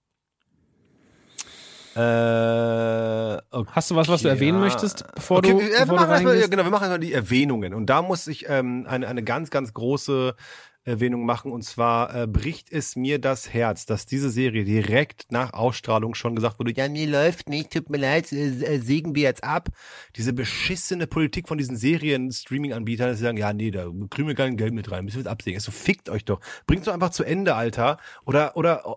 Äh, 1.96 3.36
okay. 3.50 3.70
Hast 3.72 3.90
du 3.90 3.96
was, 3.96 4.06
was 4.08 4.22
du 4.22 4.28
erwähnen 4.28 4.60
möchtest, 4.60 5.04
bevor 5.14 5.38
okay, 5.38 5.50
du, 5.50 5.58
wir, 5.58 5.66
äh, 5.66 5.70
wir 5.70 5.80
bevor 5.80 5.86
du 5.86 5.94
machen 5.94 6.10
erstmal, 6.10 6.20
ja, 6.20 6.28
reingehst? 6.28 6.50
genau, 6.50 6.64
wir 6.64 6.70
machen 6.70 6.82
erstmal 6.82 7.00
die 7.00 7.12
Erwähnungen. 7.12 7.74
Und 7.74 7.86
da 7.86 8.02
muss 8.02 8.26
ich 8.26 8.48
ähm, 8.48 8.86
eine, 8.88 9.08
eine 9.08 9.24
ganz, 9.24 9.50
ganz 9.50 9.74
große 9.74 10.36
Erwähnung 10.84 11.26
machen. 11.26 11.52
Und 11.52 11.62
zwar 11.62 12.14
äh, 12.14 12.26
bricht 12.26 12.72
es 12.72 12.96
mir 12.96 13.18
das 13.18 13.52
Herz, 13.52 13.86
dass 13.86 14.06
diese 14.06 14.30
Serie 14.30 14.64
direkt 14.64 15.30
nach 15.30 15.52
Ausstrahlung 15.52 16.14
schon 16.14 16.34
gesagt 16.34 16.58
wurde, 16.58 16.72
ja, 16.72 16.88
mir 16.88 17.06
läuft 17.06 17.48
nicht, 17.48 17.72
tut 17.72 17.90
mir 17.90 17.98
leid, 17.98 18.32
äh, 18.32 18.48
äh, 18.48 18.78
sägen 18.78 19.14
wir 19.14 19.22
jetzt 19.22 19.44
ab. 19.44 19.68
Diese 20.16 20.32
beschissene 20.32 21.06
Politik 21.06 21.48
von 21.48 21.58
diesen 21.58 21.76
Serien-Streaming-Anbietern, 21.76 23.08
dass 23.08 23.18
sie 23.18 23.24
sagen, 23.24 23.36
ja, 23.38 23.52
nee, 23.52 23.70
da 23.70 23.90
kriegen 24.10 24.28
wir 24.28 24.34
kein 24.34 24.56
Geld 24.56 24.72
mit 24.72 24.90
rein, 24.90 25.04
müssen 25.04 25.16
wir 25.16 25.22
jetzt 25.22 25.30
absägen. 25.30 25.60
So, 25.60 25.70
fickt 25.70 26.08
euch 26.08 26.24
doch. 26.24 26.40
Bringt's 26.66 26.86
doch 26.86 26.94
einfach 26.94 27.10
zu 27.10 27.24
Ende, 27.24 27.54
Alter. 27.54 27.98
Oder, 28.24 28.56
oder, 28.56 28.96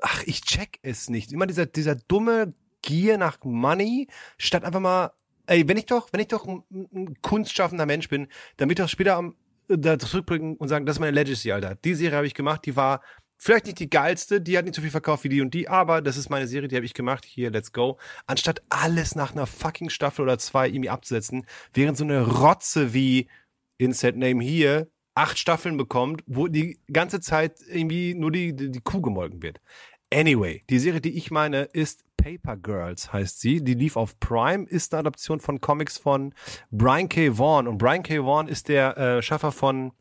ach, 0.00 0.22
ich 0.26 0.42
check 0.42 0.78
es 0.82 1.10
nicht. 1.10 1.32
Immer 1.32 1.46
dieser, 1.46 1.66
dieser 1.66 1.96
dumme 1.96 2.54
Gier 2.82 3.18
nach 3.18 3.38
Money, 3.44 4.08
statt 4.38 4.64
einfach 4.64 4.80
mal 4.80 5.12
Ey, 5.46 5.68
wenn 5.68 5.76
ich 5.76 5.84
doch, 5.84 6.08
wenn 6.10 6.20
ich 6.20 6.28
doch 6.28 6.46
ein, 6.46 6.62
ein 6.70 7.20
kunstschaffender 7.20 7.84
Mensch 7.84 8.08
bin, 8.08 8.28
dann 8.56 8.70
ich 8.70 8.76
doch 8.76 8.88
später 8.88 9.16
am, 9.16 9.36
da 9.68 9.98
zurückblicken 9.98 10.56
und 10.56 10.68
sagen, 10.68 10.86
das 10.86 10.96
ist 10.96 11.00
meine 11.00 11.12
Legacy, 11.12 11.52
Alter. 11.52 11.76
Die 11.76 11.94
Serie 11.94 12.16
habe 12.16 12.26
ich 12.26 12.34
gemacht, 12.34 12.64
die 12.66 12.76
war 12.76 13.00
vielleicht 13.36 13.66
nicht 13.66 13.78
die 13.78 13.90
geilste, 13.90 14.40
die 14.40 14.56
hat 14.56 14.64
nicht 14.64 14.74
so 14.74 14.82
viel 14.82 14.90
verkauft 14.90 15.24
wie 15.24 15.28
die 15.28 15.40
und 15.40 15.52
die, 15.52 15.68
aber 15.68 16.00
das 16.00 16.16
ist 16.16 16.30
meine 16.30 16.46
Serie, 16.46 16.68
die 16.68 16.76
habe 16.76 16.86
ich 16.86 16.94
gemacht, 16.94 17.24
hier, 17.24 17.50
let's 17.50 17.72
go. 17.72 17.98
Anstatt 18.26 18.62
alles 18.70 19.14
nach 19.14 19.32
einer 19.32 19.46
fucking 19.46 19.90
Staffel 19.90 20.22
oder 20.22 20.38
zwei 20.38 20.68
irgendwie 20.68 20.90
abzusetzen, 20.90 21.46
während 21.72 21.96
so 21.96 22.04
eine 22.04 22.26
Rotze 22.26 22.94
wie 22.94 23.28
Insert 23.76 24.16
Name 24.16 24.42
hier 24.42 24.88
acht 25.14 25.38
Staffeln 25.38 25.76
bekommt, 25.76 26.22
wo 26.26 26.48
die 26.48 26.78
ganze 26.92 27.20
Zeit 27.20 27.58
irgendwie 27.68 28.14
nur 28.14 28.32
die, 28.32 28.54
die, 28.54 28.70
die 28.70 28.80
Kuh 28.80 29.00
gemolken 29.00 29.42
wird. 29.42 29.60
Anyway, 30.12 30.62
die 30.70 30.78
Serie, 30.78 31.00
die 31.00 31.16
ich 31.16 31.30
meine, 31.30 31.62
ist 31.72 32.04
Paper 32.24 32.56
Girls, 32.56 33.12
heißt 33.12 33.38
sie. 33.38 33.62
Die 33.62 33.74
lief 33.74 33.98
auf 33.98 34.18
Prime, 34.18 34.64
ist 34.64 34.94
eine 34.94 35.00
Adaption 35.00 35.40
von 35.40 35.60
Comics 35.60 35.98
von 35.98 36.32
Brian 36.70 37.10
K. 37.10 37.36
Vaughan. 37.36 37.68
Und 37.68 37.76
Brian 37.76 38.02
K. 38.02 38.24
Vaughan 38.24 38.48
ist 38.48 38.68
der 38.68 38.96
äh, 38.96 39.22
Schaffer 39.22 39.52
von 39.52 39.92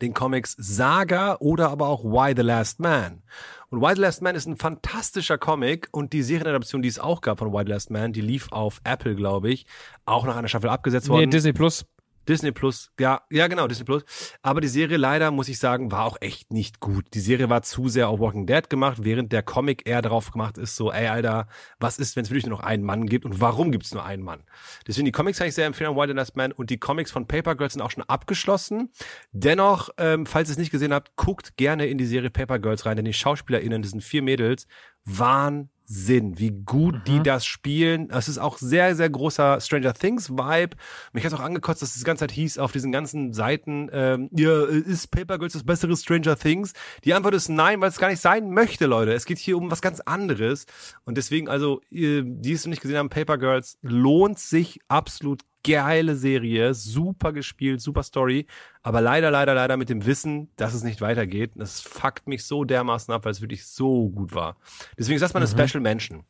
den 0.00 0.14
Comics 0.14 0.54
Saga 0.56 1.36
oder 1.40 1.70
aber 1.70 1.88
auch 1.88 2.04
Why 2.04 2.32
the 2.36 2.42
Last 2.42 2.78
Man. 2.78 3.24
Und 3.70 3.80
Why 3.80 3.96
the 3.96 4.00
Last 4.00 4.22
Man 4.22 4.36
ist 4.36 4.46
ein 4.46 4.56
fantastischer 4.56 5.36
Comic 5.36 5.88
und 5.90 6.12
die 6.12 6.22
Serienadaption, 6.22 6.80
die 6.80 6.88
es 6.88 7.00
auch 7.00 7.22
gab 7.22 7.40
von 7.40 7.52
Why 7.52 7.64
the 7.66 7.72
Last 7.72 7.90
Man, 7.90 8.12
die 8.12 8.20
lief 8.20 8.52
auf 8.52 8.80
Apple, 8.84 9.16
glaube 9.16 9.50
ich, 9.50 9.66
auch 10.04 10.24
nach 10.26 10.36
einer 10.36 10.46
Staffel 10.46 10.70
abgesetzt 10.70 11.08
worden. 11.08 11.22
Nee, 11.22 11.26
Disney 11.26 11.52
Plus. 11.52 11.84
Disney 12.28 12.52
Plus, 12.52 12.90
ja, 13.00 13.22
ja 13.30 13.46
genau, 13.46 13.66
Disney 13.66 13.84
Plus. 13.84 14.04
Aber 14.42 14.60
die 14.60 14.68
Serie 14.68 14.98
leider, 14.98 15.30
muss 15.30 15.48
ich 15.48 15.58
sagen, 15.58 15.90
war 15.90 16.04
auch 16.04 16.18
echt 16.20 16.52
nicht 16.52 16.78
gut. 16.80 17.06
Die 17.14 17.20
Serie 17.20 17.48
war 17.48 17.62
zu 17.62 17.88
sehr 17.88 18.08
auf 18.08 18.20
Walking 18.20 18.46
Dead 18.46 18.68
gemacht, 18.68 18.98
während 19.02 19.32
der 19.32 19.42
Comic 19.42 19.88
eher 19.88 20.02
darauf 20.02 20.30
gemacht 20.30 20.58
ist, 20.58 20.76
so, 20.76 20.92
ey, 20.92 21.08
Alter, 21.08 21.48
was 21.80 21.98
ist, 21.98 22.16
wenn 22.16 22.24
es 22.24 22.30
wirklich 22.30 22.46
nur 22.46 22.58
noch 22.58 22.64
einen 22.64 22.84
Mann 22.84 23.06
gibt 23.06 23.24
und 23.24 23.40
warum 23.40 23.72
gibt 23.72 23.86
es 23.86 23.94
nur 23.94 24.04
einen 24.04 24.22
Mann? 24.22 24.42
Deswegen 24.86 25.06
die 25.06 25.12
Comics 25.12 25.38
kann 25.38 25.48
ich 25.48 25.54
sehr 25.54 25.66
empfehlen, 25.66 25.96
Wild 25.96 26.14
Last 26.14 26.36
Man 26.36 26.52
und 26.52 26.70
die 26.70 26.78
Comics 26.78 27.10
von 27.10 27.26
Paper 27.26 27.54
Girls 27.54 27.72
sind 27.72 27.82
auch 27.82 27.90
schon 27.90 28.04
abgeschlossen. 28.04 28.90
Dennoch, 29.32 29.88
ähm, 29.96 30.26
falls 30.26 30.48
ihr 30.48 30.52
es 30.52 30.58
nicht 30.58 30.70
gesehen 30.70 30.92
habt, 30.92 31.16
guckt 31.16 31.56
gerne 31.56 31.86
in 31.86 31.98
die 31.98 32.06
Serie 32.06 32.30
Paper 32.30 32.58
Girls 32.58 32.84
rein, 32.86 32.96
denn 32.96 33.04
die 33.04 33.12
SchauspielerInnen, 33.12 33.82
das 33.82 33.92
sind 33.92 34.02
vier 34.02 34.22
Mädels, 34.22 34.66
waren 35.04 35.70
Sinn, 35.90 36.38
wie 36.38 36.50
gut 36.50 36.96
die 37.06 37.22
das 37.22 37.46
spielen. 37.46 38.10
Es 38.10 38.28
ist 38.28 38.36
auch 38.36 38.58
sehr, 38.58 38.94
sehr 38.94 39.08
großer 39.08 39.58
Stranger 39.58 39.94
Things 39.94 40.28
Vibe. 40.28 40.76
Mich 41.14 41.24
hat 41.24 41.32
auch 41.32 41.40
angekotzt, 41.40 41.80
dass 41.80 41.92
es 41.92 41.98
die 41.98 42.04
ganze 42.04 42.24
Zeit 42.24 42.32
hieß 42.32 42.58
auf 42.58 42.72
diesen 42.72 42.92
ganzen 42.92 43.32
Seiten, 43.32 43.88
ähm, 43.90 44.28
ja, 44.36 44.64
ist 44.66 45.10
Paper 45.10 45.38
Girls 45.38 45.54
das 45.54 45.64
bessere 45.64 45.96
Stranger 45.96 46.36
Things? 46.36 46.74
Die 47.04 47.14
Antwort 47.14 47.34
ist 47.34 47.48
nein, 47.48 47.80
weil 47.80 47.88
es 47.88 47.98
gar 47.98 48.10
nicht 48.10 48.20
sein 48.20 48.50
möchte, 48.50 48.84
Leute. 48.84 49.14
Es 49.14 49.24
geht 49.24 49.38
hier 49.38 49.56
um 49.56 49.70
was 49.70 49.80
ganz 49.80 50.00
anderes. 50.00 50.66
Und 51.06 51.16
deswegen, 51.16 51.48
also, 51.48 51.80
die 51.90 52.52
es 52.52 52.66
noch 52.66 52.70
nicht 52.70 52.82
gesehen 52.82 52.98
haben, 52.98 53.08
Paper 53.08 53.38
Girls, 53.38 53.78
lohnt 53.80 54.38
sich 54.38 54.80
absolut 54.88 55.40
geile 55.64 56.16
Serie, 56.16 56.74
super 56.74 57.32
gespielt, 57.32 57.80
super 57.80 58.02
Story, 58.02 58.46
aber 58.82 59.00
leider, 59.00 59.30
leider, 59.30 59.54
leider 59.54 59.76
mit 59.76 59.88
dem 59.88 60.06
Wissen, 60.06 60.48
dass 60.56 60.74
es 60.74 60.82
nicht 60.82 61.00
weitergeht. 61.00 61.52
Das 61.56 61.80
fuckt 61.80 62.26
mich 62.26 62.44
so 62.44 62.64
dermaßen 62.64 63.12
ab, 63.12 63.24
weil 63.24 63.32
es 63.32 63.40
wirklich 63.40 63.66
so 63.66 64.08
gut 64.08 64.34
war. 64.34 64.56
Deswegen 64.98 65.16
ist 65.16 65.22
das 65.22 65.34
mal 65.34 65.40
eine 65.40 65.48
Special 65.48 65.80
Mention. 65.80 66.24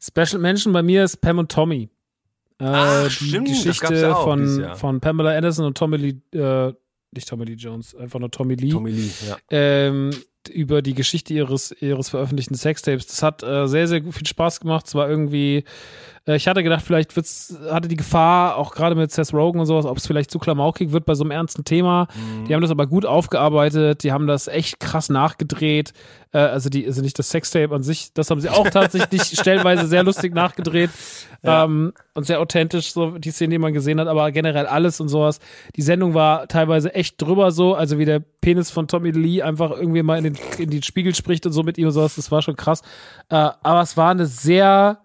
Special 0.00 0.38
Mention 0.40 0.72
bei 0.72 0.82
mir 0.82 1.04
ist 1.04 1.18
Pam 1.18 1.38
und 1.38 1.50
Tommy. 1.52 1.90
Äh, 2.58 2.64
Ach, 2.66 3.08
die 3.08 3.10
stimmt, 3.10 3.48
das 3.48 3.64
gab's 3.64 3.90
Geschichte 3.90 3.94
ja 3.96 4.14
von, 4.14 4.76
von 4.76 5.00
Pamela 5.00 5.36
Anderson 5.36 5.66
und 5.66 5.76
Tommy 5.76 5.96
Lee, 5.96 6.38
äh, 6.38 6.72
nicht 7.10 7.28
Tommy 7.28 7.44
Lee 7.44 7.54
Jones, 7.54 7.94
einfach 7.94 8.20
nur 8.20 8.30
Tommy 8.30 8.54
Lee. 8.54 8.70
Tommy 8.70 8.90
Lee, 8.90 9.10
ja. 9.28 9.36
ähm, 9.50 10.10
über 10.48 10.82
die 10.82 10.94
Geschichte 10.94 11.34
ihres, 11.34 11.74
ihres 11.80 12.08
veröffentlichten 12.08 12.54
Sextapes. 12.54 13.06
Das 13.06 13.22
hat 13.22 13.42
äh, 13.42 13.66
sehr, 13.66 13.88
sehr 13.88 14.02
viel 14.02 14.26
Spaß 14.26 14.60
gemacht. 14.60 14.86
Es 14.86 14.94
war 14.94 15.08
irgendwie, 15.08 15.64
ich 16.26 16.48
hatte 16.48 16.62
gedacht, 16.62 16.82
vielleicht 16.82 17.16
wird's, 17.16 17.58
hatte 17.70 17.86
die 17.86 17.96
Gefahr, 17.96 18.56
auch 18.56 18.74
gerade 18.74 18.94
mit 18.94 19.12
Seth 19.12 19.34
Rogen 19.34 19.60
und 19.60 19.66
sowas, 19.66 19.84
ob 19.84 19.98
es 19.98 20.06
vielleicht 20.06 20.30
zu 20.30 20.38
klamaukig 20.38 20.90
wird 20.90 21.04
bei 21.04 21.14
so 21.14 21.22
einem 21.22 21.32
ernsten 21.32 21.64
Thema. 21.64 22.08
Mhm. 22.14 22.46
Die 22.46 22.54
haben 22.54 22.62
das 22.62 22.70
aber 22.70 22.86
gut 22.86 23.04
aufgearbeitet, 23.04 24.02
die 24.04 24.12
haben 24.12 24.26
das 24.26 24.48
echt 24.48 24.80
krass 24.80 25.10
nachgedreht. 25.10 25.92
Äh, 26.32 26.38
also 26.38 26.70
die, 26.70 26.86
also 26.86 27.02
nicht 27.02 27.18
das 27.18 27.28
Sextape 27.28 27.74
an 27.74 27.82
sich, 27.82 28.14
das 28.14 28.30
haben 28.30 28.40
sie 28.40 28.48
auch 28.48 28.70
tatsächlich 28.70 29.22
stellenweise 29.38 29.86
sehr 29.86 30.02
lustig 30.02 30.34
nachgedreht. 30.34 30.90
Ähm, 31.46 31.92
und 32.14 32.24
sehr 32.24 32.40
authentisch, 32.40 32.92
so 32.92 33.18
die 33.18 33.30
Szene, 33.30 33.50
die 33.50 33.58
man 33.58 33.74
gesehen 33.74 34.00
hat, 34.00 34.08
aber 34.08 34.32
generell 34.32 34.64
alles 34.64 34.98
und 35.00 35.08
sowas. 35.08 35.40
Die 35.76 35.82
Sendung 35.82 36.14
war 36.14 36.48
teilweise 36.48 36.94
echt 36.94 37.20
drüber 37.20 37.50
so, 37.50 37.74
also 37.74 37.98
wie 37.98 38.06
der 38.06 38.20
Penis 38.20 38.70
von 38.70 38.88
Tommy 38.88 39.10
Lee 39.10 39.42
einfach 39.42 39.72
irgendwie 39.72 40.02
mal 40.02 40.16
in 40.16 40.24
den, 40.24 40.38
in 40.56 40.70
den 40.70 40.82
Spiegel 40.82 41.14
spricht 41.14 41.44
und 41.44 41.52
so 41.52 41.62
mit 41.62 41.76
ihm 41.76 41.88
und 41.88 41.92
sowas, 41.92 42.16
das 42.16 42.30
war 42.30 42.40
schon 42.40 42.56
krass. 42.56 42.80
Äh, 43.28 43.34
aber 43.34 43.82
es 43.82 43.98
war 43.98 44.10
eine 44.10 44.24
sehr 44.24 45.03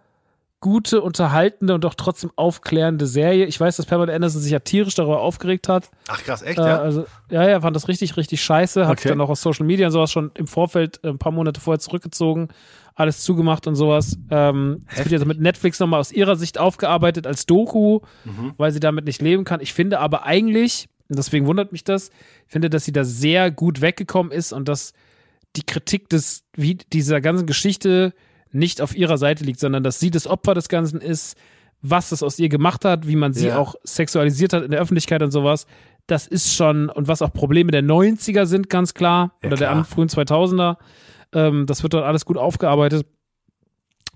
gute, 0.62 1.02
unterhaltende 1.02 1.74
und 1.74 1.84
doch 1.86 1.94
trotzdem 1.96 2.32
aufklärende 2.36 3.08
Serie. 3.08 3.46
Ich 3.46 3.60
weiß, 3.60 3.78
dass 3.78 3.86
Pamela 3.86 4.14
Anderson 4.14 4.42
sich 4.42 4.52
ja 4.52 4.60
tierisch 4.60 4.96
darüber 4.96 5.22
aufgeregt 5.22 5.70
hat. 5.70 5.90
Ach 6.10 6.22
krass, 6.22 6.42
echt, 6.42 6.60
Äh, 6.60 6.64
ja? 6.68 6.80
Also, 6.80 7.06
ja, 7.32 7.48
ja, 7.48 7.62
fand 7.62 7.76
das 7.76 7.88
richtig, 7.88 8.18
richtig 8.18 8.42
scheiße. 8.44 8.86
Hat 8.88 9.00
sich 9.00 9.06
Okay. 9.06 9.10
dann 9.18 9.22
auch 9.22 9.30
aus 9.30 9.42
Social 9.42 9.66
Media 9.66 9.88
und 9.88 9.94
sowas 9.94 10.12
schon 10.12 10.32
im 10.36 10.48
Vorfeld 10.48 11.00
äh, 11.04 11.10
ein 11.10 11.18
paar 11.18 11.32
Monate 11.32 11.62
vorher 11.62 11.80
zurückgezogen, 11.80 12.50
alles 12.96 13.22
zugemacht 13.24 13.68
und 13.68 13.76
sowas. 13.76 14.18
Ähm, 14.30 14.86
es 14.92 14.98
wird 15.00 15.12
jetzt 15.12 15.26
mit 15.26 15.40
Netflix 15.40 15.80
nochmal 15.80 16.02
aus 16.02 16.12
ihrer 16.12 16.36
Sicht 16.36 16.58
aufgearbeitet 16.60 17.26
als 17.26 17.46
Doku, 17.46 18.02
Mhm. 18.26 18.54
weil 18.58 18.72
sie 18.74 18.82
damit 18.82 19.06
nicht 19.06 19.22
leben 19.22 19.46
kann. 19.46 19.62
Ich 19.62 19.74
finde 19.74 20.00
aber 20.00 20.26
eigentlich, 20.26 20.90
und 21.08 21.18
deswegen 21.18 21.46
wundert 21.48 21.72
mich 21.72 21.86
das, 21.86 22.10
ich 22.48 22.52
finde, 22.52 22.70
dass 22.70 22.84
sie 22.84 22.92
da 22.92 23.06
sehr 23.06 23.50
gut 23.52 23.80
weggekommen 23.80 24.34
ist 24.34 24.52
und 24.52 24.68
dass 24.68 24.92
die 25.56 25.64
Kritik 25.66 26.10
des, 26.10 26.44
wie 26.54 26.76
dieser 26.76 27.22
ganzen 27.22 27.48
Geschichte 27.48 28.14
nicht 28.52 28.82
auf 28.82 28.96
ihrer 28.96 29.18
Seite 29.18 29.44
liegt, 29.44 29.60
sondern 29.60 29.84
dass 29.84 30.00
sie 30.00 30.12
das 30.12 30.28
Opfer 30.28 30.54
des 30.54 30.70
Ganzen 30.70 31.02
ist, 31.02 31.38
was 31.82 32.10
das 32.10 32.24
aus 32.24 32.38
ihr 32.40 32.50
gemacht 32.50 32.84
hat, 32.86 33.08
wie 33.08 33.16
man 33.16 33.34
sie 33.34 33.48
Ja. 33.48 33.58
auch 33.58 33.76
sexualisiert 33.84 34.54
hat 34.54 34.64
in 34.64 34.72
der 34.72 34.82
Öffentlichkeit 34.82 35.22
und 35.22 35.32
sowas. 35.32 35.66
Das 36.08 36.28
ist 36.28 36.54
schon, 36.54 36.90
und 36.90 37.08
was 37.08 37.22
auch 37.22 37.32
Probleme 37.32 37.72
der 37.72 37.84
90er 37.84 38.46
sind, 38.46 38.70
ganz 38.70 38.94
klar, 38.94 39.34
Ja, 39.42 39.48
oder 39.48 39.58
der 39.58 39.68
klar. 39.70 39.80
an- 39.80 39.86
frühen 39.86 40.10
2000er. 40.10 40.78
Ähm, 41.32 41.66
das 41.68 41.84
wird 41.84 41.94
dort 41.94 42.04
alles 42.06 42.26
gut 42.26 42.38
aufgearbeitet. 42.38 43.06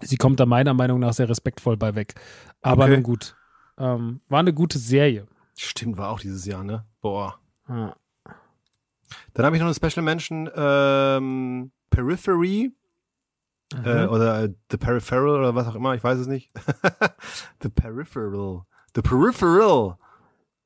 Sie 0.02 0.18
kommt 0.18 0.40
da 0.40 0.46
meiner 0.46 0.74
Meinung 0.74 1.00
nach 1.00 1.14
sehr 1.14 1.30
respektvoll 1.30 1.78
bei 1.78 1.96
weg. 1.96 2.16
Aber 2.62 2.86
Okay. 2.86 2.94
nun 2.96 3.04
gut. 3.04 3.36
Ähm, 3.78 4.20
war 4.28 4.40
eine 4.40 4.54
gute 4.54 4.78
Serie. 4.80 5.28
Stimmt, 5.58 5.98
war 5.98 6.10
auch 6.10 6.20
dieses 6.20 6.46
Jahr, 6.46 6.64
ne? 6.64 6.84
Boah. 7.02 7.36
Ja. 7.70 7.94
Dann 9.36 9.46
habe 9.46 9.56
ich 9.56 9.62
noch 9.62 9.68
eine 9.68 9.76
Special 9.76 10.04
Mention, 10.04 10.50
ähm, 10.56 11.72
Periphery. 11.92 12.74
Äh, 13.86 14.06
oder 14.06 14.44
äh, 14.44 14.54
The 14.72 14.78
Peripheral 14.78 15.40
oder 15.40 15.56
was 15.56 15.68
auch 15.68 15.76
immer, 15.76 15.96
ich 15.96 16.04
weiß 16.04 16.20
es 16.20 16.28
nicht. 16.28 16.52
the 17.62 17.70
Peripheral. 17.70 18.64
The 18.96 19.02
Peripheral. 19.02 19.98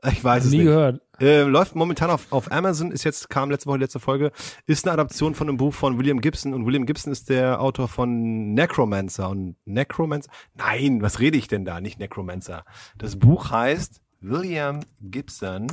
Ich 0.05 0.23
weiß 0.23 0.45
es 0.45 0.51
Nie 0.51 0.57
nicht. 0.57 0.65
gehört. 0.67 1.01
Äh, 1.19 1.41
läuft 1.43 1.75
momentan 1.75 2.11
auf, 2.11 2.31
auf 2.31 2.51
Amazon, 2.51 2.91
ist 2.91 3.03
jetzt, 3.03 3.29
kam 3.29 3.49
letzte 3.49 3.67
Woche 3.67 3.79
die 3.79 3.83
letzte 3.85 3.99
Folge, 3.99 4.31
ist 4.67 4.85
eine 4.85 4.93
Adaption 4.93 5.33
von 5.33 5.49
einem 5.49 5.57
Buch 5.57 5.73
von 5.73 5.97
William 5.97 6.21
Gibson 6.21 6.53
und 6.53 6.65
William 6.67 6.85
Gibson 6.85 7.11
ist 7.11 7.29
der 7.29 7.59
Autor 7.59 7.87
von 7.87 8.53
Necromancer 8.53 9.27
und 9.29 9.55
Necromancer? 9.65 10.29
Nein, 10.53 11.01
was 11.01 11.19
rede 11.19 11.37
ich 11.37 11.47
denn 11.47 11.65
da? 11.65 11.81
Nicht 11.81 11.99
Necromancer. 11.99 12.63
Das 12.99 13.17
Buch 13.17 13.49
heißt 13.49 14.01
William 14.21 14.81
Gibson 15.01 15.67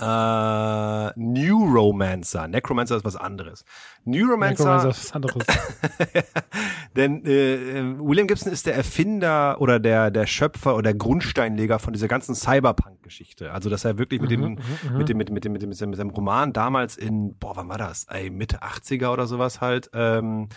äh, 0.00 1.12
New 1.20 1.64
Romancer. 1.72 2.48
Necromancer 2.48 2.96
ist 2.96 3.04
was 3.04 3.16
anderes. 3.16 3.64
New 4.04 4.26
Romancer, 4.26 4.64
Necromancer 4.64 4.88
ist 4.90 5.04
was 5.04 5.12
anderes. 5.12 5.46
denn 6.96 7.24
äh, 7.26 7.98
William 7.98 8.26
Gibson 8.26 8.52
ist 8.52 8.66
der 8.66 8.74
Erfinder 8.74 9.60
oder 9.60 9.78
der 9.78 10.10
der 10.10 10.26
Schöpfer 10.26 10.74
oder 10.74 10.84
der 10.84 10.94
Grundsteinleger 10.94 11.78
von 11.78 11.92
dieser 11.92 12.08
ganzen 12.08 12.34
Cyberpunk-Geschichte. 12.34 13.52
Also 13.52 13.68
dass 13.68 13.84
er 13.84 13.98
wirklich 13.98 14.20
mit 14.20 14.30
dem 14.30 14.58
mit 14.96 15.08
dem 15.08 15.18
mit 15.18 15.28
dem 15.28 15.34
mit 15.34 15.44
dem 15.44 15.52
mit 15.52 15.62
dem 15.62 15.68
mit 15.68 15.78
seinem 15.78 15.90
mit 15.90 15.98
seinem 15.98 16.10
Roman 16.10 16.52
damals 16.52 16.96
in 16.96 17.36
boah 17.36 17.56
wann 17.56 17.68
war 17.68 17.78
das? 17.78 18.06
Ey, 18.08 18.30
Mitte 18.30 18.62
80er 18.62 19.12
oder 19.12 19.26
sowas 19.26 19.60
halt 19.60 19.90
ähm, 19.92 20.48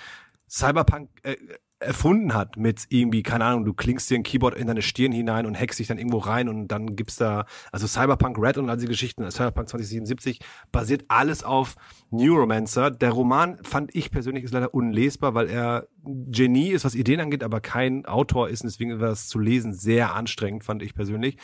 Cyberpunk 0.50 1.10
äh, 1.24 1.36
erfunden 1.84 2.34
hat 2.34 2.58
mit 2.58 2.86
irgendwie, 2.90 3.24
keine 3.24 3.46
Ahnung, 3.46 3.66
du 3.66 3.74
klingst 3.74 4.10
dir 4.10 4.16
ein 4.16 4.24
Keyboard 4.24 4.56
in 4.56 4.68
deine 4.68 4.82
Stirn 4.82 5.12
hinein 5.12 5.46
und 5.46 5.60
hackst 5.60 5.80
dich 5.80 5.88
dann 5.88 5.98
irgendwo 5.98 6.20
rein 6.20 6.50
und 6.50 6.68
dann 6.68 6.96
gibt's 6.96 7.16
da, 7.16 7.46
also 7.72 7.88
Cyberpunk 7.88 8.38
Red 8.38 8.58
und 8.58 8.70
all 8.70 8.78
diese 8.78 8.88
Geschichten, 8.88 9.30
Cyberpunk 9.30 9.70
2077, 9.70 10.40
basiert 10.72 11.06
alles 11.08 11.44
auf 11.44 11.76
Neuromancer. 12.12 12.92
Der 12.92 13.12
Roman 13.12 13.58
fand 13.64 13.96
ich 13.96 14.12
persönlich 14.12 14.44
ist 14.44 14.54
leider 14.54 14.74
unlesbar, 14.74 15.34
weil 15.34 15.50
er 15.50 15.88
Genie 16.04 16.70
ist, 16.70 16.86
was 16.86 16.96
Ideen 16.96 17.20
angeht, 17.22 17.44
aber 17.44 17.62
kein 17.62 18.06
Autor 18.06 18.50
ist 18.50 18.62
und 18.62 18.72
deswegen 18.72 19.00
war 19.00 19.12
es 19.12 19.28
zu 19.28 19.40
lesen 19.40 19.74
sehr 19.74 20.14
anstrengend, 20.14 20.64
fand 20.64 20.84
ich 20.84 20.94
persönlich. 20.96 21.38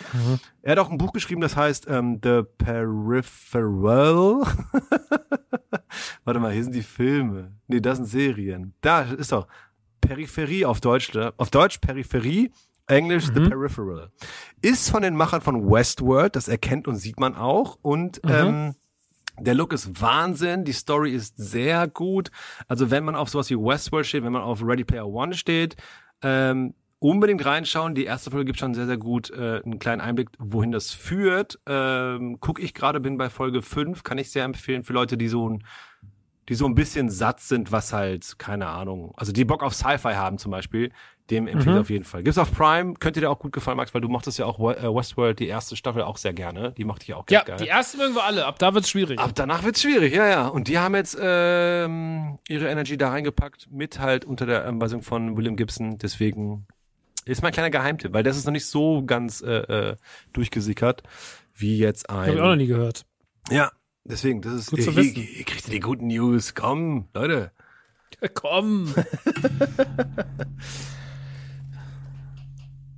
Er 0.61 0.73
hat 0.73 0.79
auch 0.79 0.91
ein 0.91 0.97
Buch 0.97 1.13
geschrieben, 1.13 1.41
das 1.41 1.55
heißt 1.55 1.87
ähm, 1.89 2.19
The 2.21 2.43
Peripheral. 2.57 4.43
Warte 6.23 6.39
mal, 6.39 6.51
hier 6.51 6.63
sind 6.63 6.75
die 6.75 6.83
Filme. 6.83 7.53
Nee, 7.67 7.79
das 7.79 7.97
sind 7.97 8.05
Serien. 8.05 8.73
Da 8.81 9.01
ist 9.01 9.31
doch 9.31 9.47
Peripherie 10.01 10.65
auf 10.65 10.81
Deutsch, 10.81 11.13
ne? 11.13 11.33
auf 11.37 11.49
Deutsch 11.49 11.79
Peripherie, 11.79 12.51
Englisch 12.87 13.25
The 13.25 13.41
Peripheral. 13.41 14.11
Ist 14.61 14.89
von 14.89 15.03
den 15.03 15.15
Machern 15.15 15.41
von 15.41 15.69
Westworld, 15.69 16.35
das 16.35 16.47
erkennt 16.47 16.87
und 16.87 16.95
sieht 16.95 17.19
man 17.19 17.35
auch. 17.35 17.77
Und 17.81 18.19
ähm, 18.25 18.75
der 19.39 19.53
Look 19.53 19.73
ist 19.73 20.01
Wahnsinn, 20.01 20.65
die 20.65 20.73
Story 20.73 21.11
ist 21.11 21.35
sehr 21.37 21.87
gut. 21.87 22.31
Also 22.67 22.91
wenn 22.91 23.03
man 23.03 23.15
auf 23.15 23.29
sowas 23.29 23.49
wie 23.49 23.55
Westworld 23.55 24.05
steht, 24.05 24.23
wenn 24.23 24.33
man 24.33 24.41
auf 24.41 24.61
Ready 24.63 24.83
Player 24.83 25.07
One 25.07 25.33
steht, 25.33 25.75
ähm, 26.21 26.73
unbedingt 26.99 27.45
reinschauen. 27.45 27.95
Die 27.95 28.03
erste 28.03 28.29
Folge 28.29 28.45
gibt 28.45 28.59
schon 28.59 28.73
sehr, 28.73 28.85
sehr 28.85 28.97
gut 28.97 29.31
äh, 29.31 29.61
einen 29.63 29.79
kleinen 29.79 30.01
Einblick, 30.01 30.29
wohin 30.37 30.71
das 30.71 30.91
führt. 30.91 31.59
Ähm, 31.65 32.37
guck 32.39 32.61
ich 32.61 32.73
gerade, 32.73 32.99
bin 32.99 33.17
bei 33.17 33.29
Folge 33.29 33.61
5, 33.61 34.03
kann 34.03 34.17
ich 34.17 34.31
sehr 34.31 34.43
empfehlen 34.43 34.83
für 34.83 34.93
Leute, 34.93 35.17
die 35.17 35.29
so 35.29 35.49
ein 35.49 35.63
die 36.49 36.55
so 36.55 36.65
ein 36.65 36.75
bisschen 36.75 37.09
satt 37.09 37.39
sind, 37.39 37.71
was 37.71 37.93
halt, 37.93 38.37
keine 38.39 38.67
Ahnung, 38.67 39.13
also 39.15 39.31
die 39.31 39.45
Bock 39.45 39.63
auf 39.63 39.73
Sci-Fi 39.73 40.13
haben 40.15 40.37
zum 40.39 40.51
Beispiel, 40.51 40.91
dem 41.29 41.45
empfehle 41.47 41.75
ich 41.75 41.81
auf 41.81 41.89
jeden 41.91 42.05
Fall. 42.05 42.23
Gibt's 42.23 42.39
auf 42.39 42.51
Prime, 42.51 42.95
könnte 42.95 43.19
dir 43.19 43.29
auch 43.29 43.37
gut 43.37 43.51
gefallen, 43.51 43.77
Max, 43.77 43.93
weil 43.93 44.01
du 44.01 44.09
mochtest 44.09 44.39
ja 44.39 44.45
auch 44.47 44.59
äh, 44.59 44.83
Westworld, 44.83 45.37
die 45.37 45.45
erste 45.47 45.75
Staffel 45.75 46.01
auch 46.01 46.17
sehr 46.17 46.33
gerne. 46.33 46.71
Die 46.71 46.83
mochte 46.85 47.03
ich 47.03 47.13
auch 47.13 47.23
Ja, 47.29 47.43
ganz 47.43 47.47
geil. 47.49 47.57
die 47.59 47.67
erste 47.67 47.97
mögen 47.97 48.15
wir 48.15 48.23
alle. 48.23 48.47
Ab 48.47 48.57
da 48.57 48.73
wird's 48.73 48.89
schwierig. 48.89 49.19
Ab 49.19 49.31
danach 49.35 49.63
wird's 49.63 49.79
schwierig, 49.83 50.11
ja, 50.15 50.27
ja. 50.27 50.47
Und 50.47 50.67
die 50.67 50.79
haben 50.79 50.95
jetzt 50.95 51.15
ähm, 51.21 52.39
ihre 52.47 52.67
Energy 52.67 52.97
da 52.97 53.09
reingepackt, 53.09 53.67
mit 53.71 53.99
halt 53.99 54.25
unter 54.25 54.47
der 54.47 54.65
Anweisung 54.65 55.03
von 55.03 55.37
William 55.37 55.55
Gibson. 55.55 55.99
Deswegen 55.99 56.65
ist 57.25 57.43
mein 57.43 57.51
kleiner 57.53 57.69
Geheimtipp, 57.69 58.11
weil 58.11 58.23
das 58.23 58.35
ist 58.35 58.45
noch 58.45 58.53
nicht 58.53 58.65
so 58.65 59.03
ganz 59.05 59.41
äh, 59.41 59.51
äh, 59.91 59.95
durchgesickert, 60.33 61.03
wie 61.53 61.77
jetzt 61.77 62.09
ein. 62.09 62.27
Hab 62.29 62.33
ich 62.33 62.41
auch 62.41 62.45
noch 62.47 62.55
nie 62.55 62.65
gehört. 62.65 63.05
Ja, 63.51 63.71
deswegen, 64.03 64.41
das 64.41 64.53
ist 64.53 64.71
Gut 64.71 64.81
zu 64.81 64.95
wissen. 64.95 65.15
hier, 65.15 65.23
hier 65.23 65.45
kriegt 65.45 65.67
ihr 65.67 65.73
die 65.73 65.79
guten 65.79 66.07
News. 66.07 66.55
Komm, 66.55 67.07
Leute. 67.13 67.51
Komm. 68.33 68.93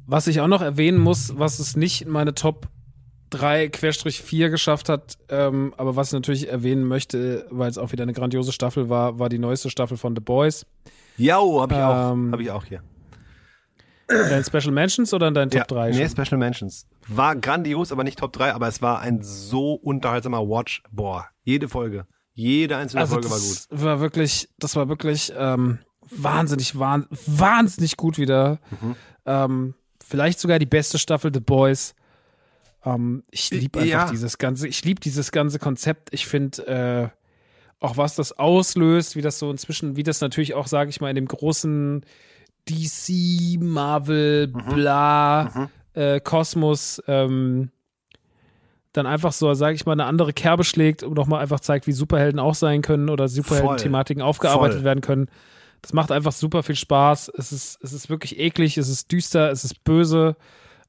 was 0.07 0.27
ich 0.27 0.39
auch 0.41 0.47
noch 0.47 0.61
erwähnen 0.61 0.99
muss, 0.99 1.37
was 1.37 1.59
es 1.59 1.75
nicht 1.75 2.01
in 2.03 2.09
meine 2.09 2.33
Top 2.33 2.67
3 3.29 3.69
Querstrich 3.69 4.21
4 4.21 4.49
geschafft 4.49 4.89
hat, 4.89 5.17
ähm, 5.29 5.73
aber 5.77 5.95
was 5.95 6.07
ich 6.07 6.13
natürlich 6.13 6.49
erwähnen 6.49 6.83
möchte, 6.85 7.45
weil 7.49 7.69
es 7.69 7.77
auch 7.77 7.91
wieder 7.91 8.03
eine 8.03 8.13
grandiose 8.13 8.51
Staffel 8.51 8.89
war, 8.89 9.19
war 9.19 9.29
die 9.29 9.39
neueste 9.39 9.69
Staffel 9.69 9.97
von 9.97 10.15
The 10.15 10.21
Boys. 10.21 10.65
Jau, 11.17 11.61
hab 11.61 11.71
ich 11.71 11.77
auch. 11.77 12.11
Ähm, 12.13 12.31
Hab 12.31 12.39
ich 12.39 12.51
auch 12.51 12.65
hier. 12.65 12.81
Dein 14.29 14.43
Special 14.43 14.71
Mentions 14.71 15.13
oder 15.13 15.27
in 15.27 15.33
deinen 15.33 15.49
Top 15.49 15.67
3? 15.67 15.91
Nee, 15.91 16.07
schon? 16.09 16.25
Special 16.25 16.37
Mentions. 16.37 16.85
War 17.07 17.35
grandios, 17.35 17.91
aber 17.91 18.03
nicht 18.03 18.19
Top 18.19 18.33
3, 18.33 18.53
aber 18.53 18.67
es 18.67 18.81
war 18.81 18.99
ein 18.99 19.21
so 19.21 19.73
unterhaltsamer 19.73 20.41
Watch. 20.47 20.83
Boah, 20.91 21.27
jede 21.43 21.67
Folge. 21.69 22.05
Jede 22.33 22.77
einzelne 22.77 23.01
Also 23.01 23.13
Folge 23.15 23.29
war 23.29 23.37
gut. 23.39 23.65
das 23.69 23.83
war 23.83 23.99
wirklich, 23.99 24.49
das 24.57 24.75
war 24.75 24.87
wirklich 24.89 25.31
ähm, 25.35 25.79
wahnsinnig, 26.09 26.77
wahn, 26.79 27.05
wahnsinnig 27.25 27.97
gut 27.97 28.17
wieder. 28.17 28.59
Mhm. 28.81 28.95
Ähm, 29.25 29.73
vielleicht 30.05 30.39
sogar 30.39 30.57
die 30.59 30.65
beste 30.65 30.97
Staffel 30.97 31.31
The 31.33 31.39
Boys. 31.41 31.93
Ähm, 32.85 33.23
ich 33.31 33.51
liebe 33.51 33.79
einfach 33.79 33.91
Ja. 34.07 34.09
dieses 34.09 34.37
ganze, 34.37 34.67
ich 34.67 34.83
liebe 34.85 34.99
dieses 35.01 35.31
ganze 35.31 35.59
Konzept. 35.59 36.09
Ich 36.13 36.25
finde 36.25 36.67
äh, 36.67 37.09
auch 37.79 37.97
was 37.97 38.15
das 38.15 38.31
auslöst, 38.37 39.15
wie 39.15 39.21
das 39.21 39.37
so 39.39 39.51
inzwischen, 39.51 39.95
wie 39.95 40.03
das 40.03 40.21
natürlich 40.21 40.53
auch, 40.53 40.67
sage 40.67 40.89
ich 40.89 41.01
mal, 41.01 41.09
in 41.09 41.15
dem 41.15 41.27
großen 41.27 42.05
DC, 42.69 43.57
Marvel, 43.59 44.47
Mhm. 44.47 44.75
bla, 44.75 45.69
äh, 45.93 46.19
Kosmos, 46.19 47.01
ähm, 47.07 47.69
dann 48.93 49.07
einfach 49.07 49.31
so, 49.31 49.53
sage 49.53 49.75
ich 49.75 49.85
mal, 49.85 49.93
eine 49.93 50.05
andere 50.05 50.33
Kerbe 50.33 50.63
schlägt 50.63 51.03
und 51.03 51.13
nochmal 51.15 51.41
einfach 51.41 51.61
zeigt, 51.61 51.87
wie 51.87 51.93
Superhelden 51.93 52.39
auch 52.39 52.55
sein 52.55 52.81
können 52.81 53.09
oder 53.09 53.27
Superhelden-Thematiken 53.29 54.21
aufgearbeitet 54.21 54.77
Voll. 54.79 54.83
werden 54.83 55.01
können. 55.01 55.27
Das 55.81 55.93
macht 55.93 56.11
einfach 56.11 56.33
super 56.33 56.61
viel 56.61 56.75
Spaß. 56.75 57.31
Es 57.37 57.51
ist, 57.51 57.79
es 57.81 57.93
ist 57.93 58.09
wirklich 58.09 58.37
eklig, 58.37 58.77
es 58.77 58.89
ist 58.89 59.11
düster, 59.11 59.49
es 59.49 59.63
ist 59.63 59.83
böse. 59.83 60.35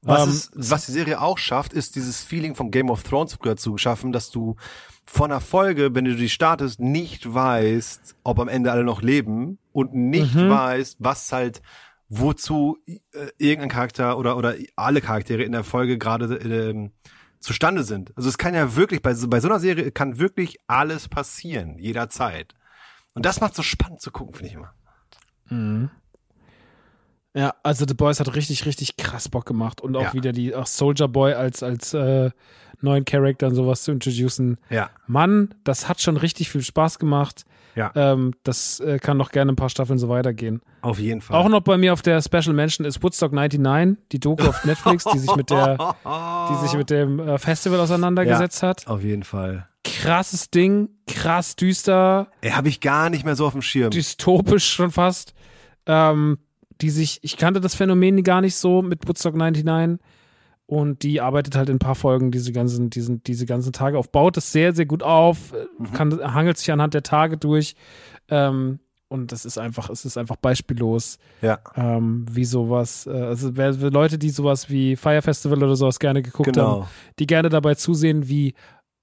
Was, 0.01 0.23
Ähm, 0.25 0.29
es, 0.31 0.51
was 0.71 0.85
die 0.85 0.91
Serie 0.91 1.21
auch 1.21 1.37
schafft, 1.37 1.71
ist 1.73 1.95
dieses 1.95 2.21
Feeling 2.21 2.55
von 2.55 2.71
Game 2.71 2.89
of 2.89 3.03
Thrones 3.03 3.35
früher 3.35 3.55
zu 3.55 3.77
schaffen, 3.77 4.11
dass 4.11 4.29
du 4.29 4.57
von 5.05 5.31
einer 5.31 5.41
Folge, 5.41 5.93
wenn 5.95 6.05
du 6.05 6.15
die 6.15 6.29
startest, 6.29 6.79
nicht 6.79 7.33
weißt, 7.33 8.15
ob 8.23 8.39
am 8.39 8.47
Ende 8.47 8.71
alle 8.71 8.83
noch 8.83 9.01
leben 9.01 9.57
und 9.71 9.93
nicht 9.93 10.35
weißt, 10.49 10.97
was 10.99 11.31
halt 11.31 11.61
wozu 12.09 12.77
äh, 12.85 12.99
irgendein 13.37 13.69
Charakter 13.69 14.17
oder 14.17 14.37
oder 14.37 14.55
alle 14.75 15.01
Charaktere 15.01 15.43
in 15.43 15.51
der 15.51 15.63
Folge 15.63 15.97
gerade 15.97 16.35
ähm, 16.35 16.91
zustande 17.39 17.83
sind. 17.83 18.15
Also 18.15 18.29
es 18.29 18.37
kann 18.37 18.53
ja 18.53 18.75
wirklich 18.75 19.01
bei 19.01 19.13
so, 19.13 19.27
bei 19.27 19.39
so 19.39 19.47
einer 19.49 19.59
Serie 19.59 19.91
kann 19.91 20.19
wirklich 20.19 20.57
alles 20.67 21.09
passieren 21.09 21.77
jederzeit. 21.79 22.53
Und 23.13 23.25
das 23.25 23.41
macht 23.41 23.55
so 23.55 23.63
spannend 23.63 24.01
zu 24.01 24.11
gucken, 24.11 24.33
finde 24.33 24.47
ich 24.49 24.55
immer. 24.55 24.73
Ja, 27.35 27.53
also 27.63 27.85
The 27.87 27.93
Boys 27.95 28.19
hat 28.19 28.33
richtig, 28.35 28.65
richtig 28.65 28.95
krass 28.97 29.27
Bock 29.27 29.45
gemacht 29.45 29.81
und 29.81 29.95
auch 29.95 30.03
Ja. 30.03 30.13
wieder 30.13 30.31
die 30.31 30.53
auch 30.55 30.67
Soldier 30.67 31.07
Boy 31.07 31.33
als, 31.33 31.63
als 31.63 31.93
äh, 31.93 32.29
neuen 32.83 33.05
Charakter 33.05 33.47
und 33.47 33.55
sowas 33.55 33.83
zu 33.83 33.91
introducen. 33.91 34.57
Ja. 34.69 34.89
Mann, 35.07 35.53
das 35.63 35.87
hat 35.89 36.01
schon 36.01 36.17
richtig 36.17 36.49
viel 36.49 36.61
Spaß 36.61 36.99
gemacht. 36.99 37.45
Ja, 37.75 37.91
Ähm, 37.95 38.35
das 38.43 38.79
äh, 38.81 38.99
kann 38.99 39.17
noch 39.17 39.31
gerne 39.31 39.51
ein 39.51 39.55
paar 39.55 39.69
Staffeln 39.69 39.97
so 39.97 40.07
weitergehen. 40.07 40.61
auf 40.81 40.99
jeden 40.99 41.21
Fall. 41.21 41.35
Auch 41.37 41.49
noch 41.49 41.61
bei 41.61 41.75
mir 41.75 41.91
auf 41.93 42.03
der 42.03 42.21
Special 42.21 42.53
Mention 42.53 42.85
ist 42.85 43.01
Woodstock 43.01 43.31
99, 43.33 43.97
die 44.11 44.19
Doku 44.19 44.45
auf 44.47 44.63
Netflix, 44.63 45.05
die 45.05 45.17
sich 45.17 45.35
mit 45.35 45.49
der, 45.49 45.77
die 46.51 46.55
sich 46.67 46.77
mit 46.77 46.91
dem 46.91 47.19
äh, 47.19 47.39
Festival 47.39 47.79
auseinandergesetzt 47.79 48.61
hat. 48.61 48.85
auf 48.87 49.01
jeden 49.03 49.23
Fall. 49.23 49.67
Krasses 49.83 50.51
Ding, 50.51 50.89
krass 51.07 51.55
düster, 51.55 52.27
Ey, 52.41 52.51
habe 52.51 52.69
ich 52.69 52.79
gar 52.79 53.09
nicht 53.09 53.25
mehr 53.25 53.35
so 53.35 53.47
auf 53.47 53.53
dem 53.53 53.63
Schirm. 53.63 53.89
dystopisch 53.89 54.69
schon 54.71 54.91
fast. 54.91 55.33
Ähm, 55.87 56.37
die 56.81 56.89
sich, 56.91 57.19
ich 57.23 57.37
kannte 57.37 57.59
das 57.59 57.73
Phänomen 57.75 58.23
gar 58.23 58.41
nicht 58.41 58.55
so 58.55 58.81
mit 58.83 59.07
Woodstock 59.07 59.35
99 59.35 59.63
und 60.65 61.03
die 61.03 61.19
arbeitet 61.21 61.55
halt 61.55 61.69
in 61.69 61.75
ein 61.75 61.79
paar 61.79 61.95
Folgen 61.95 62.31
diese 62.31 62.51
ganzen, 62.51 62.89
diesen, 62.89 63.21
diese 63.23 63.45
ganzen 63.45 63.73
Tage 63.73 63.97
auf, 63.97 64.11
baut 64.11 64.37
es 64.37 64.51
sehr, 64.51 64.73
sehr 64.73 64.85
gut 64.85 65.03
auf, 65.03 65.53
äh, 65.53 65.65
kann, 65.93 66.11
hangelt 66.33 66.57
sich 66.57 66.71
anhand 66.71 66.93
der 66.93 67.03
Tage 67.03 67.37
durch 67.37 67.75
ähm, 68.29 68.79
und 69.09 69.31
das 69.31 69.45
ist 69.45 69.57
einfach, 69.59 69.89
es 69.91 70.05
ist 70.05 70.17
einfach 70.17 70.37
beispiellos, 70.37 71.19
Ja. 71.41 71.59
ähm, 71.75 72.25
wie 72.31 72.45
sowas, 72.45 73.05
äh, 73.05 73.11
also 73.11 73.55
wer, 73.55 73.73
Leute, 73.73 74.17
die 74.17 74.29
sowas 74.31 74.69
wie 74.69 74.95
Fire 74.95 75.21
Festival 75.21 75.61
oder 75.63 75.75
sowas 75.75 75.99
gerne 75.99 76.21
geguckt 76.23 76.53
Genau. 76.53 76.81
haben, 76.83 76.87
die 77.19 77.27
gerne 77.27 77.49
dabei 77.49 77.75
zusehen, 77.75 78.27
wie 78.27 78.55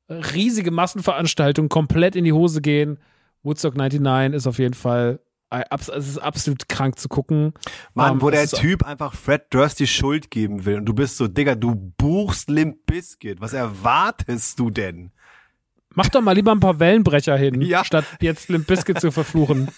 riesige 0.08 0.72
Massenveranstaltungen 0.72 1.68
komplett 1.68 2.16
in 2.16 2.24
die 2.24 2.32
Hose 2.32 2.60
gehen. 2.60 2.98
Woodstock 3.44 3.76
99 3.76 4.34
ist 4.36 4.46
auf 4.48 4.58
jeden 4.58 4.74
Fall 4.74 5.20
es 5.50 5.88
ist 5.88 6.18
absolut 6.18 6.68
krank 6.68 6.98
zu 6.98 7.08
gucken. 7.08 7.52
Mann, 7.94 8.14
Ähm, 8.14 8.22
wo 8.22 8.30
der 8.30 8.46
Typ 8.46 8.84
einfach 8.86 9.14
Fred 9.14 9.42
Durst 9.50 9.80
die 9.80 9.86
Schuld 9.86 10.30
geben 10.30 10.64
will 10.64 10.76
und 10.78 10.86
du 10.86 10.94
bist 10.94 11.16
so, 11.16 11.26
Digga, 11.28 11.54
du 11.56 11.74
buchst 11.74 12.48
Limp 12.48 12.86
Bizkit. 12.86 13.40
Was 13.40 13.52
erwartest 13.52 14.58
du 14.58 14.70
denn? 14.70 15.10
Mach 15.94 16.08
doch 16.08 16.20
mal 16.20 16.32
lieber 16.32 16.52
ein 16.52 16.60
paar 16.60 16.78
Wellenbrecher 16.78 17.36
hin, 17.36 17.60
Ja. 17.62 17.84
statt 17.84 18.04
jetzt 18.20 18.48
Limp 18.48 18.66
Bizkit 18.68 19.00
zu 19.00 19.10
verfluchen. 19.10 19.68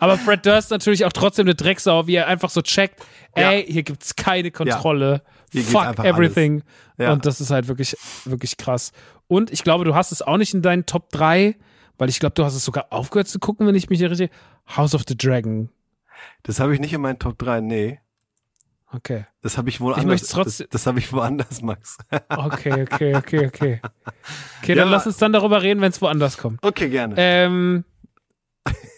Aber 0.00 0.16
Fred 0.16 0.46
Durst 0.46 0.70
natürlich 0.70 1.04
auch 1.04 1.12
trotzdem 1.12 1.44
eine 1.46 1.54
Drecksau, 1.54 2.06
wie 2.06 2.14
er 2.14 2.26
einfach 2.26 2.48
so 2.48 2.62
checkt, 2.62 3.00
Ja. 3.36 3.50
ey, 3.52 3.66
hier 3.70 3.82
gibt's 3.82 4.16
keine 4.16 4.50
Kontrolle. 4.50 5.22
Geht's 5.50 5.70
Fuck 5.70 5.98
everything. 6.04 6.62
Ja. 6.98 7.12
Und 7.12 7.26
das 7.26 7.40
ist 7.42 7.50
halt 7.50 7.68
wirklich, 7.68 7.96
wirklich 8.24 8.56
krass. 8.56 8.92
Und 9.28 9.50
ich 9.52 9.62
glaube, 9.62 9.84
du 9.84 9.94
hast 9.94 10.10
es 10.10 10.22
auch 10.22 10.38
nicht 10.38 10.54
in 10.54 10.62
deinen 10.62 10.86
Top 10.86 11.10
3, 11.10 11.56
weil 11.98 12.08
ich 12.08 12.18
glaube, 12.20 12.34
du 12.34 12.44
hast 12.44 12.54
es 12.54 12.64
sogar 12.64 12.86
aufgehört 12.90 13.28
zu 13.28 13.38
gucken, 13.38 13.66
wenn 13.66 13.74
ich 13.74 13.88
mich 13.90 13.98
hier 13.98 14.10
richtig. 14.10 14.30
House 14.76 14.94
of 14.94 15.02
the 15.08 15.16
Dragon. 15.16 15.70
Das 16.42 16.60
habe 16.60 16.74
ich 16.74 16.80
nicht 16.80 16.92
in 16.92 17.00
meinen 17.00 17.18
Top 17.18 17.38
3, 17.38 17.60
nee. 17.60 18.00
Okay. 18.92 19.26
Das 19.42 19.58
habe 19.58 19.68
ich 19.68 19.80
wohl 19.80 19.92
Ich 19.92 19.98
anders. 19.98 20.22
trotzdem- 20.28 20.66
Das, 20.70 20.80
das 20.82 20.86
habe 20.86 20.98
ich 21.00 21.12
woanders, 21.12 21.60
Max. 21.62 21.98
Okay, 22.28 22.82
okay, 22.82 23.14
okay, 23.16 23.46
okay. 23.46 23.80
Okay, 24.62 24.74
dann 24.74 24.88
Ja, 24.88 24.94
lass 24.94 25.06
uns 25.06 25.16
dann 25.18 25.32
darüber 25.32 25.62
reden, 25.62 25.80
wenn 25.80 25.90
es 25.90 26.00
woanders 26.00 26.38
kommt. 26.38 26.62
Okay, 26.62 26.88
gerne. 26.88 27.14
Ähm, 27.18 27.84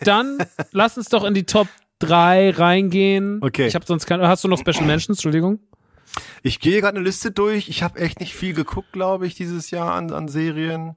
dann 0.02 0.38
lass 0.72 0.96
uns 0.98 1.08
doch 1.08 1.24
in 1.24 1.34
die 1.34 1.44
Top 1.44 1.68
3 2.00 2.50
reingehen. 2.50 3.38
Okay. 3.42 3.66
Ich 3.66 3.74
habe 3.74 3.84
sonst 3.86 4.06
keine. 4.06 4.28
Hast 4.28 4.44
du 4.44 4.48
noch 4.48 4.58
Special 4.58 4.84
Mentions? 4.84 5.18
Entschuldigung. 5.18 5.58
Ich 6.42 6.60
gehe 6.60 6.80
gerade 6.80 6.96
eine 6.96 7.04
Liste 7.04 7.30
durch. 7.32 7.68
Ich 7.68 7.82
habe 7.82 7.98
echt 7.98 8.20
nicht 8.20 8.34
viel 8.34 8.54
geguckt, 8.54 8.92
glaube 8.92 9.26
ich, 9.26 9.34
dieses 9.34 9.70
Jahr 9.70 9.92
an, 9.94 10.12
an 10.12 10.28
Serien. 10.28 10.96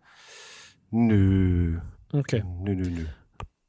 Nö. 0.92 1.80
Okay, 2.14 2.44
Nö, 2.60 2.76
nö, 2.76 2.90
nö. 2.90 3.06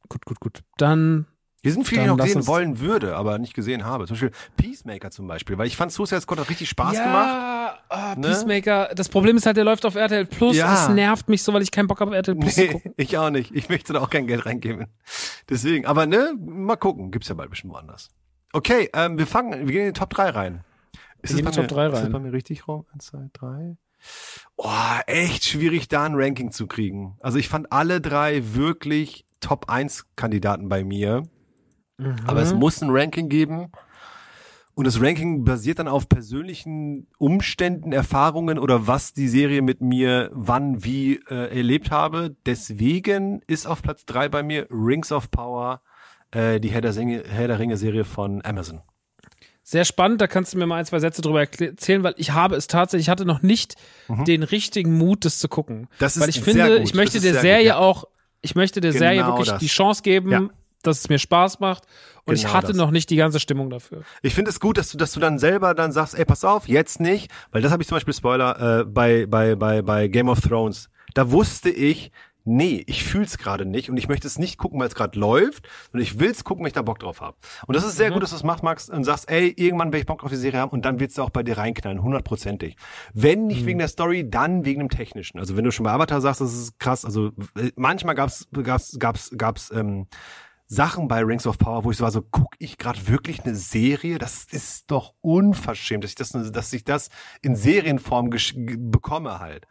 gut, 0.09 0.25
gut, 0.25 0.41
gut. 0.41 0.63
Dann. 0.77 1.27
Hier 1.65 1.73
sind 1.73 1.87
viele, 1.87 2.03
die 2.03 2.09
ich 2.09 2.17
noch 2.17 2.27
sehen 2.27 2.47
wollen 2.49 2.81
würde, 2.81 3.15
aber 3.15 3.39
nicht 3.39 3.55
gesehen 3.55 3.85
habe. 3.85 4.07
Zum 4.07 4.15
Beispiel 4.15 4.33
Peacemaker 4.57 5.13
zum 5.13 5.29
Beispiel, 5.29 5.59
weil 5.59 5.69
ich 5.69 5.77
fand 5.77 5.93
Suicide 5.93 6.21
Squad 6.21 6.41
hat 6.41 6.51
richtig 6.51 6.69
Spaß 6.69 6.95
gemacht. 6.95 7.29
ja, 7.29 7.79
ah, 7.89 8.15
Ne? 8.17 8.27
Peacemaker. 8.27 8.91
Das 8.97 9.09
Problem 9.09 9.37
ist 9.37 9.47
halt, 9.47 9.57
der 9.57 9.63
läuft 9.65 9.87
auf 9.87 9.95
RTL 9.95 10.27
Plus. 10.27 10.57
Ja. 10.57 10.73
Das 10.73 10.89
nervt 10.89 11.29
mich 11.29 11.45
so, 11.45 11.53
weil 11.53 11.63
ich 11.63 11.71
keinen 11.71 11.87
Bock 11.87 12.01
habe, 12.01 12.11
auf 12.11 12.17
RTL 12.17 12.35
Plus 12.35 12.55
zu 12.57 12.61
Nee, 12.63 12.67
gucken. 12.69 12.93
ich 12.97 13.17
auch 13.17 13.31
nicht. 13.31 13.55
Ich 13.55 13.69
möchte 13.69 13.93
da 13.93 14.01
auch 14.01 14.11
kein 14.11 14.27
Geld 14.27 14.45
reingeben. 14.45 14.87
Deswegen, 15.49 15.87
aber 15.87 16.07
ne, 16.07 16.35
mal 16.41 16.75
gucken. 16.75 17.13
Gibt's 17.13 17.29
ja 17.29 17.37
bald 17.37 17.51
bestimmt 17.51 17.75
woanders. 17.75 18.11
Okay, 18.53 18.91
ähm, 18.93 19.17
wir 19.17 19.29
fangen, 19.29 19.53
wir 19.67 19.73
gehen 19.73 19.87
in 19.87 19.95
die 19.95 19.99
Top 19.99 20.11
3 20.11 20.31
rein. 20.31 20.65
Ist 21.23 21.31
Wir 21.31 21.37
die 21.39 21.43
bei 21.45 21.51
Top 21.53 21.69
3 21.69 21.87
Ist 21.87 22.11
bei 22.11 22.19
mir 22.19 22.33
richtig 22.33 22.67
rum? 22.67 22.87
Eins, 22.93 23.07
zwei, 23.07 23.31
drei. 23.33 23.77
Oh, 24.57 24.69
echt 25.07 25.45
schwierig, 25.45 25.89
da 25.89 26.05
ein 26.05 26.15
Ranking 26.15 26.53
zu 26.53 26.67
kriegen. 26.67 27.17
Also 27.21 27.39
ich 27.39 27.49
fand 27.49 27.73
alle 27.73 28.01
drei 28.01 28.55
wirklich 28.55 29.25
Top 29.41 29.69
1 29.69 30.05
Kandidaten 30.17 30.69
bei 30.69 30.85
mir. 30.85 31.25
Aber 32.27 32.41
Mhm. 32.41 32.47
es 32.47 32.55
muss 32.55 32.83
ein 32.83 32.91
Ranking 32.91 33.29
geben. 33.29 33.71
Und 34.75 34.87
das 34.87 35.01
Ranking 35.03 35.45
basiert 35.45 35.79
dann 35.81 35.89
auf 35.89 36.09
persönlichen 36.09 37.07
Umständen, 37.19 37.93
Erfahrungen 37.93 38.59
oder 38.59 38.87
was 38.87 39.13
die 39.13 39.29
Serie 39.29 39.61
mit 39.61 39.83
mir 39.83 40.31
wann 40.33 40.83
wie 40.83 41.17
äh, 41.29 41.57
erlebt 41.57 41.91
habe. 41.91 42.35
Deswegen 42.47 43.43
ist 43.47 43.67
auf 43.67 43.83
Platz 43.83 44.07
drei 44.07 44.29
bei 44.31 44.43
mir 44.43 44.67
Rings 44.71 45.13
of 45.13 45.31
Power, 45.31 45.83
äh, 46.31 46.59
die 46.59 46.71
Herr 46.71 46.81
der, 46.81 46.95
Singe, 46.95 47.23
Herr 47.29 47.49
der 47.49 47.59
Ringe 47.59 47.77
Serie 47.77 48.05
von 48.05 48.43
Amazon. 48.45 48.81
Sehr 49.73 49.87
spannend, 49.87 50.21
da 50.21 50.27
kannst 50.27 50.53
du 50.53 50.59
mir 50.59 50.67
mal 50.67 50.77
ein, 50.77 50.85
zwei 50.85 50.99
Sätze 50.99 51.23
drüber 51.23 51.41
erzählen, 51.41 52.03
weil 52.03 52.13
ich 52.19 52.33
habe 52.33 52.57
es 52.57 52.67
tatsächlich, 52.67 53.07
ich 53.07 53.09
hatte 53.11 53.25
noch 53.25 53.41
nicht 53.41 53.75
den 54.27 54.43
richtigen 54.43 54.99
Mut, 54.99 55.25
das 55.25 55.39
zu 55.39 55.49
gucken. 55.49 55.81
Mhm. 55.83 55.89
Das 55.99 56.17
ist 56.17 56.23
weil 56.23 56.29
ich 56.29 56.43
finde, 56.43 56.79
ich 56.83 56.93
möchte 56.93 57.21
der 57.21 57.41
Serie 57.41 57.59
gut, 57.65 57.67
ja. 57.69 57.77
auch, 57.79 58.05
ich 58.43 58.55
möchte 58.55 58.83
der 58.83 58.93
Serie 58.93 59.21
Genau 59.23 59.29
wirklich 59.29 59.49
das. 59.49 59.61
die 59.61 59.69
Chance 59.69 60.03
geben, 60.03 60.31
Ja. 60.31 60.49
dass 60.83 60.99
es 61.01 61.09
mir 61.09 61.19
Spaß 61.19 61.61
macht. 61.61 61.85
Und 62.27 62.35
ich 62.35 62.43
Genau 62.43 62.53
hatte 62.53 62.67
das. 62.69 62.77
noch 62.77 62.91
nicht 62.91 63.09
die 63.09 63.17
ganze 63.17 63.41
Stimmung 63.41 63.71
dafür. 63.71 64.03
Ich 64.21 64.35
finde 64.35 64.51
es 64.51 64.61
gut, 64.61 64.77
dass 64.77 64.91
du, 64.91 64.99
dass 64.99 65.13
du 65.13 65.21
dann 65.21 65.39
selber 65.39 65.73
dann 65.73 65.91
sagst, 65.91 66.19
ey, 66.19 66.27
pass 66.27 66.45
auf, 66.45 66.69
jetzt 66.69 67.01
nicht, 67.01 67.31
weil 67.51 67.63
das 67.63 67.73
habe 67.73 67.83
ich 67.83 67.89
zum 67.89 67.97
Beispiel 67.97 68.13
Spoiler 68.13 68.81
äh, 68.81 68.85
bei 68.85 69.25
bei 69.27 69.55
bei 69.57 69.81
bei 69.81 70.07
Game 70.09 70.29
of 70.29 70.43
Thrones. 70.43 70.91
Da 71.15 71.31
wusste 71.31 71.71
ich, 71.71 72.13
nee, 72.45 72.83
ich 72.87 73.05
fühl's 73.05 73.39
gerade 73.39 73.65
nicht 73.65 73.91
und 73.91 73.97
ich 73.97 74.09
möchte 74.09 74.27
es 74.27 74.39
nicht 74.39 74.59
gucken, 74.59 74.81
weil 74.81 74.89
es 74.89 74.95
gerade 74.95 75.19
läuft, 75.19 75.69
sondern 75.91 76.03
ich 76.03 76.19
will's 76.19 76.45
gucken, 76.45 76.65
wenn 76.65 76.69
ich 76.69 76.75
da 76.75 76.83
Bock 76.83 76.99
drauf 76.99 77.21
habe. 77.21 77.37
Und 77.67 77.77
das 77.77 77.85
ist 77.85 77.97
sehr 77.97 78.11
gut, 78.11 78.23
dass 78.23 78.31
du 78.31 78.37
es 78.37 78.43
machst, 78.43 78.63
Max, 78.63 78.89
und 78.89 79.05
sagst, 79.05 79.31
ey, 79.31 79.49
irgendwann 79.57 79.89
werde 79.89 79.99
ich 79.99 80.07
Bock 80.07 80.25
auf 80.25 80.31
die 80.31 80.37
Serie 80.37 80.61
haben 80.61 80.71
und 80.71 80.85
dann 80.85 81.01
wird's 81.01 81.19
auch 81.19 81.31
bei 81.31 81.43
dir 81.43 81.59
reinknallen, 81.59 82.03
hundertprozentig. 82.03 82.77
Wenn 83.15 83.47
nicht 83.47 83.67
wegen 83.67 83.79
der 83.79 83.89
Story, 83.89 84.29
dann 84.29 84.65
wegen 84.65 84.81
dem 84.81 84.89
Technischen. 84.89 85.39
Also 85.39 85.57
wenn 85.57 85.65
du 85.65 85.71
schon 85.71 85.85
bei 85.85 85.93
Avatar 85.93 86.21
sagst, 86.21 86.41
das 86.41 86.53
ist 86.53 86.79
krass. 86.79 87.05
Also 87.05 87.29
äh, 87.57 87.71
manchmal 87.77 88.15
gab's 88.15 88.49
gab's 88.53 88.97
gab's 88.99 89.31
gab's 89.37 89.71
ähm, 89.75 90.07
Sachen 90.73 91.07
bei 91.07 91.23
Rings 91.23 91.47
of 91.47 91.59
Power, 91.59 91.85
wo 91.85 91.91
ich 91.91 91.99
so 91.99 92.05
war, 92.05 92.11
so 92.11 92.23
guck 92.23 92.55
ich 92.59 92.79
gerade 92.79 93.07
wirklich 93.07 93.45
eine 93.45 93.55
Serie? 93.55 94.17
Das 94.17 94.47
ist 94.51 94.91
doch 94.91 95.13
unverschämt, 95.21 96.03
dass 96.03 96.13
ich 96.13 96.15
das, 96.15 96.31
dass 96.33 96.73
ich 96.73 96.83
das 96.83 97.11
in 97.43 97.57
Serienform 97.57 98.31
bekomme 98.31 99.39
halt. 99.39 99.67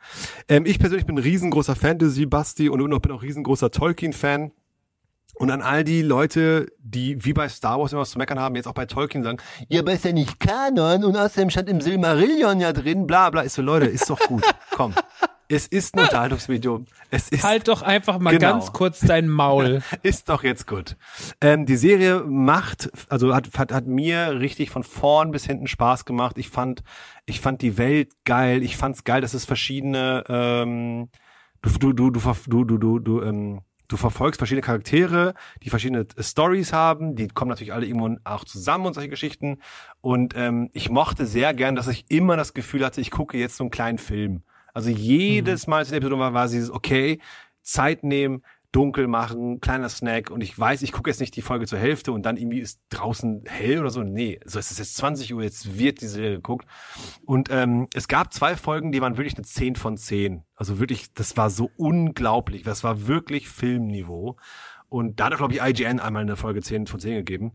Ähm, 0.48 0.68
ich 0.68 0.78
persönlich 0.78 1.08
bin 1.08 1.16
ein 1.16 1.24
riesengroßer 1.24 1.76
Fantasy-Basti 1.76 2.70
und 2.70 2.82
und 2.82 3.02
bin 3.02 3.12
auch 3.12 3.24
riesengroßer 3.24 3.72
Tolkien-Fan. 3.72 4.52
Und 5.34 5.50
an 5.50 5.64
all 5.64 5.84
die 5.84 6.04
Leute, 6.04 6.68
die 6.78 7.26
wie 7.26 7.34
bei 7.34 7.50
Star 7.50 7.80
Wars 7.80 7.94
immer 7.94 8.02
was 8.02 8.12
zu 8.12 8.20
meckern 8.20 8.38
haben, 8.38 8.56
jetzt 8.56 8.68
auch 8.68 8.74
bei 8.74 8.86
Tolkien 8.86 9.24
sagen, 9.24 9.40
ja, 9.70 9.80
aber 9.80 9.94
ist 9.94 10.06
ja 10.06 10.12
nicht 10.12 10.40
Kanon 10.40 11.04
und 11.04 11.18
außerdem 11.18 11.50
stand 11.50 11.68
im 11.68 11.82
Silmarillion 11.82 12.60
ja 12.60 12.74
drin, 12.74 13.08
bla 13.08 13.32
bla. 13.32 13.42
Ist 13.42 13.56
so, 13.56 13.64
Leute, 13.64 13.88
ist 13.88 14.08
doch 14.08 14.20
gut. 14.20 14.44
Komm. 14.76 14.94
Es 15.52 15.68
ist 15.68 15.96
ein 15.96 16.02
Unterhaltungsmedium. 16.02 16.86
Es 17.10 17.30
ist 17.30 17.44
Halt 17.44 17.68
doch 17.68 17.82
einfach 17.82 18.20
mal 18.20 18.32
Genau. 18.32 18.54
ganz 18.54 18.72
kurz 18.72 19.02
dein 19.02 19.28
Maul. 19.28 19.84
ist 20.02 20.30
doch 20.30 20.44
jetzt 20.44 20.66
gut. 20.66 20.96
Ähm, 21.42 21.66
die 21.66 21.76
Serie 21.76 22.22
macht, 22.22 22.90
also 23.10 23.36
hat, 23.36 23.50
hat, 23.58 23.74
hat 23.74 23.86
mir 23.86 24.40
richtig 24.40 24.70
von 24.70 24.84
vorn 24.84 25.32
bis 25.32 25.46
hinten 25.46 25.68
Spaß 25.68 26.06
gemacht. 26.06 26.38
Ich 26.38 26.50
fand, 26.50 26.84
ich 27.26 27.42
fand 27.42 27.62
die 27.62 27.78
Welt 27.78 28.14
geil. 28.24 28.64
Ich 28.64 28.78
fand's 28.78 29.04
geil, 29.04 29.20
dass 29.20 29.34
es 29.34 29.44
verschiedene, 29.44 30.24
ähm, 30.30 31.10
du, 31.62 31.92
du, 31.92 31.94
du, 31.94 32.12
du, 32.12 32.64
du, 32.64 32.78
du, 32.78 33.00
du, 33.00 33.22
ähm, 33.22 33.62
du 33.90 33.98
verfolgst 33.98 34.40
verschiedene 34.40 34.62
Charaktere, 34.66 35.34
die 35.64 35.70
verschiedene 35.70 36.08
äh, 36.16 36.24
Stories 36.24 36.72
haben. 36.72 37.16
Die 37.16 37.28
kommen 37.28 37.50
natürlich 37.50 37.74
alle 37.74 37.86
irgendwo 37.86 38.16
auch 38.24 38.46
zusammen 38.46 38.86
und 38.86 38.94
solche 38.94 39.10
Geschichten. 39.10 39.60
Und 40.00 40.34
ähm, 40.38 40.70
ich 40.72 40.90
mochte 40.90 41.26
sehr 41.26 41.54
gern, 41.54 41.76
dass 41.76 41.90
ich 41.90 42.06
immer 42.10 42.38
das 42.38 42.54
Gefühl 42.54 42.86
hatte, 42.86 43.02
ich 43.02 43.12
gucke 43.12 43.38
jetzt 43.38 43.58
so 43.58 43.66
einen 43.66 43.72
kleinen 43.72 43.98
Film. 43.98 44.44
Also 44.74 44.90
jedes 44.90 45.68
Mal, 45.68 45.80
als 45.80 45.90
in 45.90 45.94
der 45.94 45.98
Episode 46.00 46.20
war, 46.20 46.34
war 46.34 46.46
es 46.46 46.52
dieses, 46.52 46.72
okay, 46.72 47.20
Zeit 47.62 48.04
nehmen, 48.04 48.44
dunkel 48.72 49.08
machen, 49.08 49.60
kleiner 49.60 49.90
Snack 49.90 50.32
und 50.32 50.42
ich 50.42 50.58
weiß, 50.58 50.82
ich 50.82 50.94
gucke 50.94 51.10
jetzt 51.10 51.20
nicht 51.20 51.36
die 51.36 51.42
Folge 51.42 51.68
zur 51.68 51.78
Hälfte 51.78 52.14
und 52.14 52.26
dann 52.26 52.38
irgendwie 52.38 52.60
ist 52.60 52.80
draußen 52.90 53.44
hell 53.46 53.80
oder 53.80 53.90
so. 53.90 54.02
Nee, 54.02 54.40
so 54.46 54.60
ist 54.60 54.72
es 54.72 54.78
jetzt 54.78 54.96
20 54.96 55.34
Uhr, 55.34 55.44
jetzt 55.44 55.78
wird 55.78 56.02
die 56.02 56.08
Serie 56.08 56.36
geguckt. 56.36 56.66
Und 57.26 57.50
ähm, 57.52 57.88
es 57.94 58.08
gab 58.08 58.34
zwei 58.34 58.56
Folgen, 58.56 58.92
die 58.92 59.02
waren 59.02 59.18
wirklich 59.18 59.36
eine 59.36 59.46
10 59.46 59.76
von 59.76 59.98
10. 59.98 60.44
Also 60.56 60.80
wirklich, 60.80 61.14
das 61.14 61.36
war 61.36 61.50
so 61.50 61.70
unglaublich. 61.76 62.64
Das 62.64 62.84
war 62.84 63.08
wirklich 63.08 63.50
Filmniveau. 63.50 64.38
Und 64.88 65.20
da 65.20 65.26
hat, 65.26 65.38
glaube 65.38 65.54
ich, 65.54 65.62
IGN 65.62 66.00
einmal 66.00 66.22
eine 66.22 66.36
Folge 66.36 66.62
10 66.62 66.88
von 66.88 67.00
10 67.00 67.16
gegeben. 67.16 67.52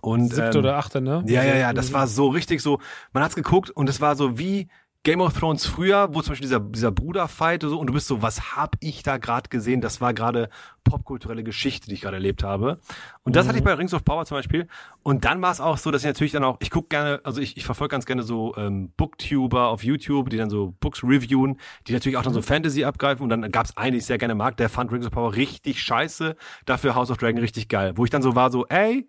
Und, 0.00 0.32
Siebte 0.32 0.58
ähm, 0.58 0.58
oder 0.58 0.76
achte, 0.76 1.00
ne? 1.00 1.22
ja, 1.26 1.42
ja, 1.42 1.56
ja, 1.56 1.72
das 1.72 1.92
war 1.92 2.06
so 2.06 2.28
richtig 2.28 2.62
so, 2.62 2.80
man 3.12 3.22
hat's 3.22 3.34
geguckt 3.34 3.70
und 3.70 3.88
es 3.88 4.00
war 4.00 4.16
so 4.16 4.38
wie 4.38 4.68
Game 5.04 5.20
of 5.20 5.38
Thrones 5.38 5.66
früher, 5.66 6.08
wo 6.14 6.22
zum 6.22 6.32
Beispiel 6.32 6.48
dieser, 6.48 6.60
dieser 6.60 6.90
Bruderfight 6.90 7.62
und 7.62 7.70
so, 7.70 7.78
und 7.78 7.88
du 7.88 7.92
bist 7.92 8.06
so, 8.06 8.22
was 8.22 8.56
hab 8.56 8.74
ich 8.80 9.02
da 9.02 9.18
gerade 9.18 9.50
gesehen? 9.50 9.82
Das 9.82 10.00
war 10.00 10.14
gerade 10.14 10.48
popkulturelle 10.82 11.44
Geschichte, 11.44 11.88
die 11.88 11.94
ich 11.94 12.00
gerade 12.00 12.16
erlebt 12.16 12.42
habe. 12.42 12.78
Und 13.22 13.36
das 13.36 13.46
hatte 13.46 13.58
ich 13.58 13.64
bei 13.64 13.74
Rings 13.74 13.92
of 13.92 14.02
Power 14.02 14.24
zum 14.24 14.38
Beispiel. 14.38 14.66
Und 15.02 15.26
dann 15.26 15.42
war 15.42 15.52
es 15.52 15.60
auch 15.60 15.76
so, 15.76 15.90
dass 15.90 16.02
ich 16.02 16.06
natürlich 16.06 16.32
dann 16.32 16.42
auch, 16.42 16.56
ich 16.60 16.70
guck 16.70 16.88
gerne, 16.88 17.20
also 17.22 17.42
ich, 17.42 17.58
ich 17.58 17.66
verfolge 17.66 17.92
ganz 17.92 18.06
gerne 18.06 18.22
so 18.22 18.56
ähm, 18.56 18.92
Booktuber 18.96 19.68
auf 19.68 19.84
YouTube, 19.84 20.30
die 20.30 20.38
dann 20.38 20.48
so 20.48 20.74
Books 20.80 21.04
reviewen, 21.04 21.60
die 21.86 21.92
natürlich 21.92 22.16
auch 22.16 22.22
dann 22.22 22.32
so 22.32 22.40
Fantasy 22.40 22.84
abgreifen. 22.84 23.22
Und 23.22 23.28
dann 23.28 23.52
gab's 23.52 23.76
einen, 23.76 23.92
den 23.92 23.98
ich 23.98 24.06
sehr 24.06 24.18
gerne 24.18 24.34
mag, 24.34 24.56
der 24.56 24.70
fand 24.70 24.90
Rings 24.90 25.04
of 25.04 25.12
Power 25.12 25.34
richtig 25.34 25.82
scheiße, 25.82 26.34
dafür 26.64 26.94
House 26.94 27.10
of 27.10 27.18
Dragon 27.18 27.40
richtig 27.40 27.68
geil. 27.68 27.92
Wo 27.96 28.04
ich 28.04 28.10
dann 28.10 28.22
so 28.22 28.34
war, 28.34 28.50
so, 28.50 28.66
ey, 28.68 29.06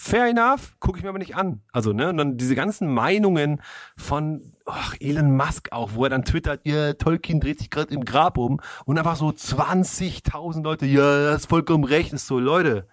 Fair 0.00 0.28
enough, 0.28 0.76
gucke 0.78 0.98
ich 0.98 1.02
mir 1.02 1.08
aber 1.08 1.18
nicht 1.18 1.34
an. 1.34 1.60
Also, 1.72 1.92
ne, 1.92 2.10
und 2.10 2.18
dann 2.18 2.36
diese 2.36 2.54
ganzen 2.54 2.86
Meinungen 2.86 3.60
von 3.96 4.52
ach, 4.64 4.94
Elon 5.00 5.36
Musk 5.36 5.72
auch, 5.72 5.90
wo 5.94 6.04
er 6.04 6.10
dann 6.10 6.24
twittert, 6.24 6.60
ja, 6.64 6.92
Tolkien 6.92 7.40
dreht 7.40 7.58
sich 7.58 7.68
gerade 7.68 7.92
im 7.92 8.04
Grab 8.04 8.38
um 8.38 8.60
und 8.84 8.96
einfach 8.96 9.16
so 9.16 9.30
20.000 9.30 10.62
Leute, 10.62 10.86
ja, 10.86 11.24
das 11.24 11.40
ist 11.40 11.48
vollkommen 11.50 11.82
recht, 11.82 12.12
ist 12.12 12.28
so, 12.28 12.38
Leute, 12.38 12.86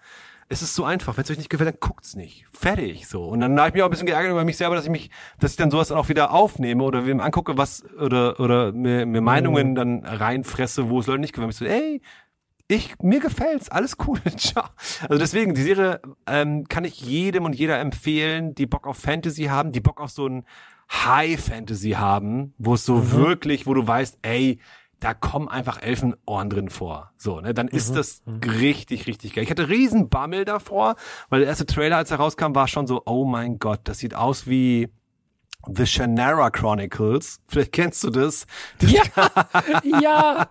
es 0.48 0.62
ist 0.62 0.74
so 0.74 0.84
einfach, 0.84 1.16
wenn 1.16 1.22
es 1.22 1.30
euch 1.30 1.38
nicht 1.38 1.48
gefällt, 1.48 1.68
dann 1.68 1.80
guckt's 1.80 2.16
nicht. 2.16 2.44
Fertig, 2.52 3.06
so. 3.06 3.22
Und 3.24 3.38
dann 3.38 3.56
habe 3.56 3.68
ich 3.68 3.74
mich 3.74 3.82
auch 3.82 3.86
ein 3.86 3.90
bisschen 3.90 4.06
geärgert 4.06 4.32
über 4.32 4.44
mich 4.44 4.56
selber, 4.56 4.74
dass 4.74 4.84
ich 4.84 4.90
mich, 4.90 5.10
dass 5.38 5.52
ich 5.52 5.56
dann 5.56 5.70
sowas 5.70 5.88
dann 5.88 5.98
auch 5.98 6.08
wieder 6.08 6.32
aufnehme 6.32 6.82
oder 6.82 7.06
wem 7.06 7.20
angucke, 7.20 7.56
was, 7.56 7.84
oder, 8.00 8.40
oder 8.40 8.72
mir, 8.72 9.06
mir 9.06 9.20
Meinungen 9.20 9.76
dann 9.76 10.04
reinfresse, 10.04 10.90
wo 10.90 10.98
es 10.98 11.06
Leute 11.06 11.20
nicht 11.20 11.34
gefällt. 11.34 11.52
Ich 11.52 11.58
so, 11.58 11.64
ey, 11.66 12.02
ich, 12.68 12.96
mir 13.00 13.20
gefällt's, 13.20 13.68
alles 13.68 13.96
cool, 14.06 14.20
ciao. 14.36 14.64
Also 15.02 15.18
deswegen, 15.18 15.54
die 15.54 15.62
Serie 15.62 16.00
ähm, 16.26 16.66
kann 16.68 16.84
ich 16.84 17.00
jedem 17.00 17.44
und 17.44 17.54
jeder 17.54 17.78
empfehlen, 17.78 18.54
die 18.54 18.66
Bock 18.66 18.86
auf 18.86 18.98
Fantasy 18.98 19.44
haben, 19.44 19.72
die 19.72 19.80
Bock 19.80 20.00
auf 20.00 20.10
so 20.10 20.26
ein 20.26 20.44
High 20.90 21.40
Fantasy 21.40 21.90
haben, 21.90 22.54
wo 22.58 22.74
es 22.74 22.84
so 22.84 23.12
wirklich, 23.12 23.66
wo 23.66 23.74
du 23.74 23.86
weißt, 23.86 24.18
ey, 24.22 24.60
da 25.00 25.14
kommen 25.14 25.48
einfach 25.48 25.82
Elfenohren 25.82 26.48
drin 26.48 26.70
vor. 26.70 27.12
So, 27.16 27.40
ne, 27.40 27.52
dann 27.52 27.68
ist 27.68 27.94
das 27.94 28.22
richtig, 28.26 29.06
richtig 29.06 29.34
geil. 29.34 29.44
Ich 29.44 29.50
hatte 29.50 29.68
riesen 29.68 30.08
Bammel 30.08 30.44
davor, 30.44 30.96
weil 31.28 31.40
der 31.40 31.48
erste 31.48 31.66
Trailer, 31.66 31.98
als 31.98 32.10
er 32.10 32.16
rauskam, 32.16 32.54
war 32.54 32.66
schon 32.66 32.86
so, 32.86 33.02
oh 33.04 33.24
mein 33.24 33.58
Gott, 33.58 33.80
das 33.84 33.98
sieht 33.98 34.14
aus 34.14 34.46
wie 34.46 34.88
The 35.66 35.86
Shannara 35.86 36.50
Chronicles. 36.50 37.40
Vielleicht 37.48 37.72
kennst 37.72 38.04
du 38.04 38.10
das. 38.10 38.46
Das, 38.78 38.92
Ja, 38.92 39.02
ja. 40.00 40.48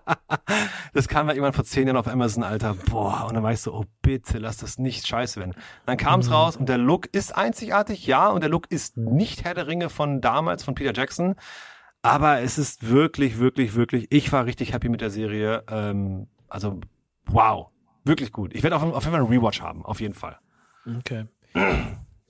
das 0.93 1.07
kam 1.07 1.27
ja 1.27 1.33
irgendwann 1.33 1.53
vor 1.53 1.63
zehn 1.65 1.87
Jahren 1.87 1.97
auf 1.97 2.07
Amazon, 2.07 2.43
Alter. 2.43 2.73
Boah, 2.73 3.25
und 3.27 3.35
dann 3.35 3.43
war 3.43 3.53
ich 3.53 3.61
so, 3.61 3.73
oh 3.73 3.85
bitte, 4.01 4.37
lass 4.37 4.57
das 4.57 4.77
nicht 4.77 5.07
scheiße 5.07 5.39
werden. 5.39 5.55
Dann 5.85 5.97
kam 5.97 6.19
es 6.19 6.31
raus 6.31 6.57
und 6.57 6.67
der 6.67 6.77
Look 6.77 7.07
ist 7.07 7.35
einzigartig, 7.35 8.05
ja, 8.07 8.29
und 8.29 8.41
der 8.41 8.49
Look 8.49 8.69
ist 8.69 8.97
nicht 8.97 9.43
Herr 9.43 9.53
der 9.53 9.67
Ringe 9.67 9.89
von 9.89 10.21
damals, 10.21 10.63
von 10.63 10.75
Peter 10.75 10.93
Jackson. 10.93 11.35
Aber 12.01 12.41
es 12.41 12.57
ist 12.57 12.87
wirklich, 12.89 13.39
wirklich, 13.39 13.75
wirklich, 13.75 14.07
ich 14.11 14.31
war 14.31 14.45
richtig 14.45 14.73
happy 14.73 14.89
mit 14.89 15.01
der 15.01 15.09
Serie. 15.09 15.63
Ähm, 15.69 16.27
also, 16.49 16.79
wow. 17.25 17.69
Wirklich 18.03 18.31
gut. 18.31 18.53
Ich 18.53 18.61
werde 18.61 18.75
auf, 18.75 18.83
auf 18.83 19.03
jeden 19.03 19.15
Fall 19.15 19.21
einen 19.21 19.33
Rewatch 19.33 19.61
haben, 19.61 19.83
auf 19.83 19.99
jeden 19.99 20.13
Fall. 20.13 20.37
Okay. 20.85 21.25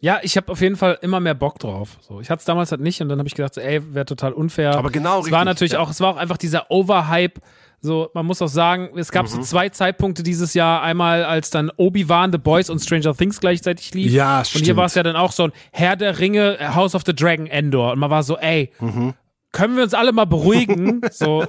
Ja, 0.01 0.19
ich 0.21 0.37
habe 0.37 0.51
auf 0.51 0.61
jeden 0.61 0.75
Fall 0.75 0.97
immer 1.01 1.19
mehr 1.19 1.33
Bock 1.33 1.57
drauf. 1.57 1.97
So, 2.01 2.19
ich 2.21 2.29
hatte 2.29 2.39
es 2.39 2.45
damals 2.45 2.71
halt 2.71 2.81
nicht 2.81 3.01
und 3.01 3.09
dann 3.09 3.17
habe 3.17 3.27
ich 3.27 3.33
gedacht, 3.35 3.53
so, 3.55 3.61
ey, 3.61 3.81
wäre 3.93 4.05
total 4.05 4.33
unfair. 4.33 4.75
Aber 4.77 4.89
genau 4.91 5.19
Es 5.21 5.31
war 5.31 5.39
richtig, 5.41 5.45
natürlich 5.45 5.73
ja. 5.73 5.79
auch, 5.79 5.89
es 5.89 5.99
war 6.01 6.13
auch 6.13 6.17
einfach 6.17 6.37
dieser 6.37 6.69
Overhype. 6.69 7.39
So, 7.81 8.09
man 8.13 8.25
muss 8.25 8.41
auch 8.41 8.47
sagen, 8.47 8.89
es 8.97 9.11
gab 9.11 9.25
Mhm. 9.25 9.29
so 9.29 9.41
zwei 9.41 9.69
Zeitpunkte 9.69 10.21
dieses 10.23 10.53
Jahr. 10.53 10.81
Einmal, 10.81 11.23
als 11.23 11.49
dann 11.49 11.71
Obi-Wan, 11.77 12.31
The 12.31 12.37
Boys 12.39 12.69
und 12.69 12.79
Stranger 12.79 13.15
Things 13.15 13.39
gleichzeitig 13.39 13.93
lief. 13.93 14.11
Ja, 14.11 14.39
Und 14.39 14.47
hier 14.47 14.59
stimmt. 14.63 14.77
war 14.77 14.85
es 14.85 14.95
ja 14.95 15.03
dann 15.03 15.15
auch 15.15 15.31
so 15.31 15.43
ein 15.45 15.51
Herr 15.71 15.95
der 15.95 16.19
Ringe, 16.19 16.59
äh, 16.59 16.67
House 16.69 16.93
of 16.95 17.03
the 17.05 17.13
Dragon, 17.15 17.47
Endor. 17.47 17.91
Und 17.93 17.99
man 17.99 18.09
war 18.09 18.23
so, 18.23 18.37
ey, 18.37 18.71
Mhm. 18.79 19.13
können 19.51 19.75
wir 19.77 19.83
uns 19.83 19.93
alle 19.93 20.11
mal 20.11 20.25
beruhigen? 20.25 21.01
so, 21.11 21.45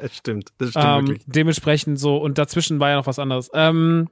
Das 0.00 0.16
stimmt, 0.16 0.50
das 0.58 0.70
stimmt 0.70 0.84
ähm, 0.84 1.06
wirklich. 1.08 1.22
dementsprechend 1.26 1.98
so. 2.00 2.16
Und 2.16 2.38
dazwischen 2.38 2.80
war 2.80 2.90
ja 2.90 2.96
noch 2.96 3.06
was 3.06 3.18
anderes. 3.18 3.50
Ähm, 3.54 4.08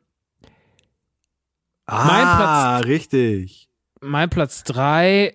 Ah, 1.86 2.78
richtig. 2.78 3.68
Mein 4.03 4.29
Platz 4.31 4.65
drei. 4.65 5.35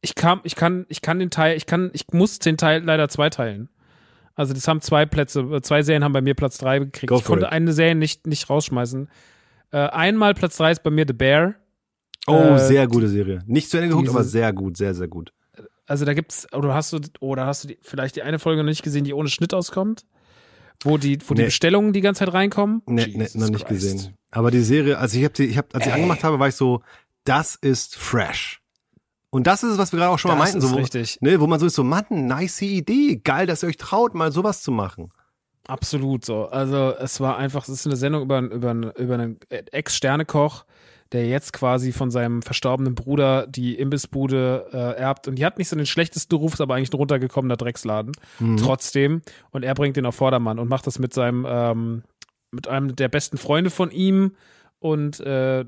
Ich 0.00 0.14
kann, 0.14 0.40
ich 0.44 0.54
kann, 0.54 0.84
ich 0.88 1.00
kann 1.00 1.18
den 1.18 1.30
Teil, 1.30 1.56
ich 1.56 1.66
kann, 1.66 1.90
ich 1.94 2.06
muss 2.12 2.38
den 2.38 2.56
Teil 2.56 2.82
leider 2.84 3.08
zweiteilen. 3.08 3.68
Also 4.34 4.52
das 4.52 4.66
haben 4.68 4.80
zwei 4.80 5.06
Plätze, 5.06 5.40
äh, 5.40 5.62
zwei 5.62 5.82
Serien 5.82 6.04
haben 6.04 6.12
bei 6.12 6.20
mir 6.20 6.34
Platz 6.34 6.58
drei 6.58 6.78
gekriegt. 6.80 7.08
Go 7.10 7.18
ich 7.18 7.24
konnte 7.24 7.46
it. 7.46 7.52
eine 7.52 7.72
Serie 7.72 7.94
nicht, 7.94 8.26
nicht 8.26 8.50
rausschmeißen. 8.50 9.08
Äh, 9.70 9.76
einmal 9.78 10.34
Platz 10.34 10.56
drei 10.56 10.72
ist 10.72 10.82
bei 10.82 10.90
mir 10.90 11.04
The 11.06 11.14
Bear. 11.14 11.54
Oh, 12.26 12.34
Äh, 12.34 12.58
sehr 12.58 12.86
gute 12.86 13.08
Serie. 13.08 13.40
Nicht 13.46 13.70
zu 13.70 13.76
Ende 13.78 13.90
geguckt, 13.90 14.08
aber 14.08 14.24
sehr 14.24 14.52
gut, 14.52 14.76
sehr, 14.76 14.94
sehr 14.94 15.08
gut. 15.08 15.32
Also 15.86 16.04
da 16.04 16.14
gibt's, 16.14 16.46
oder 16.52 16.74
hast 16.74 16.92
du, 16.92 17.00
oder 17.20 17.46
hast 17.46 17.64
du 17.64 17.68
die, 17.68 17.78
vielleicht 17.80 18.16
die 18.16 18.22
eine 18.22 18.38
Folge 18.38 18.62
noch 18.62 18.68
nicht 18.70 18.82
gesehen, 18.82 19.04
die 19.04 19.12
ohne 19.14 19.28
Schnitt 19.28 19.52
auskommt? 19.54 20.04
Wo 20.82 20.98
die, 20.98 21.18
wo 21.28 21.34
die 21.34 21.42
Nee. 21.42 21.46
Bestellungen 21.46 21.92
die 21.92 22.00
ganze 22.00 22.20
Zeit 22.24 22.34
reinkommen? 22.34 22.82
Nee, 22.86 23.06
nee, 23.14 23.28
noch 23.34 23.48
nicht 23.50 23.66
Christ. 23.66 23.82
gesehen. 23.92 24.14
Aber 24.32 24.50
die 24.50 24.60
Serie, 24.62 24.98
also 24.98 25.16
ich 25.18 25.24
habe 25.24 25.34
die, 25.34 25.44
ich 25.44 25.56
hab, 25.58 25.72
als 25.74 25.86
ich 25.86 25.92
angemacht 25.92 26.24
habe, 26.24 26.38
war 26.40 26.48
ich 26.48 26.56
so, 26.56 26.82
das 27.24 27.54
ist 27.54 27.96
fresh. 27.96 28.60
Und 29.30 29.48
das 29.48 29.64
ist 29.64 29.72
es, 29.72 29.78
was 29.78 29.92
wir 29.92 29.98
gerade 29.98 30.12
auch 30.12 30.18
schon 30.18 30.30
mal 30.30 30.36
Das 30.36 30.52
meinten, 30.52 30.66
so, 30.68 30.76
richtig. 30.76 31.20
Ne, 31.20 31.40
wo 31.40 31.48
man 31.48 31.58
so 31.58 31.66
ist, 31.66 31.74
so, 31.74 31.82
Mann, 31.82 32.04
nice 32.10 32.62
Idee, 32.62 33.16
geil, 33.16 33.46
dass 33.46 33.64
ihr 33.64 33.68
euch 33.68 33.76
traut, 33.76 34.14
mal 34.14 34.30
sowas 34.30 34.62
zu 34.62 34.70
machen. 34.70 35.10
Absolut 35.66 36.24
so. 36.24 36.46
Also 36.46 36.94
es 37.00 37.20
war 37.20 37.36
einfach, 37.36 37.64
es 37.64 37.70
ist 37.70 37.86
eine 37.86 37.96
Sendung 37.96 38.22
über, 38.22 38.38
über, 38.38 38.96
über 38.96 39.14
einen 39.14 39.40
Ex-Sternekoch, 39.48 40.66
der 41.10 41.26
jetzt 41.26 41.52
quasi 41.52 41.92
von 41.92 42.10
seinem 42.10 42.42
verstorbenen 42.42 42.94
Bruder 42.94 43.46
die 43.46 43.74
Imbissbude 43.74 44.68
äh, 44.72 45.00
erbt. 45.00 45.26
Und 45.26 45.36
die 45.36 45.44
hat 45.44 45.58
nicht 45.58 45.68
so 45.68 45.76
den 45.76 45.86
schlechtesten 45.86 46.36
Ruf, 46.36 46.54
ist 46.54 46.60
aber 46.60 46.74
eigentlich 46.74 46.92
ein 46.92 46.96
runtergekommener 46.96 47.56
Drecksladen. 47.56 48.12
Trotzdem. 48.58 49.22
Und 49.50 49.64
er 49.64 49.74
bringt 49.74 49.96
den 49.96 50.06
auf 50.06 50.14
Vordermann 50.14 50.58
und 50.58 50.68
macht 50.68 50.86
das 50.86 50.98
mit 50.98 51.14
seinem, 51.14 51.46
ähm, 51.48 52.02
mit 52.50 52.68
einem 52.68 52.94
der 52.94 53.08
besten 53.08 53.38
Freunde 53.38 53.70
von 53.70 53.90
ihm. 53.90 54.36
Und 54.80 55.18
äh, 55.20 55.64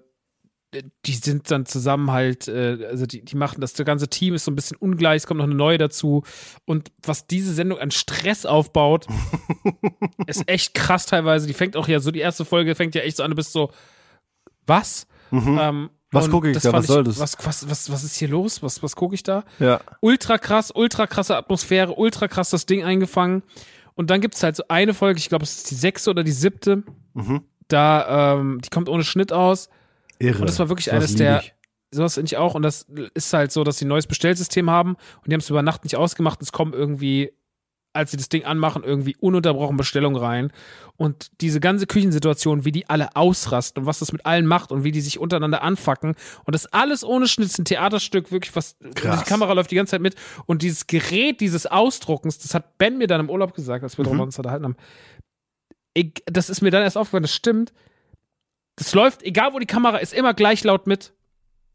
die 1.07 1.15
sind 1.15 1.51
dann 1.51 1.65
zusammen 1.65 2.11
halt, 2.11 2.49
äh, 2.49 2.87
also 2.91 3.07
die, 3.07 3.25
die 3.25 3.37
machen 3.37 3.61
das, 3.61 3.73
das 3.73 3.87
ganze 3.87 4.09
Team 4.09 4.35
ist 4.35 4.45
so 4.45 4.51
ein 4.51 4.57
bisschen 4.57 4.77
ungleich, 4.77 5.19
es 5.19 5.27
kommt 5.27 5.39
noch 5.39 5.45
eine 5.47 5.55
neue 5.55 5.79
dazu. 5.79 6.23
Und 6.65 6.91
was 7.03 7.27
diese 7.27 7.55
Sendung 7.55 7.79
an 7.79 7.91
Stress 7.91 8.45
aufbaut, 8.45 9.07
ist 10.27 10.49
echt 10.49 10.75
krass 10.75 11.07
teilweise. 11.07 11.47
Die 11.47 11.55
fängt 11.55 11.77
auch 11.77 11.89
ja 11.89 12.01
so, 12.01 12.11
die 12.11 12.21
erste 12.21 12.45
Folge 12.45 12.75
fängt 12.75 12.95
ja 12.95 13.03
echt 13.03 13.17
so 13.17 13.23
an, 13.23 13.31
du 13.31 13.37
bist 13.37 13.53
so, 13.53 13.71
was? 14.67 15.07
Ähm, 15.33 15.41
Mhm. 15.41 15.91
Was 16.13 16.27
und 16.27 16.31
gucke 16.31 16.51
ich 16.51 16.59
da? 16.59 16.73
Was 16.73 16.87
soll 16.87 17.05
das? 17.05 17.19
Was, 17.19 17.37
was, 17.45 17.69
was, 17.69 17.91
was 17.91 18.05
ist 18.05 18.17
hier 18.17 18.29
los? 18.29 18.63
Was, 18.63 18.83
was 18.83 18.95
gucke 18.95 19.15
ich 19.15 19.23
da? 19.25 19.45
Ja. 19.59 19.81
ultra 20.01 20.39
krass, 20.39 20.71
ultra 20.75 21.07
krasse 21.07 21.37
Atmosphäre, 21.37 21.95
ultra 21.95 22.29
krass 22.29 22.51
das 22.51 22.65
Ding 22.65 22.85
eingefangen. 22.85 23.43
Und 23.95 24.11
dann 24.11 24.21
gibt's 24.21 24.43
halt 24.43 24.55
so 24.57 24.63
eine 24.69 24.95
Folge, 24.95 25.19
ich 25.19 25.29
glaube, 25.29 25.43
es 25.45 25.57
ist 25.57 25.71
die 25.71 25.75
sechste 25.75 26.11
oder 26.11 26.23
die 26.23 26.33
siebte. 26.33 26.85
Mhm. 27.15 27.43
Da, 27.69 28.35
ähm, 28.35 28.61
die 28.65 28.69
kommt 28.71 28.89
ohne 28.89 29.03
Schnitt 29.05 29.33
aus. 29.33 29.69
Irre. 30.19 30.41
Und 30.41 30.49
das 30.49 30.59
war 30.59 30.69
wirklich 30.69 30.87
Sowas 30.87 30.97
eines 31.05 31.15
der-. 31.17 31.43
Sowas 31.93 32.15
finde 32.15 32.27
ich 32.27 32.37
auch. 32.37 32.55
Und 32.55 32.63
das 32.63 32.87
ist 33.15 33.33
halt 33.33 33.53
so, 33.53 33.63
dass 33.65 33.79
sie 33.79 33.85
ein 33.85 33.89
neues 33.89 34.07
Bestellsystem 34.07 34.69
haben 34.71 34.95
und 34.95 35.27
die 35.29 35.33
haben 35.33 35.41
es 35.41 35.49
über 35.51 35.63
Nacht 35.63 35.85
nicht 35.85 35.97
ausgemacht. 35.97 36.43
Es 36.43 36.51
kommen 36.53 36.73
irgendwie, 36.73 37.33
als 37.93 38.11
sie 38.11 38.17
das 38.17 38.29
Ding 38.29 38.45
anmachen, 38.45 38.83
irgendwie 38.83 39.17
ununterbrochen 39.17 39.77
Bestellungen 39.77 40.21
rein. 40.21 40.53
Und 40.97 41.31
diese 41.41 41.61
ganze 41.61 41.87
Küchensituation, 41.87 42.65
wie 42.65 42.73
die 42.73 42.89
alle 42.89 43.15
ausrasten 43.15 43.83
und 43.83 43.87
was 43.87 44.01
das 44.01 44.13
mit 44.13 44.27
allen 44.27 44.47
macht 44.47 44.73
und 44.73 44.83
wie 44.83 44.91
die 44.93 45.01
sich 45.01 45.19
untereinander 45.21 45.63
anfacken. 45.63 46.17
Und 46.45 46.55
das 46.55 46.67
alles 46.67 47.05
ohne 47.05 47.29
Schnitt, 47.29 47.57
ein 47.57 47.65
Theaterstück, 47.65 48.33
wirklich 48.33 48.55
was. 48.57 48.77
Krass. 48.97 49.21
Die 49.23 49.29
Kamera 49.29 49.53
läuft 49.53 49.71
die 49.71 49.77
ganze 49.77 49.93
Zeit 49.93 50.01
mit. 50.03 50.17
Und 50.47 50.63
dieses 50.63 50.89
Gerät 50.89 51.41
dieses 51.41 51.67
Ausdruckens, 51.67 52.39
das 52.39 52.53
hat 52.53 52.79
Ben 52.79 52.99
mir 52.99 53.07
dann 53.07 53.21
im 53.21 53.31
Urlaub 53.31 53.55
gesagt, 53.55 53.85
als 53.85 53.97
wir 53.97 54.03
Mhm. 54.05 54.09
darüber 54.09 54.25
uns 54.25 54.37
unterhalten 54.39 54.65
haben. 54.65 54.77
Ich, 55.95 56.13
das 56.27 56.51
ist 56.51 56.61
mir 56.63 56.71
dann 56.71 56.83
erst 56.83 56.99
aufgefallen, 56.99 57.23
das 57.23 57.35
stimmt. 57.35 57.73
Das 58.77 58.95
läuft, 58.95 59.23
egal 59.23 59.53
wo 59.55 59.59
die 59.59 59.67
Kamera 59.67 59.99
ist, 59.99 60.13
immer 60.13 60.35
gleich 60.35 60.63
laut 60.65 60.87
mit. 60.87 61.13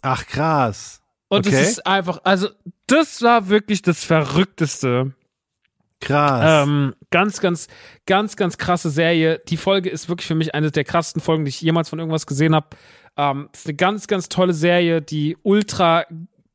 Ach, 0.02 0.26
krass. 0.26 1.02
Und 1.28 1.46
es 1.48 1.54
Okay. 1.54 1.62
ist 1.64 1.86
einfach, 1.88 2.22
also, 2.24 2.50
das 2.88 3.22
war 3.22 3.50
wirklich 3.50 3.82
das 3.82 4.04
Verrückteste. 4.04 5.14
Krass. 6.00 6.68
Ähm, 6.68 6.96
ganz, 7.12 7.40
ganz, 7.42 7.68
ganz, 8.08 8.36
ganz 8.36 8.58
krasse 8.58 8.90
Serie. 8.90 9.40
Die 9.48 9.58
Folge 9.58 9.90
ist 9.90 10.10
wirklich 10.10 10.28
für 10.28 10.36
mich 10.36 10.56
eine 10.56 10.72
der 10.72 10.84
krassesten 10.84 11.22
Folgen, 11.22 11.46
die 11.46 11.50
ich 11.50 11.62
jemals 11.62 11.90
von 11.90 12.00
irgendwas 12.00 12.26
gesehen 12.26 12.56
habe. 12.56 12.70
Ähm, 13.18 13.50
ist 13.54 13.68
eine 13.68 13.76
ganz, 13.76 14.08
ganz 14.08 14.28
tolle 14.28 14.54
Serie, 14.54 15.02
die 15.02 15.38
ultra, 15.44 16.06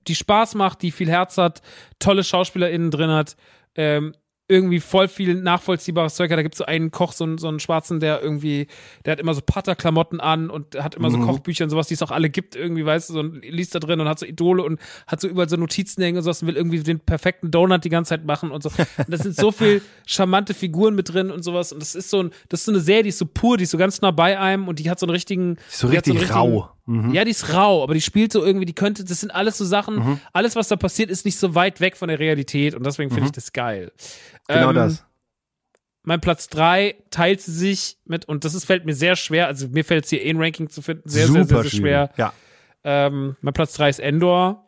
die 0.09 0.15
Spaß 0.17 0.57
macht, 0.57 0.83
die 0.83 0.91
viel 0.91 1.09
Herz 1.09 1.39
hat, 1.39 1.63
tolle 2.01 2.25
SchauspielerInnen 2.25 2.91
drin 2.91 3.11
hat. 3.11 3.37
Ähm, 3.77 4.15
irgendwie 4.49 4.79
voll 4.81 5.09
viel 5.09 5.35
nachvollziehbares 5.35 6.15
Zeug 6.15 6.31
hat. 6.31 6.39
Da 6.39 6.43
gibt 6.43 6.55
es 6.55 6.59
so 6.59 6.65
einen 6.65 6.91
Koch, 6.93 7.13
so 7.13 7.25
einen, 7.25 7.39
so 7.39 7.49
einen 7.49 7.59
Schwarzen, 7.59 7.99
der 7.99 8.23
irgendwie, 8.23 8.69
der 9.05 9.13
hat 9.13 9.21
immer 9.21 9.35
so 9.35 9.41
Paterklamotten 9.41 10.21
an 10.21 10.51
und 10.51 10.77
hat 10.77 10.95
immer 10.95 11.11
so 11.11 11.19
Kochbücher 11.19 11.65
und 11.65 11.71
sowas, 11.71 11.89
die 11.89 11.95
es 11.95 12.03
auch 12.03 12.13
alle 12.13 12.31
gibt, 12.31 12.55
irgendwie, 12.55 12.87
weißt 12.87 13.09
du, 13.11 13.15
so 13.15 13.21
und 13.21 13.45
liest 13.45 13.75
da 13.75 13.81
drin 13.81 14.01
und 14.01 14.09
hat 14.09 14.19
so 14.21 14.27
Idole 14.27 14.63
und 14.63 14.79
hat 15.07 15.21
so 15.21 15.27
überall 15.29 15.49
so 15.49 15.57
Notizen 15.57 16.03
hängen 16.03 16.19
und 16.19 16.23
sowas 16.23 16.43
und 16.43 16.49
will 16.49 16.57
irgendwie 16.57 16.81
den 16.81 17.01
perfekten 17.01 17.51
Donut 17.51 17.85
die 17.85 17.89
ganze 17.89 18.11
Zeit 18.11 18.25
machen 18.25 18.51
und 18.53 18.63
so. 18.63 18.69
Und 18.69 19.09
das 19.09 19.21
sind 19.23 19.35
so 19.35 19.51
viel 19.53 19.83
charmante 20.07 20.55
Figuren 20.55 20.95
mit 20.95 21.13
drin 21.13 21.31
und 21.31 21.43
sowas. 21.43 21.73
Und 21.73 21.81
das 21.81 21.95
ist 21.95 22.11
so 22.11 22.23
ein, 22.23 22.31
das 22.49 22.61
ist 22.61 22.67
so 22.67 22.73
eine 22.73 22.81
Serie, 22.81 23.03
die 23.03 23.09
ist 23.09 23.19
so 23.19 23.27
pur, 23.27 23.57
die 23.57 23.65
ist 23.65 23.71
so 23.73 23.79
ganz 23.79 24.01
nah 24.01 24.13
bei 24.13 24.39
einem 24.39 24.69
und 24.69 24.79
die 24.79 24.89
hat 24.91 25.01
so 25.01 25.07
einen 25.07 25.13
richtigen. 25.13 25.57
so 25.69 25.89
richtig 25.89 26.13
einen 26.13 26.19
richtigen- 26.21 26.39
rau. 26.39 26.71
Mhm. 26.87 27.13
Ja, 27.13 27.25
die 27.25 27.33
ist 27.33 27.53
rau, 27.53 27.83
aber 27.83 27.95
die 27.95 28.01
spielt 28.01 28.33
so 28.33 28.45
irgendwie, 28.45 28.65
die 28.67 28.73
könnte, 28.75 29.05
das 29.05 29.21
sind 29.21 29.31
alles 29.33 29.59
so 29.59 29.65
Sachen, 29.65 30.21
alles, 30.33 30.55
was 30.55 30.69
da 30.69 30.77
passiert, 30.77 31.11
ist 31.11 31.25
nicht 31.25 31.37
so 31.39 31.55
weit 31.57 31.81
weg 31.81 31.97
von 31.97 32.09
der 32.09 32.19
Realität 32.21 32.75
und 32.75 32.87
deswegen 32.87 33.11
finde 33.11 33.27
ich 33.27 33.33
das 33.33 33.53
geil. 33.53 33.91
Genau 34.49 34.69
Ähm, 34.71 34.75
das. 34.77 35.05
Mein 36.05 36.21
Platz 36.21 36.49
drei 36.49 36.95
teilt 37.11 37.41
sie 37.41 37.51
sich 37.53 37.99
mit, 38.05 38.27
und 38.27 38.45
das 38.45 38.55
ist, 38.55 38.65
fällt 38.65 38.85
mir 38.87 38.95
sehr 38.95 39.17
schwer, 39.17 39.49
also 39.49 39.67
mir 39.67 39.85
fällt 39.85 40.05
es 40.05 40.11
hier 40.11 40.25
eh 40.25 40.31
ein 40.31 40.41
Ranking 40.41 40.69
zu 40.71 40.81
finden, 40.81 41.09
sehr, 41.09 41.27
sehr, 41.27 41.45
sehr, 41.45 41.63
sehr 41.63 41.71
schwer. 41.71 42.11
Ja. 42.17 42.33
Ähm, 42.85 43.35
mein 43.41 43.53
Platz 43.55 43.75
drei 43.75 43.89
ist 43.89 43.99
Endor, 43.99 44.65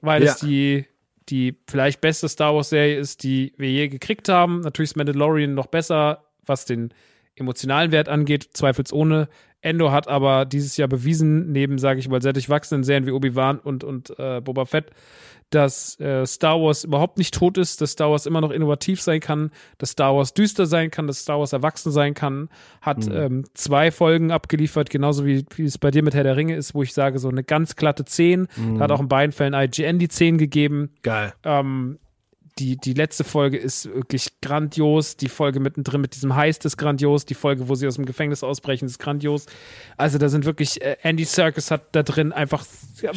weil 0.00 0.22
Ja. 0.24 0.32
es 0.32 0.38
die, 0.38 0.86
die 1.28 1.58
vielleicht 1.68 2.00
beste 2.00 2.26
Star 2.30 2.54
Wars-Serie 2.54 2.96
ist, 2.98 3.22
die 3.22 3.52
wir 3.58 3.70
je 3.70 3.88
gekriegt 3.88 4.30
haben. 4.30 4.60
Natürlich 4.60 4.92
ist 4.92 4.96
Mandalorian 4.96 5.52
noch 5.52 5.66
besser, 5.66 6.24
was 6.46 6.64
den 6.64 6.94
emotionalen 7.36 7.92
Wert 7.92 8.08
angeht, 8.08 8.48
zweifelsohne. 8.54 9.28
Endor 9.62 9.92
hat 9.92 10.08
aber 10.08 10.44
dieses 10.44 10.76
Jahr 10.76 10.88
bewiesen, 10.88 11.52
neben, 11.52 11.78
sage 11.78 12.00
ich 12.00 12.08
mal, 12.08 12.20
sehr 12.20 12.32
durchwachsenen 12.32 12.84
Serien 12.84 13.06
wie 13.06 13.12
Obi-Wan 13.12 13.58
und, 13.58 13.84
und 13.84 14.18
äh, 14.18 14.40
Boba 14.40 14.64
Fett, 14.64 14.90
dass 15.50 15.98
äh, 16.00 16.26
Star 16.26 16.60
Wars 16.60 16.84
überhaupt 16.84 17.18
nicht 17.18 17.34
tot 17.34 17.58
ist, 17.58 17.80
dass 17.80 17.92
Star 17.92 18.10
Wars 18.10 18.26
immer 18.26 18.40
noch 18.40 18.50
innovativ 18.50 19.00
sein 19.00 19.20
kann, 19.20 19.50
dass 19.78 19.90
Star 19.90 20.14
Wars 20.16 20.34
düster 20.34 20.66
sein 20.66 20.90
kann, 20.90 21.06
dass 21.06 21.20
Star 21.20 21.38
Wars 21.38 21.52
erwachsen 21.52 21.92
sein 21.92 22.14
kann, 22.14 22.48
hat 22.80 23.06
ähm, 23.06 23.44
zwei 23.54 23.90
Folgen 23.90 24.30
abgeliefert, 24.32 24.90
genauso 24.90 25.24
wie, 25.26 25.44
wie 25.54 25.64
es 25.64 25.78
bei 25.78 25.90
dir 25.90 26.02
mit 26.02 26.14
Herr 26.14 26.24
der 26.24 26.36
Ringe 26.36 26.56
ist, 26.56 26.74
wo 26.74 26.82
ich 26.82 26.94
sage, 26.94 27.18
so 27.18 27.28
eine 27.28 27.44
ganz 27.44 27.76
glatte 27.76 28.04
10. 28.04 28.48
Da 28.76 28.84
hat 28.84 28.92
auch 28.92 29.00
in 29.00 29.08
beiden 29.08 29.32
Fällen 29.32 29.54
IGN 29.54 29.98
die 29.98 30.08
10 30.08 30.38
gegeben. 30.38 30.90
Geil. 31.02 31.34
Ähm, 31.44 31.98
die, 32.58 32.76
die 32.76 32.92
letzte 32.92 33.24
Folge 33.24 33.56
ist 33.56 33.86
wirklich 33.94 34.40
grandios. 34.40 35.16
Die 35.16 35.28
Folge 35.28 35.58
mittendrin 35.60 36.00
mit 36.00 36.14
diesem 36.14 36.34
Heist 36.36 36.64
ist 36.64 36.76
grandios. 36.76 37.24
Die 37.24 37.34
Folge, 37.34 37.68
wo 37.68 37.74
sie 37.74 37.86
aus 37.86 37.96
dem 37.96 38.04
Gefängnis 38.06 38.42
ausbrechen, 38.42 38.86
ist 38.86 38.98
grandios. 38.98 39.46
Also 39.96 40.18
da 40.18 40.28
sind 40.28 40.44
wirklich, 40.44 40.82
äh, 40.82 40.96
Andy 41.02 41.24
Serkis 41.24 41.70
hat 41.70 41.94
da 41.94 42.02
drin 42.02 42.32
einfach, 42.32 42.64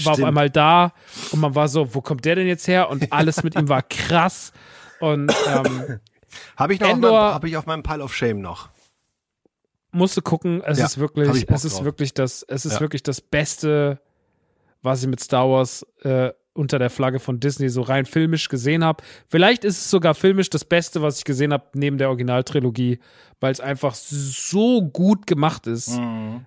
war 0.04 0.14
auf 0.14 0.24
einmal 0.24 0.50
da 0.50 0.94
und 1.32 1.40
man 1.42 1.54
war 1.56 1.68
so, 1.68 1.94
wo 1.94 2.02
kommt 2.02 2.24
der 2.26 2.36
denn 2.36 2.48
jetzt 2.48 2.68
her? 2.68 2.90
Und 2.90 3.12
alles 3.12 3.44
mit 3.44 3.56
ihm 3.56 3.68
war 3.70 3.82
krass. 3.90 4.54
Und 5.00 5.32
ähm, 5.48 6.00
Habe 6.58 6.74
ich 6.74 6.80
noch 6.80 6.88
auf 6.90 6.94
Endor- 6.96 7.12
meinem, 7.12 7.34
hab 7.34 7.44
ich 7.46 7.58
auf 7.58 7.66
meinem 7.66 7.84
Pile 7.84 8.04
of 8.04 8.14
Shame 8.14 8.42
noch. 8.42 8.70
musst 9.92 10.18
du 10.18 10.22
gucken, 10.22 10.62
es 10.66 10.80
Ja, 10.80 10.86
ist 10.86 10.98
wirklich, 10.98 11.46
es 11.50 11.66
ist 11.66 11.78
drauf. 11.78 11.84
wirklich 11.86 12.14
das, 12.14 12.44
es 12.48 12.66
ist 12.66 12.74
Ja. 12.74 12.80
wirklich 12.82 13.04
das 13.04 13.22
Beste, 13.22 14.00
was 14.82 15.02
ich 15.02 15.08
mit 15.10 15.20
Star 15.22 15.50
Wars 15.50 15.86
äh, 16.04 16.32
unter 16.56 16.80
der 16.80 16.90
Flagge 16.90 17.20
von 17.20 17.40
Disney 17.40 17.70
so 17.70 17.82
rein 17.82 18.06
filmisch 18.06 18.50
gesehen 18.50 18.84
habe. 18.84 19.04
Vielleicht 19.28 19.64
ist 19.66 19.78
es 19.78 19.90
sogar 19.92 20.16
filmisch 20.16 20.50
das 20.50 20.64
Beste, 20.66 21.02
was 21.02 21.20
ich 21.20 21.26
gesehen 21.26 21.52
habe 21.54 21.66
neben 21.74 21.98
der 21.98 22.08
Originaltrilogie, 22.08 23.00
weil 23.42 23.52
es 23.52 23.60
einfach 23.60 23.94
so 23.94 24.82
gut 24.82 25.28
gemacht 25.28 25.68
ist. 25.68 26.00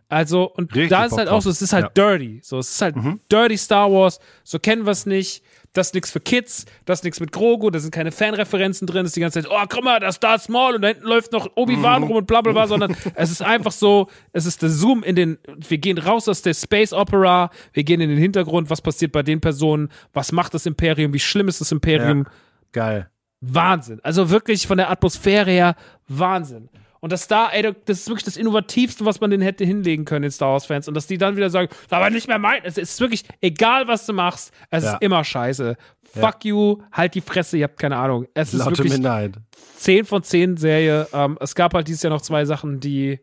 Also 0.08 0.44
und 0.50 0.74
Richtig 0.74 0.90
da 0.90 1.04
ist 1.04 1.16
halt 1.16 1.28
auch 1.28 1.42
so, 1.42 1.50
es 1.50 1.60
ist 1.62 1.72
halt 1.72 1.84
Ja. 1.96 2.04
Mhm. 2.04 2.18
dirty, 2.18 2.40
so 2.42 2.58
es 2.58 2.70
ist 2.70 2.80
halt 2.82 2.96
dirty 3.30 3.56
Star 3.58 3.92
Wars. 3.92 4.18
So 4.44 4.58
kennen 4.58 4.86
wir 4.86 4.92
es 4.92 5.04
nicht. 5.06 5.42
Das 5.78 5.88
ist 5.88 5.94
nichts 5.94 6.10
für 6.10 6.20
Kids, 6.20 6.66
das 6.84 6.98
ist 6.98 7.04
nichts 7.04 7.20
mit 7.20 7.32
Grogu, 7.32 7.70
da 7.70 7.78
sind 7.78 7.92
keine 7.92 8.10
Fanreferenzen 8.10 8.86
drin, 8.86 9.04
das 9.04 9.10
ist 9.10 9.16
die 9.16 9.20
ganze 9.20 9.42
Zeit, 9.42 9.50
oh, 9.50 9.64
guck 9.68 9.84
mal, 9.84 10.00
da 10.00 10.08
ist 10.08 10.18
Darth 10.20 10.48
Maul 10.48 10.74
und 10.74 10.82
da 10.82 10.88
hinten 10.88 11.06
läuft 11.06 11.32
noch 11.32 11.48
Obi-Wan 11.54 12.02
rum 12.02 12.16
und 12.16 12.26
bla 12.26 12.40
bla 12.40 12.52
bla, 12.52 12.66
sondern 12.68 12.96
es 13.14 13.30
ist 13.30 13.42
einfach 13.42 13.72
so, 13.72 14.08
es 14.32 14.44
ist 14.44 14.62
der 14.62 14.70
Zoom 14.70 15.02
in 15.02 15.14
den, 15.14 15.38
wir 15.56 15.78
gehen 15.78 15.98
raus 15.98 16.28
aus 16.28 16.42
der 16.42 16.54
Space 16.54 16.92
Opera, 16.92 17.50
wir 17.72 17.84
gehen 17.84 18.00
in 18.00 18.10
den 18.10 18.18
Hintergrund, 18.18 18.70
was 18.70 18.82
passiert 18.82 19.12
bei 19.12 19.22
den 19.22 19.40
Personen, 19.40 19.88
was 20.12 20.32
macht 20.32 20.52
das 20.54 20.66
Imperium, 20.66 21.12
wie 21.12 21.20
schlimm 21.20 21.48
ist 21.48 21.60
das 21.60 21.72
Imperium, 21.72 22.26
Geil. 22.72 23.08
Wahnsinn. 23.40 24.00
Also 24.02 24.30
wirklich 24.30 24.66
von 24.66 24.78
der 24.78 24.90
Atmosphäre 24.90 25.50
her 25.50 25.76
Wahnsinn. 26.08 26.68
Und 27.00 27.12
das 27.12 27.28
da, 27.28 27.48
ey, 27.50 27.62
das 27.84 27.98
ist 28.00 28.08
wirklich 28.08 28.24
das 28.24 28.36
Innovativste, 28.36 29.04
was 29.04 29.20
man 29.20 29.30
denen 29.30 29.42
hätte 29.42 29.64
hinlegen 29.64 30.04
können, 30.04 30.22
den 30.22 30.30
Star 30.30 30.52
Wars-Fans. 30.52 30.88
Und 30.88 30.94
dass 30.94 31.06
die 31.06 31.18
dann 31.18 31.36
wieder 31.36 31.50
sagen, 31.50 31.68
das 31.70 31.78
ist 31.82 31.92
aber 31.92 32.10
nicht 32.10 32.26
mehr 32.28 32.38
mein. 32.38 32.60
Es 32.64 32.76
ist 32.78 33.00
wirklich, 33.00 33.24
egal 33.40 33.86
was 33.88 34.06
du 34.06 34.12
machst, 34.12 34.52
es 34.70 34.84
Ja. 34.84 34.94
ist 34.94 35.02
immer 35.02 35.22
scheiße. 35.24 35.76
Fuck 36.14 36.44
you, 36.46 36.78
halt 36.90 37.14
die 37.14 37.20
Fresse, 37.20 37.58
ihr 37.58 37.64
habt 37.64 37.78
keine 37.78 37.96
Ahnung. 37.96 38.26
Es 38.34 38.52
ist 38.54 38.60
Laute 38.60 38.78
wirklich 38.78 38.94
Minderheit. 38.94 39.34
10 39.76 40.04
von 40.06 40.22
10 40.22 40.56
Serie. 40.56 41.06
Ähm, 41.12 41.36
es 41.40 41.54
gab 41.54 41.74
halt 41.74 41.86
dieses 41.86 42.02
Jahr 42.02 42.12
noch 42.12 42.22
zwei 42.22 42.44
Sachen, 42.46 42.80
die 42.80 43.20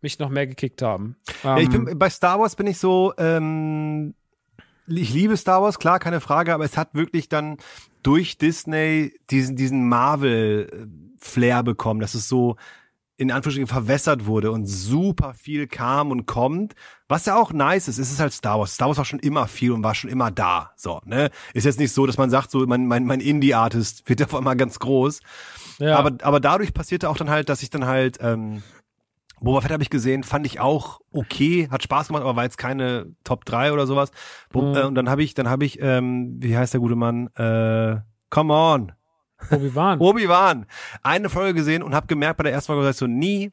mich 0.00 0.18
noch 0.18 0.30
mehr 0.30 0.46
gekickt 0.46 0.80
haben. 0.80 1.16
Ähm, 1.44 1.50
Ja, 1.50 1.58
ich 1.58 1.68
bin, 1.68 1.98
bei 1.98 2.08
Star 2.08 2.38
Wars 2.40 2.56
bin 2.56 2.66
ich 2.68 2.78
so, 2.78 3.12
ähm, 3.18 4.14
ich 4.86 5.12
liebe 5.12 5.36
Star 5.36 5.60
Wars, 5.60 5.78
klar, 5.78 5.98
keine 5.98 6.20
Frage, 6.20 6.54
aber 6.54 6.64
es 6.64 6.76
hat 6.78 6.94
wirklich 6.94 7.28
dann 7.28 7.58
durch 8.02 8.38
Disney 8.38 9.12
diesen, 9.30 9.56
diesen 9.56 9.86
Marvel-Flair 9.88 11.62
bekommen, 11.62 12.00
dass 12.00 12.14
es 12.14 12.28
so 12.28 12.56
in 13.20 13.30
Anführungsstrichen 13.30 13.66
verwässert 13.66 14.24
wurde 14.24 14.50
und 14.50 14.64
super 14.64 15.34
viel 15.34 15.66
kam 15.66 16.10
und 16.10 16.24
kommt, 16.24 16.74
was 17.06 17.26
ja 17.26 17.36
auch 17.36 17.52
nice 17.52 17.86
ist. 17.86 17.98
Es 17.98 18.10
ist 18.10 18.18
halt 18.18 18.32
Star 18.32 18.58
Wars. 18.58 18.74
Star 18.74 18.88
Wars 18.88 18.96
war 18.96 19.04
schon 19.04 19.18
immer 19.18 19.46
viel 19.46 19.72
und 19.72 19.84
war 19.84 19.94
schon 19.94 20.08
immer 20.08 20.30
da. 20.30 20.70
So, 20.76 21.02
ne? 21.04 21.28
Ist 21.52 21.66
jetzt 21.66 21.78
nicht 21.78 21.92
so, 21.92 22.06
dass 22.06 22.16
man 22.16 22.30
sagt, 22.30 22.50
so 22.50 22.66
mein, 22.66 22.86
mein, 22.86 23.04
mein 23.04 23.20
Indie-Artist 23.20 24.04
wird 24.08 24.22
auf 24.22 24.34
einmal 24.34 24.56
ganz 24.56 24.78
groß. 24.78 25.20
ja. 25.78 25.98
Aber, 25.98 26.16
aber 26.22 26.40
dadurch 26.40 26.72
passierte 26.72 27.10
auch 27.10 27.18
dann 27.18 27.28
halt, 27.28 27.50
dass 27.50 27.62
ich 27.62 27.68
dann 27.68 27.84
halt, 27.84 28.16
ähm, 28.22 28.62
Boba 29.38 29.60
Fett 29.60 29.72
habe 29.72 29.82
ich 29.82 29.90
gesehen, 29.90 30.24
fand 30.24 30.46
ich 30.46 30.58
auch 30.60 31.00
okay, 31.12 31.68
hat 31.70 31.82
Spaß 31.82 32.06
gemacht, 32.06 32.22
aber 32.22 32.36
war 32.36 32.44
jetzt 32.44 32.58
keine 32.58 33.14
Top 33.22 33.44
3 33.44 33.74
oder 33.74 33.86
sowas. 33.86 34.12
Mhm. 34.54 34.74
äh, 34.76 34.82
und 34.84 34.94
dann 34.94 35.10
habe 35.10 35.22
ich, 35.22 35.34
dann 35.34 35.50
habe 35.50 35.66
ich, 35.66 35.78
ähm, 35.82 36.36
wie 36.40 36.56
heißt 36.56 36.72
der 36.72 36.80
gute 36.80 36.96
Mann? 36.96 37.26
Äh, 37.34 38.00
come 38.30 38.54
on. 38.54 38.92
Obi-Wan. 39.50 39.98
Obi-Wan. 40.00 40.66
Eine 41.02 41.28
Folge 41.28 41.54
gesehen 41.54 41.82
und 41.82 41.94
habe 41.94 42.06
gemerkt 42.06 42.38
bei 42.38 42.44
der 42.44 42.52
ersten 42.52 42.68
Folge, 42.68 42.84
dass 42.84 42.96
ich 42.96 43.00
so 43.00 43.06
nie 43.06 43.52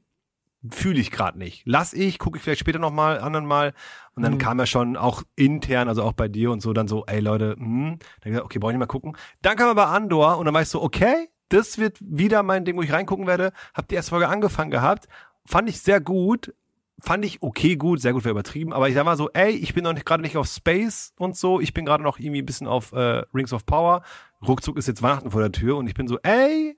fühle 0.70 1.00
ich 1.00 1.12
gerade 1.12 1.38
nicht. 1.38 1.64
Lass 1.66 1.94
ich, 1.94 2.20
gucke 2.20 2.38
ich 2.38 2.44
vielleicht 2.44 2.60
später 2.60 2.80
noch 2.80 2.92
mal, 2.92 3.20
anderen 3.20 3.46
mal. 3.46 3.74
Und 4.16 4.24
dann 4.24 4.38
kam 4.40 4.58
ja 4.60 4.66
schon 4.66 4.98
auch 4.98 5.24
intern, 5.36 5.88
also 5.88 6.04
auch 6.04 6.14
bei 6.14 6.28
dir 6.28 6.52
und 6.52 6.62
so, 6.62 6.74
dann 6.74 6.88
so, 6.88 7.06
ey 7.06 7.20
Leute, 7.20 7.56
hm. 7.58 7.98
Dann 8.22 8.32
gesagt, 8.32 8.46
okay, 8.46 8.60
brauche 8.60 8.72
ich 8.72 8.76
nicht 8.76 8.80
mal 8.80 8.88
gucken. 8.88 9.16
Dann 9.42 9.56
kam 9.56 9.70
aber 9.70 9.88
Andor 9.90 10.38
und 10.38 10.46
dann 10.46 10.54
war 10.54 10.64
ich 10.64 10.70
so, 10.70 10.82
okay, 10.82 11.30
das 11.50 11.78
wird 11.78 11.98
wieder 12.02 12.44
mein 12.44 12.66
Ding, 12.66 12.76
wo 12.76 12.82
ich 12.82 12.92
reingucken 12.92 13.28
werde. 13.28 13.52
Hab 13.74 13.88
die 13.88 13.96
erste 13.96 14.10
Folge 14.10 14.28
angefangen 14.28 14.72
gehabt, 14.72 15.08
fand 15.46 15.70
ich 15.70 15.82
sehr 15.82 16.02
gut, 16.02 16.54
fand 17.00 17.24
ich 17.24 17.42
okay 17.42 17.76
gut, 17.76 18.02
sehr 18.02 18.14
gut 18.14 18.24
wäre 18.24 18.32
übertrieben, 18.32 18.74
aber 18.74 18.90
ich 18.90 18.96
sag 18.96 19.06
mal 19.06 19.18
so, 19.18 19.30
ey, 19.32 19.52
ich 19.52 19.74
bin 19.74 19.84
noch 19.84 19.94
nicht 19.94 20.06
gerade 20.06 20.24
nicht 20.24 20.36
auf 20.36 20.48
Space 20.48 21.14
und 21.18 21.38
so, 21.38 21.60
ich 21.60 21.74
bin 21.74 21.86
gerade 21.86 22.04
noch 22.04 22.18
irgendwie 22.18 22.42
ein 22.42 22.46
bisschen 22.46 22.68
auf 22.68 22.92
äh, 22.92 23.24
Rings 23.34 23.54
of 23.54 23.66
Power. 23.66 24.02
Ruckzuck 24.46 24.78
ist 24.78 24.88
jetzt 24.88 25.02
Weihnachten 25.02 25.32
vor 25.32 25.42
der 25.42 25.52
Tür 25.52 25.78
und 25.78 25.88
ich 25.88 25.94
bin 25.94 26.08
so, 26.08 26.20
ey, 26.24 26.78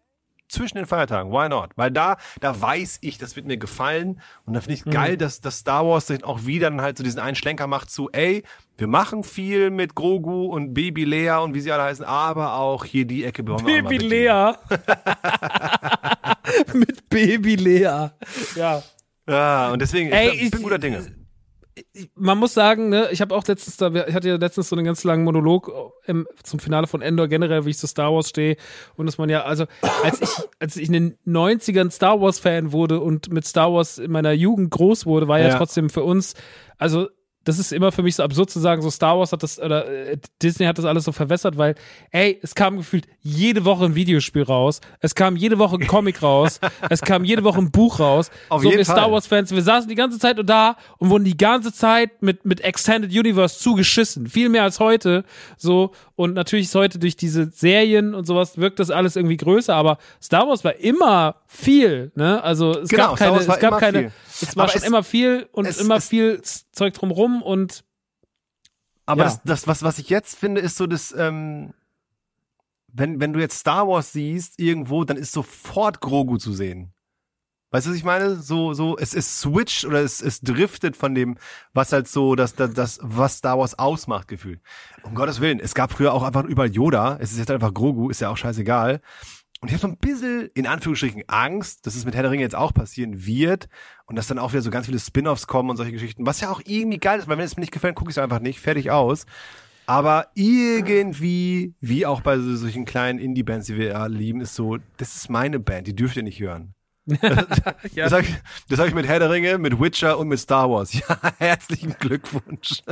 zwischen 0.50 0.78
den 0.78 0.86
Feiertagen, 0.86 1.32
why 1.32 1.48
not? 1.48 1.72
Weil 1.76 1.92
da, 1.92 2.18
da 2.40 2.60
weiß 2.60 3.00
ich, 3.02 3.18
das 3.18 3.36
wird 3.36 3.46
mir 3.46 3.58
gefallen 3.58 4.20
und 4.46 4.54
da 4.54 4.62
finde 4.62 4.74
ich 4.74 4.86
geil, 4.86 5.16
dass, 5.16 5.42
dass 5.42 5.60
Star 5.60 5.86
Wars 5.86 6.08
dann 6.08 6.24
auch 6.24 6.46
wieder 6.46 6.70
dann 6.70 6.82
halt 6.82 6.98
so 6.98 7.04
diesen 7.04 7.20
einen 7.20 7.36
Schlenker 7.36 7.68
macht 7.68 7.92
zu, 7.92 8.10
ey, 8.12 8.44
wir 8.78 8.88
machen 8.88 9.24
viel 9.24 9.70
mit 9.70 9.96
Grogu 9.96 10.46
und 10.46 10.74
Baby 10.74 11.04
Lea 11.04 11.38
und 11.44 11.54
wie 11.54 11.62
sie 11.62 11.72
alle 11.72 11.84
heißen, 11.84 12.04
aber 12.04 12.56
auch 12.56 12.84
hier 12.84 13.06
die 13.06 13.24
Ecke 13.24 13.48
wollen 13.48 13.66
wir 13.66 13.84
Baby. 13.84 13.98
Lea. 13.98 14.54
Mit 16.74 17.10
Baby 17.10 17.56
Lea. 17.56 18.10
Ja. 18.56 18.84
Ja, 19.28 19.72
und 19.72 19.80
deswegen, 19.80 20.12
Ey, 20.12 20.32
ich 20.32 20.52
bin 20.52 20.64
guter 20.64 20.80
Dinge. 20.80 21.06
Man 22.16 22.38
muss 22.38 22.54
sagen, 22.54 22.90
ne, 22.90 23.10
ich 23.12 23.22
habe 23.22 23.36
auch 23.36 23.46
letztens 23.48 23.78
da, 23.78 23.92
ich 23.94 24.14
hatte 24.14 24.28
ja 24.30 24.36
letztens 24.36 24.70
so 24.70 24.76
einen 24.76 24.86
ganz 24.86 25.04
langen 25.04 25.24
Monolog 25.24 25.72
im, 26.06 26.28
zum 26.44 26.60
Finale 26.60 26.88
von 26.88 27.02
Endor 27.02 27.28
generell, 27.28 27.66
wie 27.66 27.72
ich 27.72 27.78
zu 27.78 27.88
Star 27.88 28.14
Wars 28.14 28.30
stehe 28.30 28.56
und 28.96 29.06
dass 29.06 29.18
man 29.18 29.30
ja, 29.30 29.44
also 29.44 29.66
als 30.04 30.22
ich, 30.22 30.30
als 30.60 30.76
ich 30.78 30.88
in 30.88 30.94
den 30.94 31.18
90ern 31.28 31.92
Star 31.92 32.20
Wars 32.22 32.40
Fan 32.40 32.72
wurde 32.72 33.00
und 33.00 33.32
mit 33.32 33.46
Star 33.46 33.74
Wars 33.74 33.98
in 33.98 34.12
meiner 34.12 34.32
Jugend 34.32 34.72
groß 34.72 35.06
wurde, 35.06 35.28
war 35.28 35.40
ja, 35.40 35.50
Ja. 35.50 35.58
trotzdem 35.58 35.90
für 35.90 36.04
uns, 36.04 36.34
also 36.78 37.08
das 37.46 37.58
ist 37.58 37.72
immer 37.72 37.92
für 37.92 38.04
mich 38.04 38.16
so 38.16 38.24
absurd 38.24 38.50
zu 38.50 38.60
sagen, 38.60 38.82
so 38.82 38.90
Star 38.92 39.18
Wars 39.18 39.32
hat 39.32 39.42
das, 39.44 39.60
oder 39.60 39.88
äh, 39.88 40.18
Disney 40.44 40.66
hat 40.66 40.78
das 40.78 40.86
alles 40.86 41.06
so 41.06 41.12
verwässert, 41.12 41.58
weil, 41.58 41.76
ey, 42.12 42.38
es 42.44 42.54
kam 42.54 42.78
gefühlt 42.78 43.08
jede 43.22 43.66
Woche 43.66 43.86
ein 43.86 43.96
Videospiel 43.96 44.44
raus, 44.44 44.82
es 45.00 45.16
kam 45.16 45.36
jede 45.36 45.58
Woche 45.58 45.78
ein 45.78 45.88
Comic 45.88 46.22
raus, 46.22 46.60
es 46.90 47.02
kam 47.02 47.24
jede 47.24 47.44
Woche 47.44 47.60
ein 47.60 47.72
Buch 47.72 48.00
raus. 48.00 48.30
Auf 48.50 48.62
so, 48.62 48.68
jeden 48.70 48.78
wir 48.80 48.86
Star. 48.86 49.12
Wars 49.12 49.26
Fans, 49.28 49.52
wir 49.52 49.62
saßen 49.64 49.88
die 49.90 49.96
ganze 49.96 50.20
Zeit 50.20 50.38
da 50.46 50.76
und 50.98 51.10
wurden 51.10 51.24
die 51.24 51.38
ganze 51.38 51.74
Zeit 51.74 52.22
mit, 52.22 52.46
mit 52.46 52.62
Extended 52.62 53.12
Universe 53.12 53.58
zugeschissen. 53.60 54.28
Viel 54.28 54.50
mehr 54.50 54.64
als 54.64 54.80
heute. 54.80 55.24
So. 55.58 55.92
Und 56.16 56.34
natürlich 56.34 56.66
ist 56.66 56.76
heute 56.76 57.00
durch 57.00 57.16
diese 57.16 57.50
Serien 57.52 58.14
und 58.14 58.26
sowas 58.28 58.58
wirkt 58.58 58.80
das 58.80 58.92
alles 58.92 59.16
irgendwie 59.16 59.38
größer, 59.38 59.74
aber 59.74 59.98
Star 60.22 60.48
Wars 60.48 60.64
war 60.66 60.76
immer 60.76 61.38
viel, 61.48 62.12
ne? 62.16 62.44
Also 62.44 62.72
es 62.80 62.90
Genau, 62.90 63.16
gab 63.16 63.18
keine, 63.18 63.38
es 63.40 63.60
gab 63.60 63.80
keine, 63.80 64.00
viel. 64.00 64.12
es 64.42 64.56
war 64.58 64.64
Aber 64.64 64.72
schon 64.74 64.82
es- 64.82 64.88
immer 64.88 65.04
viel 65.04 65.48
und 65.54 65.66
es- 65.66 65.80
immer 65.80 66.02
viel 66.02 66.42
Zeug 66.80 66.94
drumrum 66.94 67.42
und 67.42 67.84
Aber 69.06 69.22
Ja. 69.22 69.26
das, 69.26 69.42
das 69.44 69.68
was, 69.68 69.84
was 69.84 70.00
ich 70.00 70.10
jetzt 70.10 70.36
finde, 70.38 70.62
ist 70.62 70.78
so 70.78 70.88
das, 70.88 71.14
ähm, 71.18 71.74
wenn, 72.92 73.20
wenn 73.20 73.34
du 73.34 73.40
jetzt 73.40 73.60
Star 73.60 73.88
Wars 73.88 74.12
siehst 74.14 74.60
irgendwo, 74.60 75.04
dann 75.04 75.18
ist 75.18 75.32
sofort 75.32 76.00
Grogu 76.00 76.38
zu 76.38 76.54
sehen. 76.54 76.94
Weißt 77.72 77.86
du, 77.86 77.92
was 77.92 77.98
ich 77.98 78.04
meine? 78.04 78.36
So, 78.36 78.74
so, 78.74 78.98
es, 78.98 79.14
es 79.14 79.42
switcht 79.42 79.86
oder 79.86 80.02
es, 80.02 80.22
es 80.24 80.42
driftet 80.42 80.98
von 80.98 81.14
dem, 81.14 81.38
was 81.72 81.92
halt 81.94 82.08
so, 82.08 82.34
das, 82.34 82.56
das, 82.56 82.74
das, 82.74 83.00
was 83.04 83.38
Star 83.38 83.60
Wars 83.60 83.78
ausmacht, 83.78 84.28
Gefühl. 84.28 84.60
Um 85.04 85.14
Gottes 85.14 85.40
Willen, 85.40 85.60
es 85.60 85.76
gab 85.76 85.92
früher 85.92 86.14
auch 86.14 86.24
einfach 86.24 86.46
überall 86.46 86.72
Yoda, 86.72 87.18
es 87.20 87.32
ist 87.32 87.38
jetzt 87.38 87.52
einfach 87.52 87.74
Grogu, 87.74 88.10
ist 88.10 88.22
ja 88.22 88.30
auch 88.30 88.38
scheißegal. 88.38 89.02
Und 89.62 89.68
ich 89.68 89.74
habe 89.74 89.82
so 89.82 89.88
ein 89.88 89.98
bisschen, 89.98 90.50
in 90.54 90.68
Anführungsstrichen, 90.68 91.24
Angst, 91.28 91.86
dass 91.86 91.96
es 91.96 92.06
mit 92.06 92.16
Herr 92.16 92.24
der 92.24 92.32
Ringe 92.32 92.44
jetzt 92.44 92.56
auch 92.56 92.74
passieren 92.74 93.26
wird 93.26 93.68
und 94.06 94.16
dass 94.16 94.28
dann 94.28 94.40
auch 94.40 94.54
wieder 94.54 94.62
so 94.62 94.70
ganz 94.70 94.86
viele 94.86 95.00
Spin-offs 95.00 95.48
kommen 95.48 95.70
und 95.70 95.76
solche 95.76 95.92
Geschichten, 95.92 96.26
was 96.26 96.40
ja 96.40 96.50
auch 96.50 96.62
irgendwie 96.66 96.98
geil 96.98 97.20
ist, 97.20 97.28
weil 97.28 97.38
wenn 97.38 97.46
es 97.46 97.58
mir 97.58 97.62
nicht 97.62 97.74
gefällt, 97.74 97.96
gucke 97.96 98.10
ich 98.10 98.18
es 98.18 98.24
einfach 98.24 98.40
nicht, 98.40 98.60
fertig 98.60 98.90
aus. 98.90 99.26
Aber 99.86 100.28
irgendwie, 100.36 101.74
wie 101.82 102.06
auch 102.06 102.22
bei 102.22 102.38
so, 102.38 102.56
solchen 102.56 102.86
kleinen 102.86 103.20
Indie-Bands, 103.20 103.68
die 103.68 103.76
wir 103.76 103.88
ja 103.88 104.06
lieben, 104.06 104.40
ist 104.40 104.56
so, 104.56 104.78
das 104.98 105.16
ist 105.16 105.30
meine 105.30 105.60
Band, 105.60 105.88
die 105.88 105.96
dürft 105.96 106.16
ihr 106.16 106.24
nicht 106.24 106.40
hören. 106.40 106.76
Das 107.22 108.14
habe 108.14 108.22
ich, 108.22 108.36
das 108.70 108.80
hab 108.80 108.88
ich 108.88 108.94
mit 108.94 109.08
Herr 109.08 109.18
der 109.18 109.32
Ringe, 109.32 109.58
mit 109.58 109.80
Witcher 109.80 110.20
und 110.20 110.28
mit 110.28 110.40
Star 110.40 110.70
Wars. 110.70 110.94
Ja, 111.10 111.18
herzlichen 111.40 111.96
Glückwunsch. 111.98 112.84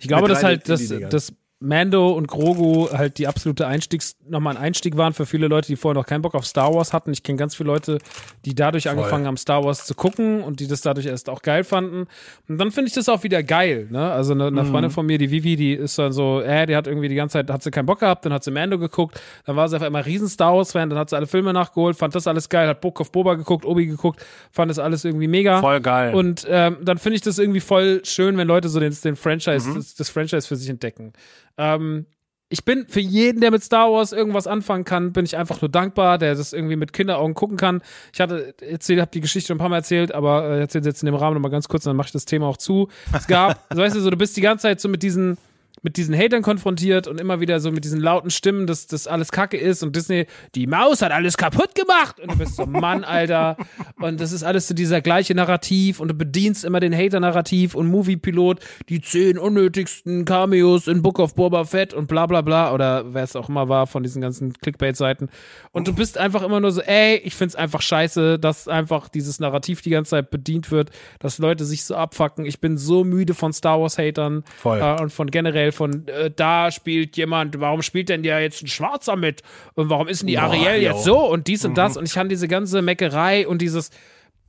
Ich 0.00 0.08
glaube, 0.08 0.26
dass 0.26 0.42
halt, 0.42 0.68
dass, 0.68 0.80
Indie-Dingern. 0.80 1.10
Mando 1.58 2.10
und 2.12 2.28
Grogu 2.28 2.90
halt 2.92 3.16
die 3.16 3.26
absolute 3.26 3.66
Einstiegs, 3.66 4.16
nochmal 4.28 4.56
ein 4.56 4.62
Einstieg 4.62 4.96
waren 4.98 5.14
für 5.14 5.24
viele 5.24 5.48
Leute, 5.48 5.68
die 5.68 5.76
vorher 5.76 5.98
noch 5.98 6.06
keinen 6.06 6.20
Bock 6.20 6.34
auf 6.34 6.44
Star 6.44 6.74
Wars 6.74 6.92
hatten. 6.92 7.12
Ich 7.12 7.22
kenne 7.22 7.38
ganz 7.38 7.54
viele 7.56 7.68
Leute, 7.68 7.96
die 8.44 8.54
dadurch 8.54 8.90
angefangen 8.90 9.26
haben, 9.26 9.38
Star 9.38 9.64
Wars 9.64 9.86
zu 9.86 9.94
gucken 9.94 10.42
und 10.42 10.60
die 10.60 10.66
das 10.66 10.82
dadurch 10.82 11.06
erst 11.06 11.30
auch 11.30 11.40
geil 11.40 11.64
fanden. 11.64 12.08
Und 12.46 12.58
dann 12.58 12.70
finde 12.70 12.88
ich 12.88 12.94
das 12.94 13.08
auch 13.08 13.22
wieder 13.22 13.42
geil, 13.42 13.88
ne? 13.90 14.10
Also 14.12 14.34
eine, 14.34 14.50
Mhm. 14.50 14.58
eine 14.58 14.68
Freundin 14.70 14.90
von 14.90 15.06
mir, 15.06 15.16
die 15.16 15.30
Vivi, 15.30 15.56
die 15.56 15.72
ist 15.72 15.98
dann 15.98 16.12
so, 16.12 16.40
äh, 16.42 16.66
die 16.66 16.76
hat 16.76 16.86
irgendwie 16.86 17.08
die 17.08 17.14
ganze 17.14 17.34
Zeit, 17.34 17.50
hat 17.50 17.62
sie 17.62 17.70
keinen 17.70 17.86
Bock 17.86 18.00
gehabt, 18.00 18.26
dann 18.26 18.34
hat 18.34 18.44
sie 18.44 18.50
Mando 18.50 18.78
geguckt, 18.78 19.18
dann 19.46 19.56
war 19.56 19.66
sie 19.68 19.76
auf 19.76 19.82
einmal 19.82 20.02
riesen 20.02 20.28
Star 20.28 20.54
Wars 20.54 20.72
Fan, 20.72 20.90
dann 20.90 20.98
hat 20.98 21.08
sie 21.08 21.16
alle 21.16 21.26
Filme 21.26 21.54
nachgeholt, 21.54 21.96
fand 21.96 22.14
das 22.14 22.26
alles 22.26 22.50
geil, 22.50 22.68
hat 22.68 22.82
Book 22.82 23.00
of 23.00 23.10
Boba 23.12 23.34
geguckt, 23.34 23.64
Obi 23.64 23.86
geguckt, 23.86 24.22
fand 24.52 24.70
das 24.70 24.78
alles 24.78 25.06
irgendwie 25.06 25.26
mega. 25.28 25.60
Voll 25.60 25.80
geil. 25.80 26.14
Und 26.14 26.46
ähm, 26.50 26.76
dann 26.82 26.98
finde 26.98 27.16
ich 27.16 27.22
das 27.22 27.38
irgendwie 27.38 27.60
voll 27.60 28.02
schön, 28.04 28.36
wenn 28.36 28.46
Leute 28.46 28.68
so 28.68 28.78
den, 28.78 28.94
den 29.02 29.16
Franchise, 29.16 29.72
das, 29.74 29.94
das 29.94 30.10
Franchise 30.10 30.46
für 30.46 30.56
sich 30.56 30.68
entdecken. 30.68 31.14
Ähm, 31.58 32.06
ich 32.48 32.64
bin 32.64 32.86
für 32.86 33.00
jeden, 33.00 33.40
der 33.40 33.50
mit 33.50 33.64
Star 33.64 33.90
Wars 33.92 34.12
irgendwas 34.12 34.46
anfangen 34.46 34.84
kann, 34.84 35.12
bin 35.12 35.24
ich 35.24 35.36
einfach 35.36 35.60
nur 35.60 35.68
dankbar, 35.68 36.16
der 36.18 36.34
das 36.34 36.52
irgendwie 36.52 36.76
mit 36.76 36.92
Kinderaugen 36.92 37.34
gucken 37.34 37.56
kann. 37.56 37.82
Ich 38.12 38.20
hatte 38.20 38.54
erzählt, 38.60 39.00
habe 39.00 39.10
die 39.10 39.20
Geschichte 39.20 39.48
schon 39.48 39.56
ein 39.56 39.58
paar 39.58 39.68
Mal 39.68 39.78
erzählt, 39.78 40.12
aber 40.12 40.48
äh, 40.48 40.60
erzähle 40.60 40.84
jetzt 40.84 41.02
in 41.02 41.06
dem 41.06 41.16
Rahmen 41.16 41.34
nochmal 41.34 41.50
ganz 41.50 41.66
kurz, 41.66 41.84
und 41.86 41.90
dann 41.90 41.96
mache 41.96 42.06
ich 42.06 42.12
das 42.12 42.24
Thema 42.24 42.46
auch 42.46 42.56
zu. 42.56 42.88
Es 43.12 43.26
gab, 43.26 43.64
weißt 43.76 43.96
du, 43.96 44.00
so 44.00 44.10
du 44.10 44.16
bist 44.16 44.36
die 44.36 44.42
ganze 44.42 44.62
Zeit 44.62 44.80
so 44.80 44.88
mit 44.88 45.02
diesen 45.02 45.38
mit 45.82 45.96
diesen 45.96 46.16
Hatern 46.16 46.42
konfrontiert 46.42 47.06
und 47.06 47.20
immer 47.20 47.40
wieder 47.40 47.60
so 47.60 47.70
mit 47.70 47.84
diesen 47.84 48.00
lauten 48.00 48.30
Stimmen, 48.30 48.66
dass 48.66 48.86
das 48.86 49.06
alles 49.06 49.30
Kacke 49.30 49.56
ist 49.56 49.82
und 49.82 49.94
Disney, 49.94 50.26
die 50.54 50.66
Maus 50.66 51.02
hat 51.02 51.12
alles 51.12 51.36
kaputt 51.36 51.74
gemacht 51.74 52.18
und 52.18 52.32
du 52.32 52.38
bist 52.38 52.56
so, 52.56 52.66
Mann, 52.66 53.04
Alter. 53.04 53.56
Und 54.00 54.20
das 54.20 54.32
ist 54.32 54.42
alles 54.42 54.68
so 54.68 54.74
dieser 54.74 55.00
gleiche 55.00 55.34
Narrativ 55.34 56.00
und 56.00 56.08
du 56.08 56.14
bedienst 56.14 56.64
immer 56.64 56.80
den 56.80 56.94
Hater-Narrativ 56.94 57.74
und 57.74 57.86
Movie-Pilot, 57.86 58.60
die 58.88 59.00
zehn 59.00 59.38
unnötigsten 59.38 60.24
Cameos 60.24 60.88
in 60.88 61.02
Book 61.02 61.18
of 61.18 61.34
Boba 61.34 61.64
Fett 61.64 61.94
und 61.94 62.08
bla 62.08 62.26
bla 62.26 62.40
bla 62.40 62.72
oder 62.72 63.14
wer 63.14 63.22
es 63.22 63.36
auch 63.36 63.48
immer 63.48 63.68
war 63.68 63.86
von 63.86 64.02
diesen 64.02 64.22
ganzen 64.22 64.54
Clickbait-Seiten. 64.54 65.28
Und 65.72 65.88
du 65.88 65.94
bist 65.94 66.18
einfach 66.18 66.42
immer 66.42 66.60
nur 66.60 66.72
so, 66.72 66.80
ey, 66.80 67.16
ich 67.18 67.34
find's 67.34 67.54
einfach 67.54 67.82
scheiße, 67.82 68.38
dass 68.38 68.66
einfach 68.66 69.08
dieses 69.08 69.40
Narrativ 69.40 69.82
die 69.82 69.90
ganze 69.90 70.10
Zeit 70.10 70.30
bedient 70.30 70.70
wird, 70.70 70.90
dass 71.20 71.38
Leute 71.38 71.64
sich 71.64 71.84
so 71.84 71.94
abfacken. 71.94 72.44
Ich 72.44 72.60
bin 72.60 72.76
so 72.76 73.04
müde 73.04 73.34
von 73.34 73.52
Star 73.52 73.80
Wars-Hatern 73.80 74.42
äh, 74.64 75.00
und 75.00 75.12
von 75.12 75.30
generell 75.30 75.65
von 75.72 76.06
äh, 76.08 76.30
da 76.34 76.70
spielt 76.70 77.16
jemand, 77.16 77.58
warum 77.60 77.82
spielt 77.82 78.08
denn 78.08 78.22
der 78.22 78.40
jetzt 78.40 78.62
ein 78.62 78.68
Schwarzer 78.68 79.16
mit? 79.16 79.42
Und 79.74 79.90
warum 79.90 80.08
ist 80.08 80.22
denn 80.22 80.28
die 80.28 80.38
Ariel 80.38 80.82
yo. 80.82 80.90
jetzt 80.90 81.04
so 81.04 81.18
und 81.18 81.46
dies 81.46 81.64
und 81.64 81.76
das? 81.76 81.96
Und 81.96 82.06
ich 82.06 82.14
kann 82.14 82.28
diese 82.28 82.48
ganze 82.48 82.82
Meckerei 82.82 83.46
und 83.46 83.62
dieses 83.62 83.90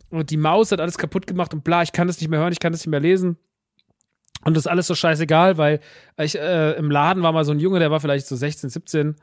und 0.09 0.29
die 0.29 0.37
Maus 0.37 0.71
hat 0.71 0.79
alles 0.79 0.97
kaputt 0.97 1.27
gemacht 1.27 1.53
und 1.53 1.63
bla, 1.63 1.81
ich 1.81 1.91
kann 1.91 2.07
das 2.07 2.19
nicht 2.19 2.29
mehr 2.29 2.39
hören, 2.39 2.53
ich 2.53 2.59
kann 2.59 2.71
das 2.71 2.81
nicht 2.81 2.91
mehr 2.91 2.99
lesen. 2.99 3.37
Und 4.45 4.55
das 4.55 4.63
ist 4.63 4.67
alles 4.67 4.87
so 4.87 4.95
scheißegal, 4.95 5.57
weil 5.57 5.81
ich 6.17 6.37
äh, 6.37 6.73
im 6.73 6.89
Laden 6.89 7.23
war 7.23 7.31
mal 7.31 7.43
so 7.43 7.51
ein 7.51 7.59
Junge, 7.59 7.79
der 7.79 7.91
war 7.91 7.99
vielleicht 7.99 8.27
so 8.27 8.35
16, 8.35 8.69
17 8.69 9.15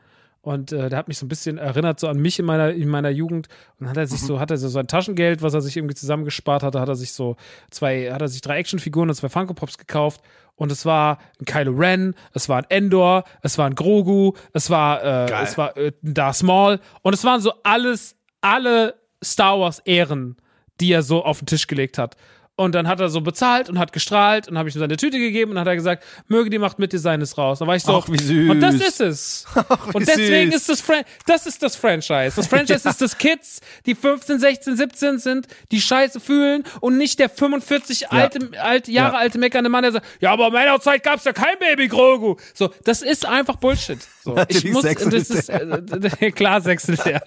und 0.45 0.73
äh, 0.73 0.91
der 0.91 0.99
hat 0.99 1.09
mich 1.09 1.17
so 1.17 1.25
ein 1.25 1.29
bisschen 1.29 1.57
erinnert 1.57 1.99
so 1.99 2.07
an 2.07 2.19
mich 2.19 2.39
in 2.39 2.45
meiner 2.45 2.71
in 2.71 2.89
meiner 2.89 3.09
Jugend 3.09 3.49
und 3.81 3.89
hat 3.89 3.97
er 3.97 4.07
sich 4.07 4.21
so 4.21 4.39
hat 4.39 4.51
er 4.51 4.59
so 4.59 4.69
sein 4.69 4.87
Taschengeld, 4.87 5.41
was 5.41 5.55
er 5.55 5.63
sich 5.63 5.77
irgendwie 5.77 5.95
zusammengespart 5.95 6.63
hatte, 6.63 6.81
hat 6.81 6.89
er 6.89 6.97
sich 6.97 7.13
so 7.13 7.37
zwei 7.71 8.13
hat 8.13 8.21
er 8.21 8.29
sich 8.29 8.43
drei 8.43 8.59
Actionfiguren 8.59 9.09
und 9.09 9.15
zwei 9.15 9.31
Funko 9.31 9.55
Pops 9.55 9.79
gekauft 9.79 10.21
und 10.55 10.71
es 10.71 10.85
war 10.85 11.19
ein 11.41 11.47
Kylo 11.47 11.73
Ren, 11.73 12.15
es 12.35 12.51
war 12.51 12.59
ein 12.59 12.67
Endor, 12.69 13.25
es 13.41 13.57
war 13.57 13.67
ein 13.67 13.75
Grogu, 13.75 14.35
es 14.53 14.69
war 14.69 15.01
äh, 15.01 15.27
Geil. 15.31 15.45
es 15.45 15.57
war 15.57 15.77
äh, 15.79 15.93
ein 16.05 16.15
Darth 16.15 16.43
Maul 16.43 16.79
und 17.01 17.15
es 17.15 17.25
waren 17.25 17.41
so 17.41 17.53
alles 17.63 18.15
alle 18.43 18.95
Star 19.25 19.59
Wars 19.59 19.79
Ehren, 19.81 20.37
die 20.79 20.93
er 20.93 21.03
so 21.03 21.25
auf 21.25 21.39
den 21.39 21.47
Tisch 21.47 21.67
gelegt 21.67 21.97
hat. 21.97 22.17
Und 22.57 22.73
dann 22.77 22.87
hat 22.87 23.01
er 23.01 23.09
so 23.09 23.21
bezahlt 23.21 23.69
und 23.69 23.81
hat 23.81 23.93
gestrahlt 23.93 24.47
und 24.47 24.57
habe 24.57 24.69
ich 24.69 24.77
ihm 24.77 24.79
seine 24.79 24.97
Tüte 24.97 25.19
gegeben 25.19 25.51
und 25.51 25.57
dann 25.57 25.63
hat 25.63 25.69
er 25.73 25.75
gesagt, 25.75 26.05
möge 26.29 26.51
die 26.51 26.59
Macht 26.61 26.79
mit 26.79 26.93
Designes 26.93 27.37
raus. 27.37 27.59
Dann 27.59 27.67
war 27.67 27.75
ich 27.75 27.83
so, 27.83 27.97
Ach, 28.01 28.09
wie 28.09 28.17
süß. 28.17 28.49
und 28.49 28.61
das 28.61 28.77
ist 28.77 29.01
es. 29.01 29.47
wie 29.55 29.97
und 29.97 30.07
deswegen 30.07 30.53
süß. 30.53 30.61
ist 30.61 30.69
das 30.69 30.81
Fran 30.81 31.03
das 31.27 31.47
ist 31.47 31.61
das 31.65 31.75
Franchise. 31.75 32.35
Das 32.37 32.47
Franchise 32.47 32.89
ist 32.89 33.01
das 33.01 33.19
Kids, 33.19 33.61
die 33.87 33.97
15, 33.97 34.39
16, 34.39 34.77
17 34.77 35.19
sind, 35.19 35.49
die 35.73 35.81
Scheiße 35.81 36.21
fühlen 36.21 36.63
und 36.81 36.97
nicht 36.97 37.19
der 37.19 37.29
45 37.29 38.13
alte, 38.13 38.51
alte 38.63 38.93
Jahre 38.93 39.15
Ja. 39.15 39.19
alte 39.19 39.39
meckernde 39.39 39.69
Mann, 39.69 39.83
der 39.83 39.91
sagt, 39.91 40.07
ja, 40.21 40.31
aber 40.31 40.47
in 40.47 40.53
meiner 40.53 40.81
Zeit 40.81 41.03
gab's 41.03 41.25
ja 41.25 41.33
kein 41.33 41.59
Baby 41.59 41.89
Grogu. 41.89 42.37
So, 42.55 42.71
das 42.85 43.03
ist 43.03 43.27
einfach 43.27 43.57
Bullshit. 43.57 43.99
So, 44.23 44.37
ich 44.47 44.65
muss, 44.71 44.83
das 44.85 45.29
ist, 45.29 45.49
äh, 45.49 46.31
klar 46.31 46.61
sechselt 46.61 47.05
er. 47.05 47.21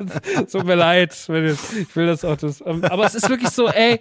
Tut 0.50 0.64
mir 0.66 0.76
leid, 0.76 1.14
wenn 1.28 1.48
ich 1.48 1.60
ich 1.82 1.96
will 1.98 2.08
das 2.08 2.24
auch 2.24 2.38
das. 2.38 2.62
Aber 2.62 3.06
es 3.06 3.14
ist 3.14 3.30
wirklich 3.30 3.50
so, 3.50 3.68
ey, 3.68 4.00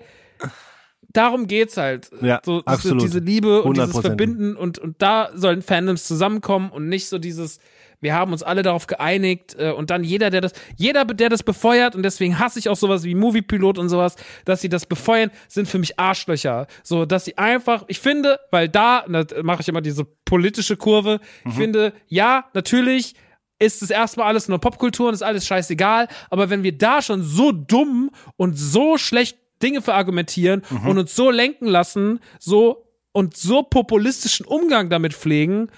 darum 1.17 1.47
geht's 1.47 1.77
halt. 1.77 2.11
Ja, 2.21 2.41
so, 2.45 2.61
diese, 2.61 2.67
absolut. 2.67 3.03
diese 3.03 3.19
Liebe 3.19 3.63
und 3.63 3.77
dieses 3.77 3.95
100%. 3.95 4.01
Verbinden 4.03 4.57
und, 4.57 4.79
und 4.79 5.01
da 5.01 5.31
sollen 5.35 5.63
Fandoms 5.63 6.07
zusammenkommen 6.07 6.71
und 6.71 6.89
nicht 6.89 7.09
so 7.09 7.19
dieses, 7.19 7.59
wir 8.01 8.15
haben 8.15 8.33
uns 8.33 8.43
alle 8.43 8.63
darauf 8.63 8.87
geeinigt 8.87 9.57
äh, 9.59 9.71
und 9.71 9.91
dann 9.91 10.05
jeder, 10.05 10.31
der 10.31 10.41
das, 10.41 10.53
jeder, 10.77 11.05
der 11.05 11.29
das 11.29 11.43
befeuert 11.43 11.95
und 11.95 12.03
deswegen 12.03 12.39
hasse 12.39 12.59
ich 12.59 12.69
auch 12.69 12.77
sowas 12.77 13.05
wie 13.05 13.15
Moviepilot 13.15 13.79
und 13.79 13.89
sowas, 13.89 14.17
dass 14.45 14.61
sie 14.61 14.69
das 14.69 14.87
befeuern, 14.87 15.31
sind 15.49 15.69
für 15.69 15.79
mich 15.79 15.99
Arschlöcher. 15.99 16.67
So, 16.83 17.07
dass 17.07 17.25
sie 17.25 17.39
einfach, 17.39 17.85
ich 17.89 18.01
finde, 18.01 18.39
weil 18.51 18.69
da, 18.69 19.05
da 19.09 19.25
mache 19.43 19.63
ich 19.63 19.69
immer 19.69 19.81
diese 19.81 20.05
politische 20.25 20.77
Kurve, 20.77 21.21
ich 21.47 21.55
finde, 21.55 21.93
ja, 22.09 22.47
natürlich, 22.55 23.15
ist 23.59 23.83
es 23.83 23.91
erstmal 23.91 24.27
alles 24.27 24.49
nur 24.49 24.59
Popkultur 24.59 25.09
und 25.09 25.15
ist 25.15 25.23
alles 25.23 25.47
scheißegal. 25.47 26.09
Aber 26.31 26.51
wenn 26.51 26.63
wir 26.63 26.77
da 26.77 27.01
schon 27.01 27.23
so 27.23 27.53
dumm 27.53 28.11
und 28.37 28.59
so 28.59 28.99
schlecht 28.99 29.39
Dinge 29.63 29.83
verargumentieren 29.83 30.63
und 30.87 30.99
uns 30.99 31.15
so 31.17 31.31
lenken 31.31 31.67
lassen, 31.67 32.21
so 32.39 32.87
und 33.13 33.37
so 33.37 33.63
populistischen 33.63 34.45
Umgang 34.45 34.91
damit 34.91 35.15
pflegen, 35.15 35.71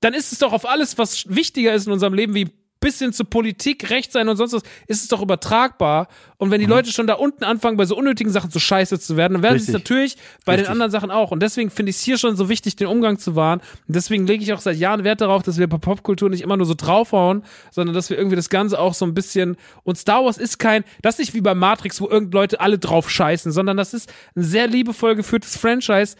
dann 0.00 0.14
ist 0.14 0.32
es 0.32 0.40
doch 0.40 0.52
auf 0.52 0.68
alles, 0.68 0.98
was 0.98 1.24
wichtiger 1.28 1.72
ist 1.72 1.86
in 1.86 1.92
unserem 1.92 2.12
Leben, 2.12 2.34
wie 2.34 2.48
bisschen 2.82 3.14
zu 3.14 3.24
Politik, 3.24 3.88
Recht 3.88 4.12
sein 4.12 4.28
und 4.28 4.36
sonst 4.36 4.52
was, 4.52 4.62
ist 4.86 5.02
es 5.02 5.08
doch 5.08 5.22
übertragbar. 5.22 6.08
Und 6.36 6.50
wenn 6.50 6.60
die 6.60 6.66
Leute 6.66 6.92
schon 6.92 7.06
da 7.06 7.14
unten 7.14 7.44
anfangen, 7.44 7.76
bei 7.76 7.86
so 7.86 7.96
unnötigen 7.96 8.30
Sachen 8.30 8.50
zu 8.50 8.58
scheiße 8.58 9.00
zu 9.00 9.16
werden, 9.16 9.34
dann 9.34 9.42
werden 9.42 9.58
sie 9.58 9.66
es 9.66 9.72
natürlich 9.72 10.16
bei 10.44 10.52
Richtig. 10.52 10.66
den 10.66 10.72
anderen 10.72 10.90
Sachen 10.90 11.10
auch. 11.10 11.30
Und 11.30 11.40
deswegen 11.40 11.70
finde 11.70 11.90
ich 11.90 11.96
es 11.96 12.02
hier 12.02 12.18
schon 12.18 12.36
so 12.36 12.48
wichtig, 12.48 12.76
den 12.76 12.88
Umgang 12.88 13.18
zu 13.18 13.36
wahren. 13.36 13.60
Und 13.86 13.96
deswegen 13.96 14.26
lege 14.26 14.42
ich 14.42 14.52
auch 14.52 14.60
seit 14.60 14.76
Jahren 14.76 15.04
Wert 15.04 15.20
darauf, 15.20 15.42
dass 15.42 15.58
wir 15.58 15.68
bei 15.68 15.78
Popkultur 15.78 16.28
nicht 16.28 16.42
immer 16.42 16.56
nur 16.56 16.66
so 16.66 16.74
draufhauen, 16.74 17.44
sondern 17.70 17.94
dass 17.94 18.10
wir 18.10 18.18
irgendwie 18.18 18.36
das 18.36 18.50
Ganze 18.50 18.78
auch 18.78 18.94
so 18.94 19.06
ein 19.06 19.14
bisschen. 19.14 19.56
Und 19.84 19.96
Star 19.96 20.24
Wars 20.24 20.36
ist 20.36 20.58
kein, 20.58 20.84
das 21.00 21.14
ist 21.14 21.20
nicht 21.20 21.34
wie 21.34 21.40
bei 21.40 21.54
Matrix, 21.54 22.00
wo 22.00 22.08
irgend 22.08 22.34
Leute 22.34 22.60
alle 22.60 22.78
drauf 22.78 23.08
scheißen, 23.08 23.52
sondern 23.52 23.76
das 23.76 23.94
ist 23.94 24.12
ein 24.36 24.42
sehr 24.42 24.66
liebevoll 24.66 25.14
geführtes 25.14 25.56
Franchise, 25.56 26.16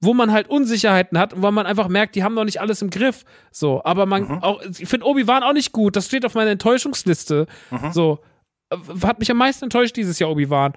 wo 0.00 0.14
man 0.14 0.32
halt 0.32 0.48
Unsicherheiten 0.48 1.18
hat 1.18 1.34
und 1.34 1.42
wo 1.42 1.50
man 1.50 1.66
einfach 1.66 1.88
merkt, 1.88 2.14
die 2.14 2.24
haben 2.24 2.34
noch 2.34 2.44
nicht 2.44 2.60
alles 2.60 2.80
im 2.82 2.90
Griff. 2.90 3.24
So, 3.50 3.82
aber 3.84 4.06
man 4.06 4.24
auch, 4.42 4.62
ich 4.62 4.88
finde 4.88 5.06
Obi-Wan 5.06 5.42
auch 5.42 5.52
nicht 5.52 5.72
gut. 5.72 5.94
Das 5.96 6.06
steht 6.06 6.24
auf 6.24 6.34
meiner 6.34 6.50
Enttäuschungsliste. 6.50 7.46
So, 7.92 8.20
äh, 8.70 8.76
hat 9.02 9.18
mich 9.18 9.30
am 9.30 9.36
meisten 9.36 9.64
enttäuscht 9.64 9.96
dieses 9.96 10.18
Jahr 10.18 10.30
Obi-Wan. 10.30 10.72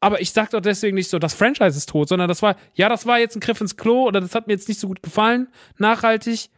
Aber 0.00 0.20
ich 0.20 0.32
sag 0.32 0.50
doch 0.50 0.60
deswegen 0.60 0.94
nicht 0.94 1.10
so, 1.10 1.18
das 1.18 1.34
Franchise 1.34 1.76
ist 1.76 1.88
tot, 1.88 2.08
sondern 2.08 2.28
das 2.28 2.40
war, 2.40 2.54
ja, 2.74 2.88
das 2.88 3.04
war 3.04 3.18
jetzt 3.18 3.34
ein 3.36 3.40
Griff 3.40 3.60
ins 3.60 3.76
Klo 3.76 4.04
oder 4.04 4.20
das 4.20 4.34
hat 4.36 4.46
mir 4.46 4.52
jetzt 4.52 4.68
nicht 4.68 4.78
so 4.78 4.86
gut 4.86 5.02
gefallen, 5.02 5.48
nachhaltig. 5.78 6.50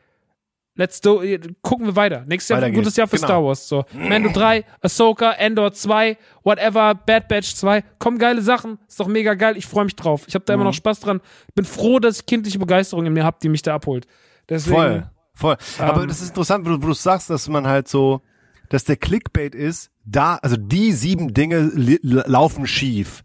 Let's 0.80 0.98
do, 1.02 1.22
gucken 1.60 1.84
wir 1.84 1.94
weiter. 1.94 2.24
Nächstes 2.26 2.48
Jahr 2.48 2.56
Weiter 2.56 2.66
wird 2.68 2.74
ein 2.78 2.82
gutes. 2.84 2.96
Jahr 2.96 3.06
für 3.06 3.16
Genau. 3.16 3.26
Star 3.26 3.44
Wars. 3.44 3.68
So, 3.68 3.84
Mando 3.92 4.30
3, 4.32 4.64
Ahsoka, 4.80 5.32
Endor 5.32 5.74
2, 5.74 6.16
whatever, 6.42 6.94
Bad 6.94 7.28
Batch 7.28 7.54
2. 7.54 7.82
Kommen 7.98 8.16
geile 8.18 8.40
Sachen. 8.40 8.78
Ist 8.88 8.98
doch 8.98 9.06
mega 9.06 9.34
geil. 9.34 9.58
Ich 9.58 9.66
freue 9.66 9.84
mich 9.84 9.94
drauf. 9.94 10.24
Ich 10.26 10.34
habe 10.34 10.46
da 10.46 10.54
immer 10.54 10.62
Mhm. 10.62 10.68
noch 10.68 10.74
Spaß 10.74 11.00
dran. 11.00 11.20
Bin 11.54 11.66
froh, 11.66 11.98
dass 11.98 12.20
ich 12.20 12.26
kindliche 12.26 12.58
Begeisterung 12.58 13.04
in 13.04 13.12
mir 13.12 13.24
habe, 13.24 13.36
die 13.42 13.50
mich 13.50 13.60
da 13.60 13.74
abholt. 13.74 14.06
Deswegen, 14.48 14.74
Voll, 14.74 15.10
voll. 15.34 15.56
Aber 15.78 16.00
Ähm, 16.02 16.08
das 16.08 16.22
ist 16.22 16.28
interessant, 16.30 16.64
wo 16.64 16.70
du, 16.70 16.82
wo 16.82 16.86
du 16.86 16.94
sagst, 16.94 17.28
dass 17.28 17.46
man 17.46 17.66
halt 17.66 17.86
so, 17.86 18.22
dass 18.70 18.84
der 18.84 18.96
Clickbait 18.96 19.54
ist, 19.54 19.90
da, 20.06 20.36
also 20.36 20.56
die 20.56 20.92
sieben 20.92 21.34
Dinge 21.34 21.70
laufen 22.02 22.66
schief. 22.66 23.22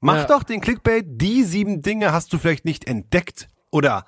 Mach 0.00 0.18
Ja. 0.18 0.24
doch 0.26 0.44
den 0.44 0.60
Clickbait, 0.60 1.04
die 1.08 1.42
sieben 1.42 1.82
Dinge 1.82 2.12
hast 2.12 2.32
du 2.32 2.38
vielleicht 2.38 2.64
nicht 2.64 2.86
entdeckt. 2.86 3.48
Oder 3.72 4.06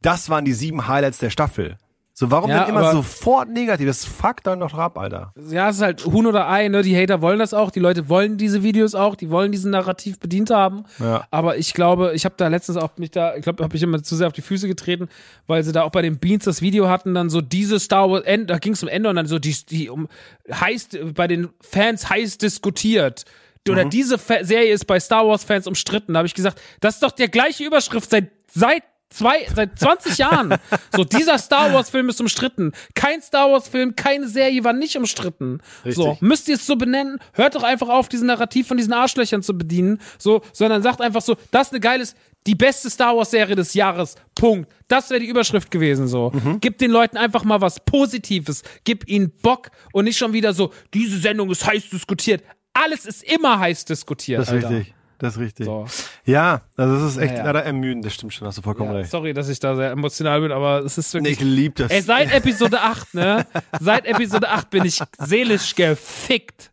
das 0.00 0.30
waren 0.30 0.46
die 0.46 0.54
sieben 0.54 0.88
Highlights 0.88 1.18
der 1.18 1.28
Staffel. 1.28 1.76
So, 2.16 2.30
warum 2.30 2.48
Ja, 2.48 2.60
denn 2.60 2.68
immer 2.70 2.80
aber- 2.80 2.92
sofort 2.92 3.48
negativ? 3.50 3.88
Das 3.88 4.04
fuckt 4.04 4.46
dann 4.46 4.60
doch 4.60 4.74
ab, 4.74 4.96
Alter. 4.98 5.32
ja, 5.50 5.68
es 5.68 5.76
ist 5.76 5.82
halt 5.82 6.04
Huhn 6.06 6.26
oder 6.26 6.48
Ei, 6.48 6.68
ne? 6.68 6.82
Die 6.82 6.96
Hater 6.96 7.20
wollen 7.22 7.40
das 7.40 7.52
auch, 7.52 7.72
die 7.72 7.80
Leute 7.80 8.08
wollen 8.08 8.36
diese 8.38 8.62
Videos 8.62 8.94
auch, 8.94 9.16
die 9.16 9.30
wollen 9.30 9.50
diesen 9.50 9.72
Narrativ 9.72 10.20
bedient 10.20 10.50
haben. 10.50 10.84
Ja. 11.00 11.26
Aber 11.32 11.56
ich 11.58 11.74
glaube, 11.74 12.12
ich 12.14 12.24
habe 12.24 12.36
da 12.38 12.46
letztens 12.46 12.78
auch 12.78 12.96
mich 12.98 13.10
da, 13.10 13.34
ich 13.34 13.42
glaube, 13.42 13.64
habe 13.64 13.76
ich 13.76 13.82
immer 13.82 14.00
zu 14.00 14.14
sehr 14.14 14.28
auf 14.28 14.32
die 14.32 14.42
Füße 14.42 14.68
getreten, 14.68 15.08
weil 15.48 15.64
sie 15.64 15.72
da 15.72 15.82
auch 15.82 15.90
bei 15.90 16.02
den 16.02 16.18
Beans 16.20 16.44
das 16.44 16.62
Video 16.62 16.88
hatten, 16.88 17.14
dann 17.14 17.30
so 17.30 17.40
diese 17.40 17.80
Star 17.80 18.08
Wars, 18.08 18.22
End, 18.24 18.48
da 18.48 18.58
ging 18.58 18.74
es 18.74 18.82
um 18.84 18.88
Ende 18.88 19.08
und 19.10 19.16
dann 19.16 19.26
so 19.26 19.40
die, 19.40 19.56
die 19.68 19.88
um 19.90 20.06
heiß 20.48 20.90
bei 21.16 21.26
den 21.26 21.48
Fans 21.60 22.08
heiß 22.08 22.38
diskutiert. 22.38 23.24
Oder 23.68 23.86
diese 23.86 24.18
Fa 24.18 24.44
Serie 24.44 24.72
ist 24.72 24.84
bei 24.86 25.00
Star 25.00 25.26
Wars 25.26 25.42
Fans 25.42 25.66
umstritten. 25.66 26.12
Da 26.12 26.18
habe 26.18 26.26
ich 26.28 26.34
gesagt, 26.34 26.60
das 26.80 26.94
ist 26.94 27.02
doch 27.02 27.10
der 27.10 27.28
gleiche 27.28 27.64
Überschrift 27.64 28.08
seit 28.10 28.30
seit 28.52 28.84
zwei 29.10 29.46
seit 29.54 29.78
20 29.78 30.18
Jahren. 30.18 30.54
So 30.94 31.04
dieser 31.04 31.38
Star 31.38 31.72
Wars 31.72 31.90
Film 31.90 32.08
ist 32.08 32.20
umstritten. 32.20 32.72
Kein 32.94 33.22
Star 33.22 33.50
Wars 33.52 33.68
Film, 33.68 33.94
keine 33.96 34.28
Serie 34.28 34.64
war 34.64 34.72
nicht 34.72 34.96
umstritten. 34.96 35.60
So 35.84 36.10
Richtig. 36.10 36.22
müsst 36.22 36.48
ihr 36.48 36.56
es 36.56 36.66
so 36.66 36.76
benennen? 36.76 37.18
Hört 37.32 37.54
doch 37.54 37.62
einfach 37.62 37.88
auf, 37.88 38.08
diesen 38.08 38.26
Narrativ 38.26 38.66
von 38.68 38.76
diesen 38.76 38.92
Arschlöchern 38.92 39.42
zu 39.42 39.56
bedienen. 39.56 40.00
So, 40.18 40.42
sondern 40.52 40.82
sagt 40.82 41.00
einfach 41.00 41.22
so, 41.22 41.36
das 41.50 41.68
ist 41.68 41.72
eine 41.72 41.80
geiles, 41.80 42.14
die 42.46 42.54
beste 42.54 42.90
Star 42.90 43.16
Wars 43.16 43.30
Serie 43.30 43.56
des 43.56 43.74
Jahres. 43.74 44.16
Punkt. 44.34 44.70
Das 44.88 45.10
wäre 45.10 45.20
die 45.20 45.26
Überschrift 45.28 45.70
gewesen. 45.70 46.08
So, 46.08 46.30
Mhm. 46.34 46.58
gib 46.60 46.78
den 46.78 46.90
Leuten 46.90 47.16
einfach 47.16 47.44
mal 47.44 47.60
was 47.60 47.80
Positives. 47.84 48.62
Gib 48.84 49.08
ihnen 49.08 49.30
Bock 49.42 49.70
und 49.92 50.04
nicht 50.04 50.18
schon 50.18 50.32
wieder 50.32 50.52
so, 50.52 50.72
diese 50.92 51.18
Sendung 51.18 51.50
ist 51.50 51.64
heiß 51.64 51.88
diskutiert. 51.90 52.42
Alles 52.72 53.06
ist 53.06 53.22
immer 53.22 53.60
heiß 53.60 53.84
diskutiert. 53.84 54.40
Das 54.40 54.48
ist 54.48 54.54
Alter. 54.54 54.70
richtig. 54.70 54.94
Das 55.24 55.36
ist 55.36 55.40
richtig. 55.40 55.64
So. 55.66 55.86
Ja, 56.26 56.60
also 56.76 56.94
das 56.98 57.12
ist 57.12 57.16
echt 57.16 57.32
Ja, 57.32 57.38
ja. 57.38 57.44
leider 57.46 57.64
ermüdend, 57.64 58.04
das 58.04 58.12
stimmt 58.12 58.34
schon, 58.34 58.46
hast 58.46 58.58
du 58.58 58.62
vollkommen 58.62 58.90
Ja, 58.92 58.98
recht. 58.98 59.10
sorry, 59.10 59.32
dass 59.32 59.48
ich 59.48 59.58
da 59.58 59.74
sehr 59.74 59.90
emotional 59.90 60.40
bin, 60.42 60.52
aber 60.52 60.80
es 60.84 60.98
ist 60.98 61.14
Nee, 61.14 61.20
wirklich. 61.20 61.38
ich 61.40 61.44
lieb 61.46 61.76
das. 61.76 61.90
Ey, 61.90 62.02
seit 62.02 62.30
Episode 62.32 62.80
8, 62.82 63.14
ne? 63.14 63.46
Seit 63.80 64.04
Episode 64.06 64.48
8 64.50 64.68
bin 64.68 64.84
ich 64.84 65.00
seelisch 65.18 65.74
gefickt. 65.74 66.70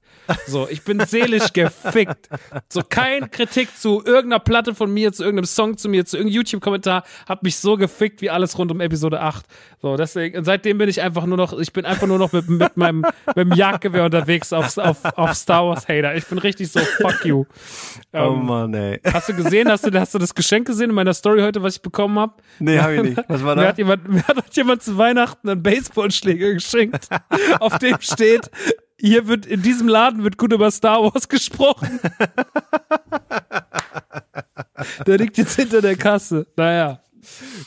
So, 0.48 0.68
ich 0.70 0.84
bin 0.84 1.00
seelisch 1.06 1.54
gefickt. 1.54 2.30
So, 2.70 2.82
kein 2.88 3.30
Kritik 3.32 3.76
zu 3.78 4.04
irgendeiner 4.06 4.40
Platte 4.40 4.76
von 4.76 4.94
mir, 4.94 5.12
zu 5.14 5.24
irgendeinem 5.24 5.46
Song 5.46 5.78
zu 5.78 5.90
mir, 5.90 6.06
zu 6.06 6.18
irgendeinem 6.18 6.36
YouTube-Kommentar, 6.36 7.04
hat 7.28 7.44
mich 7.44 7.58
so 7.58 7.78
gefickt 7.78 8.22
wie 8.22 8.30
alles 8.30 8.58
rund 8.58 8.72
um 8.72 8.82
Episode 8.82 9.22
8. 9.22 9.46
So, 9.82 9.98
deswegen, 9.98 10.38
und 10.38 10.46
seitdem 10.46 10.78
bin 10.78 10.90
ich 10.90 11.02
einfach 11.02 11.26
nur 11.26 11.38
noch, 11.38 11.58
ich 11.58 11.74
bin 11.74 11.86
einfach 11.86 12.08
nur 12.08 12.18
noch 12.20 12.32
mit, 12.32 12.50
mit 12.50 12.78
meinem, 12.78 13.02
mit 13.28 13.38
dem 13.38 13.54
Jagdgewehr 13.54 14.06
unterwegs 14.06 14.54
auf, 14.54 14.78
auf, 14.78 14.98
auf 15.18 15.34
Star 15.34 15.66
Wars 15.68 15.88
Hater. 15.88 16.16
Ich 16.16 16.26
bin 16.28 16.38
richtig 16.38 16.72
so, 16.72 16.80
fuck 16.80 17.26
you. 17.26 17.46
Oh 18.14 18.18
Ähm, 18.18 18.46
Mann, 18.46 18.74
ey. 18.74 19.00
Hast 19.12 19.30
du 19.30 19.34
gesehen, 19.34 19.70
hast 19.70 19.86
du, 19.86 20.00
hast 20.00 20.14
du 20.14 20.20
das 20.20 20.36
Geschenk 20.36 20.68
gesehen 20.68 20.90
in 20.90 20.96
meiner 20.96 21.14
Story 21.14 21.42
heute, 21.42 21.64
was 21.64 21.76
ich 21.78 21.82
bekommen 21.82 22.20
habe? 22.20 22.34
Nee, 22.60 22.80
hab 22.80 22.92
ich 22.92 23.02
nicht. 23.02 23.18
Was 23.28 23.44
war 23.44 23.56
Mir 23.56 23.62
da? 23.64 23.68
hat 23.70 23.78
jemand, 23.78 24.08
mir 24.10 24.24
hat 24.28 24.56
jemand 24.56 24.84
zu 24.84 24.98
Weihnachten 24.98 25.50
einen 25.50 25.64
Baseballschläger 25.64 26.54
geschenkt, 26.54 27.08
auf 27.60 27.78
dem 27.80 27.98
steht, 28.02 28.50
hier 29.02 29.28
wird, 29.28 29.46
in 29.46 29.62
diesem 29.62 29.88
Laden 29.88 30.24
wird 30.24 30.38
gut 30.38 30.54
über 30.54 30.72
Star 30.72 31.02
Wars 31.04 31.28
gesprochen. 31.30 32.00
Der 35.06 35.18
liegt 35.18 35.38
jetzt 35.38 35.56
hinter 35.56 35.82
der 35.82 35.96
Kasse. 35.98 36.48
Naja. 36.56 37.02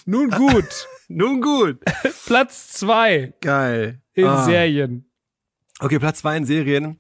Nun 0.07 0.31
gut. 0.31 0.87
Nun 1.09 1.41
gut. 1.41 1.81
Platz 2.27 2.69
zwei 2.73 3.35
Geil. 3.41 4.01
in 4.15 4.25
Ah. 4.27 4.45
Serien. 4.45 5.05
Okay, 5.81 5.99
Platz 5.99 6.21
zwei 6.21 6.37
in 6.37 6.45
Serien 6.45 6.99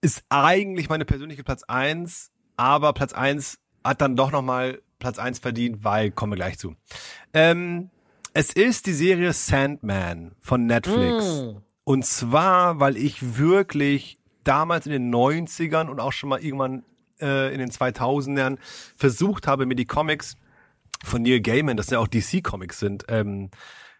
ist 0.00 0.24
eigentlich 0.28 0.88
meine 0.88 1.04
persönliche 1.04 1.44
Platz 1.44 1.62
eins, 1.64 2.30
aber 2.56 2.92
Platz 2.92 3.12
eins 3.12 3.58
hat 3.84 4.00
dann 4.00 4.16
doch 4.16 4.30
nochmal 4.32 4.80
Platz 4.98 5.18
eins 5.18 5.38
verdient, 5.38 5.84
weil, 5.84 6.10
kommen 6.10 6.32
wir 6.32 6.36
gleich 6.36 6.58
zu. 6.58 6.74
Ähm, 7.34 7.90
es 8.32 8.52
ist 8.52 8.86
die 8.86 8.92
Serie 8.92 9.32
Sandman 9.32 10.34
von 10.40 10.66
Netflix. 10.66 11.54
Und 11.88 12.04
zwar, 12.04 12.80
weil 12.80 12.96
ich 12.96 13.36
wirklich 13.38 14.18
damals 14.42 14.86
in 14.86 14.92
den 14.92 15.14
90ern 15.14 15.86
und 15.86 16.00
auch 16.00 16.12
schon 16.12 16.28
mal 16.28 16.40
irgendwann 16.40 16.82
äh, 17.20 17.52
in 17.52 17.60
den 17.60 17.70
2000ern 17.70 18.58
versucht 18.96 19.46
habe, 19.46 19.66
mir 19.66 19.76
die 19.76 19.84
Comics 19.84 20.36
von 21.04 21.22
Neil 21.22 21.40
Gaiman, 21.40 21.76
das 21.76 21.88
ja 21.90 22.00
auch 22.00 22.08
DC-Comics 22.08 22.80
sind, 22.80 23.04
ähm, 23.06 23.50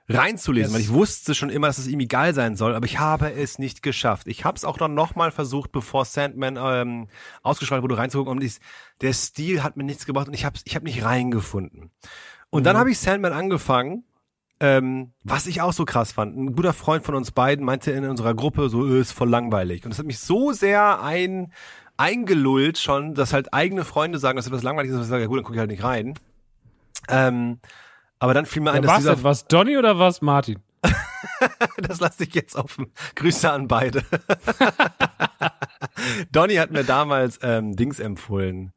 reinzulesen, 0.09 0.71
Yes. 0.71 0.75
weil 0.75 0.81
ich 0.81 0.93
wusste 0.93 1.37
schon 1.37 1.49
immer, 1.49 1.69
dass 1.69 1.79
es 1.79 1.87
irgendwie 1.87 2.09
geil 2.09 2.35
sein 2.35 2.57
soll, 2.57 2.75
aber 2.75 2.87
ich 2.87 2.99
habe 2.99 3.33
es 3.33 3.61
nicht 3.61 3.83
geschafft. 3.83 4.27
Ich 4.27 4.45
habe 4.45 4.57
es 4.57 4.65
auch 4.65 4.79
dann 4.79 4.95
nochmal 4.95 5.31
versucht, 5.31 5.71
bevor 5.71 6.05
Sandman 6.05 6.59
ähm, 6.61 7.07
ausgestrahlt 7.45 7.85
wurde, 7.85 7.99
reinzugucken 7.99 8.33
und 8.33 8.43
dies, 8.43 8.59
der 9.01 9.13
Stil 9.13 9.63
hat 9.63 9.77
mir 9.77 9.85
nichts 9.85 10.07
gebracht 10.07 10.27
und 10.27 10.35
ich 10.35 10.45
habe 10.45 10.59
ich 10.65 10.75
hab 10.75 10.83
nicht 10.83 11.05
reingefunden. 11.05 11.93
Und 12.51 12.65
dann 12.65 12.77
habe 12.77 12.91
ich 12.91 12.99
Sandman 12.99 13.33
angefangen 13.33 14.03
ähm, 14.60 15.12
was 15.23 15.47
ich 15.47 15.60
auch 15.60 15.73
so 15.73 15.85
krass 15.85 16.12
fand, 16.12 16.36
ein 16.36 16.55
guter 16.55 16.73
Freund 16.73 17.05
von 17.05 17.15
uns 17.15 17.31
beiden 17.31 17.65
meinte 17.65 17.91
in 17.91 18.05
unserer 18.09 18.35
Gruppe, 18.35 18.68
so 18.68 18.86
"Äh, 18.86 19.01
ist 19.01 19.12
voll 19.12 19.28
langweilig. 19.28 19.85
Und 19.85 19.91
das 19.91 19.99
hat 19.99 20.07
mich 20.07 20.18
so 20.18 20.52
sehr 20.52 21.02
ein, 21.02 21.52
eingelullt 21.97 22.78
schon, 22.78 23.15
dass 23.15 23.33
halt 23.33 23.52
eigene 23.52 23.85
Freunde 23.85 24.18
sagen, 24.18 24.36
dass 24.36 24.47
etwas 24.47 24.62
langweilig 24.62 24.91
ist, 24.91 24.97
und 24.97 25.02
ich 25.02 25.09
sage, 25.09 25.23
ja 25.23 25.28
gut, 25.28 25.39
dann 25.39 25.44
gucke 25.44 25.57
ich 25.57 25.60
halt 25.60 25.70
nicht 25.70 25.85
rein. 25.85 26.15
Ähm, 27.09 27.60
aber 28.18 28.35
dann 28.35 28.47
fiel 28.47 28.62
mir 28.62 28.73
ein, 28.73 28.83
dass 28.83 28.93
was 28.93 28.99
dieser, 28.99 29.15
denn? 29.17 29.25
Was 29.25 29.47
Donny 29.47 29.76
oder 29.76 29.99
was 29.99 30.23
Martin? 30.23 30.60
das 31.78 32.01
lasse 32.01 32.25
ich 32.25 32.35
jetzt 32.35 32.57
offen. 32.57 32.93
Grüße 33.15 33.51
an 33.51 33.68
beide. 33.68 34.02
Donny 36.33 36.55
hat 36.57 36.70
mir 36.70 36.85
damals 36.85 37.39
ähm, 37.43 37.76
Dings 37.76 37.99
empfohlen. 37.99 38.73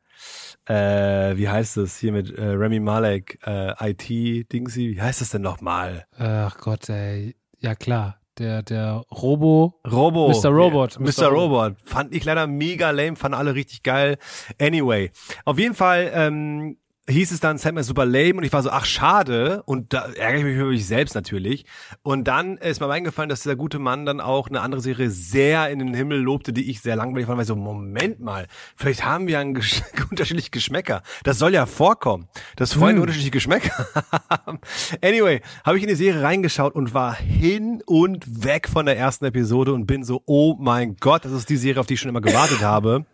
Äh, 0.69 1.35
wie 1.35 1.49
heißt 1.49 1.77
es 1.77 1.97
hier 1.97 2.11
mit 2.11 2.29
äh, 2.37 2.43
Remy 2.43 2.79
Malek, 2.79 3.39
äh, 3.45 3.89
IT 3.89 4.53
Dingsy, 4.53 4.95
wie 4.95 5.01
heißt 5.01 5.19
das 5.19 5.31
denn 5.31 5.41
nochmal? 5.41 6.05
Ach 6.17 6.57
Gott, 6.59 6.89
ey. 6.89 7.35
Ja 7.59 7.73
klar. 7.73 8.19
Der, 8.37 8.61
der 8.61 9.03
Robo. 9.11 9.73
Robo. 9.91 10.29
Mr. 10.29 10.49
Robot. 10.49 10.99
Mr. 10.99 11.23
Mr. 11.23 11.27
Robot. 11.27 11.75
Fand 11.83 12.15
ich 12.15 12.23
leider 12.23 12.47
mega 12.47 12.91
lame, 12.91 13.17
fanden 13.17 13.37
alle 13.37 13.53
richtig 13.55 13.83
geil. 13.83 14.17
Anyway. 14.61 15.11
Auf 15.43 15.59
jeden 15.59 15.75
Fall, 15.75 16.11
ähm, 16.13 16.77
hieß 17.09 17.31
es 17.31 17.39
dann, 17.39 17.57
Sandman 17.57 17.81
ist 17.81 17.87
super 17.87 18.05
lame 18.05 18.35
und 18.35 18.43
ich 18.43 18.53
war 18.53 18.63
so, 18.63 18.69
ach 18.69 18.85
schade 18.85 19.63
und 19.65 19.93
da 19.93 20.05
ärgere 20.15 20.39
ich 20.39 20.45
mich 20.45 20.55
über 20.55 20.69
mich 20.69 20.85
selbst 20.85 21.15
natürlich. 21.15 21.65
Und 22.03 22.27
dann 22.27 22.57
ist 22.57 22.79
mir 22.79 22.89
eingefallen, 22.89 23.29
dass 23.29 23.41
dieser 23.41 23.55
gute 23.55 23.79
Mann 23.79 24.05
dann 24.05 24.21
auch 24.21 24.47
eine 24.47 24.61
andere 24.61 24.81
Serie 24.81 25.09
sehr 25.09 25.69
in 25.69 25.79
den 25.79 25.93
Himmel 25.93 26.19
lobte, 26.19 26.53
die 26.53 26.69
ich 26.69 26.81
sehr 26.81 26.95
langweilig 26.95 27.27
fand, 27.27 27.37
weil 27.37 27.43
ich 27.43 27.47
so, 27.47 27.55
Moment 27.55 28.19
mal, 28.19 28.47
vielleicht 28.75 29.03
haben 29.03 29.27
wir 29.27 29.39
ein 29.39 29.53
Gesch 29.53 29.81
unterschiedliche 30.09 30.51
Geschmäcker. 30.51 31.01
Das 31.23 31.39
soll 31.39 31.53
ja 31.53 31.65
vorkommen, 31.65 32.27
dass 32.55 32.73
Freunde 32.73 33.01
unterschiedliche 33.01 33.31
Geschmäcker 33.31 33.87
haben. 34.29 34.59
Anyway, 35.03 35.41
habe 35.63 35.77
ich 35.77 35.83
in 35.83 35.89
die 35.89 35.95
Serie 35.95 36.21
reingeschaut 36.21 36.75
und 36.75 36.93
war 36.93 37.15
hin 37.15 37.81
und 37.85 38.43
weg 38.43 38.69
von 38.69 38.85
der 38.85 38.97
ersten 38.97 39.25
Episode 39.25 39.73
und 39.73 39.85
bin 39.85 40.03
so, 40.03 40.21
oh 40.25 40.55
mein 40.59 40.95
Gott, 40.97 41.25
das 41.25 41.31
ist 41.31 41.49
die 41.49 41.57
Serie, 41.57 41.79
auf 41.79 41.87
die 41.87 41.95
ich 41.95 41.99
schon 41.99 42.09
immer 42.09 42.21
gewartet 42.21 42.61
habe. 42.61 43.05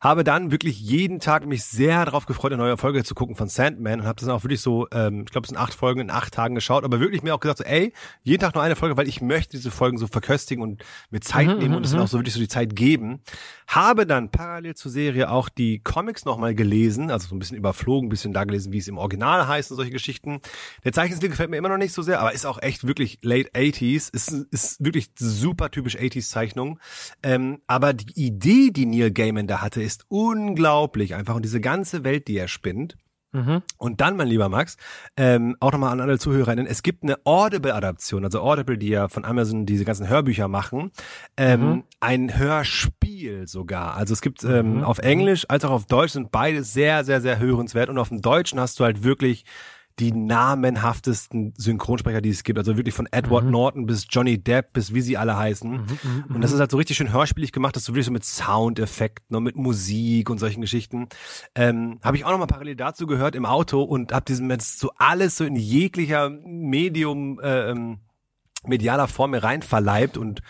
Habe 0.00 0.24
dann 0.24 0.50
wirklich 0.50 0.80
jeden 0.80 1.20
Tag 1.20 1.46
mich 1.46 1.64
sehr 1.64 2.04
darauf 2.04 2.26
gefreut, 2.26 2.52
eine 2.52 2.62
neue 2.62 2.76
Folge 2.76 3.04
zu 3.04 3.14
gucken 3.14 3.34
von 3.34 3.48
Sandman 3.48 4.00
und 4.00 4.06
habe 4.06 4.16
das 4.16 4.26
dann 4.26 4.36
auch 4.36 4.44
wirklich 4.44 4.60
so, 4.60 4.86
ähm, 4.92 5.22
ich 5.26 5.32
glaube, 5.32 5.44
es 5.44 5.48
sind 5.48 5.58
acht 5.58 5.74
Folgen 5.74 6.00
in 6.00 6.10
acht 6.10 6.34
Tagen 6.34 6.54
geschaut, 6.54 6.84
aber 6.84 7.00
wirklich 7.00 7.22
mir 7.22 7.34
auch 7.34 7.40
gesagt, 7.40 7.58
so, 7.58 7.64
ey, 7.64 7.92
jeden 8.22 8.40
Tag 8.40 8.54
nur 8.54 8.62
eine 8.62 8.76
Folge, 8.76 8.96
weil 8.96 9.08
ich 9.08 9.20
möchte 9.20 9.56
diese 9.56 9.70
Folgen 9.70 9.98
so 9.98 10.06
verköstigen 10.06 10.62
und 10.62 10.84
mir 11.10 11.20
Zeit 11.20 11.46
nehmen 11.58 11.74
und 11.74 11.84
es 11.84 11.92
dann 11.92 12.00
auch 12.00 12.08
so 12.08 12.18
wirklich 12.18 12.34
so 12.34 12.40
die 12.40 12.48
Zeit 12.48 12.76
geben. 12.76 13.20
Habe 13.66 14.06
dann 14.06 14.30
parallel 14.30 14.74
zur 14.74 14.90
Serie 14.90 15.30
auch 15.30 15.48
die 15.48 15.80
Comics 15.80 16.24
nochmal 16.24 16.54
gelesen, 16.54 17.10
also 17.10 17.28
so 17.28 17.34
ein 17.34 17.38
bisschen 17.38 17.56
überflogen, 17.56 18.06
ein 18.06 18.10
bisschen 18.10 18.32
da 18.32 18.44
gelesen, 18.44 18.72
wie 18.72 18.78
es 18.78 18.88
im 18.88 18.98
Original 18.98 19.48
heißt 19.48 19.70
und 19.70 19.76
solche 19.76 19.90
Geschichten. 19.92 20.40
Der 20.84 20.92
Zeichenstil 20.92 21.28
gefällt 21.28 21.50
mir 21.50 21.56
immer 21.56 21.68
noch 21.68 21.78
nicht 21.78 21.92
so 21.92 22.02
sehr, 22.02 22.20
aber 22.20 22.32
ist 22.32 22.46
auch 22.46 22.60
echt 22.62 22.86
wirklich 22.86 23.18
late 23.22 23.50
80s, 23.50 24.12
ist, 24.12 24.32
ist 24.50 24.84
wirklich 24.84 25.10
super 25.18 25.70
typisch 25.70 25.96
80s 25.96 26.28
Zeichnung. 26.28 26.78
Ähm, 27.22 27.60
aber 27.66 27.92
die 27.92 28.26
Idee, 28.26 28.70
die 28.70 28.86
Neil 28.98 29.10
Gaiman 29.10 29.46
da 29.46 29.60
hatte, 29.60 29.82
ist 29.82 30.04
unglaublich 30.08 31.14
einfach. 31.14 31.34
Und 31.34 31.44
diese 31.44 31.60
ganze 31.60 32.04
Welt, 32.04 32.28
die 32.28 32.36
er 32.36 32.48
spinnt. 32.48 32.96
Und 33.76 34.00
dann, 34.00 34.16
mein 34.16 34.28
lieber 34.28 34.48
Max, 34.48 34.76
ähm, 35.16 35.56
auch 35.60 35.72
nochmal 35.72 35.92
an 35.92 36.00
alle 36.00 36.18
Zuhörerinnen, 36.18 36.66
es 36.66 36.82
gibt 36.82 37.02
eine 37.02 37.18
Audible-Adaption, 37.24 38.24
also 38.24 38.40
Audible, 38.40 38.78
die 38.78 38.88
ja 38.88 39.08
von 39.08 39.24
Amazon 39.24 39.66
diese 39.66 39.84
ganzen 39.84 40.08
Hörbücher 40.08 40.48
machen, 40.48 40.90
ähm, 41.36 41.84
ein 42.00 42.38
Hörspiel 42.38 43.46
sogar. 43.46 43.94
Also 43.94 44.14
es 44.14 44.22
gibt 44.22 44.42
ähm, 44.44 44.82
auf 44.82 44.98
Englisch 44.98 45.44
als 45.48 45.64
auch 45.64 45.70
auf 45.70 45.86
Deutsch 45.86 46.12
sind 46.12 46.30
beide 46.30 46.62
sehr, 46.62 47.04
sehr, 47.04 47.20
sehr 47.20 47.38
hörenswert. 47.38 47.90
Und 47.90 47.98
auf 47.98 48.08
dem 48.08 48.22
Deutschen 48.22 48.58
hast 48.58 48.80
du 48.80 48.84
halt 48.84 49.02
wirklich 49.02 49.44
die 49.98 50.12
namenhaftesten 50.12 51.54
Synchronsprecher, 51.56 52.20
die 52.20 52.28
es 52.28 52.44
gibt. 52.44 52.58
Also 52.58 52.76
wirklich 52.76 52.94
von 52.94 53.08
Edward 53.10 53.46
Norton 53.46 53.86
bis 53.86 54.06
Johnny 54.10 54.36
Depp 54.36 54.74
bis 54.74 54.92
wie 54.92 55.00
sie 55.00 55.16
alle 55.16 55.36
heißen. 55.36 55.86
und 56.28 56.40
das 56.42 56.52
ist 56.52 56.60
halt 56.60 56.70
so 56.70 56.76
richtig 56.76 56.96
schön 56.96 57.12
hörspielig 57.12 57.52
gemacht, 57.52 57.76
dass 57.76 57.84
du 57.84 57.92
wirklich 57.92 58.06
so 58.06 58.12
mit 58.12 58.24
Soundeffekten 58.24 59.34
und 59.36 59.42
mit 59.42 59.56
Musik 59.56 60.28
und 60.28 60.38
solchen 60.38 60.60
Geschichten. 60.60 61.08
Ähm, 61.54 61.98
habe 62.02 62.16
ich 62.16 62.24
auch 62.24 62.30
nochmal 62.30 62.46
parallel 62.46 62.76
dazu 62.76 63.06
gehört 63.06 63.34
im 63.34 63.46
Auto 63.46 63.82
und 63.82 64.12
habe 64.12 64.24
diesen 64.26 64.50
jetzt 64.50 64.78
so 64.78 64.90
alles 64.98 65.36
so 65.38 65.44
in 65.44 65.56
jeglicher 65.56 66.28
Medium, 66.28 67.40
äh, 67.40 67.70
ähm, 67.70 68.00
medialer 68.64 69.08
Form 69.08 69.30
mir 69.30 69.42
rein 69.42 69.62
verleibt 69.62 70.18
und 70.18 70.42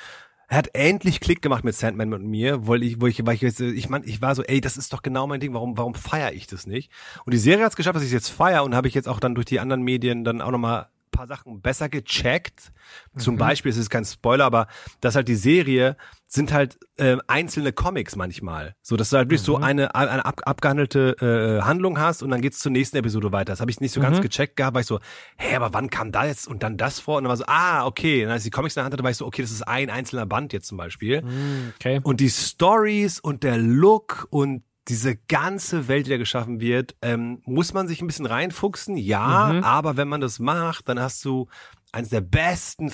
er 0.48 0.58
hat 0.58 0.74
endlich 0.74 1.20
Klick 1.20 1.42
gemacht 1.42 1.64
mit 1.64 1.74
Sandman 1.74 2.14
und 2.14 2.26
mir, 2.26 2.68
weil 2.68 2.82
ich, 2.82 3.00
wo 3.00 3.06
ich, 3.06 3.24
weil 3.26 3.34
ich, 3.34 3.42
ich 3.42 3.88
mein, 3.88 4.04
ich 4.04 4.22
war 4.22 4.34
so, 4.34 4.42
ey, 4.42 4.60
das 4.60 4.76
ist 4.76 4.92
doch 4.92 5.02
genau 5.02 5.26
mein 5.26 5.40
Ding, 5.40 5.54
warum, 5.54 5.76
warum 5.76 5.94
feiere 5.94 6.32
ich 6.32 6.46
das 6.46 6.66
nicht? 6.66 6.90
Und 7.24 7.34
die 7.34 7.38
Serie 7.38 7.64
hat 7.64 7.72
es 7.72 7.76
geschafft, 7.76 7.96
dass 7.96 8.02
ich 8.02 8.08
es 8.08 8.14
jetzt 8.14 8.28
feier 8.28 8.62
und 8.62 8.74
habe 8.74 8.88
ich 8.88 8.94
jetzt 8.94 9.08
auch 9.08 9.18
dann 9.18 9.34
durch 9.34 9.46
die 9.46 9.60
anderen 9.60 9.82
Medien 9.82 10.24
dann 10.24 10.40
auch 10.40 10.52
nochmal 10.52 10.88
paar 11.16 11.26
Sachen 11.26 11.60
besser 11.60 11.88
gecheckt. 11.88 12.72
Zum 13.16 13.36
Beispiel, 13.36 13.70
es 13.70 13.78
ist 13.78 13.90
kein 13.90 14.04
Spoiler, 14.04 14.44
aber 14.44 14.68
dass 15.00 15.16
halt 15.16 15.28
die 15.28 15.34
Serie 15.34 15.96
sind 16.28 16.52
halt 16.52 16.76
äh, 16.96 17.16
einzelne 17.28 17.72
Comics 17.72 18.16
manchmal. 18.16 18.74
So, 18.82 18.96
dass 18.96 19.10
du 19.10 19.16
halt 19.16 19.28
wirklich 19.28 19.42
so 19.42 19.56
eine, 19.56 19.94
eine 19.94 20.24
ab, 20.24 20.40
abgehandelte 20.44 21.60
äh, 21.60 21.64
Handlung 21.64 21.98
hast 21.98 22.22
und 22.22 22.30
dann 22.30 22.40
geht's 22.40 22.58
zur 22.58 22.72
nächsten 22.72 22.96
Episode 22.96 23.32
weiter. 23.32 23.52
Das 23.52 23.60
habe 23.60 23.70
ich 23.70 23.80
nicht 23.80 23.92
so 23.92 24.00
ganz 24.00 24.20
gecheckt 24.20 24.56
gehabt, 24.56 24.74
weil 24.74 24.80
ich 24.80 24.86
so, 24.86 24.98
hä, 25.38 25.54
aber 25.54 25.72
wann 25.72 25.88
kam 25.88 26.10
da 26.10 26.26
jetzt 26.26 26.48
und 26.48 26.62
dann 26.62 26.76
das 26.76 26.98
vor? 26.98 27.18
Und 27.18 27.24
dann 27.24 27.30
war 27.30 27.36
so, 27.36 27.44
ah, 27.46 27.86
okay. 27.86 28.24
Und 28.24 28.32
als 28.32 28.42
ich 28.42 28.50
die 28.50 28.50
Comics 28.50 28.74
in 28.74 28.80
der 28.80 28.84
Hand 28.84 28.92
hatte, 28.94 29.04
war 29.04 29.10
ich 29.10 29.16
so, 29.16 29.26
okay, 29.26 29.42
das 29.42 29.52
ist 29.52 29.62
ein 29.62 29.88
einzelner 29.88 30.26
Band 30.26 30.52
jetzt 30.52 30.66
zum 30.66 30.78
Beispiel. 30.78 31.22
Okay. 31.76 32.00
Und 32.02 32.20
die 32.20 32.30
Stories 32.30 33.20
und 33.20 33.42
der 33.42 33.58
Look 33.58 34.26
und 34.30 34.64
diese 34.88 35.16
ganze 35.16 35.88
Welt, 35.88 36.06
die 36.06 36.10
da 36.10 36.16
geschaffen 36.16 36.60
wird, 36.60 36.94
ähm, 37.02 37.40
muss 37.44 37.72
man 37.72 37.88
sich 37.88 38.00
ein 38.00 38.06
bisschen 38.06 38.26
reinfuchsen, 38.26 38.96
ja, 38.96 39.60
aber 39.62 39.96
wenn 39.96 40.06
man 40.06 40.20
das 40.20 40.38
macht, 40.38 40.88
dann 40.88 41.00
hast 41.00 41.24
du 41.24 41.48
eines 41.92 42.10
der 42.10 42.20
besten 42.20 42.90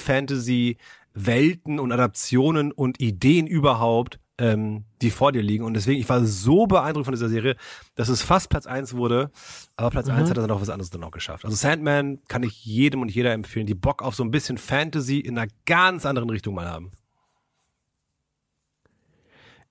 Fantasy-Welten 1.15 1.78
und 1.78 1.92
Adaptionen 1.92 2.73
und 2.73 3.00
Ideen 3.00 3.47
überhaupt, 3.47 4.18
ähm, 4.39 4.84
die 5.00 5.10
vor 5.10 5.32
dir 5.32 5.42
liegen. 5.42 5.65
Und 5.65 5.74
deswegen, 5.74 6.00
ich 6.00 6.08
war 6.08 6.24
so 6.24 6.66
beeindruckt 6.66 7.07
von 7.07 7.15
dieser 7.15 7.28
Serie, 7.28 7.57
dass 7.94 8.08
es 8.08 8.23
fast 8.23 8.49
Platz 8.50 8.66
eins 8.66 8.94
wurde, 8.94 9.31
aber 9.76 9.91
Platz 9.91 10.08
eins 10.08 10.31
hat 10.31 10.36
er 10.36 10.42
dann 10.42 10.49
noch 10.49 10.60
was 10.60 10.70
anderes 10.70 10.91
dann 10.91 11.00
noch 11.00 11.10
geschafft. 11.10 11.44
Also 11.44 11.57
Sandman 11.57 12.20
kann 12.28 12.42
ich 12.42 12.65
jedem 12.65 13.02
und 13.02 13.10
jeder 13.10 13.32
empfehlen, 13.32 13.66
die 13.66 13.74
Bock 13.74 14.02
auf 14.02 14.15
so 14.15 14.24
ein 14.24 14.31
bisschen 14.31 14.58
Fantasy 14.58 15.18
in 15.18 15.39
einer 15.39 15.50
ganz 15.66 16.07
anderen 16.07 16.31
Richtung 16.31 16.55
mal 16.55 16.68
haben. 16.68 16.92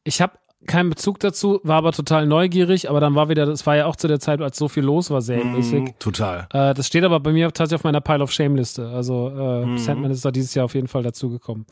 Ich 0.03 0.21
habe 0.21 0.37
keinen 0.67 0.89
Bezug 0.89 1.19
dazu, 1.19 1.59
war 1.63 1.77
aber 1.77 1.91
total 1.91 2.27
neugierig, 2.27 2.89
aber 2.89 2.99
dann 2.99 3.15
war 3.15 3.29
wieder, 3.29 3.45
das 3.45 3.65
war 3.65 3.75
ja 3.75 3.85
auch 3.87 3.95
zu 3.95 4.07
der 4.07 4.19
Zeit, 4.19 4.41
als 4.41 4.57
so 4.57 4.67
viel 4.67 4.83
los 4.83 5.09
war, 5.09 5.21
serienmäßig. 5.21 5.81
Mm, 5.81 5.87
total. 5.99 6.47
Äh, 6.53 6.73
das 6.73 6.87
steht 6.87 7.03
aber 7.03 7.19
bei 7.19 7.31
mir 7.31 7.47
tatsächlich 7.47 7.75
auf 7.79 7.83
meiner 7.83 8.01
Pile 8.01 8.23
of 8.23 8.31
Shame-Liste. 8.31 8.87
Also 8.89 9.29
äh, 9.29 9.65
Mhm. 9.65 9.77
Sandman 9.77 10.11
ist 10.11 10.23
da 10.23 10.31
dieses 10.31 10.53
Jahr 10.53 10.65
auf 10.65 10.75
jeden 10.75 10.87
Fall 10.87 11.03
dazugekommen. 11.03 11.65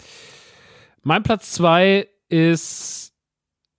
Mein 1.04 1.24
Platz 1.24 1.52
zwei 1.52 2.08
ist 2.30 3.14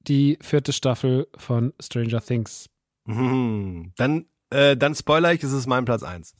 die 0.00 0.38
vierte 0.40 0.72
Staffel 0.72 1.26
von 1.36 1.72
Stranger 1.80 2.20
Things. 2.20 2.68
Mhm. 3.04 3.92
Dann, 3.96 4.26
äh, 4.50 4.76
dann 4.76 4.94
spoiler 4.94 5.32
ich, 5.32 5.42
es 5.42 5.52
ist 5.52 5.66
mein 5.66 5.84
Platz 5.84 6.02
eins. 6.02 6.34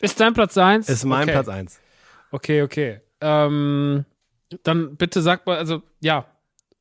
Ist 0.00 0.18
dein 0.20 0.32
Platz 0.34 0.56
eins? 0.56 0.88
Ist 0.88 1.04
mein 1.04 1.24
okay. 1.24 1.32
Platz 1.32 1.48
eins. 1.48 1.80
Okay, 2.30 2.62
okay. 2.62 3.00
Ähm, 3.20 4.04
dann 4.62 4.96
bitte 4.96 5.22
sag 5.22 5.46
mal, 5.46 5.58
also 5.58 5.82
ja, 6.00 6.24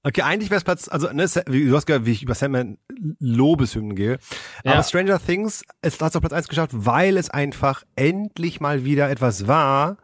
Okay, 0.08 0.22
eigentlich 0.22 0.50
wäre 0.50 0.60
es 0.60 0.64
Platz, 0.64 0.88
also 0.88 1.11
ne, 1.11 1.27
du 1.27 1.76
hast 1.76 1.86
gehört, 1.86 2.06
wie 2.06 2.14
ich 2.14 2.24
über 2.24 2.34
Sandman 2.34 2.77
Lobeshymnen 3.19 3.94
gehe. 3.94 4.19
Ja. 4.64 4.72
Aber 4.72 4.84
Stranger 4.84 5.19
Things, 5.19 5.66
es 5.82 6.00
hat 6.00 6.11
es 6.11 6.16
auf 6.16 6.22
Platz 6.22 6.32
eins 6.32 6.48
geschafft, 6.48 6.72
weil 6.74 7.18
es 7.18 7.30
einfach 7.30 7.84
endlich 7.98 8.61
mal 8.61 8.86
wieder 8.86 9.10
etwas 9.10 9.48
war, 9.48 9.98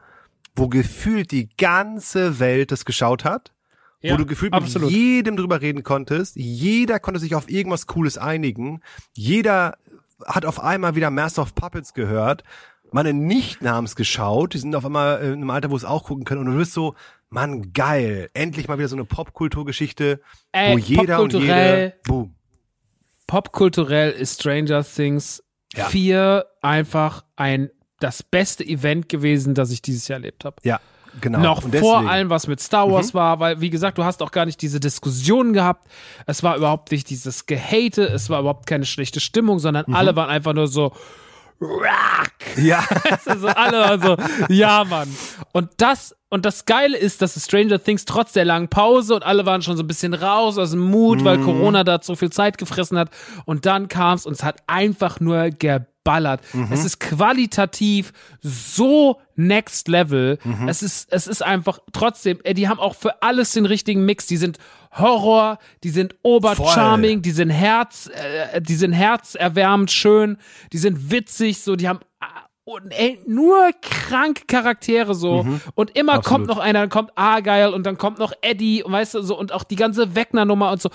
wo 0.57 0.67
gefühlt 0.67 1.31
die 1.31 1.47
ganze 1.57 2.39
Welt 2.39 2.73
es 2.73 2.83
geschaut 2.83 3.23
hat. 3.23 3.53
Ja, 4.01 4.13
wo 4.13 4.17
du 4.17 4.25
gefühlt 4.25 4.51
absolut. 4.51 4.89
mit 4.89 4.99
jedem 4.99 5.37
drüber 5.37 5.61
reden 5.61 5.83
konntest. 5.83 6.35
Jeder 6.35 6.99
konnte 6.99 7.21
sich 7.21 7.33
auf 7.35 7.49
irgendwas 7.49 7.87
Cooles 7.87 8.17
einigen. 8.17 8.81
Jeder 9.13 9.77
hat 10.25 10.45
auf 10.45 10.61
einmal 10.61 10.95
wieder 10.95 11.11
Master 11.11 11.43
of 11.43 11.55
Puppets 11.55 11.93
gehört. 11.93 12.43
Meine 12.93 13.11
Nichten 13.13 13.69
haben 13.69 13.85
es 13.85 13.95
geschaut. 13.95 14.53
Die 14.53 14.59
sind 14.59 14.75
auf 14.75 14.85
einmal 14.85 15.21
in 15.23 15.33
einem 15.33 15.49
Alter, 15.49 15.71
wo 15.71 15.75
es 15.75 15.83
auch 15.85 16.03
gucken 16.05 16.23
können. 16.25 16.41
Und 16.41 16.51
du 16.53 16.57
bist 16.57 16.73
so, 16.73 16.93
Mann, 17.29 17.73
geil. 17.73 18.29
Endlich 18.33 18.67
mal 18.67 18.77
wieder 18.77 18.87
so 18.87 18.95
eine 18.95 19.05
Popkulturgeschichte, 19.05 20.21
wo 20.53 20.77
jeder 20.77 21.19
und 21.21 21.33
jede, 21.33 21.93
boom. 22.05 22.35
popkulturell 23.27 24.11
ist 24.11 24.39
Stranger 24.41 24.83
Things 24.83 25.43
Ja. 25.75 25.85
4 25.85 26.45
einfach 26.61 27.23
ein 27.35 27.69
das 27.99 28.21
beste 28.21 28.63
Event 28.65 29.09
gewesen, 29.09 29.53
das 29.55 29.71
ich 29.71 29.81
dieses 29.81 30.07
Jahr 30.07 30.19
erlebt 30.19 30.43
habe. 30.45 30.57
Ja, 30.63 30.79
genau. 31.21 31.39
Noch 31.39 31.63
Und 31.63 31.75
vor 31.77 32.01
Mhm. 32.01 32.07
allem, 32.09 32.29
was 32.29 32.47
mit 32.47 32.59
Star 32.59 32.91
Wars 32.91 33.13
war, 33.13 33.39
weil, 33.39 33.61
wie 33.61 33.69
gesagt, 33.69 33.97
du 33.97 34.03
hast 34.03 34.21
auch 34.21 34.31
gar 34.31 34.45
nicht 34.45 34.61
diese 34.61 34.79
Diskussion 34.81 35.53
gehabt. 35.53 35.87
Es 36.27 36.43
war 36.43 36.57
überhaupt 36.57 36.91
nicht 36.91 37.09
dieses 37.09 37.45
Gehate, 37.45 38.03
es 38.03 38.29
war 38.29 38.41
überhaupt 38.41 38.67
keine 38.67 38.85
schlechte 38.85 39.19
Stimmung, 39.21 39.57
sondern 39.59 39.85
Mhm. 39.87 39.95
alle 39.95 40.15
waren 40.17 40.29
einfach 40.29 40.53
nur 40.53 40.67
so, 40.67 40.91
Rock! 41.61 42.31
Ja, 42.57 42.83
Also 43.25 43.47
alle 43.47 43.79
waren 43.79 44.01
so, 44.01 44.17
ja, 44.53 44.83
Mann. 44.83 45.07
Und 45.53 45.69
das, 45.77 46.15
und 46.29 46.45
das 46.45 46.65
Geile 46.65 46.97
ist, 46.97 47.21
dass 47.21 47.41
Stranger 47.43 47.81
Things 47.81 48.05
trotz 48.05 48.33
der 48.33 48.45
langen 48.45 48.67
Pause 48.67 49.15
und 49.15 49.23
alle 49.23 49.45
waren 49.45 49.61
schon 49.61 49.77
so 49.77 49.83
ein 49.83 49.87
bisschen 49.87 50.13
raus 50.13 50.57
aus 50.57 50.71
dem 50.71 50.79
Mut, 50.81 51.23
weil 51.23 51.37
Mhm. 51.37 51.45
Corona 51.45 51.83
da 51.83 51.99
so 52.01 52.15
viel 52.15 52.31
Zeit 52.31 52.57
gefressen 52.57 52.97
hat. 52.97 53.09
Und 53.45 53.65
dann 53.65 53.87
kam's 53.87 54.25
und 54.25 54.33
es 54.33 54.43
hat 54.43 54.57
einfach 54.67 55.19
nur 55.19 55.49
geballert. 55.51 56.41
Mhm. 56.53 56.67
Es 56.71 56.85
ist 56.85 56.99
qualitativ 56.99 58.11
so 58.41 59.19
next 59.35 59.87
level. 59.87 60.37
Mhm. 60.43 60.67
Es 60.67 60.83
ist, 60.83 61.11
es 61.11 61.27
ist 61.27 61.41
einfach 61.43 61.79
trotzdem, 61.91 62.39
ey, 62.43 62.53
die 62.53 62.67
haben 62.67 62.79
auch 62.79 62.95
für 62.95 63.21
alles 63.23 63.51
den 63.53 63.65
richtigen 63.65 64.05
Mix. 64.05 64.27
Die 64.27 64.37
sind 64.37 64.57
Horror, 64.97 65.57
die 65.83 65.89
sind 65.89 66.15
obercharming, 66.23 67.21
die 67.21 67.31
sind 67.31 67.49
Herz, 67.49 68.09
äh, 68.13 68.61
die 68.61 68.75
sind 68.75 68.93
herzerwärmend 68.93 69.91
schön, 69.91 70.37
die 70.71 70.77
sind 70.77 71.11
witzig, 71.11 71.61
so, 71.61 71.75
die 71.75 71.87
haben 71.89 71.99
ah, 72.19 72.27
und 72.65 72.91
ey, 72.97 73.19
nur 73.27 73.71
krank 73.81 74.47
Charaktere 74.47 75.13
so 75.15 75.45
und 75.75 75.97
immer 75.97 76.13
Absolut. 76.13 76.25
kommt 76.25 76.47
noch 76.47 76.59
einer, 76.63 76.79
dann 76.79 76.89
kommt 76.89 77.11
Argyle 77.15 77.73
und 77.73 77.83
dann 77.85 77.97
kommt 77.97 78.19
noch 78.19 78.31
Eddie 78.41 78.83
und 78.83 78.93
weißt 78.93 79.15
du 79.15 79.21
so 79.21 79.37
und 79.37 79.51
auch 79.51 79.65
die 79.65 79.75
ganze 79.75 80.15
Wegner 80.15 80.45
Nummer 80.45 80.71
und 80.71 80.81
so. 80.81 80.89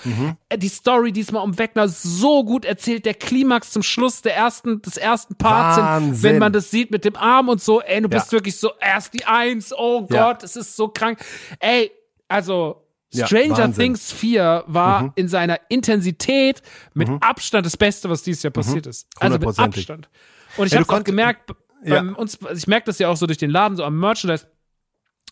Äh, 0.49 0.57
Die 0.57 0.67
Story 0.67 1.11
diesmal 1.11 1.43
um 1.43 1.59
Wegner 1.59 1.87
so 1.87 2.43
gut 2.43 2.65
erzählt, 2.65 3.05
der 3.05 3.13
Klimax 3.13 3.69
zum 3.71 3.83
Schluss 3.83 4.23
der 4.23 4.35
ersten 4.35 4.81
des 4.81 4.97
ersten 4.97 5.35
Parts, 5.35 5.77
Wahnsinn. 5.77 6.23
wenn 6.23 6.39
man 6.39 6.53
das 6.53 6.71
sieht 6.71 6.89
mit 6.89 7.05
dem 7.05 7.15
Arm 7.15 7.49
und 7.49 7.61
so, 7.61 7.81
ey, 7.81 8.01
du 8.01 8.09
bist 8.09 8.27
Ja. 8.27 8.31
wirklich 8.37 8.57
so 8.59 8.71
erst 8.81 9.13
die 9.13 9.25
Eins, 9.25 9.71
oh 9.77 10.07
Ja. 10.09 10.31
Gott, 10.31 10.43
es 10.43 10.55
ist 10.55 10.75
so 10.75 10.87
krank. 10.87 11.19
Ey, 11.59 11.91
also 12.27 12.77
Ja, 12.77 12.88
Stranger 13.13 13.57
Wahnsinn. 13.57 13.73
Things 13.95 14.11
4 14.11 14.63
war 14.67 15.03
Mhm. 15.03 15.11
in 15.15 15.27
seiner 15.27 15.59
Intensität 15.69 16.61
mit 16.93 17.09
Abstand 17.21 17.65
das 17.65 17.75
Beste, 17.77 18.09
was 18.09 18.23
dieses 18.23 18.43
Jahr 18.43 18.51
passiert 18.51 18.85
ist. 18.87 19.07
Also 19.19 19.37
mit 19.39 19.47
Mhm. 19.57 19.63
Abstand. 19.63 20.09
Und 20.57 20.67
ich 20.67 20.73
Ja, 20.73 20.79
habe 20.79 20.93
auch 20.95 21.03
gemerkt, 21.03 21.51
Ja. 21.83 22.01
uns, 22.01 22.37
ich 22.55 22.67
merke 22.67 22.85
das 22.87 22.99
ja 22.99 23.07
auch 23.09 23.17
so 23.17 23.25
durch 23.25 23.37
den 23.37 23.49
Laden, 23.49 23.77
so 23.77 23.83
am 23.83 23.99
Merchandise. 23.99 24.45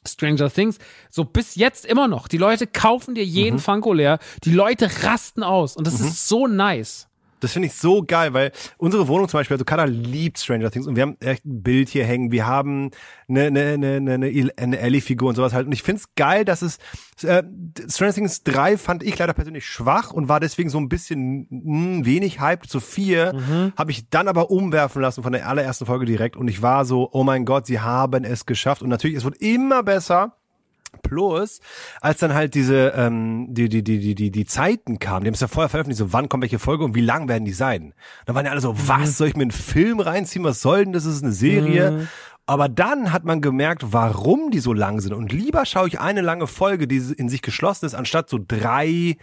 Stranger 0.08 0.50
Things, 0.50 0.78
so 1.10 1.26
bis 1.26 1.56
jetzt 1.56 1.86
immer 1.86 2.08
noch. 2.08 2.28
Die 2.30 2.38
Leute 2.38 2.66
kaufen 2.66 3.14
dir 3.16 3.26
jeden 3.26 3.56
Mhm. 3.56 3.60
Funko 3.60 3.94
leer. 3.94 4.20
Die 4.46 4.52
Leute 4.54 4.90
rasten 5.04 5.44
aus. 5.44 5.76
Und 5.76 5.86
das 5.86 6.00
ist 6.00 6.28
so 6.30 6.48
nice. 6.48 7.07
Das 7.40 7.54
finde 7.54 7.68
ich 7.68 7.74
so 7.74 8.04
geil, 8.04 8.34
weil 8.34 8.52
unsere 8.78 9.08
Wohnung 9.08 9.28
zum 9.30 9.40
Beispiel, 9.40 9.56
also 9.56 9.66
Kada 9.66 9.86
liebt 9.86 10.40
Stranger 10.40 10.72
Things 10.72 10.88
und 10.88 10.96
wir 10.96 11.04
haben 11.04 11.18
echt 11.20 11.46
ein 11.46 11.62
Bild 11.64 11.90
hier 11.90 12.06
hängen, 12.06 12.32
wir 12.32 12.46
haben 12.48 12.92
eine, 13.30 13.48
eine, 13.48 13.74
eine, 13.74 14.14
eine, 14.14 14.52
eine 14.58 14.80
Ellie-Figur 14.80 15.30
und 15.30 15.36
sowas 15.36 15.54
halt. 15.54 15.66
Und 15.68 15.72
ich 15.72 15.84
finde 15.84 16.02
es 16.02 16.16
geil, 16.16 16.46
dass 16.46 16.62
es 16.62 16.78
äh, 17.24 17.44
Stranger 17.90 18.14
Things 18.14 18.44
3 18.44 18.78
fand 18.78 19.04
ich 19.04 19.18
leider 19.18 19.34
persönlich 19.34 19.66
schwach 19.66 20.12
und 20.12 20.30
war 20.30 20.40
deswegen 20.40 20.70
so 20.70 20.78
ein 20.80 20.90
bisschen 20.90 21.48
mh, 21.50 22.06
wenig 22.06 22.40
hyped. 22.42 22.70
Zu 22.70 22.80
4 22.80 23.34
Mhm. 23.34 23.74
habe 23.78 23.92
ich 23.92 24.10
dann 24.10 24.28
aber 24.28 24.50
umwerfen 24.52 25.02
lassen 25.02 25.24
von 25.24 25.32
der 25.32 25.48
allerersten 25.48 25.86
Folge 25.86 26.06
direkt 26.06 26.36
und 26.36 26.48
ich 26.48 26.62
war 26.62 26.86
so, 26.86 27.10
oh 27.12 27.24
mein 27.24 27.46
Gott, 27.46 27.66
sie 27.68 27.80
haben 27.80 28.24
es 28.24 28.46
geschafft. 28.46 28.82
Und 28.82 28.90
natürlich, 28.90 29.18
es 29.18 29.24
wird 29.24 29.38
immer 29.38 29.84
besser. 29.84 30.34
Plus, 31.02 31.60
als 32.02 32.20
dann 32.20 32.34
halt 32.34 32.56
diese, 32.56 32.94
ähm, 32.96 33.48
die, 33.50 33.70
die, 33.70 33.84
die, 33.84 34.00
die, 34.00 34.16
die, 34.16 34.32
die 34.32 34.46
Zeiten 34.46 35.00
kamen, 35.00 35.24
die 35.24 35.28
haben 35.28 35.36
es 35.36 35.40
ja 35.40 35.48
vorher 35.48 35.70
veröffentlicht, 35.70 36.00
so 36.00 36.14
wann 36.14 36.30
kommt 36.30 36.44
welche 36.44 36.60
Folge 36.60 36.84
und 36.84 36.96
wie 36.96 37.02
lang 37.02 37.28
werden 37.28 37.46
die 37.46 37.54
sein? 37.54 37.94
Dann 38.26 38.36
waren 38.36 38.46
ja 38.46 38.52
alle 38.52 38.62
so, 38.62 38.76
was, 38.88 39.18
soll 39.18 39.28
ich 39.28 39.36
mir 39.36 39.44
einen 39.44 39.52
Film 39.52 40.00
reinziehen? 40.00 40.44
Was 40.44 40.62
soll 40.62 40.84
denn 40.84 40.94
das? 40.94 41.06
Das 41.06 41.16
ist 41.16 41.24
eine 41.24 41.32
Serie. 41.32 42.08
Aber 42.50 42.70
dann 42.70 43.12
hat 43.12 43.26
man 43.26 43.42
gemerkt, 43.42 43.92
warum 43.92 44.52
die 44.52 44.60
so 44.60 44.72
lang 44.72 45.02
sind. 45.02 45.14
Und 45.14 45.34
lieber 45.34 45.66
schaue 45.66 45.90
ich 45.90 46.00
eine 46.00 46.22
lange 46.22 46.48
Folge, 46.48 46.88
die 46.88 46.98
in 47.18 47.28
sich 47.28 47.42
geschlossen 47.42 47.86
ist, 47.86 47.94
anstatt 47.94 48.30
so 48.30 48.40
drei 48.46 49.18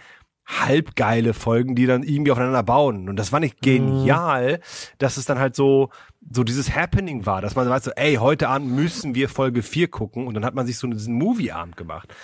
halbgeile 0.47 1.35
Folgen, 1.35 1.75
die 1.75 1.87
dann 1.87 2.03
irgendwie 2.03 2.31
aufeinander 2.31 2.63
bauen. 2.63 3.09
Und 3.09 3.17
das 3.17 3.33
war 3.33 3.41
nicht 3.41 3.63
genial, 3.63 4.61
dass 4.99 5.17
es 5.17 5.25
dann 5.25 5.39
halt 5.39 5.57
so, 5.57 5.91
so 6.31 6.45
dieses 6.45 6.75
Happening 6.75 7.27
war, 7.27 7.41
dass 7.41 7.55
man 7.55 7.69
weiß 7.69 7.85
so, 7.85 7.91
ey, 7.93 8.17
heute 8.17 8.49
Abend 8.49 8.71
müssen 8.71 9.15
wir 9.15 9.29
Folge 9.29 9.63
4 9.63 9.89
gucken 9.89 10.27
und 10.27 10.35
dann 10.35 10.45
hat 10.45 10.55
man 10.55 10.67
sich 10.67 10.79
so 10.79 10.87
diesen 10.87 11.15
Movie-Abend 11.15 11.77
gemacht. 11.77 12.15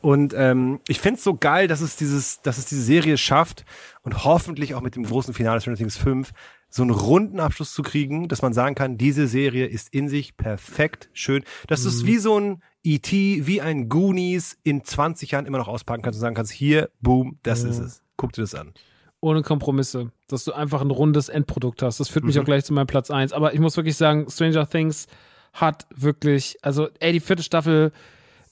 Und 0.00 0.34
ähm, 0.36 0.80
ich 0.88 1.00
find's 1.00 1.24
so 1.24 1.36
geil, 1.36 1.68
dass 1.68 1.80
es 1.80 1.96
dieses, 1.96 2.40
dass 2.42 2.58
es 2.58 2.66
diese 2.66 2.82
Serie 2.82 3.18
schafft 3.18 3.64
und 4.02 4.24
hoffentlich 4.24 4.74
auch 4.74 4.82
mit 4.82 4.96
dem 4.96 5.04
großen 5.04 5.34
Finale 5.34 5.60
Stranger 5.60 5.78
Things 5.78 5.96
5 5.96 6.32
so 6.68 6.82
einen 6.82 6.90
runden 6.90 7.40
Abschluss 7.40 7.72
zu 7.72 7.82
kriegen, 7.82 8.28
dass 8.28 8.42
man 8.42 8.52
sagen 8.52 8.74
kann, 8.74 8.98
diese 8.98 9.28
Serie 9.28 9.66
ist 9.66 9.88
in 9.92 10.08
sich 10.08 10.36
perfekt 10.36 11.08
schön. 11.12 11.44
Das 11.68 11.84
ist 11.84 12.06
wie 12.06 12.18
so 12.18 12.38
ein 12.38 12.62
E.T., 12.86 13.46
wie 13.46 13.60
ein 13.60 13.88
Goonies 13.88 14.56
in 14.62 14.84
20 14.84 15.32
Jahren 15.32 15.46
immer 15.46 15.58
noch 15.58 15.68
auspacken 15.68 16.02
kannst 16.02 16.18
und 16.18 16.20
sagen 16.22 16.34
kannst, 16.36 16.52
hier, 16.52 16.88
boom, 17.00 17.38
das 17.42 17.64
ist 17.64 17.78
es. 17.78 18.02
Guck 18.16 18.32
dir 18.32 18.42
das 18.42 18.54
an. 18.54 18.72
Ohne 19.20 19.42
Kompromisse. 19.42 20.12
Dass 20.28 20.44
du 20.44 20.52
einfach 20.52 20.80
ein 20.80 20.90
rundes 20.90 21.28
Endprodukt 21.28 21.82
hast. 21.82 22.00
Das 22.00 22.08
führt 22.08 22.24
Mhm. 22.24 22.28
mich 22.28 22.38
auch 22.40 22.44
gleich 22.44 22.64
zu 22.64 22.72
meinem 22.72 22.86
Platz 22.86 23.10
1. 23.10 23.32
Aber 23.32 23.52
ich 23.54 23.60
muss 23.60 23.76
wirklich 23.76 23.96
sagen, 23.96 24.26
Stranger 24.30 24.68
Things 24.68 25.06
hat 25.52 25.86
wirklich, 25.94 26.58
also, 26.62 26.88
ey, 27.00 27.12
die 27.12 27.20
vierte 27.20 27.42
Staffel 27.42 27.92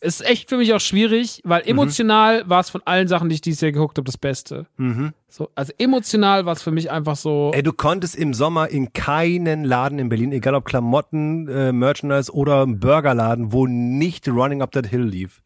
ist 0.04 0.24
echt 0.24 0.48
für 0.48 0.56
mich 0.58 0.72
auch 0.74 0.80
schwierig, 0.80 1.40
weil 1.44 1.62
Mhm. 1.62 1.68
emotional 1.70 2.48
war 2.48 2.60
es 2.60 2.70
von 2.70 2.82
allen 2.84 3.08
Sachen, 3.08 3.28
die 3.28 3.36
ich 3.36 3.40
dieses 3.40 3.60
Jahr 3.62 3.72
geguckt 3.72 3.96
habe, 3.98 4.04
das 4.04 4.18
Beste. 4.18 4.66
Mhm. 4.76 5.12
So, 5.28 5.50
also 5.54 5.72
emotional 5.78 6.46
war 6.46 6.52
es 6.52 6.62
für 6.62 6.70
mich 6.70 6.90
einfach 6.90 7.16
so. 7.16 7.50
Ey, 7.54 7.62
du 7.62 7.72
konntest 7.72 8.14
im 8.16 8.34
Sommer 8.34 8.68
in 8.70 8.92
keinen 8.92 9.64
Laden 9.64 9.98
in 9.98 10.08
Berlin, 10.08 10.32
egal 10.32 10.54
ob 10.54 10.64
Klamotten, 10.64 11.48
äh, 11.48 11.72
Merchandise 11.72 12.32
oder 12.32 12.64
ein 12.66 12.78
Burgerladen, 12.80 13.52
wo 13.52 13.66
nicht 13.66 14.28
Running 14.28 14.62
Up 14.62 14.72
That 14.72 14.86
Hill 14.86 15.02
lief. 15.04 15.40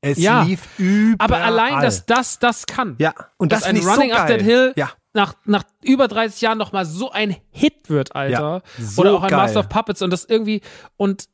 Es 0.00 0.18
Ja. 0.18 0.42
lief 0.42 0.68
überall. 0.78 1.16
aber 1.18 1.36
allein, 1.44 1.80
dass 1.80 2.04
das 2.04 2.38
das 2.38 2.66
kann. 2.66 2.96
Ja, 2.98 3.14
und 3.38 3.52
das 3.52 3.60
dass 3.60 3.68
ein 3.70 3.76
finde 3.76 3.88
ich 3.90 3.94
Running 3.96 4.10
so 4.10 4.16
Up. 4.16 4.26
That 4.28 4.42
Hill 4.42 4.72
Ja. 4.76 4.90
nach, 5.14 5.34
nach 5.46 5.64
über 5.82 6.08
30 6.08 6.42
Jahren 6.42 6.58
nochmal 6.58 6.84
so 6.84 7.10
ein 7.10 7.34
Hit 7.50 7.88
wird, 7.88 8.14
Alter. 8.14 8.62
Ja, 8.78 8.82
so 8.84 9.00
Oder 9.00 9.14
auch 9.14 9.22
ein 9.22 9.30
geil. 9.30 9.38
Master 9.38 9.60
of 9.60 9.68
Puppets 9.70 10.02
und 10.02 10.10
das 10.10 10.26
irgendwie 10.26 10.60
und 10.98 11.24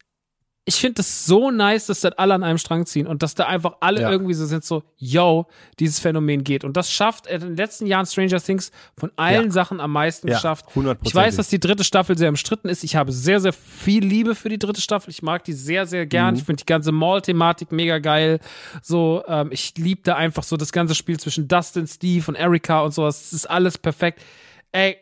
ich 0.67 0.77
finde 0.77 0.97
das 0.97 1.25
so 1.25 1.51
nice, 1.51 1.87
dass 1.87 2.01
dann 2.01 2.13
alle 2.13 2.35
an 2.35 2.45
einem 2.45 2.59
Strang 2.59 2.85
ziehen 2.87 3.07
und 3.09 3.23
dass 3.23 3.35
da 3.35 3.47
einfach 3.47 3.77
alle 3.81 4.03
Ja. 4.03 4.11
irgendwie 4.11 4.35
so 4.35 4.45
sind, 4.47 4.63
so, 4.63 4.85
yo, 4.99 5.47
dieses 5.81 5.99
Phänomen 5.99 6.45
geht. 6.45 6.65
Und 6.65 6.77
das 6.77 6.93
schafft 6.93 7.27
in 7.27 7.41
den 7.41 7.57
letzten 7.57 7.87
Jahren 7.87 8.07
Stranger 8.07 8.41
Things 8.41 8.71
von 8.97 9.11
allen 9.17 9.47
Ja. 9.47 9.51
Sachen 9.51 9.81
am 9.81 9.91
meisten 9.91 10.29
Ja, 10.29 10.35
geschafft. 10.35 10.67
hundertprozentig. 10.77 11.11
Ich 11.11 11.15
weiß, 11.15 11.37
dass 11.37 11.49
die 11.49 11.59
dritte 11.59 11.83
Staffel 11.83 12.17
sehr 12.17 12.29
umstritten 12.29 12.69
ist. 12.69 12.85
Ich 12.85 12.95
habe 12.95 13.11
sehr, 13.11 13.41
sehr 13.41 13.55
viel 13.55 14.05
Liebe 14.05 14.35
für 14.35 14.49
die 14.51 14.59
dritte 14.59 14.81
Staffel. 14.81 15.11
Ich 15.11 15.23
mag 15.23 15.43
die 15.45 15.55
sehr, 15.55 15.87
sehr 15.87 16.07
gern. 16.07 16.35
Mhm. 16.35 16.41
Ich 16.41 16.45
finde 16.45 16.63
die 16.63 16.67
ganze 16.67 16.93
Mall-Thematik 16.93 17.73
mega 17.73 17.99
geil. 17.99 18.39
So, 18.83 19.25
ähm, 19.27 19.49
ich 19.51 19.73
liebe 19.79 20.03
da 20.05 20.17
einfach 20.17 20.45
so 20.45 20.57
das 20.57 20.71
ganze 20.73 20.95
Spiel 20.95 21.19
zwischen 21.19 21.49
Dustin, 21.49 21.87
Steve 21.89 22.25
und 22.29 22.35
Erika 22.37 22.83
und 22.83 22.93
sowas. 22.93 23.19
Das 23.23 23.33
ist 23.33 23.47
alles 23.51 23.79
perfekt. 23.79 24.21
Ey, 24.73 24.99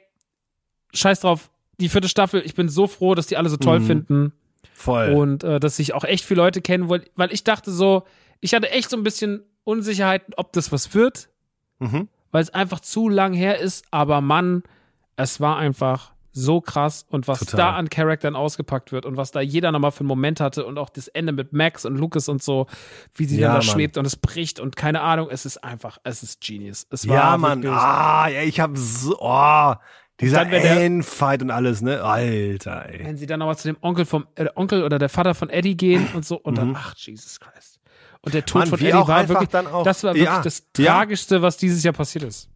scheiß 0.94 1.20
drauf. 1.20 1.50
Die 1.80 1.88
vierte 1.88 2.08
Staffel, 2.08 2.42
ich 2.44 2.54
bin 2.54 2.68
so 2.68 2.86
froh, 2.86 3.14
dass 3.14 3.26
die 3.26 3.36
alle 3.36 3.48
so 3.50 3.56
toll 3.56 3.80
Mhm. 3.80 3.86
finden. 3.86 4.32
Voll. 4.72 5.12
Und 5.12 5.44
äh, 5.44 5.58
dass 5.60 5.76
sich 5.76 5.94
auch 5.94 6.04
echt 6.04 6.24
viele 6.24 6.42
Leute 6.42 6.60
kennen, 6.60 6.88
weil, 6.88 7.04
weil 7.16 7.32
ich 7.32 7.44
dachte 7.44 7.70
so, 7.72 8.04
ich 8.40 8.54
hatte 8.54 8.70
echt 8.70 8.90
so 8.90 8.96
ein 8.96 9.02
bisschen 9.02 9.42
Unsicherheiten, 9.64 10.34
ob 10.36 10.52
das 10.52 10.70
was 10.72 10.94
wird, 10.94 11.28
Mhm. 11.80 12.08
weil 12.32 12.42
es 12.42 12.50
einfach 12.50 12.80
zu 12.80 13.08
lang 13.08 13.32
her 13.34 13.58
ist. 13.58 13.84
Aber 13.90 14.20
Mann, 14.20 14.62
es 15.16 15.40
war 15.40 15.56
einfach 15.56 16.12
so 16.32 16.60
krass 16.60 17.04
und 17.10 17.26
was 17.26 17.40
Total. 17.40 17.56
da 17.58 17.70
an 17.76 17.88
Charakteren 17.90 18.36
ausgepackt 18.36 18.92
wird 18.92 19.06
und 19.06 19.16
was 19.16 19.32
da 19.32 19.40
jeder 19.40 19.72
nochmal 19.72 19.90
für 19.90 20.00
einen 20.00 20.08
Moment 20.08 20.38
hatte 20.40 20.64
und 20.66 20.78
auch 20.78 20.88
das 20.88 21.08
Ende 21.08 21.32
mit 21.32 21.52
Max 21.52 21.84
und 21.84 21.96
Lucas 21.96 22.28
und 22.28 22.42
so, 22.42 22.66
wie 23.14 23.24
sie 23.24 23.36
Ja, 23.40 23.48
dann 23.48 23.60
da 23.60 23.66
Mann. 23.66 23.74
schwebt 23.74 23.96
und 23.96 24.06
es 24.06 24.14
bricht 24.16 24.60
und 24.60 24.76
keine 24.76 25.00
Ahnung, 25.00 25.28
es 25.30 25.44
ist 25.46 25.64
einfach, 25.64 25.98
es 26.04 26.22
ist 26.22 26.40
Genius. 26.40 26.86
Es 26.90 27.08
war 27.08 27.16
Ja, 27.16 27.36
Mann. 27.38 27.66
Ah, 27.66 28.28
ja, 28.28 28.42
ich 28.42 28.60
hab 28.60 28.76
so, 28.76 29.16
oh, 29.20 29.74
dieser 30.20 30.42
Endfight 30.50 31.42
und 31.42 31.50
alles, 31.50 31.80
ne? 31.80 32.02
Alter, 32.02 32.88
ey. 32.88 33.04
wenn 33.04 33.16
sie 33.16 33.26
dann 33.26 33.38
nochmal 33.40 33.56
zu 33.56 33.68
dem 33.68 33.76
Onkel 33.80 34.04
vom 34.04 34.26
äh, 34.34 34.46
Onkel 34.54 34.82
oder 34.82 34.98
der 34.98 35.08
Vater 35.08 35.34
von 35.34 35.48
Eddie 35.50 35.76
gehen 35.76 36.08
und 36.14 36.24
so 36.26 36.36
und 36.36 36.58
dann, 36.58 36.74
ach 36.76 36.94
Jesus 36.96 37.38
Christ. 37.40 37.78
Und 38.20 38.34
der 38.34 38.44
Tod 38.44 38.64
Mhm. 38.64 38.70
Mann, 38.70 38.78
von 38.78 38.86
Eddie 38.88 39.08
war 39.08 39.28
wirklich, 39.28 39.48
dann 39.48 39.66
auch- 39.68 39.84
das 39.84 40.02
war 40.02 40.12
wirklich 40.14 40.24
Ja, 40.26 40.42
das. 40.42 40.62
Tragischste, 40.72 41.40
was 41.40 41.56
dieses 41.56 41.82
Jahr 41.84 41.94
passiert 41.94 42.24
ist. 42.24 42.48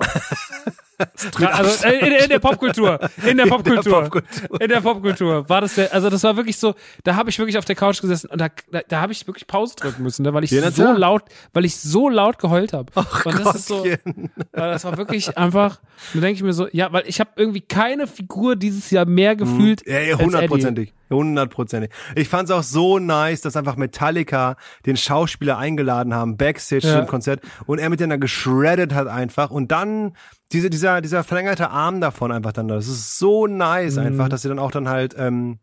Also 1.50 1.86
äh, 1.86 1.98
in, 2.06 2.12
in 2.24 2.28
der 2.28 2.38
Popkultur, 2.38 2.98
in 3.26 3.36
der 3.36 3.46
Popkultur, 3.46 4.02
Popkultur. 4.02 4.60
in 4.60 4.68
der 4.68 4.80
Popkultur 4.80 5.48
war 5.48 5.60
das 5.60 5.74
der, 5.74 5.92
also 5.92 6.10
das 6.10 6.22
war 6.22 6.36
wirklich 6.36 6.58
so, 6.58 6.74
da 7.04 7.16
habe 7.16 7.30
ich 7.30 7.38
wirklich 7.38 7.58
auf 7.58 7.64
der 7.64 7.76
Couch 7.76 8.00
gesessen 8.00 8.28
und 8.30 8.40
da, 8.40 8.48
da, 8.70 8.80
da 8.88 9.00
habe 9.00 9.12
ich 9.12 9.26
wirklich 9.26 9.46
Pause 9.46 9.76
drücken 9.76 10.02
müssen, 10.02 10.22
ne, 10.22 10.32
weil 10.34 10.44
ich 10.44 10.52
na 10.52 10.70
so 10.70 10.82
klar. 10.82 10.98
laut, 10.98 11.22
weil 11.52 11.64
ich 11.64 11.76
so 11.78 12.08
laut 12.08 12.38
geheult 12.38 12.72
habe. 12.72 12.92
und 12.94 13.44
das 13.44 13.54
ist 13.56 13.66
so, 13.68 13.82
Gottchen. 13.82 14.30
weil 14.52 14.70
das 14.72 14.84
war 14.84 14.96
wirklich 14.96 15.36
einfach, 15.36 15.80
da 16.14 16.20
denke 16.20 16.34
ich 16.34 16.42
mir 16.42 16.52
so, 16.52 16.68
ja, 16.72 16.92
weil 16.92 17.04
ich 17.06 17.20
habe 17.20 17.30
irgendwie 17.36 17.60
keine 17.60 18.06
Figur 18.06 18.56
dieses 18.56 18.90
Jahr 18.90 19.06
mehr 19.06 19.36
gefühlt. 19.36 19.86
Ja, 19.86 20.00
ja, 20.00 20.18
hundertprozentig. 20.18 20.92
Hundertprozentig. 21.10 21.90
Ich 22.14 22.28
fand's 22.28 22.50
auch 22.52 22.62
so 22.62 22.98
nice, 23.00 23.40
dass 23.40 23.56
einfach 23.56 23.76
Metallica 23.76 24.56
den 24.86 24.96
Schauspieler 24.96 25.58
eingeladen 25.58 26.14
haben, 26.14 26.36
Backstage 26.36 26.86
Ja. 26.86 26.98
zum 26.98 27.06
Konzert, 27.08 27.40
und 27.66 27.78
er 27.80 27.90
mit 27.90 27.98
denen 28.00 28.10
da 28.10 28.16
geschreddet 28.16 28.94
hat 28.94 29.08
einfach. 29.08 29.50
Und 29.50 29.72
dann 29.72 30.12
diese, 30.52 30.70
dieser, 30.70 31.00
dieser 31.00 31.24
verlängerte 31.24 31.70
Arm 31.70 32.00
davon 32.00 32.32
einfach 32.32 32.52
dann 32.52 32.68
da. 32.68 32.74
Das 32.76 32.88
ist 32.88 33.18
so 33.18 33.46
nice 33.46 33.96
Mhm. 33.96 34.02
einfach, 34.02 34.28
dass 34.28 34.42
sie 34.42 34.48
dann 34.48 34.58
auch 34.58 34.70
dann 34.70 34.88
halt, 34.88 35.14
ähm, 35.18 35.58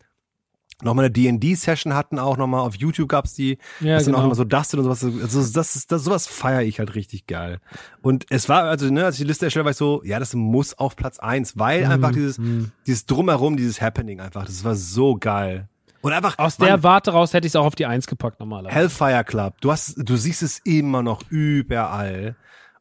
nochmal 0.84 1.06
eine 1.06 1.12
D&D-Session 1.12 1.96
hatten, 1.96 2.20
auch 2.20 2.38
nochmal 2.38 2.62
auf 2.62 2.76
YouTube 2.76 3.10
gab's 3.10 3.34
die, 3.34 3.58
Ja, 3.80 3.96
dass 3.96 4.06
dann 4.06 4.14
auch 4.14 4.20
genau. 4.20 4.28
immer 4.28 4.36
so 4.36 4.44
Dustin 4.44 4.80
und 4.80 4.86
sowas, 4.86 5.04
also 5.04 5.52
das 5.52 5.76
ist, 5.76 5.92
das, 5.92 6.04
sowas 6.04 6.28
feiere 6.28 6.62
ich 6.62 6.78
halt 6.78 6.94
richtig 6.94 7.26
geil. 7.26 7.60
Und 8.04 8.28
es 8.30 8.48
war, 8.48 8.64
also, 8.66 8.88
ne, 8.92 9.04
als 9.06 9.16
ich 9.16 9.22
die 9.22 9.28
Liste 9.28 9.46
erstellt 9.46 9.66
war 9.66 9.72
ich 9.72 9.78
so, 9.78 10.04
ja, 10.04 10.20
das 10.20 10.36
muss 10.36 10.78
auf 10.78 10.96
Platz 10.96 11.18
eins, 11.18 11.58
weil 11.58 11.84
Mhm, 11.84 11.92
einfach 11.92 12.12
dieses, 12.12 12.40
dieses 12.86 13.06
Drumherum, 13.08 13.58
dieses 13.58 13.82
Happening 13.82 14.20
einfach, 14.20 14.46
das 14.46 14.64
war 14.64 14.76
so 14.76 15.16
geil. 15.16 15.68
Und 16.02 16.14
einfach, 16.14 16.38
Aus 16.38 16.60
Mann, 16.60 16.68
der 16.68 16.84
Warte 16.84 17.10
raus 17.12 17.34
hätte 17.34 17.48
ich 17.48 17.52
es 17.52 17.56
auch 17.56 17.66
auf 17.66 17.76
die 17.76 17.88
Eins 17.88 18.06
gepackt 18.06 18.40
normalerweise. 18.40 18.76
Hellfire 18.76 19.24
Club, 19.24 19.56
du 19.62 19.72
hast, 19.72 19.96
du 19.98 20.16
siehst 20.16 20.44
es 20.44 20.60
immer 20.60 21.02
noch 21.02 21.24
überall. 21.30 22.36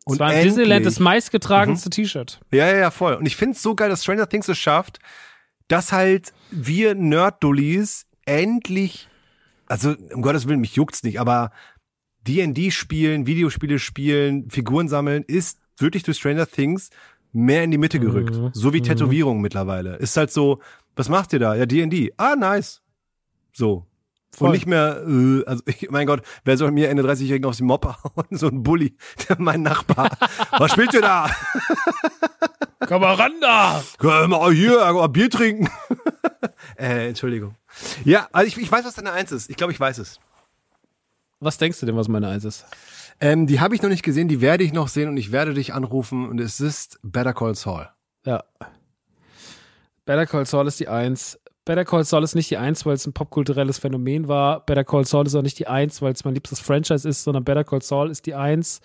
Und 0.08 0.20
war 0.20 0.30
im 0.30 0.36
endlich, 0.36 0.54
Disneyland 0.54 0.86
das 0.86 0.98
Mhm. 0.98 1.04
meistgetragenste 1.04 1.90
T-Shirt. 1.90 2.40
Ja, 2.52 2.68
ja, 2.68 2.76
ja, 2.76 2.90
voll. 2.90 3.14
Und 3.14 3.26
ich 3.26 3.36
find's 3.36 3.60
so 3.60 3.74
geil, 3.74 3.88
dass 3.88 4.02
Stranger 4.02 4.28
Things 4.28 4.48
es 4.48 4.56
schafft, 4.56 5.00
dass 5.68 5.92
halt 5.92 6.32
wir 6.50 6.94
Nerd-Dullis 6.94 8.06
endlich, 8.24 9.08
also 9.66 9.94
um 10.14 10.22
Gottes 10.22 10.46
Willen, 10.46 10.60
mich 10.60 10.76
juckt's 10.76 11.02
nicht, 11.02 11.18
aber 11.18 11.50
D&D 12.26 12.70
spielen, 12.70 13.26
Videospiele 13.26 13.78
spielen, 13.78 14.48
Figuren 14.48 14.88
sammeln, 14.88 15.24
ist 15.26 15.58
wirklich 15.78 16.04
durch 16.04 16.18
Stranger 16.18 16.46
Things 16.46 16.90
mehr 17.32 17.64
in 17.64 17.70
die 17.70 17.78
Mitte 17.78 17.98
gerückt. 18.00 18.34
Mhm. 18.34 18.50
So 18.52 18.72
wie 18.72 18.80
Tätowierung 18.82 19.40
mittlerweile. 19.40 19.96
Ist 19.96 20.16
halt 20.16 20.30
so, 20.32 20.60
was 20.94 21.08
macht 21.08 21.32
ihr 21.32 21.38
da? 21.40 21.54
Ja, 21.54 21.66
D&D. 21.66 22.12
Ah, 22.16 22.36
nice. 22.36 22.80
So. 23.52 23.86
Voll. 24.34 24.48
Und 24.48 24.54
nicht 24.54 24.66
mehr, 24.66 25.02
äh, 25.06 25.44
also 25.46 25.62
ich, 25.66 25.90
mein 25.90 26.06
Gott, 26.06 26.22
wer 26.44 26.56
soll 26.56 26.70
mir 26.70 26.90
Ende 26.90 27.02
30-Jährigen 27.02 27.48
aufs 27.48 27.60
Mob 27.60 27.84
hauen? 27.86 28.26
So 28.30 28.48
ein 28.48 28.62
Bully, 28.62 28.96
der 29.28 29.36
mein 29.40 29.62
Nachbar. 29.62 30.10
Was 30.58 30.72
spielt 30.72 30.92
ihr 30.94 31.00
da? 31.00 31.30
Komm 32.86 33.00
mal 33.00 33.14
ran 33.14 33.32
da! 33.40 33.82
Komm 33.98 34.30
mal 34.30 34.52
hier, 34.52 35.08
Bier 35.08 35.30
trinken. 35.30 35.70
äh, 36.78 37.08
Entschuldigung. 37.08 37.54
Ja, 38.04 38.28
also 38.32 38.46
ich, 38.46 38.58
ich 38.58 38.70
weiß, 38.70 38.84
was 38.84 38.94
deine 38.94 39.12
Eins 39.12 39.32
ist. 39.32 39.50
Ich 39.50 39.56
glaube, 39.56 39.72
ich 39.72 39.80
weiß 39.80 39.98
es. 39.98 40.20
Was 41.40 41.58
denkst 41.58 41.80
du 41.80 41.86
denn, 41.86 41.96
was 41.96 42.08
meine 42.08 42.28
Eins 42.28 42.44
ist? 42.44 42.66
Ähm, 43.20 43.46
die 43.46 43.60
habe 43.60 43.74
ich 43.74 43.82
noch 43.82 43.88
nicht 43.88 44.02
gesehen, 44.02 44.28
die 44.28 44.40
werde 44.40 44.64
ich 44.64 44.72
noch 44.72 44.88
sehen 44.88 45.08
und 45.08 45.16
ich 45.16 45.32
werde 45.32 45.54
dich 45.54 45.72
anrufen 45.72 46.28
und 46.28 46.38
es 46.38 46.60
ist 46.60 46.98
Better 47.02 47.32
Call 47.32 47.54
Saul. 47.54 47.88
Ja. 48.24 48.44
Better 50.04 50.26
Call 50.26 50.46
Saul 50.46 50.66
ist 50.66 50.78
die 50.80 50.88
Eins. 50.88 51.38
Better 51.66 51.84
Call 51.84 52.04
Saul 52.04 52.22
ist 52.22 52.36
nicht 52.36 52.48
die 52.48 52.56
Eins, 52.56 52.86
weil 52.86 52.94
es 52.94 53.06
ein 53.06 53.12
popkulturelles 53.12 53.78
Phänomen 53.78 54.28
war. 54.28 54.64
Better 54.64 54.84
Call 54.84 55.04
Saul 55.04 55.26
ist 55.26 55.34
auch 55.34 55.42
nicht 55.42 55.58
die 55.58 55.66
Eins, 55.66 56.00
weil 56.00 56.12
es 56.12 56.24
mein 56.24 56.34
liebstes 56.34 56.60
Franchise 56.60 57.06
ist, 57.06 57.24
sondern 57.24 57.44
Better 57.44 57.64
Call 57.64 57.82
Saul 57.82 58.08
ist 58.08 58.24
die 58.24 58.34
Eins, 58.34 58.80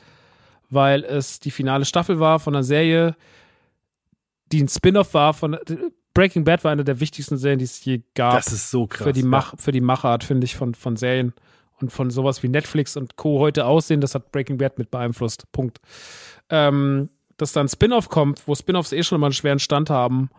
weil 0.69 1.03
es 1.03 1.39
die 1.39 1.51
finale 1.51 1.85
Staffel 1.85 2.19
war 2.19 2.39
von 2.39 2.55
einer 2.55 2.63
Serie, 2.63 3.15
die 4.51 4.63
ein 4.63 4.67
Spin-off 4.67 5.13
war 5.13 5.33
von 5.33 5.57
Breaking 6.13 6.43
Bad 6.43 6.63
war 6.63 6.71
eine 6.71 6.83
der 6.83 6.99
wichtigsten 6.99 7.37
Serien, 7.37 7.59
die 7.59 7.65
es 7.65 7.85
je 7.85 8.01
gab. 8.15 8.35
Das 8.35 8.51
ist 8.51 8.69
so 8.69 8.87
krass. 8.87 9.07
für 9.07 9.13
die. 9.13 9.23
Mach, 9.23 9.53
für 9.57 9.71
die 9.71 9.79
Machart, 9.79 10.23
finde 10.23 10.45
ich, 10.45 10.55
von, 10.55 10.75
von 10.75 10.97
Serien 10.97 11.33
und 11.79 11.91
von 11.91 12.09
sowas 12.09 12.43
wie 12.43 12.49
Netflix 12.49 12.97
und 12.97 13.15
Co. 13.15 13.39
heute 13.39 13.65
aussehen, 13.65 14.01
das 14.01 14.15
hat 14.15 14.31
Breaking 14.31 14.57
Bad 14.57 14.77
mit 14.77 14.91
beeinflusst. 14.91 15.49
Punkt. 15.51 15.79
Ähm, 16.49 17.09
dass 17.37 17.53
dann 17.53 17.67
ein 17.67 17.69
Spin-off 17.69 18.09
kommt, 18.09 18.47
wo 18.47 18.55
Spin-offs 18.55 18.91
eh 18.91 19.03
schon 19.03 19.17
immer 19.17 19.27
einen 19.27 19.33
schweren 19.33 19.59
Stand 19.59 19.89
haben 19.89 20.29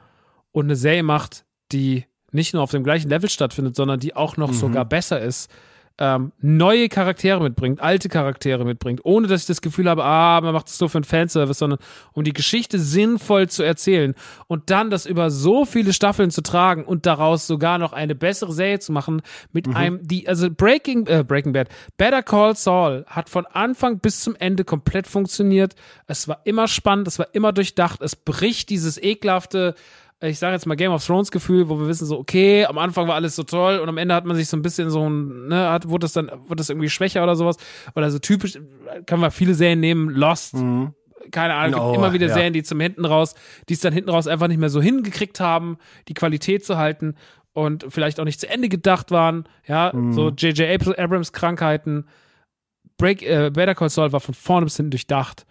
und 0.51 0.67
eine 0.67 0.77
Serie 0.77 1.03
macht, 1.03 1.45
die 1.73 2.05
nicht 2.33 2.55
nur 2.55 2.63
auf 2.63 2.71
dem 2.71 2.85
gleichen 2.85 3.09
Level 3.09 3.31
stattfindet, 3.31 3.77
sondern 3.77 4.01
die 4.01 4.17
auch 4.17 4.37
noch 4.37 4.53
sogar 4.53 4.85
besser 4.85 5.21
ist, 5.21 5.51
ähm, 5.99 6.33
neue 6.41 6.89
Charaktere 6.89 7.43
mitbringt, 7.43 7.81
alte 7.81 8.09
Charaktere 8.09 8.65
mitbringt, 8.65 9.01
ohne 9.05 9.27
dass 9.27 9.43
ich 9.43 9.47
das 9.47 9.61
Gefühl 9.61 9.89
habe, 9.89 10.05
ah, 10.05 10.41
man 10.41 10.55
macht 10.55 10.69
es 10.69 10.79
so 10.79 10.89
für 10.89 10.99
einen 10.99 11.05
Fanservice, 11.05 11.59
sondern 11.59 11.79
um 12.13 12.25
die 12.25 12.33
Geschichte 12.33 12.79
sinnvoll 12.79 13.49
zu 13.49 13.63
erzählen 13.63 14.15
und 14.47 14.71
dann 14.71 14.91
das 14.91 15.07
über 15.07 15.31
so 15.31 15.65
viele 15.65 15.93
Staffeln 15.93 16.31
zu 16.31 16.43
tragen 16.43 16.85
und 16.85 17.07
daraus 17.07 17.47
sogar 17.47 17.79
noch 17.79 17.93
eine 17.93 18.15
bessere 18.15 18.53
Serie 18.53 18.79
zu 18.79 18.93
machen 18.93 19.23
mit 19.53 19.69
einem, 19.69 20.01
die, 20.03 20.27
also 20.27 20.51
Breaking, 20.51 21.07
äh, 21.07 21.25
Breaking 21.27 21.53
Bad, 21.53 21.69
Better 21.99 22.23
Call 22.23 22.57
Saul 22.57 23.05
hat 23.07 23.29
von 23.29 23.47
Anfang 23.47 23.99
bis 23.99 24.23
zum 24.23 24.35
Ende 24.35 24.65
komplett 24.65 25.07
funktioniert. 25.07 25.75
Es 26.07 26.27
war 26.27 26.41
immer 26.45 26.69
spannend, 26.69 27.07
es 27.07 27.19
war 27.19 27.29
immer 27.33 27.53
durchdacht, 27.53 28.01
es 28.01 28.17
bricht 28.17 28.71
dieses 28.71 29.01
ekelhafte, 29.01 29.75
ich 30.23 30.39
sage 30.39 30.55
jetzt 30.55 30.67
mal 30.67 30.77
Game 30.77 30.93
of 30.93 31.05
Thrones 31.05 31.31
Gefühl, 31.31 31.69
wo 31.69 31.79
wir 31.79 31.89
wissen 31.89 32.07
so, 32.07 32.19
okay, 32.19 32.65
am 32.65 32.79
Anfang 32.79 33.09
war 33.09 33.15
alles 33.15 33.35
so 33.37 33.43
toll 33.43 33.79
und 33.79 33.89
am 33.89 33.99
Ende 33.99 34.15
hat 34.15 34.25
man 34.25 34.37
sich 34.37 34.49
so 34.49 34.57
ein 34.57 34.63
bisschen 34.63 34.91
so 34.91 35.09
ein, 35.09 35.49
ne, 35.49 35.71
hat, 35.71 35.89
wurde 35.89 36.05
das 36.05 36.13
dann, 36.13 36.31
wurde 36.43 36.57
das 36.57 36.71
irgendwie 36.71 36.89
schwächer 36.89 37.23
oder 37.23 37.35
sowas. 37.35 37.57
Oder 37.97 38.11
so 38.11 38.19
typisch, 38.19 38.59
kann 39.07 39.21
man 39.21 39.31
viele 39.31 39.55
Serien 39.55 39.81
nehmen, 39.81 40.11
Lost, 40.11 40.55
keine 41.31 41.55
Ahnung, 41.55 41.75
gibt 41.75 41.85
Oh, 41.85 41.95
immer 41.95 42.13
wieder 42.13 42.29
ja. 42.29 42.35
Serien, 42.35 42.53
die 42.53 42.63
zum 42.63 42.81
hinten 42.81 43.05
raus, 43.05 43.35
die 43.69 43.75
es 43.75 43.81
dann 43.81 43.93
hinten 43.93 44.11
raus 44.11 44.27
einfach 44.27 44.49
nicht 44.49 44.59
mehr 44.59 44.71
so 44.71 44.81
hingekriegt 44.81 45.41
haben, 45.41 45.79
die 46.09 46.15
Qualität 46.15 46.65
zu 46.65 46.79
halten 46.79 47.15
und 47.53 47.87
vielleicht 47.89 48.21
auch 48.21 48.25
nicht 48.25 48.41
zu 48.41 48.49
Ende 48.49 48.69
gedacht 48.69 49.11
waren, 49.11 49.49
ja, 49.67 49.93
so 50.11 50.31
J.J. 50.31 50.99
Abrams 50.99 51.33
Krankheiten. 51.33 52.07
Break, 52.97 53.23
äh, 53.23 53.51
Better 53.53 53.75
Call 53.75 53.91
Saul 53.91 54.13
war 54.13 54.21
von 54.21 54.35
vorne 54.35 54.67
bis 54.67 54.77
hinten 54.77 54.93
durchdacht 54.93 55.47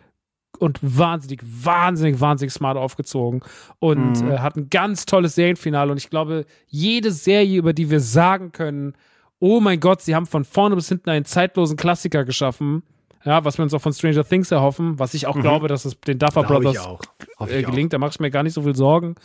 und 0.59 0.79
wahnsinnig, 0.81 1.41
wahnsinnig, 1.43 2.19
wahnsinnig 2.19 2.53
smart 2.53 2.77
aufgezogen 2.77 3.41
und 3.79 4.21
äh, 4.21 4.39
hat 4.39 4.55
ein 4.55 4.69
ganz 4.69 5.05
tolles 5.05 5.35
Serienfinale. 5.35 5.91
Und 5.91 5.97
ich 5.97 6.09
glaube, 6.09 6.45
jede 6.67 7.11
Serie, 7.11 7.57
über 7.57 7.73
die 7.73 7.89
wir 7.89 7.99
sagen 7.99 8.51
können, 8.51 8.93
oh 9.39 9.59
mein 9.59 9.79
Gott, 9.79 10.01
sie 10.01 10.15
haben 10.15 10.27
von 10.27 10.45
vorne 10.45 10.75
bis 10.75 10.89
hinten 10.89 11.09
einen 11.09 11.25
zeitlosen 11.25 11.77
Klassiker 11.77 12.25
geschaffen, 12.25 12.83
ja, 13.23 13.45
was 13.45 13.57
wir 13.57 13.63
uns 13.63 13.73
auch 13.73 13.81
von 13.81 13.93
Stranger 13.93 14.23
Things 14.23 14.51
erhoffen, 14.51 14.97
was 14.97 15.13
ich 15.13 15.27
auch 15.27 15.39
glaube, 15.39 15.67
dass 15.67 15.85
es 15.85 15.99
den 15.99 16.17
Duffer 16.17 16.43
Glaube 16.43 16.63
Brothers 16.63 16.99
äh, 17.47 17.61
gelingt. 17.61 17.93
Da 17.93 17.99
mache 17.99 18.11
ich 18.11 18.19
mir 18.19 18.31
gar 18.31 18.43
nicht 18.43 18.53
so 18.53 18.63
viel 18.63 18.75
Sorgen. 18.75 19.15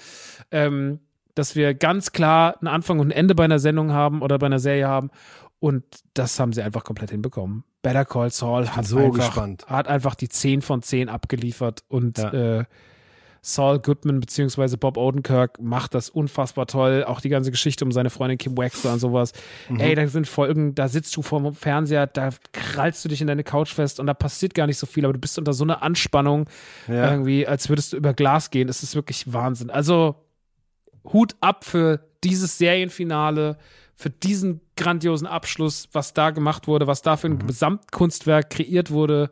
Ähm, 0.50 1.00
dass 1.34 1.54
wir 1.54 1.74
ganz 1.74 2.12
klar 2.12 2.56
einen 2.60 2.68
Anfang 2.68 2.98
und 2.98 3.08
ein 3.08 3.10
Ende 3.12 3.34
bei 3.34 3.44
einer 3.44 3.58
Sendung 3.58 3.92
haben 3.92 4.22
oder 4.22 4.38
bei 4.38 4.46
einer 4.46 4.58
Serie 4.58 4.88
haben. 4.88 5.10
Und 5.60 5.84
das 6.14 6.40
haben 6.40 6.52
sie 6.52 6.62
einfach 6.62 6.82
komplett 6.82 7.10
hinbekommen. 7.10 7.64
Better 7.86 8.04
Call 8.04 8.30
Saul 8.30 8.68
hat, 8.68 8.86
so 8.86 8.98
einfach, 8.98 9.14
gespannt. 9.14 9.66
hat 9.66 9.88
einfach 9.88 10.14
die 10.14 10.28
10 10.28 10.62
von 10.62 10.82
10 10.82 11.08
abgeliefert 11.08 11.84
und 11.88 12.18
Ja. 12.18 12.32
äh, 12.60 12.64
Saul 13.42 13.78
Goodman 13.78 14.18
beziehungsweise 14.18 14.76
Bob 14.76 14.96
Odenkirk 14.96 15.60
macht 15.60 15.94
das 15.94 16.10
unfassbar 16.10 16.66
toll. 16.66 17.04
Auch 17.06 17.20
die 17.20 17.28
ganze 17.28 17.52
Geschichte 17.52 17.84
um 17.84 17.92
seine 17.92 18.10
Freundin 18.10 18.38
Kim 18.38 18.58
Wexler 18.58 18.92
und 18.94 18.98
sowas. 18.98 19.32
Mhm. 19.68 19.78
Ey, 19.78 19.94
da 19.94 20.04
sind 20.08 20.26
Folgen, 20.26 20.74
da 20.74 20.88
sitzt 20.88 21.16
du 21.16 21.22
vor 21.22 21.40
dem 21.40 21.54
Fernseher, 21.54 22.08
da 22.08 22.30
krallst 22.52 23.04
du 23.04 23.08
dich 23.08 23.20
in 23.20 23.28
deine 23.28 23.44
Couch 23.44 23.72
fest 23.72 24.00
und 24.00 24.06
da 24.08 24.14
passiert 24.14 24.52
gar 24.54 24.66
nicht 24.66 24.78
so 24.78 24.86
viel, 24.86 25.04
aber 25.04 25.12
du 25.12 25.20
bist 25.20 25.38
unter 25.38 25.52
so 25.52 25.62
einer 25.62 25.80
Anspannung 25.84 26.48
Ja. 26.88 27.08
irgendwie, 27.12 27.46
als 27.46 27.68
würdest 27.68 27.92
du 27.92 27.98
über 27.98 28.14
Glas 28.14 28.50
gehen. 28.50 28.68
Es 28.68 28.82
ist 28.82 28.96
wirklich 28.96 29.32
Wahnsinn. 29.32 29.70
Also 29.70 30.16
Hut 31.12 31.36
ab 31.40 31.64
für 31.64 32.00
dieses 32.24 32.58
Serienfinale, 32.58 33.58
für 33.96 34.10
diesen 34.10 34.60
grandiosen 34.76 35.26
Abschluss, 35.26 35.88
was 35.92 36.12
da 36.12 36.30
gemacht 36.30 36.68
wurde, 36.68 36.86
was 36.86 37.00
da 37.02 37.16
für 37.16 37.28
ein 37.28 37.38
Gesamtkunstwerk 37.46 38.50
kreiert 38.50 38.90
wurde. 38.90 39.30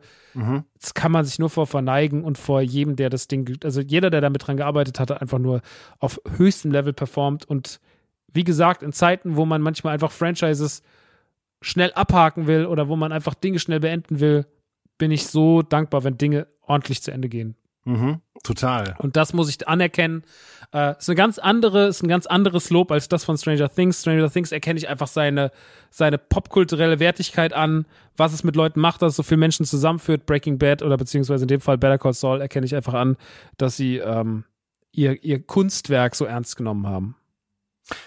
Das 0.81 0.93
kann 0.95 1.11
man 1.11 1.23
sich 1.23 1.39
nur 1.39 1.49
vor 1.49 1.67
verneigen 1.67 2.23
und 2.23 2.37
vor 2.37 2.61
jedem, 2.61 2.95
der 2.95 3.09
das 3.09 3.27
Ding, 3.27 3.57
also 3.63 3.79
jeder, 3.79 4.09
der 4.09 4.21
damit 4.21 4.45
dran 4.45 4.57
gearbeitet 4.57 4.99
hat, 4.99 5.11
hat 5.11 5.21
einfach 5.21 5.39
nur 5.39 5.61
auf 5.99 6.19
höchstem 6.37 6.71
Level 6.71 6.93
performt 6.93 7.45
und 7.45 7.79
wie 8.33 8.43
gesagt, 8.43 8.83
in 8.83 8.91
Zeiten, 8.91 9.37
wo 9.37 9.45
man 9.45 9.61
manchmal 9.61 9.93
einfach 9.93 10.11
Franchises 10.11 10.81
schnell 11.61 11.93
abhaken 11.93 12.47
will 12.47 12.65
oder 12.65 12.89
wo 12.89 12.95
man 12.95 13.11
einfach 13.13 13.33
Dinge 13.33 13.59
schnell 13.59 13.79
beenden 13.79 14.19
will, 14.19 14.45
bin 14.97 15.11
ich 15.11 15.27
so 15.27 15.61
dankbar, 15.61 16.03
wenn 16.03 16.17
Dinge 16.17 16.47
ordentlich 16.61 17.01
zu 17.01 17.11
Ende 17.11 17.29
gehen. 17.29 17.55
Mhm. 17.85 18.21
Total. 18.43 18.95
Und 18.99 19.15
das 19.15 19.33
muss 19.33 19.49
ich 19.49 19.67
anerkennen. 19.67 20.23
Äh, 20.73 20.97
ist 20.97 21.09
eine 21.09 21.15
ganz 21.15 21.39
andere, 21.39 21.87
ist 21.87 22.03
ein 22.03 22.07
ganz 22.07 22.25
anderes 22.25 22.69
Lob 22.69 22.91
als 22.91 23.07
das 23.07 23.23
von 23.23 23.37
Stranger 23.37 23.69
Things. 23.69 24.01
Stranger 24.01 24.29
Things 24.29 24.51
erkenne 24.51 24.77
ich 24.77 24.89
einfach 24.89 25.07
seine, 25.07 25.51
seine 25.89 26.17
popkulturelle 26.17 26.99
Wertigkeit 26.99 27.53
an, 27.53 27.85
was 28.17 28.33
es 28.33 28.43
mit 28.43 28.55
Leuten 28.55 28.79
macht, 28.79 29.01
dass 29.01 29.13
es 29.13 29.15
so 29.15 29.23
viele 29.23 29.37
Menschen 29.37 29.65
zusammenführt. 29.65 30.25
Breaking 30.25 30.57
Bad 30.57 30.81
oder 30.81 30.97
beziehungsweise 30.97 31.45
in 31.45 31.47
dem 31.47 31.61
Fall 31.61 31.77
Better 31.77 31.97
Call 31.97 32.13
Saul 32.13 32.41
erkenne 32.41 32.65
ich 32.65 32.75
einfach 32.75 32.93
an, 32.93 33.17
dass 33.57 33.77
sie 33.77 33.97
ähm, 33.97 34.43
ihr, 34.91 35.23
ihr 35.23 35.41
Kunstwerk 35.41 36.15
so 36.15 36.25
ernst 36.25 36.57
genommen 36.57 36.87
haben. 36.87 37.15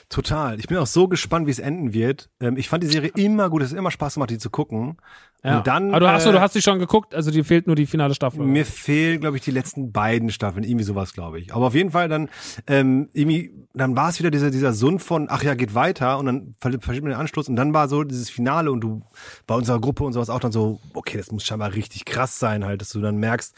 Total. 0.08 0.58
Ich 0.58 0.66
bin 0.66 0.76
auch 0.78 0.86
so 0.86 1.06
gespannt, 1.06 1.46
wie 1.46 1.50
es 1.52 1.58
enden 1.58 1.92
wird. 1.92 2.30
Ähm, 2.40 2.56
ich 2.56 2.68
fand 2.68 2.82
die 2.82 2.88
Serie 2.88 3.10
immer 3.14 3.48
gut. 3.48 3.62
Es 3.62 3.70
hat 3.70 3.78
immer 3.78 3.90
Spaß 3.90 4.14
gemacht, 4.14 4.30
die 4.30 4.38
zu 4.38 4.50
gucken. 4.50 4.96
Ja. 5.44 5.58
Und 5.58 5.68
dann. 5.68 5.90
Aber 5.90 6.00
du, 6.00 6.08
achso, 6.08 6.30
äh, 6.30 6.32
du 6.32 6.40
hast 6.40 6.54
sie 6.54 6.62
schon 6.62 6.80
geguckt, 6.80 7.14
also 7.14 7.30
dir 7.30 7.44
fehlt 7.44 7.68
nur 7.68 7.76
die 7.76 7.86
finale 7.86 8.12
Staffel. 8.12 8.44
Mir 8.44 8.66
fehlen, 8.66 9.20
glaube 9.20 9.36
ich, 9.36 9.44
die 9.44 9.52
letzten 9.52 9.92
beiden 9.92 10.30
Staffeln, 10.30 10.64
irgendwie 10.64 10.84
sowas, 10.84 11.12
glaube 11.12 11.38
ich. 11.38 11.54
Aber 11.54 11.68
auf 11.68 11.74
jeden 11.74 11.92
Fall 11.92 12.08
dann 12.08 12.28
ähm, 12.66 13.08
irgendwie, 13.12 13.52
dann 13.72 13.94
war 13.94 14.08
es 14.08 14.18
wieder 14.18 14.32
dieser 14.32 14.50
dieser 14.50 14.72
Sund 14.72 15.00
von, 15.00 15.28
ach 15.30 15.44
ja, 15.44 15.54
geht 15.54 15.76
weiter 15.76 16.18
und 16.18 16.26
dann 16.26 16.54
ver- 16.58 16.80
verschiebt 16.80 17.04
man 17.04 17.12
den 17.12 17.20
Anschluss 17.20 17.48
und 17.48 17.54
dann 17.54 17.72
war 17.72 17.86
so 17.86 18.02
dieses 18.02 18.30
Finale 18.30 18.72
und 18.72 18.80
du 18.80 19.02
bei 19.46 19.54
unserer 19.54 19.80
Gruppe 19.80 20.02
und 20.02 20.12
sowas 20.12 20.28
auch 20.28 20.40
dann 20.40 20.50
so, 20.50 20.80
okay, 20.92 21.18
das 21.18 21.30
muss 21.30 21.44
scheinbar 21.44 21.72
richtig 21.72 22.04
krass 22.04 22.40
sein, 22.40 22.64
halt, 22.64 22.80
dass 22.80 22.90
du 22.90 23.00
dann 23.00 23.18
merkst, 23.18 23.54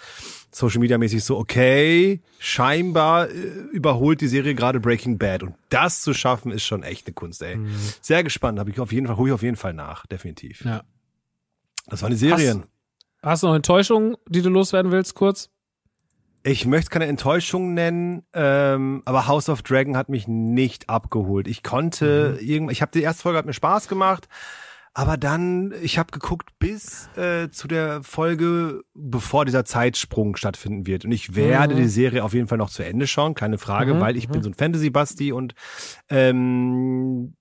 Social 0.52 0.80
Media 0.80 0.98
mäßig 0.98 1.22
so, 1.22 1.38
okay, 1.38 2.20
scheinbar 2.38 3.28
äh, 3.30 3.32
überholt 3.72 4.20
die 4.20 4.26
Serie 4.28 4.54
gerade 4.54 4.80
Breaking 4.80 5.16
Bad 5.18 5.42
und 5.44 5.54
das 5.68 6.00
zu 6.02 6.12
schaffen 6.14 6.50
ist 6.50 6.64
schon 6.64 6.82
echt 6.82 7.06
eine 7.06 7.14
Kunst, 7.14 7.40
ey. 7.42 7.58
Sehr 8.00 8.24
gespannt, 8.24 8.58
habe 8.58 8.70
ich 8.70 8.80
auf 8.80 8.92
jeden 8.92 9.06
Fall, 9.06 9.16
hole 9.16 9.30
ich 9.30 9.34
auf 9.34 9.42
jeden 9.42 9.56
Fall 9.56 9.74
nach, 9.74 10.06
definitiv. 10.06 10.64
Ja. 10.64 10.82
Das 11.86 12.02
waren 12.02 12.10
die 12.10 12.16
Serien. 12.16 12.64
Hast 13.22 13.42
du 13.42 13.48
noch 13.48 13.54
Enttäuschungen, 13.54 14.16
die 14.28 14.42
du 14.42 14.48
loswerden 14.48 14.90
willst, 14.92 15.14
kurz? 15.14 15.50
Ich 16.42 16.64
möchte 16.66 16.90
keine 16.90 17.04
Enttäuschung 17.06 17.74
nennen, 17.74 18.22
ähm, 18.32 19.02
aber 19.04 19.26
House 19.26 19.50
of 19.50 19.62
Dragon 19.62 19.94
hat 19.96 20.08
mich 20.08 20.26
nicht 20.26 20.88
abgeholt. 20.88 21.46
Ich 21.46 21.62
konnte 21.62 22.38
Mhm. 22.40 22.48
irgend, 22.48 22.72
ich 22.72 22.80
habe 22.80 22.92
die 22.92 23.02
erste 23.02 23.22
Folge 23.22 23.38
hat 23.38 23.44
mir 23.44 23.52
Spaß 23.52 23.88
gemacht, 23.88 24.26
aber 24.92 25.16
dann 25.16 25.72
ich 25.82 25.98
habe 25.98 26.10
geguckt 26.10 26.50
bis 26.58 27.08
äh, 27.16 27.48
zu 27.50 27.68
der 27.68 28.02
Folge, 28.02 28.82
bevor 28.94 29.44
dieser 29.44 29.64
Zeitsprung 29.64 30.36
stattfinden 30.36 30.86
wird. 30.86 31.04
Und 31.04 31.12
ich 31.12 31.34
werde 31.36 31.74
Mhm. 31.74 31.78
die 31.78 31.88
Serie 31.88 32.24
auf 32.24 32.34
jeden 32.34 32.48
Fall 32.48 32.58
noch 32.58 32.70
zu 32.70 32.82
Ende 32.84 33.06
schauen, 33.06 33.34
keine 33.34 33.58
Frage, 33.58 34.00
weil 34.00 34.16
ich 34.16 34.28
bin 34.28 34.42
so 34.42 34.50
ein 34.50 34.54
Fantasy-Basti 34.54 35.32
und 35.32 35.54
ähm, 36.08 37.34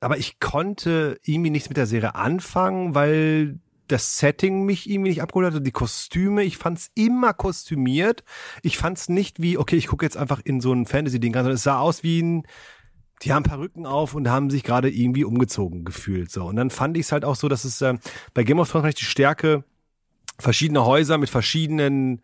aber 0.00 0.18
ich 0.18 0.38
konnte 0.40 1.18
irgendwie 1.24 1.50
nichts 1.50 1.68
mit 1.68 1.76
der 1.78 1.86
Serie 1.86 2.14
anfangen, 2.14 2.94
weil 2.94 3.58
das 3.88 4.18
Setting 4.18 4.64
mich 4.64 4.88
irgendwie 4.88 5.10
nicht 5.10 5.22
abgeholt 5.22 5.46
hatte, 5.46 5.60
die 5.60 5.70
Kostüme, 5.70 6.42
ich 6.42 6.56
fand's 6.56 6.90
immer 6.94 7.32
kostümiert. 7.34 8.24
Ich 8.62 8.78
fand's 8.78 9.08
nicht 9.10 9.40
wie, 9.42 9.58
okay, 9.58 9.76
ich 9.76 9.86
gucke 9.88 10.04
jetzt 10.06 10.16
einfach 10.16 10.40
in 10.42 10.60
so 10.60 10.72
ein 10.72 10.86
Fantasy-Ding 10.86 11.34
rein, 11.34 11.44
sondern 11.44 11.56
es 11.56 11.62
sah 11.64 11.78
aus 11.78 12.02
wie 12.02 12.22
ein, 12.22 12.42
die 13.22 13.32
haben 13.32 13.42
Perücken 13.42 13.86
auf 13.86 14.14
und 14.14 14.28
haben 14.28 14.50
sich 14.50 14.62
gerade 14.62 14.90
irgendwie 14.90 15.24
umgezogen 15.24 15.84
gefühlt. 15.84 16.30
So. 16.30 16.44
Und 16.44 16.56
dann 16.56 16.70
fand 16.70 16.96
ich 16.96 17.06
es 17.06 17.12
halt 17.12 17.24
auch 17.24 17.36
so, 17.36 17.48
dass 17.48 17.64
es 17.64 17.80
äh, 17.80 17.94
bei 18.34 18.44
Game 18.44 18.58
of 18.58 18.70
Thrones 18.70 18.88
ich 18.88 18.94
die 18.96 19.04
Stärke 19.04 19.64
verschiedener 20.38 20.84
Häuser 20.84 21.18
mit 21.18 21.30
verschiedenen 21.30 22.22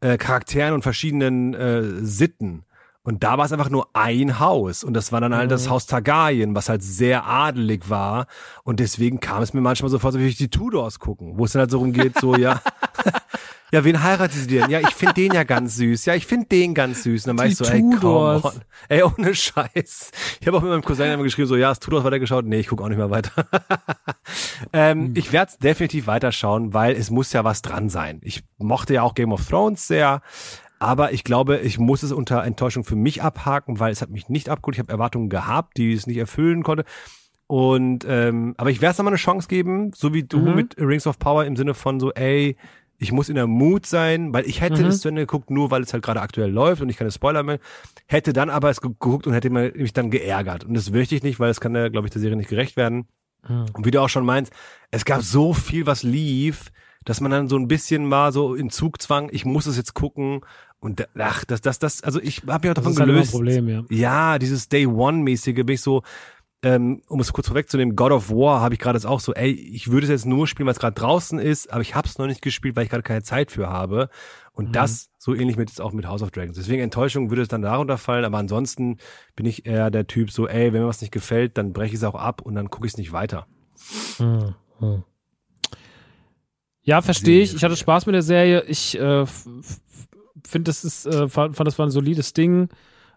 äh, 0.00 0.16
Charakteren 0.16 0.74
und 0.74 0.82
verschiedenen 0.82 1.54
äh, 1.54 1.82
Sitten. 2.04 2.64
Und 3.02 3.22
da 3.22 3.36
war 3.36 3.44
es 3.44 3.52
einfach 3.52 3.68
nur 3.68 3.88
ein 3.92 4.40
Haus. 4.40 4.82
Und 4.82 4.94
das 4.94 5.12
war 5.12 5.20
dann 5.20 5.36
halt 5.36 5.50
das 5.50 5.68
Haus 5.68 5.84
Targaryen, 5.84 6.54
was 6.54 6.70
halt 6.70 6.82
sehr 6.82 7.26
adelig 7.26 7.90
war. 7.90 8.26
Und 8.64 8.80
deswegen 8.80 9.20
kam 9.20 9.42
es 9.42 9.52
mir 9.52 9.60
manchmal 9.60 9.90
so 9.90 9.98
vor, 9.98 10.08
als 10.08 10.16
würde 10.16 10.26
ich 10.26 10.36
die 10.36 10.48
Tudors 10.48 10.98
gucken, 10.98 11.36
wo 11.36 11.44
es 11.44 11.52
dann 11.52 11.60
halt 11.60 11.70
so 11.70 11.78
rumgeht, 11.78 12.18
so, 12.18 12.34
ja. 12.34 12.62
Ja, 13.74 13.82
wen 13.82 14.04
heiratet 14.04 14.36
sie 14.40 14.46
denn? 14.46 14.70
Ja, 14.70 14.78
ich 14.78 14.94
finde 14.94 15.14
den 15.14 15.32
ja 15.34 15.42
ganz 15.42 15.74
süß. 15.74 16.04
Ja, 16.04 16.14
ich 16.14 16.26
finde 16.26 16.46
den 16.46 16.74
ganz 16.74 17.02
süß. 17.02 17.26
Und 17.26 17.36
dann 17.36 17.46
Die 17.46 17.52
ich 17.54 17.58
so, 17.58 17.64
ey, 17.64 17.80
come 17.80 17.98
Tudors. 17.98 18.44
on. 18.44 18.52
Ey, 18.88 19.02
ohne 19.02 19.34
Scheiß. 19.34 20.12
Ich 20.40 20.46
habe 20.46 20.56
auch 20.58 20.62
mit 20.62 20.70
meinem 20.70 20.82
Cousin 20.84 21.10
immer 21.10 21.24
geschrieben, 21.24 21.48
so, 21.48 21.56
ja, 21.56 21.70
hast 21.70 21.82
Tudors 21.82 22.04
weitergeschaut? 22.04 22.44
Nee, 22.44 22.60
ich 22.60 22.68
gucke 22.68 22.84
auch 22.84 22.88
nicht 22.88 22.98
mehr 22.98 23.10
weiter. 23.10 23.32
ähm, 24.72 25.12
Ich 25.16 25.32
werde 25.32 25.50
es 25.50 25.58
definitiv 25.58 26.06
weiterschauen, 26.06 26.72
weil 26.72 26.94
es 26.94 27.10
muss 27.10 27.32
ja 27.32 27.42
was 27.42 27.62
dran 27.62 27.88
sein. 27.88 28.20
Ich 28.22 28.44
mochte 28.58 28.94
ja 28.94 29.02
auch 29.02 29.14
Game 29.16 29.32
of 29.32 29.44
Thrones 29.44 29.88
sehr. 29.88 30.22
Aber 30.78 31.12
ich 31.12 31.24
glaube, 31.24 31.58
ich 31.58 31.76
muss 31.80 32.04
es 32.04 32.12
unter 32.12 32.44
Enttäuschung 32.44 32.84
für 32.84 32.94
mich 32.94 33.24
abhaken, 33.24 33.80
weil 33.80 33.90
es 33.90 34.02
hat 34.02 34.10
mich 34.10 34.28
nicht 34.28 34.50
abgeholt. 34.50 34.76
Ich 34.76 34.80
habe 34.80 34.92
Erwartungen 34.92 35.30
gehabt, 35.30 35.78
die 35.78 35.92
es 35.94 36.06
nicht 36.06 36.18
erfüllen 36.18 36.62
konnte. 36.62 36.84
Und 37.48 38.06
ähm, 38.08 38.54
aber 38.56 38.70
ich 38.70 38.80
werde 38.80 38.92
es 38.92 38.98
nochmal 38.98 39.12
eine 39.14 39.18
Chance 39.18 39.48
geben, 39.48 39.90
so 39.96 40.14
wie 40.14 40.22
du 40.22 40.38
mit 40.38 40.76
Rings 40.78 41.08
of 41.08 41.18
Power 41.18 41.44
im 41.44 41.56
Sinne 41.56 41.74
von 41.74 41.98
so, 42.00 42.12
ey, 42.12 42.56
ich 42.98 43.12
muss 43.12 43.28
in 43.28 43.34
der 43.34 43.46
Mut 43.46 43.86
sein, 43.86 44.32
weil 44.32 44.46
ich 44.46 44.60
hätte 44.60 44.86
es 44.86 45.00
zu 45.00 45.08
Ende 45.08 45.22
geguckt, 45.22 45.50
nur 45.50 45.70
weil 45.70 45.82
es 45.82 45.92
halt 45.92 46.02
gerade 46.04 46.20
aktuell 46.20 46.50
läuft 46.50 46.80
und 46.80 46.88
ich 46.88 46.96
keine 46.96 47.10
Spoiler 47.10 47.42
mehr. 47.42 47.58
Hätte 48.06 48.32
dann 48.32 48.50
aber 48.50 48.70
es 48.70 48.80
ge- 48.80 48.90
geguckt 48.90 49.26
und 49.26 49.32
hätte 49.34 49.50
mich 49.50 49.92
dann 49.92 50.10
geärgert. 50.10 50.64
Und 50.64 50.74
das 50.74 50.90
möchte 50.90 51.14
ich 51.14 51.22
nicht, 51.22 51.40
weil 51.40 51.50
es 51.50 51.60
kann 51.60 51.74
ja, 51.74 51.88
glaube 51.88 52.06
ich, 52.06 52.12
der 52.12 52.20
Serie 52.20 52.36
nicht 52.36 52.50
gerecht 52.50 52.76
werden. 52.76 53.08
Und 53.74 53.84
wie 53.84 53.90
du 53.90 54.00
auch 54.00 54.08
schon 54.08 54.24
meinst, 54.24 54.52
es 54.90 55.04
gab 55.04 55.22
so 55.22 55.52
viel, 55.52 55.86
was 55.86 56.02
lief, 56.02 56.72
dass 57.04 57.20
man 57.20 57.30
dann 57.30 57.48
so 57.48 57.58
ein 57.58 57.68
bisschen 57.68 58.06
mal 58.06 58.32
so 58.32 58.54
in 58.54 58.70
Zugzwang, 58.70 59.28
ich 59.32 59.44
muss 59.44 59.66
es 59.66 59.76
jetzt 59.76 59.92
gucken. 59.92 60.40
Und 60.80 61.06
ach, 61.18 61.44
das, 61.44 61.60
das, 61.60 61.78
das, 61.78 62.02
also 62.02 62.20
ich 62.20 62.42
habe 62.46 62.66
mich 62.66 62.70
auch 62.70 62.74
davon 62.74 62.92
ist 62.92 63.00
halt 63.00 63.08
immer 63.10 63.18
ein 63.18 63.22
gelöst. 63.22 63.32
Problem, 63.32 63.68
ja. 63.68 63.84
Ja, 63.90 64.38
dieses 64.38 64.70
Day 64.70 64.86
One-mäßige 64.86 65.56
bin 65.56 65.74
ich 65.74 65.82
so, 65.82 66.02
ähm, 66.64 67.02
um 67.08 67.20
es 67.20 67.32
kurz 67.32 67.46
vorwegzunehmen, 67.48 67.94
God 67.94 68.10
of 68.10 68.30
War 68.30 68.60
habe 68.60 68.74
ich 68.74 68.80
gerade 68.80 68.96
jetzt 68.96 69.04
auch 69.06 69.20
so, 69.20 69.34
ey, 69.34 69.50
ich 69.50 69.90
würde 69.90 70.04
es 70.06 70.10
jetzt 70.10 70.24
nur 70.26 70.46
spielen, 70.48 70.66
weil 70.66 70.72
es 70.72 70.80
gerade 70.80 70.94
draußen 70.94 71.38
ist, 71.38 71.70
aber 71.72 71.82
ich 71.82 71.94
habe 71.94 72.08
es 72.08 72.18
noch 72.18 72.26
nicht 72.26 72.42
gespielt, 72.42 72.74
weil 72.74 72.84
ich 72.84 72.90
gerade 72.90 73.02
keine 73.02 73.22
Zeit 73.22 73.50
für 73.50 73.68
habe. 73.68 74.08
Und 74.52 74.68
Mhm. 74.68 74.72
das 74.72 75.10
so 75.18 75.34
ähnlich 75.34 75.56
mit 75.56 75.68
jetzt 75.68 75.80
auch 75.80 75.92
mit 75.92 76.06
House 76.06 76.22
of 76.22 76.30
Dragons. 76.30 76.56
Deswegen 76.56 76.82
Enttäuschung 76.82 77.28
würde 77.30 77.42
es 77.42 77.48
dann 77.48 77.62
darunter 77.62 77.98
fallen, 77.98 78.24
aber 78.24 78.38
ansonsten 78.38 78.98
bin 79.36 79.46
ich 79.46 79.66
eher 79.66 79.90
der 79.90 80.06
Typ 80.06 80.30
so, 80.30 80.48
ey, 80.48 80.72
wenn 80.72 80.82
mir 80.82 80.88
was 80.88 81.00
nicht 81.00 81.12
gefällt, 81.12 81.58
dann 81.58 81.72
breche 81.72 81.88
ich 81.94 81.98
es 82.00 82.04
auch 82.04 82.14
ab 82.14 82.40
und 82.42 82.54
dann 82.54 82.70
gucke 82.70 82.86
ich 82.86 82.92
es 82.94 82.98
nicht 82.98 83.12
weiter. 83.12 83.46
Ja, 86.82 87.02
verstehe 87.02 87.42
ich. 87.42 87.54
Ich 87.54 87.64
hatte 87.64 87.76
Spaß 87.76 88.06
mit 88.06 88.14
der 88.14 88.22
Serie. 88.22 88.62
Ich 88.68 88.98
äh, 88.98 89.26
finde, 89.26 90.68
das 90.70 90.84
ist, 90.84 91.06
äh, 91.06 91.28
fand, 91.28 91.56
fand, 91.56 91.66
das 91.66 91.78
war 91.78 91.86
ein 91.86 91.90
solides 91.90 92.32
Ding. 92.32 92.68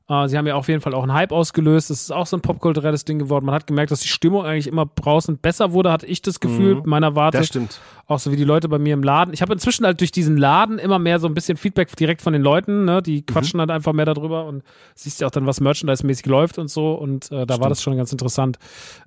Äh, 0.10 0.27
sie 0.27 0.38
haben 0.38 0.48
ja 0.48 0.56
auf 0.56 0.68
jeden 0.68 0.82
Fall 0.82 0.94
auch 0.94 1.03
einen 1.03 1.14
Hype 1.14 1.32
ausgelöst. 1.32 1.90
Das 1.90 2.02
ist 2.02 2.11
auch 2.11 2.26
so 2.27 2.38
ein 2.38 2.42
popkulturelles 2.42 3.06
Ding 3.06 3.19
geworden. 3.19 3.45
Man 3.45 3.56
hat 3.56 3.68
gemerkt, 3.68 3.92
dass 3.92 4.00
die 4.02 4.08
Stimmung 4.08 4.45
eigentlich 4.45 4.68
immer 4.68 4.86
draußen 4.95 5.38
besser 5.38 5.74
wurde, 5.74 5.92
hatte 5.92 6.06
ich 6.06 6.22
das 6.22 6.40
Gefühl, 6.40 6.76
Mhm. 6.76 6.82
meiner 6.86 7.16
Warte. 7.16 7.38
Das 7.40 7.48
stimmt. 7.48 7.80
Auch 8.10 8.19
so 8.19 8.32
wie 8.32 8.38
die 8.38 8.45
Leute 8.45 8.69
bei 8.69 8.80
mir 8.80 8.94
im 8.94 9.03
Laden. 9.03 9.34
Ich 9.34 9.42
habe 9.42 9.52
inzwischen 9.52 9.86
halt 9.86 10.00
durch 10.00 10.14
diesen 10.14 10.38
Laden 10.38 10.80
immer 10.80 10.98
mehr 10.98 11.19
so 11.19 11.27
ein 11.27 11.34
bisschen 11.34 11.58
Feedback 11.58 11.94
direkt 11.98 12.22
von 12.22 12.32
den 12.32 12.42
Leuten. 12.42 12.86
Ne? 12.86 13.02
Die 13.02 13.26
quatschen 13.26 13.60
halt 13.60 13.69
einfach 13.69 13.92
mehr 13.92 14.06
darüber 14.06 14.45
und 14.45 14.64
siehst 14.95 15.19
ja 15.19 15.27
auch 15.27 15.32
dann, 15.32 15.45
was 15.45 15.60
merchandise-mäßig 15.60 16.26
läuft 16.27 16.58
und 16.58 16.69
so. 16.69 16.94
Und 16.94 17.30
äh, 17.34 17.45
da 17.45 17.60
war 17.60 17.68
das 17.68 17.82
schon 17.84 17.98
ganz 17.98 18.14
interessant, 18.14 18.60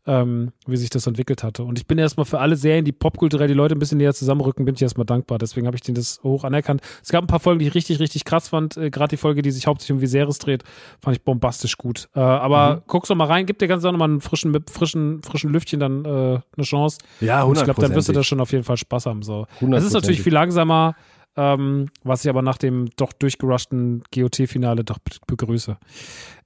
ähm, 0.07 0.53
wie 0.67 0.77
sich 0.77 0.91
das 0.91 1.07
entwickelt 1.07 1.43
hatte. 1.43 1.65
Und 1.65 1.79
ich 1.79 1.87
bin 1.87 1.97
erstmal 1.97 2.27
für 2.27 2.41
alle 2.41 2.57
Serien, 2.57 2.85
die 2.85 2.93
popkulturell 2.93 3.49
die 3.49 3.55
Leute 3.55 3.75
ein 3.75 3.79
bisschen 3.79 3.97
näher 3.97 4.13
zusammenrücken, 4.13 4.67
bin 4.67 4.75
ich 4.75 4.83
erstmal 4.83 5.07
dankbar. 5.07 5.39
Deswegen 5.39 5.67
habe 5.67 5.77
ich 5.77 5.83
denen 5.83 5.95
das 5.95 6.21
hoch 6.23 6.45
anerkannt. 6.45 6.83
Es 7.03 7.09
gab 7.11 7.25
ein 7.25 7.27
paar 7.27 7.41
Folgen, 7.41 7.59
die 7.61 7.69
ich 7.69 7.75
richtig, 7.75 8.01
richtig 8.01 8.27
krass 8.27 8.49
fand. 8.49 8.77
Äh, 8.77 8.91
Gerade 8.91 9.09
die 9.09 9.17
Folge, 9.17 9.41
die 9.41 9.51
sich 9.51 9.67
hauptsächlich 9.67 9.95
um 9.95 10.03
Viserys 10.03 10.39
dreht, 10.39 10.63
fand 11.03 11.17
ich 11.17 11.23
bombastisch 11.25 11.77
gut. 11.77 12.09
Äh, 12.15 12.21
aber 12.21 12.83
guck's 12.87 13.09
doch 13.09 13.15
mal 13.17 13.27
rein, 13.27 13.47
gib 13.47 13.59
dir 13.59 13.69
ganz 13.69 13.83
nochmal 13.83 14.09
einen 14.09 14.21
frischen, 14.21 14.51
mit 14.51 14.71
frischen, 14.71 15.23
frischen 15.23 15.51
Lüftchen 15.53 15.81
dann 15.81 16.05
äh, 16.05 16.09
eine 16.09 16.65
Chance. 16.65 16.99
Ja, 17.21 17.43
Und 17.43 17.57
ich 17.59 17.65
glaube, 17.65 17.81
dann 17.81 17.95
wirst 17.95 18.09
du 18.09 18.13
da 18.13 18.19
hundertprozentig. 18.21 18.27
schon 18.29 18.41
auf 18.41 18.53
jeden 18.53 18.65
Fall 18.65 18.77
Spaß 18.77 19.07
haben. 19.07 19.23
So. 19.23 19.47
Es 19.73 19.85
ist 19.85 19.93
natürlich 19.93 20.23
viel 20.23 20.33
langsamer, 20.35 20.95
ähm, 21.37 21.87
was 22.03 22.25
ich 22.25 22.31
aber 22.31 22.43
nach 22.43 22.59
dem 22.59 22.89
doch 22.97 23.13
durchgerushten 23.13 24.03
GOT-Finale 24.15 24.85
doch 24.85 24.99
be- 24.99 25.13
begrüße. 25.27 25.77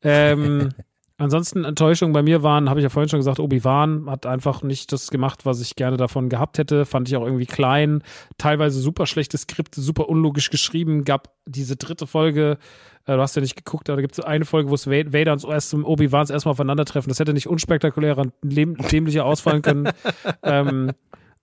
Ähm, 0.02 0.68
ansonsten 1.18 1.64
Enttäuschungen 1.64 2.12
bei 2.12 2.22
mir 2.22 2.42
waren, 2.42 2.68
habe 2.68 2.80
ich 2.80 2.84
ja 2.84 2.88
vorhin 2.90 3.08
schon 3.08 3.20
gesagt, 3.20 3.38
Obi-Wan 3.40 4.10
hat 4.10 4.26
einfach 4.26 4.62
nicht 4.62 4.92
das 4.92 5.10
gemacht, 5.10 5.46
was 5.46 5.60
ich 5.60 5.76
gerne 5.76 5.96
davon 5.96 6.28
gehabt 6.28 6.58
hätte. 6.58 6.84
Fand 6.84 7.08
ich 7.08 7.16
auch 7.16 7.24
irgendwie 7.24 7.46
klein, 7.46 8.02
teilweise 8.38 8.80
super 8.80 9.06
schlechte 9.06 9.38
Skripte, 9.38 9.80
super 9.80 10.08
unlogisch 10.08 10.50
geschrieben. 10.50 11.04
Gab 11.04 11.30
diese 11.46 11.76
dritte 11.76 12.06
Folge, 12.06 12.58
äh, 13.06 13.14
du 13.14 13.20
hast 13.20 13.36
ja 13.36 13.42
nicht 13.42 13.56
geguckt, 13.56 13.88
aber 13.88 13.96
da 13.96 14.02
gibt 14.02 14.18
es 14.18 14.24
eine 14.24 14.44
Folge, 14.44 14.70
wo 14.70 14.74
es 14.74 14.86
Va- 14.86 15.12
Vader 15.12 15.32
und 15.32 15.84
Obi-Wans 15.84 16.30
erstmal 16.30 16.52
aufeinandertreffen. 16.52 17.08
Das 17.10 17.20
hätte 17.20 17.32
nicht 17.32 17.48
unspektakulärer 17.48 18.22
und 18.22 18.32
dämlicher 18.42 19.24
ausfallen 19.24 19.62
können. 19.62 19.88
ähm, 20.42 20.92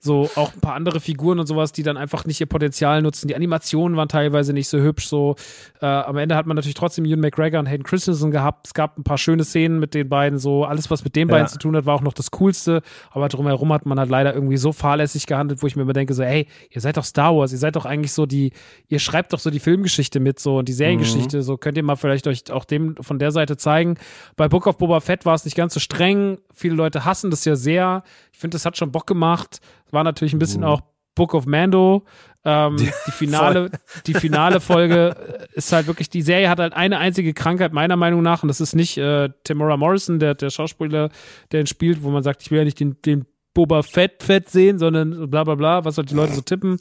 so 0.04 0.28
auch 0.36 0.52
ein 0.54 0.60
paar 0.62 0.74
andere 0.74 1.00
Figuren 1.00 1.38
und 1.40 1.46
sowas, 1.46 1.72
die 1.72 1.84
dann 1.84 1.96
einfach 1.96 2.26
nicht 2.26 2.42
ihr 2.42 2.48
Potenzial 2.48 3.04
nutzen. 3.04 3.28
Die 3.28 3.36
Animationen 3.36 3.96
waren 3.96 4.10
teilweise 4.10 4.52
nicht 4.52 4.68
so 4.68 4.80
hübsch. 4.80 5.06
So 5.08 5.36
äh, 5.80 5.86
am 5.86 6.18
Ende 6.18 6.36
hat 6.36 6.48
man 6.48 6.56
natürlich 6.56 6.74
trotzdem 6.74 7.06
Ewan 7.06 7.20
McGregor 7.20 7.60
und 7.60 7.68
Hayden 7.68 7.84
Christensen 7.84 8.32
gehabt. 8.32 8.66
Es 8.66 8.74
gab 8.74 8.98
ein 8.98 9.04
paar 9.04 9.20
schöne 9.20 9.44
Szenen 9.44 9.80
mit 9.80 9.94
den 9.94 10.10
beiden. 10.10 10.40
So 10.40 10.66
alles, 10.66 10.90
was 10.90 11.04
mit 11.04 11.16
den 11.16 11.30
Ja. 11.30 11.36
beiden 11.36 11.48
zu 11.50 11.60
tun 11.60 11.76
hat, 11.76 11.86
war 11.86 11.94
auch 11.94 12.02
noch 12.02 12.14
das 12.14 12.32
Coolste. 12.32 12.82
Aber 13.12 13.28
drumherum 13.28 13.72
hat 13.72 13.86
man 13.86 14.00
halt 14.00 14.10
leider 14.10 14.34
irgendwie 14.34 14.58
so 14.58 14.72
fahrlässig 14.72 15.28
gehandelt, 15.28 15.62
wo 15.62 15.68
ich 15.68 15.76
mir 15.76 15.84
immer 15.84 15.94
denke 15.94 16.16
so, 16.16 16.24
ey, 16.24 16.48
ihr 16.72 16.82
seid 16.82 16.98
doch 16.98 17.06
Star 17.06 17.36
Wars, 17.38 17.52
ihr 17.52 17.60
seid 17.60 17.76
doch 17.76 17.86
eigentlich 17.86 18.14
so 18.14 18.26
die, 18.26 18.54
ihr 18.88 18.98
schreibt 18.98 19.34
doch 19.34 19.40
so 19.40 19.52
die 19.52 19.60
Filmgeschichte 19.60 20.20
mit 20.20 20.40
so 20.40 20.58
und 20.58 20.68
die 20.68 20.74
Seriengeschichte. 20.74 21.44
So 21.44 21.58
könnt 21.58 21.78
ihr 21.78 21.84
mal 21.84 21.96
vielleicht 21.96 22.26
euch 22.26 22.52
auch 22.52 22.66
dem 22.66 22.96
von 23.02 23.20
der 23.20 23.32
Seite 23.32 23.56
zeigen. 23.56 23.98
Bei 24.36 24.48
Book 24.48 24.66
of 24.66 24.80
Boba 24.80 25.00
Fett 25.00 25.28
war 25.28 25.36
es 25.36 25.46
nicht 25.46 25.56
ganz 25.56 25.76
so 25.76 25.80
streng. 25.80 26.40
Viele 26.56 26.74
Leute 26.74 27.06
hassen 27.06 27.30
das 27.30 27.46
ja 27.46 27.56
sehr. 27.56 28.04
Ich 28.42 28.44
finde, 28.44 28.56
das 28.56 28.66
hat 28.66 28.76
schon 28.76 28.92
Bock 28.92 29.06
gemacht. 29.06 29.60
War 29.92 30.04
natürlich 30.04 30.34
ein 30.34 30.40
bisschen 30.40 30.64
auch 30.64 30.82
Book 31.14 31.36
of 31.36 31.46
Mando. 31.46 32.06
Ähm, 32.44 32.76
die 32.76 33.12
finale, 33.12 33.70
die 34.08 34.16
finale 34.16 34.60
Folge 34.60 35.16
äh, 35.16 35.46
ist 35.54 35.72
halt 35.72 35.86
wirklich, 35.86 36.10
die 36.10 36.24
Serie 36.24 36.50
hat 36.50 36.58
halt 36.58 36.74
eine 36.74 36.98
einzige 36.98 37.36
Krankheit, 37.36 37.72
meiner 37.72 37.98
Meinung 37.98 38.24
nach, 38.24 38.42
und 38.42 38.48
das 38.48 38.60
ist 38.60 38.74
nicht 38.74 38.98
äh, 38.98 39.30
Tamara 39.44 39.78
Morrison, 39.78 40.18
der, 40.18 40.34
der 40.34 40.50
Schauspieler, 40.50 41.12
der 41.52 41.60
ihn 41.60 41.68
spielt, 41.68 42.02
wo 42.02 42.10
man 42.10 42.24
sagt, 42.24 42.42
ich 42.42 42.50
will 42.50 42.58
ja 42.58 42.64
nicht 42.64 42.80
den, 42.80 43.00
den 43.04 43.28
Boba 43.54 43.84
Fett 43.84 44.24
Fett 44.24 44.50
sehen, 44.50 44.80
sondern 44.80 45.30
bla 45.30 45.44
bla 45.44 45.54
bla, 45.54 45.86
was 45.86 46.00
halt 46.00 46.10
die 46.10 46.16
Leute 46.16 46.34
so 46.34 46.42
tippen. 46.42 46.78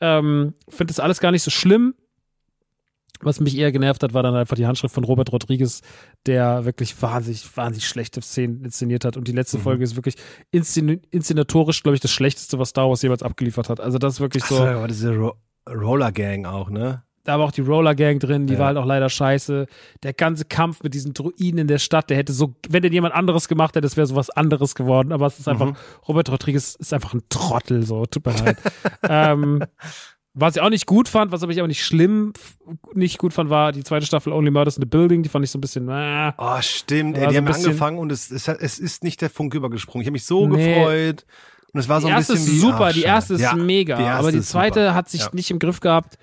Ähm, 0.00 0.54
Finde 0.70 0.94
das 0.94 0.98
alles 0.98 1.20
gar 1.20 1.30
nicht 1.30 1.42
so 1.42 1.50
schlimm. 1.50 1.94
Was 3.22 3.40
mich 3.40 3.56
eher 3.56 3.72
genervt 3.72 4.02
hat, 4.02 4.14
war 4.14 4.22
dann 4.22 4.34
einfach 4.34 4.56
die 4.56 4.66
Handschrift 4.66 4.94
von 4.94 5.04
Robert 5.04 5.32
Rodriguez, 5.32 5.80
der 6.26 6.64
wirklich 6.64 7.00
wahnsinnig, 7.00 7.44
wahnsinnig 7.56 7.86
schlechte 7.86 8.20
Szenen 8.20 8.64
inszeniert 8.64 9.04
hat. 9.04 9.16
Und 9.16 9.28
die 9.28 9.32
letzte 9.32 9.58
Folge 9.58 9.84
ist 9.84 9.96
wirklich 9.96 10.16
inszen 10.50 11.00
inszenatorisch, 11.10 11.82
glaube 11.82 11.94
ich, 11.94 12.00
das 12.00 12.10
Schlechteste, 12.10 12.58
was 12.58 12.70
Star 12.70 12.88
Wars 12.88 13.02
jemals 13.02 13.22
abgeliefert 13.22 13.68
hat. 13.68 13.80
Also 13.80 13.98
das 13.98 14.14
ist 14.14 14.20
wirklich 14.20 14.44
so. 14.44 14.58
Ach, 14.62 14.86
diese 14.86 15.14
Ro 15.16 15.34
Roller 15.68 16.10
Gang 16.10 16.44
auch, 16.44 16.70
ne? 16.70 17.04
Da 17.24 17.38
war 17.38 17.46
auch 17.46 17.52
die 17.52 17.60
Roller 17.60 17.94
Gang 17.94 18.18
drin, 18.18 18.48
die 18.48 18.54
Ja. 18.54 18.58
war 18.58 18.66
halt 18.66 18.78
auch 18.78 18.84
leider 18.84 19.08
scheiße. 19.08 19.66
Der 20.02 20.12
ganze 20.12 20.44
Kampf 20.44 20.82
mit 20.82 20.92
diesen 20.92 21.14
Druiden 21.14 21.58
in 21.60 21.68
der 21.68 21.78
Stadt, 21.78 22.10
der 22.10 22.16
hätte 22.16 22.32
so, 22.32 22.56
wenn 22.68 22.82
den 22.82 22.92
jemand 22.92 23.14
anderes 23.14 23.46
gemacht 23.46 23.76
hätte, 23.76 23.82
das 23.82 23.96
wäre 23.96 24.08
sowas 24.08 24.28
anderes 24.30 24.74
geworden. 24.74 25.12
Aber 25.12 25.26
es 25.26 25.38
ist 25.38 25.46
einfach, 25.46 25.72
Robert 26.08 26.28
Rodriguez 26.32 26.74
ist 26.74 26.92
einfach 26.92 27.14
ein 27.14 27.22
Trottel, 27.28 27.84
so, 27.84 28.06
tut 28.06 28.26
mir 28.26 28.32
leid. 28.32 28.58
ähm, 29.08 29.62
was 30.34 30.56
ich 30.56 30.62
auch 30.62 30.70
nicht 30.70 30.86
gut 30.86 31.08
fand, 31.08 31.30
was 31.32 31.42
aber 31.42 31.52
ich 31.52 31.58
aber 31.58 31.68
nicht 31.68 31.84
schlimm 31.84 32.32
nicht 32.94 33.18
gut 33.18 33.32
fand, 33.34 33.50
war 33.50 33.72
die 33.72 33.84
zweite 33.84 34.06
Staffel 34.06 34.32
Only 34.32 34.50
Murders 34.50 34.76
in 34.76 34.82
the 34.82 34.88
Building. 34.88 35.22
Die 35.22 35.28
fand 35.28 35.44
ich 35.44 35.50
so 35.50 35.58
ein 35.58 35.60
bisschen, 35.60 35.88
äh, 35.88 36.32
Oh, 36.38 36.60
stimmt. 36.60 37.16
Ey, 37.18 37.28
die 37.28 37.34
so 37.34 37.38
haben 37.40 37.48
angefangen 37.48 37.98
und 37.98 38.10
es, 38.12 38.30
es, 38.30 38.48
es 38.48 38.78
ist 38.78 39.04
nicht 39.04 39.20
der 39.20 39.30
Funke 39.30 39.56
übergesprungen. 39.58 40.02
Ich 40.02 40.06
habe 40.06 40.12
mich 40.12 40.24
so 40.24 40.46
Nee. 40.48 40.74
gefreut. 40.74 41.24
Und 41.74 41.80
es 41.80 41.88
war 41.88 42.00
so 42.00 42.08
ein 42.08 42.16
bisschen 42.16 42.34
ist 42.36 42.50
wie, 42.50 42.58
super, 42.58 42.86
ach, 42.88 42.92
die 42.92 43.02
erste 43.02 43.34
ist 43.34 43.40
Ja, 43.40 43.54
mega, 43.54 43.96
die 43.96 44.02
erste 44.02 44.18
aber 44.18 44.32
die 44.32 44.40
zweite 44.42 44.80
super. 44.80 44.94
hat 44.94 45.08
sich 45.08 45.22
ja. 45.22 45.28
nicht 45.32 45.50
im 45.50 45.58
Griff 45.58 45.80
gehabt. 45.80 46.18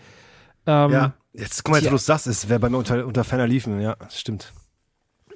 Ähm, 0.67 0.91
Ja, 0.91 1.13
jetzt 1.33 1.63
guck 1.63 1.71
mal, 1.73 1.77
jetzt 1.77 1.87
wo 1.87 1.91
du 1.91 1.95
es 1.95 2.05
sagst, 2.05 2.27
es 2.27 2.49
wäre 2.49 2.59
bei 2.59 2.69
mir 2.69 2.77
unter, 2.77 3.05
unter 3.05 3.23
ferner 3.23 3.47
Liefen. 3.47 3.79
Ja, 3.79 3.95
das 3.95 4.19
stimmt. 4.19 4.53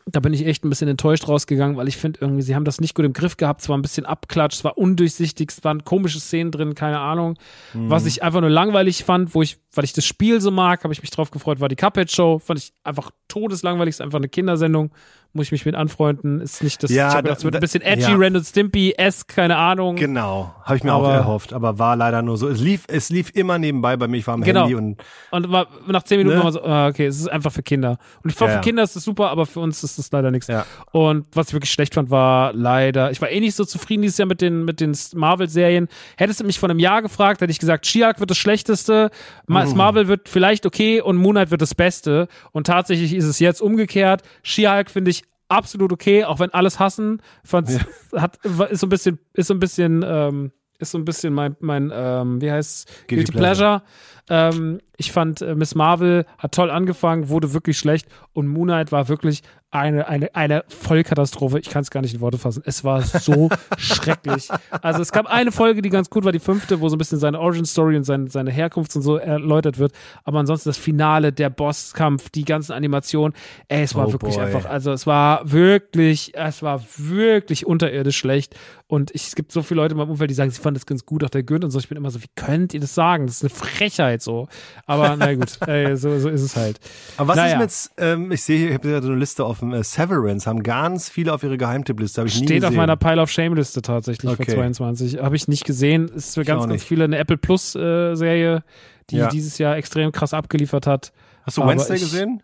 Da 0.05 0.19
bin 0.19 0.33
ich 0.33 0.45
echt 0.45 0.65
ein 0.65 0.69
bisschen 0.69 0.87
enttäuscht 0.87 1.27
rausgegangen, 1.27 1.77
weil 1.77 1.87
ich 1.87 1.97
finde 1.97 2.19
irgendwie, 2.21 2.41
sie 2.41 2.55
haben 2.55 2.65
das 2.65 2.81
nicht 2.81 2.93
gut 2.93 3.05
im 3.05 3.13
Griff 3.13 3.37
gehabt. 3.37 3.61
Es 3.61 3.69
war 3.69 3.77
ein 3.77 3.81
bisschen 3.81 4.05
abklatscht, 4.05 4.59
es 4.59 4.63
war 4.63 4.77
undurchsichtig, 4.77 5.51
es 5.51 5.63
waren 5.63 5.83
komische 5.85 6.19
Szenen 6.19 6.51
drin, 6.51 6.75
keine 6.75 6.99
Ahnung. 6.99 7.37
Mhm. 7.73 7.89
Was 7.89 8.05
ich 8.05 8.21
einfach 8.21 8.41
nur 8.41 8.49
langweilig 8.49 9.03
fand, 9.03 9.33
wo 9.33 9.41
ich, 9.41 9.57
weil 9.73 9.85
ich 9.85 9.93
das 9.93 10.05
Spiel 10.05 10.41
so 10.41 10.51
mag, 10.51 10.83
habe 10.83 10.93
ich 10.93 11.01
mich 11.01 11.11
drauf 11.11 11.31
gefreut, 11.31 11.59
war 11.59 11.69
die 11.69 11.75
Cuphead 11.75 12.11
Show. 12.11 12.39
Fand 12.39 12.59
ich 12.59 12.73
einfach 12.83 13.11
todeslangweilig, 13.27 13.95
ist 13.95 14.01
einfach 14.01 14.19
eine 14.19 14.29
Kindersendung. 14.29 14.91
Muss 15.35 15.47
ich 15.47 15.51
mich 15.51 15.65
mit 15.65 15.73
anfreunden. 15.73 16.41
Ist 16.41 16.61
nicht 16.63 16.83
das, 16.83 16.91
Ja, 16.91 16.95
ich 16.95 17.03
hab 17.07 17.11
da- 17.13 17.21
gedacht, 17.21 17.37
es 17.39 17.43
wird 17.43 17.55
ein 17.55 17.61
bisschen 17.61 17.81
edgy, 17.81 18.11
ja. 18.11 18.15
Ren 18.15 18.35
und 18.35 18.43
Stimpy-esque, 18.45 19.25
keine 19.33 19.57
Ahnung. 19.57 19.95
Genau, 19.95 20.53
habe 20.63 20.77
ich 20.77 20.83
mir 20.83 20.93
auch 20.93 20.99
Aber- 21.03 21.13
erhofft, 21.15 21.53
aber 21.53 21.79
war 21.79 21.95
leider 21.95 22.21
nur 22.21 22.37
so. 22.37 22.47
Es 22.49 22.59
lief, 22.61 22.83
es 22.87 23.09
lief 23.09 23.31
immer 23.33 23.57
nebenbei 23.57 23.97
bei 23.97 24.07
mir. 24.07 24.17
Ich 24.17 24.27
war 24.27 24.35
am 24.35 24.43
Genau. 24.43 24.61
Handy 24.61 24.75
und 24.75 25.01
Und 25.31 25.51
war, 25.51 25.67
nach 25.87 26.03
zehn 26.03 26.19
Minuten 26.19 26.35
Ne? 26.37 26.43
war 26.43 26.51
man 26.51 26.53
so, 26.53 26.63
ah, 26.63 26.87
okay, 26.87 27.07
es 27.07 27.19
ist 27.19 27.27
einfach 27.31 27.51
für 27.51 27.63
Kinder. 27.63 27.97
Und 28.23 28.29
ich 28.29 28.35
glaube, 28.37 28.51
Ja, 28.53 28.59
für. 28.59 28.63
Kinder 28.63 28.83
ist 28.83 28.95
das 28.95 29.03
super, 29.03 29.31
aber 29.31 29.47
für 29.47 29.59
uns 29.59 29.83
ist 29.83 29.97
das 29.97 30.11
leider 30.11 30.29
nichts. 30.29 30.47
Ja. 30.47 30.67
Und 30.91 31.25
was 31.33 31.47
ich 31.47 31.53
wirklich 31.53 31.71
schlecht 31.71 31.95
fand, 31.95 32.11
war 32.11 32.53
leider, 32.53 33.09
ich 33.09 33.19
war 33.19 33.31
eh 33.31 33.39
nicht 33.39 33.55
so 33.55 33.65
zufrieden 33.65 34.03
dieses 34.03 34.19
Jahr 34.19 34.27
mit 34.27 34.39
den, 34.39 34.65
mit 34.65 34.79
den 34.81 34.95
Marvel-Serien. 35.15 35.87
Hättest 36.15 36.41
du 36.41 36.43
mich 36.43 36.59
vor 36.59 36.69
einem 36.69 36.77
Jahr 36.79 37.01
gefragt, 37.01 37.41
hätte 37.41 37.49
ich 37.51 37.57
gesagt, 37.59 37.87
She-Hulk 37.87 38.19
wird 38.19 38.29
das 38.29 38.37
Schlechteste, 38.37 39.09
Mhm. 39.47 39.73
Marvel 39.75 40.07
wird 40.07 40.29
vielleicht 40.29 40.67
okay 40.67 41.01
und 41.01 41.17
Moon 41.17 41.33
Knight 41.33 41.49
wird 41.49 41.61
das 41.63 41.73
Beste. 41.73 42.27
Und 42.51 42.67
tatsächlich 42.67 43.15
ist 43.15 43.25
es 43.25 43.39
jetzt 43.39 43.61
umgekehrt. 43.61 44.21
She-Hulk 44.43 44.91
finde 44.91 45.09
ich 45.09 45.22
absolut 45.47 45.91
okay, 45.91 46.23
auch 46.23 46.39
wenn 46.39 46.53
alles 46.53 46.79
hassen. 46.79 47.21
Fand's, 47.43 47.79
hat, 48.15 48.37
ist 48.45 48.79
so 48.79 48.87
ein 48.87 48.89
bisschen, 48.89 49.19
ist 49.33 49.47
so 49.47 49.53
ein 49.53 49.59
bisschen, 49.59 50.03
ähm, 50.05 50.51
ist 50.79 50.91
so 50.91 50.97
ein 50.97 51.05
bisschen 51.05 51.33
mein, 51.33 51.55
mein 51.59 51.91
ähm, 51.93 52.41
wie 52.41 52.51
heißt 52.51 53.07
Guilty 53.07 53.15
Guilty 53.15 53.31
Pleasure. 53.31 53.83
Ähm, 54.29 54.79
ich 54.97 55.11
fand 55.11 55.41
äh, 55.41 55.55
Miss 55.55 55.75
Marvel 55.75 56.25
hat 56.37 56.53
toll 56.53 56.71
angefangen, 56.71 57.29
wurde 57.29 57.53
wirklich 57.53 57.77
schlecht 57.77 58.07
und 58.33 58.47
Moon 58.47 58.67
Knight 58.67 58.91
war 58.91 59.09
wirklich 59.09 59.43
eine, 59.73 60.07
eine, 60.07 60.33
eine 60.35 60.63
Vollkatastrophe. 60.67 61.59
Ich 61.59 61.69
kann 61.69 61.81
es 61.81 61.89
gar 61.91 62.01
nicht 62.01 62.13
in 62.13 62.21
Worte 62.21 62.37
fassen. 62.37 62.61
Es 62.65 62.83
war 62.83 63.01
so 63.01 63.49
schrecklich. 63.77 64.49
Also 64.81 65.01
es 65.01 65.11
gab 65.11 65.25
eine 65.25 65.51
Folge, 65.51 65.81
die 65.81 65.89
ganz 65.89 66.09
gut 66.09 66.23
war, 66.25 66.31
die 66.31 66.39
fünfte, 66.39 66.79
wo 66.79 66.89
so 66.89 66.95
ein 66.95 66.99
bisschen 66.99 67.19
seine 67.19 67.39
Origin 67.39 67.65
Story 67.65 67.97
und 67.97 68.03
seine, 68.03 68.29
seine 68.29 68.51
Herkunft 68.51 68.95
und 68.95 69.01
so 69.01 69.17
erläutert 69.17 69.79
wird. 69.79 69.93
Aber 70.23 70.39
ansonsten 70.39 70.69
das 70.69 70.77
Finale, 70.77 71.33
der 71.33 71.49
Bosskampf, 71.49 72.29
die 72.29 72.45
ganzen 72.45 72.73
Animationen, 72.73 73.33
ey, 73.67 73.83
es 73.83 73.95
war 73.95 74.07
Oh 74.07 74.11
wirklich 74.11 74.35
boy. 74.35 74.45
einfach, 74.45 74.65
also 74.65 74.91
es 74.91 75.07
war 75.07 75.51
wirklich, 75.51 76.33
es 76.35 76.61
war 76.61 76.83
wirklich 76.97 77.65
unterirdisch 77.65 78.17
schlecht. 78.17 78.55
Und 78.93 79.09
ich, 79.15 79.25
es 79.25 79.35
gibt 79.35 79.51
so 79.51 79.63
viele 79.63 79.81
Leute 79.81 79.93
in 79.93 79.97
meinem 79.97 80.11
Umfeld, 80.11 80.29
die 80.29 80.35
sagen, 80.35 80.51
sie 80.51 80.61
fanden 80.61 80.75
das 80.75 80.85
ganz 80.85 81.03
gut, 81.03 81.23
auch 81.23 81.29
der 81.31 81.41
Günd 81.41 81.63
und 81.63 81.71
so. 81.71 81.79
Ich 81.79 81.89
bin 81.89 81.97
immer 81.97 82.11
so, 82.11 82.21
wie 82.21 82.27
könnt 82.35 82.75
ihr 82.75 82.79
das 82.79 82.93
sagen? 82.93 83.25
Das 83.25 83.37
ist 83.37 83.41
eine 83.41 83.49
Frechheit 83.49 84.21
so. 84.21 84.47
Aber 84.85 85.15
na 85.17 85.33
gut, 85.33 85.57
ey, 85.67 85.97
so, 85.97 86.19
so 86.19 86.29
ist 86.29 86.43
es 86.43 86.55
halt. 86.55 86.79
Aber 87.17 87.29
was 87.29 87.37
Naja. 87.37 87.59
ist 87.63 87.91
mit, 87.97 88.05
ähm, 88.05 88.31
ich 88.31 88.43
sehe 88.43 88.57
hier, 88.59 88.67
ich 88.69 88.73
habe 88.75 89.01
so 89.01 89.07
eine 89.09 89.17
Liste 89.17 89.47
offen, 89.47 89.73
äh, 89.73 89.83
Severance, 89.83 90.45
haben 90.47 90.61
ganz 90.61 91.09
viele 91.09 91.33
auf 91.33 91.41
ihre 91.41 91.57
Geheimtippliste, 91.57 92.21
habe 92.21 92.27
ich 92.29 92.35
nie 92.39 92.45
Steht 92.45 92.57
gesehen. 92.57 92.69
auf 92.69 92.75
meiner 92.75 92.95
Pile 92.95 93.19
of 93.19 93.31
Shame 93.31 93.55
Liste 93.55 93.81
tatsächlich 93.81 94.29
Okay. 94.31 94.45
für 94.45 94.51
22. 94.57 95.17
Habe 95.19 95.35
ich 95.37 95.47
nicht 95.47 95.65
gesehen. 95.65 96.09
Ist 96.09 96.35
für 96.35 96.43
ganz, 96.43 96.67
ganz 96.67 96.83
viele 96.83 97.05
eine 97.05 97.17
Apple 97.17 97.37
Plus 97.37 97.73
äh, 97.75 98.13
Serie, 98.13 98.63
die 99.09 99.15
Ja. 99.17 99.27
dieses 99.29 99.57
Jahr 99.57 99.75
extrem 99.75 100.11
krass 100.11 100.35
abgeliefert 100.35 100.85
hat. 100.85 101.13
Hast 101.43 101.57
du 101.57 101.63
aber 101.63 101.71
Wednesday 101.71 101.95
ich- 101.95 102.03
gesehen? 102.03 102.43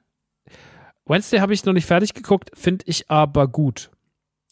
Wednesday 1.05 1.39
habe 1.39 1.53
ich 1.53 1.63
noch 1.65 1.73
nicht 1.73 1.85
fertig 1.85 2.13
geguckt, 2.13 2.51
finde 2.55 2.85
ich 2.87 3.09
aber 3.09 3.47
gut. 3.47 3.91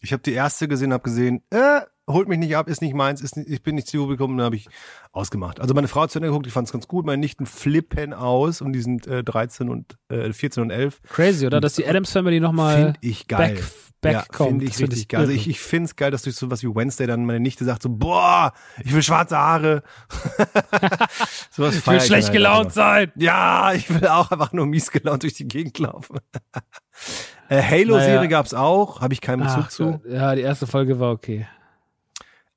Ich 0.07 0.13
habe 0.13 0.23
die 0.23 0.31
erste 0.31 0.69
gesehen, 0.69 0.93
habe 0.93 1.03
gesehen, 1.03 1.43
äh, 1.49 1.81
holt 2.09 2.29
mich 2.29 2.39
nicht 2.39 2.55
ab, 2.55 2.69
ist 2.69 2.81
nicht 2.81 2.93
meins, 2.93 3.19
ist 3.19 3.35
nicht, 3.35 3.49
ich 3.49 3.61
bin 3.61 3.75
nicht 3.75 3.89
zu 3.89 4.07
gekommen, 4.07 4.37
dann 4.37 4.45
habe 4.45 4.55
ich 4.55 4.69
ausgemacht. 5.11 5.59
Also 5.59 5.73
meine 5.73 5.89
Frau 5.89 6.03
hat 6.03 6.11
zu 6.11 6.19
Ende 6.19 6.29
geguckt, 6.29 6.45
die 6.45 6.49
fand 6.49 6.65
es 6.65 6.71
ganz 6.71 6.87
gut, 6.87 7.05
meine 7.05 7.19
Nichten 7.19 7.45
flippen 7.45 8.13
aus 8.13 8.61
und 8.61 8.71
die 8.71 8.79
sind 8.79 9.05
äh, 9.05 9.21
13 9.21 9.67
und 9.67 9.97
äh, 10.07 10.31
14 10.31 10.63
und 10.63 10.69
11. 10.69 11.01
Crazy, 11.09 11.45
oder? 11.45 11.59
Dass 11.59 11.73
die 11.73 11.85
Adams 11.85 12.09
Family 12.09 12.39
nochmal 12.39 12.93
ich 13.01 13.27
geil. 13.27 13.55
back, 13.55 13.63
back 13.99 14.13
ja, 14.13 14.23
kommt. 14.31 14.49
finde 14.49 14.63
ich 14.63 14.71
Das 14.71 14.77
find 14.77 14.91
richtig 14.93 15.07
geil. 15.09 15.19
Also 15.19 15.33
ich, 15.33 15.49
ich 15.49 15.59
finde 15.59 15.87
es 15.87 15.97
geil, 15.97 16.11
dass 16.11 16.21
durch 16.21 16.37
sowas 16.37 16.63
wie 16.63 16.73
Wednesday 16.73 17.05
dann 17.05 17.25
meine 17.25 17.41
Nichte 17.41 17.65
sagt 17.65 17.81
so, 17.81 17.89
boah, 17.89 18.53
ich 18.85 18.93
will 18.93 19.03
schwarze 19.03 19.37
Haare. 19.37 19.83
sowas 21.51 21.75
ich 21.75 21.85
will 21.85 21.99
schlecht 21.99 22.31
gelaunt 22.31 22.71
sein. 22.71 23.11
Ja, 23.17 23.73
ich 23.73 23.89
will 23.89 24.07
auch 24.07 24.31
einfach 24.31 24.53
nur 24.53 24.67
mies 24.67 24.89
gelaunt 24.89 25.23
durch 25.23 25.33
die 25.33 25.49
Gegend 25.49 25.77
laufen. 25.79 26.19
äh, 27.49 27.61
Halo-Serie 27.61 28.15
Naja. 28.17 28.25
gab's 28.27 28.53
auch, 28.53 29.01
habe 29.01 29.13
ich 29.13 29.21
keinen 29.21 29.43
Bezug 29.43 29.63
Ach, 29.65 29.69
zu. 29.69 30.01
Ja, 30.07 30.35
die 30.35 30.41
erste 30.41 30.67
Folge 30.67 30.99
war 30.99 31.11
okay. 31.11 31.47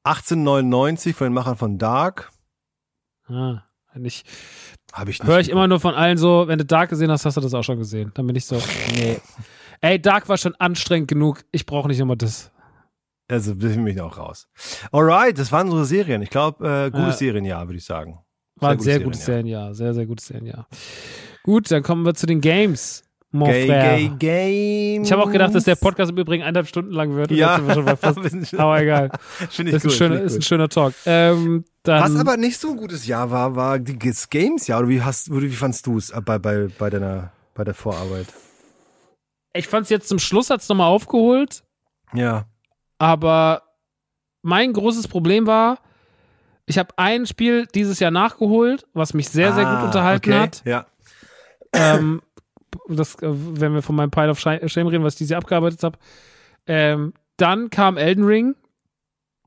1899 0.05 1.15
von 1.15 1.27
den 1.27 1.33
Machern 1.35 1.57
von 1.57 1.79
Dark. 1.79 2.31
Ah, 3.29 3.63
ich 4.03 4.25
Habe 4.93 5.11
ich 5.11 5.21
nicht. 5.21 5.29
höre 5.29 5.41
ich 5.41 5.51
immer 5.51 5.69
nur 5.69 5.81
von 5.81 5.95
allen 5.95 6.17
so, 6.17 6.49
wenn 6.49 6.59
du 6.59 6.65
Dark 6.65 6.91
gesehen 6.91 7.11
hast, 7.11 7.25
hast 7.27 7.37
du 7.37 7.41
das 7.41 7.55
auch 7.55 7.63
schon 7.63 7.79
gesehen. 7.79 8.11
Dann 8.15 8.27
bin 8.27 8.35
ich 8.37 8.47
so, 8.47 8.61
nee. 8.95 9.21
Ey, 9.81 10.01
Dark 10.01 10.29
war 10.29 10.37
schon 10.39 10.55
anstrengend 10.57 11.09
genug. 11.09 11.45
Ich 11.53 11.67
brauche 11.67 11.89
nicht 11.89 11.99
nochmal 11.99 12.17
das. 12.17 12.51
Also 13.29 13.55
bin 13.55 13.87
ich 13.87 14.01
auch 14.01 14.19
raus. 14.19 14.49
Alright, 14.91 15.39
das 15.39 15.53
waren 15.53 15.69
unsere 15.69 15.85
Serien. 15.85 16.23
Ich 16.23 16.31
glaube, 16.31 16.67
äh, 16.87 16.91
gutes 16.91 17.21
Ja. 17.21 17.27
Serienjahr, 17.29 17.67
würde 17.69 17.79
ich 17.79 17.85
sagen. 17.85 18.19
War 18.57 18.71
ein 18.73 18.81
sehr 18.81 19.01
gutes. 19.01 19.25
Serienjahr. 19.25 19.73
Sehr, 19.75 19.95
sehr 19.95 20.07
gutes 20.07 20.27
Serienjahr. 20.27 20.67
Gut, 21.45 21.71
dann 21.71 21.83
kommen 21.83 22.05
wir 22.05 22.15
zu 22.15 22.27
den 22.27 22.41
Games. 22.41 23.05
Mon 23.33 23.49
Gay, 23.49 23.67
frère. 23.69 24.19
gay, 24.19 24.97
games. 24.99 25.07
Ich 25.09 25.13
habe 25.13 25.23
auch 25.23 25.31
gedacht, 25.31 25.55
dass 25.55 25.63
der 25.65 25.77
Podcast 25.77 26.11
im 26.11 26.19
Übrigen 26.19 26.43
eineinhalb 26.43 26.67
Stunden 26.67 26.91
lang 26.91 27.15
wird. 27.15 27.31
Ja. 27.31 27.65
wir 27.65 27.77
aber 28.59 28.81
egal. 28.81 29.11
Finde 29.51 29.71
ich 29.71 29.75
Das 29.83 29.85
ist, 29.85 29.85
ein 29.85 29.89
gut, 29.91 29.93
schöner, 29.93 30.15
finde 30.17 30.19
ich 30.19 30.25
ist 30.27 30.33
ein 30.33 30.39
gut. 30.39 30.45
schöner 30.45 30.69
Talk. 30.69 30.95
Ähm, 31.07 31.65
Was 31.85 32.17
aber 32.17 32.37
nicht 32.37 32.59
so 32.59 32.71
ein 32.71 32.77
gutes 32.77 33.07
Jahr 33.07 33.31
war, 33.31 33.55
war 33.55 33.79
das 33.79 34.29
Games-Jahr. 34.31 34.81
Oder 34.81 34.89
wie 34.89 35.03
hast, 35.03 35.31
wie 35.31 35.49
fandst 35.51 35.87
du 35.87 35.97
es 35.99 36.13
bei, 36.25 36.39
bei, 36.41 36.69
bei 36.77 36.91
deiner, 36.91 37.31
bei 37.55 37.63
der 37.65 37.75
Vorarbeit? 37.75 38.27
ich 39.53 39.67
fand 39.69 39.85
es 39.85 39.91
jetzt 39.91 40.09
zum 40.09 40.19
Schluss 40.21 40.49
hat's 40.51 40.69
nochmal 40.69 40.87
aufgeholt, 40.89 41.65
Ja. 42.15 42.45
aber 42.99 43.63
mein 44.43 44.73
großes 44.73 45.09
Problem 45.09 45.47
war, 45.47 45.79
ich 46.67 46.79
habe 46.79 46.91
ein 46.97 47.27
Spiel 47.27 47.67
dieses 47.75 47.99
Jahr 47.99 48.13
nachgeholt, 48.13 48.87
was 48.95 49.13
mich 49.13 49.29
sehr, 49.29 49.53
sehr 49.53 49.65
gut 49.65 49.75
Ah, 49.75 49.85
unterhalten 49.87 50.31
okay. 50.33 50.41
hat. 50.41 50.63
Ja. 50.65 50.87
ähm, 51.73 52.23
das, 52.89 53.15
äh, 53.17 53.29
wenn 53.31 53.75
wir 53.75 53.83
von 53.83 53.97
meinem 53.97 54.11
Pile 54.11 54.31
of 54.31 54.39
Shi- 54.41 54.69
Shame 54.69 54.89
reden, 54.89 55.05
was 55.05 55.15
ich 55.15 55.19
dieses 55.19 55.31
Jahr 55.31 55.41
abgearbeitet 55.41 55.83
habe. 55.83 55.99
Ähm, 56.67 57.13
dann 57.37 57.71
kam 57.71 57.97
Elden 57.97 58.25
Ring. 58.25 58.55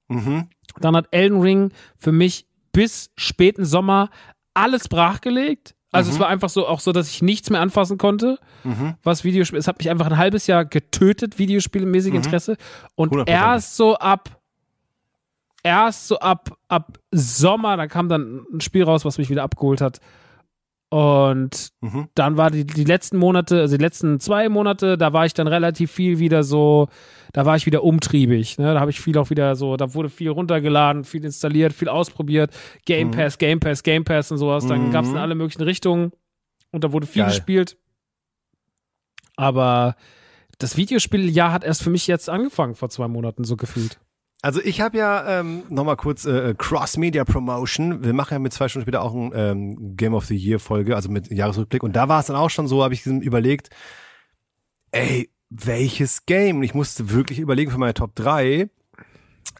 Mhm. 0.08 0.48
Dann 0.80 0.96
hat 0.96 1.08
Elden 1.12 1.42
Ring 1.42 1.72
für 1.98 2.12
mich 2.12 2.46
bis 2.72 3.12
späten 3.16 3.66
Sommer 3.66 4.10
alles 4.54 4.88
brachgelegt. 4.88 5.76
Also 5.92 6.10
Mhm. 6.10 6.14
es 6.16 6.20
war 6.20 6.28
einfach 6.28 6.50
so 6.50 6.68
auch 6.68 6.80
so, 6.80 6.92
dass 6.92 7.08
ich 7.10 7.22
nichts 7.22 7.52
mehr 7.52 7.62
anfassen 7.62 8.00
konnte, 8.00 8.40
Mhm. 8.64 8.96
was 9.04 9.24
Videospiele. 9.24 9.60
Es 9.60 9.68
hat 9.68 9.78
mich 9.78 9.90
einfach 9.92 10.08
ein 10.08 10.18
halbes 10.18 10.48
Jahr 10.48 10.66
getötet, 10.66 11.38
Videospielmäßig 11.38 12.16
Interesse. 12.16 12.58
Und 12.96 13.12
100%. 13.12 13.30
erst 13.30 13.76
so 13.78 13.96
ab 13.98 14.40
erst 15.66 16.08
so 16.08 16.20
ab 16.20 16.58
ab 16.68 17.00
Sommer, 17.12 17.78
da 17.78 17.88
kam 17.88 18.10
dann 18.10 18.46
ein 18.54 18.62
Spiel 18.62 18.84
raus, 18.84 19.06
was 19.06 19.18
mich 19.18 19.30
wieder 19.30 19.44
abgeholt 19.44 19.82
hat. 19.82 20.00
Und 20.94 21.70
Mhm. 21.82 22.08
dann 22.14 22.38
war 22.38 22.52
die, 22.52 22.66
die 22.68 22.84
letzten 22.84 23.18
Monate, 23.18 23.62
also 23.62 23.78
die 23.78 23.84
letzten 23.84 24.20
zwei 24.20 24.48
Monate, 24.48 24.96
da 24.96 25.12
war 25.12 25.26
ich 25.26 25.34
dann 25.34 25.48
relativ 25.48 25.92
viel 25.92 26.20
wieder 26.20 26.44
so, 26.44 26.88
da 27.32 27.48
war 27.48 27.56
ich 27.56 27.66
wieder 27.66 27.84
umtriebig. 27.84 28.60
Ne? 28.60 28.76
Da 28.76 28.80
habe 28.80 28.92
ich 28.92 29.02
viel 29.02 29.18
auch 29.18 29.32
wieder 29.32 29.56
so, 29.56 29.76
da 29.76 29.96
wurde 29.96 30.10
viel 30.12 30.30
runtergeladen, 30.30 31.04
viel 31.04 31.26
installiert, 31.26 31.74
viel 31.74 31.90
ausprobiert. 31.90 32.52
Game 32.86 33.08
Mhm. 33.08 33.12
Pass, 33.12 33.40
Game 33.40 33.60
Pass, 33.60 33.82
Game 33.82 34.04
Pass 34.04 34.32
und 34.32 34.38
sowas. 34.38 34.68
Dann 34.68 34.90
Mhm. 34.90 34.92
gab 34.92 35.06
es 35.06 35.12
in 35.12 35.18
alle 35.18 35.34
möglichen 35.34 35.64
Richtungen 35.64 36.12
und 36.72 36.84
da 36.84 36.92
wurde 36.92 37.08
viel 37.08 37.24
Geil. 37.24 37.32
gespielt. 37.32 37.76
Aber 39.36 39.96
das 40.60 40.78
Videospieljahr 40.78 41.52
hat 41.52 41.64
erst 41.64 41.82
für 41.82 41.90
mich 41.90 42.06
jetzt 42.06 42.30
angefangen, 42.30 42.76
vor 42.76 42.90
zwei 42.90 43.08
Monaten 43.08 43.46
so 43.46 43.56
gefühlt. 43.58 44.00
Also 44.44 44.62
ich 44.62 44.82
habe 44.82 44.98
ja 44.98 45.40
ähm, 45.40 45.64
nochmal 45.70 45.96
kurz 45.96 46.26
äh, 46.26 46.54
Cross-Media-Promotion. 46.58 48.04
Wir 48.04 48.12
machen 48.12 48.34
ja 48.34 48.40
mit 48.40 48.52
zwei 48.52 48.68
Stunden 48.68 48.84
später 48.84 49.02
auch 49.02 49.14
ein 49.14 49.32
ähm, 49.34 49.96
Game 49.96 50.14
of 50.14 50.26
the 50.26 50.36
Year-Folge, 50.36 50.98
also 50.98 51.10
mit 51.10 51.32
Jahresrückblick. 51.32 51.82
Und 51.82 51.96
da 51.96 52.10
war 52.10 52.20
es 52.20 52.26
dann 52.26 52.36
auch 52.36 52.50
schon 52.50 52.68
so, 52.68 52.84
habe 52.84 52.94
ich 52.94 53.06
überlegt, 53.06 53.70
ey, 54.92 55.32
welches 55.50 56.26
Game? 56.26 56.58
Und 56.58 56.64
ich 56.64 56.74
musste 56.74 57.10
wirklich 57.10 57.40
überlegen 57.40 57.72
für 57.72 57.78
meine 57.78 57.94
Top 57.94 58.16
3. 58.16 58.70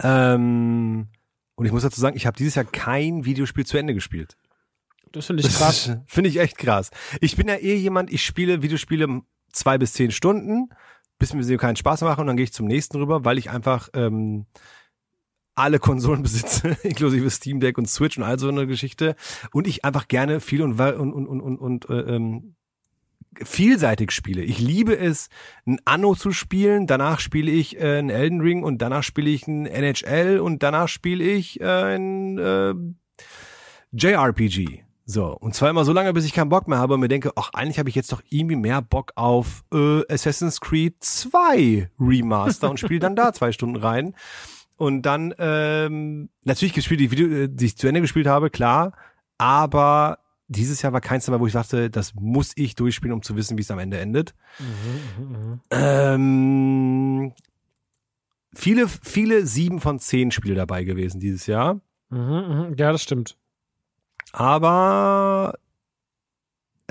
Ähm, 0.02 1.08
und 1.56 1.66
ich 1.66 1.72
muss 1.72 1.84
dazu 1.84 2.02
sagen, 2.02 2.18
ich 2.18 2.26
habe 2.26 2.36
dieses 2.36 2.56
Jahr 2.56 2.66
kein 2.66 3.24
Videospiel 3.24 3.66
zu 3.66 3.78
Ende 3.78 3.94
gespielt. 3.94 4.36
Das 5.14 5.28
finde 5.28 5.44
ich 5.48 5.56
krass. 5.56 5.92
Finde 6.08 6.30
ich 6.30 6.42
echt 6.42 6.58
krass. 6.58 6.92
Ich 7.22 7.38
bin 7.38 7.48
ja 7.48 7.56
eh 7.56 7.76
jemand, 7.76 8.12
ich 8.12 8.26
spiele 8.26 8.62
Videospiele 8.62 9.22
zwei 9.54 9.78
bis 9.78 9.94
zehn 9.94 10.12
Stunden, 10.12 10.68
bis 11.24 11.34
mir 11.34 11.44
sie 11.44 11.56
keinen 11.56 11.78
Spaß 11.78 12.02
machen 12.02 12.20
und 12.20 12.28
dann 12.28 12.36
gehe 12.36 12.44
ich 12.44 12.52
zum 12.52 12.68
nächsten 12.68 12.98
rüber, 12.98 13.24
weil 13.24 13.38
ich 13.38 13.50
einfach 13.50 13.88
ähm, 13.94 14.46
alle 15.56 15.80
Konsolen 15.80 16.22
besitze, 16.22 16.76
inklusive 16.84 17.30
Steam 17.30 17.62
Deck 17.62 17.78
und 17.78 17.90
Switch 17.90 18.18
und 18.18 18.26
all 18.26 18.38
so 18.38 18.50
eine 18.50 18.68
Geschichte. 18.68 19.16
Und 19.54 19.66
ich 19.66 19.86
einfach 19.86 20.10
gerne 20.10 20.42
viel 20.42 20.62
und 20.62 20.78
und 20.78 21.14
und 21.14 21.40
und 21.40 21.58
und, 21.60 21.90
äh, 21.90 22.16
ähm, 22.16 22.56
vielseitig 23.42 24.12
spiele. 24.12 24.42
Ich 24.42 24.60
liebe 24.60 24.98
es, 24.98 25.30
ein 25.66 25.80
Anno 25.86 26.14
zu 26.14 26.34
spielen, 26.34 26.88
danach 26.88 27.22
spiele 27.22 27.52
ich 27.52 27.80
äh, 27.80 28.00
ein 28.00 28.10
Elden 28.10 28.42
Ring 28.42 28.62
und 28.62 28.82
danach 28.82 29.04
spiele 29.04 29.30
ich 29.30 29.48
ein 29.48 29.66
NHL 29.66 30.40
und 30.40 30.62
danach 30.62 30.90
spiele 30.90 31.24
ich 31.24 31.62
äh, 31.62 31.96
ein 31.96 32.38
äh, 32.38 32.74
JRPG. 33.94 34.84
So, 35.06 35.36
und 35.38 35.54
zwar 35.54 35.70
immer 35.70 35.84
so 35.84 35.92
lange, 35.92 36.14
bis 36.14 36.26
ich 36.26 36.34
keinen 36.34 36.50
Bock 36.50 36.68
mehr 36.68 36.78
habe 36.78 36.94
und 36.94 37.02
mir 37.02 37.10
denke, 37.10 37.32
ach, 37.36 37.50
eigentlich 37.54 37.78
habe 37.78 37.90
ich 37.90 37.96
jetzt 37.96 38.12
doch 38.12 38.22
irgendwie 38.30 38.56
mehr 38.56 38.82
Bock 38.82 39.12
auf 39.16 39.64
äh, 39.74 40.02
Assassin's 40.10 40.62
Creed 40.62 40.96
2 41.02 41.90
Remaster 42.00 42.70
und 42.70 42.80
spiele 42.80 43.00
dann 43.00 43.16
da 43.16 43.34
zwei 43.34 43.52
Stunden 43.52 43.76
rein. 43.76 44.16
Und 44.78 45.04
dann 45.04 45.34
ähm, 45.38 46.30
natürlich 46.46 46.74
gespielt, 46.74 47.02
die 47.02 47.12
Video, 47.12 47.28
äh, 47.28 47.50
die 47.50 47.66
ich 47.66 47.78
zu 47.78 47.88
Ende 47.88 48.02
gespielt 48.02 48.28
habe, 48.28 48.50
klar, 48.50 48.94
aber 49.38 50.20
dieses 50.48 50.82
Jahr 50.82 50.94
war 50.94 51.02
keins 51.02 51.26
dabei, 51.26 51.40
wo 51.40 51.48
ich 51.48 51.54
dachte, 51.54 51.90
das 51.90 52.14
muss 52.16 52.54
ich 52.56 52.76
durchspielen, 52.76 53.14
um 53.14 53.22
zu 53.22 53.36
wissen, 53.36 53.58
wie 53.58 53.62
es 53.62 53.72
am 53.72 53.80
Ende 53.80 54.00
endet. 54.00 54.34
Ähm, 55.72 57.34
viele, 58.54 58.88
viele 58.88 59.46
sieben 59.46 59.80
von 59.80 60.00
zehn 60.00 60.32
Spiele 60.32 60.56
dabei 60.56 60.84
gewesen 60.84 61.20
dieses 61.20 61.48
Jahr. 61.48 61.82
Mhm, 62.10 62.20
mhm. 62.20 62.76
Ja, 62.78 62.92
das 62.92 63.04
stimmt. 63.04 63.38
Aber 64.34 65.54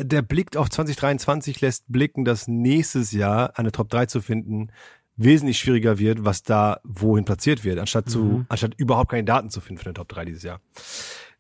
der 0.01 0.23
Blick 0.23 0.57
auf 0.57 0.71
2023 0.71 1.61
lässt 1.61 1.85
blicken, 1.89 2.25
dass 2.25 2.49
nächstes 2.49 3.13
Jahr 3.13 3.59
eine 3.59 3.73
Top 3.73 3.91
3 3.91 4.07
zu 4.07 4.21
finden 4.23 4.69
wesentlich 5.17 5.59
schwieriger 5.59 5.99
wird, 5.99 6.25
was 6.25 6.43
da 6.43 6.81
wohin 6.85 7.27
platziert 7.27 7.63
wird, 7.65 7.79
anstatt 7.79 8.09
zu, 8.09 8.21
Mhm. 8.25 8.47
anstatt 8.49 8.73
überhaupt 8.79 9.11
keine 9.11 9.25
Daten 9.25 9.51
zu 9.51 9.61
finden 9.61 9.81
für 9.81 9.87
eine 9.87 9.95
Top 9.95 10.09
3 10.09 10.25
dieses 10.25 10.43
Jahr. 10.43 10.61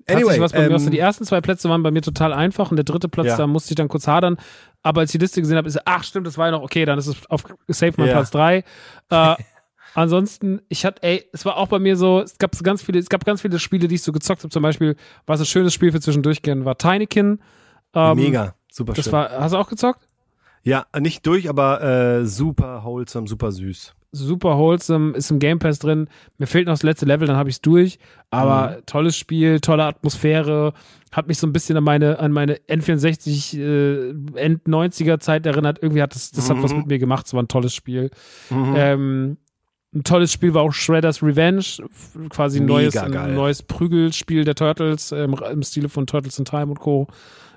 Anyway, 0.07 0.39
was 0.41 0.53
bei 0.53 0.69
mir 0.69 0.75
aus. 0.75 0.85
ähm, 0.85 0.91
Die 0.91 0.99
ersten 0.99 1.25
zwei 1.25 1.41
Plätze 1.41 1.69
waren 1.71 1.83
bei 1.83 1.91
mir 1.91 2.03
total 2.03 2.33
einfach 2.35 2.71
und 2.71 2.77
der 2.77 2.85
dritte 2.85 3.09
Platz, 3.09 3.29
Ja. 3.29 3.37
da 3.39 3.47
musste 3.47 3.71
ich 3.73 3.77
dann 3.77 3.89
kurz 3.89 4.07
hadern. 4.09 4.37
Aber 4.83 5.01
als 5.01 5.11
ich 5.11 5.19
die 5.19 5.25
Liste 5.25 5.41
gesehen 5.41 5.57
habe, 5.57 5.69
ist 5.69 5.79
ach 5.87 6.03
stimmt, 6.05 6.27
das 6.27 6.37
war 6.37 6.47
ja 6.47 6.51
noch 6.53 6.63
okay, 6.63 6.85
dann 6.85 6.99
ist 6.99 7.07
es 7.07 7.25
auf 7.31 7.45
Safe 7.69 7.95
mein 7.97 8.09
Ja. 8.09 8.15
Platz 8.15 8.31
drei. 8.31 8.65
Äh, 9.11 9.37
ansonsten, 9.95 10.61
ich 10.69 10.85
hatte, 10.85 11.03
ey, 11.03 11.25
es 11.33 11.45
war 11.45 11.57
auch 11.57 11.69
bei 11.69 11.79
mir 11.79 11.97
so, 11.97 12.21
es 12.21 12.39
gab 12.39 12.53
ganz 12.63 12.83
viele, 12.83 12.99
es 12.99 13.09
gab 13.09 13.25
ganz 13.25 13.41
viele 13.43 13.59
Spiele, 13.59 13.89
die 13.89 13.97
ich 13.97 14.03
so 14.03 14.13
gezockt 14.13 14.41
habe. 14.43 14.51
Zum 14.51 14.63
Beispiel, 14.63 14.97
was 15.27 15.41
ein 15.41 15.47
schönes 15.47 15.73
Spiel 15.75 15.93
für 15.93 16.01
zwischendurch 16.01 16.43
gehen, 16.43 16.65
war 16.65 16.77
Tinykin. 16.79 17.41
Ähm, 17.95 18.17
mega, 18.17 18.55
super 18.71 18.93
Das 18.95 19.05
schön. 19.05 19.13
war, 19.13 19.31
hast 19.31 19.53
du 19.53 19.59
auch 19.59 19.69
gezockt? 19.69 20.07
ja, 20.65 20.87
nicht 21.01 21.27
durch, 21.27 21.49
aber 21.49 21.83
äh, 21.83 22.25
super 22.27 22.85
wholesome, 22.85 23.27
super 23.27 23.51
süß. 23.51 23.95
super 24.13 24.59
wholesome, 24.59 25.17
ist 25.17 25.31
im 25.31 25.39
Game 25.41 25.59
Pass 25.59 25.79
drin. 25.81 26.07
Mir 26.39 26.47
fehlt 26.47 26.67
noch 26.67 26.75
das 26.75 26.83
letzte 26.85 27.05
Level, 27.07 27.27
dann 27.27 27.37
habe 27.37 27.49
ich 27.49 27.57
es 27.57 27.61
durch. 27.63 27.99
Aber 28.31 28.77
Mhm. 28.77 28.87
tolles 28.87 29.17
Spiel, 29.17 29.59
tolle 29.61 29.85
Atmosphäre, 29.85 30.73
hat 31.11 31.27
mich 31.29 31.39
so 31.39 31.47
ein 31.47 31.53
bisschen 31.53 31.77
an 31.79 31.83
meine, 31.85 32.19
an 32.21 32.31
meine 32.31 32.57
N64 32.69 33.59
äh, 33.59 34.11
End 34.39 34.67
90er 34.69 35.19
Zeit 35.19 35.47
erinnert. 35.47 35.79
Irgendwie 35.83 36.01
hat 36.03 36.15
das, 36.15 36.31
das 36.31 36.49
hat 36.49 36.59
Mhm. 36.59 36.63
was 36.63 36.73
mit 36.75 36.87
mir 36.87 36.99
gemacht. 36.99 37.27
Es 37.27 37.35
war 37.35 37.43
ein 37.43 37.49
tolles 37.49 37.75
Spiel. 37.75 38.11
Ähm, 38.51 39.39
ein 39.95 40.05
tolles 40.05 40.33
Spiel 40.33 40.55
war 40.55 40.63
auch 40.63 40.73
Shredder's 40.73 41.23
Revenge, 41.23 41.65
quasi 42.31 42.61
ein 42.61 42.65
Mega 42.65 42.73
neues, 42.73 42.97
ein 42.97 43.35
neues 43.35 43.63
Prügelspiel 43.63 44.45
der 44.45 44.55
Turtles 44.55 45.13
ähm, 45.13 45.35
im 45.51 45.63
Stile 45.63 45.89
von 45.89 46.07
Turtles 46.07 46.39
in 46.39 46.45
Time 46.45 46.67
und 46.67 46.81
Co. 46.81 47.09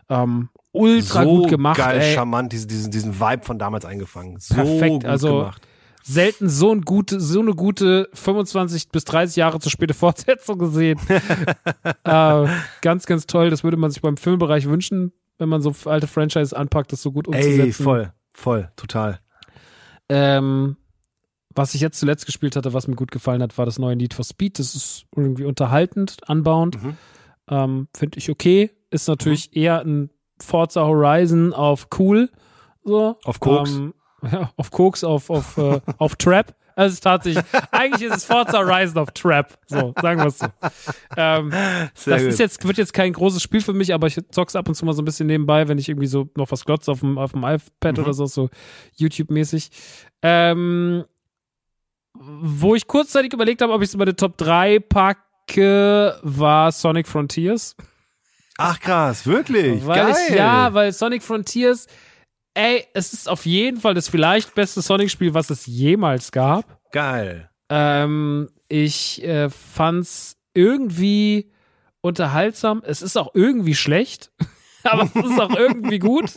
Ähm, 0.10 0.50
ultra 0.72 1.24
so 1.24 1.38
gut 1.38 1.50
gemacht. 1.50 1.78
geil, 1.78 2.02
ey. 2.02 2.14
charmant, 2.14 2.52
diesen, 2.52 2.68
diesen, 2.68 2.92
diesen 2.92 3.20
Vibe 3.20 3.44
von 3.44 3.58
damals 3.58 3.86
eingefangen. 3.86 4.38
So 4.40 4.56
Perfekt, 4.56 5.06
also 5.06 5.40
gemacht. 5.40 5.68
selten 6.04 6.50
so, 6.50 6.72
ein 6.72 6.82
gute, 6.82 7.22
so 7.22 7.40
eine 7.40 7.54
gute 7.54 8.10
25 8.14 8.90
bis 8.90 9.06
30 9.06 9.38
Jahre 9.38 9.60
zu 9.60 9.70
späte 9.70 9.94
Fortsetzung 9.94 10.60
gesehen. 10.60 11.00
äh, 12.04 12.48
ganz, 12.82 13.06
ganz 13.06 13.28
toll. 13.28 13.50
Das 13.50 13.64
würde 13.64 13.78
man 13.78 13.92
sich 13.92 14.02
beim 14.02 14.18
Filmbereich 14.18 14.68
wünschen, 14.68 15.14
wenn 15.38 15.48
man 15.48 15.62
so 15.62 15.74
alte 15.86 16.08
Franchises 16.08 16.54
anpackt, 16.54 16.92
das 16.92 17.02
so 17.02 17.14
gut 17.14 17.30
umzusetzen. 17.30 17.62
Ey, 17.62 17.72
voll, 17.72 18.14
voll, 18.34 18.70
total. 18.76 19.20
Ähm, 20.10 20.76
was 21.56 21.74
ich 21.74 21.82
jetzt 21.82 22.00
zuletzt 22.00 22.26
gespielt 22.26 22.56
hatte, 22.56 22.74
was 22.74 22.88
mir 22.88 22.96
gut 22.96 23.12
gefallen 23.12 23.42
hat, 23.42 23.58
war 23.58 23.66
das 23.66 23.80
neue 23.80 23.96
Need 23.96 24.14
for 24.14 24.26
Speed. 24.26 24.60
Das 24.60 24.76
ist 24.76 25.06
irgendwie 25.16 25.46
unterhaltend, 25.46 26.18
anbauend. 26.28 26.84
Mhm. 26.84 26.98
Ähm, 27.50 27.88
Finde 27.96 28.18
ich 28.18 28.30
okay. 28.30 28.72
Ist 28.92 29.08
natürlich 29.08 29.56
eher 29.56 29.80
ein 29.82 30.10
Forza 30.42 30.86
Horizon 30.86 31.54
auf 31.54 31.88
cool. 31.98 32.30
So. 32.84 33.18
Auf 33.24 33.40
Koks? 33.40 33.72
Ähm, 33.72 33.94
ja, 34.32 34.52
auf 34.58 34.72
Koks, 34.72 35.04
auf, 35.04 35.30
auf, 35.30 35.58
äh, 35.58 35.80
auf 35.98 36.16
Trap. 36.18 36.54
Also 36.78 36.90
es 36.90 36.94
ist 36.96 37.04
tatsächlich, 37.06 37.42
eigentlich 37.72 38.02
ist 38.10 38.18
es 38.18 38.26
Forza 38.26 38.58
Horizon 38.60 38.98
auf 38.98 39.12
Trap. 39.12 39.58
So, 39.66 39.94
sagen 40.02 40.20
wir 40.20 40.28
es 40.28 40.40
so. 40.40 40.48
Ähm, 41.16 41.52
das 41.94 42.04
gut. 42.04 42.32
ist 42.32 42.40
jetzt, 42.40 42.68
wird 42.68 42.78
jetzt 42.78 42.94
kein 42.94 43.14
großes 43.14 43.42
Spiel 43.42 43.62
für 43.62 43.72
mich, 43.72 43.94
aber 43.94 44.08
ich 44.08 44.20
zock's 44.32 44.58
ab 44.58 44.68
und 44.68 44.76
zu 44.76 44.84
mal 44.84 44.92
so 44.92 45.02
ein 45.02 45.06
bisschen 45.06 45.28
nebenbei, 45.28 45.70
wenn 45.70 45.78
ich 45.78 45.88
irgendwie 45.88 46.08
so 46.08 46.30
noch 46.36 46.52
was 46.52 46.66
glotze 46.66 46.92
auf 46.92 47.00
dem, 47.00 47.18
auf 47.18 47.32
dem 47.32 47.46
iPad 47.46 47.98
Mhm. 47.98 48.04
oder 48.04 48.14
so, 48.14 48.26
so 48.26 48.50
YouTube-mäßig. 48.98 49.70
Ähm, 50.22 51.06
wo 52.20 52.76
ich 52.76 52.88
kurzzeitig 52.88 53.34
überlegt 53.34 53.62
habe, 53.62 53.74
ob 53.74 53.82
ich 53.82 53.90
es 53.90 53.94
über 53.94 54.06
die 54.06 54.14
Top 54.14 54.38
3 54.38 54.80
packe, 54.80 56.18
war 56.22 56.72
Sonic 56.72 57.08
Frontiers. 57.08 57.76
Ach 58.58 58.80
krass, 58.80 59.26
wirklich? 59.26 59.86
Weil 59.86 60.12
Geil. 60.12 60.16
ich, 60.30 60.36
ja, 60.36 60.74
weil 60.74 60.94
Sonic 60.94 61.24
Frontiers, 61.24 61.88
ey, 62.54 62.86
es 62.94 63.14
ist 63.14 63.30
auf 63.30 63.46
jeden 63.46 63.82
Fall 63.82 63.94
das 63.94 64.08
vielleicht 64.08 64.56
beste 64.56 64.82
Sonic-Spiel, 64.82 65.34
was 65.34 65.50
es 65.50 65.66
jemals 65.66 66.32
gab. 66.32 66.80
Geil. 66.92 67.50
Ähm, 67.70 68.50
ich 68.70 69.24
äh, 69.24 69.50
fand's 69.50 70.38
irgendwie 70.54 71.52
unterhaltsam. 72.02 72.82
Es 72.86 73.02
ist 73.02 73.18
auch 73.18 73.32
irgendwie 73.34 73.76
schlecht, 73.76 74.32
aber 74.92 75.04
es 75.04 75.16
ist 75.16 75.40
auch 75.40 75.56
irgendwie 75.56 76.00
gut. 76.00 76.32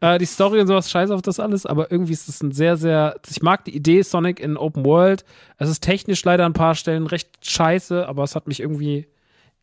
Äh, 0.00 0.18
die 0.18 0.26
Story 0.26 0.60
und 0.60 0.66
sowas, 0.66 0.90
scheiß 0.90 1.10
auf 1.10 1.22
das 1.22 1.40
alles, 1.40 1.66
aber 1.66 1.90
irgendwie 1.90 2.12
ist 2.12 2.28
es 2.28 2.42
ein 2.42 2.52
sehr, 2.52 2.76
sehr. 2.76 3.16
Ich 3.28 3.42
mag 3.42 3.64
die 3.64 3.74
Idee 3.74 4.02
Sonic 4.02 4.40
in 4.40 4.56
Open 4.56 4.84
World. 4.84 5.24
Es 5.58 5.68
ist 5.68 5.82
technisch 5.82 6.24
leider 6.24 6.44
an 6.44 6.52
ein 6.52 6.54
paar 6.54 6.74
Stellen 6.74 7.06
recht 7.06 7.28
scheiße, 7.42 8.08
aber 8.08 8.22
es 8.24 8.34
hat 8.34 8.46
mich 8.46 8.60
irgendwie 8.60 9.06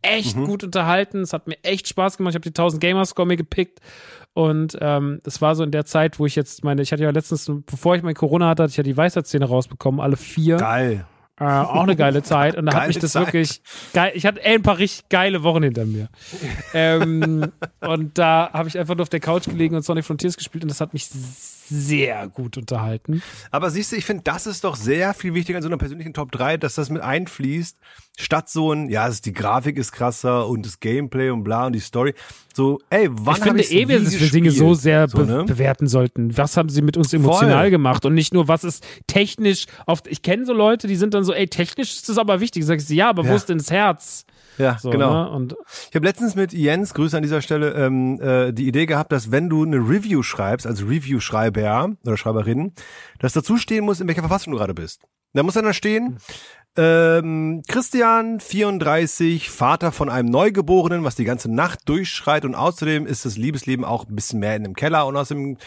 echt 0.01 0.35
gut 0.35 0.63
unterhalten. 0.63 1.21
Es 1.21 1.33
hat 1.33 1.47
mir 1.47 1.57
echt 1.63 1.87
Spaß 1.87 2.17
gemacht. 2.17 2.31
Ich 2.31 2.35
habe 2.35 2.43
die 2.43 2.49
1000 2.49 2.81
Gamerscore 2.81 3.27
mir 3.27 3.37
gepickt. 3.37 3.79
Und 4.33 4.77
ähm, 4.79 5.19
das 5.23 5.41
war 5.41 5.55
so 5.55 5.63
in 5.63 5.71
der 5.71 5.85
Zeit, 5.85 6.19
wo 6.19 6.25
ich 6.25 6.35
jetzt 6.35 6.63
meine, 6.63 6.81
ich 6.81 6.91
hatte 6.91 7.03
ja 7.03 7.09
letztens, 7.09 7.51
bevor 7.65 7.95
ich 7.95 8.03
mein 8.03 8.13
Corona 8.15 8.47
hatte, 8.47 8.63
hatte 8.63 8.71
ich 8.71 8.77
ja 8.77 8.83
die 8.83 8.95
Weisheitszähne 8.95 9.45
rausbekommen, 9.45 9.99
alle 9.99 10.17
vier. 10.17 10.57
Geil. 10.57 11.05
Äh, 11.39 11.43
auch 11.43 11.83
eine 11.83 11.95
geile 11.95 12.21
Zeit. 12.21 12.55
Und 12.57 12.65
da 12.65 12.73
hat 12.73 12.79
Geile 12.81 12.87
mich 12.89 12.99
das 12.99 13.13
Zeit. 13.13 13.27
wirklich 13.27 13.61
geil. 13.93 14.11
Ich 14.15 14.25
hatte 14.25 14.43
ey, 14.43 14.55
ein 14.55 14.61
paar 14.61 14.77
richtig 14.77 15.07
geile 15.09 15.43
Wochen 15.43 15.63
hinter 15.63 15.85
mir. 15.85 16.09
ähm, 16.73 17.51
und 17.79 18.17
da 18.17 18.49
habe 18.51 18.67
ich 18.67 18.77
einfach 18.77 18.95
nur 18.95 19.03
auf 19.03 19.09
der 19.09 19.19
Couch 19.21 19.45
gelegen 19.45 19.75
und 19.75 19.83
Sonic 19.83 20.05
Frontiers 20.05 20.35
gespielt 20.35 20.63
und 20.63 20.69
das 20.69 20.81
hat 20.81 20.93
mich 20.93 21.07
sehr 21.69 22.27
gut 22.27 22.57
unterhalten. 22.57 23.21
Aber 23.51 23.69
siehst 23.69 23.91
du, 23.91 23.95
ich 23.95 24.05
finde, 24.05 24.23
das 24.23 24.47
ist 24.47 24.63
doch 24.63 24.75
sehr 24.75 25.13
viel 25.13 25.33
wichtiger 25.33 25.57
in 25.57 25.63
so 25.63 25.69
einer 25.69 25.77
persönlichen 25.77 26.13
Top 26.13 26.31
3, 26.31 26.57
dass 26.57 26.75
das 26.75 26.89
mit 26.89 27.01
einfließt, 27.01 27.77
statt 28.17 28.49
so 28.49 28.73
ein, 28.73 28.89
ja, 28.89 29.07
es 29.07 29.15
ist, 29.15 29.25
die 29.25 29.33
Grafik 29.33 29.77
ist 29.77 29.91
krasser 29.91 30.47
und 30.47 30.65
das 30.65 30.79
Gameplay 30.79 31.29
und 31.29 31.43
bla 31.43 31.67
und 31.67 31.73
die 31.73 31.79
Story. 31.79 32.13
So, 32.53 32.79
ey, 32.89 33.07
wann 33.11 33.37
ich 33.37 33.43
finde 33.43 33.63
eh, 33.63 34.03
dass 34.03 34.19
wir 34.19 34.29
Dinge 34.29 34.51
so 34.51 34.73
sehr 34.73 35.07
so, 35.07 35.19
be 35.19 35.25
ne? 35.25 35.43
bewerten 35.45 35.87
sollten. 35.87 36.35
Was 36.37 36.57
haben 36.57 36.69
sie 36.69 36.81
mit 36.81 36.97
uns 36.97 37.13
emotional 37.13 37.61
Voll. 37.61 37.69
gemacht 37.71 38.05
und 38.05 38.13
nicht 38.13 38.33
nur, 38.33 38.47
was 38.47 38.63
ist 38.63 38.85
technisch 39.07 39.65
auf. 39.85 40.01
Ich 40.07 40.21
kenne 40.21 40.45
so 40.45 40.53
Leute, 40.53 40.87
die 40.87 40.95
sind 40.95 41.13
dann 41.13 41.23
so, 41.23 41.33
ey, 41.33 41.47
technisch 41.47 41.91
ist 41.93 42.09
das 42.09 42.17
aber 42.17 42.39
wichtig. 42.41 42.65
Sag 42.65 42.79
ich, 42.81 42.89
ja, 42.89 43.09
aber 43.09 43.23
wo 43.23 43.29
Ja. 43.29 43.35
ist 43.35 43.47
denn 43.47 43.59
das 43.59 43.71
Herz? 43.71 44.25
Ja, 44.59 44.77
So, 44.77 44.89
genau. 44.89 45.13
Ne? 45.13 45.29
Und 45.31 45.55
Ich 45.89 45.95
habe 45.95 46.05
letztens 46.05 46.35
mit 46.35 46.53
Jens, 46.53 46.93
Grüße 46.93 47.17
an 47.17 47.23
dieser 47.23 47.41
Stelle, 47.41 47.71
ähm, 47.73 48.21
äh, 48.21 48.51
die 48.51 48.67
Idee 48.67 48.85
gehabt, 48.85 49.11
dass 49.11 49.31
wenn 49.31 49.49
du 49.49 49.63
eine 49.63 49.77
Review 49.77 50.21
schreibst, 50.21 50.67
als 50.67 50.83
Review-Schreiber 50.83 51.95
oder 52.05 52.17
Schreiberin, 52.17 52.73
dass 53.19 53.33
dazu 53.33 53.57
stehen 53.57 53.85
muss, 53.85 54.01
in 54.01 54.07
welcher 54.07 54.21
Verfassung 54.21 54.51
du 54.51 54.59
gerade 54.59 54.73
bist. 54.73 55.01
Da 55.33 55.43
muss 55.43 55.53
dann 55.53 55.65
da 55.65 55.73
stehen, 55.73 56.17
ähm, 56.75 57.61
Christian, 57.67 58.39
34, 58.39 59.49
Vater 59.49 59.91
von 59.91 60.09
einem 60.09 60.29
Neugeborenen, 60.29 61.03
was 61.03 61.15
die 61.15 61.25
ganze 61.25 61.51
Nacht 61.51 61.87
durchschreit 61.89 62.45
und 62.45 62.55
außerdem 62.55 63.05
ist 63.05 63.25
das 63.25 63.37
Liebesleben 63.37 63.83
auch 63.83 64.07
ein 64.07 64.15
bisschen 64.15 64.39
mehr 64.39 64.55
in 64.55 64.63
dem 64.63 64.75
Keller 64.75 65.05
und 65.07 65.17
außerdem 65.17 65.57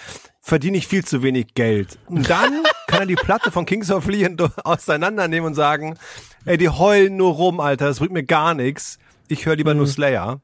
verdiene 0.40 0.76
ich 0.76 0.86
viel 0.86 1.04
zu 1.04 1.22
wenig 1.22 1.54
Geld. 1.54 1.98
Und 2.06 2.30
dann 2.30 2.62
kann 2.92 3.00
er 3.00 3.06
die 3.06 3.14
Platte 3.14 3.50
von 3.50 3.64
Kings 3.64 3.90
of 3.90 4.06
Leon 4.06 4.36
auseinandernehmen 4.64 5.46
und 5.48 5.54
sagen, 5.54 5.96
ey, 6.44 6.58
die 6.58 6.68
heulen 6.68 7.16
nur 7.16 7.32
rum, 7.32 7.58
Alter, 7.60 7.86
das 7.86 7.98
bringt 7.98 8.12
mir 8.12 8.24
gar 8.24 8.54
nichts. 8.54 8.98
Ich 9.28 9.46
höre 9.46 9.56
lieber 9.56 9.72
nur 9.74 9.86
Slayer. 9.86 10.40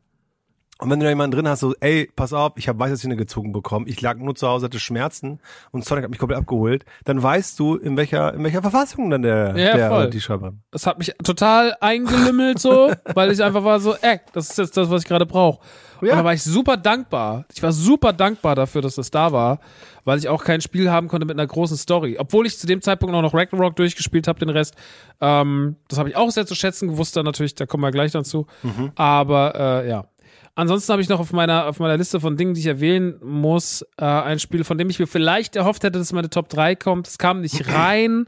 Und 0.80 0.90
wenn 0.90 1.00
du 1.00 1.04
da 1.04 1.10
jemanden 1.10 1.34
drin 1.36 1.48
hast, 1.48 1.58
so, 1.60 1.74
ey, 1.80 2.08
pass 2.14 2.32
auf, 2.32 2.52
ich 2.54 2.68
habe 2.68 2.78
Weißerzähne 2.78 3.16
gezogen 3.16 3.52
bekommen, 3.52 3.86
ich 3.88 4.00
lag 4.00 4.16
nur 4.16 4.36
zu 4.36 4.46
Hause, 4.46 4.66
hatte 4.66 4.78
Schmerzen 4.78 5.40
und 5.72 5.84
Sonic 5.84 6.04
hat 6.04 6.10
mich 6.10 6.20
komplett 6.20 6.38
abgeholt, 6.38 6.84
dann 7.04 7.20
weißt 7.20 7.58
du, 7.58 7.74
in 7.74 7.96
welcher, 7.96 8.32
in 8.34 8.44
welcher 8.44 8.62
Verfassung 8.62 9.10
dann 9.10 9.22
der, 9.22 9.56
Ja, 9.56 9.76
der 9.76 9.88
voll. 9.90 10.10
die 10.10 10.20
Schreiberin. 10.20 10.60
es 10.70 10.86
hat 10.86 10.98
mich 10.98 11.12
total 11.24 11.76
eingelümmelt 11.80 12.60
so, 12.60 12.92
weil 13.14 13.32
ich 13.32 13.42
einfach 13.42 13.64
war 13.64 13.80
so, 13.80 13.96
ey, 14.00 14.20
das 14.32 14.50
ist 14.50 14.58
jetzt 14.58 14.76
das, 14.76 14.88
was 14.88 15.02
ich 15.02 15.08
gerade 15.08 15.26
brauche. 15.26 15.58
Ja. 16.00 16.12
Und 16.12 16.18
da 16.18 16.24
war 16.24 16.34
ich 16.34 16.44
super 16.44 16.76
dankbar. 16.76 17.44
Ich 17.52 17.60
war 17.60 17.72
super 17.72 18.12
dankbar 18.12 18.54
dafür, 18.54 18.80
dass 18.80 18.94
das 18.94 19.10
da 19.10 19.32
war, 19.32 19.58
weil 20.08 20.18
ich 20.18 20.30
auch 20.30 20.42
kein 20.42 20.62
Spiel 20.62 20.90
haben 20.90 21.06
konnte 21.06 21.26
mit 21.26 21.36
einer 21.36 21.46
großen 21.46 21.76
Story. 21.76 22.16
Obwohl 22.18 22.46
ich 22.46 22.58
zu 22.58 22.66
dem 22.66 22.80
Zeitpunkt 22.80 23.14
auch 23.14 23.20
noch 23.20 23.34
Ragnarok 23.34 23.76
durchgespielt 23.76 24.26
habe, 24.26 24.40
den 24.40 24.48
Rest. 24.48 24.74
Ähm, 25.20 25.76
das 25.86 25.98
habe 25.98 26.08
ich 26.08 26.16
auch 26.16 26.30
sehr 26.30 26.46
zu 26.46 26.54
schätzen 26.54 26.88
gewusst, 26.88 27.14
dann 27.14 27.26
natürlich, 27.26 27.54
da 27.54 27.66
kommen 27.66 27.82
wir 27.82 27.90
gleich 27.90 28.12
dazu. 28.12 28.46
Aber 28.94 29.54
äh, 29.84 29.88
ja. 29.88 30.06
Ansonsten 30.54 30.90
habe 30.92 31.02
ich 31.02 31.10
noch 31.10 31.20
auf 31.20 31.34
meiner, 31.34 31.66
auf 31.66 31.78
meiner 31.78 31.98
Liste 31.98 32.20
von 32.20 32.38
Dingen, 32.38 32.54
die 32.54 32.60
ich 32.60 32.66
erwähnen 32.66 33.20
muss, 33.22 33.82
äh, 33.98 34.04
ein 34.06 34.38
Spiel, 34.38 34.64
von 34.64 34.78
dem 34.78 34.88
ich 34.88 34.98
mir 34.98 35.06
vielleicht 35.06 35.56
erhofft 35.56 35.84
hätte, 35.84 35.98
dass 35.98 36.12
meine 36.14 36.30
Top 36.30 36.48
3 36.48 36.74
kommt. 36.74 37.06
Es 37.06 37.18
kam 37.18 37.42
nicht 37.42 37.68
rein. 37.68 38.24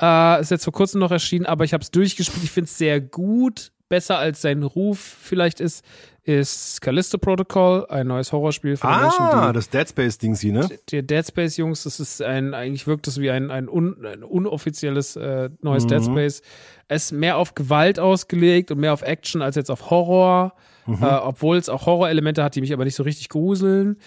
Äh, 0.00 0.40
ist 0.40 0.50
jetzt 0.50 0.64
vor 0.64 0.72
kurzem 0.72 1.00
noch 1.00 1.10
erschienen, 1.10 1.44
aber 1.44 1.64
ich 1.64 1.74
habe 1.74 1.82
es 1.82 1.90
durchgespielt. 1.90 2.44
Ich 2.44 2.50
finde 2.50 2.68
es 2.68 2.78
sehr 2.78 3.02
gut. 3.02 3.72
Besser 3.88 4.18
als 4.18 4.42
sein 4.42 4.62
Ruf 4.62 4.98
vielleicht 4.98 5.60
ist, 5.60 5.84
ist 6.22 6.80
Callisto 6.80 7.18
Protocol, 7.18 7.86
ein 7.90 8.06
neues 8.06 8.32
Horrorspiel 8.32 8.76
von 8.78 8.90
den 8.90 9.00
Menschen, 9.02 9.20
Ah, 9.20 9.48
die 9.48 9.52
das 9.52 9.68
Dead 9.68 9.86
Space 9.88 10.16
Ding 10.18 10.34
sie, 10.34 10.52
ne? 10.52 10.68
die 10.88 11.06
Dead 11.06 11.26
Space 11.26 11.58
Jungs, 11.58 11.82
das 11.84 12.00
ist 12.00 12.22
ein, 12.22 12.54
eigentlich 12.54 12.86
wirkt 12.86 13.06
das 13.06 13.20
wie 13.20 13.30
ein, 13.30 13.50
ein, 13.50 13.68
un, 13.68 14.04
ein 14.06 14.24
unoffizielles 14.24 15.16
äh, 15.16 15.50
neues 15.60 15.86
Dead 15.86 16.02
Space. 16.02 16.40
Es 16.88 17.04
ist 17.06 17.12
mehr 17.12 17.36
auf 17.36 17.54
Gewalt 17.54 17.98
ausgelegt 18.00 18.70
und 18.70 18.78
mehr 18.78 18.94
auf 18.94 19.02
Action 19.02 19.42
als 19.42 19.56
jetzt 19.56 19.70
auf 19.70 19.90
Horror, 19.90 20.54
äh, 20.86 21.04
obwohl 21.04 21.58
es 21.58 21.68
auch 21.68 21.84
Horrorelemente 21.86 22.42
hat, 22.42 22.54
die 22.54 22.62
mich 22.62 22.72
aber 22.72 22.84
nicht 22.84 22.96
so 22.96 23.02
richtig 23.02 23.28
gruseln. 23.28 23.98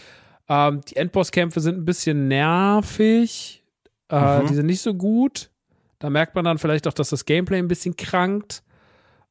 Ähm, 0.50 0.82
die 0.90 0.96
Endbosskämpfe 0.96 1.60
sind 1.60 1.78
ein 1.78 1.86
bisschen 1.86 2.28
nervig, 2.28 3.64
äh, 4.10 4.44
die 4.46 4.54
sind 4.56 4.66
nicht 4.66 4.82
so 4.82 4.94
gut. 4.96 5.50
Da 6.00 6.10
merkt 6.10 6.36
man 6.36 6.46
dann 6.46 6.58
vielleicht 6.58 6.88
auch, 6.88 6.94
dass 6.94 7.10
das 7.10 7.26
Gameplay 7.26 7.58
ein 7.60 7.68
bisschen 7.68 7.96
krankt. 7.96 8.64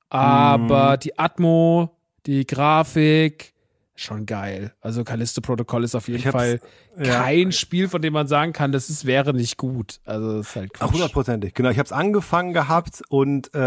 Aber 0.08 0.96
die 0.96 1.18
Atmo, 1.18 1.96
die 2.26 2.46
Grafik, 2.46 3.54
schon 3.96 4.26
geil. 4.26 4.72
Also 4.80 5.04
Callisto 5.04 5.40
Protocol 5.40 5.82
ist 5.82 5.94
auf 5.94 6.08
jeden 6.08 6.30
Fall 6.30 6.60
ja. 6.98 7.22
kein 7.22 7.50
Spiel, 7.50 7.88
von 7.88 8.02
dem 8.02 8.12
man 8.12 8.26
sagen 8.26 8.52
kann, 8.52 8.70
das 8.70 8.90
ist, 8.90 9.06
wäre 9.06 9.32
nicht 9.32 9.56
gut. 9.56 10.00
Also 10.04 10.38
das 10.38 10.48
ist 10.48 10.56
halt 10.56 10.70
Ach, 10.74 10.80
Quatsch. 10.80 10.92
hundertprozentig. 10.92 11.54
Genau, 11.54 11.70
ich 11.70 11.78
habe 11.78 11.86
es 11.86 11.92
angefangen 11.92 12.52
gehabt 12.52 13.02
und 13.08 13.52
äh, 13.54 13.58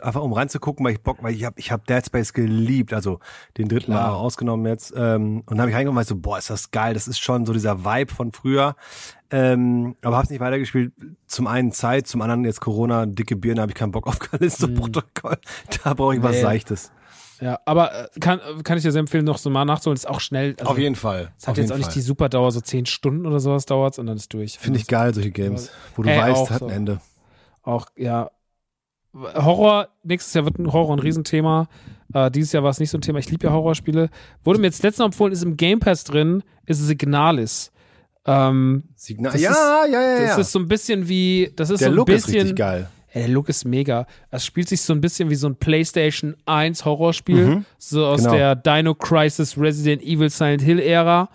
einfach 0.00 0.22
um 0.22 0.32
reinzugucken, 0.32 0.86
weil 0.86 0.92
ich 0.92 1.02
Bock, 1.02 1.18
weil 1.22 1.34
ich 1.34 1.44
habe 1.44 1.58
ich 1.58 1.72
hab 1.72 1.86
Dead 1.86 2.04
Space 2.04 2.32
geliebt, 2.32 2.92
also 2.92 3.18
den 3.58 3.68
dritten 3.68 3.92
Klar. 3.92 4.12
Mal 4.12 4.16
ausgenommen 4.16 4.66
jetzt. 4.66 4.94
Ähm, 4.96 5.42
und 5.46 5.60
habe 5.60 5.70
ich 5.70 5.76
reingekommen 5.76 6.00
und 6.00 6.06
so, 6.06 6.16
boah, 6.16 6.38
ist 6.38 6.50
das 6.50 6.70
geil, 6.70 6.94
das 6.94 7.08
ist 7.08 7.18
schon 7.18 7.44
so 7.44 7.52
dieser 7.52 7.84
Vibe 7.84 8.12
von 8.12 8.32
früher. 8.32 8.76
Ähm, 9.32 9.96
aber 10.02 10.18
hab's 10.18 10.28
nicht 10.30 10.40
weitergespielt. 10.40 10.92
Zum 11.26 11.46
einen 11.46 11.72
Zeit, 11.72 12.06
zum 12.06 12.20
anderen 12.20 12.44
jetzt 12.44 12.60
Corona, 12.60 13.06
dicke 13.06 13.34
Birne, 13.34 13.62
habe 13.62 13.72
ich 13.72 13.76
keinen 13.76 13.90
Bock 13.92 14.06
auf 14.06 14.18
Callisto-Protokoll. 14.18 15.38
Da 15.84 15.94
brauche 15.94 16.14
ich 16.14 16.22
was 16.22 16.32
Mhm. 16.32 16.36
Nee. 16.36 16.42
Seichtes. 16.42 16.92
Ja, 17.40 17.58
aber 17.64 17.92
äh, 18.14 18.20
kann, 18.20 18.40
kann 18.62 18.76
ich 18.76 18.84
dir 18.84 18.92
sehr 18.92 19.00
empfehlen, 19.00 19.24
noch 19.24 19.38
so 19.38 19.50
mal 19.50 19.64
nachzuholen. 19.64 19.96
Ist 19.96 20.08
auch 20.08 20.20
schnell. 20.20 20.54
Also, 20.60 20.70
auf 20.70 20.78
jeden 20.78 20.94
Fall. 20.94 21.32
Es 21.38 21.48
hat 21.48 21.56
jetzt 21.56 21.72
auch 21.72 21.76
nicht 21.76 21.86
Fall. 21.86 21.94
die 21.94 22.00
Superdauer, 22.02 22.52
so 22.52 22.60
zehn 22.60 22.86
Stunden 22.86 23.26
oder 23.26 23.40
sowas 23.40 23.66
dauert's 23.66 23.98
und 23.98 24.06
dann 24.06 24.16
ist 24.16 24.32
durch. 24.32 24.58
Finde 24.58 24.78
ich 24.78 24.86
geil, 24.86 25.12
solche 25.12 25.30
Games, 25.32 25.70
wo 25.96 26.02
du 26.02 26.10
Ey, 26.10 26.18
weißt, 26.20 26.36
auch 26.36 26.50
hat 26.50 26.58
so. 26.60 26.66
ein 26.66 26.70
Ende. 26.72 27.00
auch, 27.62 27.86
ja. 27.96 28.30
Horror, 29.14 29.88
nächstes 30.04 30.32
Jahr 30.34 30.44
wird 30.46 30.58
ein 30.58 30.72
Horror 30.72 30.96
ein 30.96 30.98
Riesenthema. 31.00 31.68
Äh, 32.14 32.30
dieses 32.30 32.52
Jahr 32.52 32.62
war 32.62 32.70
es 32.70 32.78
nicht 32.80 32.90
so 32.90 32.96
ein 32.98 33.02
Thema. 33.02 33.18
Ich 33.18 33.30
liebe 33.30 33.46
ja 33.46 33.52
Horrorspiele. 33.52 34.08
Wurde 34.44 34.58
mir 34.60 34.66
jetzt 34.68 34.82
letztens 34.82 35.04
empfohlen, 35.06 35.32
ist 35.32 35.42
im 35.42 35.56
Game 35.56 35.80
Pass 35.80 36.04
drin, 36.04 36.42
ist 36.66 36.78
Signalis. 36.78 37.72
Ähm, 38.26 38.84
Signal. 38.94 39.36
Ja, 39.38 39.50
ist- 39.50 39.56
ja, 39.56 39.86
ja, 40.00 40.20
ja. 40.20 40.26
das 40.28 40.38
ist 40.38 40.52
so 40.52 40.58
ein 40.58 40.68
bisschen 40.68 41.08
wie, 41.08 41.52
das 41.56 41.70
ist 41.70 41.80
Der 41.80 41.88
so 41.88 41.92
ein 41.92 41.96
Look 41.96 42.08
ist 42.08 42.26
bisschen, 42.26 42.40
richtig 42.42 42.56
geil. 42.56 42.88
Ja, 43.14 43.20
der 43.22 43.28
Look 43.28 43.48
ist 43.48 43.64
mega. 43.64 44.06
Es 44.30 44.46
spielt 44.46 44.68
sich 44.68 44.80
so 44.80 44.92
ein 44.94 45.00
bisschen 45.00 45.28
wie 45.28 45.34
so 45.34 45.46
ein 45.48 45.56
PlayStation 45.56 46.34
1 46.46 46.84
Horrorspiel, 46.84 47.64
so 47.78 48.06
aus 48.06 48.20
genau. 48.22 48.32
der 48.34 48.56
Dino 48.56 48.94
Crisis 48.94 49.58
Resident 49.58 50.02
Evil 50.02 50.30
Silent 50.30 50.62
Hill 50.62 50.78
Ära. 50.78 51.28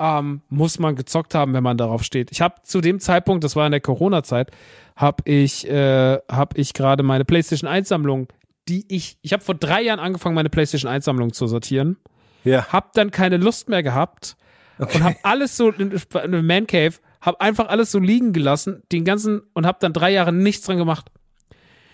Ähm, 0.00 0.42
muss 0.48 0.78
man 0.78 0.94
gezockt 0.94 1.34
haben, 1.34 1.54
wenn 1.54 1.64
man 1.64 1.76
darauf 1.76 2.04
steht. 2.04 2.30
Ich 2.30 2.40
habe 2.40 2.54
zu 2.62 2.80
dem 2.80 3.00
Zeitpunkt, 3.00 3.42
das 3.42 3.56
war 3.56 3.66
in 3.66 3.72
der 3.72 3.80
Corona-Zeit, 3.80 4.52
habe 4.94 5.24
ich, 5.28 5.68
äh, 5.68 6.18
hab 6.30 6.56
ich 6.56 6.72
gerade 6.72 7.02
meine 7.02 7.24
PlayStation 7.24 7.68
1 7.68 7.88
Sammlung, 7.88 8.28
die 8.68 8.84
ich, 8.94 9.18
ich 9.22 9.32
habe 9.32 9.42
vor 9.42 9.56
drei 9.56 9.82
Jahren 9.82 9.98
angefangen, 9.98 10.36
meine 10.36 10.50
PlayStation 10.50 10.88
1 10.88 11.04
Sammlung 11.04 11.32
zu 11.32 11.48
sortieren 11.48 11.96
Ja. 12.44 12.66
hab 12.68 12.92
dann 12.92 13.10
keine 13.10 13.38
Lust 13.38 13.68
mehr 13.68 13.82
gehabt 13.82 14.36
und 14.78 15.02
hab 15.02 15.14
alles 15.22 15.56
so 15.56 15.70
in, 15.70 15.90
in 15.90 16.00
einem 16.14 16.46
Man 16.46 16.66
Cave, 16.66 16.94
hab 17.20 17.40
einfach 17.40 17.68
alles 17.68 17.90
so 17.90 17.98
liegen 17.98 18.32
gelassen, 18.32 18.82
den 18.92 19.04
ganzen 19.04 19.42
und 19.54 19.66
hab 19.66 19.80
dann 19.80 19.92
drei 19.92 20.12
Jahre 20.12 20.32
nichts 20.32 20.66
dran 20.66 20.78
gemacht. 20.78 21.10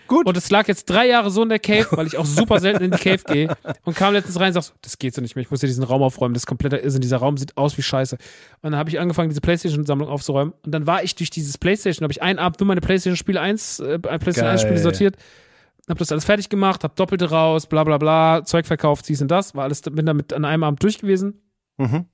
Gut. 0.07 0.27
Und 0.27 0.37
es 0.37 0.51
lag 0.51 0.67
jetzt 0.67 0.85
drei 0.85 1.07
Jahre 1.07 1.31
so 1.31 1.41
in 1.43 1.49
der 1.49 1.59
Cave, 1.59 1.87
weil 1.91 2.07
ich 2.07 2.17
auch 2.17 2.25
super 2.25 2.59
selten 2.59 2.83
in 2.83 2.91
die 2.91 2.97
Cave 2.97 3.23
gehe 3.25 3.55
und 3.83 3.95
kam 3.95 4.13
letztens 4.13 4.39
rein 4.39 4.47
und 4.49 4.53
sag 4.53 4.63
so, 4.63 4.73
das 4.81 4.97
geht 4.97 5.15
so 5.15 5.21
nicht 5.21 5.35
mehr, 5.35 5.41
ich 5.41 5.51
muss 5.51 5.61
hier 5.61 5.67
diesen 5.67 5.83
Raum 5.83 6.03
aufräumen, 6.03 6.33
das 6.33 6.43
ist 6.43 6.47
kompletter 6.47 6.83
Irrsinn, 6.83 7.01
dieser 7.01 7.17
Raum 7.17 7.37
sieht 7.37 7.57
aus 7.57 7.77
wie 7.77 7.81
Scheiße. 7.81 8.15
Und 8.15 8.71
dann 8.71 8.75
habe 8.75 8.89
ich 8.89 8.99
angefangen, 8.99 9.29
diese 9.29 9.41
Playstation-Sammlung 9.41 10.07
aufzuräumen 10.07 10.53
und 10.63 10.71
dann 10.71 10.85
war 10.85 11.03
ich 11.03 11.15
durch 11.15 11.29
dieses 11.29 11.57
Playstation, 11.57 12.03
habe 12.03 12.11
ich 12.11 12.21
einen 12.21 12.39
Abend 12.39 12.59
nur 12.59 12.67
meine 12.67 12.81
Playstation-Spiele 12.81 13.41
1, 13.41 13.79
äh, 13.79 13.99
Playstation 13.99 14.47
1 14.47 14.61
Spiele 14.61 14.77
sortiert, 14.77 15.15
hab 15.89 15.97
das 15.97 16.11
alles 16.11 16.25
fertig 16.25 16.49
gemacht, 16.49 16.83
hab 16.83 16.95
Doppelte 16.95 17.29
raus, 17.29 17.67
bla 17.67 17.83
bla 17.83 17.97
bla, 17.97 18.43
Zeug 18.45 18.65
verkauft, 18.65 19.07
dies 19.09 19.21
und 19.21 19.29
das, 19.29 19.55
war 19.55 19.63
alles, 19.63 19.81
bin 19.81 20.05
damit 20.05 20.33
an 20.33 20.45
einem 20.45 20.63
Abend 20.63 20.83
durch 20.83 20.99
gewesen. 20.99 21.41
Mhm. 21.77 22.05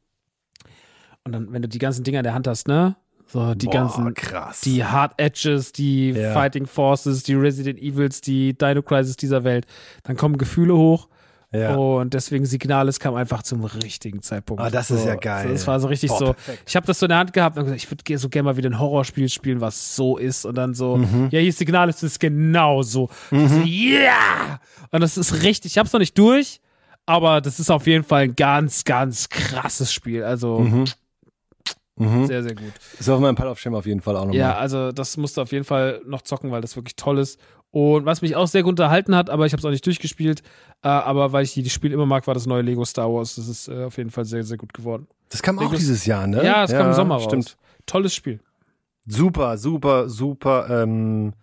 Und 1.23 1.33
dann, 1.33 1.51
wenn 1.53 1.61
du 1.61 1.67
die 1.67 1.79
ganzen 1.79 2.03
Dinger 2.03 2.19
in 2.19 2.23
der 2.23 2.33
Hand 2.33 2.47
hast, 2.47 2.67
ne? 2.67 2.95
So, 3.27 3.53
die 3.53 3.67
Boah, 3.67 3.71
ganzen, 3.73 4.13
krass. 4.13 4.61
die 4.61 4.83
Hard 4.83 5.13
Edges, 5.17 5.71
die 5.71 6.09
Ja. 6.11 6.33
Fighting 6.33 6.65
Forces, 6.65 7.23
die 7.23 7.33
Resident 7.35 7.79
Evils, 7.79 8.19
die 8.21 8.53
Dino 8.57 8.81
Crisis 8.81 9.15
dieser 9.15 9.43
Welt, 9.45 9.65
dann 10.03 10.17
kommen 10.17 10.37
Gefühle 10.37 10.75
hoch. 10.75 11.07
Ja. 11.53 11.75
Und 11.75 12.13
deswegen 12.13 12.45
Signales 12.45 12.99
kam 12.99 13.13
einfach 13.15 13.43
zum 13.43 13.63
richtigen 13.65 14.21
Zeitpunkt. 14.21 14.63
Ah, 14.63 14.69
das 14.69 14.87
so, 14.87 14.95
ist 14.95 15.05
ja 15.05 15.15
geil. 15.15 15.47
So, 15.47 15.53
das 15.53 15.67
war 15.67 15.79
so 15.81 15.87
richtig 15.89 16.09
Boah, 16.09 16.17
so. 16.17 16.25
perfekt. 16.33 16.63
Ich 16.65 16.75
habe 16.77 16.85
das 16.87 16.97
so 16.99 17.05
in 17.05 17.09
der 17.09 17.17
Hand 17.19 17.33
gehabt 17.33 17.57
und 17.57 17.65
gesagt, 17.65 17.83
ich 17.83 17.91
würde 17.91 18.17
so 18.17 18.29
gerne 18.29 18.45
mal 18.45 18.57
wieder 18.57 18.69
ein 18.69 18.79
Horrorspiel 18.79 19.27
spielen, 19.29 19.59
was 19.61 19.95
so 19.95 20.17
ist. 20.17 20.45
Und 20.45 20.55
dann 20.55 20.73
so, 20.73 20.97
Mhm. 20.97 21.27
ja, 21.31 21.39
hier 21.39 21.49
ist 21.49 21.57
Signales, 21.59 21.95
das 21.97 22.03
ist 22.13 22.19
genau 22.21 22.81
so. 22.83 23.09
Ich 23.31 23.49
So, 23.49 23.61
yeah! 23.65 24.59
Und 24.91 25.01
das 25.01 25.17
ist 25.17 25.43
richtig. 25.43 25.73
Ich 25.73 25.77
habe 25.77 25.87
es 25.87 25.93
noch 25.93 25.99
nicht 25.99 26.17
durch, 26.17 26.61
aber 27.05 27.41
das 27.41 27.59
ist 27.59 27.69
auf 27.69 27.85
jeden 27.85 28.03
Fall 28.05 28.23
ein 28.23 28.35
ganz, 28.35 28.85
ganz 28.85 29.27
krasses 29.29 29.91
Spiel. 29.93 30.23
Also 30.23 30.59
Mhm. 30.59 30.85
Sehr, 32.27 32.43
sehr 32.43 32.55
gut. 32.55 32.71
Ist 32.99 33.09
auf 33.09 33.19
meinem 33.19 33.35
Pile 33.35 33.49
of 33.49 33.59
Shame 33.59 33.75
auf 33.75 33.85
jeden 33.85 34.01
Fall 34.01 34.15
auch 34.15 34.21
nochmal. 34.21 34.35
Ja, 34.35 34.55
also 34.55 34.91
das 34.91 35.17
musst 35.17 35.37
du 35.37 35.41
auf 35.41 35.51
jeden 35.51 35.65
Fall 35.65 36.01
noch 36.05 36.21
zocken, 36.21 36.51
weil 36.51 36.61
das 36.61 36.75
wirklich 36.75 36.95
toll 36.95 37.17
ist. 37.19 37.39
Und 37.71 38.05
was 38.05 38.21
mich 38.21 38.35
auch 38.35 38.47
sehr 38.47 38.63
gut 38.63 38.71
unterhalten 38.71 39.15
hat, 39.15 39.29
aber 39.29 39.45
ich 39.45 39.53
habe 39.53 39.59
es 39.59 39.65
auch 39.65 39.69
nicht 39.69 39.85
durchgespielt, 39.85 40.41
äh, 40.83 40.87
aber 40.89 41.31
weil 41.31 41.43
ich 41.45 41.53
die, 41.53 41.63
die 41.63 41.69
Spiele 41.69 41.93
immer 41.93 42.05
mag, 42.05 42.27
war 42.27 42.33
das 42.33 42.45
neue 42.45 42.61
Lego 42.63 42.83
Star 42.83 43.11
Wars. 43.13 43.35
Das 43.35 43.47
ist 43.47 43.69
äh, 43.69 43.85
auf 43.85 43.97
jeden 43.97 44.09
Fall 44.11 44.25
sehr, 44.25 44.43
sehr 44.43 44.57
gut 44.57 44.73
geworden. 44.73 45.07
Das 45.29 45.41
kam 45.41 45.57
auch 45.57 45.63
Legos- 45.71 45.77
dieses 45.77 46.05
Jahr, 46.05 46.27
ne? 46.27 46.43
Ja, 46.43 46.65
es 46.65 46.71
kam 46.71 46.87
im 46.87 46.93
Sommer 46.93 47.15
raus. 47.15 47.23
Stimmt. 47.23 47.55
Tolles 47.85 48.13
Spiel. 48.13 48.41
Super, 49.07 49.57
super, 49.57 50.09
super 50.09 50.83
ähm, 50.83 51.33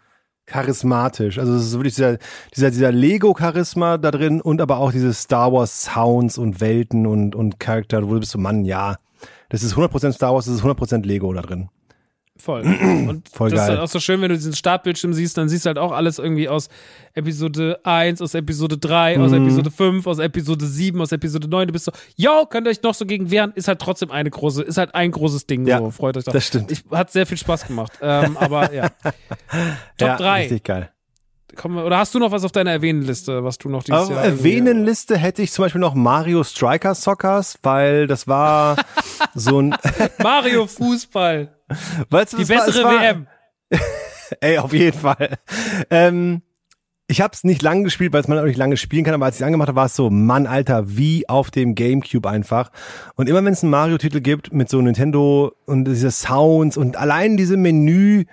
charismatisch. 0.45 1.39
Also 1.39 1.55
es 1.55 1.67
ist 1.67 1.73
wirklich 1.73 1.95
dieser, 1.95 2.19
dieser, 2.55 2.71
dieser 2.71 2.93
Lego-Charisma 2.93 3.99
da 3.99 4.11
drin 4.11 4.41
und 4.41 4.61
aber 4.61 4.79
auch 4.79 4.93
diese 4.93 5.13
Star 5.15 5.53
Wars 5.53 5.85
Sounds 5.85 6.39
und 6.39 6.61
Welten 6.61 7.07
und, 7.07 7.35
und 7.35 7.59
Charakter, 7.61 8.07
wo 8.09 8.15
du 8.15 8.21
bist 8.21 8.33
so, 8.33 8.39
Mann, 8.39 8.65
ja. 8.65 8.97
Das 9.49 9.63
ist 9.63 9.75
100% 9.75 10.13
Star 10.13 10.35
Wars, 10.35 10.47
das 10.47 10.57
ist 10.57 10.63
100% 10.63 11.07
Lego 11.07 11.33
da 11.33 11.43
drin. 11.43 11.69
Voll. 12.41 12.63
Und 13.09 13.29
Voll 13.31 13.51
das 13.51 13.63
ist 13.63 13.69
halt 13.69 13.81
auch 13.81 13.89
so 13.89 13.99
schön, 13.99 14.21
wenn 14.21 14.29
du 14.29 14.37
diesen 14.37 14.55
Startbildschirm 14.55 15.13
siehst, 15.13 15.37
dann 15.37 15.49
siehst 15.49 15.65
du 15.65 15.69
halt 15.69 15.79
auch 15.79 15.91
alles 15.91 16.19
irgendwie 16.21 16.49
aus 16.49 16.69
Episode 17.15 17.81
1, 17.83 18.23
aus 18.23 18.35
Episode 18.35 18.79
3, 18.79 19.19
aus 19.19 19.33
Mhm. 19.33 19.43
Episode 19.45 19.71
5, 19.73 20.07
aus 20.07 20.19
Episode 20.21 20.65
7, 20.65 21.01
aus 21.01 21.11
Episode 21.11 21.49
9. 21.49 21.67
Du 21.67 21.73
bist 21.73 21.87
so, 21.87 21.93
yo, 22.15 22.47
könnt 22.49 22.69
ihr 22.69 22.71
euch 22.71 22.83
noch 22.83 22.95
so 22.95 23.07
gegen 23.07 23.31
wehren? 23.33 23.53
Ist 23.57 23.67
halt 23.67 23.81
trotzdem 23.81 24.13
eine 24.13 24.31
große, 24.31 24.63
ist 24.63 24.79
halt 24.79 24.95
ein 24.95 25.11
großes 25.11 25.47
Ding. 25.47 25.67
Ja, 25.67 25.79
so, 25.79 25.91
freut 25.91 26.17
euch 26.17 26.25
doch. 26.25 26.33
das 26.33 26.47
stimmt. 26.47 26.71
Ich, 26.71 26.85
hat 26.93 27.11
sehr 27.11 27.27
viel 27.27 27.39
Spaß 27.39 27.67
gemacht. 27.67 27.93
ähm, 28.01 28.37
aber 28.37 28.73
ja. 28.73 28.89
Top 29.99 30.09
ja, 30.09 30.17
3. 30.17 30.41
Richtig 30.43 30.63
geil. 30.63 30.91
Kommen 31.59 31.77
wir, 31.77 31.85
oder 31.85 31.99
hast 31.99 32.15
du 32.15 32.19
noch 32.19 32.31
was 32.33 32.45
auf 32.45 32.53
deiner 32.53 32.71
Erwähnenliste, 32.71 33.45
was 33.45 33.59
du 33.59 33.69
noch 33.69 33.83
dieses 33.83 34.01
Auf 34.01 34.11
Jahr 34.11 34.25
Erwähnenliste 34.25 35.17
hätte 35.19 35.43
ich 35.43 35.53
zum 35.53 35.65
Beispiel 35.65 35.81
noch 35.81 35.95
Mario 35.95 36.43
Striker 36.45 36.95
Soccers, 36.95 37.59
weil 37.63 38.07
das 38.07 38.27
war 38.27 38.77
so 39.35 39.61
ein, 39.61 39.75
Mario 40.23 40.67
Fußball. 40.67 41.55
weißt 42.09 42.33
du, 42.33 42.37
Die 42.39 42.49
war- 42.49 42.65
bessere 42.65 42.79
es 42.79 42.85
war, 42.85 43.03
WM. 43.03 43.27
Ey, 44.41 44.59
auf 44.59 44.73
jeden 44.73 44.99
Fall. 44.99 45.37
Ähm, 45.91 46.43
ich 47.11 47.23
habe 47.23 47.33
es 47.33 47.43
nicht 47.45 47.63
lange 47.63 47.85
gespielt, 47.85 48.13
weil 48.13 48.21
es 48.21 48.29
man 48.29 48.39
auch 48.39 48.45
nicht 48.45 48.59
lange 48.59 48.77
spielen 48.77 49.05
kann, 49.05 49.15
aber 49.15 49.25
als 49.25 49.39
ich 49.41 49.45
angemacht 49.45 49.69
habe, 49.69 49.77
war 49.77 49.87
es 49.87 49.97
so, 49.97 50.11
Mann, 50.11 50.47
Alter, 50.47 50.85
wie 50.97 51.27
auf 51.29 51.51
dem 51.51 51.75
Gamecube 51.75 52.29
einfach. 52.29 52.71
Und 53.17 53.29
immer 53.31 53.43
wenn 53.45 53.53
es 53.55 53.63
einen 53.63 53.71
Mario-Titel 53.71 54.21
gibt 54.21 54.53
mit 54.53 54.69
so 54.69 54.81
Nintendo 54.83 55.53
und 55.65 55.87
diese 55.87 56.11
Sounds 56.11 56.77
und 56.77 56.97
allein 56.99 57.39
diese 57.39 57.57
Menü 57.57 58.25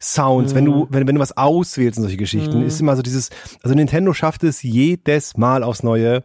Sounds, 0.00 0.54
wenn 0.54 0.64
du, 0.64 0.86
wenn, 0.90 1.08
wenn 1.08 1.16
du 1.16 1.20
was 1.20 1.36
auswählst 1.36 1.98
und 1.98 2.04
solche 2.04 2.16
Geschichten, 2.16 2.62
ist 2.62 2.80
immer 2.80 2.94
so 2.94 3.02
dieses, 3.02 3.30
also 3.62 3.74
Nintendo 3.74 4.12
schafft 4.12 4.44
es 4.44 4.62
jedes 4.62 5.36
Mal 5.36 5.64
aufs 5.64 5.82
Neue, 5.82 6.22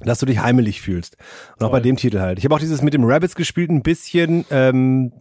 dass 0.00 0.18
du 0.18 0.26
dich 0.26 0.40
heimelig 0.40 0.80
fühlst. 0.80 1.16
Und 1.58 1.66
auch 1.66 1.70
bei 1.70 1.80
dem 1.80 1.96
Titel 1.96 2.18
halt. 2.20 2.38
Ich 2.38 2.44
habe 2.44 2.54
auch 2.54 2.58
dieses 2.58 2.82
mit 2.82 2.94
dem 2.94 3.04
Rabbits 3.04 3.36
gespielt, 3.36 3.70
ein 3.70 3.82
bisschen, 3.82 4.44
ähm, 4.50 5.12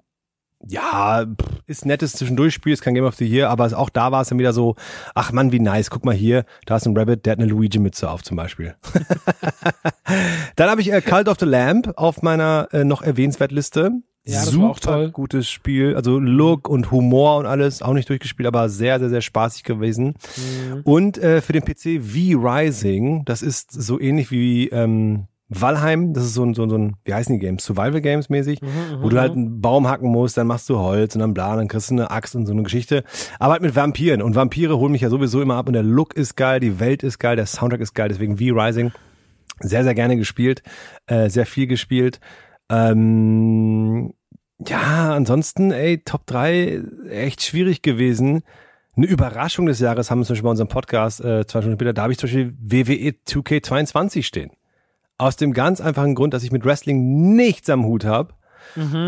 ja, 0.67 1.25
ist 1.67 1.85
nettes 1.85 2.13
Zwischendurchspiel, 2.13 2.73
ist 2.73 2.81
kein 2.81 2.93
Game 2.93 3.05
of 3.05 3.15
the 3.15 3.25
Year, 3.25 3.49
aber 3.49 3.65
auch 3.77 3.89
da 3.89 4.11
war 4.11 4.21
es 4.21 4.29
dann 4.29 4.39
wieder 4.39 4.51
so, 4.51 4.75
ach 5.15 5.31
Mann, 5.31 5.51
wie 5.51 5.59
nice, 5.59 5.89
guck 5.89 6.03
mal 6.05 6.15
hier, 6.15 6.45
da 6.65 6.77
ist 6.77 6.85
ein 6.85 6.97
Rabbit, 6.97 7.25
der 7.25 7.33
hat 7.33 7.39
eine 7.39 7.47
Luigi-Mütze 7.47 8.09
auf 8.09 8.23
zum 8.23 8.35
Beispiel. 8.35 8.75
dann 10.55 10.69
habe 10.69 10.81
ich 10.81 10.91
äh, 10.91 11.01
Cult 11.01 11.29
of 11.29 11.37
the 11.39 11.45
Lamp 11.45 11.93
auf 11.95 12.21
meiner 12.21 12.67
äh, 12.71 12.83
noch 12.83 13.01
erwähnenswert 13.01 13.51
Liste. 13.51 13.91
Ja, 14.33 14.41
Super 14.41 15.09
gutes 15.09 15.49
Spiel, 15.49 15.95
also 15.95 16.19
Look 16.19 16.67
und 16.69 16.91
Humor 16.91 17.37
und 17.37 17.45
alles, 17.45 17.81
auch 17.81 17.93
nicht 17.93 18.09
durchgespielt, 18.09 18.47
aber 18.47 18.69
sehr, 18.69 18.99
sehr, 18.99 19.09
sehr 19.09 19.21
spaßig 19.21 19.63
gewesen. 19.63 20.13
Mhm. 20.37 20.81
Und 20.83 21.17
äh, 21.17 21.41
für 21.41 21.53
den 21.53 21.63
PC 21.63 22.01
V-Rising, 22.03 23.25
das 23.25 23.41
ist 23.41 23.71
so 23.71 23.99
ähnlich 23.99 24.31
wie 24.31 24.67
ähm, 24.69 25.25
Valheim, 25.51 26.13
das 26.13 26.25
ist 26.25 26.35
so 26.35 26.43
ein, 26.45 26.53
so, 26.53 26.61
ein- 26.63 26.69
so 26.69 26.77
ein, 26.77 26.95
wie 27.05 27.13
heißen 27.13 27.33
die 27.33 27.39
Games? 27.43 27.65
Survival 27.65 28.01
Games 28.01 28.29
mäßig, 28.29 28.61
Mhm, 28.61 29.01
wo 29.01 29.09
du 29.09 29.19
halt 29.19 29.31
einen 29.33 29.61
Baum 29.61 29.87
hacken 29.87 30.09
musst, 30.11 30.37
dann 30.37 30.45
machst 30.45 30.69
du 30.69 30.77
Holz 30.77 31.15
und 31.15 31.21
dann 31.21 31.33
bla, 31.33 31.55
dann 31.55 31.67
kriegst 31.67 31.89
du 31.89 31.95
eine 31.95 32.11
Axt 32.11 32.35
und 32.35 32.45
so 32.45 32.53
eine 32.53 32.61
Geschichte. 32.61 33.03
Aber 33.39 33.53
halt 33.53 33.63
mit 33.63 33.75
Vampiren. 33.75 34.21
Und 34.21 34.35
Vampire 34.35 34.77
holen 34.77 34.91
mich 34.91 35.01
ja 35.01 35.09
sowieso 35.09 35.41
immer 35.41 35.55
ab 35.55 35.65
und 35.67 35.73
der 35.73 35.81
Look 35.81 36.13
ist 36.15 36.35
geil, 36.35 36.59
die 36.59 36.79
Welt 36.79 37.01
ist 37.01 37.17
geil, 37.17 37.35
der 37.35 37.47
Soundtrack 37.47 37.81
ist 37.81 37.95
geil, 37.95 38.09
deswegen 38.09 38.37
V-Rising. 38.37 38.91
Sehr, 39.61 39.83
sehr 39.83 39.95
gerne 39.95 40.15
gespielt, 40.17 40.61
äh, 41.07 41.29
sehr 41.29 41.47
viel 41.47 41.65
gespielt. 41.65 42.19
Ähm, 42.69 44.13
ja, 44.67 45.13
ansonsten, 45.13 45.71
ey, 45.71 45.99
Top 46.03 46.25
3, 46.25 46.81
echt 47.09 47.43
schwierig 47.43 47.81
gewesen. 47.81 48.43
Eine 48.95 49.05
Überraschung 49.05 49.65
des 49.65 49.79
Jahres 49.79 50.11
haben 50.11 50.19
wir 50.19 50.25
zum 50.25 50.33
Beispiel 50.33 50.43
bei 50.43 50.51
unserem 50.51 50.67
Podcast, 50.67 51.21
äh, 51.21 51.45
zwei 51.47 51.61
Stunden 51.61 51.77
später, 51.77 51.93
da 51.93 52.03
habe 52.03 52.11
ich 52.11 52.19
zum 52.19 52.27
Beispiel 52.27 52.53
WWE 52.59 53.13
2K22 53.25 54.23
stehen. 54.23 54.51
Aus 55.17 55.37
dem 55.37 55.53
ganz 55.53 55.79
einfachen 55.81 56.15
Grund, 56.15 56.33
dass 56.33 56.43
ich 56.43 56.51
mit 56.51 56.65
Wrestling 56.65 57.35
nichts 57.35 57.69
am 57.69 57.85
Hut 57.85 58.05
habe 58.05 58.33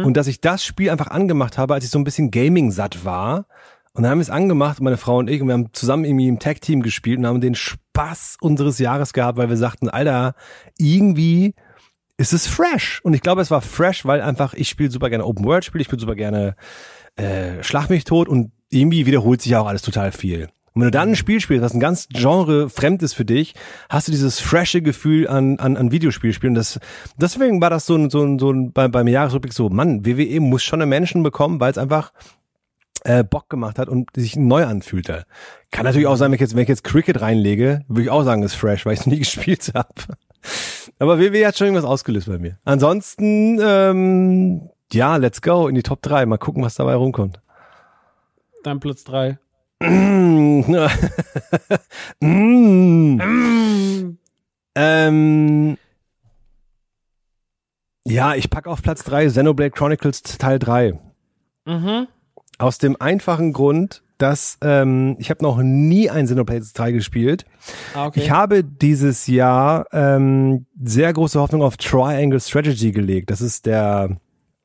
und 0.03 0.17
dass 0.17 0.27
ich 0.27 0.41
das 0.41 0.63
Spiel 0.63 0.89
einfach 0.89 1.07
angemacht 1.07 1.57
habe, 1.57 1.73
als 1.73 1.85
ich 1.85 1.89
so 1.89 1.99
ein 1.99 2.03
bisschen 2.03 2.31
Gaming-satt 2.31 3.05
war. 3.05 3.45
Und 3.93 4.03
dann 4.03 4.11
haben 4.11 4.19
wir 4.19 4.23
es 4.23 4.29
angemacht, 4.29 4.81
meine 4.81 4.97
Frau 4.97 5.17
und 5.17 5.29
ich, 5.29 5.41
und 5.41 5.47
wir 5.47 5.53
haben 5.53 5.73
zusammen 5.73 6.05
irgendwie 6.05 6.27
im 6.27 6.39
Tag-Team 6.39 6.81
gespielt 6.81 7.19
und 7.19 7.27
haben 7.27 7.41
den 7.41 7.55
Spaß 7.55 8.37
unseres 8.39 8.79
Jahres 8.79 9.13
gehabt, 9.13 9.37
weil 9.37 9.49
wir 9.49 9.57
sagten, 9.57 9.89
Alter, 9.89 10.35
irgendwie 10.77 11.55
ist 12.17 12.33
es 12.33 12.47
fresh. 12.47 13.01
Und 13.03 13.13
ich 13.13 13.21
glaube, 13.21 13.41
es 13.41 13.51
war 13.51 13.61
fresh, 13.61 14.05
weil 14.05 14.21
einfach, 14.21 14.53
ich 14.53 14.69
spiele 14.69 14.91
super 14.91 15.09
gerne 15.09 15.25
Open 15.25 15.45
World 15.45 15.65
Spiele, 15.65 15.81
ich 15.81 15.87
spiele 15.87 16.01
super 16.01 16.15
gerne 16.15 16.55
äh, 17.15 17.63
Schlag 17.63 17.89
mich 17.89 18.03
tot 18.03 18.29
und 18.29 18.51
irgendwie 18.69 19.05
wiederholt 19.05 19.41
sich 19.41 19.55
auch 19.55 19.67
alles 19.67 19.81
total 19.81 20.11
viel. 20.11 20.47
Und 20.73 20.81
wenn 20.81 20.87
du 20.87 20.91
dann 20.91 21.09
ein 21.09 21.15
Spiel 21.17 21.41
spielst, 21.41 21.63
was 21.63 21.73
ein 21.73 21.81
ganz 21.81 22.07
Genre 22.07 22.69
fremd 22.69 23.03
ist 23.03 23.13
für 23.13 23.25
dich, 23.25 23.55
hast 23.89 24.07
du 24.07 24.11
dieses 24.11 24.39
frische 24.39 24.81
Gefühl 24.81 25.27
an, 25.27 25.59
an, 25.59 25.75
an 25.75 25.91
Videospielspielen. 25.91 26.55
Das, 26.55 26.79
deswegen 27.17 27.59
war 27.59 27.69
das 27.69 27.85
so 27.85 27.95
ein, 27.95 28.09
so 28.09 28.23
ein, 28.23 28.39
so 28.39 28.51
ein 28.51 28.71
bei, 28.71 28.87
beim 28.87 29.07
Jahresrückblick 29.07 29.53
so, 29.53 29.69
Mann, 29.69 30.05
WWE 30.05 30.39
muss 30.39 30.63
schon 30.63 30.81
eine 30.81 30.89
Menschen 30.89 31.23
bekommen, 31.23 31.59
weil 31.59 31.71
es 31.71 31.77
einfach 31.77 32.13
äh, 33.03 33.25
Bock 33.25 33.49
gemacht 33.49 33.79
hat 33.79 33.89
und 33.89 34.09
sich 34.15 34.37
neu 34.37 34.65
anfühlte. 34.65 35.25
Kann 35.71 35.85
natürlich 35.85 36.07
auch 36.07 36.15
sein, 36.15 36.31
wenn 36.31 36.35
ich 36.35 36.41
jetzt, 36.41 36.55
wenn 36.55 36.63
ich 36.63 36.69
jetzt 36.69 36.85
Cricket 36.85 37.19
reinlege, 37.19 37.81
würde 37.89 38.03
ich 38.03 38.09
auch 38.09 38.23
sagen, 38.23 38.43
ist 38.43 38.55
fresh, 38.55 38.85
weil 38.85 38.93
ich 38.93 39.01
es 39.01 39.07
nie 39.07 39.19
gespielt 39.19 39.71
habe. 39.73 39.89
Aber 40.99 41.19
WWE 41.19 41.47
hat 41.47 41.57
schon 41.57 41.67
irgendwas 41.67 41.85
ausgelöst 41.85 42.27
bei 42.27 42.37
mir. 42.37 42.57
Ansonsten, 42.63 43.59
ähm, 43.61 44.69
ja, 44.91 45.15
let's 45.17 45.41
go 45.41 45.67
in 45.67 45.75
die 45.75 45.83
Top 45.83 46.01
3. 46.01 46.25
Mal 46.25 46.37
gucken, 46.37 46.63
was 46.63 46.75
dabei 46.75 46.95
rumkommt. 46.95 47.41
Dein 48.63 48.79
Platz 48.79 49.03
3. 49.05 49.37
mm. 49.79 50.75
ähm, 54.75 55.77
ja, 58.05 58.35
ich 58.35 58.49
pack 58.49 58.67
auf 58.67 58.81
Platz 58.81 59.03
3 59.03 59.27
Xenoblade 59.27 59.71
Chronicles 59.71 60.21
Teil 60.21 60.59
3. 60.59 60.99
Mhm. 61.65 62.07
Aus 62.57 62.77
dem 62.77 62.99
einfachen 62.99 63.53
Grund, 63.53 64.03
dass 64.21 64.57
ähm, 64.61 65.15
ich 65.19 65.29
habe 65.29 65.43
noch 65.43 65.61
nie 65.61 66.09
ein 66.09 66.25
Xenoblade 66.25 66.65
3 66.73 66.91
gespielt. 66.91 67.45
Ah, 67.93 68.05
okay. 68.07 68.19
Ich 68.21 68.31
habe 68.31 68.63
dieses 68.63 69.27
Jahr 69.27 69.85
ähm, 69.91 70.65
sehr 70.81 71.11
große 71.13 71.39
Hoffnung 71.39 71.61
auf 71.63 71.77
Triangle 71.77 72.39
Strategy 72.39 72.91
gelegt. 72.91 73.29
Das 73.31 73.41
ist 73.41 73.65
der 73.65 74.17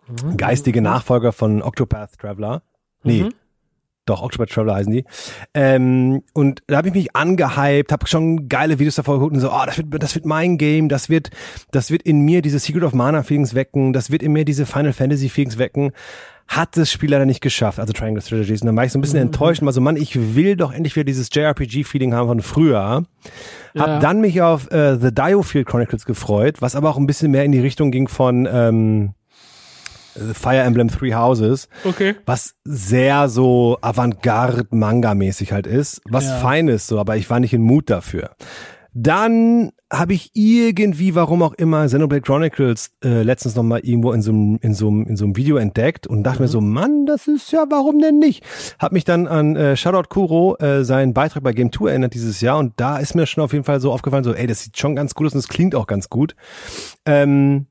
Mhm. 0.08 0.36
geistige 0.36 0.80
Nachfolger 0.80 1.32
von 1.32 1.62
Octopath 1.62 2.16
Traveler. 2.18 2.62
Nee. 3.02 3.26
Doch, 4.04 4.22
Octopath 4.22 4.50
Traveler 4.50 4.76
heißen 4.76 4.92
die. 4.92 5.04
Ähm, 5.52 6.22
und 6.32 6.62
da 6.68 6.76
habe 6.76 6.86
ich 6.86 6.94
mich 6.94 7.16
angehypt, 7.16 7.90
habe 7.90 8.06
schon 8.06 8.48
geile 8.48 8.78
Videos 8.78 8.94
davor 8.94 9.16
geguckt 9.16 9.34
und 9.34 9.40
so, 9.40 9.50
oh, 9.50 9.62
das 9.66 9.78
wird, 9.78 10.00
das 10.00 10.14
wird 10.14 10.24
mein 10.24 10.58
Game, 10.58 10.88
das 10.88 11.08
wird, 11.08 11.30
das 11.72 11.90
wird 11.90 12.02
in 12.02 12.20
mir 12.20 12.40
diese 12.40 12.60
Secret 12.60 12.84
of 12.84 12.94
Mana 12.94 13.24
Feelings 13.24 13.54
wecken, 13.56 13.92
das 13.92 14.12
wird 14.12 14.22
in 14.22 14.32
mir 14.32 14.44
diese 14.44 14.64
Final 14.64 14.92
Fantasy 14.92 15.28
Feelings 15.28 15.58
wecken. 15.58 15.90
Hat 16.49 16.76
das 16.76 16.91
Spiel 16.92 17.10
leider 17.10 17.26
nicht 17.26 17.41
geschafft, 17.41 17.81
also 17.81 17.92
Triangle 17.92 18.23
Strategies. 18.23 18.60
Und 18.62 18.66
dann 18.68 18.76
war 18.76 18.84
ich 18.84 18.92
so 18.92 18.99
ein 18.99 19.02
bisschen 19.02 19.18
enttäuscht 19.20 19.60
und 19.62 19.66
war 19.66 19.73
so, 19.73 19.81
Mann, 19.81 19.97
ich 19.97 20.36
will 20.36 20.57
doch 20.57 20.73
endlich 20.73 20.94
wieder 20.94 21.05
dieses 21.05 21.28
JRPG-Feeling 21.33 22.15
haben 22.15 22.28
von 22.28 22.41
früher. 22.41 22.81
Hab 23.76 23.86
Ja. 23.89 23.99
dann 23.99 24.20
mich 24.20 24.41
auf 24.41 24.70
äh, 24.70 24.97
The 24.97 25.12
Diofield 25.12 25.66
Chronicles 25.66 26.05
gefreut, 26.07 26.62
was 26.62 26.76
aber 26.76 26.89
auch 26.91 26.99
ein 26.99 27.07
bisschen 27.07 27.31
mehr 27.33 27.44
in 27.44 27.52
die 27.52 27.60
Richtung 27.60 27.91
ging 27.91 28.07
von 28.08 28.49
ähm, 28.50 29.15
The 30.15 30.33
Fire 30.34 30.60
Emblem 30.62 30.89
Three 30.89 31.12
Houses 31.15 31.68
Okay. 31.84 32.15
was 32.25 32.55
sehr 32.65 33.28
so 33.28 33.76
Avantgarde-Manga-mäßig 33.83 35.52
halt 35.52 35.66
ist, 35.66 36.00
was 36.08 36.25
Ja. 36.26 36.39
fein 36.39 36.68
ist, 36.68 36.86
so, 36.86 36.99
aber 36.99 37.16
ich 37.16 37.28
war 37.28 37.41
nicht 37.41 37.52
in 37.55 37.62
Mut 37.62 37.91
dafür. 37.91 38.31
Dann 38.99 39.73
habe 39.92 40.15
ich 40.15 40.31
irgendwie, 40.33 41.15
warum 41.15 41.42
auch 41.42 41.52
immer, 41.52 41.84
Xenoblade 41.84 42.23
Chronicles 42.23 42.92
äh, 43.05 43.23
letztens 43.23 43.55
noch 43.55 43.62
mal 43.62 43.81
irgendwo 43.81 44.12
in 44.12 44.23
so 44.23 44.33
einem 44.33 44.58
in 44.62 44.73
so 44.73 44.89
in 44.89 45.16
so 45.18 45.36
Video 45.36 45.58
entdeckt 45.58 46.07
und 46.07 46.23
dachte 46.23 46.41
mir 46.41 46.49
so, 46.49 46.62
Mann, 46.62 47.05
das 47.05 47.28
ist 47.28 47.52
ja, 47.52 47.66
warum 47.68 47.99
denn 47.99 48.18
nicht? 48.18 48.42
Hab 48.78 48.92
mich 48.92 49.05
dann 49.05 49.28
an 49.28 49.55
äh, 49.55 49.76
Shoutout 49.76 50.08
Kuro 50.08 50.57
äh, 50.60 50.83
seinen 50.83 51.12
Beitrag 51.12 51.42
bei 51.42 51.52
Game 51.52 51.73
2 51.73 51.91
erinnert 51.91 52.15
dieses 52.15 52.41
Jahr 52.41 52.57
und 52.57 52.73
da 52.78 52.97
ist 52.97 53.15
mir 53.15 53.26
schon 53.26 53.44
auf 53.44 53.52
jeden 53.52 53.66
Fall 53.66 53.81
so 53.81 53.92
aufgefallen, 53.92 54.25
so, 54.25 54.33
ey, 54.33 54.47
das 54.47 54.62
sieht 54.62 54.78
schon 54.78 54.97
ganz 54.97 55.15
gut 55.15 55.26
aus 55.26 55.34
und 55.34 55.44
das 55.44 55.49
klingt 55.49 55.75
auch 55.75 55.86
ganz 55.86 56.08
gut. 56.08 56.34
Ähm, 57.05 57.66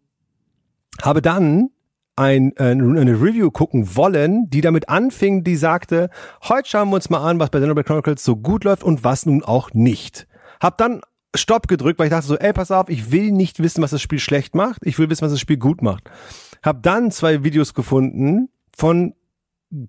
habe 1.02 1.24
dann 1.24 1.72
ein, 2.16 2.56
äh, 2.58 2.66
eine 2.66 3.20
Review 3.20 3.50
gucken 3.50 3.96
wollen, 3.96 4.48
die 4.52 4.62
damit 4.62 4.90
anfing, 4.90 5.44
die 5.44 5.56
sagte, 5.56 6.12
heute 6.48 6.70
schauen 6.70 6.90
wir 6.90 6.98
uns 6.98 7.10
mal 7.10 7.28
an, 7.28 7.40
was 7.40 7.50
bei 7.50 7.58
Xenoblade 7.58 7.88
Chronicles 7.88 8.24
so 8.24 8.36
gut 8.36 8.64
läuft 8.64 8.84
und 8.84 9.04
was 9.04 9.26
nun 9.26 9.44
auch 9.44 9.74
nicht. 9.74 10.28
Hab 10.60 10.78
dann 10.78 11.02
Stopp 11.38 11.68
gedrückt, 11.68 12.00
weil 12.00 12.08
ich 12.08 12.12
dachte 12.12 12.28
so, 12.28 12.38
ey, 12.38 12.54
pass 12.54 12.72
auf, 12.72 12.90
ich 12.90 13.12
will 13.12 13.32
nicht 13.32 13.60
wissen, 13.62 13.82
was 13.82 13.92
das 13.92 14.02
Spiel 14.02 14.20
schlecht 14.20 14.56
macht, 14.56 14.86
ich 14.86 14.98
will 15.00 15.10
wissen, 15.10 15.24
was 15.24 15.32
das 15.32 15.40
Spiel 15.40 15.58
gut 15.58 15.82
macht. 15.82 16.10
Hab 16.64 16.84
dann 16.84 17.12
zwei 17.12 17.44
Videos 17.44 17.74
gefunden 17.74 18.50
von 18.76 19.14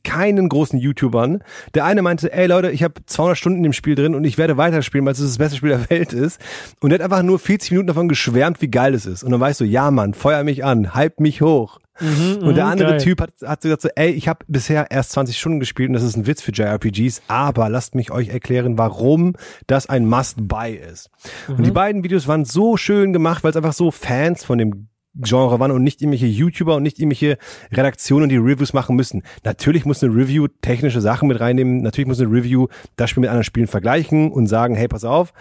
keinen 0.04 0.48
großen 0.48 0.78
YouTubern. 0.78 1.42
Der 1.74 1.84
eine 1.84 2.02
meinte, 2.02 2.32
ey 2.32 2.46
Leute, 2.46 2.70
ich 2.70 2.82
habe 2.82 2.94
200 3.04 3.36
Stunden 3.38 3.62
dem 3.62 3.72
Spiel 3.72 3.94
drin 3.94 4.14
und 4.14 4.24
ich 4.24 4.38
werde 4.38 4.56
weiterspielen, 4.56 5.04
weil 5.06 5.12
es 5.12 5.20
das 5.20 5.38
beste 5.38 5.56
Spiel 5.56 5.70
der 5.70 5.90
Welt 5.90 6.12
ist. 6.12 6.40
Und 6.80 6.90
der 6.90 6.98
hat 6.98 7.04
einfach 7.04 7.22
nur 7.22 7.38
40 7.38 7.70
Minuten 7.72 7.88
davon 7.88 8.08
geschwärmt, 8.08 8.60
wie 8.62 8.68
geil 8.68 8.94
es 8.94 9.06
ist. 9.06 9.22
Und 9.22 9.30
dann 9.32 9.40
weißt 9.40 9.60
du, 9.60 9.64
ja 9.64 9.90
Mann, 9.90 10.14
feuer 10.14 10.44
mich 10.44 10.64
an, 10.64 10.94
hype 10.94 11.20
mich 11.20 11.42
hoch. 11.42 11.78
und 12.00 12.54
der 12.54 12.66
andere 12.66 12.90
geil. 12.90 13.00
Typ 13.00 13.20
hat, 13.22 13.30
hat 13.42 13.62
gesagt 13.62 13.82
so, 13.82 13.88
ey, 13.94 14.10
ich 14.10 14.28
habe 14.28 14.44
bisher 14.48 14.90
erst 14.90 15.12
20 15.12 15.38
Stunden 15.38 15.60
gespielt 15.60 15.88
und 15.88 15.94
das 15.94 16.02
ist 16.02 16.16
ein 16.16 16.26
Witz 16.26 16.42
für 16.42 16.52
JRPGs, 16.52 17.22
aber 17.28 17.70
lasst 17.70 17.94
mich 17.94 18.10
euch 18.10 18.28
erklären, 18.28 18.76
warum 18.76 19.34
das 19.66 19.88
ein 19.88 20.06
Must-Buy 20.06 20.74
ist. 20.74 21.10
Und 21.48 21.64
die 21.64 21.70
beiden 21.70 22.04
Videos 22.04 22.28
waren 22.28 22.44
so 22.44 22.76
schön 22.76 23.14
gemacht, 23.14 23.44
weil 23.44 23.50
es 23.50 23.56
einfach 23.56 23.72
so 23.72 23.90
Fans 23.90 24.44
von 24.44 24.58
dem 24.58 24.88
Genre 25.20 25.58
waren 25.58 25.70
und 25.70 25.82
nicht 25.82 26.02
irgendwelche 26.02 26.26
YouTuber 26.26 26.76
und 26.76 26.82
nicht 26.82 26.98
irgendwelche 26.98 27.38
Redaktionen, 27.72 28.28
die 28.28 28.36
Reviews 28.36 28.72
machen 28.72 28.96
müssen. 28.96 29.22
Natürlich 29.44 29.84
muss 29.84 30.02
eine 30.02 30.14
Review 30.14 30.48
technische 30.62 31.00
Sachen 31.00 31.28
mit 31.28 31.40
reinnehmen. 31.40 31.82
Natürlich 31.82 32.08
muss 32.08 32.20
eine 32.20 32.30
Review 32.30 32.68
das 32.96 33.10
Spiel 33.10 33.22
mit 33.22 33.30
anderen 33.30 33.44
Spielen 33.44 33.66
vergleichen 33.66 34.30
und 34.30 34.46
sagen, 34.46 34.74
hey, 34.74 34.88
pass 34.88 35.04
auf, 35.04 35.32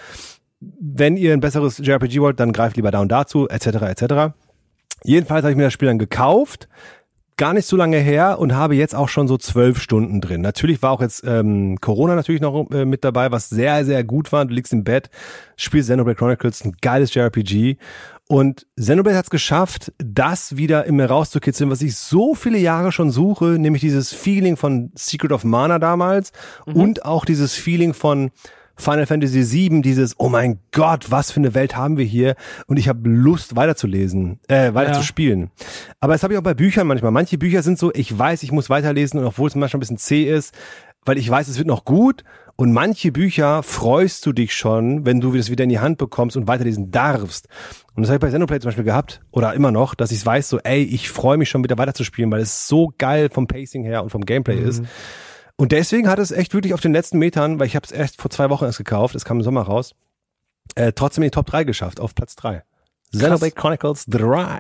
wenn 0.60 1.18
ihr 1.18 1.34
ein 1.34 1.42
besseres 1.42 1.80
JRPG 1.80 2.22
wollt, 2.22 2.40
dann 2.40 2.54
greift 2.54 2.78
lieber 2.78 2.92
da 2.92 3.00
und 3.00 3.12
dazu, 3.12 3.48
etc., 3.48 3.68
etc. 3.68 4.34
Jedenfalls 5.04 5.44
habe 5.44 5.52
ich 5.52 5.58
mir 5.58 5.64
das 5.64 5.74
Spiel 5.74 5.88
dann 5.88 6.00
gekauft, 6.00 6.68
gar 7.38 7.54
nicht 7.54 7.68
so 7.68 7.76
lange 7.76 7.98
her 7.98 8.40
und 8.40 8.56
habe 8.56 8.76
jetzt 8.76 8.96
auch 8.96 9.10
schon 9.10 9.28
so 9.28 9.38
zwölf 9.38 9.82
Stunden 9.82 10.22
drin. 10.22 10.42
Natürlich 10.42 10.82
war 10.82 10.92
auch 10.92 11.02
jetzt 11.02 11.24
ähm, 11.26 11.78
Corona 11.82 12.16
natürlich 12.16 12.42
noch 12.42 12.70
äh, 12.72 12.86
mit 12.86 13.04
dabei, 13.04 13.32
was 13.32 13.50
sehr, 13.50 13.84
sehr 13.84 14.04
gut 14.04 14.32
war. 14.32 14.46
Du 14.46 14.54
liegst 14.54 14.72
im 14.72 14.84
Bett, 14.84 15.10
spielst 15.58 15.90
Xenoblade 15.90 16.18
Chronicles, 16.18 16.64
ein 16.64 16.76
geiles 16.82 17.14
JRPG. 17.14 17.76
Und 18.28 18.66
Xenoblade 18.80 19.18
hat 19.18 19.26
es 19.26 19.30
geschafft, 19.30 19.94
das 20.00 20.58
wieder 20.58 20.86
in 20.86 20.96
mir 20.96 21.06
rauszukitzeln, 21.06 21.70
was 21.70 21.82
ich 21.84 21.96
so 21.96 22.34
viele 22.34 22.58
Jahre 22.58 22.92
schon 22.92 23.12
suche, 23.12 23.46
nämlich 23.60 23.82
dieses 23.82 24.14
Feeling 24.14 24.58
von 24.58 24.92
Secret 24.96 25.32
of 25.32 25.44
Mana 25.44 25.78
damals 25.78 26.32
und 26.66 27.06
auch 27.06 27.24
dieses 27.26 27.54
Feeling 27.54 27.94
von 27.94 28.32
Final 28.78 29.06
Fantasy 29.06 29.50
VII, 29.70 29.82
dieses, 29.84 30.16
oh 30.20 30.28
mein 30.28 30.60
Gott, 30.72 31.10
was 31.12 31.32
für 31.32 31.40
eine 31.40 31.54
Welt 31.54 31.78
haben 31.78 31.98
wir 31.98 32.04
hier 32.04 32.36
und 32.68 32.78
ich 32.78 32.90
habe 32.90 33.08
Lust 33.08 33.56
weiterzulesen, 33.56 34.40
äh, 34.48 34.74
weiter 34.74 34.92
Ja. 34.94 34.98
zu 34.98 35.04
spielen. 35.04 35.52
Aber 36.00 36.14
das 36.14 36.24
habe 36.24 36.34
ich 36.34 36.40
auch 36.40 36.44
bei 36.44 36.56
Büchern 36.56 36.88
manchmal. 36.88 37.12
Manche 37.12 37.38
Bücher 37.38 37.62
sind 37.64 37.78
so, 37.80 37.94
ich 37.94 38.18
weiß, 38.18 38.42
ich 38.44 38.52
muss 38.52 38.70
weiterlesen 38.70 39.20
und 39.20 39.26
obwohl 39.28 39.48
es 39.48 39.56
manchmal 39.56 39.78
ein 39.78 39.82
bisschen 39.82 39.98
zäh 39.98 40.24
ist, 40.24 40.54
weil 41.06 41.18
ich 41.20 41.30
weiß, 41.30 41.48
es 41.48 41.58
wird 41.58 41.68
noch 41.68 41.86
gut 41.86 42.24
und 42.58 42.74
manche 42.74 43.12
Bücher 43.12 43.64
freust 43.64 44.26
du 44.26 44.34
dich 44.34 44.54
schon, 44.56 45.06
wenn 45.06 45.22
du 45.22 45.32
das 45.32 45.50
wieder 45.50 45.64
in 45.64 45.70
die 45.70 45.80
Hand 45.80 45.98
bekommst 45.98 46.36
und 46.36 46.48
weiterlesen 46.48 46.92
darfst. 46.92 47.48
Und 47.96 48.04
das 48.04 48.10
habe 48.10 48.18
ich 48.18 48.22
bei 48.22 48.28
Xenoblade 48.28 48.62
zum 48.62 48.70
Beispiel 48.70 48.84
gehabt 48.84 49.22
oder 49.32 49.54
immer 49.54 49.72
noch, 49.72 49.96
dass 49.96 50.12
ich 50.12 50.26
weiß 50.26 50.50
so, 50.50 50.60
ey, 50.60 50.84
ich 50.84 51.10
freue 51.10 51.38
mich 51.38 51.50
schon 51.50 51.64
wieder 51.64 51.78
weiterzuspielen, 51.78 52.30
weil 52.30 52.42
es 52.42 52.68
so 52.68 52.94
geil 52.98 53.30
vom 53.30 53.48
Pacing 53.48 53.84
her 53.86 54.04
und 54.04 54.10
vom 54.10 54.26
Gameplay 54.26 54.60
ist. 54.60 54.84
Und 55.56 55.72
deswegen 55.72 56.10
hat 56.10 56.20
es 56.20 56.32
echt 56.32 56.54
wirklich 56.54 56.74
auf 56.74 56.82
den 56.82 56.92
letzten 56.92 57.18
Metern, 57.20 57.58
weil 57.60 57.68
ich 57.68 57.76
habe 57.78 57.86
es 57.86 57.92
erst 57.92 58.22
vor 58.22 58.30
zwei 58.30 58.50
Wochen 58.50 58.66
erst 58.66 58.78
gekauft, 58.78 59.16
es 59.16 59.24
kam 59.24 59.38
im 59.38 59.44
Sommer 59.44 59.62
raus, 59.62 59.96
äh, 60.76 60.92
trotzdem 60.92 61.24
in 61.24 61.28
die 61.28 61.32
Top 61.32 61.46
3 61.46 61.64
geschafft, 61.64 62.02
auf 62.02 62.14
Platz 62.14 62.36
3. 62.36 62.64
Xenoblade 63.14 63.54
Chronicles 63.54 64.06
3. 64.08 64.60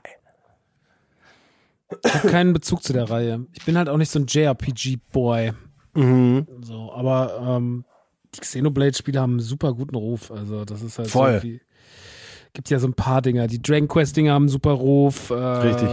Ich 2.05 2.13
habe 2.13 2.29
keinen 2.29 2.53
Bezug 2.53 2.83
zu 2.83 2.93
der 2.93 3.09
Reihe. 3.09 3.45
Ich 3.53 3.65
bin 3.65 3.77
halt 3.77 3.89
auch 3.89 3.97
nicht 3.97 4.09
so 4.09 4.19
ein 4.19 4.27
JRPG-Boy. 4.27 5.51
Mhm. 5.93 6.47
So, 6.61 6.93
aber 6.93 7.57
ähm, 7.57 7.83
die 8.33 8.39
Xenoblade-Spiele 8.39 9.19
haben 9.19 9.33
einen 9.33 9.39
super 9.41 9.73
guten 9.73 9.95
Ruf. 9.95 10.31
Also, 10.31 10.63
das 10.63 10.81
ist 10.81 10.97
halt 10.97 11.09
Voll. 11.09 11.41
so 11.41 11.47
Gibt 12.55 12.69
ja 12.69 12.79
so 12.79 12.87
ein 12.87 12.93
paar 12.93 13.21
Dinger. 13.21 13.47
Die 13.47 13.61
Dragon 13.61 13.87
Quest-Dinger 13.89 14.31
haben 14.33 14.43
einen 14.43 14.49
super 14.49 14.71
Ruf. 14.71 15.29
Äh, 15.29 15.33
Richtig. 15.35 15.89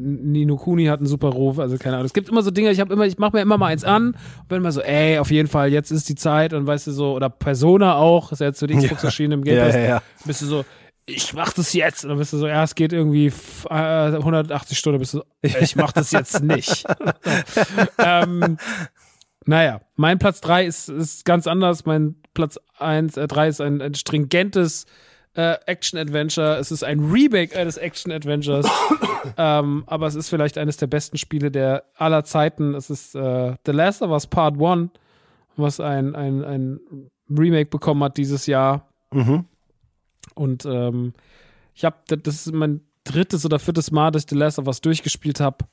Nino 0.00 0.56
Kuni 0.56 0.86
hat 0.86 0.98
einen 0.98 1.06
super 1.06 1.28
Ruf. 1.28 1.58
Also, 1.60 1.78
keine 1.78 1.94
Ahnung. 1.96 2.06
Es 2.06 2.12
gibt 2.12 2.28
immer 2.28 2.42
so 2.42 2.50
Dinge, 2.50 2.70
ich 2.72 2.80
habe 2.80 2.92
immer, 2.92 3.06
ich 3.06 3.16
mache 3.16 3.36
mir 3.36 3.42
immer 3.42 3.56
mal 3.58 3.66
eins 3.68 3.84
an 3.84 4.08
und 4.40 4.48
bin 4.48 4.58
immer 4.58 4.72
so, 4.72 4.80
ey, 4.80 5.18
auf 5.20 5.30
jeden 5.30 5.48
Fall, 5.48 5.72
jetzt 5.72 5.92
ist 5.92 6.08
die 6.08 6.16
Zeit 6.16 6.52
und 6.52 6.66
weißt 6.66 6.88
du 6.88 6.90
so, 6.90 7.14
oder 7.14 7.30
Persona 7.30 7.94
auch, 7.94 8.32
ist 8.32 8.40
ja 8.40 8.48
jetzt 8.48 8.58
für 8.58 8.66
die 8.66 8.74
Xbox 8.76 9.04
erschienen 9.04 9.32
im 9.34 9.44
Game 9.44 9.56
Ja, 9.56 9.64
Pass. 9.66 9.74
ja, 9.76 9.80
ja. 9.82 10.02
Bist 10.24 10.42
du 10.42 10.46
so, 10.46 10.64
ich 11.06 11.32
mach 11.32 11.52
das 11.52 11.72
jetzt. 11.74 12.02
Und 12.04 12.10
dann 12.10 12.18
bist 12.18 12.32
du 12.32 12.38
so, 12.38 12.48
ja, 12.48 12.64
es 12.64 12.74
geht 12.74 12.92
irgendwie 12.92 13.28
f- 13.28 13.66
äh, 13.70 13.74
180 14.16 14.76
Stunden, 14.76 14.98
bist 14.98 15.14
du 15.14 15.18
so, 15.18 15.24
ich 15.42 15.76
mach 15.76 15.92
das 15.92 16.10
jetzt 16.10 16.42
nicht. 16.42 16.84
ähm, 17.98 18.56
naja, 19.46 19.80
mein 19.96 20.18
Platz 20.18 20.40
3 20.40 20.64
ist, 20.66 20.88
ist 20.88 21.24
ganz 21.24 21.46
anders. 21.46 21.86
Mein 21.86 22.16
Platz 22.34 22.58
1, 22.78 23.16
äh, 23.16 23.26
3 23.28 23.48
ist 23.48 23.60
ein, 23.60 23.80
ein 23.80 23.94
stringentes 23.94 24.86
äh, 25.34 25.56
Action-Adventure. 25.66 26.56
Es 26.56 26.70
ist 26.70 26.82
ein 26.82 27.00
Remake 27.00 27.56
eines 27.58 27.76
Action-Adventures. 27.76 28.66
ähm, 29.36 29.84
aber 29.86 30.06
es 30.06 30.14
ist 30.14 30.28
vielleicht 30.28 30.58
eines 30.58 30.76
der 30.76 30.86
besten 30.86 31.18
Spiele 31.18 31.50
der 31.50 31.84
aller 31.96 32.24
Zeiten. 32.24 32.74
Es 32.74 32.90
ist 32.90 33.14
äh, 33.14 33.54
The 33.64 33.72
Last 33.72 34.02
of 34.02 34.10
Us 34.10 34.26
Part 34.26 34.60
1, 34.60 34.90
was 35.56 35.80
ein, 35.80 36.14
ein, 36.14 36.44
ein 36.44 36.80
Remake 37.28 37.70
bekommen 37.70 38.02
hat 38.04 38.16
dieses 38.16 38.46
Jahr. 38.46 38.88
Mhm. 39.12 39.44
Und 40.34 40.64
ähm, 40.64 41.12
ich 41.74 41.84
habe, 41.84 41.96
das 42.06 42.46
ist 42.46 42.52
mein 42.52 42.80
drittes 43.04 43.44
oder 43.44 43.58
viertes 43.58 43.90
Mal, 43.90 44.10
dass 44.10 44.24
ich 44.24 44.30
The 44.30 44.36
Last 44.36 44.58
of 44.58 44.66
Us 44.66 44.80
durchgespielt 44.80 45.40
habe. 45.40 45.64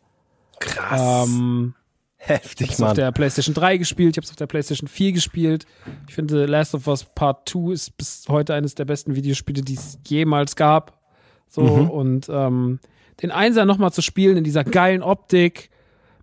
Krass. 0.60 1.28
Ähm, 1.28 1.74
ich 2.20 2.28
Heftig, 2.28 2.68
habe 2.68 2.74
es 2.74 2.82
auf 2.82 2.88
Mann. 2.88 2.96
der 2.96 3.12
PlayStation 3.12 3.54
3 3.54 3.78
gespielt, 3.78 4.12
ich 4.12 4.18
habe 4.18 4.26
es 4.26 4.32
auf 4.32 4.38
der 4.38 4.48
PlayStation 4.48 4.88
4 4.88 5.12
gespielt. 5.14 5.66
Ich 6.08 6.16
finde, 6.16 6.46
Last 6.46 6.74
of 6.76 6.88
Us 6.88 7.04
Part 7.04 7.48
2 7.50 7.74
ist 7.74 7.98
bis 7.98 8.26
heute 8.28 8.54
eines 8.54 8.76
der 8.76 8.86
besten 8.86 9.16
Videospiele, 9.16 9.62
die 9.62 9.76
es 9.76 10.00
jemals 10.06 10.56
gab. 10.56 10.98
So, 11.50 11.62
und 11.62 12.28
ähm, 12.30 12.80
den 13.22 13.32
Einser 13.32 13.66
nochmal 13.66 13.92
zu 13.94 14.02
spielen 14.02 14.38
in 14.38 14.44
dieser 14.44 14.64
geilen 14.64 15.02
Optik, 15.02 15.70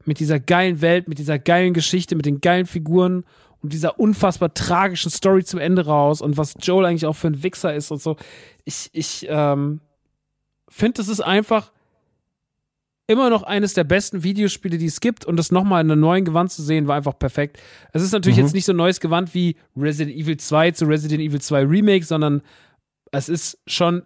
mit 0.05 0.21
dieser 0.21 0.39
geilen 0.39 0.81
Welt, 0.81 1.09
mit 1.09 1.19
dieser 1.19 1.39
geilen 1.39 1.73
Geschichte, 1.75 2.15
mit 2.15 2.27
den 2.27 2.41
geilen 2.41 2.67
Figuren 2.67 3.25
und 3.63 3.73
dieser 3.73 3.99
unfassbar 3.99 4.53
tragischen 4.53 5.11
Story 5.11 5.45
zum 5.45 5.59
Ende 5.59 5.87
raus 5.87 6.21
und 6.21 6.37
was 6.37 6.55
Joel 6.61 6.85
eigentlich 6.85 7.07
auch 7.07 7.17
für 7.17 7.29
ein 7.29 7.43
Wichser 7.43 7.75
ist 7.75 7.91
und 7.91 8.03
so. 8.03 8.17
Ich, 8.65 8.91
ich 8.93 9.27
ähm, 9.29 9.81
finde, 10.69 11.01
es 11.01 11.09
ist 11.09 11.21
einfach 11.21 11.73
immer 13.07 13.31
noch 13.31 13.43
eines 13.43 13.75
der 13.75 13.85
besten 13.85 14.23
Videospiele, 14.23 14.79
die 14.79 14.87
es 14.87 15.01
gibt 15.01 15.25
und 15.25 15.37
das 15.37 15.53
nochmal 15.53 15.85
in 15.85 15.91
einem 15.91 16.01
neuen 16.01 16.25
Gewand 16.25 16.51
zu 16.51 16.63
sehen, 16.63 16.87
war 16.87 16.97
einfach 16.97 17.19
perfekt. 17.19 17.61
Es 17.93 18.03
ist 18.03 18.13
natürlich 18.13 18.39
jetzt 18.39 18.55
nicht 18.55 18.65
so 18.65 18.73
ein 18.73 18.77
neues 18.77 19.01
Gewand 19.01 19.35
wie 19.35 19.57
Resident 19.77 20.17
Evil 20.17 20.37
2 20.37 20.71
zu 20.71 20.87
Resident 20.87 21.21
Evil 21.21 21.41
2 21.41 21.65
Remake, 21.65 22.05
sondern 22.05 22.43
es 23.13 23.29
ist 23.29 23.59
schon, 23.67 24.03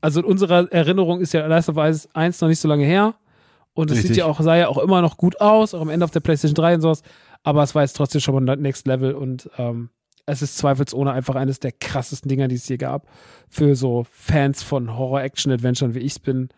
also 0.00 0.20
in 0.20 0.26
unserer 0.26 0.70
Erinnerung 0.72 1.20
ist 1.20 1.34
ja 1.34 1.46
Last 1.46 1.68
of 1.68 1.76
Us 1.76 2.08
1 2.14 2.40
noch 2.40 2.48
nicht 2.48 2.60
so 2.60 2.68
lange 2.68 2.84
her 2.84 3.14
und 3.74 3.90
es 3.90 4.02
sieht 4.02 4.16
ja 4.16 4.24
auch, 4.24 4.40
sah 4.40 4.56
ja 4.56 4.68
auch 4.68 4.78
immer 4.78 5.02
noch 5.02 5.18
gut 5.18 5.40
aus, 5.40 5.74
auch 5.74 5.82
am 5.82 5.90
Ende 5.90 6.04
auf 6.04 6.10
der 6.10 6.20
PlayStation 6.20 6.54
3 6.54 6.76
und 6.76 6.80
sowas, 6.80 7.02
aber 7.42 7.62
es 7.62 7.74
war 7.74 7.82
jetzt 7.82 7.96
trotzdem 7.96 8.22
schon 8.22 8.42
mal 8.42 8.56
Next 8.56 8.86
Level 8.86 9.12
und 9.12 9.50
ähm, 9.58 9.90
es 10.24 10.42
ist 10.42 10.56
zweifelsohne 10.58 11.12
einfach 11.12 11.36
eines 11.36 11.60
der 11.60 11.72
krassesten 11.72 12.28
Dinger, 12.28 12.48
die 12.48 12.56
es 12.56 12.68
je 12.68 12.78
gab. 12.78 13.06
Für 13.48 13.76
so 13.76 14.04
Fans 14.10 14.62
von 14.62 14.96
Horror-Action-Adventuren, 14.96 15.94
wie 15.94 16.00
ich 16.00 16.12
es 16.12 16.18
bin. 16.18 16.48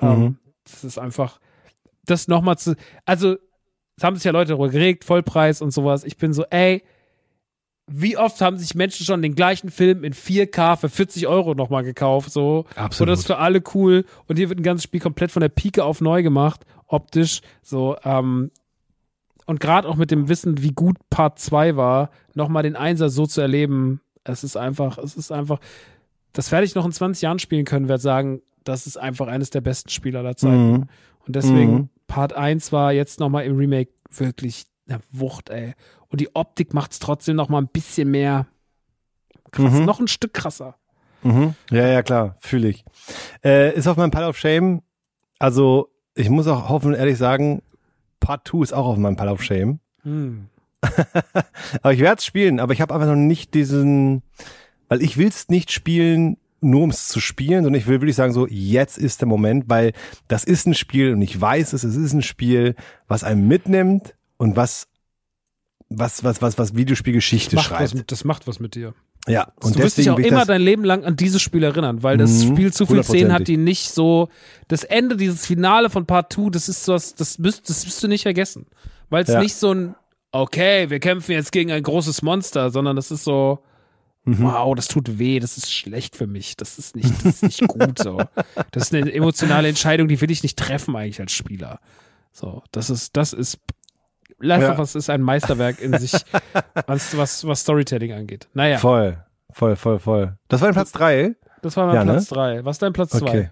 Ähm, 0.00 0.38
das 0.70 0.84
ist 0.84 0.98
einfach, 0.98 1.40
das 2.04 2.28
nochmal 2.28 2.58
zu, 2.58 2.76
also, 3.04 3.36
es 3.96 4.04
haben 4.04 4.16
sich 4.16 4.24
ja 4.24 4.32
Leute 4.32 4.50
darüber 4.50 4.68
geregt, 4.68 5.04
Vollpreis 5.04 5.62
und 5.62 5.70
sowas. 5.70 6.04
Ich 6.04 6.16
bin 6.16 6.32
so, 6.32 6.44
ey, 6.50 6.82
wie 7.88 8.16
oft 8.18 8.40
haben 8.40 8.58
sich 8.58 8.74
Menschen 8.74 9.06
schon 9.06 9.22
den 9.22 9.34
gleichen 9.34 9.70
Film 9.70 10.04
in 10.04 10.12
4K 10.12 10.76
für 10.76 10.88
40 10.88 11.28
Euro 11.28 11.54
nochmal 11.54 11.84
gekauft, 11.84 12.30
so. 12.32 12.66
Absolut. 12.74 13.08
Und 13.08 13.12
das 13.12 13.20
ist 13.20 13.26
für 13.26 13.38
alle 13.38 13.62
cool. 13.74 14.04
Und 14.26 14.36
hier 14.36 14.48
wird 14.48 14.58
ein 14.58 14.64
ganzes 14.64 14.84
Spiel 14.84 15.00
komplett 15.00 15.30
von 15.30 15.40
der 15.40 15.48
Pike 15.48 15.84
auf 15.84 16.00
neu 16.00 16.22
gemacht, 16.22 16.66
optisch, 16.88 17.40
so, 17.62 17.96
ähm, 18.04 18.50
und 19.46 19.60
gerade 19.60 19.88
auch 19.88 19.96
mit 19.96 20.10
dem 20.10 20.28
Wissen, 20.28 20.62
wie 20.62 20.72
gut 20.72 20.96
Part 21.08 21.38
2 21.38 21.76
war, 21.76 22.10
nochmal 22.34 22.64
den 22.64 22.76
Einser 22.76 23.08
so 23.08 23.26
zu 23.26 23.40
erleben, 23.40 24.00
es 24.24 24.42
ist 24.42 24.56
einfach, 24.56 24.98
es 24.98 25.16
ist 25.16 25.30
einfach, 25.30 25.60
das 26.32 26.50
werde 26.50 26.66
ich 26.66 26.74
noch 26.74 26.84
in 26.84 26.92
20 26.92 27.22
Jahren 27.22 27.38
spielen 27.38 27.64
können, 27.64 27.88
werde 27.88 28.02
sagen, 28.02 28.42
das 28.68 28.86
ist 28.86 28.96
einfach 28.96 29.26
eines 29.28 29.50
der 29.50 29.60
besten 29.60 29.90
Spiele 29.90 30.18
aller 30.18 30.36
Zeiten. 30.36 30.70
Mhm. 30.72 30.86
Und 31.26 31.36
deswegen, 31.36 31.72
Mhm. 31.74 31.88
Part 32.06 32.34
1 32.34 32.72
war 32.72 32.92
jetzt 32.92 33.18
nochmal 33.20 33.44
im 33.44 33.56
Remake 33.56 33.90
wirklich 34.10 34.64
eine 34.88 35.00
Wucht, 35.10 35.50
ey. 35.50 35.74
Und 36.08 36.20
die 36.20 36.34
Optik 36.36 36.72
macht 36.74 36.92
es 36.92 36.98
trotzdem 37.00 37.34
nochmal 37.36 37.62
ein 37.62 37.68
bisschen 37.68 38.10
mehr 38.10 38.46
krass, 39.50 39.72
Mhm. 39.72 39.84
noch 39.84 39.98
ein 40.00 40.08
Stück 40.08 40.34
krasser. 40.34 40.76
Mhm. 41.22 41.54
Ja, 41.70 41.86
ja, 41.88 42.02
klar, 42.02 42.36
fühle 42.38 42.68
ich. 42.68 42.84
Äh, 43.44 43.74
ist 43.74 43.88
auf 43.88 43.96
meinem 43.96 44.10
Pile 44.12 44.28
of 44.28 44.38
Shame. 44.38 44.82
Also, 45.38 45.88
ich 46.14 46.30
muss 46.30 46.46
auch 46.46 46.68
hoffen, 46.68 46.94
ehrlich 46.94 47.18
sagen, 47.18 47.62
Part 48.20 48.46
2 48.48 48.62
ist 48.62 48.72
auch 48.72 48.86
auf 48.86 48.96
meinem 48.96 49.16
Pile 49.16 49.32
of 49.32 49.42
Shame. 49.42 49.80
Hm. 50.02 50.46
Aber 51.82 51.92
ich 51.92 52.00
werde 52.00 52.18
es 52.18 52.24
spielen, 52.24 52.60
aber 52.60 52.72
ich 52.72 52.80
habe 52.80 52.94
einfach 52.94 53.08
noch 53.08 53.16
nicht 53.16 53.54
diesen, 53.54 54.22
weil 54.88 55.02
ich 55.02 55.16
will 55.16 55.26
es 55.28 55.48
nicht 55.48 55.72
spielen, 55.72 56.36
nur 56.60 56.82
um 56.82 56.90
es 56.90 57.08
zu 57.08 57.20
spielen, 57.20 57.64
sondern 57.64 57.80
ich 57.80 57.86
will 57.86 58.00
wirklich 58.00 58.16
sagen, 58.16 58.32
so, 58.32 58.46
jetzt 58.48 58.98
ist 58.98 59.20
der 59.20 59.28
Moment, 59.28 59.64
weil 59.68 59.92
das 60.28 60.44
ist 60.44 60.66
ein 60.66 60.74
Spiel 60.74 61.12
und 61.12 61.22
ich 61.22 61.38
weiß 61.40 61.72
es, 61.72 61.84
es 61.84 61.96
ist 61.96 62.12
ein 62.12 62.22
Spiel, 62.22 62.74
was 63.08 63.24
einem 63.24 63.46
mitnimmt 63.46 64.14
und 64.38 64.56
was, 64.56 64.88
was, 65.88 66.24
was, 66.24 66.42
was, 66.42 66.58
was 66.58 66.74
Videospielgeschichte 66.74 67.56
Macht 67.56 67.70
was, 67.70 67.78
schreibt. 67.78 67.94
mit- 67.94 68.12
das 68.12 68.24
macht 68.24 68.46
was 68.46 68.58
mit 68.60 68.74
dir. 68.74 68.94
Ja, 69.28 69.52
und 69.60 69.74
du 69.74 69.80
wirst 69.80 69.98
dich 69.98 70.08
auch 70.08 70.18
immer 70.20 70.44
dein 70.46 70.60
Leben 70.62 70.84
lang 70.84 71.04
an 71.04 71.16
dieses 71.16 71.42
Spiel 71.42 71.64
erinnern, 71.64 72.04
weil 72.04 72.16
das 72.16 72.44
Mhm, 72.44 72.52
Spiel 72.52 72.72
zu 72.72 72.86
viel 72.86 73.02
Szenen 73.02 73.32
hat, 73.32 73.48
die 73.48 73.56
nicht 73.56 73.90
so. 73.90 74.28
Das 74.68 74.84
Ende, 74.84 75.16
dieses 75.16 75.44
Finale 75.44 75.90
von 75.90 76.06
Part 76.06 76.32
2, 76.32 76.50
das 76.50 76.68
ist 76.68 76.86
was, 76.86 77.14
das 77.16 77.38
müsst, 77.40 77.68
das 77.68 77.84
wirst 77.86 78.00
du 78.04 78.06
nicht 78.08 78.22
vergessen. 78.22 78.66
Weil 79.10 79.24
es 79.24 79.30
Ja. 79.30 79.40
nicht 79.40 79.56
so 79.56 79.72
ein, 79.72 79.96
okay, 80.30 80.90
wir 80.90 81.00
kämpfen 81.00 81.32
jetzt 81.32 81.50
gegen 81.50 81.72
ein 81.72 81.82
großes 81.82 82.22
Monster, 82.22 82.70
sondern 82.70 82.94
das 82.94 83.10
ist 83.10 83.24
so, 83.24 83.58
Mhm. 84.28 84.42
wow, 84.42 84.74
das 84.74 84.88
tut 84.88 85.18
weh, 85.18 85.38
das 85.38 85.56
ist 85.56 85.72
schlecht 85.72 86.16
für 86.16 86.26
mich, 86.26 86.56
das 86.56 86.78
ist 86.78 86.96
nicht, 86.96 87.10
das 87.24 87.42
ist 87.42 87.42
nicht 87.44 87.68
gut 87.68 87.98
so. 87.98 88.20
Das 88.72 88.84
ist 88.84 88.94
eine 88.94 89.12
emotionale 89.12 89.68
Entscheidung, 89.68 90.08
die 90.08 90.20
will 90.20 90.30
ich 90.30 90.42
nicht 90.42 90.58
treffen 90.58 90.96
eigentlich 90.96 91.20
als 91.20 91.32
Spieler. 91.32 91.78
So, 92.32 92.62
das 92.72 92.90
ist, 92.90 93.16
das 93.16 93.32
ist. 93.32 93.58
Last 94.38 94.62
Ja. 94.62 94.72
of 94.72 94.78
Us 94.80 94.94
ist 94.94 95.08
ein 95.08 95.22
Meisterwerk 95.22 95.80
in 95.80 95.96
sich, 95.98 96.12
was, 96.86 97.16
was, 97.16 97.46
was 97.46 97.60
Storytelling 97.60 98.12
angeht. 98.12 98.48
Naja. 98.52 98.76
voll, 98.78 99.24
voll, 99.50 99.76
voll, 99.76 99.98
voll. 99.98 100.36
Das 100.48 100.60
war 100.60 100.68
dein 100.68 100.74
Platz 100.74 100.92
drei. 100.92 101.36
Das 101.62 101.76
war 101.76 101.86
mein 101.86 101.94
Ja, 101.94 102.04
ne? 102.04 102.12
Platz 102.12 102.28
3. 102.28 102.64
Was 102.64 102.76
ist 102.76 102.82
dein 102.82 102.92
Platz 102.92 103.10
2? 103.12 103.18
Okay. 103.26 103.50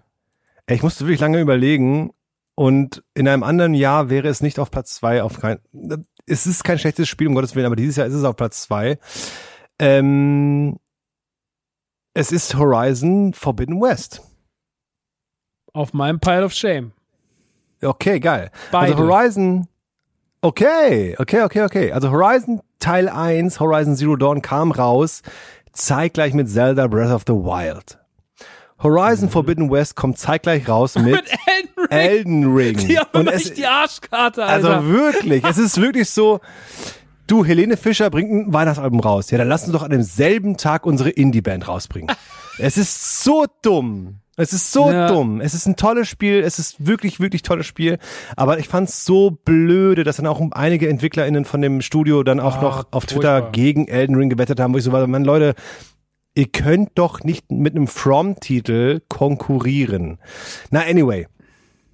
Ey, 0.66 0.76
ich 0.76 0.82
musste 0.82 1.04
wirklich 1.06 1.20
lange 1.20 1.40
überlegen 1.40 2.12
und 2.54 3.02
in 3.14 3.26
einem 3.28 3.42
anderen 3.44 3.74
Jahr 3.74 4.10
wäre 4.10 4.28
es 4.28 4.40
nicht 4.42 4.58
auf 4.58 4.70
Platz 4.70 4.94
zwei 4.94 5.22
auf 5.22 5.40
kein, 5.40 5.58
es 6.26 6.46
ist 6.46 6.64
kein 6.64 6.78
schlechtes 6.78 7.08
Spiel, 7.08 7.28
um 7.28 7.34
Gottes 7.34 7.54
Willen, 7.54 7.66
aber 7.66 7.76
dieses 7.76 7.96
Jahr 7.96 8.06
ist 8.06 8.14
es 8.14 8.24
auf 8.24 8.36
Platz 8.36 8.62
zwei. 8.62 8.98
Ähm, 9.78 10.78
es 12.14 12.30
ist 12.32 12.56
Horizon 12.56 13.32
Forbidden 13.34 13.80
West. 13.80 14.22
Auf 15.72 15.92
meinem 15.92 16.20
Pile 16.20 16.44
of 16.44 16.52
Shame. 16.52 16.92
Okay, 17.82 18.20
geil. 18.20 18.50
Beide. 18.70 18.92
Also 18.94 19.04
Horizon. 19.08 19.68
Okay, 20.40 21.16
okay, 21.18 21.42
okay, 21.42 21.62
okay. 21.62 21.92
Also 21.92 22.10
Horizon 22.10 22.60
Teil 22.78 23.08
1, 23.08 23.58
Horizon 23.60 23.96
Zero 23.96 24.14
Dawn 24.16 24.42
kam 24.42 24.70
raus, 24.70 25.22
zeitgleich 25.72 26.34
mit 26.34 26.48
Zelda 26.48 26.86
Breath 26.86 27.10
of 27.12 27.22
the 27.26 27.32
Wild. 27.32 27.98
Horizon 28.82 29.30
Forbidden 29.30 29.70
West 29.70 29.96
kommt 29.96 30.18
zeitgleich 30.18 30.68
raus 30.68 30.94
mit, 30.98 31.04
Mhm. 31.06 31.10
Mit 31.14 31.30
Elden 31.46 31.74
Ring. 31.76 31.88
Elden 31.90 32.54
Ring. 32.56 32.76
Die 32.76 32.98
haben 32.98 33.08
Und 33.20 33.28
es- 33.28 33.52
die 33.54 33.66
Arschkarte, 33.66 34.44
Alter. 34.44 34.76
Also 34.76 34.88
wirklich, 34.88 35.42
es 35.44 35.58
ist 35.58 35.80
wirklich 35.80 36.08
so, 36.10 36.40
du, 37.26 37.44
Helene 37.44 37.76
Fischer 37.76 38.10
bringt 38.10 38.30
ein 38.30 38.52
Weihnachtsalbum 38.52 39.00
raus. 39.00 39.30
Ja, 39.30 39.38
dann 39.38 39.48
lass 39.48 39.64
uns 39.64 39.72
doch 39.72 39.82
an 39.82 39.90
demselben 39.90 40.56
Tag 40.56 40.86
unsere 40.86 41.10
Indie-Band 41.10 41.66
rausbringen. 41.68 42.14
es 42.58 42.76
ist 42.76 43.22
so 43.24 43.46
dumm. 43.62 44.20
Es 44.36 44.52
ist 44.52 44.72
so 44.72 44.90
Ja. 44.90 45.06
dumm. 45.06 45.40
Es 45.40 45.54
ist 45.54 45.66
ein 45.66 45.76
tolles 45.76 46.08
Spiel. 46.08 46.40
Es 46.40 46.58
ist 46.58 46.84
wirklich, 46.86 47.20
wirklich 47.20 47.42
tolles 47.42 47.66
Spiel. 47.66 47.98
Aber 48.36 48.58
ich 48.58 48.66
fand's 48.68 49.04
so 49.04 49.30
blöde, 49.30 50.02
dass 50.02 50.16
dann 50.16 50.26
auch 50.26 50.40
einige 50.52 50.88
EntwicklerInnen 50.88 51.44
von 51.44 51.62
dem 51.62 51.80
Studio 51.82 52.24
dann 52.24 52.40
auch 52.40 52.56
Ah, 52.56 52.62
noch 52.62 52.86
auf 52.90 53.06
Twitter 53.06 53.34
furchtbar. 53.42 53.52
gegen 53.52 53.86
Elden 53.86 54.16
Ring 54.16 54.30
gewettet 54.30 54.58
haben, 54.58 54.74
wo 54.74 54.78
ich 54.78 54.84
so 54.84 54.90
war, 54.90 55.06
man, 55.06 55.22
Leute, 55.24 55.54
ihr 56.34 56.46
könnt 56.48 56.90
doch 56.96 57.22
nicht 57.22 57.52
mit 57.52 57.76
einem 57.76 57.86
From-Titel 57.86 59.02
konkurrieren. 59.08 60.18
Na, 60.70 60.80
anyway. 60.80 61.28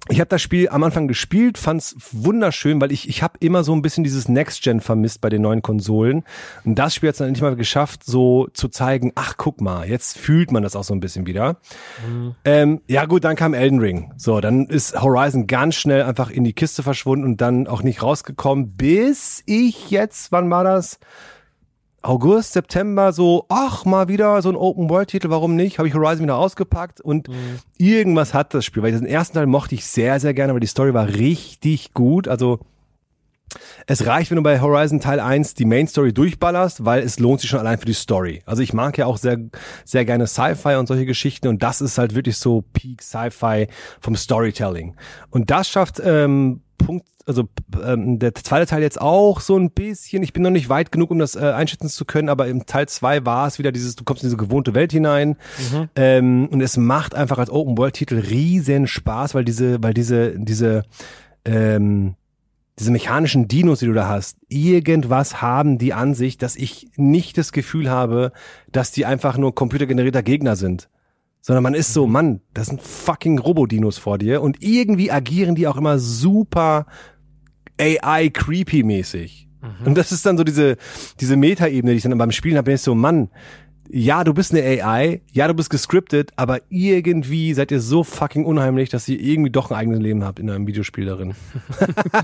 Ich 0.09 0.19
habe 0.19 0.29
das 0.29 0.41
Spiel 0.41 0.67
am 0.69 0.83
Anfang 0.83 1.07
gespielt, 1.07 1.59
fand's 1.59 1.95
wunderschön, 2.11 2.81
weil 2.81 2.91
ich 2.91 3.07
ich 3.07 3.21
habe 3.21 3.35
immer 3.39 3.63
so 3.63 3.71
ein 3.73 3.83
bisschen 3.83 4.03
dieses 4.03 4.27
Next 4.27 4.63
Gen 4.63 4.81
vermisst 4.81 5.21
bei 5.21 5.29
den 5.29 5.43
neuen 5.43 5.61
Konsolen 5.61 6.23
und 6.65 6.75
das 6.75 6.95
Spiel 6.95 7.09
hat's 7.09 7.19
dann 7.19 7.27
endlich 7.27 7.43
mal 7.43 7.55
geschafft, 7.55 8.03
so 8.03 8.47
zu 8.51 8.67
zeigen, 8.69 9.11
ach 9.13 9.35
guck 9.37 9.61
mal, 9.61 9.87
jetzt 9.87 10.17
fühlt 10.17 10.51
man 10.51 10.63
das 10.63 10.75
auch 10.75 10.83
so 10.83 10.95
ein 10.95 11.01
bisschen 11.01 11.27
wieder. 11.27 11.57
Ähm, 12.43 12.81
ja 12.87 13.05
gut, 13.05 13.23
dann 13.23 13.35
kam 13.35 13.53
Elden 13.53 13.79
Ring. 13.79 14.11
So, 14.17 14.41
dann 14.41 14.65
ist 14.65 14.99
Horizon 14.99 15.45
ganz 15.45 15.75
schnell 15.75 16.01
einfach 16.01 16.31
in 16.31 16.43
die 16.43 16.53
Kiste 16.53 16.81
verschwunden 16.81 17.23
und 17.23 17.39
dann 17.39 17.67
auch 17.67 17.83
nicht 17.83 18.01
rausgekommen, 18.01 18.71
bis 18.75 19.43
ich 19.45 19.91
jetzt, 19.91 20.31
wann 20.31 20.49
war 20.49 20.63
das? 20.63 20.99
August, 22.01 22.53
September 22.53 23.13
so, 23.13 23.45
ach, 23.49 23.85
mal 23.85 24.07
wieder 24.07 24.41
so 24.41 24.49
ein 24.49 24.55
Open-World-Titel, 24.55 25.29
warum 25.29 25.55
nicht? 25.55 25.77
Habe 25.77 25.87
ich 25.87 25.93
Horizon 25.93 26.23
wieder 26.23 26.37
ausgepackt 26.37 26.99
und 26.99 27.27
irgendwas 27.77 28.33
hat 28.33 28.53
das 28.53 28.65
Spiel, 28.65 28.83
weil 28.83 28.91
den 28.91 29.05
ersten 29.05 29.35
Teil 29.35 29.45
mochte 29.45 29.75
ich 29.75 29.85
sehr, 29.85 30.19
sehr 30.19 30.33
gerne, 30.33 30.53
weil 30.53 30.59
die 30.59 30.67
Story 30.67 30.93
war 30.93 31.07
richtig 31.07 31.93
gut. 31.93 32.27
Also 32.27 32.59
es 33.85 34.05
reicht, 34.05 34.31
wenn 34.31 34.37
du 34.37 34.43
bei 34.43 34.61
Horizon 34.61 34.99
Teil 34.99 35.19
1 35.19 35.55
die 35.55 35.65
Main 35.65 35.87
Story 35.87 36.13
durchballerst, 36.13 36.85
weil 36.85 37.01
es 37.03 37.19
lohnt 37.19 37.41
sich 37.41 37.49
schon 37.49 37.59
allein 37.59 37.77
für 37.77 37.85
die 37.85 37.93
Story. 37.93 38.41
Also 38.45 38.61
ich 38.63 38.73
mag 38.73 38.97
ja 38.97 39.05
auch 39.05 39.17
sehr, 39.17 39.37
sehr 39.85 40.05
gerne 40.05 40.27
Sci-Fi 40.27 40.75
und 40.75 40.87
solche 40.87 41.05
Geschichten 41.05 41.47
und 41.47 41.61
das 41.61 41.81
ist 41.81 41.97
halt 41.97 42.15
wirklich 42.15 42.37
so 42.37 42.63
Peak 42.73 43.01
Sci-Fi 43.01 43.67
vom 43.99 44.15
Storytelling. 44.15 44.95
Und 45.29 45.51
das 45.51 45.69
schafft 45.69 46.01
ähm, 46.03 46.61
Punkt, 46.85 47.05
also 47.25 47.47
ähm, 47.83 48.19
der 48.19 48.35
zweite 48.35 48.65
Teil 48.65 48.81
jetzt 48.81 48.99
auch 48.99 49.39
so 49.39 49.57
ein 49.57 49.71
bisschen. 49.71 50.23
Ich 50.23 50.33
bin 50.33 50.43
noch 50.43 50.49
nicht 50.49 50.69
weit 50.69 50.91
genug, 50.91 51.11
um 51.11 51.19
das 51.19 51.35
äh, 51.35 51.39
einschätzen 51.39 51.89
zu 51.89 52.05
können, 52.05 52.29
aber 52.29 52.47
im 52.47 52.65
Teil 52.65 52.87
zwei 52.87 53.25
war 53.25 53.47
es 53.47 53.59
wieder 53.59 53.71
dieses, 53.71 53.95
du 53.95 54.03
kommst 54.03 54.23
in 54.23 54.27
diese 54.27 54.37
gewohnte 54.37 54.73
Welt 54.73 54.91
hinein 54.91 55.37
ähm, 55.95 56.47
und 56.51 56.61
es 56.61 56.77
macht 56.77 57.15
einfach 57.15 57.37
als 57.37 57.49
Open 57.49 57.77
World 57.77 57.95
Titel 57.95 58.17
riesen 58.17 58.87
Spaß, 58.87 59.35
weil 59.35 59.45
diese, 59.45 59.81
weil 59.81 59.93
diese, 59.93 60.37
diese 60.37 60.83
ähm, 61.45 62.15
diese 62.79 62.91
mechanischen 62.91 63.47
Dinos, 63.47 63.79
die 63.79 63.85
du 63.85 63.93
da 63.93 64.07
hast, 64.07 64.37
irgendwas 64.47 65.41
haben 65.41 65.77
die 65.77 65.93
an 65.93 66.15
sich, 66.15 66.37
dass 66.37 66.55
ich 66.55 66.89
nicht 66.95 67.37
das 67.37 67.51
Gefühl 67.51 67.89
habe, 67.89 68.31
dass 68.71 68.91
die 68.91 69.05
einfach 69.05 69.37
nur 69.37 69.53
computergenerierter 69.53 70.23
Gegner 70.23 70.55
sind. 70.55 70.89
Sondern 71.41 71.63
man 71.63 71.73
ist 71.73 71.93
so, 71.93 72.05
Mann, 72.07 72.41
das 72.53 72.67
sind 72.67 72.81
fucking 72.81 73.39
Robodinos 73.39 73.97
vor 73.97 74.17
dir 74.17 74.41
und 74.41 74.61
irgendwie 74.61 75.11
agieren 75.11 75.55
die 75.55 75.67
auch 75.67 75.77
immer 75.77 75.97
super 75.97 76.85
AI-creepy-mäßig. 77.79 79.47
Und 79.85 79.97
das 79.97 80.11
ist 80.11 80.25
dann 80.25 80.37
so 80.37 80.43
diese, 80.43 80.77
diese 81.19 81.35
Meta-Ebene, 81.35 81.91
die 81.91 81.97
ich 81.97 82.03
dann 82.03 82.17
beim 82.17 82.31
Spielen 82.31 82.57
habe, 82.57 82.65
bin 82.65 82.75
ich 82.75 82.81
so, 82.81 82.95
Mann, 82.95 83.29
ja, 83.93 84.23
du 84.23 84.33
bist 84.33 84.53
eine 84.53 84.63
AI, 84.63 85.21
ja, 85.31 85.47
du 85.47 85.53
bist 85.53 85.69
gescriptet, 85.69 86.31
aber 86.35 86.61
irgendwie 86.69 87.53
seid 87.53 87.71
ihr 87.71 87.81
so 87.81 88.03
fucking 88.03 88.45
unheimlich, 88.45 88.89
dass 88.89 89.07
ihr 89.07 89.19
irgendwie 89.19 89.51
doch 89.51 89.69
ein 89.69 89.75
eigenes 89.75 89.99
Leben 89.99 90.23
habt 90.23 90.39
in 90.39 90.49
einem 90.49 90.65
Videospiel 90.65 91.05
darin. 91.05 91.35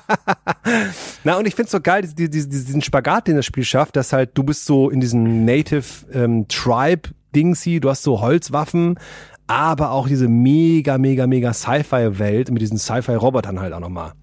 Na, 1.23 1.37
und 1.37 1.45
ich 1.45 1.55
find's 1.55 1.71
so 1.71 1.81
geil, 1.81 2.07
diesen 2.07 2.81
Spagat, 2.81 3.27
den 3.27 3.35
das 3.35 3.45
Spiel 3.45 3.65
schafft, 3.65 3.95
dass 3.97 4.13
halt 4.13 4.31
du 4.37 4.43
bist 4.43 4.65
so 4.65 4.89
in 4.89 5.01
diesem 5.01 5.45
Native 5.45 5.83
ähm, 6.13 6.47
Tribe 6.47 7.09
Dingsy, 7.37 7.79
du 7.79 7.89
hast 7.89 8.01
so 8.01 8.19
Holzwaffen, 8.19 8.99
aber 9.45 9.91
auch 9.91 10.07
diese 10.07 10.27
mega, 10.27 10.97
mega, 10.97 11.27
mega 11.27 11.53
Sci-Fi-Welt 11.53 12.49
mit 12.49 12.61
diesen 12.61 12.79
Sci-Fi-Robotern 12.79 13.59
halt 13.59 13.73
auch 13.73 13.79
nochmal. 13.79 14.13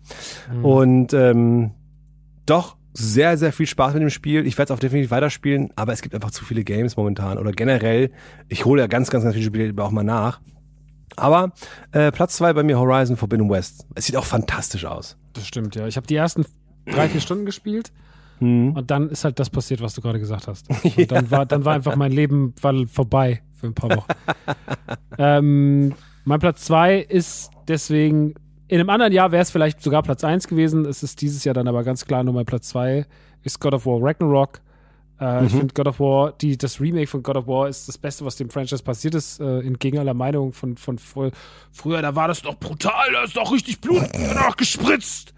Und 0.63 1.15
ähm, 1.15 1.71
doch 2.45 2.77
sehr, 2.93 3.39
sehr 3.39 3.53
viel 3.53 3.67
Spaß 3.67 3.95
mit 3.95 4.03
dem 4.03 4.11
Spiel. 4.11 4.47
Ich 4.47 4.59
werde 4.59 4.73
es 4.73 4.77
auch 4.77 4.81
definitiv 4.81 5.11
weiterspielen, 5.13 5.71
aber 5.77 5.93
es 5.93 6.03
gibt 6.03 6.15
einfach 6.15 6.33
zu 6.33 6.45
viele 6.45 6.65
Games 6.65 6.97
momentan. 6.97 7.39
Oder 7.39 7.53
generell, 7.53 8.11
ich 8.49 8.65
hole 8.65 8.83
ja 8.83 8.89
ganz, 8.89 9.11
ganz, 9.11 9.25
ganz 9.25 9.35
viele 9.35 9.47
Spiele 9.47 9.83
auch 9.83 9.93
mal 9.93 10.05
nach. 10.05 10.41
Aber 11.17 11.53
äh, 11.93 12.11
Platz 12.11 12.37
zwei 12.37 12.53
bei 12.53 12.65
mir 12.65 12.79
Horizon 12.79 13.17
Forbidden 13.17 13.49
West. 13.49 13.87
Es 13.95 14.07
sieht 14.07 14.17
auch 14.17 14.25
fantastisch 14.25 14.85
aus. 14.85 15.17
Das 15.33 15.47
stimmt, 15.47 15.77
ja. 15.77 15.87
Ich 15.87 15.97
habe 15.97 16.07
die 16.07 16.17
ersten 16.17 16.45
drei, 16.87 17.09
vier 17.09 17.21
Stunden 17.21 17.47
gespielt 17.47 17.93
Mhm. 18.41 18.73
und 18.73 18.91
dann 18.91 19.11
ist 19.11 19.25
halt 19.25 19.39
das 19.39 19.51
passiert, 19.51 19.81
was 19.81 19.95
du 19.95 20.01
gerade 20.01 20.19
gesagt 20.19 20.49
hast. 20.49 20.69
Und 20.97 21.11
dann, 21.11 21.31
war, 21.31 21.47
dann 21.47 21.65
war 21.65 21.75
einfach 21.75 21.97
mein 21.97 22.13
Leben 22.13 22.53
war 22.61 22.75
vorbei 22.87 23.43
für 23.55 23.69
ein 23.69 23.75
paar 23.75 23.91
Wochen. 23.97 24.09
ähm, 25.19 25.95
mein 26.25 26.41
Platz 26.41 26.65
zwei 26.65 26.99
ist 26.99 27.51
deswegen, 27.69 28.35
in 28.69 28.81
einem 28.81 28.91
anderen 28.91 29.13
Jahr 29.13 29.31
wäre 29.31 29.43
es 29.43 29.51
vielleicht 29.51 29.83
sogar 29.83 30.03
Platz 30.03 30.25
eins 30.25 30.49
gewesen. 30.49 30.85
Es 30.85 31.03
ist 31.03 31.21
dieses 31.21 31.45
Jahr 31.45 31.55
dann 31.55 31.69
aber 31.69 31.85
ganz 31.85 32.05
klar 32.05 32.25
nur 32.25 32.35
mein 32.35 32.47
Platz 32.47 32.69
zwei 32.69 33.07
ist 33.43 33.61
God 33.61 33.75
of 33.75 33.87
War 33.87 33.99
Ragnarok. 34.03 34.61
Äh, 35.21 35.47
Ich 35.47 35.53
finde 35.53 35.73
God 35.75 35.87
of 35.87 36.01
War, 36.01 36.33
die, 36.33 36.57
das 36.57 36.81
Remake 36.81 37.07
von 37.07 37.23
God 37.23 37.37
of 37.37 37.47
War 37.47 37.69
ist 37.69 37.89
das 37.89 37.99
Beste, 37.99 38.25
was 38.25 38.37
dem 38.37 38.51
Franchise 38.51 38.83
passiert 38.83 39.15
ist, 39.15 39.41
äh, 39.41 39.61
entgegen 39.61 39.99
aller 39.99 40.15
Meinung 40.15 40.53
von, 40.53 40.77
von 40.77 40.99
fr 40.99 41.31
früher. 41.73 42.03
Da 42.03 42.15
war 42.15 42.29
das 42.29 42.43
doch 42.43 42.57
brutal, 42.57 43.13
da 43.13 43.23
ist 43.25 43.37
doch 43.37 43.53
richtig 43.53 43.81
Blut 43.81 44.03
danach 44.13 44.57
gespritzt. 44.57 45.33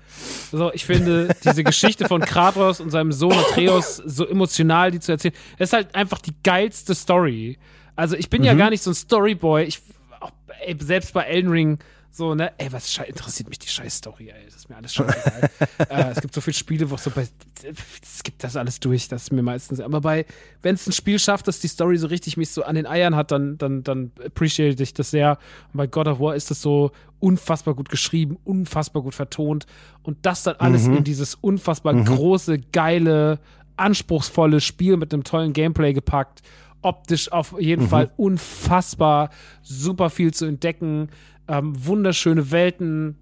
So, 0.51 0.73
ich 0.73 0.87
finde 0.87 1.35
diese 1.45 1.63
Geschichte 1.63 2.09
von 2.09 2.23
Kratos 2.23 2.81
und 2.81 2.91
seinem 2.91 3.13
Sohn 3.13 3.35
Atreus 3.35 3.97
so 3.97 4.27
emotional, 4.27 4.91
die 4.91 5.01
zu 5.01 5.13
erzählen, 5.13 5.35
das 5.59 5.69
ist 5.69 5.73
halt 5.75 5.95
einfach 5.95 6.21
die 6.21 6.33
geilste 6.43 6.95
Story. 6.95 7.59
Also 7.97 8.17
ich 8.17 8.31
bin 8.31 8.43
ja 8.43 8.55
gar 8.55 8.71
nicht 8.71 8.83
so 8.83 8.91
ein 8.91 8.95
Storyboy. 8.95 9.65
Ich, 9.65 9.83
auch, 10.21 10.33
ey, 10.65 10.75
selbst 10.81 11.13
bei 11.13 11.23
Elden 11.25 11.51
Ring, 11.51 11.79
so, 12.17 12.35
ne, 12.35 12.51
ey, 12.59 12.73
was 12.73 12.91
schei- 12.91 13.05
interessiert 13.09 13.49
mich 13.51 13.59
die 13.59 13.69
scheiß 13.69 13.99
Story, 13.99 14.31
ey, 14.31 14.45
das 14.47 14.55
ist 14.57 14.69
mir 14.70 14.77
alles 14.77 14.95
scheißegal. 14.95 15.51
äh, 15.91 16.11
es 16.12 16.20
gibt 16.23 16.33
so 16.33 16.41
viele 16.41 16.55
Spiele, 16.55 16.89
wo 16.91 16.95
es 16.95 17.05
so 17.05 17.11
bei, 17.11 17.28
es 17.62 18.23
gibt 18.23 18.43
das 18.43 18.57
alles 18.57 18.81
durch, 18.81 19.09
das 19.09 19.25
ist 19.25 19.33
mir 19.33 19.43
meistens, 19.43 19.81
aber 19.81 20.01
bei, 20.01 20.25
wenn 20.62 20.75
es 20.77 20.86
ein 20.86 20.93
Spiel 20.93 21.19
schafft, 21.19 21.47
dass 21.47 21.61
die 21.61 21.69
Story 21.69 21.99
so 21.99 22.07
richtig 22.07 22.39
mich 22.39 22.51
so 22.51 22.62
an 22.62 22.75
den 22.75 22.86
Eiern 22.86 23.15
hat, 23.17 23.33
dann, 23.33 23.59
dann, 23.59 23.83
dann 23.83 24.12
appreciate 24.25 24.83
ich 24.83 24.95
das 24.95 25.11
sehr. 25.11 25.39
Und 25.73 25.77
bei 25.77 25.86
God 25.86 26.09
of 26.09 26.19
War 26.19 26.35
ist 26.35 26.51
das 26.51 26.62
so 26.62 26.91
unfassbar 27.20 27.75
gut 27.75 27.91
geschrieben, 27.91 28.39
unfassbar 28.45 29.03
gut 29.03 29.15
vertont 29.15 29.67
und 30.03 30.17
das 30.23 30.43
dann 30.43 30.57
alles 30.57 30.86
in 30.86 31.05
dieses 31.05 31.35
unfassbar 31.35 31.93
große, 31.95 32.59
geile, 32.73 33.41
anspruchsvolle 33.77 34.61
Spiel 34.62 34.97
mit 34.97 35.12
einem 35.12 35.23
tollen 35.25 35.53
Gameplay 35.53 35.93
gepackt. 35.93 36.41
Optisch 36.83 37.31
auf 37.33 37.55
jeden 37.61 37.89
Fall 37.89 38.11
unfassbar, 38.17 39.31
super 39.62 40.09
viel 40.11 40.33
zu 40.33 40.47
entdecken, 40.47 41.09
ähm, 41.49 41.86
wunderschöne 41.86 42.50
Welten, 42.50 43.18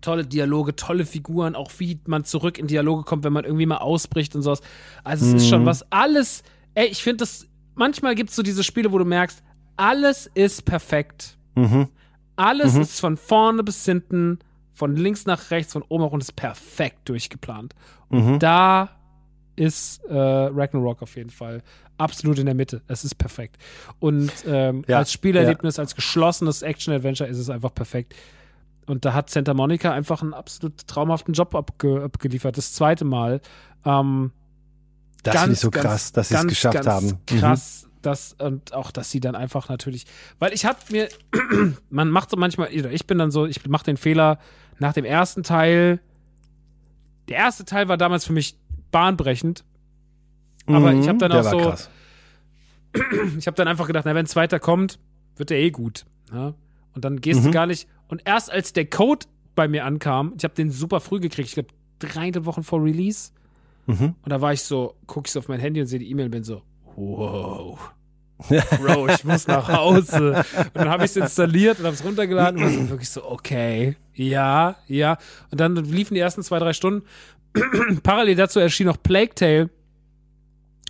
tolle 0.00 0.26
Dialoge, 0.26 0.74
tolle 0.76 1.06
Figuren, 1.06 1.54
auch 1.54 1.70
wie 1.78 2.00
man 2.06 2.24
zurück 2.24 2.58
in 2.58 2.66
Dialoge 2.66 3.04
kommt, 3.04 3.24
wenn 3.24 3.32
man 3.32 3.44
irgendwie 3.44 3.66
mal 3.66 3.78
ausbricht 3.78 4.34
und 4.34 4.42
sowas. 4.42 4.60
Also 5.04 5.26
es 5.26 5.34
ist 5.42 5.48
schon 5.48 5.64
was, 5.66 5.90
alles, 5.90 6.42
ey, 6.74 6.86
ich 6.86 7.02
finde 7.02 7.18
das, 7.18 7.46
manchmal 7.74 8.14
gibt 8.14 8.30
es 8.30 8.36
so 8.36 8.42
diese 8.42 8.64
Spiele, 8.64 8.92
wo 8.92 8.98
du 8.98 9.04
merkst, 9.04 9.42
alles 9.76 10.30
ist 10.34 10.64
perfekt. 10.64 11.38
Alles 12.36 12.74
ist 12.80 13.00
von 13.00 13.16
vorne 13.16 13.62
bis 13.62 13.84
hinten, 13.84 14.38
von 14.72 14.96
links 14.96 15.26
nach 15.26 15.50
rechts, 15.50 15.72
von 15.74 15.82
oben 15.82 16.04
nach 16.04 16.10
unten 16.10 16.22
ist 16.22 16.34
perfekt 16.36 17.08
durchgeplant. 17.08 17.74
Und 18.08 18.38
da 18.40 18.90
ist 19.62 20.04
äh, 20.04 20.14
Ragnarok 20.14 21.02
auf 21.02 21.16
jeden 21.16 21.30
Fall 21.30 21.62
absolut 21.98 22.38
in 22.38 22.46
der 22.46 22.54
Mitte. 22.54 22.82
Es 22.88 23.04
ist 23.04 23.14
perfekt. 23.14 23.56
Und 24.00 24.32
ähm, 24.46 24.84
Ja, 24.88 24.98
als 24.98 25.12
Spielerlebnis, 25.12 25.78
als 25.78 25.94
geschlossenes 25.94 26.62
Action-Adventure 26.62 27.28
ist 27.28 27.38
es 27.38 27.48
einfach 27.50 27.72
perfekt. 27.74 28.14
Und 28.86 29.04
da 29.04 29.12
hat 29.14 29.30
Santa 29.30 29.54
Monica 29.54 29.92
einfach 29.92 30.22
einen 30.22 30.34
absolut 30.34 30.86
traumhaften 30.88 31.34
Job 31.34 31.54
abge 31.54 32.02
abgeliefert. 32.02 32.56
Das 32.58 32.72
zweite 32.72 33.04
Mal. 33.04 33.40
Ähm, 33.84 34.32
Das 35.22 35.36
finde 35.38 35.52
ich 35.52 35.60
so 35.60 35.70
krass, 35.70 36.12
dass 36.12 36.28
sie 36.28 36.34
es 36.34 36.40
ganz, 36.40 36.50
geschafft 36.50 36.74
ganz 36.74 36.86
haben. 36.86 37.06
Mhm. 37.30 37.38
Krass, 37.38 37.88
das 38.02 38.34
und 38.38 38.72
auch, 38.74 38.90
dass 38.90 39.10
sie 39.12 39.20
dann 39.20 39.36
einfach 39.36 39.68
natürlich, 39.68 40.06
weil 40.40 40.52
ich 40.52 40.64
hab 40.64 40.90
mir, 40.90 41.08
man 41.90 42.10
macht 42.10 42.30
so 42.30 42.36
manchmal, 42.36 42.72
ich 42.72 43.06
bin 43.06 43.18
dann 43.18 43.30
so, 43.30 43.46
ich 43.46 43.64
mache 43.66 43.84
den 43.84 43.96
Fehler 43.96 44.38
nach 44.80 44.92
dem 44.92 45.04
ersten 45.04 45.44
Teil. 45.44 46.00
Der 47.28 47.36
erste 47.36 47.64
Teil 47.64 47.86
war 47.86 47.96
damals 47.96 48.24
für 48.24 48.32
mich 48.32 48.58
bahnbrechend, 48.92 49.64
aber 50.66 50.92
ich 50.94 51.08
habe 51.08 51.18
dann 51.18 51.32
Mhm. 51.32 51.38
Auch 51.38 51.50
so, 51.50 51.58
krass. 51.58 51.90
ich 53.38 53.46
habe 53.46 53.56
dann 53.56 53.68
einfach 53.68 53.86
gedacht, 53.86 54.04
na 54.04 54.10
wenn 54.14 54.24
ein 54.24 54.26
zweiter 54.26 54.60
kommt, 54.60 54.98
wird 55.36 55.50
der 55.50 55.58
eh 55.58 55.70
gut. 55.70 56.04
Ja? 56.32 56.54
Und 56.94 57.04
dann 57.04 57.20
gehst 57.20 57.42
du 57.42 57.48
Mhm. 57.48 57.52
gar 57.52 57.66
nicht. 57.66 57.88
Und 58.08 58.22
erst 58.24 58.50
als 58.52 58.72
der 58.72 58.84
Code 58.86 59.26
bei 59.54 59.66
mir 59.68 59.84
ankam. 59.84 60.34
Ich 60.36 60.44
habe 60.44 60.54
den 60.54 60.70
super 60.70 61.00
früh 61.00 61.20
gekriegt. 61.20 61.48
Ich 61.48 61.54
glaube, 61.54 61.70
drei 61.98 62.30
Wochen 62.44 62.62
vor 62.62 62.82
Release. 62.82 63.32
Mhm. 63.86 64.14
Und 64.22 64.28
da 64.30 64.40
war 64.40 64.52
ich 64.52 64.62
so, 64.62 64.94
gucke 65.06 65.26
ich 65.26 65.32
so 65.32 65.40
auf 65.40 65.48
mein 65.48 65.60
Handy 65.60 65.80
und 65.80 65.86
sehe 65.86 65.98
die 65.98 66.10
E-Mail 66.10 66.26
und 66.26 66.30
bin 66.32 66.44
so, 66.44 66.62
wow. 66.96 67.78
Bro, 68.80 69.08
ich 69.08 69.24
muss 69.24 69.46
nach 69.46 69.68
Hause. 69.68 70.44
Und 70.56 70.70
dann 70.76 70.88
habe 70.88 71.04
ich 71.04 71.12
es 71.12 71.16
installiert 71.16 71.78
und 71.78 71.84
habe 71.86 71.94
es 71.94 72.04
runtergeladen 72.04 72.60
und 72.62 72.66
war 72.66 72.72
so 72.72 72.88
wirklich 72.90 73.08
so, 73.08 73.24
okay, 73.24 73.96
ja, 74.14 74.76
ja. 74.88 75.16
Und 75.50 75.60
dann 75.60 75.76
liefen 75.76 76.14
die 76.14 76.20
ersten 76.20 76.42
zwei, 76.42 76.58
drei 76.58 76.72
Stunden. 76.72 77.06
Parallel 78.02 78.36
dazu 78.36 78.60
erschien 78.60 78.86
noch 78.86 79.02
Plague 79.02 79.34
Tale. 79.34 79.70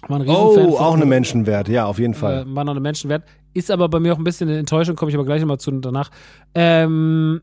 War 0.09 0.21
ein 0.21 0.29
Oh, 0.29 0.55
von- 0.55 0.67
auch 0.75 0.95
eine 0.95 1.07
Menschenwert, 1.07 1.69
ja, 1.69 1.87
auf 1.87 1.99
jeden 1.99 2.15
Fall. 2.15 2.43
äh, 2.43 2.55
war 2.55 2.65
noch 2.65 2.73
eine 2.73 2.81
Menschenwert. 2.81 3.25
Ist 3.55 3.71
aber 3.71 3.89
bei 3.89 4.01
mir 4.01 4.13
auch 4.15 4.19
ein 4.19 4.25
bisschen 4.25 4.49
eine 4.49 4.59
Enttäuschung, 4.59 4.97
komme 4.97 5.11
ich 5.11 5.15
aber 5.17 5.25
gleich 5.25 5.41
nochmal 5.41 5.59
zu 5.59 5.71
danach. 5.73 6.11
Ähm, 6.55 7.41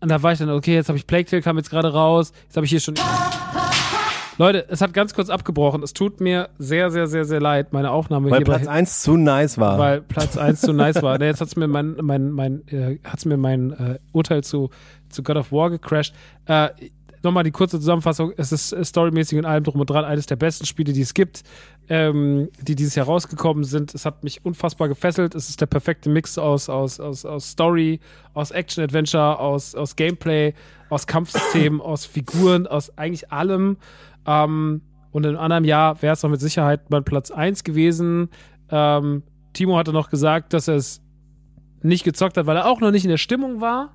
und 0.00 0.08
da 0.10 0.22
war 0.22 0.32
ich 0.32 0.38
dann, 0.38 0.50
okay, 0.50 0.74
jetzt 0.74 0.88
habe 0.88 0.98
ich 0.98 1.06
Plague 1.06 1.26
Tale, 1.26 1.42
kam 1.42 1.56
jetzt 1.56 1.70
gerade 1.70 1.92
raus. 1.92 2.32
Jetzt 2.44 2.56
habe 2.56 2.64
ich 2.66 2.70
hier 2.70 2.80
schon. 2.80 2.94
Leute, 4.38 4.66
es 4.68 4.80
hat 4.80 4.92
ganz 4.92 5.14
kurz 5.14 5.30
abgebrochen. 5.30 5.82
Es 5.84 5.92
tut 5.92 6.20
mir 6.20 6.48
sehr, 6.58 6.90
sehr, 6.90 7.06
sehr, 7.06 7.24
sehr 7.24 7.40
leid, 7.40 7.72
meine 7.72 7.92
Aufnahme 7.92 8.30
Weil 8.30 8.42
Platz 8.42 8.66
1 8.66 9.02
zu 9.02 9.16
nice 9.16 9.58
war. 9.58 9.78
weil 9.78 10.00
Platz 10.02 10.36
1 10.36 10.60
zu 10.60 10.72
nice 10.72 11.00
war. 11.02 11.20
Jetzt 11.22 11.40
hat's 11.40 11.54
mir 11.54 11.68
mein, 11.68 11.94
mein, 12.02 12.32
mein, 12.32 12.66
äh, 12.68 12.98
hat's 13.04 13.24
mir 13.26 13.36
mein 13.36 13.70
äh, 13.72 13.98
Urteil 14.12 14.42
zu, 14.42 14.70
zu 15.08 15.22
God 15.22 15.36
of 15.36 15.52
War 15.52 15.70
gecrashed. 15.70 16.14
Äh, 16.46 16.70
Nochmal 17.24 17.42
die 17.42 17.52
kurze 17.52 17.78
Zusammenfassung. 17.80 18.32
Es 18.36 18.52
ist 18.52 18.72
äh, 18.72 18.84
storymäßig 18.84 19.38
und 19.38 19.46
allem 19.46 19.64
drum 19.64 19.80
und 19.80 19.88
dran 19.88 20.04
eines 20.04 20.26
der 20.26 20.36
besten 20.36 20.66
Spiele, 20.66 20.92
die 20.92 21.00
es 21.00 21.14
gibt, 21.14 21.42
ähm, 21.88 22.50
die 22.60 22.74
dieses 22.74 22.94
Jahr 22.94 23.06
rausgekommen 23.06 23.64
sind. 23.64 23.94
Es 23.94 24.04
hat 24.04 24.22
mich 24.22 24.44
unfassbar 24.44 24.88
gefesselt. 24.88 25.34
Es 25.34 25.48
ist 25.48 25.58
der 25.58 25.66
perfekte 25.66 26.10
Mix 26.10 26.36
aus, 26.36 26.68
aus, 26.68 27.00
aus, 27.00 27.24
aus 27.24 27.50
Story, 27.50 27.98
aus 28.34 28.50
Action-Adventure, 28.50 29.38
aus, 29.38 29.74
aus 29.74 29.96
Gameplay, 29.96 30.52
aus 30.90 31.06
Kampfsystemen, 31.06 31.80
aus 31.80 32.04
Figuren, 32.04 32.66
aus 32.66 32.96
eigentlich 32.98 33.32
allem. 33.32 33.78
Ähm, 34.26 34.82
und 35.10 35.24
in 35.24 35.30
einem 35.30 35.38
anderen 35.38 35.64
Jahr 35.64 36.02
wäre 36.02 36.12
es 36.12 36.22
noch 36.22 36.30
mit 36.30 36.42
Sicherheit 36.42 36.90
mein 36.90 37.04
Platz 37.04 37.30
1 37.30 37.64
gewesen. 37.64 38.28
Ähm, 38.68 39.22
Timo 39.54 39.78
hatte 39.78 39.94
noch 39.94 40.10
gesagt, 40.10 40.52
dass 40.52 40.68
er 40.68 40.76
es 40.76 41.00
nicht 41.80 42.04
gezockt 42.04 42.36
hat, 42.36 42.44
weil 42.44 42.56
er 42.58 42.66
auch 42.66 42.80
noch 42.80 42.90
nicht 42.90 43.04
in 43.04 43.10
der 43.10 43.16
Stimmung 43.16 43.62
war. 43.62 43.94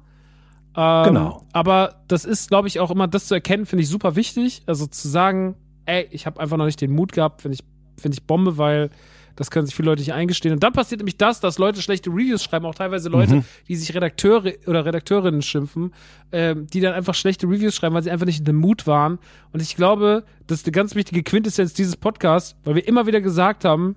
Ähm, 0.76 1.04
Genau. 1.06 1.46
Aber 1.54 1.96
das 2.08 2.26
ist, 2.26 2.50
glaube 2.50 2.68
ich, 2.68 2.80
auch 2.80 2.92
immer, 2.92 3.08
das 3.08 3.28
zu 3.28 3.34
erkennen, 3.34 3.66
finde 3.66 3.84
ich 3.84 3.90
super 3.90 4.16
wichtig. 4.16 4.62
Also 4.66 4.86
zu 4.88 5.08
sagen, 5.08 5.56
ey, 5.86 6.08
ich 6.12 6.26
habe 6.26 6.40
einfach 6.40 6.58
noch 6.58 6.66
nicht 6.66 6.82
den 6.82 6.92
Mut 6.92 7.12
gehabt, 7.12 7.42
finde 7.42 7.56
ich, 7.56 7.64
finde 8.02 8.16
ich 8.16 8.24
Bombe, 8.28 8.58
weil 8.58 8.90
das 9.36 9.52
können 9.52 9.66
sich 9.66 9.74
viele 9.76 9.88
Leute 9.90 10.02
nicht 10.02 10.12
eingestehen. 10.14 10.54
Und 10.54 10.62
dann 10.64 10.74
passiert 10.74 11.00
nämlich 11.00 11.16
das, 11.18 11.40
dass 11.40 11.58
Leute 11.60 11.82
schlechte 11.82 12.10
Reviews 12.10 12.44
schreiben, 12.44 12.66
auch 12.66 12.76
teilweise 12.76 13.08
Leute, 13.08 13.36
Mhm. 13.36 13.44
die 13.70 13.76
sich 13.78 13.96
Redakteure 13.96 14.52
oder 14.68 14.86
Redakteurinnen 14.86 15.42
schimpfen, 15.42 15.94
ähm, 16.34 16.68
die 16.68 16.82
dann 16.82 16.94
einfach 16.94 17.16
schlechte 17.16 17.48
Reviews 17.48 17.74
schreiben, 17.74 17.96
weil 17.96 18.04
sie 18.04 18.12
einfach 18.12 18.26
nicht 18.26 18.40
in 18.40 18.46
dem 18.46 18.58
Mut 18.58 18.86
waren. 18.86 19.18
Und 19.54 19.62
ich 19.62 19.78
glaube, 19.78 20.26
das 20.48 20.60
ist 20.60 20.66
eine 20.68 20.74
ganz 20.74 20.94
wichtige 20.94 21.24
Quintessenz 21.24 21.74
dieses 21.74 21.96
Podcasts, 21.96 22.58
weil 22.66 22.76
wir 22.76 22.86
immer 22.88 23.08
wieder 23.08 23.22
gesagt 23.22 23.64
haben, 23.64 23.96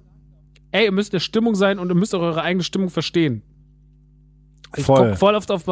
ey, 0.71 0.85
ihr 0.85 0.93
müsst 0.93 1.11
in 1.13 1.17
der 1.17 1.21
Stimmung 1.21 1.57
sein 1.57 1.81
und 1.81 1.89
ihr 1.91 1.97
müsst 1.97 2.15
auch 2.15 2.21
eure 2.23 2.43
eigene 2.43 2.63
Stimmung 2.63 2.89
verstehen. 2.91 3.43
Ich 4.77 4.85
Voll. 4.85 5.11
guck 5.11 5.19
voll 5.19 5.35
oft 5.35 5.51
auf, 5.51 5.63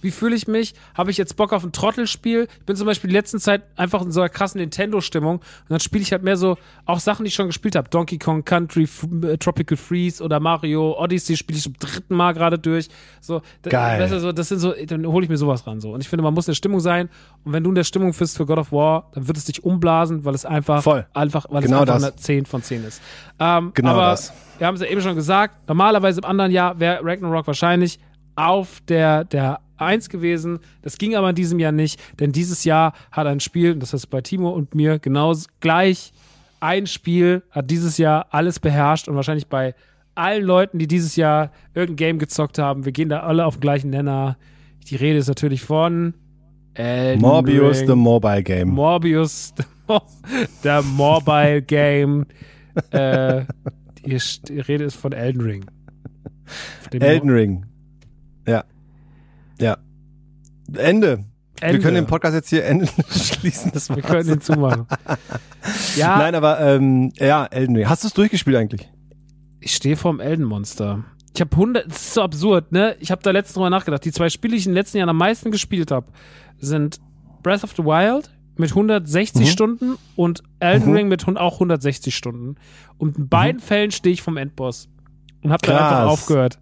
wie 0.00 0.10
fühle 0.10 0.34
ich 0.34 0.48
mich? 0.48 0.74
Habe 0.94 1.10
ich 1.10 1.16
jetzt 1.16 1.36
Bock 1.36 1.52
auf 1.52 1.64
ein 1.64 1.72
Trottelspiel? 1.72 2.48
Ich 2.60 2.66
bin 2.66 2.74
zum 2.76 2.86
Beispiel 2.86 3.08
die 3.08 3.14
letzten 3.14 3.38
Zeit 3.38 3.62
einfach 3.76 4.02
in 4.02 4.10
so 4.10 4.20
einer 4.20 4.28
krassen 4.28 4.60
Nintendo-Stimmung 4.60 5.36
und 5.36 5.44
dann 5.68 5.80
spiele 5.80 6.02
ich 6.02 6.12
halt 6.12 6.22
mehr 6.22 6.36
so 6.36 6.56
auch 6.84 6.98
Sachen, 7.00 7.24
die 7.24 7.28
ich 7.28 7.34
schon 7.34 7.46
gespielt 7.46 7.76
habe. 7.76 7.88
Donkey 7.88 8.18
Kong 8.18 8.44
Country, 8.44 8.84
F 8.84 9.06
äh, 9.22 9.36
Tropical 9.38 9.76
Freeze 9.76 10.22
oder 10.22 10.40
Mario 10.40 10.98
Odyssey 11.00 11.36
spiele 11.36 11.56
ich 11.56 11.62
zum 11.62 11.74
dritten 11.78 12.14
Mal 12.16 12.32
gerade 12.34 12.58
durch. 12.58 12.88
So, 13.20 13.42
Geil. 13.62 14.00
weißt 14.00 14.12
du, 14.14 14.20
so, 14.20 14.32
das 14.32 14.48
sind 14.48 14.58
so, 14.58 14.72
dann 14.86 15.06
hole 15.06 15.24
ich 15.24 15.30
mir 15.30 15.36
sowas 15.36 15.66
ran 15.66 15.80
so. 15.80 15.92
Und 15.92 16.00
ich 16.00 16.08
finde, 16.08 16.22
man 16.22 16.34
muss 16.34 16.46
in 16.48 16.52
der 16.52 16.56
Stimmung 16.56 16.80
sein 16.80 17.08
und 17.44 17.52
wenn 17.52 17.62
du 17.62 17.70
in 17.70 17.74
der 17.76 17.84
Stimmung 17.84 18.12
bist 18.12 18.36
für 18.36 18.46
God 18.46 18.58
of 18.58 18.72
War, 18.72 19.10
dann 19.14 19.28
wird 19.28 19.36
es 19.36 19.44
dich 19.44 19.62
umblasen, 19.64 20.24
weil 20.24 20.34
es 20.34 20.44
einfach, 20.44 20.82
Voll. 20.82 21.06
einfach, 21.14 21.46
weil 21.50 21.62
Genau 21.62 21.76
es 21.76 21.82
einfach 21.82 21.94
das. 21.94 22.04
eine 22.04 22.16
10 22.16 22.46
von 22.46 22.62
10 22.62 22.84
ist. 22.84 23.00
Ähm, 23.38 23.70
Genau 23.74 23.90
aber 23.90 24.02
das. 24.10 24.32
wir 24.58 24.66
haben 24.66 24.74
es 24.74 24.80
ja 24.80 24.88
eben 24.88 25.00
schon 25.00 25.14
gesagt, 25.14 25.68
normalerweise 25.68 26.20
im 26.20 26.24
anderen 26.24 26.50
Jahr 26.50 26.80
wäre 26.80 27.00
Ragnarok 27.04 27.46
wahrscheinlich 27.46 27.98
auf 28.38 28.80
der, 28.86 29.24
der 29.24 29.60
1 29.78 30.08
gewesen. 30.10 30.60
Das 30.82 30.96
ging 30.96 31.16
aber 31.16 31.30
in 31.30 31.34
diesem 31.34 31.58
Jahr 31.58 31.72
nicht, 31.72 32.00
denn 32.20 32.30
dieses 32.30 32.62
Jahr 32.64 32.92
hat 33.10 33.26
ein 33.26 33.40
Spiel, 33.40 33.74
das 33.74 33.92
heißt 33.92 34.10
bei 34.10 34.20
Timo 34.20 34.50
und 34.50 34.74
mir 34.76 35.00
genau 35.00 35.34
gleich, 35.60 36.12
ein 36.60 36.86
Spiel 36.86 37.42
hat 37.50 37.70
dieses 37.70 37.98
Jahr 37.98 38.26
alles 38.30 38.60
beherrscht 38.60 39.08
und 39.08 39.16
wahrscheinlich 39.16 39.48
bei 39.48 39.74
allen 40.14 40.44
Leuten, 40.44 40.78
die 40.78 40.86
dieses 40.86 41.16
Jahr 41.16 41.50
irgendein 41.74 41.96
Game 41.96 42.18
gezockt 42.18 42.58
haben, 42.58 42.84
wir 42.84 42.92
gehen 42.92 43.08
da 43.08 43.20
alle 43.20 43.44
auf 43.44 43.56
den 43.56 43.60
gleichen 43.60 43.90
Nenner. 43.90 44.36
Die 44.88 44.96
Rede 44.96 45.18
ist 45.18 45.28
natürlich 45.28 45.62
von 45.62 46.14
Elden 46.74 47.20
Morbius, 47.20 47.80
Ring. 47.80 47.88
the 47.88 47.94
Mobile 47.96 48.42
Game. 48.44 48.68
Morbius, 48.68 49.52
der 50.64 50.82
Mobile 50.82 51.62
Game. 51.62 52.24
äh, 52.90 53.44
die, 54.04 54.16
die 54.48 54.60
Rede 54.60 54.84
ist 54.84 54.96
von 54.96 55.12
Elden 55.12 55.40
Ring. 55.40 55.64
Elden 56.92 57.30
Ring. 57.30 57.66
Ja. 58.48 58.64
Ja. 59.60 59.76
Ende. 60.74 61.24
Wir 61.60 61.68
Ende. 61.68 61.80
können 61.82 61.94
den 61.96 62.06
Podcast 62.06 62.34
jetzt 62.34 62.50
hier 62.50 62.64
enden 62.64 62.88
schließen. 63.10 63.72
Das 63.74 63.88
Wir 63.88 64.02
können 64.02 64.26
den 64.28 64.40
zumachen. 64.40 64.86
Ja, 65.96 66.16
Nein, 66.18 66.34
aber 66.34 66.60
ähm, 66.60 67.12
ja, 67.16 67.44
Elden 67.46 67.76
Ring. 67.76 67.88
Hast 67.88 68.02
du 68.04 68.08
es 68.08 68.14
durchgespielt 68.14 68.56
eigentlich? 68.56 68.88
ich 69.60 69.74
stehe 69.74 69.96
vorm 69.96 70.20
Elden 70.20 70.44
Monster. 70.44 71.04
Ich 71.34 71.40
habe 71.40 71.50
100, 71.50 71.86
das 71.90 71.96
ist 71.96 72.14
so 72.14 72.22
absurd, 72.22 72.72
ne? 72.72 72.96
Ich 73.00 73.10
habe 73.10 73.22
da 73.22 73.32
letztens 73.32 73.54
drüber 73.54 73.70
nachgedacht. 73.70 74.04
Die 74.04 74.12
zwei 74.12 74.28
Spiele, 74.30 74.52
die 74.52 74.58
ich 74.58 74.66
in 74.66 74.70
den 74.72 74.76
letzten 74.76 74.98
Jahren 74.98 75.08
am 75.10 75.16
meisten 75.18 75.50
gespielt 75.50 75.90
habe, 75.90 76.06
sind 76.58 77.00
Breath 77.42 77.64
of 77.64 77.72
the 77.76 77.84
Wild 77.84 78.30
mit 78.56 78.70
160 78.70 79.50
Stunden 79.50 79.96
und 80.16 80.42
Elden 80.60 80.90
Mhm. 80.90 80.96
Ring 80.96 81.08
mit 81.08 81.26
auch 81.28 81.54
160 81.54 82.14
Stunden. 82.16 82.54
Und 82.96 83.18
in 83.18 83.28
beiden 83.28 83.60
Fällen 83.60 83.90
stehe 83.90 84.12
ich 84.12 84.22
vom 84.22 84.36
Endboss. 84.36 84.88
Und 85.42 85.50
habe 85.52 85.66
dann 85.66 85.76
einfach 85.76 86.06
aufgehört. 86.06 86.58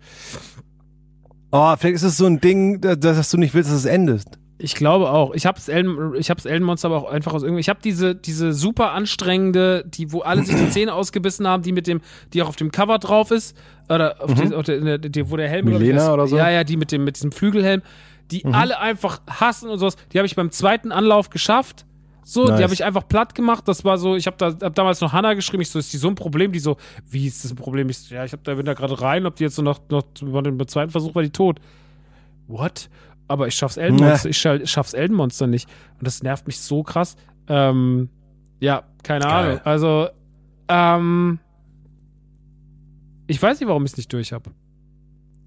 Oh, 1.51 1.75
vielleicht 1.79 1.97
ist 1.97 2.03
es 2.03 2.17
so 2.17 2.27
ein 2.27 2.41
Ding, 2.41 2.81
da- 2.81 2.97
dass 2.97 3.31
du 3.31 3.37
nicht 3.39 3.55
willst, 3.55 3.71
dass 3.71 3.79
es 3.79 3.85
endet. 3.85 4.25
Ich 4.59 4.75
glaube 4.75 5.11
auch. 5.11 5.35
Ich 5.35 5.45
habe 5.45 5.61
Elden, 5.67 6.15
ich 6.17 6.31
hab's 6.31 6.47
Elden 6.47 6.65
Monster 6.65 6.89
aber 6.89 6.97
auch 6.97 7.11
einfach 7.11 7.35
aus 7.35 7.43
irgendwie. 7.43 7.61
Ich 7.61 7.69
habe 7.69 7.79
diese 7.85 8.15
diese 8.15 8.53
super 8.55 8.93
anstrengende, 8.93 9.85
die 9.87 10.13
wo 10.13 10.21
alle 10.21 10.43
sich 10.45 10.57
die 10.57 10.71
Zähne 10.71 10.95
ausgebissen 10.95 11.47
haben, 11.47 11.63
die 11.63 11.73
mit 11.73 11.87
dem, 11.87 12.01
die 12.33 12.43
auch 12.43 12.49
auf 12.49 12.57
dem 12.57 12.71
Cover 12.73 12.99
drauf 12.99 13.31
ist 13.31 13.57
oder 13.91 14.17
auf, 14.23 14.33
die, 14.35 14.55
auf 14.55 14.65
der, 14.65 14.99
die, 14.99 15.31
wo 15.31 15.37
der 15.37 15.49
Helm 15.49 15.67
Mhm. 15.67 15.73
Milena 15.75 16.05
ist. 16.05 16.09
oder 16.09 16.27
so? 16.27 16.37
Mhm. 16.37 16.41
Ja, 16.41 16.51
ja, 16.51 16.65
die 16.65 16.77
mit 16.77 16.91
dem 16.91 17.05
mit 17.05 17.17
diesem 17.17 17.33
Flügelhelm, 17.33 17.83
die 18.31 18.45
alle 18.47 18.79
einfach 18.81 19.21
hassen 19.29 19.69
und 19.71 19.79
sowas. 19.79 19.97
Die 20.13 20.19
habe 20.19 20.27
ich 20.27 20.35
beim 20.37 20.51
zweiten 20.51 20.91
Anlauf 20.91 21.31
geschafft. 21.31 21.86
So, 22.29 22.45
Nice. 22.47 22.57
die 22.59 22.65
habe 22.65 22.75
ich 22.75 22.83
einfach 22.85 23.07
platt 23.07 23.37
gemacht. 23.37 23.69
Das 23.69 23.85
war 23.85 23.99
so, 23.99 24.17
ich 24.17 24.27
habe 24.27 24.37
da 24.37 24.47
hab 24.61 24.75
damals 24.75 25.01
noch 25.01 25.13
Hannah 25.13 25.35
geschrieben. 25.35 25.63
Ich 25.63 25.71
so, 25.71 25.79
ist 25.79 25.93
die 25.93 25.97
so 25.97 26.09
ein 26.09 26.17
Problem? 26.17 26.51
Die 26.51 26.59
so, 26.59 26.77
wie 27.09 27.25
ist 27.29 27.45
das 27.45 27.53
ein 27.53 27.57
Problem? 27.57 27.89
Ich 27.89 27.99
so, 27.99 28.13
ja, 28.17 28.25
ich 28.25 28.33
hab 28.33 28.43
da 28.43 28.55
bin 28.57 28.67
da 28.67 28.75
gerade 28.75 29.01
rein, 29.01 29.27
ob 29.27 29.37
die 29.37 29.45
jetzt 29.45 29.55
so 29.55 29.63
noch 29.63 29.79
noch 29.91 30.03
bei 30.21 30.41
dem 30.41 30.67
zweiten 30.67 30.91
Versuch 30.91 31.15
war 31.15 31.23
die 31.23 31.31
tot. 31.31 31.61
What? 32.49 32.91
Aber 33.29 33.47
ich 33.47 33.55
schaff's 33.55 33.77
Elden 33.77 33.97
Ne. 34.01 34.09
Monster, 34.09 34.29
ich 34.29 34.39
scha- 34.39 34.67
schaff's 34.67 34.93
Elden 34.93 35.17
Monster 35.17 35.47
nicht. 35.47 35.69
Und 36.01 36.07
das 36.09 36.25
nervt 36.25 36.49
mich 36.49 36.59
so 36.59 36.83
krass. 36.83 37.15
Ähm, 37.47 38.09
ja, 38.59 38.83
keine 39.05 39.21
Geil. 39.25 39.47
Ahnung. 39.51 39.61
Also, 39.65 40.09
ähm, 40.69 41.39
ich 43.29 43.41
weiß 43.41 43.61
nicht, 43.61 43.69
warum 43.69 43.85
ich 43.85 43.93
es 43.93 43.97
nicht 43.99 44.13
durch 44.13 44.33
habe. 44.33 44.51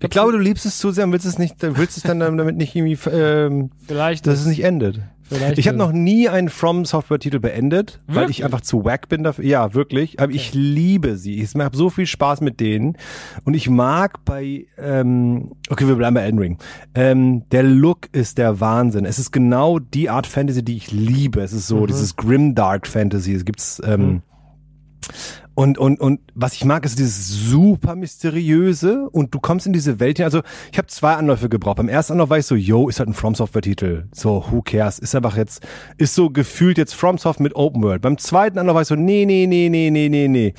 Ich 0.02 0.10
glaube, 0.10 0.32
du 0.32 0.38
liebst 0.38 0.66
es 0.66 0.78
zu 0.78 0.92
sehr 0.92 1.04
und 1.04 1.12
willst 1.12 1.26
es 1.26 1.38
nicht, 1.38 1.56
willst 1.62 1.98
es 1.98 2.04
dann 2.04 2.20
damit 2.20 2.56
nicht 2.56 2.74
irgendwie, 2.74 2.98
ähm, 3.12 3.70
Vielleicht. 3.86 4.26
dass 4.28 4.40
es 4.40 4.46
nicht 4.46 4.64
endet. 4.64 5.02
Vielleicht 5.30 5.58
Ich 5.58 5.68
habe 5.68 5.78
noch 5.78 5.92
nie 5.92 6.30
einen 6.30 6.50
From 6.50 6.86
Software 6.86 7.20
Titel 7.20 7.40
beendet, 7.40 8.02
weil 8.08 8.16
Wirklich? 8.16 8.40
ich 8.40 8.46
einfach 8.46 8.62
zu 8.62 8.84
wack 8.84 9.10
bin 9.10 9.24
dafür. 9.24 9.46
Ja, 9.46 9.74
wirklich. 9.74 10.20
Aber 10.20 10.32
ich 10.32 10.54
liebe 10.54 11.18
sie. 11.18 11.42
Ich 11.42 11.54
habe 11.56 11.78
so 11.78 11.90
viel 11.90 12.06
Spaß 12.06 12.42
mit 12.42 12.60
denen. 12.60 12.98
Und 13.46 13.54
ich 13.54 13.70
mag 13.70 14.26
bei, 14.26 14.66
ähm, 14.78 15.52
okay, 15.70 15.88
wir 15.88 15.96
bleiben 15.96 16.16
bei 16.16 16.22
Elden 16.22 16.40
Ring. 16.40 16.58
Ähm, 16.96 17.48
der 17.50 17.64
Look 17.64 18.08
ist 18.12 18.38
der 18.38 18.60
Wahnsinn. 18.60 19.06
Es 19.06 19.20
ist 19.20 19.32
genau 19.32 19.80
die 19.80 20.10
Art 20.10 20.28
Fantasy, 20.28 20.64
die 20.64 20.78
ich 20.78 20.92
liebe. 20.92 21.42
Es 21.42 21.54
ist 21.54 21.68
so 21.68 21.86
dieses 21.86 22.16
Grimdark 22.16 22.88
Fantasy. 22.88 23.34
Es 23.34 23.46
gibt's, 23.46 23.82
ähm, 23.86 24.22
und, 25.60 25.78
und, 25.78 26.00
und 26.00 26.22
was 26.36 26.54
ich 26.54 26.64
mag, 26.64 26.86
ist 26.86 27.00
dieses 27.00 27.28
super 27.28 27.98
mysteriöse 27.98 29.10
und 29.10 29.36
du 29.36 29.42
kommst 29.42 29.68
in 29.68 29.74
diese 29.74 30.00
Welt 30.00 30.16
hin. 30.16 30.24
Also 30.24 30.40
ich 30.72 30.78
habe 30.78 30.88
zwei 30.88 31.16
Anläufe 31.16 31.50
gebraucht. 31.50 31.76
Beim 31.76 31.90
ersten 31.90 32.14
Anlauf 32.14 32.30
war 32.30 32.38
ich 32.38 32.46
so, 32.46 32.56
yo, 32.56 32.88
ist 32.88 33.00
halt 33.00 33.10
ein 33.10 33.14
From 33.14 33.36
Software 33.36 33.62
Titel. 33.62 34.06
So, 34.14 34.46
who 34.50 34.62
cares? 34.62 35.00
Ist 35.00 35.16
einfach 35.16 35.36
jetzt, 35.36 35.68
ist 35.98 36.16
so 36.16 36.30
gefühlt 36.30 36.78
jetzt 36.78 36.96
From 36.96 37.18
Software 37.18 37.44
mit 37.44 37.58
Open 37.58 37.84
World. 37.84 38.02
Beim 38.04 38.18
zweiten 38.18 38.58
Anlauf 38.58 38.76
war 38.76 38.84
ich 38.84 38.88
so, 38.88 38.96
nee, 38.96 39.26
nee, 39.26 39.48
nee, 39.48 39.68
nee, 39.68 39.90
nee, 39.90 40.08
nee, 40.08 40.30
nee. 40.30 40.54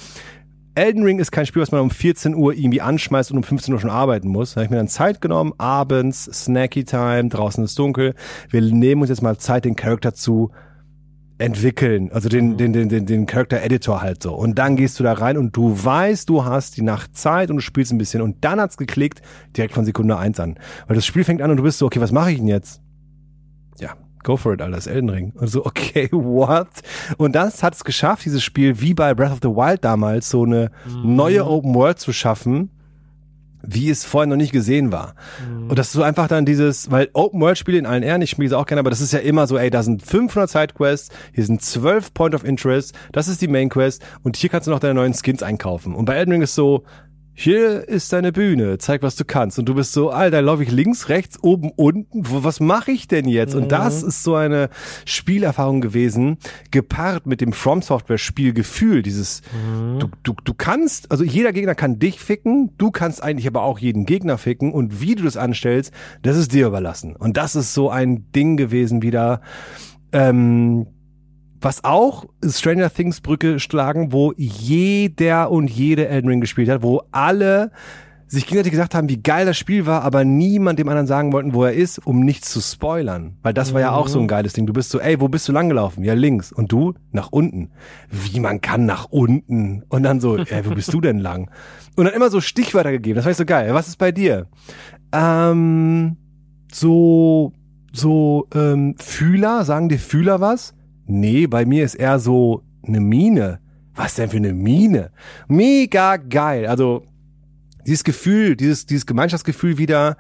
Elden 0.75 1.03
Ring 1.03 1.19
ist 1.19 1.33
kein 1.33 1.47
Spiel, 1.47 1.62
was 1.62 1.73
man 1.73 1.81
um 1.81 1.91
14 1.91 2.35
Uhr 2.35 2.53
irgendwie 2.53 2.83
anschmeißt 2.83 3.31
und 3.31 3.39
um 3.39 3.43
15 3.43 3.73
Uhr 3.73 3.81
schon 3.81 3.89
arbeiten 3.89 4.29
muss. 4.29 4.51
Da 4.51 4.57
habe 4.57 4.67
ich 4.67 4.70
mir 4.70 4.77
dann 4.77 4.89
Zeit 4.89 5.23
genommen, 5.23 5.55
abends, 5.57 6.25
Snacky 6.27 6.85
Time, 6.85 7.31
draußen 7.31 7.65
ist 7.65 7.79
dunkel. 7.79 8.15
Wir 8.51 8.61
nehmen 8.61 9.01
uns 9.01 9.09
jetzt 9.09 9.23
mal 9.23 9.39
Zeit, 9.39 9.65
den 9.65 9.77
Charakter 9.77 10.12
zu 10.12 10.51
entwickeln, 11.41 12.10
also 12.12 12.28
den, 12.28 12.57
den, 12.57 12.73
den, 12.73 12.89
den, 12.89 13.07
den 13.07 13.27
Character 13.27 13.62
Editor 13.62 14.02
halt 14.02 14.23
so. 14.23 14.35
Und 14.35 14.59
dann 14.59 14.77
gehst 14.77 15.01
du 15.01 15.05
da 15.05 15.12
rein 15.15 15.36
und 15.36 15.57
du 15.57 15.73
weißt, 15.85 16.28
du 16.28 16.44
hast 16.44 16.77
die 16.77 16.83
Nacht 16.83 17.17
Zeit 17.17 17.51
und 17.51 17.57
du 17.57 17.62
spielst 17.62 17.93
ein 17.93 17.99
bisschen. 17.99 18.23
Und 18.23 18.44
dann 18.44 18.60
hat's 18.60 18.77
geklickt, 18.77 19.23
direkt 19.57 19.75
von 19.75 19.85
Sekunde 19.85 20.17
eins 20.17 20.39
an. 20.39 20.59
Weil 20.86 20.97
das 20.97 21.07
Spiel 21.07 21.25
fängt 21.25 21.43
an 21.43 21.51
und 21.51 21.57
du 21.57 21.62
bist 21.62 21.78
so, 21.78 21.86
okay, 21.86 22.01
was 22.01 22.12
mache 22.12 22.33
ich 22.33 22.39
denn 22.39 22.49
jetzt? 22.49 22.81
ja, 23.81 23.94
go 24.23 24.36
for 24.36 24.52
it, 24.52 24.62
Alter, 24.62 24.77
das 24.77 24.86
Elden 24.86 25.09
Ring. 25.09 25.33
Und 25.35 25.49
so, 25.49 25.65
okay, 25.67 26.09
what? 26.12 26.69
Und 27.17 27.35
das 27.35 27.62
hat 27.62 27.75
es 27.75 27.85
geschafft, 27.85 28.25
dieses 28.25 28.43
Spiel, 28.43 28.81
wie 28.81 28.94
bei 28.94 29.15
Breath 29.15 29.33
of 29.33 29.39
the 29.43 29.49
Wild 29.49 29.85
damals, 29.85 30.31
so 30.31 30.44
eine 30.44 30.70
neue 31.02 31.47
Open 31.47 31.75
World 31.75 31.99
zu 31.99 32.12
schaffen, 32.12 32.70
wie 33.63 33.91
es 33.91 34.05
vorher 34.05 34.27
noch 34.27 34.37
nicht 34.37 34.53
gesehen 34.53 34.93
war. 34.93 35.15
Und 35.69 35.79
das 35.79 35.89
ist 35.89 35.93
so 35.95 36.03
einfach 36.03 36.29
dann 36.29 36.45
dieses, 36.45 36.91
weil 36.91 37.09
Open 37.13 37.41
World 37.41 37.59
Spiele 37.59 37.79
in 37.79 37.87
allen 37.87 38.03
Ehren, 38.03 38.23
ich 38.23 38.31
spiele 38.31 38.49
es 38.49 38.53
auch 38.53 38.67
gerne, 38.67 38.81
aber 38.81 38.91
das 38.91 39.01
ist 39.01 39.13
ja 39.13 39.19
immer 39.19 39.47
so, 39.47 39.57
ey, 39.59 39.71
da 39.71 39.83
sind 39.83 40.03
500 40.03 40.51
Sidequests, 40.51 41.11
hier 41.33 41.45
sind 41.45 41.63
12 41.63 42.15
Point 42.15 42.35
of 42.35 42.45
Interest, 42.45 42.95
das 43.13 43.29
ist 43.29 43.43
die 43.43 43.49
Main 43.49 43.69
Quest 43.69 44.03
und 44.23 44.37
hier 44.37 44.51
kannst 44.51 44.67
du 44.67 44.71
noch 44.71 44.81
deine 44.81 44.95
neuen 44.95 45.15
Skins 45.15 45.43
einkaufen. 45.43 45.95
Und 45.95 46.05
bei 46.05 46.15
Elden 46.15 46.33
Ring 46.33 46.43
ist 46.43 46.55
so, 46.55 46.85
hier 47.34 47.89
ist 47.89 48.12
deine 48.12 48.33
Bühne, 48.33 48.78
zeig, 48.78 49.02
was 49.02 49.17
du 49.17 49.25
kannst. 49.25 49.59
Und 49.59 49.67
du 49.67 49.75
bist 49.75 49.92
so, 49.92 50.10
Alter, 50.10 50.42
laufe 50.42 50.62
ich 50.62 50.70
links, 50.70 51.09
rechts, 51.09 51.42
oben, 51.42 51.70
unten. 51.75 52.28
Wo, 52.28 52.44
was 52.44 52.60
mache 52.60 52.92
ich 52.92 53.09
denn 53.09 53.26
jetzt? 53.26 53.55
Und 53.55 53.73
das 53.73 54.02
ist 54.02 54.23
so 54.23 54.34
eine 54.34 54.68
Spielerfahrung 55.07 55.81
gewesen, 55.81 56.39
gepaart 56.70 57.26
mit 57.26 57.41
dem 57.41 57.52
From 57.52 57.81
Software 57.83 58.18
Spielgefühl. 58.18 59.02
Dieses, 59.02 59.42
du, 59.99 60.09
du, 60.23 60.34
du 60.44 60.55
kannst, 60.55 61.10
also 61.10 61.25
jeder 61.25 61.52
Gegner 61.52 61.75
kann 61.75 61.99
dich 61.99 62.20
ficken, 62.20 62.73
du 62.76 62.91
kannst 62.91 63.23
eigentlich 63.23 63.47
aber 63.47 63.62
auch 63.62 63.78
jeden 63.78 64.05
Gegner 64.05 64.36
ficken. 64.36 64.73
Und 64.73 65.00
wie 65.00 65.15
du 65.15 65.25
das 65.25 65.36
anstellst, 65.36 65.92
das 66.23 66.36
ist 66.36 66.52
dir 66.52 66.67
überlassen. 66.67 67.17
Und 67.17 67.36
das 67.36 67.57
ist 67.57 67.73
so 67.73 67.91
ein 67.91 68.31
Ding 68.33 68.57
gewesen 68.57 69.02
wieder. 69.02 69.41
Ähm, 70.12 70.89
was 71.61 71.85
auch 71.85 72.27
Stranger 72.45 72.93
Things 72.93 73.21
Brücke 73.21 73.61
schlagen, 73.61 74.13
wo 74.13 74.33
jeder 74.37 75.51
und 75.51 75.71
jede 75.71 76.09
Elden 76.09 76.29
Ring 76.29 76.41
gespielt 76.41 76.69
hat, 76.69 76.83
wo 76.83 77.03
alle 77.13 77.71
sich 78.31 78.47
gegenseitig 78.47 78.71
gesagt 78.71 78.95
haben, 78.95 79.09
wie 79.09 79.21
geil 79.21 79.45
das 79.45 79.59
Spiel 79.59 79.87
war, 79.87 80.03
aber 80.03 80.25
niemand 80.25 80.79
dem 80.79 80.89
anderen 80.89 81.09
sagen 81.09 81.33
wollten, 81.33 81.53
wo 81.53 81.65
er 81.65 81.73
ist, 81.73 81.99
um 81.99 82.21
nichts 82.21 82.53
zu 82.53 82.61
spoilern. 82.61 83.37
Weil 83.43 83.53
das 83.53 83.75
war 83.75 83.81
ja 83.81 83.91
auch 83.91 84.07
so 84.07 84.21
ein 84.21 84.29
geiles 84.29 84.53
Ding. 84.53 84.67
Du 84.67 84.73
bist 84.73 84.91
so, 84.91 85.01
ey, 85.01 85.21
wo 85.21 85.27
bist 85.27 85.49
du 85.49 85.53
langgelaufen? 85.53 86.05
Ja, 86.05 86.15
links. 86.15 86.53
Und 86.53 86.71
du? 86.71 86.95
Nach 87.11 87.33
unten. 87.33 87.71
Wie 88.09 88.39
man 88.39 88.61
kann 88.61 88.87
nach 88.87 89.07
unten. 89.11 89.83
Und 89.89 90.05
dann 90.05 90.21
so, 90.21 90.37
ey, 90.37 90.65
wo 90.65 90.71
bist 90.71 90.93
du 90.93 91.01
denn 91.01 91.19
lang? 91.19 91.51
Und 91.97 92.05
dann 92.05 92.15
immer 92.15 92.31
so 92.31 92.41
Stichwörter 92.41 92.93
gegeben. 92.93 93.17
Das 93.17 93.25
war 93.25 93.33
ich 93.33 93.37
so 93.37 93.45
geil. 93.45 93.75
Was 93.75 93.89
ist 93.89 93.99
bei 93.99 94.13
dir? 94.13 94.47
Ähm, 95.13 96.17
so, 96.73 97.53
so, 97.93 98.47
ähm, 98.55 98.95
Fühler, 98.97 99.65
sagen 99.65 99.89
dir 99.89 99.99
Fühler 99.99 100.41
was? 100.41 100.75
Nee, 101.11 101.47
bei 101.47 101.65
mir 101.65 101.85
ist 101.85 101.95
eher 101.95 102.19
so 102.19 102.63
eine 102.87 103.01
Mine. 103.01 103.61
Was 103.95 104.15
denn 104.15 104.31
für 104.31 104.37
eine 104.37 104.55
Mine? 104.55 105.11
Mega 105.49 106.17
geil. 106.17 106.67
Also 106.67 107.05
dieses 107.87 108.05
Gefühl, 108.05 108.57
dieses, 108.57 108.87
dieses 108.87 109.07
Gemeinschaftsgefühl 109.07 109.79
wieder 109.79 110.17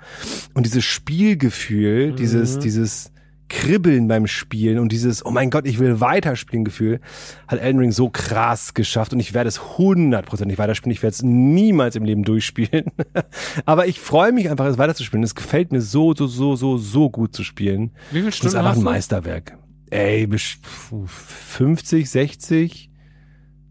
und 0.54 0.66
dieses 0.66 0.84
Spielgefühl, 0.84 2.12
dieses, 2.12 2.58
dieses 2.58 3.12
Kribbeln 3.48 4.08
beim 4.08 4.26
Spielen 4.26 4.78
und 4.78 4.92
dieses, 4.92 5.24
oh 5.26 5.30
mein 5.30 5.50
Gott, 5.50 5.66
ich 5.66 5.78
will 5.78 6.00
weiterspielen 6.00 6.64
Gefühl, 6.64 7.00
hat 7.48 7.60
Elden 7.60 7.80
Ring 7.80 7.92
so 7.92 8.08
krass 8.08 8.74
geschafft 8.74 9.12
und 9.12 9.20
ich 9.20 9.34
werde 9.34 9.48
es 9.48 9.76
hundertprozentig 9.76 10.56
weiterspielen. 10.58 10.92
Ich 10.92 11.02
werde 11.02 11.14
es 11.14 11.22
niemals 11.22 11.96
im 11.96 12.04
Leben 12.04 12.22
durchspielen. 12.22 12.86
Aber 13.66 13.86
ich 13.86 14.00
freue 14.00 14.32
mich 14.32 14.50
einfach, 14.50 14.66
es 14.66 14.78
weiterzuspielen. 14.78 15.24
Es 15.24 15.34
gefällt 15.34 15.72
mir 15.72 15.80
so, 15.80 16.14
so, 16.14 16.26
so, 16.26 16.56
so, 16.56 16.78
so 16.78 17.10
gut 17.10 17.34
zu 17.34 17.42
spielen. 17.42 17.90
Wie 18.10 18.18
viele 18.18 18.26
Das 18.26 18.34
ist 18.34 18.36
Stunden 18.36 18.56
einfach 18.56 18.76
ein 18.76 18.80
du? 18.80 19.58
Ey, 19.90 20.26
bis- 20.26 20.58
50, 21.06 22.08
60 22.08 22.90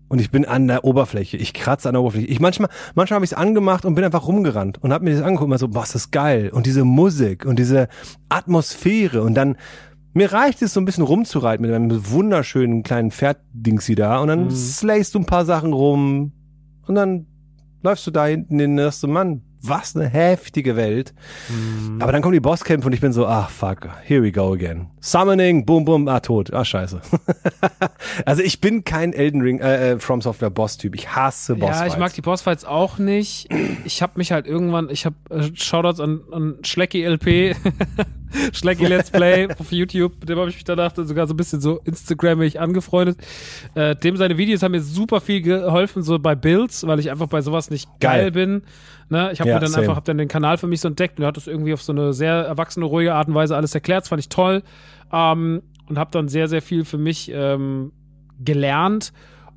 und 0.09 0.19
ich 0.19 0.31
bin 0.31 0.45
an 0.45 0.67
der 0.67 0.83
Oberfläche. 0.83 1.38
Ich 1.38 1.53
kratze 1.53 1.88
an 1.88 1.93
der 1.93 2.01
Oberfläche. 2.01 2.27
Ich 2.27 2.39
manchmal, 2.39 2.69
manchmal 2.95 3.15
habe 3.15 3.25
ich 3.25 3.31
es 3.31 3.38
angemacht 3.38 3.85
und 3.85 3.95
bin 3.95 4.03
einfach 4.03 4.27
rumgerannt 4.27 4.81
und 4.83 4.91
habe 4.91 5.06
mir 5.06 5.11
das 5.14 5.22
angeguckt 5.22 5.45
und 5.45 5.51
war 5.51 5.57
so, 5.59 5.67
boah, 5.67 5.83
ist 5.83 6.11
geil. 6.11 6.49
Und 6.49 6.65
diese 6.65 6.83
Musik 6.83 7.45
und 7.45 7.59
diese 7.59 7.88
Atmosphäre 8.27 9.22
und 9.22 9.35
dann 9.35 9.56
mir 10.14 10.33
reicht 10.33 10.61
es 10.64 10.73
so 10.73 10.81
ein 10.81 10.85
bisschen 10.85 11.03
rumzureiten 11.03 11.64
mit 11.65 11.73
einem 11.73 12.11
wunderschönen 12.11 12.81
kleinen 12.81 13.11
Pferddingsi 13.11 13.93
da 13.93 14.17
und 14.17 14.27
dann 14.30 14.49
slayst 14.49 15.14
du 15.14 15.19
ein 15.19 15.25
paar 15.25 15.45
Sachen 15.45 15.72
rum 15.72 16.33
und 16.88 16.95
dann 16.95 17.27
läufst 17.83 18.07
du 18.07 18.11
da 18.11 18.25
hinten 18.25 18.53
in 18.59 18.72
den 18.75 18.80
ersten 18.80 19.11
Mann. 19.11 19.43
Was 19.61 19.95
eine 19.95 20.07
heftige 20.07 20.75
Welt. 20.75 21.13
Aber 21.99 22.11
dann 22.11 22.21
kommen 22.21 22.33
die 22.33 22.39
Bosskämpfe 22.39 22.88
und 22.88 22.93
ich 22.93 23.01
bin 23.01 23.11
so, 23.11 23.27
ah, 23.27 23.47
fuck, 23.47 23.89
here 24.03 24.23
we 24.23 24.31
go 24.31 24.53
again. 24.53 24.88
Summoning, 25.01 25.65
boom, 25.65 25.85
boom, 25.85 26.07
ah, 26.07 26.19
tot. 26.19 26.53
Ah, 26.53 26.63
scheiße. 26.63 27.01
also 28.25 28.41
ich 28.41 28.61
bin 28.61 28.83
kein 28.83 29.13
Elden 29.13 29.41
Ring, 29.41 29.59
äh, 29.59 29.91
äh, 29.91 29.99
From 29.99 30.21
Software 30.21 30.49
Boss-Typ. 30.49 30.95
Ich 30.95 31.13
hasse 31.15 31.55
Bossfights. 31.55 31.79
Ja, 31.79 31.88
ich 31.88 31.97
mag 31.97 32.13
die 32.13 32.21
Bossfights 32.21 32.65
auch 32.65 32.99
nicht. 32.99 33.49
Ich 33.85 34.01
habe 34.01 34.13
mich 34.15 34.31
halt 34.31 34.47
irgendwann, 34.47 34.89
ich 34.89 35.05
habe 35.05 35.15
äh, 35.29 35.49
Shoutouts 35.53 35.99
an, 35.99 36.21
an 36.31 36.55
Schlecki 36.63 37.05
LP, 37.05 37.55
Schlecki 38.53 38.85
Let's 38.85 39.11
Play 39.11 39.47
auf 39.59 39.71
YouTube, 39.71 40.13
mit 40.19 40.29
dem 40.29 40.38
habe 40.38 40.49
ich 40.49 40.55
mich 40.55 40.63
danach 40.63 40.93
sogar 40.95 41.27
so 41.27 41.33
ein 41.33 41.38
bisschen 41.38 41.61
so 41.61 41.79
Instagrammig 41.83 42.59
angefreundet. 42.59 43.17
Äh, 43.75 43.95
dem 43.95 44.17
seine 44.17 44.38
Videos 44.38 44.63
haben 44.63 44.71
mir 44.71 44.81
super 44.81 45.21
viel 45.21 45.41
geholfen, 45.41 46.03
so 46.03 46.19
bei 46.19 46.35
Builds, 46.35 46.85
weil 46.88 46.99
ich 46.99 47.11
einfach 47.11 47.27
bei 47.27 47.41
sowas 47.41 47.69
nicht 47.69 47.89
geil, 47.99 48.31
Geil. 48.31 48.31
bin. 48.31 48.63
Ne? 49.09 49.31
Ich 49.31 49.39
habe 49.39 49.49
Ja, 49.49 49.55
mir 49.55 49.61
dann 49.61 49.71
same. 49.71 49.83
einfach, 49.83 49.95
hab 49.95 50.05
dann 50.05 50.17
den 50.17 50.27
Kanal 50.27 50.57
für 50.57 50.67
mich 50.67 50.81
so 50.81 50.88
entdeckt 50.88 51.17
und 51.17 51.23
er 51.23 51.29
hat 51.29 51.38
das 51.38 51.47
irgendwie 51.47 51.73
auf 51.73 51.81
so 51.81 51.91
eine 51.91 52.13
sehr 52.13 52.33
erwachsene, 52.33 52.85
ruhige 52.85 53.13
Art 53.15 53.27
und 53.27 53.33
Weise 53.35 53.55
alles 53.55 53.73
erklärt. 53.73 54.03
Das 54.03 54.09
fand 54.09 54.19
ich 54.19 54.29
toll. 54.29 54.63
Ähm, 55.11 55.61
und 55.88 55.97
habe 55.97 56.11
dann 56.11 56.27
sehr, 56.27 56.47
sehr 56.47 56.61
viel 56.61 56.85
für 56.85 56.99
mich 56.99 57.31
ähm, 57.33 57.91
gelernt 58.43 59.11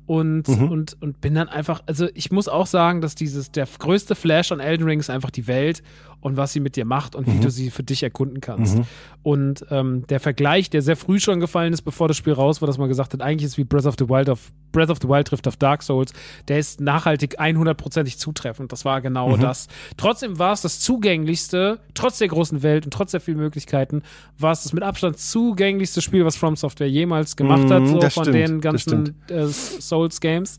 und, 0.05 0.47
Mhm. 0.47 0.69
und, 0.71 0.97
und 1.01 1.21
bin 1.21 1.35
dann 1.35 1.47
einfach, 1.47 1.81
also 1.85 2.07
ich 2.15 2.31
muss 2.31 2.47
auch 2.47 2.65
sagen, 2.67 3.01
dass 3.01 3.15
dieses, 3.15 3.51
der 3.51 3.67
größte 3.79 4.15
Flash 4.15 4.51
an 4.51 4.59
Elden 4.59 4.83
Ring 4.85 4.99
ist 4.99 5.09
einfach 5.09 5.29
die 5.31 5.47
Welt 5.47 5.83
und 6.23 6.37
was 6.37 6.53
sie 6.53 6.61
mit 6.61 6.77
dir 6.77 6.85
macht 6.85 7.15
und 7.15 7.27
wie 7.27 7.39
du 7.39 7.51
sie 7.51 7.69
für 7.69 7.83
dich 7.83 8.01
erkunden 8.01 8.39
kannst. 8.39 8.77
Und 9.23 9.65
ähm, 9.69 10.07
der 10.07 10.21
Vergleich, 10.21 10.69
der 10.69 10.81
sehr 10.81 10.95
früh 10.95 11.19
schon 11.19 11.41
gefallen 11.41 11.73
ist, 11.73 11.81
bevor 11.81 12.07
das 12.07 12.15
Spiel 12.15 12.33
raus 12.33 12.61
war, 12.61 12.67
dass 12.67 12.77
man 12.77 12.87
gesagt 12.87 13.13
hat, 13.13 13.21
eigentlich 13.21 13.45
ist 13.45 13.57
wie 13.57 13.65
Breath 13.65 13.85
of 13.85 13.95
the 13.99 14.07
Wild 14.07 14.29
auf 14.29 14.51
Breath 14.71 14.89
of 14.89 14.97
the 15.01 15.07
Wild 15.07 15.27
trifft 15.27 15.47
auf 15.47 15.55
Dark 15.57 15.83
Souls, 15.83 16.13
der 16.47 16.57
ist 16.57 16.81
nachhaltig 16.81 17.39
100%ig 17.39 18.17
zutreffend. 18.17 18.71
Das 18.71 18.85
war 18.85 19.01
genau 19.01 19.37
das. 19.37 19.67
Trotzdem 19.97 20.39
war 20.39 20.53
es 20.53 20.61
das 20.61 20.79
zugänglichste, 20.79 21.79
trotz 21.93 22.17
der 22.17 22.29
großen 22.29 22.63
Welt 22.63 22.85
und 22.85 22.93
trotz 22.93 23.11
der 23.11 23.21
vielen 23.21 23.37
Möglichkeiten, 23.37 24.01
war 24.39 24.51
es 24.51 24.63
das 24.63 24.73
mit 24.73 24.81
Abstand 24.81 25.19
zugänglichste 25.19 26.01
Spiel, 26.01 26.25
was 26.25 26.37
From 26.37 26.55
Software 26.55 26.89
jemals 26.89 27.35
gemacht 27.35 27.69
hat, 27.69 27.83
Mhm, 27.83 27.87
so 27.87 27.99
das 27.99 28.13
von 28.13 28.23
stimmt, 28.23 28.37
den 28.37 28.61
ganzen 28.61 29.15
äh, 29.29 29.45
Souls-Games. 29.47 30.57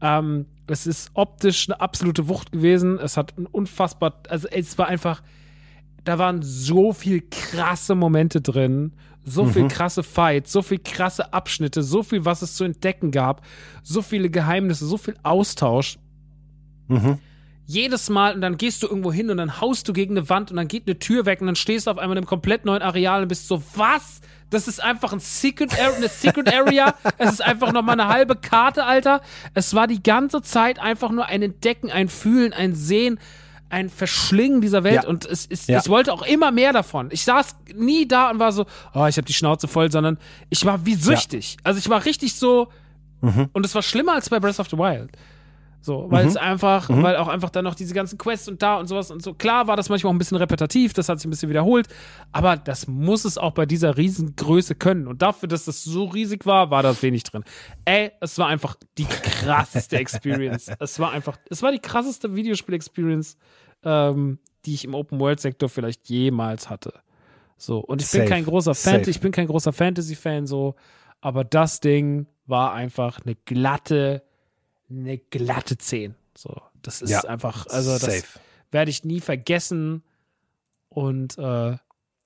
Ähm, 0.00 0.46
es 0.66 0.86
ist 0.86 1.10
optisch 1.14 1.68
eine 1.68 1.80
absolute 1.80 2.28
Wucht 2.28 2.52
gewesen. 2.52 2.98
Es 2.98 3.16
hat 3.16 3.36
ein 3.36 3.46
unfassbar, 3.46 4.22
also 4.28 4.48
es 4.48 4.78
war 4.78 4.86
einfach, 4.86 5.22
da 6.04 6.18
waren 6.18 6.42
so 6.42 6.92
viel 6.92 7.22
krasse 7.30 7.94
Momente 7.94 8.40
drin, 8.40 8.92
so 9.24 9.46
viel 9.46 9.68
krasse 9.68 10.02
Fights, 10.02 10.52
so 10.52 10.62
viel 10.62 10.78
krasse 10.78 11.32
Abschnitte, 11.32 11.82
so 11.82 12.02
viel, 12.02 12.24
was 12.24 12.42
es 12.42 12.54
zu 12.56 12.64
entdecken 12.64 13.10
gab, 13.10 13.42
so 13.82 14.02
viele 14.02 14.30
Geheimnisse, 14.30 14.86
so 14.86 14.96
viel 14.98 15.16
Austausch. 15.22 15.98
Jedes 17.66 18.10
Mal 18.10 18.34
und 18.34 18.42
dann 18.42 18.58
gehst 18.58 18.82
du 18.82 18.86
irgendwo 18.86 19.10
hin 19.10 19.30
und 19.30 19.38
dann 19.38 19.60
haust 19.60 19.88
du 19.88 19.94
gegen 19.94 20.18
eine 20.18 20.28
Wand 20.28 20.50
und 20.50 20.58
dann 20.58 20.68
geht 20.68 20.86
eine 20.86 20.98
Tür 20.98 21.24
weg 21.24 21.40
und 21.40 21.46
dann 21.46 21.56
stehst 21.56 21.86
du 21.86 21.90
auf 21.90 21.96
einmal 21.98 22.16
in 22.16 22.22
einem 22.22 22.26
komplett 22.26 22.66
neuen 22.66 22.82
Areal 22.82 23.22
und 23.22 23.28
bist 23.28 23.48
so, 23.48 23.62
was? 23.74 24.20
Das 24.54 24.68
ist 24.68 24.82
einfach 24.82 25.12
ein 25.12 25.20
Secret 25.20 25.72
Area, 25.78 25.96
eine 25.96 26.08
Secret 26.08 26.52
Area. 26.54 26.94
es 27.18 27.32
ist 27.32 27.42
einfach 27.42 27.72
noch 27.72 27.82
mal 27.82 27.92
eine 27.92 28.08
halbe 28.08 28.36
Karte, 28.36 28.84
Alter. 28.84 29.20
Es 29.52 29.74
war 29.74 29.86
die 29.86 30.02
ganze 30.02 30.42
Zeit 30.42 30.78
einfach 30.78 31.10
nur 31.10 31.26
ein 31.26 31.42
Entdecken, 31.42 31.90
ein 31.90 32.08
Fühlen, 32.08 32.52
ein 32.52 32.74
Sehen, 32.74 33.18
ein 33.70 33.90
Verschlingen 33.90 34.60
dieser 34.60 34.84
Welt 34.84 35.02
Ja. 35.02 35.08
und 35.08 35.26
es, 35.26 35.46
es, 35.50 35.66
Ja. 35.66 35.80
ich 35.80 35.88
wollte 35.88 36.12
auch 36.12 36.22
immer 36.22 36.52
mehr 36.52 36.72
davon. 36.72 37.08
Ich 37.10 37.24
saß 37.24 37.56
nie 37.74 38.06
da 38.06 38.30
und 38.30 38.38
war 38.38 38.52
so, 38.52 38.66
oh, 38.94 39.06
ich 39.06 39.16
habe 39.16 39.24
die 39.26 39.32
Schnauze 39.32 39.66
voll, 39.66 39.90
sondern 39.90 40.18
ich 40.50 40.64
war 40.64 40.86
wie 40.86 40.94
süchtig. 40.94 41.56
Also 41.64 41.78
ich 41.78 41.88
war 41.88 42.04
richtig 42.04 42.34
so 42.36 42.68
und 43.52 43.64
es 43.66 43.74
war 43.74 43.82
schlimmer 43.82 44.12
als 44.12 44.28
bei 44.28 44.38
Breath 44.38 44.60
of 44.60 44.68
the 44.70 44.76
Wild. 44.78 45.10
So, 45.84 46.06
weil 46.08 46.26
es 46.26 46.38
einfach, 46.38 46.88
weil 46.88 47.16
auch 47.16 47.28
einfach 47.28 47.50
dann 47.50 47.64
noch 47.64 47.74
diese 47.74 47.92
ganzen 47.92 48.16
Quests 48.16 48.48
und 48.48 48.62
da 48.62 48.78
und 48.78 48.86
sowas 48.86 49.10
und 49.10 49.22
so. 49.22 49.34
Klar 49.34 49.66
war 49.66 49.76
das 49.76 49.90
manchmal 49.90 50.08
auch 50.08 50.14
ein 50.14 50.18
bisschen 50.18 50.38
repetitiv, 50.38 50.94
das 50.94 51.10
hat 51.10 51.18
sich 51.18 51.26
ein 51.26 51.30
bisschen 51.30 51.50
wiederholt, 51.50 51.88
aber 52.32 52.56
das 52.56 52.86
muss 52.86 53.26
es 53.26 53.36
auch 53.36 53.52
bei 53.52 53.66
dieser 53.66 53.98
Riesengröße 53.98 54.76
können. 54.76 55.06
Und 55.06 55.20
dafür, 55.20 55.46
dass 55.46 55.66
das 55.66 55.84
so 55.84 56.04
riesig 56.06 56.46
war, 56.46 56.70
war 56.70 56.82
da 56.82 57.02
wenig 57.02 57.24
drin. 57.24 57.44
Ey, 57.84 58.12
es 58.22 58.38
war 58.38 58.46
einfach 58.46 58.76
die 58.96 59.04
krasseste 59.04 59.98
Experience. 59.98 60.72
es 60.78 60.98
war 60.98 61.10
einfach, 61.10 61.36
es 61.50 61.62
war 61.62 61.70
die 61.70 61.80
krasseste 61.80 62.34
Videospiel-Experience, 62.34 63.36
ähm, 63.82 64.38
die 64.64 64.72
ich 64.72 64.86
im 64.86 64.94
Open-World-Sektor 64.94 65.68
vielleicht 65.68 66.08
jemals 66.08 66.70
hatte. 66.70 66.94
So, 67.58 67.80
und 67.80 68.00
ich 68.00 68.10
bin 68.10 68.22
Safe. 68.22 68.30
kein 68.30 68.46
großer. 68.46 68.74
Fantasy, 68.74 69.10
ich 69.10 69.20
bin 69.20 69.32
kein 69.32 69.48
großer 69.48 69.74
Fantasy-Fan, 69.74 70.46
so, 70.46 70.76
aber 71.20 71.44
das 71.44 71.80
Ding 71.80 72.26
war 72.46 72.72
einfach 72.72 73.20
eine 73.22 73.34
glatte, 73.34 74.22
eine 75.00 75.18
glatte 75.18 75.76
10. 75.78 76.14
So, 76.36 76.56
das 76.82 77.02
ist 77.02 77.10
Ja, 77.10 77.20
einfach, 77.22 77.66
also 77.68 77.92
das 77.92 78.02
safe. 78.02 78.38
werde 78.70 78.90
ich 78.90 79.04
nie 79.04 79.20
vergessen. 79.20 80.02
Und 80.88 81.36
äh, 81.38 81.76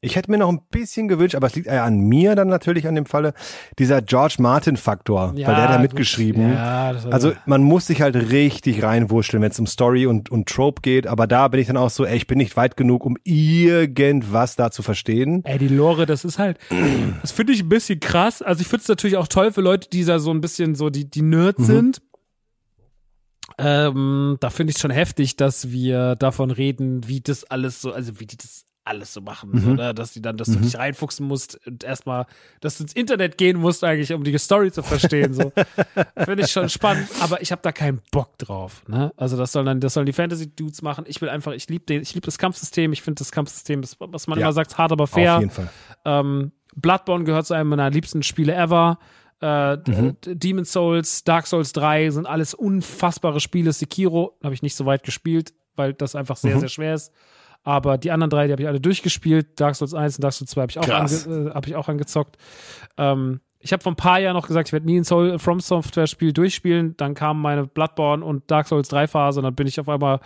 Ich 0.00 0.14
hätte 0.14 0.30
mir 0.30 0.38
noch 0.38 0.48
ein 0.50 0.60
bisschen 0.70 1.08
gewünscht, 1.08 1.34
aber 1.34 1.46
es 1.48 1.56
liegt 1.56 1.66
eher 1.66 1.82
an 1.84 1.98
mir 1.98 2.36
dann 2.36 2.48
natürlich 2.48 2.86
an 2.86 2.94
dem 2.94 3.04
Falle, 3.06 3.32
dieser 3.78 4.00
George 4.02 4.36
Martin-Faktor, 4.38 5.30
weil 5.34 5.34
der 5.36 5.56
hat 5.56 5.70
da 5.70 5.78
mitgeschrieben. 5.78 6.52
Ja, 6.52 6.90
also 7.10 7.32
man 7.46 7.62
muss 7.64 7.86
sich 7.88 8.00
halt 8.02 8.14
richtig 8.14 8.82
reinwurschteln, 8.82 9.42
wenn 9.42 9.50
es 9.50 9.58
um 9.58 9.66
Story 9.66 10.06
und, 10.06 10.30
und 10.30 10.48
Trope 10.48 10.82
geht, 10.82 11.06
aber 11.06 11.26
da 11.26 11.48
bin 11.48 11.60
ich 11.60 11.66
dann 11.66 11.76
auch 11.78 11.90
so, 11.90 12.04
ey, 12.04 12.16
ich 12.16 12.26
bin 12.28 12.38
nicht 12.38 12.56
weit 12.56 12.76
genug, 12.76 13.04
um 13.06 13.16
irgendwas 13.24 14.54
da 14.56 14.70
zu 14.70 14.82
verstehen. 14.82 15.44
Ey, 15.44 15.58
die 15.58 15.68
Lore, 15.68 16.06
das 16.06 16.24
ist 16.24 16.38
halt, 16.38 16.58
das 17.22 17.32
finde 17.32 17.52
ich 17.54 17.62
ein 17.62 17.68
bisschen 17.68 17.98
krass. 18.00 18.40
Also 18.42 18.60
ich 18.60 18.68
finde 18.68 18.82
es 18.82 18.88
natürlich 18.88 19.16
auch 19.16 19.28
toll 19.28 19.50
für 19.52 19.62
Leute, 19.62 19.88
die 19.90 20.04
da 20.04 20.18
so 20.18 20.30
ein 20.30 20.40
bisschen 20.40 20.74
so 20.74 20.90
die, 20.90 21.10
die 21.10 21.22
Nerds 21.22 21.66
sind. 21.66 22.02
Ähm, 23.58 24.36
da 24.40 24.50
finde 24.50 24.70
ich 24.70 24.76
es 24.76 24.80
schon 24.82 24.90
heftig, 24.90 25.36
dass 25.36 25.70
wir 25.70 26.14
davon 26.16 26.50
reden, 26.50 27.06
wie 27.08 27.20
das 27.20 27.44
alles 27.44 27.80
so, 27.82 27.92
also 27.92 28.20
wie 28.20 28.26
die 28.26 28.36
das 28.36 28.64
alles 28.84 29.12
so 29.12 29.20
machen, 29.20 29.70
oder? 29.74 29.92
Dass 29.92 30.12
die 30.12 30.22
dann, 30.22 30.38
dass 30.38 30.48
du 30.48 30.56
dich 30.60 30.78
reinfuchsen 30.78 31.26
musst 31.26 31.60
und 31.66 31.84
erstmal, 31.84 32.24
dass 32.62 32.78
du 32.78 32.84
ins 32.84 32.94
Internet 32.94 33.36
gehen 33.36 33.58
musst, 33.58 33.84
eigentlich, 33.84 34.14
um 34.14 34.24
die 34.24 34.38
Story 34.38 34.72
zu 34.72 34.82
verstehen. 34.82 35.34
So. 35.34 35.52
Finde 36.24 36.44
ich 36.44 36.50
schon 36.50 36.70
spannend, 36.70 37.06
aber 37.20 37.42
ich 37.42 37.52
habe 37.52 37.60
da 37.60 37.70
keinen 37.70 38.00
Bock 38.12 38.38
drauf. 38.38 38.82
Ne? 38.88 39.12
Also 39.18 39.36
das 39.36 39.52
sollen 39.52 39.66
dann, 39.66 39.80
das 39.80 39.92
sollen 39.92 40.06
die 40.06 40.14
Fantasy-Dudes 40.14 40.80
machen. 40.80 41.04
Ich 41.06 41.20
will 41.20 41.28
einfach, 41.28 41.52
ich 41.52 41.68
liebe 41.68 41.84
den, 41.84 42.00
ich 42.00 42.14
liebe 42.14 42.24
das 42.24 42.38
Kampfsystem, 42.38 42.94
ich 42.94 43.02
finde 43.02 43.18
das 43.18 43.30
Kampfsystem, 43.30 43.82
das, 43.82 43.96
was 43.98 44.26
man 44.26 44.38
Ja. 44.38 44.46
immer 44.46 44.52
sagt, 44.54 44.78
hart, 44.78 44.90
aber 44.92 45.06
fair. 45.06 45.34
Auf 45.34 45.40
jeden 45.40 45.52
Fall. 45.52 45.68
Ähm, 46.06 46.52
Bloodborne 46.74 47.24
gehört 47.24 47.46
zu 47.46 47.52
einem 47.52 47.68
meiner 47.68 47.90
liebsten 47.90 48.22
Spiele 48.22 48.54
ever. 48.54 48.98
Äh, 49.40 49.76
Mhm. 49.76 50.16
D- 50.24 50.34
Demon 50.34 50.64
Souls, 50.64 51.24
Dark 51.24 51.46
Souls 51.46 51.72
3 51.72 52.10
sind 52.10 52.26
alles 52.26 52.54
unfassbare 52.54 53.40
Spiele. 53.40 53.72
Sekiro 53.72 54.36
habe 54.42 54.54
ich 54.54 54.62
nicht 54.62 54.74
so 54.74 54.84
weit 54.86 55.02
gespielt, 55.04 55.52
weil 55.76 55.94
das 55.94 56.14
einfach 56.16 56.36
sehr, 56.36 56.56
Mhm. 56.56 56.60
sehr 56.60 56.68
schwer 56.68 56.94
ist. 56.94 57.12
Aber 57.64 57.98
die 57.98 58.10
anderen 58.10 58.30
drei, 58.30 58.46
die 58.46 58.52
habe 58.52 58.62
ich 58.62 58.68
alle 58.68 58.80
durchgespielt. 58.80 59.60
Dark 59.60 59.74
Souls 59.76 59.92
1 59.94 60.16
und 60.16 60.24
Dark 60.24 60.32
Souls 60.32 60.50
2 60.50 60.60
habe 60.62 60.70
ich, 60.70 60.78
auch 60.78 60.88
ange, 60.88 61.48
äh, 61.48 61.50
hab 61.54 61.66
ich 61.66 61.76
auch 61.76 61.88
angezockt. 61.88 62.36
Ähm, 62.96 63.40
ich 63.60 63.72
habe 63.72 63.82
vor 63.82 63.90
ein 63.92 63.96
paar 63.96 64.20
Jahren 64.20 64.34
noch 64.34 64.46
gesagt, 64.46 64.68
ich 64.68 64.72
werde 64.72 64.86
nie 64.86 64.98
ein 65.00 65.04
Soul 65.04 65.38
From 65.40 65.58
Software 65.60 66.06
Spiel 66.06 66.32
durchspielen. 66.32 66.96
Dann 66.96 67.14
kam 67.14 67.40
meine 67.42 67.66
Bloodborne 67.66 68.24
und 68.24 68.48
Dark 68.50 68.68
Souls 68.68 68.88
3 68.88 69.08
Phase 69.08 69.40
und 69.40 69.44
dann 69.44 69.54
bin 69.56 69.66
ich 69.66 69.80
auf 69.80 69.88
einmal 69.88 70.20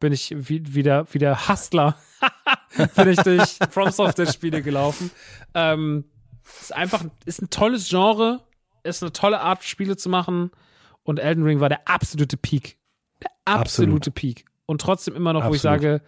bin 0.00 0.12
ich 0.12 0.34
wie, 0.36 0.74
wieder 0.74 1.04
wie 1.12 1.18
der 1.18 1.48
Hustler 1.48 1.96
bin 2.96 3.08
ich 3.08 3.18
durch 3.20 3.58
From 3.70 3.90
Software 3.90 4.26
Spiele 4.32 4.62
gelaufen. 4.62 5.10
Ähm, 5.54 6.04
ist 6.60 6.74
einfach 6.74 7.04
ist 7.26 7.42
ein 7.42 7.50
tolles 7.50 7.88
Genre, 7.90 8.40
ist 8.82 9.02
eine 9.02 9.12
tolle 9.12 9.40
Art 9.40 9.64
Spiele 9.64 9.96
zu 9.96 10.08
machen 10.08 10.50
und 11.02 11.18
Elden 11.18 11.44
Ring 11.44 11.60
war 11.60 11.68
der 11.68 11.88
absolute 11.88 12.36
Peak. 12.36 12.78
Der 13.22 13.30
absolute 13.44 14.10
Peak 14.10 14.44
und 14.66 14.80
trotzdem 14.80 15.14
immer 15.16 15.32
noch, 15.32 15.42
wo 15.48 15.54
ich 15.54 15.64
Absolut. 15.66 15.80
sage, 15.82 16.02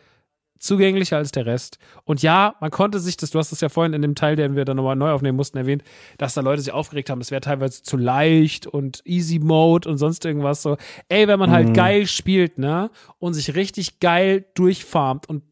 zugänglicher 0.59 1.17
als 1.17 1.33
der 1.33 1.47
Rest. 1.47 1.79
Und 2.05 2.21
ja, 2.23 2.55
man 2.61 2.71
konnte 2.71 3.01
sich 3.01 3.17
das, 3.17 3.31
du 3.31 3.39
hast 3.39 3.51
es 3.51 3.63
ja 3.63 3.71
vorhin 3.71 3.95
in 3.95 4.03
dem 4.03 4.15
Teil, 4.15 4.37
den 4.37 4.57
wir 4.57 4.67
dann 4.67 4.77
nochmal 4.77 4.95
neu 4.95 5.11
aufnehmen 5.11 5.37
mussten, 5.37 5.57
erwähnt, 5.57 5.83
dass 6.19 6.35
da 6.35 6.43
Leute 6.43 6.61
sich 6.61 6.73
aufgeregt 6.73 7.09
haben, 7.09 7.21
es 7.23 7.31
wäre 7.31 7.41
teilweise 7.41 7.83
zu 7.83 7.97
leicht 7.97 8.67
und 8.67 9.01
Easy 9.07 9.39
Mode 9.39 9.89
und 9.89 9.97
sonst 9.97 10.25
irgendwas 10.27 10.61
so. 10.61 10.77
Ey, 11.09 11.27
wenn 11.29 11.39
man 11.39 11.49
Mhm. 11.49 11.55
halt 11.55 11.75
geil 11.75 12.07
spielt, 12.07 12.59
ne, 12.59 12.91
und 13.19 13.33
sich 13.33 13.55
richtig 13.55 14.01
geil 14.01 14.45
durchfarmt 14.55 15.27
und 15.29 15.43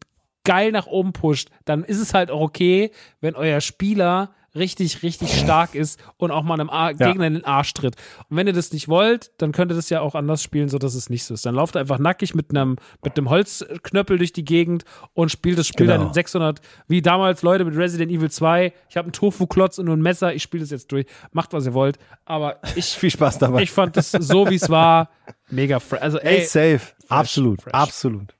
geil 0.43 0.71
nach 0.71 0.85
oben 0.85 1.11
pusht, 1.11 1.49
dann 1.65 1.83
ist 1.83 1.99
es 1.99 2.13
halt 2.13 2.29
auch 2.29 2.41
okay, 2.41 2.91
wenn 3.19 3.35
euer 3.35 3.61
Spieler 3.61 4.35
richtig, 4.55 5.03
richtig 5.03 5.37
stark 5.39 5.75
ist 5.75 5.99
und 6.17 6.31
auch 6.31 6.43
mal 6.43 6.55
einem 6.55 6.69
Ar 6.69 6.93
Gegner 6.93 7.27
in 7.27 7.33
den 7.35 7.45
Arsch 7.45 7.73
tritt. 7.73 7.95
Und 8.29 8.37
wenn 8.37 8.47
ihr 8.47 8.53
das 8.53 8.71
nicht 8.73 8.87
wollt, 8.87 9.31
dann 9.37 9.51
könnt 9.51 9.71
ihr 9.71 9.75
das 9.75 9.89
ja 9.89 10.01
auch 10.01 10.15
anders 10.15 10.41
spielen, 10.43 10.69
so 10.69 10.77
dass 10.77 10.95
es 10.95 11.09
nicht 11.09 11.23
so 11.23 11.33
ist. 11.33 11.45
Dann 11.45 11.55
lauft 11.55 11.75
ihr 11.75 11.79
einfach 11.81 11.99
nackig 11.99 12.33
mit 12.35 12.49
einem, 12.51 12.77
mit 13.03 13.17
einem 13.17 13.29
Holzknöppel 13.29 14.17
durch 14.17 14.33
die 14.33 14.45
Gegend 14.45 14.83
und 15.13 15.31
spielt 15.31 15.57
das 15.57 15.67
Spiel 15.67 15.85
Genau. 15.87 15.97
dann 15.99 16.07
in 16.07 16.13
600, 16.13 16.61
wie 16.87 17.01
damals 17.01 17.41
Leute 17.41 17.65
mit 17.65 17.75
Resident 17.75 18.11
Evil 18.11 18.29
2. 18.31 18.73
Ich 18.89 18.97
habe 18.97 19.05
einen 19.05 19.13
Tofu-Klotz 19.13 19.77
und 19.77 19.85
nur 19.85 19.95
ein 19.95 20.01
Messer, 20.01 20.33
ich 20.33 20.43
spiele 20.43 20.61
das 20.61 20.71
jetzt 20.71 20.91
durch. 20.91 21.05
Macht, 21.31 21.53
was 21.53 21.65
ihr 21.65 21.73
wollt. 21.73 21.97
Aber 22.25 22.59
ich, 22.75 22.85
Viel 22.99 23.11
Spaß 23.11 23.37
dabei. 23.39 23.61
ich 23.61 23.71
fand 23.71 23.95
das 23.97 24.11
so, 24.11 24.49
wie 24.49 24.55
es 24.55 24.69
war, 24.69 25.09
mega 25.49 25.79
fresh. 25.79 26.01
Also, 26.01 26.17
Ey, 26.19 26.37
ey, 26.39 26.45
safe. 26.45 26.81
absolut, 27.07 27.61
fresh. 27.61 27.73
absolut. 27.73 28.35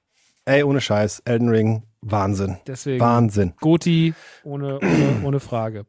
Ey, 0.45 0.63
ohne 0.63 0.81
Scheiß. 0.81 1.21
Elden 1.25 1.49
Ring, 1.49 1.83
Wahnsinn. 2.01 2.57
Deswegen- 2.67 2.99
Wahnsinn. 2.99 3.53
Goti, 3.59 4.13
ohne, 4.43 4.79
ohne, 4.79 5.21
ohne 5.23 5.39
Frage. 5.39 5.85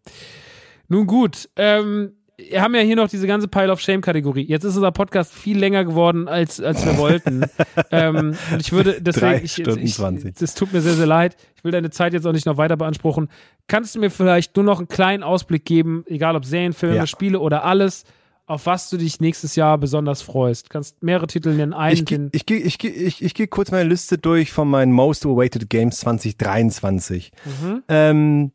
Nun 0.89 1.07
gut, 1.07 1.49
ähm, 1.57 2.13
wir 2.37 2.63
haben 2.63 2.75
ja 2.75 2.81
hier 2.81 2.97
noch 2.97 3.09
diese 3.09 3.27
ganze 3.27 3.49
Pile 3.49 3.71
of 3.71 3.81
Shame-Kategorie. 3.81 4.43
Jetzt 4.43 4.65
ist 4.65 4.75
unser 4.75 4.93
Podcast 4.93 5.33
viel 5.33 5.59
länger 5.59 5.85
geworden, 5.85 6.27
als, 6.27 6.61
als 6.61 6.85
wir 6.87 6.97
wollten. 6.97 7.45
ähm, 7.91 8.35
und 8.53 8.61
ich 8.61 8.73
würde 8.73 9.01
deswegen, 9.01 9.27
Drei 9.27 9.43
ich, 9.43 9.59
ich, 9.59 9.95
20. 9.95 10.37
das 10.37 10.55
tut 10.55 10.73
mir 10.73 10.81
sehr, 10.81 10.95
sehr 10.95 11.07
leid. 11.07 11.37
Ich 11.57 11.65
will 11.65 11.71
deine 11.73 11.91
Zeit 11.91 12.13
jetzt 12.15 12.27
auch 12.27 12.33
nicht 12.33 12.47
noch 12.47 12.57
weiter 12.57 12.77
beanspruchen. 12.79 13.29
Kannst 13.69 13.95
du 13.95 14.01
mir 14.01 14.11
vielleicht 14.11 14.57
nur 14.57 14.65
noch 14.65 14.79
einen 14.79 14.89
kleinen 14.89 15.23
Ausblick 15.23 15.65
geben, 15.67 16.05
egal 16.07 16.35
ob 16.35 16.45
Serien, 16.47 16.73
Filme, 16.73 16.97
Ja. 16.97 17.07
Spiele 17.07 17.39
oder 17.41 17.65
alles, 17.65 18.05
auf 18.51 18.67
was 18.67 18.91
du 18.91 18.97
dich 18.97 19.20
nächstes 19.20 19.57
Jahr 19.57 19.79
besonders 19.79 20.23
freust? 20.23 20.70
Kannst 20.70 21.03
mehrere 21.03 21.27
Titel 21.27 21.55
nennen, 21.55 21.73
einen, 21.73 21.95
Ich, 21.95 22.05
ge- 22.05 22.19
den, 22.19 22.31
ich, 22.33 22.49
ich, 22.51 22.85
ich, 22.85 23.23
ich 23.25 23.35
gehe 23.35 23.47
kurz 23.47 23.70
meine 23.70 23.89
Liste 23.89 24.19
durch 24.19 24.53
von 24.53 24.69
meinen 24.69 24.93
Most 24.93 25.25
Awaited 25.25 25.70
Games 25.70 25.99
2023. 26.01 27.33
Mhm. 27.62 27.83
Ähm, 27.89 28.53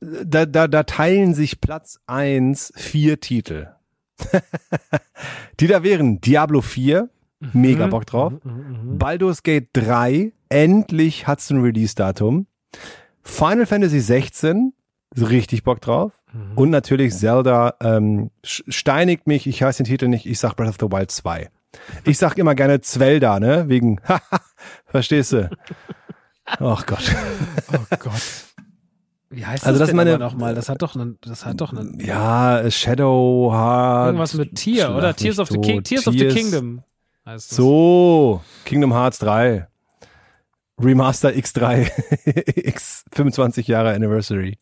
da, 0.00 0.46
da, 0.46 0.66
da 0.66 0.82
teilen 0.82 1.34
sich 1.34 1.60
Platz 1.60 2.00
eins 2.06 2.72
vier 2.76 3.20
Titel. 3.20 3.68
Die 5.60 5.66
da 5.66 5.82
wären 5.82 6.20
Diablo 6.20 6.60
4, 6.60 7.08
Mhm. 7.40 7.48
mega 7.60 7.86
Bock 7.88 8.06
drauf. 8.06 8.32
Baldur's 8.44 9.42
Gate 9.42 9.68
3, 9.72 10.32
endlich 10.48 11.26
hat's 11.26 11.50
ein 11.50 11.60
Release-Datum. 11.60 12.46
Final 13.24 13.66
Fantasy 13.66 13.98
16, 13.98 14.72
richtig 15.16 15.64
Bock 15.64 15.80
drauf. 15.80 16.12
Mhm. 16.32 16.52
Und 16.56 16.70
natürlich 16.70 17.14
Zelda 17.14 17.74
ähm, 17.80 18.30
steinigt 18.42 19.26
mich, 19.26 19.46
ich 19.46 19.60
weiß 19.62 19.76
den 19.78 19.86
Titel 19.86 20.08
nicht, 20.08 20.26
ich 20.26 20.38
sag 20.38 20.54
Breath 20.56 20.68
of 20.70 20.76
the 20.80 20.86
Wild 20.86 21.10
2. 21.10 21.50
Ich 22.04 22.18
sag 22.18 22.36
immer 22.38 22.54
gerne 22.54 22.80
Zwelda, 22.80 23.40
ne? 23.40 23.68
Wegen, 23.68 24.00
haha, 24.06 24.20
verstehst 24.86 25.32
du? 25.32 25.50
Ach 26.46 26.84
Gott. 26.86 27.04
oh 27.72 27.96
Gott. 27.98 28.22
Wie 29.30 29.46
heißt 29.46 29.64
Also 29.66 29.78
das, 29.78 29.88
das 29.88 29.96
meine- 29.96 30.14
aber 30.14 30.24
noch 30.24 30.34
mal? 30.34 30.54
Das 30.54 30.68
hat 30.68 30.82
doch 30.82 30.94
einen, 30.94 31.18
das 31.22 31.46
hat 31.46 31.60
doch 31.60 31.72
einen, 31.72 31.98
Ja, 32.00 32.62
Shadow 32.70 33.50
Heart. 33.50 34.06
Irgendwas 34.08 34.34
mit 34.34 34.54
Tier, 34.56 34.90
oder? 34.94 35.16
Tears 35.16 35.38
of 35.38 35.48
the. 35.48 35.58
King, 35.58 35.82
Tears 35.82 36.06
of 36.06 36.12
the 36.12 36.18
Tears- 36.20 36.34
Kingdom. 36.34 36.82
heißt 37.24 37.50
das. 37.50 37.56
So, 37.56 38.42
Kingdom 38.66 38.92
Hearts 38.92 39.18
3. 39.20 39.66
Remaster 40.80 41.30
X3. 41.30 41.90
X 42.66 43.04
25 43.12 43.66
Jahre 43.68 43.94
Anniversary. 43.94 44.58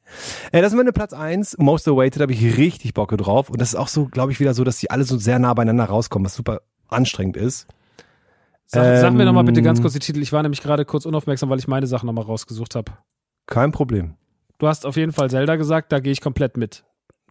Äh, 0.52 0.60
das 0.62 0.72
ist 0.72 0.76
meine 0.76 0.92
Platz 0.92 1.12
1. 1.12 1.58
Most 1.58 1.88
Awaited 1.88 2.20
habe 2.22 2.32
ich 2.32 2.56
richtig 2.58 2.94
Bock 2.94 3.16
drauf. 3.16 3.48
Und 3.50 3.60
das 3.60 3.70
ist 3.70 3.74
auch 3.76 3.88
so, 3.88 4.06
glaube 4.06 4.32
ich, 4.32 4.40
wieder 4.40 4.54
so, 4.54 4.64
dass 4.64 4.78
die 4.78 4.90
alle 4.90 5.04
so 5.04 5.16
sehr 5.18 5.38
nah 5.38 5.54
beieinander 5.54 5.84
rauskommen, 5.84 6.26
was 6.26 6.34
super 6.34 6.60
anstrengend 6.88 7.36
ist. 7.36 7.66
Sag, 8.66 9.00
sag 9.00 9.14
mir 9.14 9.24
noch 9.24 9.32
mal 9.32 9.42
bitte 9.42 9.62
ganz 9.62 9.78
Ähm, 9.78 9.82
kurz 9.82 9.94
die 9.94 9.98
Titel. 10.00 10.22
Ich 10.22 10.32
war 10.32 10.42
nämlich 10.42 10.62
gerade 10.62 10.84
kurz 10.84 11.04
unaufmerksam, 11.04 11.50
weil 11.50 11.58
ich 11.58 11.66
meine 11.68 11.86
Sachen 11.86 12.06
noch 12.06 12.12
mal 12.12 12.22
rausgesucht 12.22 12.74
habe. 12.76 12.92
Kein 13.46 13.72
Problem. 13.72 14.14
Du 14.58 14.68
hast 14.68 14.86
auf 14.86 14.96
jeden 14.96 15.12
Fall 15.12 15.30
Zelda 15.30 15.56
gesagt, 15.56 15.90
da 15.90 15.98
gehe 16.00 16.12
ich 16.12 16.20
komplett 16.20 16.56
mit. 16.56 16.84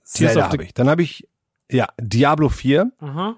Zelda 0.03 0.51
habe 0.51 0.63
ich. 0.63 0.73
Dann 0.73 0.89
habe 0.89 1.01
ich, 1.03 1.27
ja, 1.71 1.87
Diablo 1.99 2.49
4. 2.49 2.91
Aha. 2.99 3.37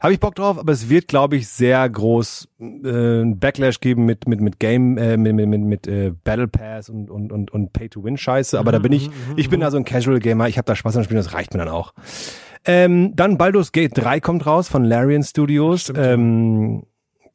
Habe 0.00 0.12
ich 0.12 0.20
Bock 0.20 0.34
drauf, 0.34 0.58
aber 0.58 0.72
es 0.72 0.88
wird, 0.88 1.08
glaube 1.08 1.36
ich, 1.36 1.48
sehr 1.48 1.88
groß 1.88 2.48
äh, 2.60 3.24
Backlash 3.24 3.80
geben 3.80 4.04
mit 4.04 4.28
mit 4.28 4.40
mit 4.40 4.58
Game 4.60 4.98
äh, 4.98 5.16
mit 5.16 5.34
mit, 5.34 5.48
mit, 5.48 5.60
mit 5.62 5.86
äh, 5.86 6.12
Battle 6.24 6.48
Pass 6.48 6.88
und 6.88 7.10
und 7.10 7.32
und 7.32 7.50
und 7.52 7.72
Pay 7.72 7.88
to 7.88 8.04
Win 8.04 8.16
Scheiße. 8.16 8.58
Aber 8.58 8.72
da 8.72 8.78
bin 8.78 8.92
ich, 8.92 9.10
ich 9.36 9.48
bin 9.48 9.60
da 9.60 9.70
so 9.70 9.76
ein 9.76 9.84
Casual 9.84 10.18
Gamer. 10.18 10.48
Ich 10.48 10.58
habe 10.58 10.66
da 10.66 10.74
Spaß 10.76 10.96
an 10.96 11.04
Spielen, 11.04 11.18
das 11.18 11.32
reicht 11.32 11.52
mir 11.54 11.58
dann 11.58 11.68
auch. 11.68 11.92
Ähm, 12.64 13.14
dann 13.14 13.38
Baldur's 13.38 13.72
Gate 13.72 13.92
3 13.94 14.20
kommt 14.20 14.44
raus 14.44 14.68
von 14.68 14.84
Larian 14.84 15.22
Studios. 15.22 15.82
Stimmt. 15.82 15.98
Ähm, 16.00 16.82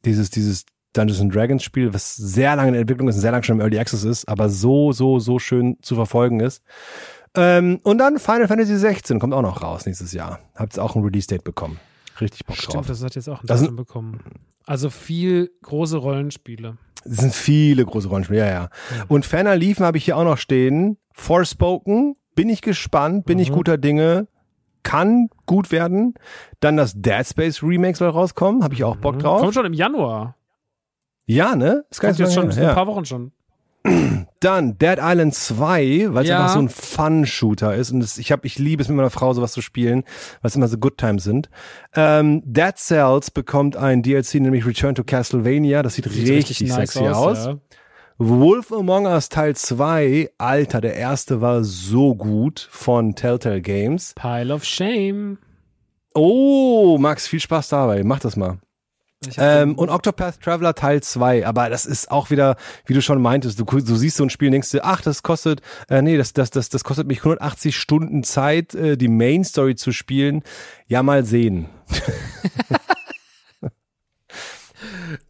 dieses 0.04 0.30
dieses 0.30 0.66
Dungeons 0.92 1.20
and 1.20 1.34
Dragons 1.34 1.62
Spiel, 1.62 1.94
was 1.94 2.14
sehr 2.14 2.54
lange 2.56 2.70
in 2.70 2.74
Entwicklung 2.74 3.08
ist, 3.08 3.16
und 3.16 3.22
sehr 3.22 3.32
lange 3.32 3.44
schon 3.44 3.56
im 3.56 3.60
Early 3.60 3.78
Access 3.78 4.04
ist, 4.04 4.28
aber 4.28 4.48
so 4.48 4.92
so 4.92 5.18
so 5.18 5.38
schön 5.38 5.78
zu 5.80 5.94
verfolgen 5.94 6.40
ist. 6.40 6.62
Ähm, 7.34 7.80
und 7.82 7.98
dann 7.98 8.18
Final 8.18 8.46
Fantasy 8.46 8.76
16 8.76 9.18
kommt 9.18 9.32
auch 9.32 9.42
noch 9.42 9.62
raus 9.62 9.86
nächstes 9.86 10.12
Jahr. 10.12 10.40
Habt 10.54 10.78
auch 10.78 10.96
ein 10.96 11.02
Release 11.02 11.26
Date 11.26 11.44
bekommen. 11.44 11.80
Richtig 12.20 12.44
Bock 12.46 12.56
drauf. 12.56 12.70
Stimmt, 12.70 12.88
das 12.88 13.02
hat 13.02 13.14
jetzt 13.14 13.28
auch 13.28 13.42
ein 13.42 13.46
Das 13.46 13.74
bekommen. 13.74 14.20
Also 14.66 14.90
viel 14.90 15.50
große 15.62 15.96
Rollenspiele. 15.96 16.76
Es 17.04 17.16
sind 17.16 17.34
viele 17.34 17.84
große 17.84 18.08
Rollenspiele, 18.08 18.40
ja, 18.40 18.48
ja. 18.48 18.68
Und 19.08 19.26
ferner 19.26 19.56
liefen 19.56 19.84
habe 19.84 19.98
ich 19.98 20.04
hier 20.04 20.16
auch 20.16 20.24
noch 20.24 20.38
stehen. 20.38 20.98
Forspoken, 21.12 22.14
bin 22.34 22.48
ich 22.48 22.62
gespannt, 22.62 23.26
bin 23.26 23.38
ich 23.38 23.50
guter 23.50 23.76
Dinge, 23.76 24.28
kann 24.82 25.28
gut 25.46 25.72
werden. 25.72 26.14
Dann 26.60 26.76
das 26.76 26.94
Dead 26.94 27.26
Space 27.26 27.62
Remake 27.62 27.96
soll 27.96 28.08
rauskommen, 28.08 28.62
habe 28.62 28.74
ich 28.74 28.84
auch 28.84 28.96
Bock 28.96 29.18
drauf. 29.18 29.40
Kommt 29.40 29.54
schon 29.54 29.66
im 29.66 29.72
Januar. 29.72 30.36
Ja, 31.24 31.56
ne? 31.56 31.84
Ist 31.90 32.00
gar 32.00 32.10
Kommt 32.10 32.20
jetzt 32.20 32.34
schon 32.34 32.50
her. 32.50 32.70
ein 32.70 32.74
paar 32.74 32.86
Wochen 32.86 33.04
schon. 33.04 33.32
Dann 34.40 34.78
Dead 34.78 34.98
Island 35.00 35.34
2, 35.34 36.08
weil 36.14 36.22
es 36.22 36.28
Ja. 36.28 36.40
einfach 36.42 36.54
so 36.54 36.60
ein 36.60 36.68
Fun-Shooter 36.68 37.74
ist. 37.74 37.90
Und 37.90 38.00
das, 38.00 38.18
ich 38.18 38.30
hab, 38.32 38.44
ich 38.44 38.58
liebe 38.58 38.82
es 38.82 38.88
mit 38.88 38.96
meiner 38.96 39.10
Frau 39.10 39.32
sowas 39.34 39.52
zu 39.52 39.60
spielen, 39.60 40.02
weil 40.40 40.48
es 40.48 40.56
immer 40.56 40.68
so 40.68 40.78
Good 40.78 40.98
Times 40.98 41.24
sind. 41.24 41.50
Ähm, 41.94 42.42
Dead 42.44 42.76
Cells 42.76 43.30
bekommt 43.30 43.76
ein 43.76 44.02
DLC, 44.02 44.34
nämlich 44.34 44.66
Return 44.66 44.94
to 44.94 45.04
Castlevania. 45.04 45.82
Das 45.82 45.94
sieht, 45.94 46.04
Sieht 46.10 46.28
richtig, 46.28 46.58
sexy 46.72 47.00
aus. 47.08 47.46
ja. 47.46 47.56
Wolf 48.18 48.70
Among 48.72 49.06
Us 49.06 49.28
Teil 49.30 49.56
2, 49.56 50.30
Alter, 50.38 50.80
der 50.80 50.94
erste 50.94 51.40
war 51.40 51.64
so 51.64 52.14
gut 52.14 52.68
von 52.70 53.14
Telltale 53.16 53.60
Games. 53.62 54.12
Pile 54.14 54.54
of 54.54 54.64
Shame. 54.64 55.38
Oh, 56.14 56.98
Max, 57.00 57.26
viel 57.26 57.40
Spaß 57.40 57.70
dabei. 57.70 58.04
Mach 58.04 58.20
das 58.20 58.36
mal. 58.36 58.58
Ähm, 59.36 59.74
und 59.76 59.88
Octopath 59.88 60.40
Traveler 60.40 60.74
Teil 60.74 61.02
2, 61.02 61.46
aber 61.46 61.68
das 61.70 61.86
ist 61.86 62.10
auch 62.10 62.30
wieder, 62.30 62.56
wie 62.86 62.94
du 62.94 63.00
schon 63.02 63.22
meintest, 63.22 63.58
du, 63.60 63.64
du 63.64 63.94
siehst 63.96 64.16
so 64.16 64.24
ein 64.24 64.30
Spiel 64.30 64.48
und 64.48 64.52
denkst 64.52 64.70
dir, 64.70 64.84
ach, 64.84 65.00
das 65.00 65.22
kostet, 65.22 65.60
äh, 65.88 66.02
nee, 66.02 66.16
das, 66.16 66.32
das, 66.32 66.50
das, 66.50 66.68
das 66.68 66.82
kostet 66.84 67.06
mich 67.06 67.18
180 67.18 67.76
Stunden 67.76 68.24
Zeit, 68.24 68.74
äh, 68.74 68.96
die 68.96 69.08
Main 69.08 69.44
Story 69.44 69.76
zu 69.76 69.92
spielen. 69.92 70.42
Ja, 70.88 71.02
mal 71.02 71.24
sehen. 71.24 71.68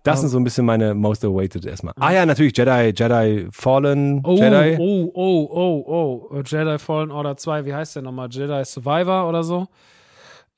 das 0.02 0.20
sind 0.20 0.30
so 0.30 0.38
ein 0.38 0.44
bisschen 0.44 0.64
meine 0.64 0.94
most 0.94 1.24
awaited 1.24 1.66
erstmal. 1.66 1.92
Ah 1.98 2.12
ja, 2.12 2.24
natürlich 2.24 2.56
Jedi, 2.56 2.92
Jedi 2.96 3.48
Fallen, 3.50 4.22
Oh, 4.24 4.36
Jedi. 4.36 4.76
oh, 4.80 5.10
oh, 5.14 5.48
oh, 5.52 6.28
oh. 6.30 6.42
Jedi 6.44 6.78
Fallen 6.78 7.10
Order 7.10 7.36
2, 7.36 7.66
wie 7.66 7.74
heißt 7.74 7.96
der 7.96 8.02
nochmal? 8.02 8.28
Jedi 8.30 8.64
Survivor 8.64 9.28
oder 9.28 9.42
so? 9.44 9.66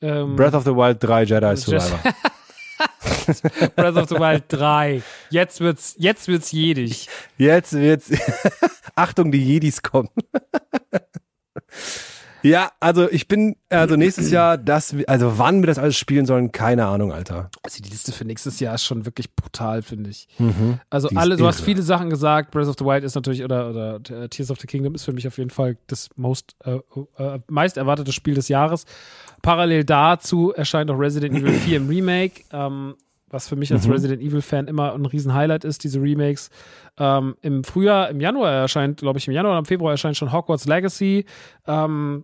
Ähm, 0.01 0.37
Breath 0.37 0.55
of 0.55 0.65
the 0.65 0.75
Wild 0.75 1.03
3 1.03 1.25
Jedi 1.25 1.57
Survivor. 1.57 1.99
Breath 3.77 3.97
of 3.97 4.09
the 4.09 4.19
Wild 4.19 4.49
3. 4.49 5.03
Jetzt 5.31 5.61
wird's, 5.61 5.95
jetzt 5.99 6.29
wird's 6.29 6.53
jedig. 6.53 7.09
Jetzt 7.39 7.73
wird's. 7.73 8.11
Achtung, 8.95 9.33
die 9.33 9.43
Jedis 9.43 9.83
kommen. 9.83 10.09
Ja, 12.45 12.71
also 12.79 13.11
ich 13.11 13.27
bin, 13.27 13.57
also 13.71 13.97
nächstes 13.97 14.31
Jahr, 14.31 14.59
das, 14.59 14.95
also 15.07 15.39
wann 15.39 15.63
wir 15.63 15.67
das 15.67 15.79
alles 15.79 15.97
spielen 15.97 16.27
sollen, 16.27 16.53
keine 16.53 16.87
Ahnung, 16.87 17.11
Alter. 17.13 17.51
Also 17.63 17.83
die 17.83 17.89
Liste 17.89 18.13
für 18.13 18.25
nächstes 18.25 18.61
Jahr 18.61 18.75
ist 18.75 18.85
schon 18.85 19.07
wirklich 19.07 19.35
brutal, 19.35 19.83
finde 19.83 20.11
ich. 20.11 20.29
Also 20.91 21.09
Die 21.09 21.17
alle, 21.17 21.37
du 21.37 21.47
hast 21.47 21.61
irre. 21.61 21.65
viele 21.65 21.83
Sachen 21.83 22.11
gesagt. 22.11 22.51
Breath 22.51 22.69
of 22.69 22.77
the 22.79 22.85
Wild 22.85 23.03
ist 23.03 23.15
natürlich, 23.15 23.43
oder, 23.43 23.71
oder 23.71 23.95
äh, 24.25 24.29
Tears 24.29 24.51
of 24.51 24.61
the 24.61 24.67
Kingdom 24.67 24.95
ist 24.95 25.05
für 25.05 25.13
mich 25.13 25.27
auf 25.27 25.39
jeden 25.39 25.51
Fall 25.51 25.77
das 25.87 26.11
most, 26.17 26.55
äh, 26.65 26.79
äh, 27.17 27.41
meist 27.49 27.77
erwartete 27.79 28.13
Spiel 28.13 28.35
des 28.35 28.49
Jahres. 28.49 28.85
Parallel 29.43 29.85
dazu 29.85 30.53
erscheint 30.53 30.91
auch 30.91 30.99
Resident 30.99 31.35
Evil 31.35 31.53
4 31.53 31.79
im 31.79 31.89
Remake, 31.89 32.43
ähm, 32.53 32.95
was 33.31 33.49
für 33.49 33.57
mich 33.57 33.73
als 33.73 33.89
Resident 33.89 34.23
Evil-Fan 34.23 34.69
immer 34.69 34.93
ein 34.95 35.07
Riesen-Highlight 35.07 35.65
ist, 35.65 35.83
diese 35.83 36.01
Remakes. 36.01 36.51
Ähm, 36.99 37.35
Im 37.43 37.65
Frühjahr, 37.65 38.09
im 38.11 38.21
Januar 38.21 38.53
erscheint, 38.53 38.99
glaube 39.01 39.19
ich, 39.19 39.27
im 39.27 39.35
Januar 39.35 39.55
oder 39.55 39.59
im 39.59 39.65
Februar 39.65 39.91
erscheint 39.91 40.17
schon 40.17 40.33
Hogwarts 40.33 40.67
Legacy. 40.67 41.25
Ähm, 41.67 42.23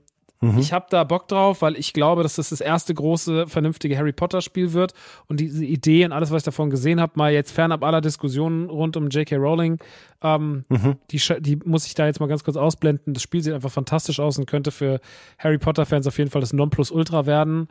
Ich 0.58 0.72
habe 0.72 0.86
da 0.88 1.04
Bock 1.04 1.28
drauf, 1.28 1.60
weil 1.60 1.76
ich 1.76 1.92
glaube, 1.92 2.22
dass 2.22 2.36
das 2.36 2.48
das 2.48 2.62
erste 2.62 2.94
große, 2.94 3.46
vernünftige 3.46 3.98
Harry 3.98 4.12
Potter-Spiel 4.12 4.72
wird. 4.72 4.94
Und 5.28 5.38
diese 5.38 5.64
Idee 5.66 6.06
und 6.06 6.12
alles, 6.12 6.30
was 6.30 6.38
ich 6.38 6.44
davon 6.44 6.70
gesehen 6.70 6.98
habe, 6.98 7.12
mal 7.16 7.30
jetzt 7.30 7.52
fernab 7.52 7.84
aller 7.84 8.00
Diskussionen 8.00 8.70
rund 8.70 8.96
um 8.96 9.08
J.K. 9.08 9.36
Rowling, 9.36 9.78
ähm, 10.22 10.64
die, 11.10 11.20
sch- 11.20 11.40
die 11.40 11.56
muss 11.56 11.86
ich 11.86 11.94
da 11.94 12.06
jetzt 12.06 12.20
mal 12.20 12.26
ganz 12.26 12.42
kurz 12.42 12.56
ausblenden. 12.56 13.12
Das 13.12 13.22
Spiel 13.22 13.42
sieht 13.42 13.52
einfach 13.52 13.70
fantastisch 13.70 14.18
aus 14.18 14.38
und 14.38 14.46
könnte 14.46 14.70
für 14.70 15.00
Harry 15.38 15.58
Potter-Fans 15.58 16.06
auf 16.06 16.16
jeden 16.16 16.30
Fall 16.30 16.40
das 16.40 16.54
Nonplusultra 16.54 17.26
werden. 17.26 17.68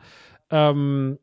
Ähm, 0.50 1.18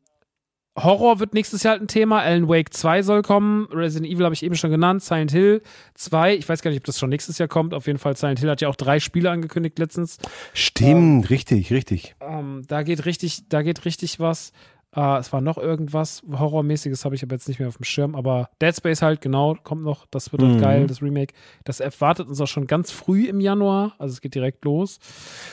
Horror 0.78 1.20
wird 1.20 1.34
nächstes 1.34 1.64
Jahr 1.64 1.74
halt 1.74 1.82
ein 1.82 1.88
Thema. 1.88 2.22
Alan 2.22 2.48
Wake 2.48 2.72
2 2.72 3.02
soll 3.02 3.22
kommen. 3.24 3.68
Resident 3.72 4.12
Evil 4.12 4.26
habe 4.26 4.36
ich 4.36 4.44
eben 4.44 4.56
schon 4.56 4.70
genannt. 4.70 5.04
Silent 5.04 5.32
Hill 5.32 5.62
2. 5.96 6.36
Ich 6.36 6.48
weiß 6.48 6.62
gar 6.62 6.70
nicht, 6.70 6.80
ob 6.80 6.86
das 6.86 7.00
schon 7.00 7.10
nächstes 7.10 7.40
Jahr 7.40 7.48
kommt. 7.48 7.74
Auf 7.74 7.88
jeden 7.88 8.00
Fall, 8.00 8.16
Silent 8.16 8.40
Hill 8.40 8.50
hat 8.50 8.62
ja 8.62 8.70
auch 8.70 8.76
drei 8.76 9.00
Spiele 9.00 9.32
angekündigt 9.32 9.80
letztens. 9.80 10.20
Stimmt, 10.54 11.30
richtig, 11.30 11.72
richtig. 11.72 12.16
Ähm, 12.22 12.62
da 12.68 12.84
geht 12.84 13.06
richtig, 13.06 13.48
da 13.50 13.64
geht 13.64 13.86
richtig 13.86 14.20
was. 14.20 14.52
Äh, 14.96 15.18
es 15.20 15.34
war 15.34 15.42
noch 15.42 15.58
irgendwas 15.58 16.24
Horrormäßiges, 16.32 17.04
habe 17.06 17.14
ich 17.16 17.24
aber 17.24 17.36
jetzt 17.36 17.48
nicht 17.48 17.60
mehr 17.60 17.68
auf 17.68 17.78
dem 17.78 17.84
Schirm. 17.84 18.16
Aber 18.16 18.50
Dead 18.62 18.76
Space 18.76 19.02
halt, 19.02 19.22
genau, 19.22 19.56
kommt 19.64 19.84
noch. 19.84 20.06
Das 20.12 20.32
wird 20.32 20.42
halt 20.42 20.60
geil, 20.62 20.88
das 20.88 21.02
Remake. 21.02 21.34
Das 21.66 21.80
erwartet 21.80 22.28
uns 22.28 22.40
auch 22.42 22.48
schon 22.48 22.68
ganz 22.68 22.92
früh 22.92 23.26
im 23.26 23.40
Januar. 23.40 23.94
Also 24.00 24.14
es 24.14 24.22
geht 24.22 24.34
direkt 24.36 24.64
los. 24.66 25.00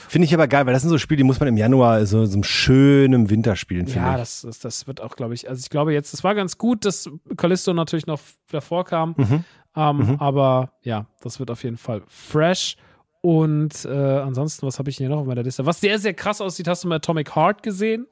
Finde 0.09 0.27
ich 0.27 0.35
aber 0.35 0.47
geil, 0.47 0.67
weil 0.67 0.73
das 0.73 0.83
sind 0.83 0.91
so 0.91 0.99
Spiele, 0.99 1.19
die 1.19 1.25
muss 1.25 1.41
man 1.41 1.49
im 1.49 1.57
Januar 1.57 2.07
so, 2.07 2.25
so 2.27 2.35
einem 2.35 2.45
schönen 2.45 3.29
Winter 3.29 3.57
spielen, 3.57 3.87
finde 3.87 4.07
Ja, 4.07 4.13
ich. 4.13 4.19
das, 4.21 4.43
das, 4.43 4.59
das 4.61 4.87
wird 4.87 5.01
auch, 5.01 5.17
glaube 5.17 5.35
ich, 5.35 5.49
also 5.49 5.61
ich 5.61 5.69
glaube 5.71 5.93
jetzt, 5.93 6.15
es 6.15 6.23
war 6.25 6.35
ganz 6.35 6.57
gut, 6.57 6.85
dass 6.85 7.11
Callisto 7.37 7.75
natürlich 7.75 8.07
noch 8.07 8.21
davor 8.51 8.85
kam. 8.85 9.15
Mhm. 9.17 9.45
Ähm, 9.77 10.17
Aber 10.21 10.73
ja, 10.83 11.07
das 11.23 11.41
wird 11.41 11.51
auf 11.51 11.65
jeden 11.65 11.77
Fall 11.77 12.03
fresh. 12.07 12.77
Und 13.21 13.85
äh, 13.87 13.89
ansonsten, 13.89 14.67
was 14.67 14.79
habe 14.79 14.91
ich 14.91 14.99
hier 14.99 15.09
noch 15.09 15.19
auf 15.21 15.27
meiner 15.27 15.43
Liste? 15.43 15.67
Was 15.67 15.81
sehr, 15.81 15.99
sehr 15.99 16.15
krass 16.15 16.41
aussieht, 16.41 16.69
hast 16.69 16.85
du 16.85 16.89
mal 16.89 16.97
Atomic 16.97 17.35
Heart 17.35 17.63
gesehen? 17.63 18.07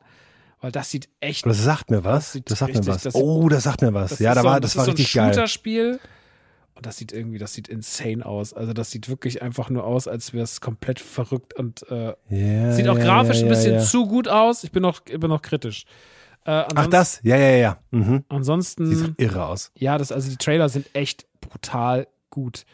Weil 0.63 0.73
das 0.73 0.91
sieht 0.91 1.09
echt 1.21 1.45
Das 1.45 1.63
sagt 1.63 1.91
mir 1.91 2.05
was. 2.05 2.33
Das 2.33 2.43
Das 2.47 2.59
sagt 2.61 2.73
mir 2.73 2.79
richtig- 2.79 2.95
was. 2.95 3.03
das- 3.03 3.15
Oh, 3.15 3.49
das 3.51 3.65
sagt 3.65 3.83
mir 3.83 3.93
was. 3.93 4.11
Das 4.11 4.19
Ja, 4.21 4.31
ist 4.31 4.37
da 4.37 4.43
so, 4.43 4.49
war, 4.49 4.61
das 4.61 4.71
ist 4.71 4.77
war 4.79 4.85
so 4.87 4.91
richtig 4.93 5.15
ein 5.21 5.25
geil. 5.27 5.35
Shooter-Spiel. 5.35 6.01
Und 6.75 6.87
das 6.87 6.97
sieht 6.97 7.13
irgendwie, 7.13 7.37
das 7.39 7.53
sieht 7.53 7.69
insane 7.69 8.25
aus. 8.25 8.55
Also 8.55 8.73
das 8.73 8.91
sieht 8.91 9.09
wirklich 9.11 9.43
einfach 9.43 9.69
nur 9.69 9.85
aus, 9.85 10.09
als 10.09 10.33
wäre 10.33 10.45
es 10.45 10.61
komplett 10.63 11.01
verrückt 11.01 11.53
und 11.55 11.85
äh, 11.91 12.15
Ja, 12.31 12.73
sieht 12.73 12.89
auch 12.89 12.97
ja, 12.97 13.05
grafisch 13.05 13.39
ja, 13.39 13.43
ein 13.43 13.49
bisschen 13.51 13.81
zu 13.81 14.07
gut 14.07 14.27
aus. 14.29 14.65
Ich 14.65 14.73
bin 14.73 14.81
noch, 14.83 15.03
ich 15.07 15.21
bin 15.21 15.29
noch 15.29 15.43
kritisch. 15.43 15.85
Äh, 16.45 16.65
Ach, 16.75 16.87
das? 16.87 17.21
Ja, 17.23 17.37
ja, 17.37 17.51
ja. 17.57 17.79
Mhm. 17.91 18.25
ansonsten 18.29 18.87
Sieht 18.95 19.15
irre 19.21 19.45
aus. 19.47 19.71
ja, 19.77 19.99
das, 19.99 20.11
also 20.11 20.31
die 20.31 20.37
Trailer 20.39 20.69
sind 20.71 20.87
echt 20.95 21.27
brutal 21.41 22.09
gut. 22.31 22.65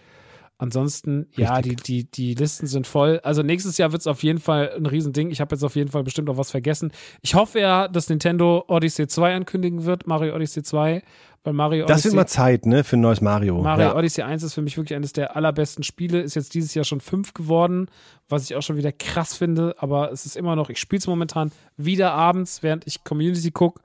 Ansonsten, 0.61 1.29
ja, 1.37 1.63
die, 1.63 1.77
die, 1.77 2.11
die 2.11 2.35
Listen 2.35 2.67
sind 2.67 2.89
voll. 2.89 3.21
Also 3.23 3.43
nächstes 3.43 3.79
Jahr 3.79 3.93
wird 3.93 4.01
es 4.01 4.09
auf 4.09 4.25
jeden 4.25 4.41
Fall 4.41 4.73
ein 4.77 4.87
Riesending. 4.87 5.31
Ich 5.31 5.41
habe 5.41 5.55
jetzt 5.55 5.63
auf 5.63 5.77
jeden 5.77 5.89
Fall 5.89 6.03
bestimmt 6.03 6.29
auch 6.29 6.37
was 6.37 6.51
vergessen. 6.51 6.91
Ich 7.23 7.37
hoffe 7.37 7.61
ja, 7.61 7.87
dass 7.87 8.09
Nintendo 8.09 8.65
Odyssey 8.67 9.07
2 9.07 9.37
ankündigen 9.37 9.85
wird, 9.85 10.09
Mario 10.09 10.35
Odyssey 10.35 10.65
2, 10.65 11.03
weil 11.45 11.53
Mario 11.53 11.87
Das 11.87 11.99
Odyssey, 11.99 12.07
wird 12.07 12.17
mal 12.17 12.27
Zeit, 12.27 12.67
ne, 12.67 12.83
für 12.83 12.97
ein 12.97 13.01
neues 13.03 13.21
Mario. 13.21 13.63
Mario 13.63 13.87
ja. 13.87 13.97
Odyssey 13.97 14.23
1 14.25 14.43
ist 14.43 14.55
für 14.55 14.63
mich 14.63 14.77
wirklich 14.77 14.97
eines 14.97 15.13
der 15.13 15.37
allerbesten 15.37 15.85
Spiele. 15.85 16.23
Ist 16.23 16.35
jetzt 16.35 16.53
dieses 16.55 16.75
Jahr 16.75 16.85
schon 16.85 17.01
fünf 17.01 17.35
geworden, 17.35 17.87
was 18.29 18.43
ich 18.43 18.57
auch 18.57 18.63
schon 18.63 18.77
wieder 18.77 18.91
krass 18.91 19.37
finde. 19.37 19.77
Aber 19.79 20.11
es 20.11 20.27
ist 20.27 20.37
immer 20.37 20.57
noch, 20.57 20.71
ich 20.71 20.81
spiele 20.81 20.99
es 20.99 21.07
momentan 21.07 21.53
wieder 21.77 22.15
abends, 22.15 22.65
während 22.65 22.85
ich 22.85 23.05
Community 23.05 23.53
gucke. 23.53 23.81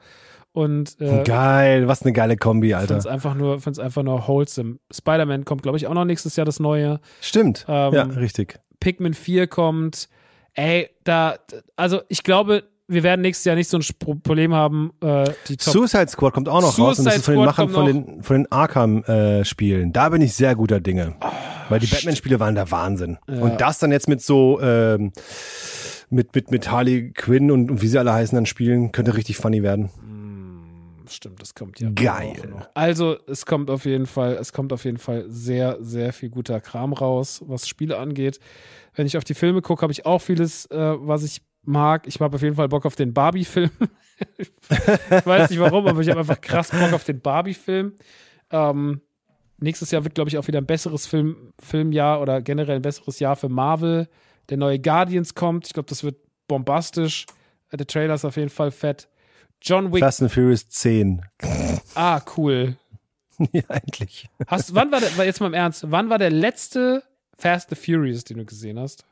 Und 0.53 1.01
äh, 1.01 1.23
Geil, 1.23 1.87
was 1.87 2.03
eine 2.03 2.13
geile 2.13 2.37
Kombi, 2.37 2.73
Alter. 2.75 3.09
einfach 3.09 3.33
nur, 3.33 3.59
find's 3.59 3.79
einfach 3.79 4.03
nur 4.03 4.27
wholesome. 4.27 4.77
Spider-Man 4.91 5.45
kommt, 5.45 5.63
glaube 5.63 5.77
ich, 5.77 5.87
auch 5.87 5.93
noch 5.95 6.05
nächstes 6.05 6.35
Jahr 6.35 6.45
das 6.45 6.59
neue. 6.59 6.99
Stimmt. 7.21 7.65
Ähm, 7.67 7.93
ja, 7.93 8.03
richtig. 8.03 8.59
Pikmin 8.79 9.13
4 9.15 9.47
kommt. 9.47 10.09
Ey, 10.53 10.89
da, 11.03 11.35
also 11.75 12.01
ich 12.09 12.21
glaube, 12.23 12.63
wir 12.87 13.01
werden 13.01 13.21
nächstes 13.21 13.45
Jahr 13.45 13.55
nicht 13.55 13.67
so 13.69 13.77
ein 13.77 13.83
Pro- 13.97 14.13
Problem 14.15 14.53
haben, 14.53 14.91
äh, 15.01 15.23
die 15.47 15.57
Top. 15.57 15.73
Suicide 15.73 16.09
Squad 16.09 16.33
kommt 16.33 16.47
auch 16.49 16.61
noch 16.61 16.77
raus 16.77 16.99
und 16.99 17.05
das 17.05 17.15
Suicide 17.15 17.15
ist 17.15 17.25
von 17.25 17.33
den 17.33 17.45
Machern 17.45 17.69
von 17.69 17.85
den, 17.87 18.21
von 18.23 18.35
den 18.35 18.51
Arkham-Spielen. 18.51 19.91
da 19.93 20.09
bin 20.09 20.21
ich 20.21 20.35
sehr 20.35 20.55
guter 20.55 20.79
Dinge. 20.79 21.15
Oh, 21.21 21.27
weil 21.69 21.79
die 21.79 21.87
Batman-Spiele 21.87 22.39
waren 22.39 22.53
der 22.53 22.69
Wahnsinn. 22.69 23.17
Und 23.25 23.59
das 23.59 23.79
dann 23.79 23.91
jetzt 23.91 24.07
mit 24.07 24.21
so, 24.21 24.59
ähm, 24.61 25.13
mit, 26.11 26.35
mit, 26.35 26.51
mit 26.51 26.69
Harley 26.69 27.11
Quinn 27.13 27.49
und, 27.49 27.71
und 27.71 27.81
wie 27.81 27.87
sie 27.87 27.97
alle 27.97 28.13
heißen 28.13 28.35
dann 28.35 28.45
spielen, 28.45 28.91
könnte 28.91 29.15
richtig 29.15 29.37
funny 29.37 29.63
werden. 29.63 29.89
Stimmt, 31.07 31.41
das 31.41 31.53
kommt 31.55 31.79
ja. 31.79 31.89
Geil. 31.89 32.33
noch. 32.49 32.69
Also, 32.73 33.17
es 33.27 33.45
kommt 33.45 33.69
auf 33.69 33.85
jeden 33.85 34.05
Fall, 34.05 34.33
es 34.33 34.53
kommt 34.53 34.71
auf 34.73 34.85
jeden 34.85 34.97
Fall 34.97 35.25
sehr, 35.27 35.77
sehr 35.81 36.13
viel 36.13 36.29
guter 36.29 36.59
Kram 36.61 36.93
raus, 36.93 37.41
was 37.45 37.67
Spiele 37.67 37.97
angeht. 37.97 38.39
Wenn 38.95 39.05
ich 39.07 39.17
auf 39.17 39.23
die 39.23 39.33
Filme 39.33 39.61
gucke, 39.61 39.81
habe 39.81 39.91
ich 39.91 40.05
auch 40.05 40.19
vieles, 40.19 40.65
äh, 40.67 40.77
was 40.99 41.23
ich 41.23 41.41
mag. 41.63 42.07
Ich 42.07 42.19
habe 42.19 42.35
auf 42.35 42.41
jeden 42.41 42.55
Fall 42.55 42.67
Bock 42.67 42.85
auf 42.85 42.95
den 42.95 43.13
Barbie-Film. 43.13 43.71
ich 44.37 44.51
weiß 45.25 45.49
nicht 45.49 45.59
warum, 45.59 45.87
aber 45.87 46.01
ich 46.01 46.09
habe 46.09 46.19
einfach 46.19 46.41
krass 46.41 46.71
Bock 46.71 46.93
auf 46.93 47.03
den 47.03 47.19
Barbie-Film. 47.21 47.93
Ähm, 48.51 49.01
nächstes 49.57 49.91
Jahr 49.91 50.03
wird, 50.03 50.15
glaube 50.15 50.29
ich, 50.29 50.37
auch 50.37 50.47
wieder 50.47 50.59
ein 50.59 50.65
besseres 50.65 51.07
Film, 51.07 51.53
Filmjahr 51.59 52.21
oder 52.21 52.41
generell 52.41 52.75
ein 52.75 52.81
besseres 52.81 53.19
Jahr 53.19 53.35
für 53.35 53.49
Marvel. 53.49 54.07
Der 54.49 54.57
neue 54.57 54.79
Guardians 54.79 55.35
kommt. 55.35 55.67
Ich 55.67 55.73
glaube, 55.73 55.87
das 55.89 56.03
wird 56.03 56.17
bombastisch. 56.47 57.25
Äh, 57.71 57.77
Der 57.77 57.87
Trailer 57.87 58.13
ist 58.15 58.25
auf 58.25 58.35
jeden 58.37 58.49
Fall 58.49 58.71
fett. 58.71 59.07
John 59.63 59.93
Wick. 59.93 60.01
Fast 60.01 60.21
and 60.21 60.31
Furious 60.31 60.67
10. 60.67 61.21
Ah, 61.95 62.21
cool. 62.37 62.75
ja, 63.51 63.61
endlich. 63.69 64.27
Hast, 64.47 64.73
wann 64.73 64.91
war 64.91 64.99
der, 64.99 65.11
jetzt 65.25 65.39
mal 65.39 65.47
im 65.47 65.53
Ernst, 65.53 65.91
wann 65.91 66.09
war 66.09 66.17
der 66.17 66.31
letzte 66.31 67.03
Fast 67.37 67.69
the 67.69 67.75
Furious, 67.75 68.23
den 68.23 68.37
du 68.39 68.45
gesehen 68.45 68.79
hast? 68.79 69.05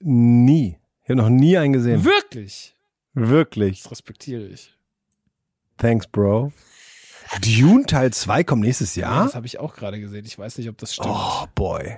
Nie. 0.00 0.76
Ich 1.04 1.08
habe 1.08 1.16
noch 1.16 1.28
nie 1.28 1.56
einen 1.56 1.72
gesehen. 1.72 2.04
Wirklich? 2.04 2.74
Wirklich. 3.14 3.82
Das 3.82 3.92
respektiere 3.92 4.42
ich. 4.44 4.74
Thanks, 5.76 6.06
Bro. 6.08 6.52
Dune 7.42 7.86
Teil 7.86 8.12
2 8.12 8.42
kommt 8.44 8.62
nächstes 8.62 8.96
Ja, 8.96 9.08
Jahr? 9.10 9.24
das 9.26 9.34
habe 9.36 9.46
ich 9.46 9.58
auch 9.60 9.74
gerade 9.76 10.00
gesehen. 10.00 10.24
Ich 10.26 10.36
weiß 10.38 10.58
nicht, 10.58 10.68
ob 10.68 10.78
das 10.78 10.94
stimmt. 10.94 11.10
Oh, 11.14 11.46
boy. 11.54 11.96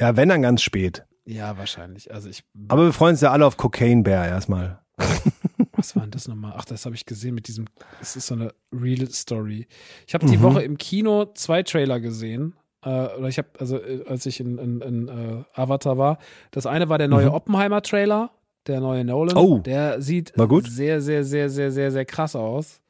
Ja, 0.00 0.16
wenn 0.16 0.28
dann 0.28 0.42
ganz 0.42 0.62
spät. 0.62 1.04
Ja, 1.24 1.58
wahrscheinlich. 1.58 2.12
Also 2.12 2.28
ich, 2.28 2.42
Aber 2.68 2.84
wir 2.86 2.92
freuen 2.92 3.12
uns 3.12 3.20
ja 3.20 3.30
alle 3.30 3.46
auf 3.46 3.56
Cocaine 3.56 4.02
Bear 4.02 4.26
erstmal. 4.26 4.80
was 5.78 5.94
war 5.96 6.02
denn 6.02 6.10
das 6.10 6.28
nochmal? 6.28 6.54
Ach, 6.56 6.64
das 6.64 6.84
habe 6.84 6.94
ich 6.96 7.06
gesehen 7.06 7.34
mit 7.34 7.48
diesem, 7.48 7.66
es 8.00 8.16
ist 8.16 8.26
so 8.26 8.34
eine 8.34 8.52
Real 8.72 9.08
Story. 9.10 9.66
Ich 10.06 10.14
habe 10.14 10.26
die 10.26 10.42
Woche 10.42 10.62
im 10.62 10.76
Kino 10.76 11.26
zwei 11.34 11.62
Trailer 11.62 12.00
gesehen. 12.00 12.54
Äh, 12.84 12.88
oder 12.88 13.28
ich 13.28 13.38
habe, 13.38 13.48
also 13.58 13.78
äh, 13.78 14.04
als 14.06 14.26
ich 14.26 14.40
in, 14.40 14.58
in, 14.58 14.80
in 14.80 15.08
äh, 15.08 15.44
Avatar 15.54 15.96
war, 15.96 16.18
das 16.50 16.66
eine 16.66 16.88
war 16.88 16.98
der 16.98 17.08
neue 17.08 17.32
Oppenheimer-Trailer, 17.32 18.30
der 18.66 18.80
neue 18.80 19.04
Nolan. 19.04 19.36
Oh. 19.36 19.58
Der 19.58 20.02
sieht 20.02 20.32
sehr, 20.36 21.00
sehr, 21.00 21.24
sehr, 21.24 21.48
sehr, 21.48 21.70
sehr, 21.70 21.90
sehr 21.92 22.04
krass 22.04 22.36
aus. 22.36 22.80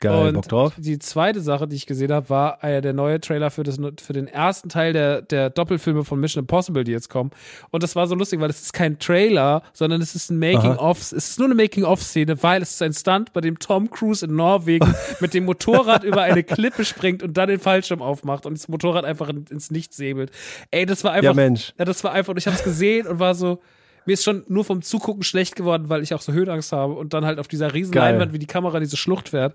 Geil, 0.00 0.28
und 0.28 0.34
Bock 0.34 0.48
drauf. 0.48 0.72
die 0.78 0.98
zweite 0.98 1.42
Sache, 1.42 1.68
die 1.68 1.76
ich 1.76 1.84
gesehen 1.84 2.10
habe, 2.10 2.30
war 2.30 2.64
äh, 2.64 2.80
der 2.80 2.94
neue 2.94 3.20
Trailer 3.20 3.50
für, 3.50 3.64
das, 3.64 3.78
für 4.02 4.14
den 4.14 4.28
ersten 4.28 4.70
Teil 4.70 4.94
der, 4.94 5.20
der 5.20 5.50
Doppelfilme 5.50 6.04
von 6.04 6.18
Mission 6.18 6.44
Impossible, 6.44 6.84
die 6.84 6.92
jetzt 6.92 7.10
kommen. 7.10 7.30
Und 7.70 7.82
das 7.82 7.94
war 7.96 8.06
so 8.06 8.14
lustig, 8.14 8.40
weil 8.40 8.48
es 8.48 8.62
ist 8.62 8.72
kein 8.72 8.98
Trailer, 8.98 9.62
sondern 9.74 10.00
es 10.00 10.14
ist 10.14 10.30
ein 10.30 10.38
Making-of. 10.38 11.00
Es 11.00 11.12
ist 11.12 11.38
nur 11.38 11.48
eine 11.48 11.54
Making-of-Szene, 11.54 12.42
weil 12.42 12.62
es 12.62 12.70
ist 12.70 12.82
ein 12.82 12.94
Stunt, 12.94 13.34
bei 13.34 13.42
dem 13.42 13.58
Tom 13.58 13.90
Cruise 13.90 14.24
in 14.24 14.34
Norwegen 14.34 14.94
mit 15.20 15.34
dem 15.34 15.44
Motorrad 15.44 16.02
über 16.02 16.22
eine 16.22 16.44
Klippe 16.44 16.86
springt 16.86 17.22
und 17.22 17.36
dann 17.36 17.50
den 17.50 17.60
Fallschirm 17.60 18.00
aufmacht 18.00 18.46
und 18.46 18.56
das 18.56 18.68
Motorrad 18.68 19.04
einfach 19.04 19.28
in, 19.28 19.44
ins 19.50 19.70
Nichts 19.70 19.98
säbelt. 19.98 20.30
Ey, 20.70 20.86
das 20.86 21.04
war 21.04 21.12
einfach. 21.12 21.24
Ja, 21.24 21.34
Mensch. 21.34 21.74
Ja, 21.78 21.84
das 21.84 22.02
war 22.04 22.12
einfach, 22.12 22.30
und 22.30 22.38
ich 22.38 22.46
habe 22.46 22.56
es 22.56 22.64
gesehen 22.64 23.06
und 23.06 23.18
war 23.18 23.34
so, 23.34 23.60
mir 24.06 24.12
ist 24.14 24.24
schon 24.24 24.44
nur 24.48 24.64
vom 24.64 24.82
Zugucken 24.82 25.22
schlecht 25.22 25.56
geworden, 25.56 25.88
weil 25.88 26.02
ich 26.02 26.14
auch 26.14 26.20
so 26.20 26.32
Höhenangst 26.32 26.72
habe 26.72 26.94
und 26.94 27.12
dann 27.14 27.24
halt 27.26 27.38
auf 27.38 27.48
dieser 27.48 27.72
riesen 27.74 27.92
Geil. 27.92 28.12
Leinwand, 28.12 28.32
wie 28.32 28.38
die 28.38 28.46
Kamera 28.46 28.76
in 28.78 28.82
diese 28.84 28.96
Schlucht 28.96 29.28
fährt. 29.30 29.54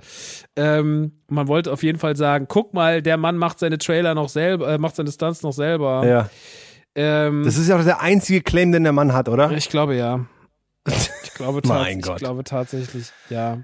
Ähm, 0.55 1.13
man 1.27 1.47
wollte 1.47 1.71
auf 1.71 1.83
jeden 1.83 1.99
Fall 1.99 2.15
sagen, 2.15 2.45
guck 2.47 2.73
mal, 2.73 3.01
der 3.01 3.17
Mann 3.17 3.37
macht 3.37 3.59
seine 3.59 3.77
Trailer 3.77 4.15
noch 4.15 4.29
selber, 4.29 4.69
äh, 4.73 4.77
macht 4.77 4.95
seine 4.95 5.11
Stunts 5.11 5.41
noch 5.43 5.53
selber. 5.53 6.05
Ja. 6.07 6.29
Ähm, 6.95 7.43
Das 7.43 7.57
ist 7.57 7.67
ja 7.67 7.77
auch 7.77 7.83
der 7.83 8.01
einzige 8.01 8.41
Claim, 8.41 8.71
den 8.71 8.83
der 8.83 8.93
Mann 8.93 9.13
hat, 9.13 9.27
oder? 9.29 9.51
ich 9.51 9.69
glaube 9.69 9.95
ja. 9.95 10.25
Ich 10.87 11.33
glaube, 11.33 11.61
Mein 11.67 11.99
ich 11.99 12.05
Gott. 12.05 12.19
glaube 12.19 12.43
tatsächlich, 12.43 13.11
ja. 13.29 13.59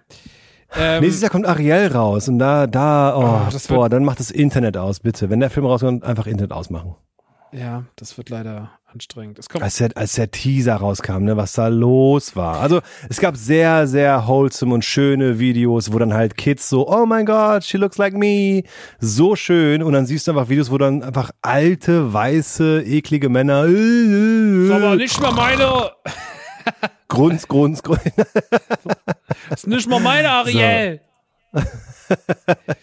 Ähm, 0.77 1.01
Nächstes 1.01 1.21
Jahr 1.21 1.29
kommt 1.31 1.45
Ariel 1.45 1.87
raus 1.87 2.27
und 2.29 2.39
da, 2.39 2.65
da, 2.65 3.15
oh, 3.15 3.51
Oh, 3.53 3.57
boah, 3.75 3.89
dann 3.89 4.03
macht 4.05 4.19
das 4.21 4.31
Internet 4.31 4.77
aus, 4.77 5.01
bitte. 5.01 5.29
Wenn 5.29 5.39
der 5.41 5.49
Film 5.49 5.65
rauskommt, 5.65 6.03
einfach 6.03 6.27
Internet 6.27 6.51
ausmachen. 6.53 6.95
ja, 7.51 7.83
das 7.97 8.17
wird 8.17 8.29
leider 8.29 8.71
anstrengend. 8.93 9.39
Als 9.59 9.77
der, 9.77 9.95
als 9.95 10.13
der 10.13 10.31
Teaser 10.31 10.75
rauskam, 10.75 11.23
ne, 11.23 11.37
was 11.37 11.53
da 11.53 11.67
los 11.67 12.35
war. 12.35 12.59
Also 12.59 12.81
es 13.09 13.19
gab 13.19 13.37
sehr, 13.37 13.87
sehr 13.87 14.27
wholesome 14.27 14.73
und 14.73 14.85
schöne 14.85 15.39
Videos, 15.39 15.93
wo 15.93 15.99
dann 15.99 16.13
halt 16.13 16.37
Kids 16.37 16.69
so, 16.69 16.87
oh 16.87 17.05
mein 17.05 17.25
Gott, 17.25 17.63
she 17.63 17.77
looks 17.77 17.97
like 17.97 18.13
me. 18.13 18.63
So 18.99 19.35
schön. 19.35 19.83
Und 19.83 19.93
dann 19.93 20.05
siehst 20.05 20.27
du 20.27 20.31
einfach 20.31 20.49
Videos, 20.49 20.71
wo 20.71 20.77
dann 20.77 21.03
einfach 21.03 21.31
alte, 21.41 22.13
weiße, 22.13 22.83
eklige 22.85 23.29
Männer. 23.29 23.65
Äh, 23.65 24.65
ist 24.65 24.71
aber 24.71 24.95
nicht 24.95 25.19
mal 25.21 25.31
meine, 25.31 25.91
Grunz, 27.07 27.47
Grunz, 27.47 27.83
Grunz. 27.83 28.01
ist 29.49 29.67
nicht 29.67 29.89
mal 29.89 29.99
meine 29.99 30.29
Ariel. 30.29 30.99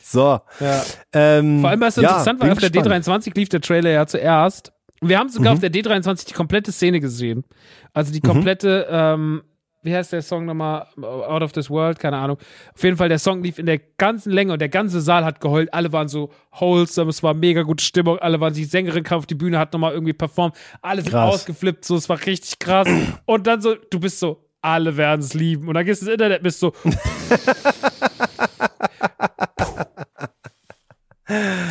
So. 0.03 0.41
Ja. 0.61 0.85
Ähm, 1.12 1.61
Vor 1.61 1.70
allem, 1.70 1.81
was 1.81 1.97
so 1.97 2.03
ja, 2.03 2.09
interessant 2.09 2.41
war, 2.41 2.51
auf 2.53 2.59
der 2.59 2.70
gespannt. 2.70 3.07
Mhm. 3.07 3.12
D23 3.12 3.35
lief 3.35 3.49
der 3.51 3.61
Trailer 3.61 3.91
ja 3.91 4.07
zuerst. 4.07 4.73
Wir 5.01 5.18
haben 5.18 5.28
sogar 5.28 5.52
auf 5.52 5.60
der 5.60 5.70
D23 5.70 6.27
die 6.27 6.33
komplette 6.33 6.73
Szene 6.73 7.01
gesehen. 7.01 7.44
Also 7.93 8.12
die 8.12 8.20
komplette, 8.20 8.86
ähm, 8.91 9.43
wie 9.83 9.94
heißt 9.94 10.12
der 10.12 10.23
Song 10.23 10.44
nochmal? 10.44 10.86
Out 11.01 11.43
of 11.43 11.52
this 11.52 11.70
World, 11.70 11.99
keine 12.01 12.17
Ahnung. 12.17 12.36
Auf 12.75 12.83
jeden 12.83 12.97
Fall, 12.97 13.09
der 13.09 13.20
Song 13.20 13.43
lief 13.43 13.59
in 13.59 13.67
der 13.67 13.78
ganzen 13.78 14.33
Länge 14.33 14.52
und 14.52 14.59
der 14.60 14.68
ganze 14.68 15.01
Saal 15.01 15.25
hat 15.25 15.41
geheult. 15.41 15.73
Alle 15.73 15.93
waren 15.93 16.09
so 16.09 16.31
wholesome, 16.52 17.10
es 17.10 17.23
war 17.23 17.33
mega 17.35 17.62
gute 17.62 17.85
Stimmung. 17.85 18.18
Alle 18.18 18.41
waren, 18.41 18.52
die 18.52 18.65
Sängerin 18.65 19.05
kam 19.05 19.18
auf 19.18 19.27
die 19.27 19.36
Bühne, 19.36 19.59
hat 19.59 19.73
nochmal 19.73 19.93
irgendwie 19.93 20.15
performt. 20.15 20.57
Alle 20.83 21.02
sind 21.02 21.12
Krass. 21.12 21.35
ausgeflippt, 21.35 21.85
so, 21.85 21.97
es 21.97 22.09
war 22.09 22.25
richtig 22.27 22.59
krass. 22.59 22.89
Und 23.25 23.47
dann 23.47 23.60
so, 23.60 23.77
du 23.91 24.01
bist 24.01 24.18
so, 24.18 24.44
alle 24.60 24.97
werden 24.97 25.20
es 25.20 25.35
lieben. 25.35 25.68
Und 25.68 25.75
dann 25.75 25.85
gehst 25.85 26.02
du 26.02 26.07
ins 26.07 26.12
Internet, 26.15 26.43
bist 26.43 26.59
so, 26.59 26.73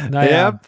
naja. 0.10 0.50
Yep. 0.50 0.60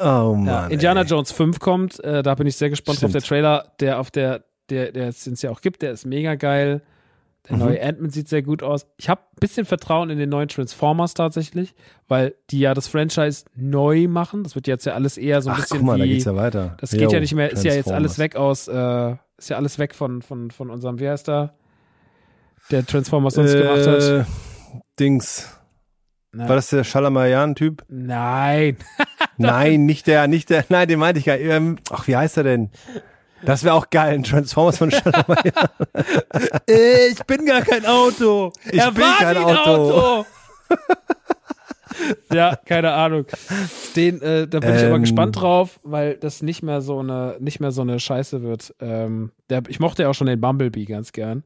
Oh 0.00 0.34
Mann. 0.34 0.46
Ja, 0.46 0.66
Indiana 0.68 1.00
ey. 1.02 1.06
Jones 1.06 1.32
5 1.32 1.58
kommt, 1.60 2.02
äh, 2.04 2.22
da 2.22 2.34
bin 2.34 2.46
ich 2.46 2.56
sehr 2.56 2.70
gespannt 2.70 2.98
Stimmt. 2.98 3.08
auf 3.16 3.20
der 3.20 3.28
Trailer, 3.28 3.72
der 3.80 3.98
auf 4.00 4.10
der, 4.10 4.44
der, 4.70 4.92
der 4.92 5.08
es 5.08 5.42
ja 5.42 5.50
auch 5.50 5.60
gibt, 5.60 5.82
der 5.82 5.92
ist 5.92 6.04
mega 6.06 6.34
geil. 6.34 6.82
Der 7.48 7.56
Mhm. 7.56 7.62
neue 7.62 7.82
Ant-Man 7.82 8.10
sieht 8.10 8.28
sehr 8.28 8.42
gut 8.42 8.62
aus. 8.62 8.86
Ich 8.98 9.08
habe 9.08 9.22
ein 9.22 9.40
bisschen 9.40 9.64
Vertrauen 9.64 10.10
in 10.10 10.18
den 10.18 10.28
neuen 10.28 10.48
Transformers 10.48 11.14
tatsächlich, 11.14 11.74
weil 12.06 12.34
die 12.50 12.58
ja 12.60 12.74
das 12.74 12.88
Franchise 12.88 13.44
neu 13.54 14.06
machen. 14.08 14.42
Das 14.42 14.54
wird 14.54 14.66
jetzt 14.66 14.84
ja 14.84 14.92
alles 14.94 15.16
eher 15.16 15.40
so 15.40 15.48
ein 15.50 15.54
Ach, 15.56 15.60
bisschen 15.62 15.78
guck 15.78 15.86
mal, 15.86 15.98
da 15.98 16.04
wie. 16.04 16.08
geht's 16.10 16.24
ja 16.26 16.36
weiter. 16.36 16.76
das 16.80 16.90
geht 16.90 17.00
Jo, 17.02 17.10
ja 17.10 17.20
nicht 17.20 17.34
mehr, 17.34 17.50
ist 17.50 17.64
ja 17.64 17.72
jetzt 17.72 17.90
alles 17.90 18.18
weg 18.18 18.36
aus, 18.36 18.68
äh, 18.68 19.16
ist 19.38 19.48
ja 19.48 19.56
alles 19.56 19.78
weg 19.78 19.94
von, 19.94 20.20
von, 20.20 20.50
von 20.50 20.68
unserem, 20.68 20.98
wie 20.98 21.08
heißt 21.08 21.28
der? 21.28 21.54
Der 22.70 22.84
Transformers 22.84 23.34
sonst 23.34 23.54
gemacht 23.54 23.86
hat. 23.86 24.02
Äh, 24.02 24.24
Dings. 25.00 25.54
Na, 26.32 26.48
War 26.48 26.56
das 26.56 26.68
der 26.68 26.84
Shalamayan-Typ? 26.84 27.84
Nein. 27.88 28.76
Nein, 29.38 29.86
nicht 29.86 30.06
der, 30.06 30.26
nicht 30.28 30.50
der, 30.50 30.64
nein, 30.68 30.88
den 30.88 30.98
meinte 30.98 31.20
ich 31.20 31.26
gar 31.26 31.36
nicht. 31.36 31.46
Ähm, 31.46 31.78
ach, 31.90 32.08
wie 32.08 32.16
heißt 32.16 32.36
er 32.38 32.42
denn? 32.42 32.70
Das 33.44 33.62
wäre 33.62 33.74
auch 33.74 33.88
geil, 33.88 34.14
ein 34.14 34.24
Transformers 34.24 34.78
von 34.78 34.90
Shalamayan. 34.90 35.68
Ich 36.66 37.24
bin 37.24 37.46
gar 37.46 37.62
kein 37.62 37.86
Auto. 37.86 38.52
Ich 38.70 38.80
er 38.80 38.90
bin 38.90 39.04
kein 39.18 39.36
Auto. 39.36 39.92
Auto. 39.92 40.26
ja, 42.32 42.56
keine 42.56 42.92
Ahnung. 42.92 43.26
Den, 43.96 44.20
äh, 44.22 44.48
da 44.48 44.58
bin 44.58 44.74
ich 44.74 44.84
aber 44.84 44.96
Ähm. 44.96 45.02
gespannt 45.02 45.40
drauf, 45.40 45.78
weil 45.84 46.16
das 46.16 46.42
nicht 46.42 46.62
mehr 46.62 46.80
so 46.80 46.98
eine, 46.98 47.36
nicht 47.38 47.60
mehr 47.60 47.70
so 47.70 47.82
eine 47.82 48.00
Scheiße 48.00 48.42
wird. 48.42 48.74
Ähm, 48.80 49.30
der, 49.50 49.62
ich 49.68 49.78
mochte 49.80 50.02
ja 50.02 50.08
auch 50.08 50.14
schon 50.14 50.26
den 50.26 50.40
Bumblebee 50.40 50.84
ganz 50.84 51.12
gern. 51.12 51.44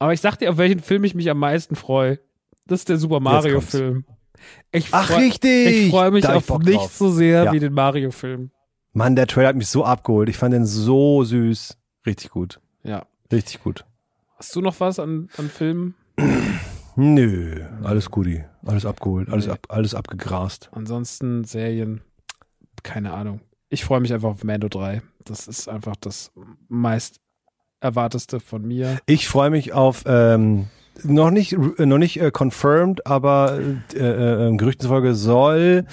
Aber 0.00 0.12
ich 0.12 0.20
sag 0.20 0.36
dir, 0.36 0.50
auf 0.50 0.58
welchen 0.58 0.80
Film 0.80 1.04
ich 1.04 1.14
mich 1.14 1.30
am 1.30 1.38
meisten 1.38 1.76
freue. 1.76 2.18
Das 2.66 2.80
ist 2.80 2.88
der 2.88 2.98
Super 2.98 3.20
Mario-Film. 3.20 4.04
Ach, 4.92 5.10
richtig. 5.16 5.66
Ich 5.86 5.90
freue 5.90 6.10
mich 6.10 6.26
auf 6.26 6.48
nichts 6.60 6.82
drauf. 6.82 6.96
so 6.96 7.10
sehr 7.10 7.44
Ja. 7.44 7.52
wie 7.52 7.60
den 7.60 7.72
Mario-Film. 7.72 8.50
Mann, 8.92 9.14
der 9.16 9.26
Trailer 9.26 9.48
hat 9.48 9.56
mich 9.56 9.68
so 9.68 9.84
abgeholt. 9.84 10.28
Ich 10.28 10.36
fand 10.38 10.54
den 10.54 10.66
so 10.66 11.22
süß. 11.24 11.76
Richtig 12.06 12.30
gut. 12.30 12.60
Ja. 12.82 13.04
Richtig 13.30 13.62
gut. 13.62 13.84
Hast 14.36 14.54
du 14.56 14.60
noch 14.60 14.78
was 14.80 14.98
an, 14.98 15.28
an 15.36 15.48
Filmen? 15.50 15.94
Nö, 16.96 17.64
alles 17.82 18.10
Guti. 18.10 18.44
Alles 18.64 18.84
abgeholt, 18.84 19.30
alles, 19.30 19.48
ab, 19.48 19.60
alles 19.68 19.94
abgegrast. 19.94 20.68
Ansonsten 20.72 21.44
Serien, 21.44 22.02
keine 22.82 23.12
Ahnung. 23.12 23.40
Ich 23.70 23.84
freue 23.84 24.00
mich 24.00 24.12
einfach 24.12 24.28
auf 24.30 24.44
Mando 24.44 24.68
3. 24.68 25.00
Das 25.24 25.48
ist 25.48 25.68
einfach 25.68 25.96
das 25.96 26.30
meist 26.68 27.20
erwarteste 27.80 28.40
von 28.40 28.66
mir. 28.66 28.98
Ich 29.06 29.28
freue 29.28 29.48
mich 29.50 29.72
auf, 29.72 30.02
ähm, 30.06 30.66
noch 31.04 31.30
nicht, 31.30 31.52
äh, 31.52 31.86
noch 31.86 31.98
nicht 31.98 32.20
äh, 32.20 32.30
confirmed, 32.30 33.06
aber 33.06 33.58
äh, 33.94 34.48
äh, 34.48 34.56
Gerüchten 34.56 34.82
zufolge 34.84 35.14
soll 35.14 35.84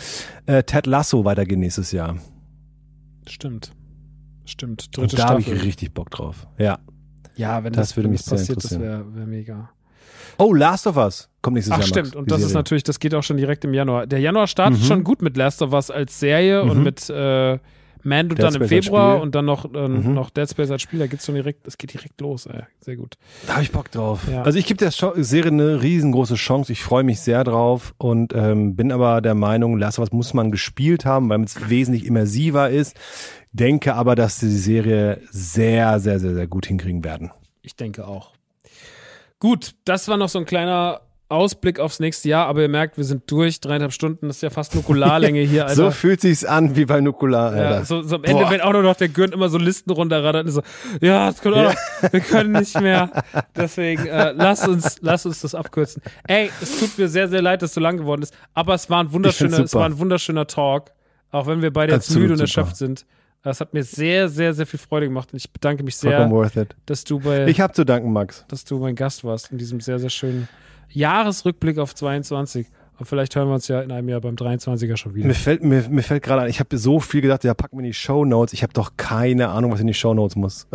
äh, 0.45 0.63
Ted 0.63 0.85
Lasso 0.87 1.25
weitergehen 1.25 1.59
nächstes 1.59 1.91
Jahr. 1.91 2.17
Stimmt. 3.27 3.71
Stimmt. 4.45 4.85
Und 4.97 5.11
Dritte 5.11 5.15
da 5.17 5.29
habe 5.29 5.41
ich 5.41 5.49
richtig 5.63 5.93
Bock 5.93 6.09
drauf. 6.09 6.47
Ja. 6.57 6.79
ja, 7.35 7.63
wenn 7.63 7.73
das 7.73 7.89
das, 7.89 7.97
würde 7.97 8.09
mich 8.09 8.21
das 8.23 8.29
passiert, 8.29 8.63
das 8.63 8.79
wäre 8.79 9.03
wär 9.15 9.25
mega. 9.25 9.69
Oh, 10.37 10.53
Last 10.53 10.87
of 10.87 10.95
Us 10.97 11.29
kommt 11.41 11.55
nächstes 11.55 11.73
Ach 11.73 11.79
Jahr. 11.79 11.87
stimmt, 11.87 12.07
Max, 12.09 12.15
und 12.17 12.31
das 12.31 12.37
ist 12.41 12.47
Serie. 12.49 12.59
natürlich, 12.59 12.83
das 12.83 12.99
geht 12.99 13.13
auch 13.15 13.23
schon 13.23 13.37
direkt 13.37 13.65
im 13.65 13.73
Januar. 13.73 14.07
Der 14.07 14.19
Januar 14.19 14.47
startet 14.47 14.79
Mhm. 14.81 14.85
schon 14.85 15.03
gut 15.03 15.21
mit 15.21 15.35
Last 15.35 15.61
of 15.61 15.73
Us 15.73 15.91
als 15.91 16.19
Serie 16.19 16.61
und 16.63 16.77
Mhm. 16.77 16.83
mit 16.83 17.09
äh, 17.09 17.59
Mando 18.03 18.35
Dead 18.35 18.43
dann 18.43 18.55
im 18.55 18.63
Space 18.67 18.85
Februar 18.85 19.21
und 19.21 19.35
dann 19.35 19.45
noch, 19.45 19.65
äh, 19.73 19.87
Mhm. 19.87 20.13
noch 20.13 20.29
Dead 20.29 20.49
Space 20.49 20.71
als 20.71 20.81
Spiel. 20.81 20.99
Da 20.99 21.07
geht's 21.07 21.25
schon 21.25 21.35
direkt, 21.35 21.65
das 21.67 21.77
geht 21.77 21.93
direkt 21.93 22.19
los, 22.21 22.45
ey. 22.45 22.61
Sehr 22.81 22.95
gut. 22.95 23.15
Da 23.45 23.53
habe 23.53 23.63
ich 23.63 23.71
Bock 23.71 23.91
drauf. 23.91 24.21
Ja. 24.31 24.43
Also 24.43 24.57
ich 24.59 24.65
gebe 24.65 24.77
der 24.77 24.91
Serie 24.91 25.51
eine 25.51 25.81
riesengroße 25.81 26.35
Chance. 26.35 26.71
Ich 26.71 26.81
freue 26.83 27.03
mich 27.03 27.19
sehr 27.19 27.43
drauf 27.43 27.93
und 27.97 28.33
ähm, 28.35 28.75
bin 28.75 28.91
aber 28.91 29.21
der 29.21 29.35
Meinung, 29.35 29.77
Last 29.77 29.99
of 29.99 30.03
Us 30.03 30.11
muss 30.11 30.33
man 30.33 30.51
gespielt 30.51 31.05
haben, 31.05 31.29
weil 31.29 31.41
es 31.43 31.69
wesentlich 31.69 32.05
immersiver 32.05 32.69
ist. 32.69 32.95
Denke 33.51 33.95
aber, 33.95 34.15
dass 34.15 34.39
sie 34.39 34.49
die 34.49 34.55
Serie 34.57 35.21
sehr, 35.31 35.99
sehr, 35.99 36.19
sehr, 36.19 36.33
sehr 36.33 36.47
gut 36.47 36.65
hinkriegen 36.67 37.03
werden. 37.03 37.31
Ich 37.61 37.75
denke 37.75 38.07
auch. 38.07 38.33
Gut, 39.39 39.75
das 39.85 40.07
war 40.07 40.17
noch 40.17 40.29
so 40.29 40.39
ein 40.39 40.45
kleiner 40.45 41.01
Ausblick 41.29 41.79
aufs 41.79 41.99
nächste 41.99 42.29
Jahr, 42.29 42.47
aber 42.47 42.61
ihr 42.61 42.69
merkt, 42.69 42.97
wir 42.97 43.03
sind 43.03 43.29
durch. 43.29 43.59
Dreieinhalb 43.59 43.91
Stunden, 43.91 44.27
das 44.27 44.37
ist 44.37 44.41
ja 44.43 44.49
fast 44.49 44.75
Nukularlänge 44.75 45.41
hier, 45.41 45.67
So 45.69 45.85
Alter. 45.85 45.91
fühlt 45.91 46.21
sich's 46.21 46.45
an 46.45 46.75
wie 46.77 46.85
bei 46.85 47.01
Nukular. 47.01 47.55
ja, 47.55 47.63
Alter. 47.63 47.85
so, 47.85 48.01
so 48.01 48.15
am 48.15 48.23
Ende, 48.23 48.43
Boah. 48.43 48.51
wenn 48.51 48.61
auch 48.61 48.71
nur 48.71 48.83
noch 48.83 48.95
der 48.95 49.09
Gürnt 49.09 49.33
immer 49.33 49.49
so 49.49 49.57
Listen 49.57 49.91
runterrattert 49.91 50.45
und 50.45 50.51
so, 50.51 50.61
ja, 51.01 51.27
das 51.29 51.41
können 51.41 51.55
auch 51.55 51.73
noch, 51.73 52.13
wir 52.13 52.19
können 52.21 52.53
nicht 52.53 52.79
mehr. 52.79 53.11
Deswegen, 53.55 54.05
äh, 54.05 54.31
lass 54.31 54.67
uns, 54.67 54.97
lass 55.01 55.25
uns 55.25 55.41
das 55.41 55.53
abkürzen. 55.53 56.01
Ey, 56.27 56.49
es 56.61 56.79
tut 56.79 56.97
mir 56.97 57.09
sehr, 57.09 57.27
sehr 57.27 57.41
leid, 57.41 57.61
dass 57.61 57.71
es 57.71 57.75
so 57.75 57.81
lang 57.81 57.97
geworden 57.97 58.21
ist, 58.21 58.33
aber 58.53 58.73
es 58.73 58.89
war 58.89 59.03
ein 59.03 59.11
wunderschöner, 59.11 59.59
es 59.59 59.73
war 59.73 59.85
ein 59.85 59.99
wunderschöner 59.99 60.47
Talk, 60.47 60.91
auch 61.31 61.45
wenn 61.47 61.61
wir 61.61 61.73
beide 61.73 61.93
jetzt 61.93 62.09
müde 62.15 62.33
und 62.33 62.39
erschöpft 62.39 62.77
sind. 62.77 63.05
Es 63.43 63.61
hat 63.61 63.73
mir 63.73 63.83
sehr, 63.83 64.27
sehr, 64.27 64.53
sehr 64.53 64.65
viel 64.65 64.79
Freude 64.79 65.07
gemacht 65.07 65.29
und 65.31 65.37
ich 65.37 65.51
bedanke 65.51 65.81
mich 65.83 65.95
sehr, 65.95 66.29
dass 66.85 67.03
du 67.05 67.19
bei 67.19 67.47
Ich 67.47 67.61
habe 67.61 67.71
zu 67.73 67.85
danken, 67.85 68.11
Max. 68.11 68.43
dass 68.49 68.65
du 68.65 68.77
mein 68.77 68.95
Gast 68.95 69.23
warst 69.23 69.51
in 69.51 69.57
diesem 69.57 69.79
sehr, 69.79 69.99
sehr 69.99 70.09
schönen 70.09 70.47
Jahresrückblick 70.89 71.79
auf 71.79 71.95
22. 71.95 72.67
Und 72.99 73.05
vielleicht 73.05 73.35
hören 73.35 73.47
wir 73.47 73.53
uns 73.53 73.67
ja 73.67 73.81
in 73.81 73.91
einem 73.91 74.09
Jahr 74.09 74.21
beim 74.21 74.35
23er 74.35 74.97
schon 74.97 75.13
wieder. 75.13 75.27
Mir 75.27 75.35
fällt, 75.35 75.63
mir, 75.63 75.85
mir 75.89 76.01
fällt 76.01 76.23
gerade 76.23 76.41
an, 76.41 76.49
ich 76.49 76.59
habe 76.59 76.75
so 76.77 76.99
viel 76.99 77.21
gedacht, 77.21 77.43
ja, 77.43 77.53
pack 77.53 77.71
mir 77.73 77.79
in 77.79 77.85
die 77.85 77.93
Show 77.93 78.25
Notes. 78.25 78.53
Ich 78.53 78.63
habe 78.63 78.73
doch 78.73 78.93
keine 78.97 79.49
Ahnung, 79.49 79.71
was 79.71 79.79
in 79.79 79.87
die 79.87 79.93
Show 79.93 80.15
Notes 80.15 80.35
muss. 80.35 80.67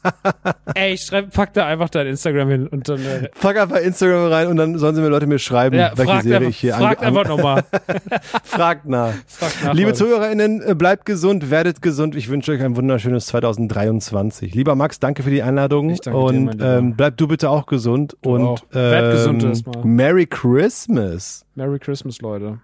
Ey, 0.74 0.96
schreib, 0.96 1.32
pack 1.34 1.52
da 1.52 1.66
einfach 1.66 1.90
dein 1.90 2.06
Instagram 2.06 2.48
hin 2.48 2.66
und 2.66 2.88
dann. 2.88 3.00
Äh, 3.04 3.28
Pack 3.40 3.58
einfach 3.58 3.76
Instagram 3.76 4.32
rein 4.32 4.46
und 4.48 4.56
dann 4.56 4.78
sollen 4.78 4.94
sie 4.94 5.02
mir 5.02 5.08
Leute 5.08 5.26
mir 5.26 5.38
schreiben, 5.38 5.76
ja, 5.76 5.92
welche 5.96 6.22
Serie 6.22 6.36
einfach, 6.36 6.48
ich 6.48 6.56
hier 6.56 6.74
fragt 6.74 7.02
einfach 7.02 7.28
nochmal. 7.28 7.64
Fragt 8.44 8.86
nach. 8.86 9.12
Fragt 9.26 9.64
nach, 9.64 9.74
Liebe 9.74 9.90
Leute. 9.90 9.98
ZuhörerInnen, 9.98 10.62
äh, 10.62 10.74
bleibt 10.74 11.04
gesund, 11.04 11.50
werdet 11.50 11.82
gesund. 11.82 12.16
Ich 12.16 12.28
wünsche 12.28 12.52
euch 12.52 12.62
ein 12.62 12.76
wunderschönes 12.76 13.26
2023. 13.26 14.54
Lieber 14.54 14.74
Max, 14.74 14.98
danke 14.98 15.22
für 15.22 15.30
die 15.30 15.42
Einladung. 15.42 15.90
Ich 15.90 16.00
danke 16.00 16.18
dir, 16.18 16.24
und 16.24 16.52
Lieber. 16.52 16.78
ähm, 16.78 16.94
bleib 16.96 17.16
du 17.18 17.28
bitte 17.28 17.50
auch 17.50 17.66
gesund. 17.66 18.16
und 18.22 18.42
auch. 18.42 18.62
Werd 18.70 19.12
gesund 19.12 19.42
ähm, 19.42 19.48
erstmal. 19.50 19.84
Merry 19.84 20.26
Christmas. 20.26 21.44
Merry 21.56 21.78
Christmas, 21.78 22.22
Leute. 22.22 22.58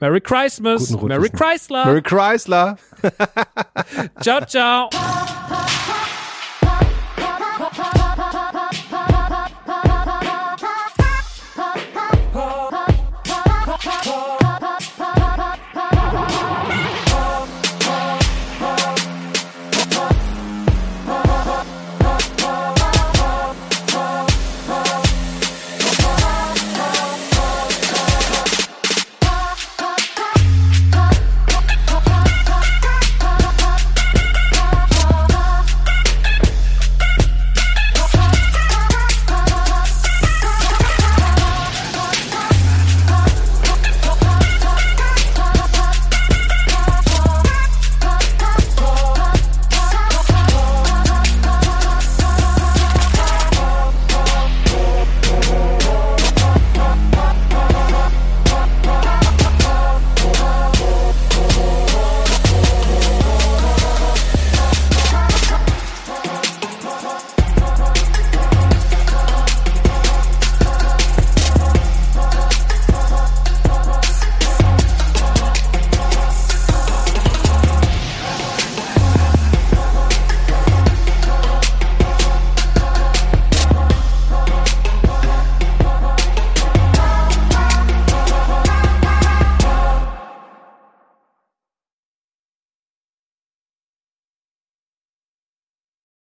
Merry 0.00 0.20
Christmas. 0.20 0.90
Merry. 0.90 1.30
Chrysler. 1.30 1.86
Merry 1.86 2.02
Chrysler. 2.02 2.78
Ciao, 4.22 4.40
ciao. 4.40 5.82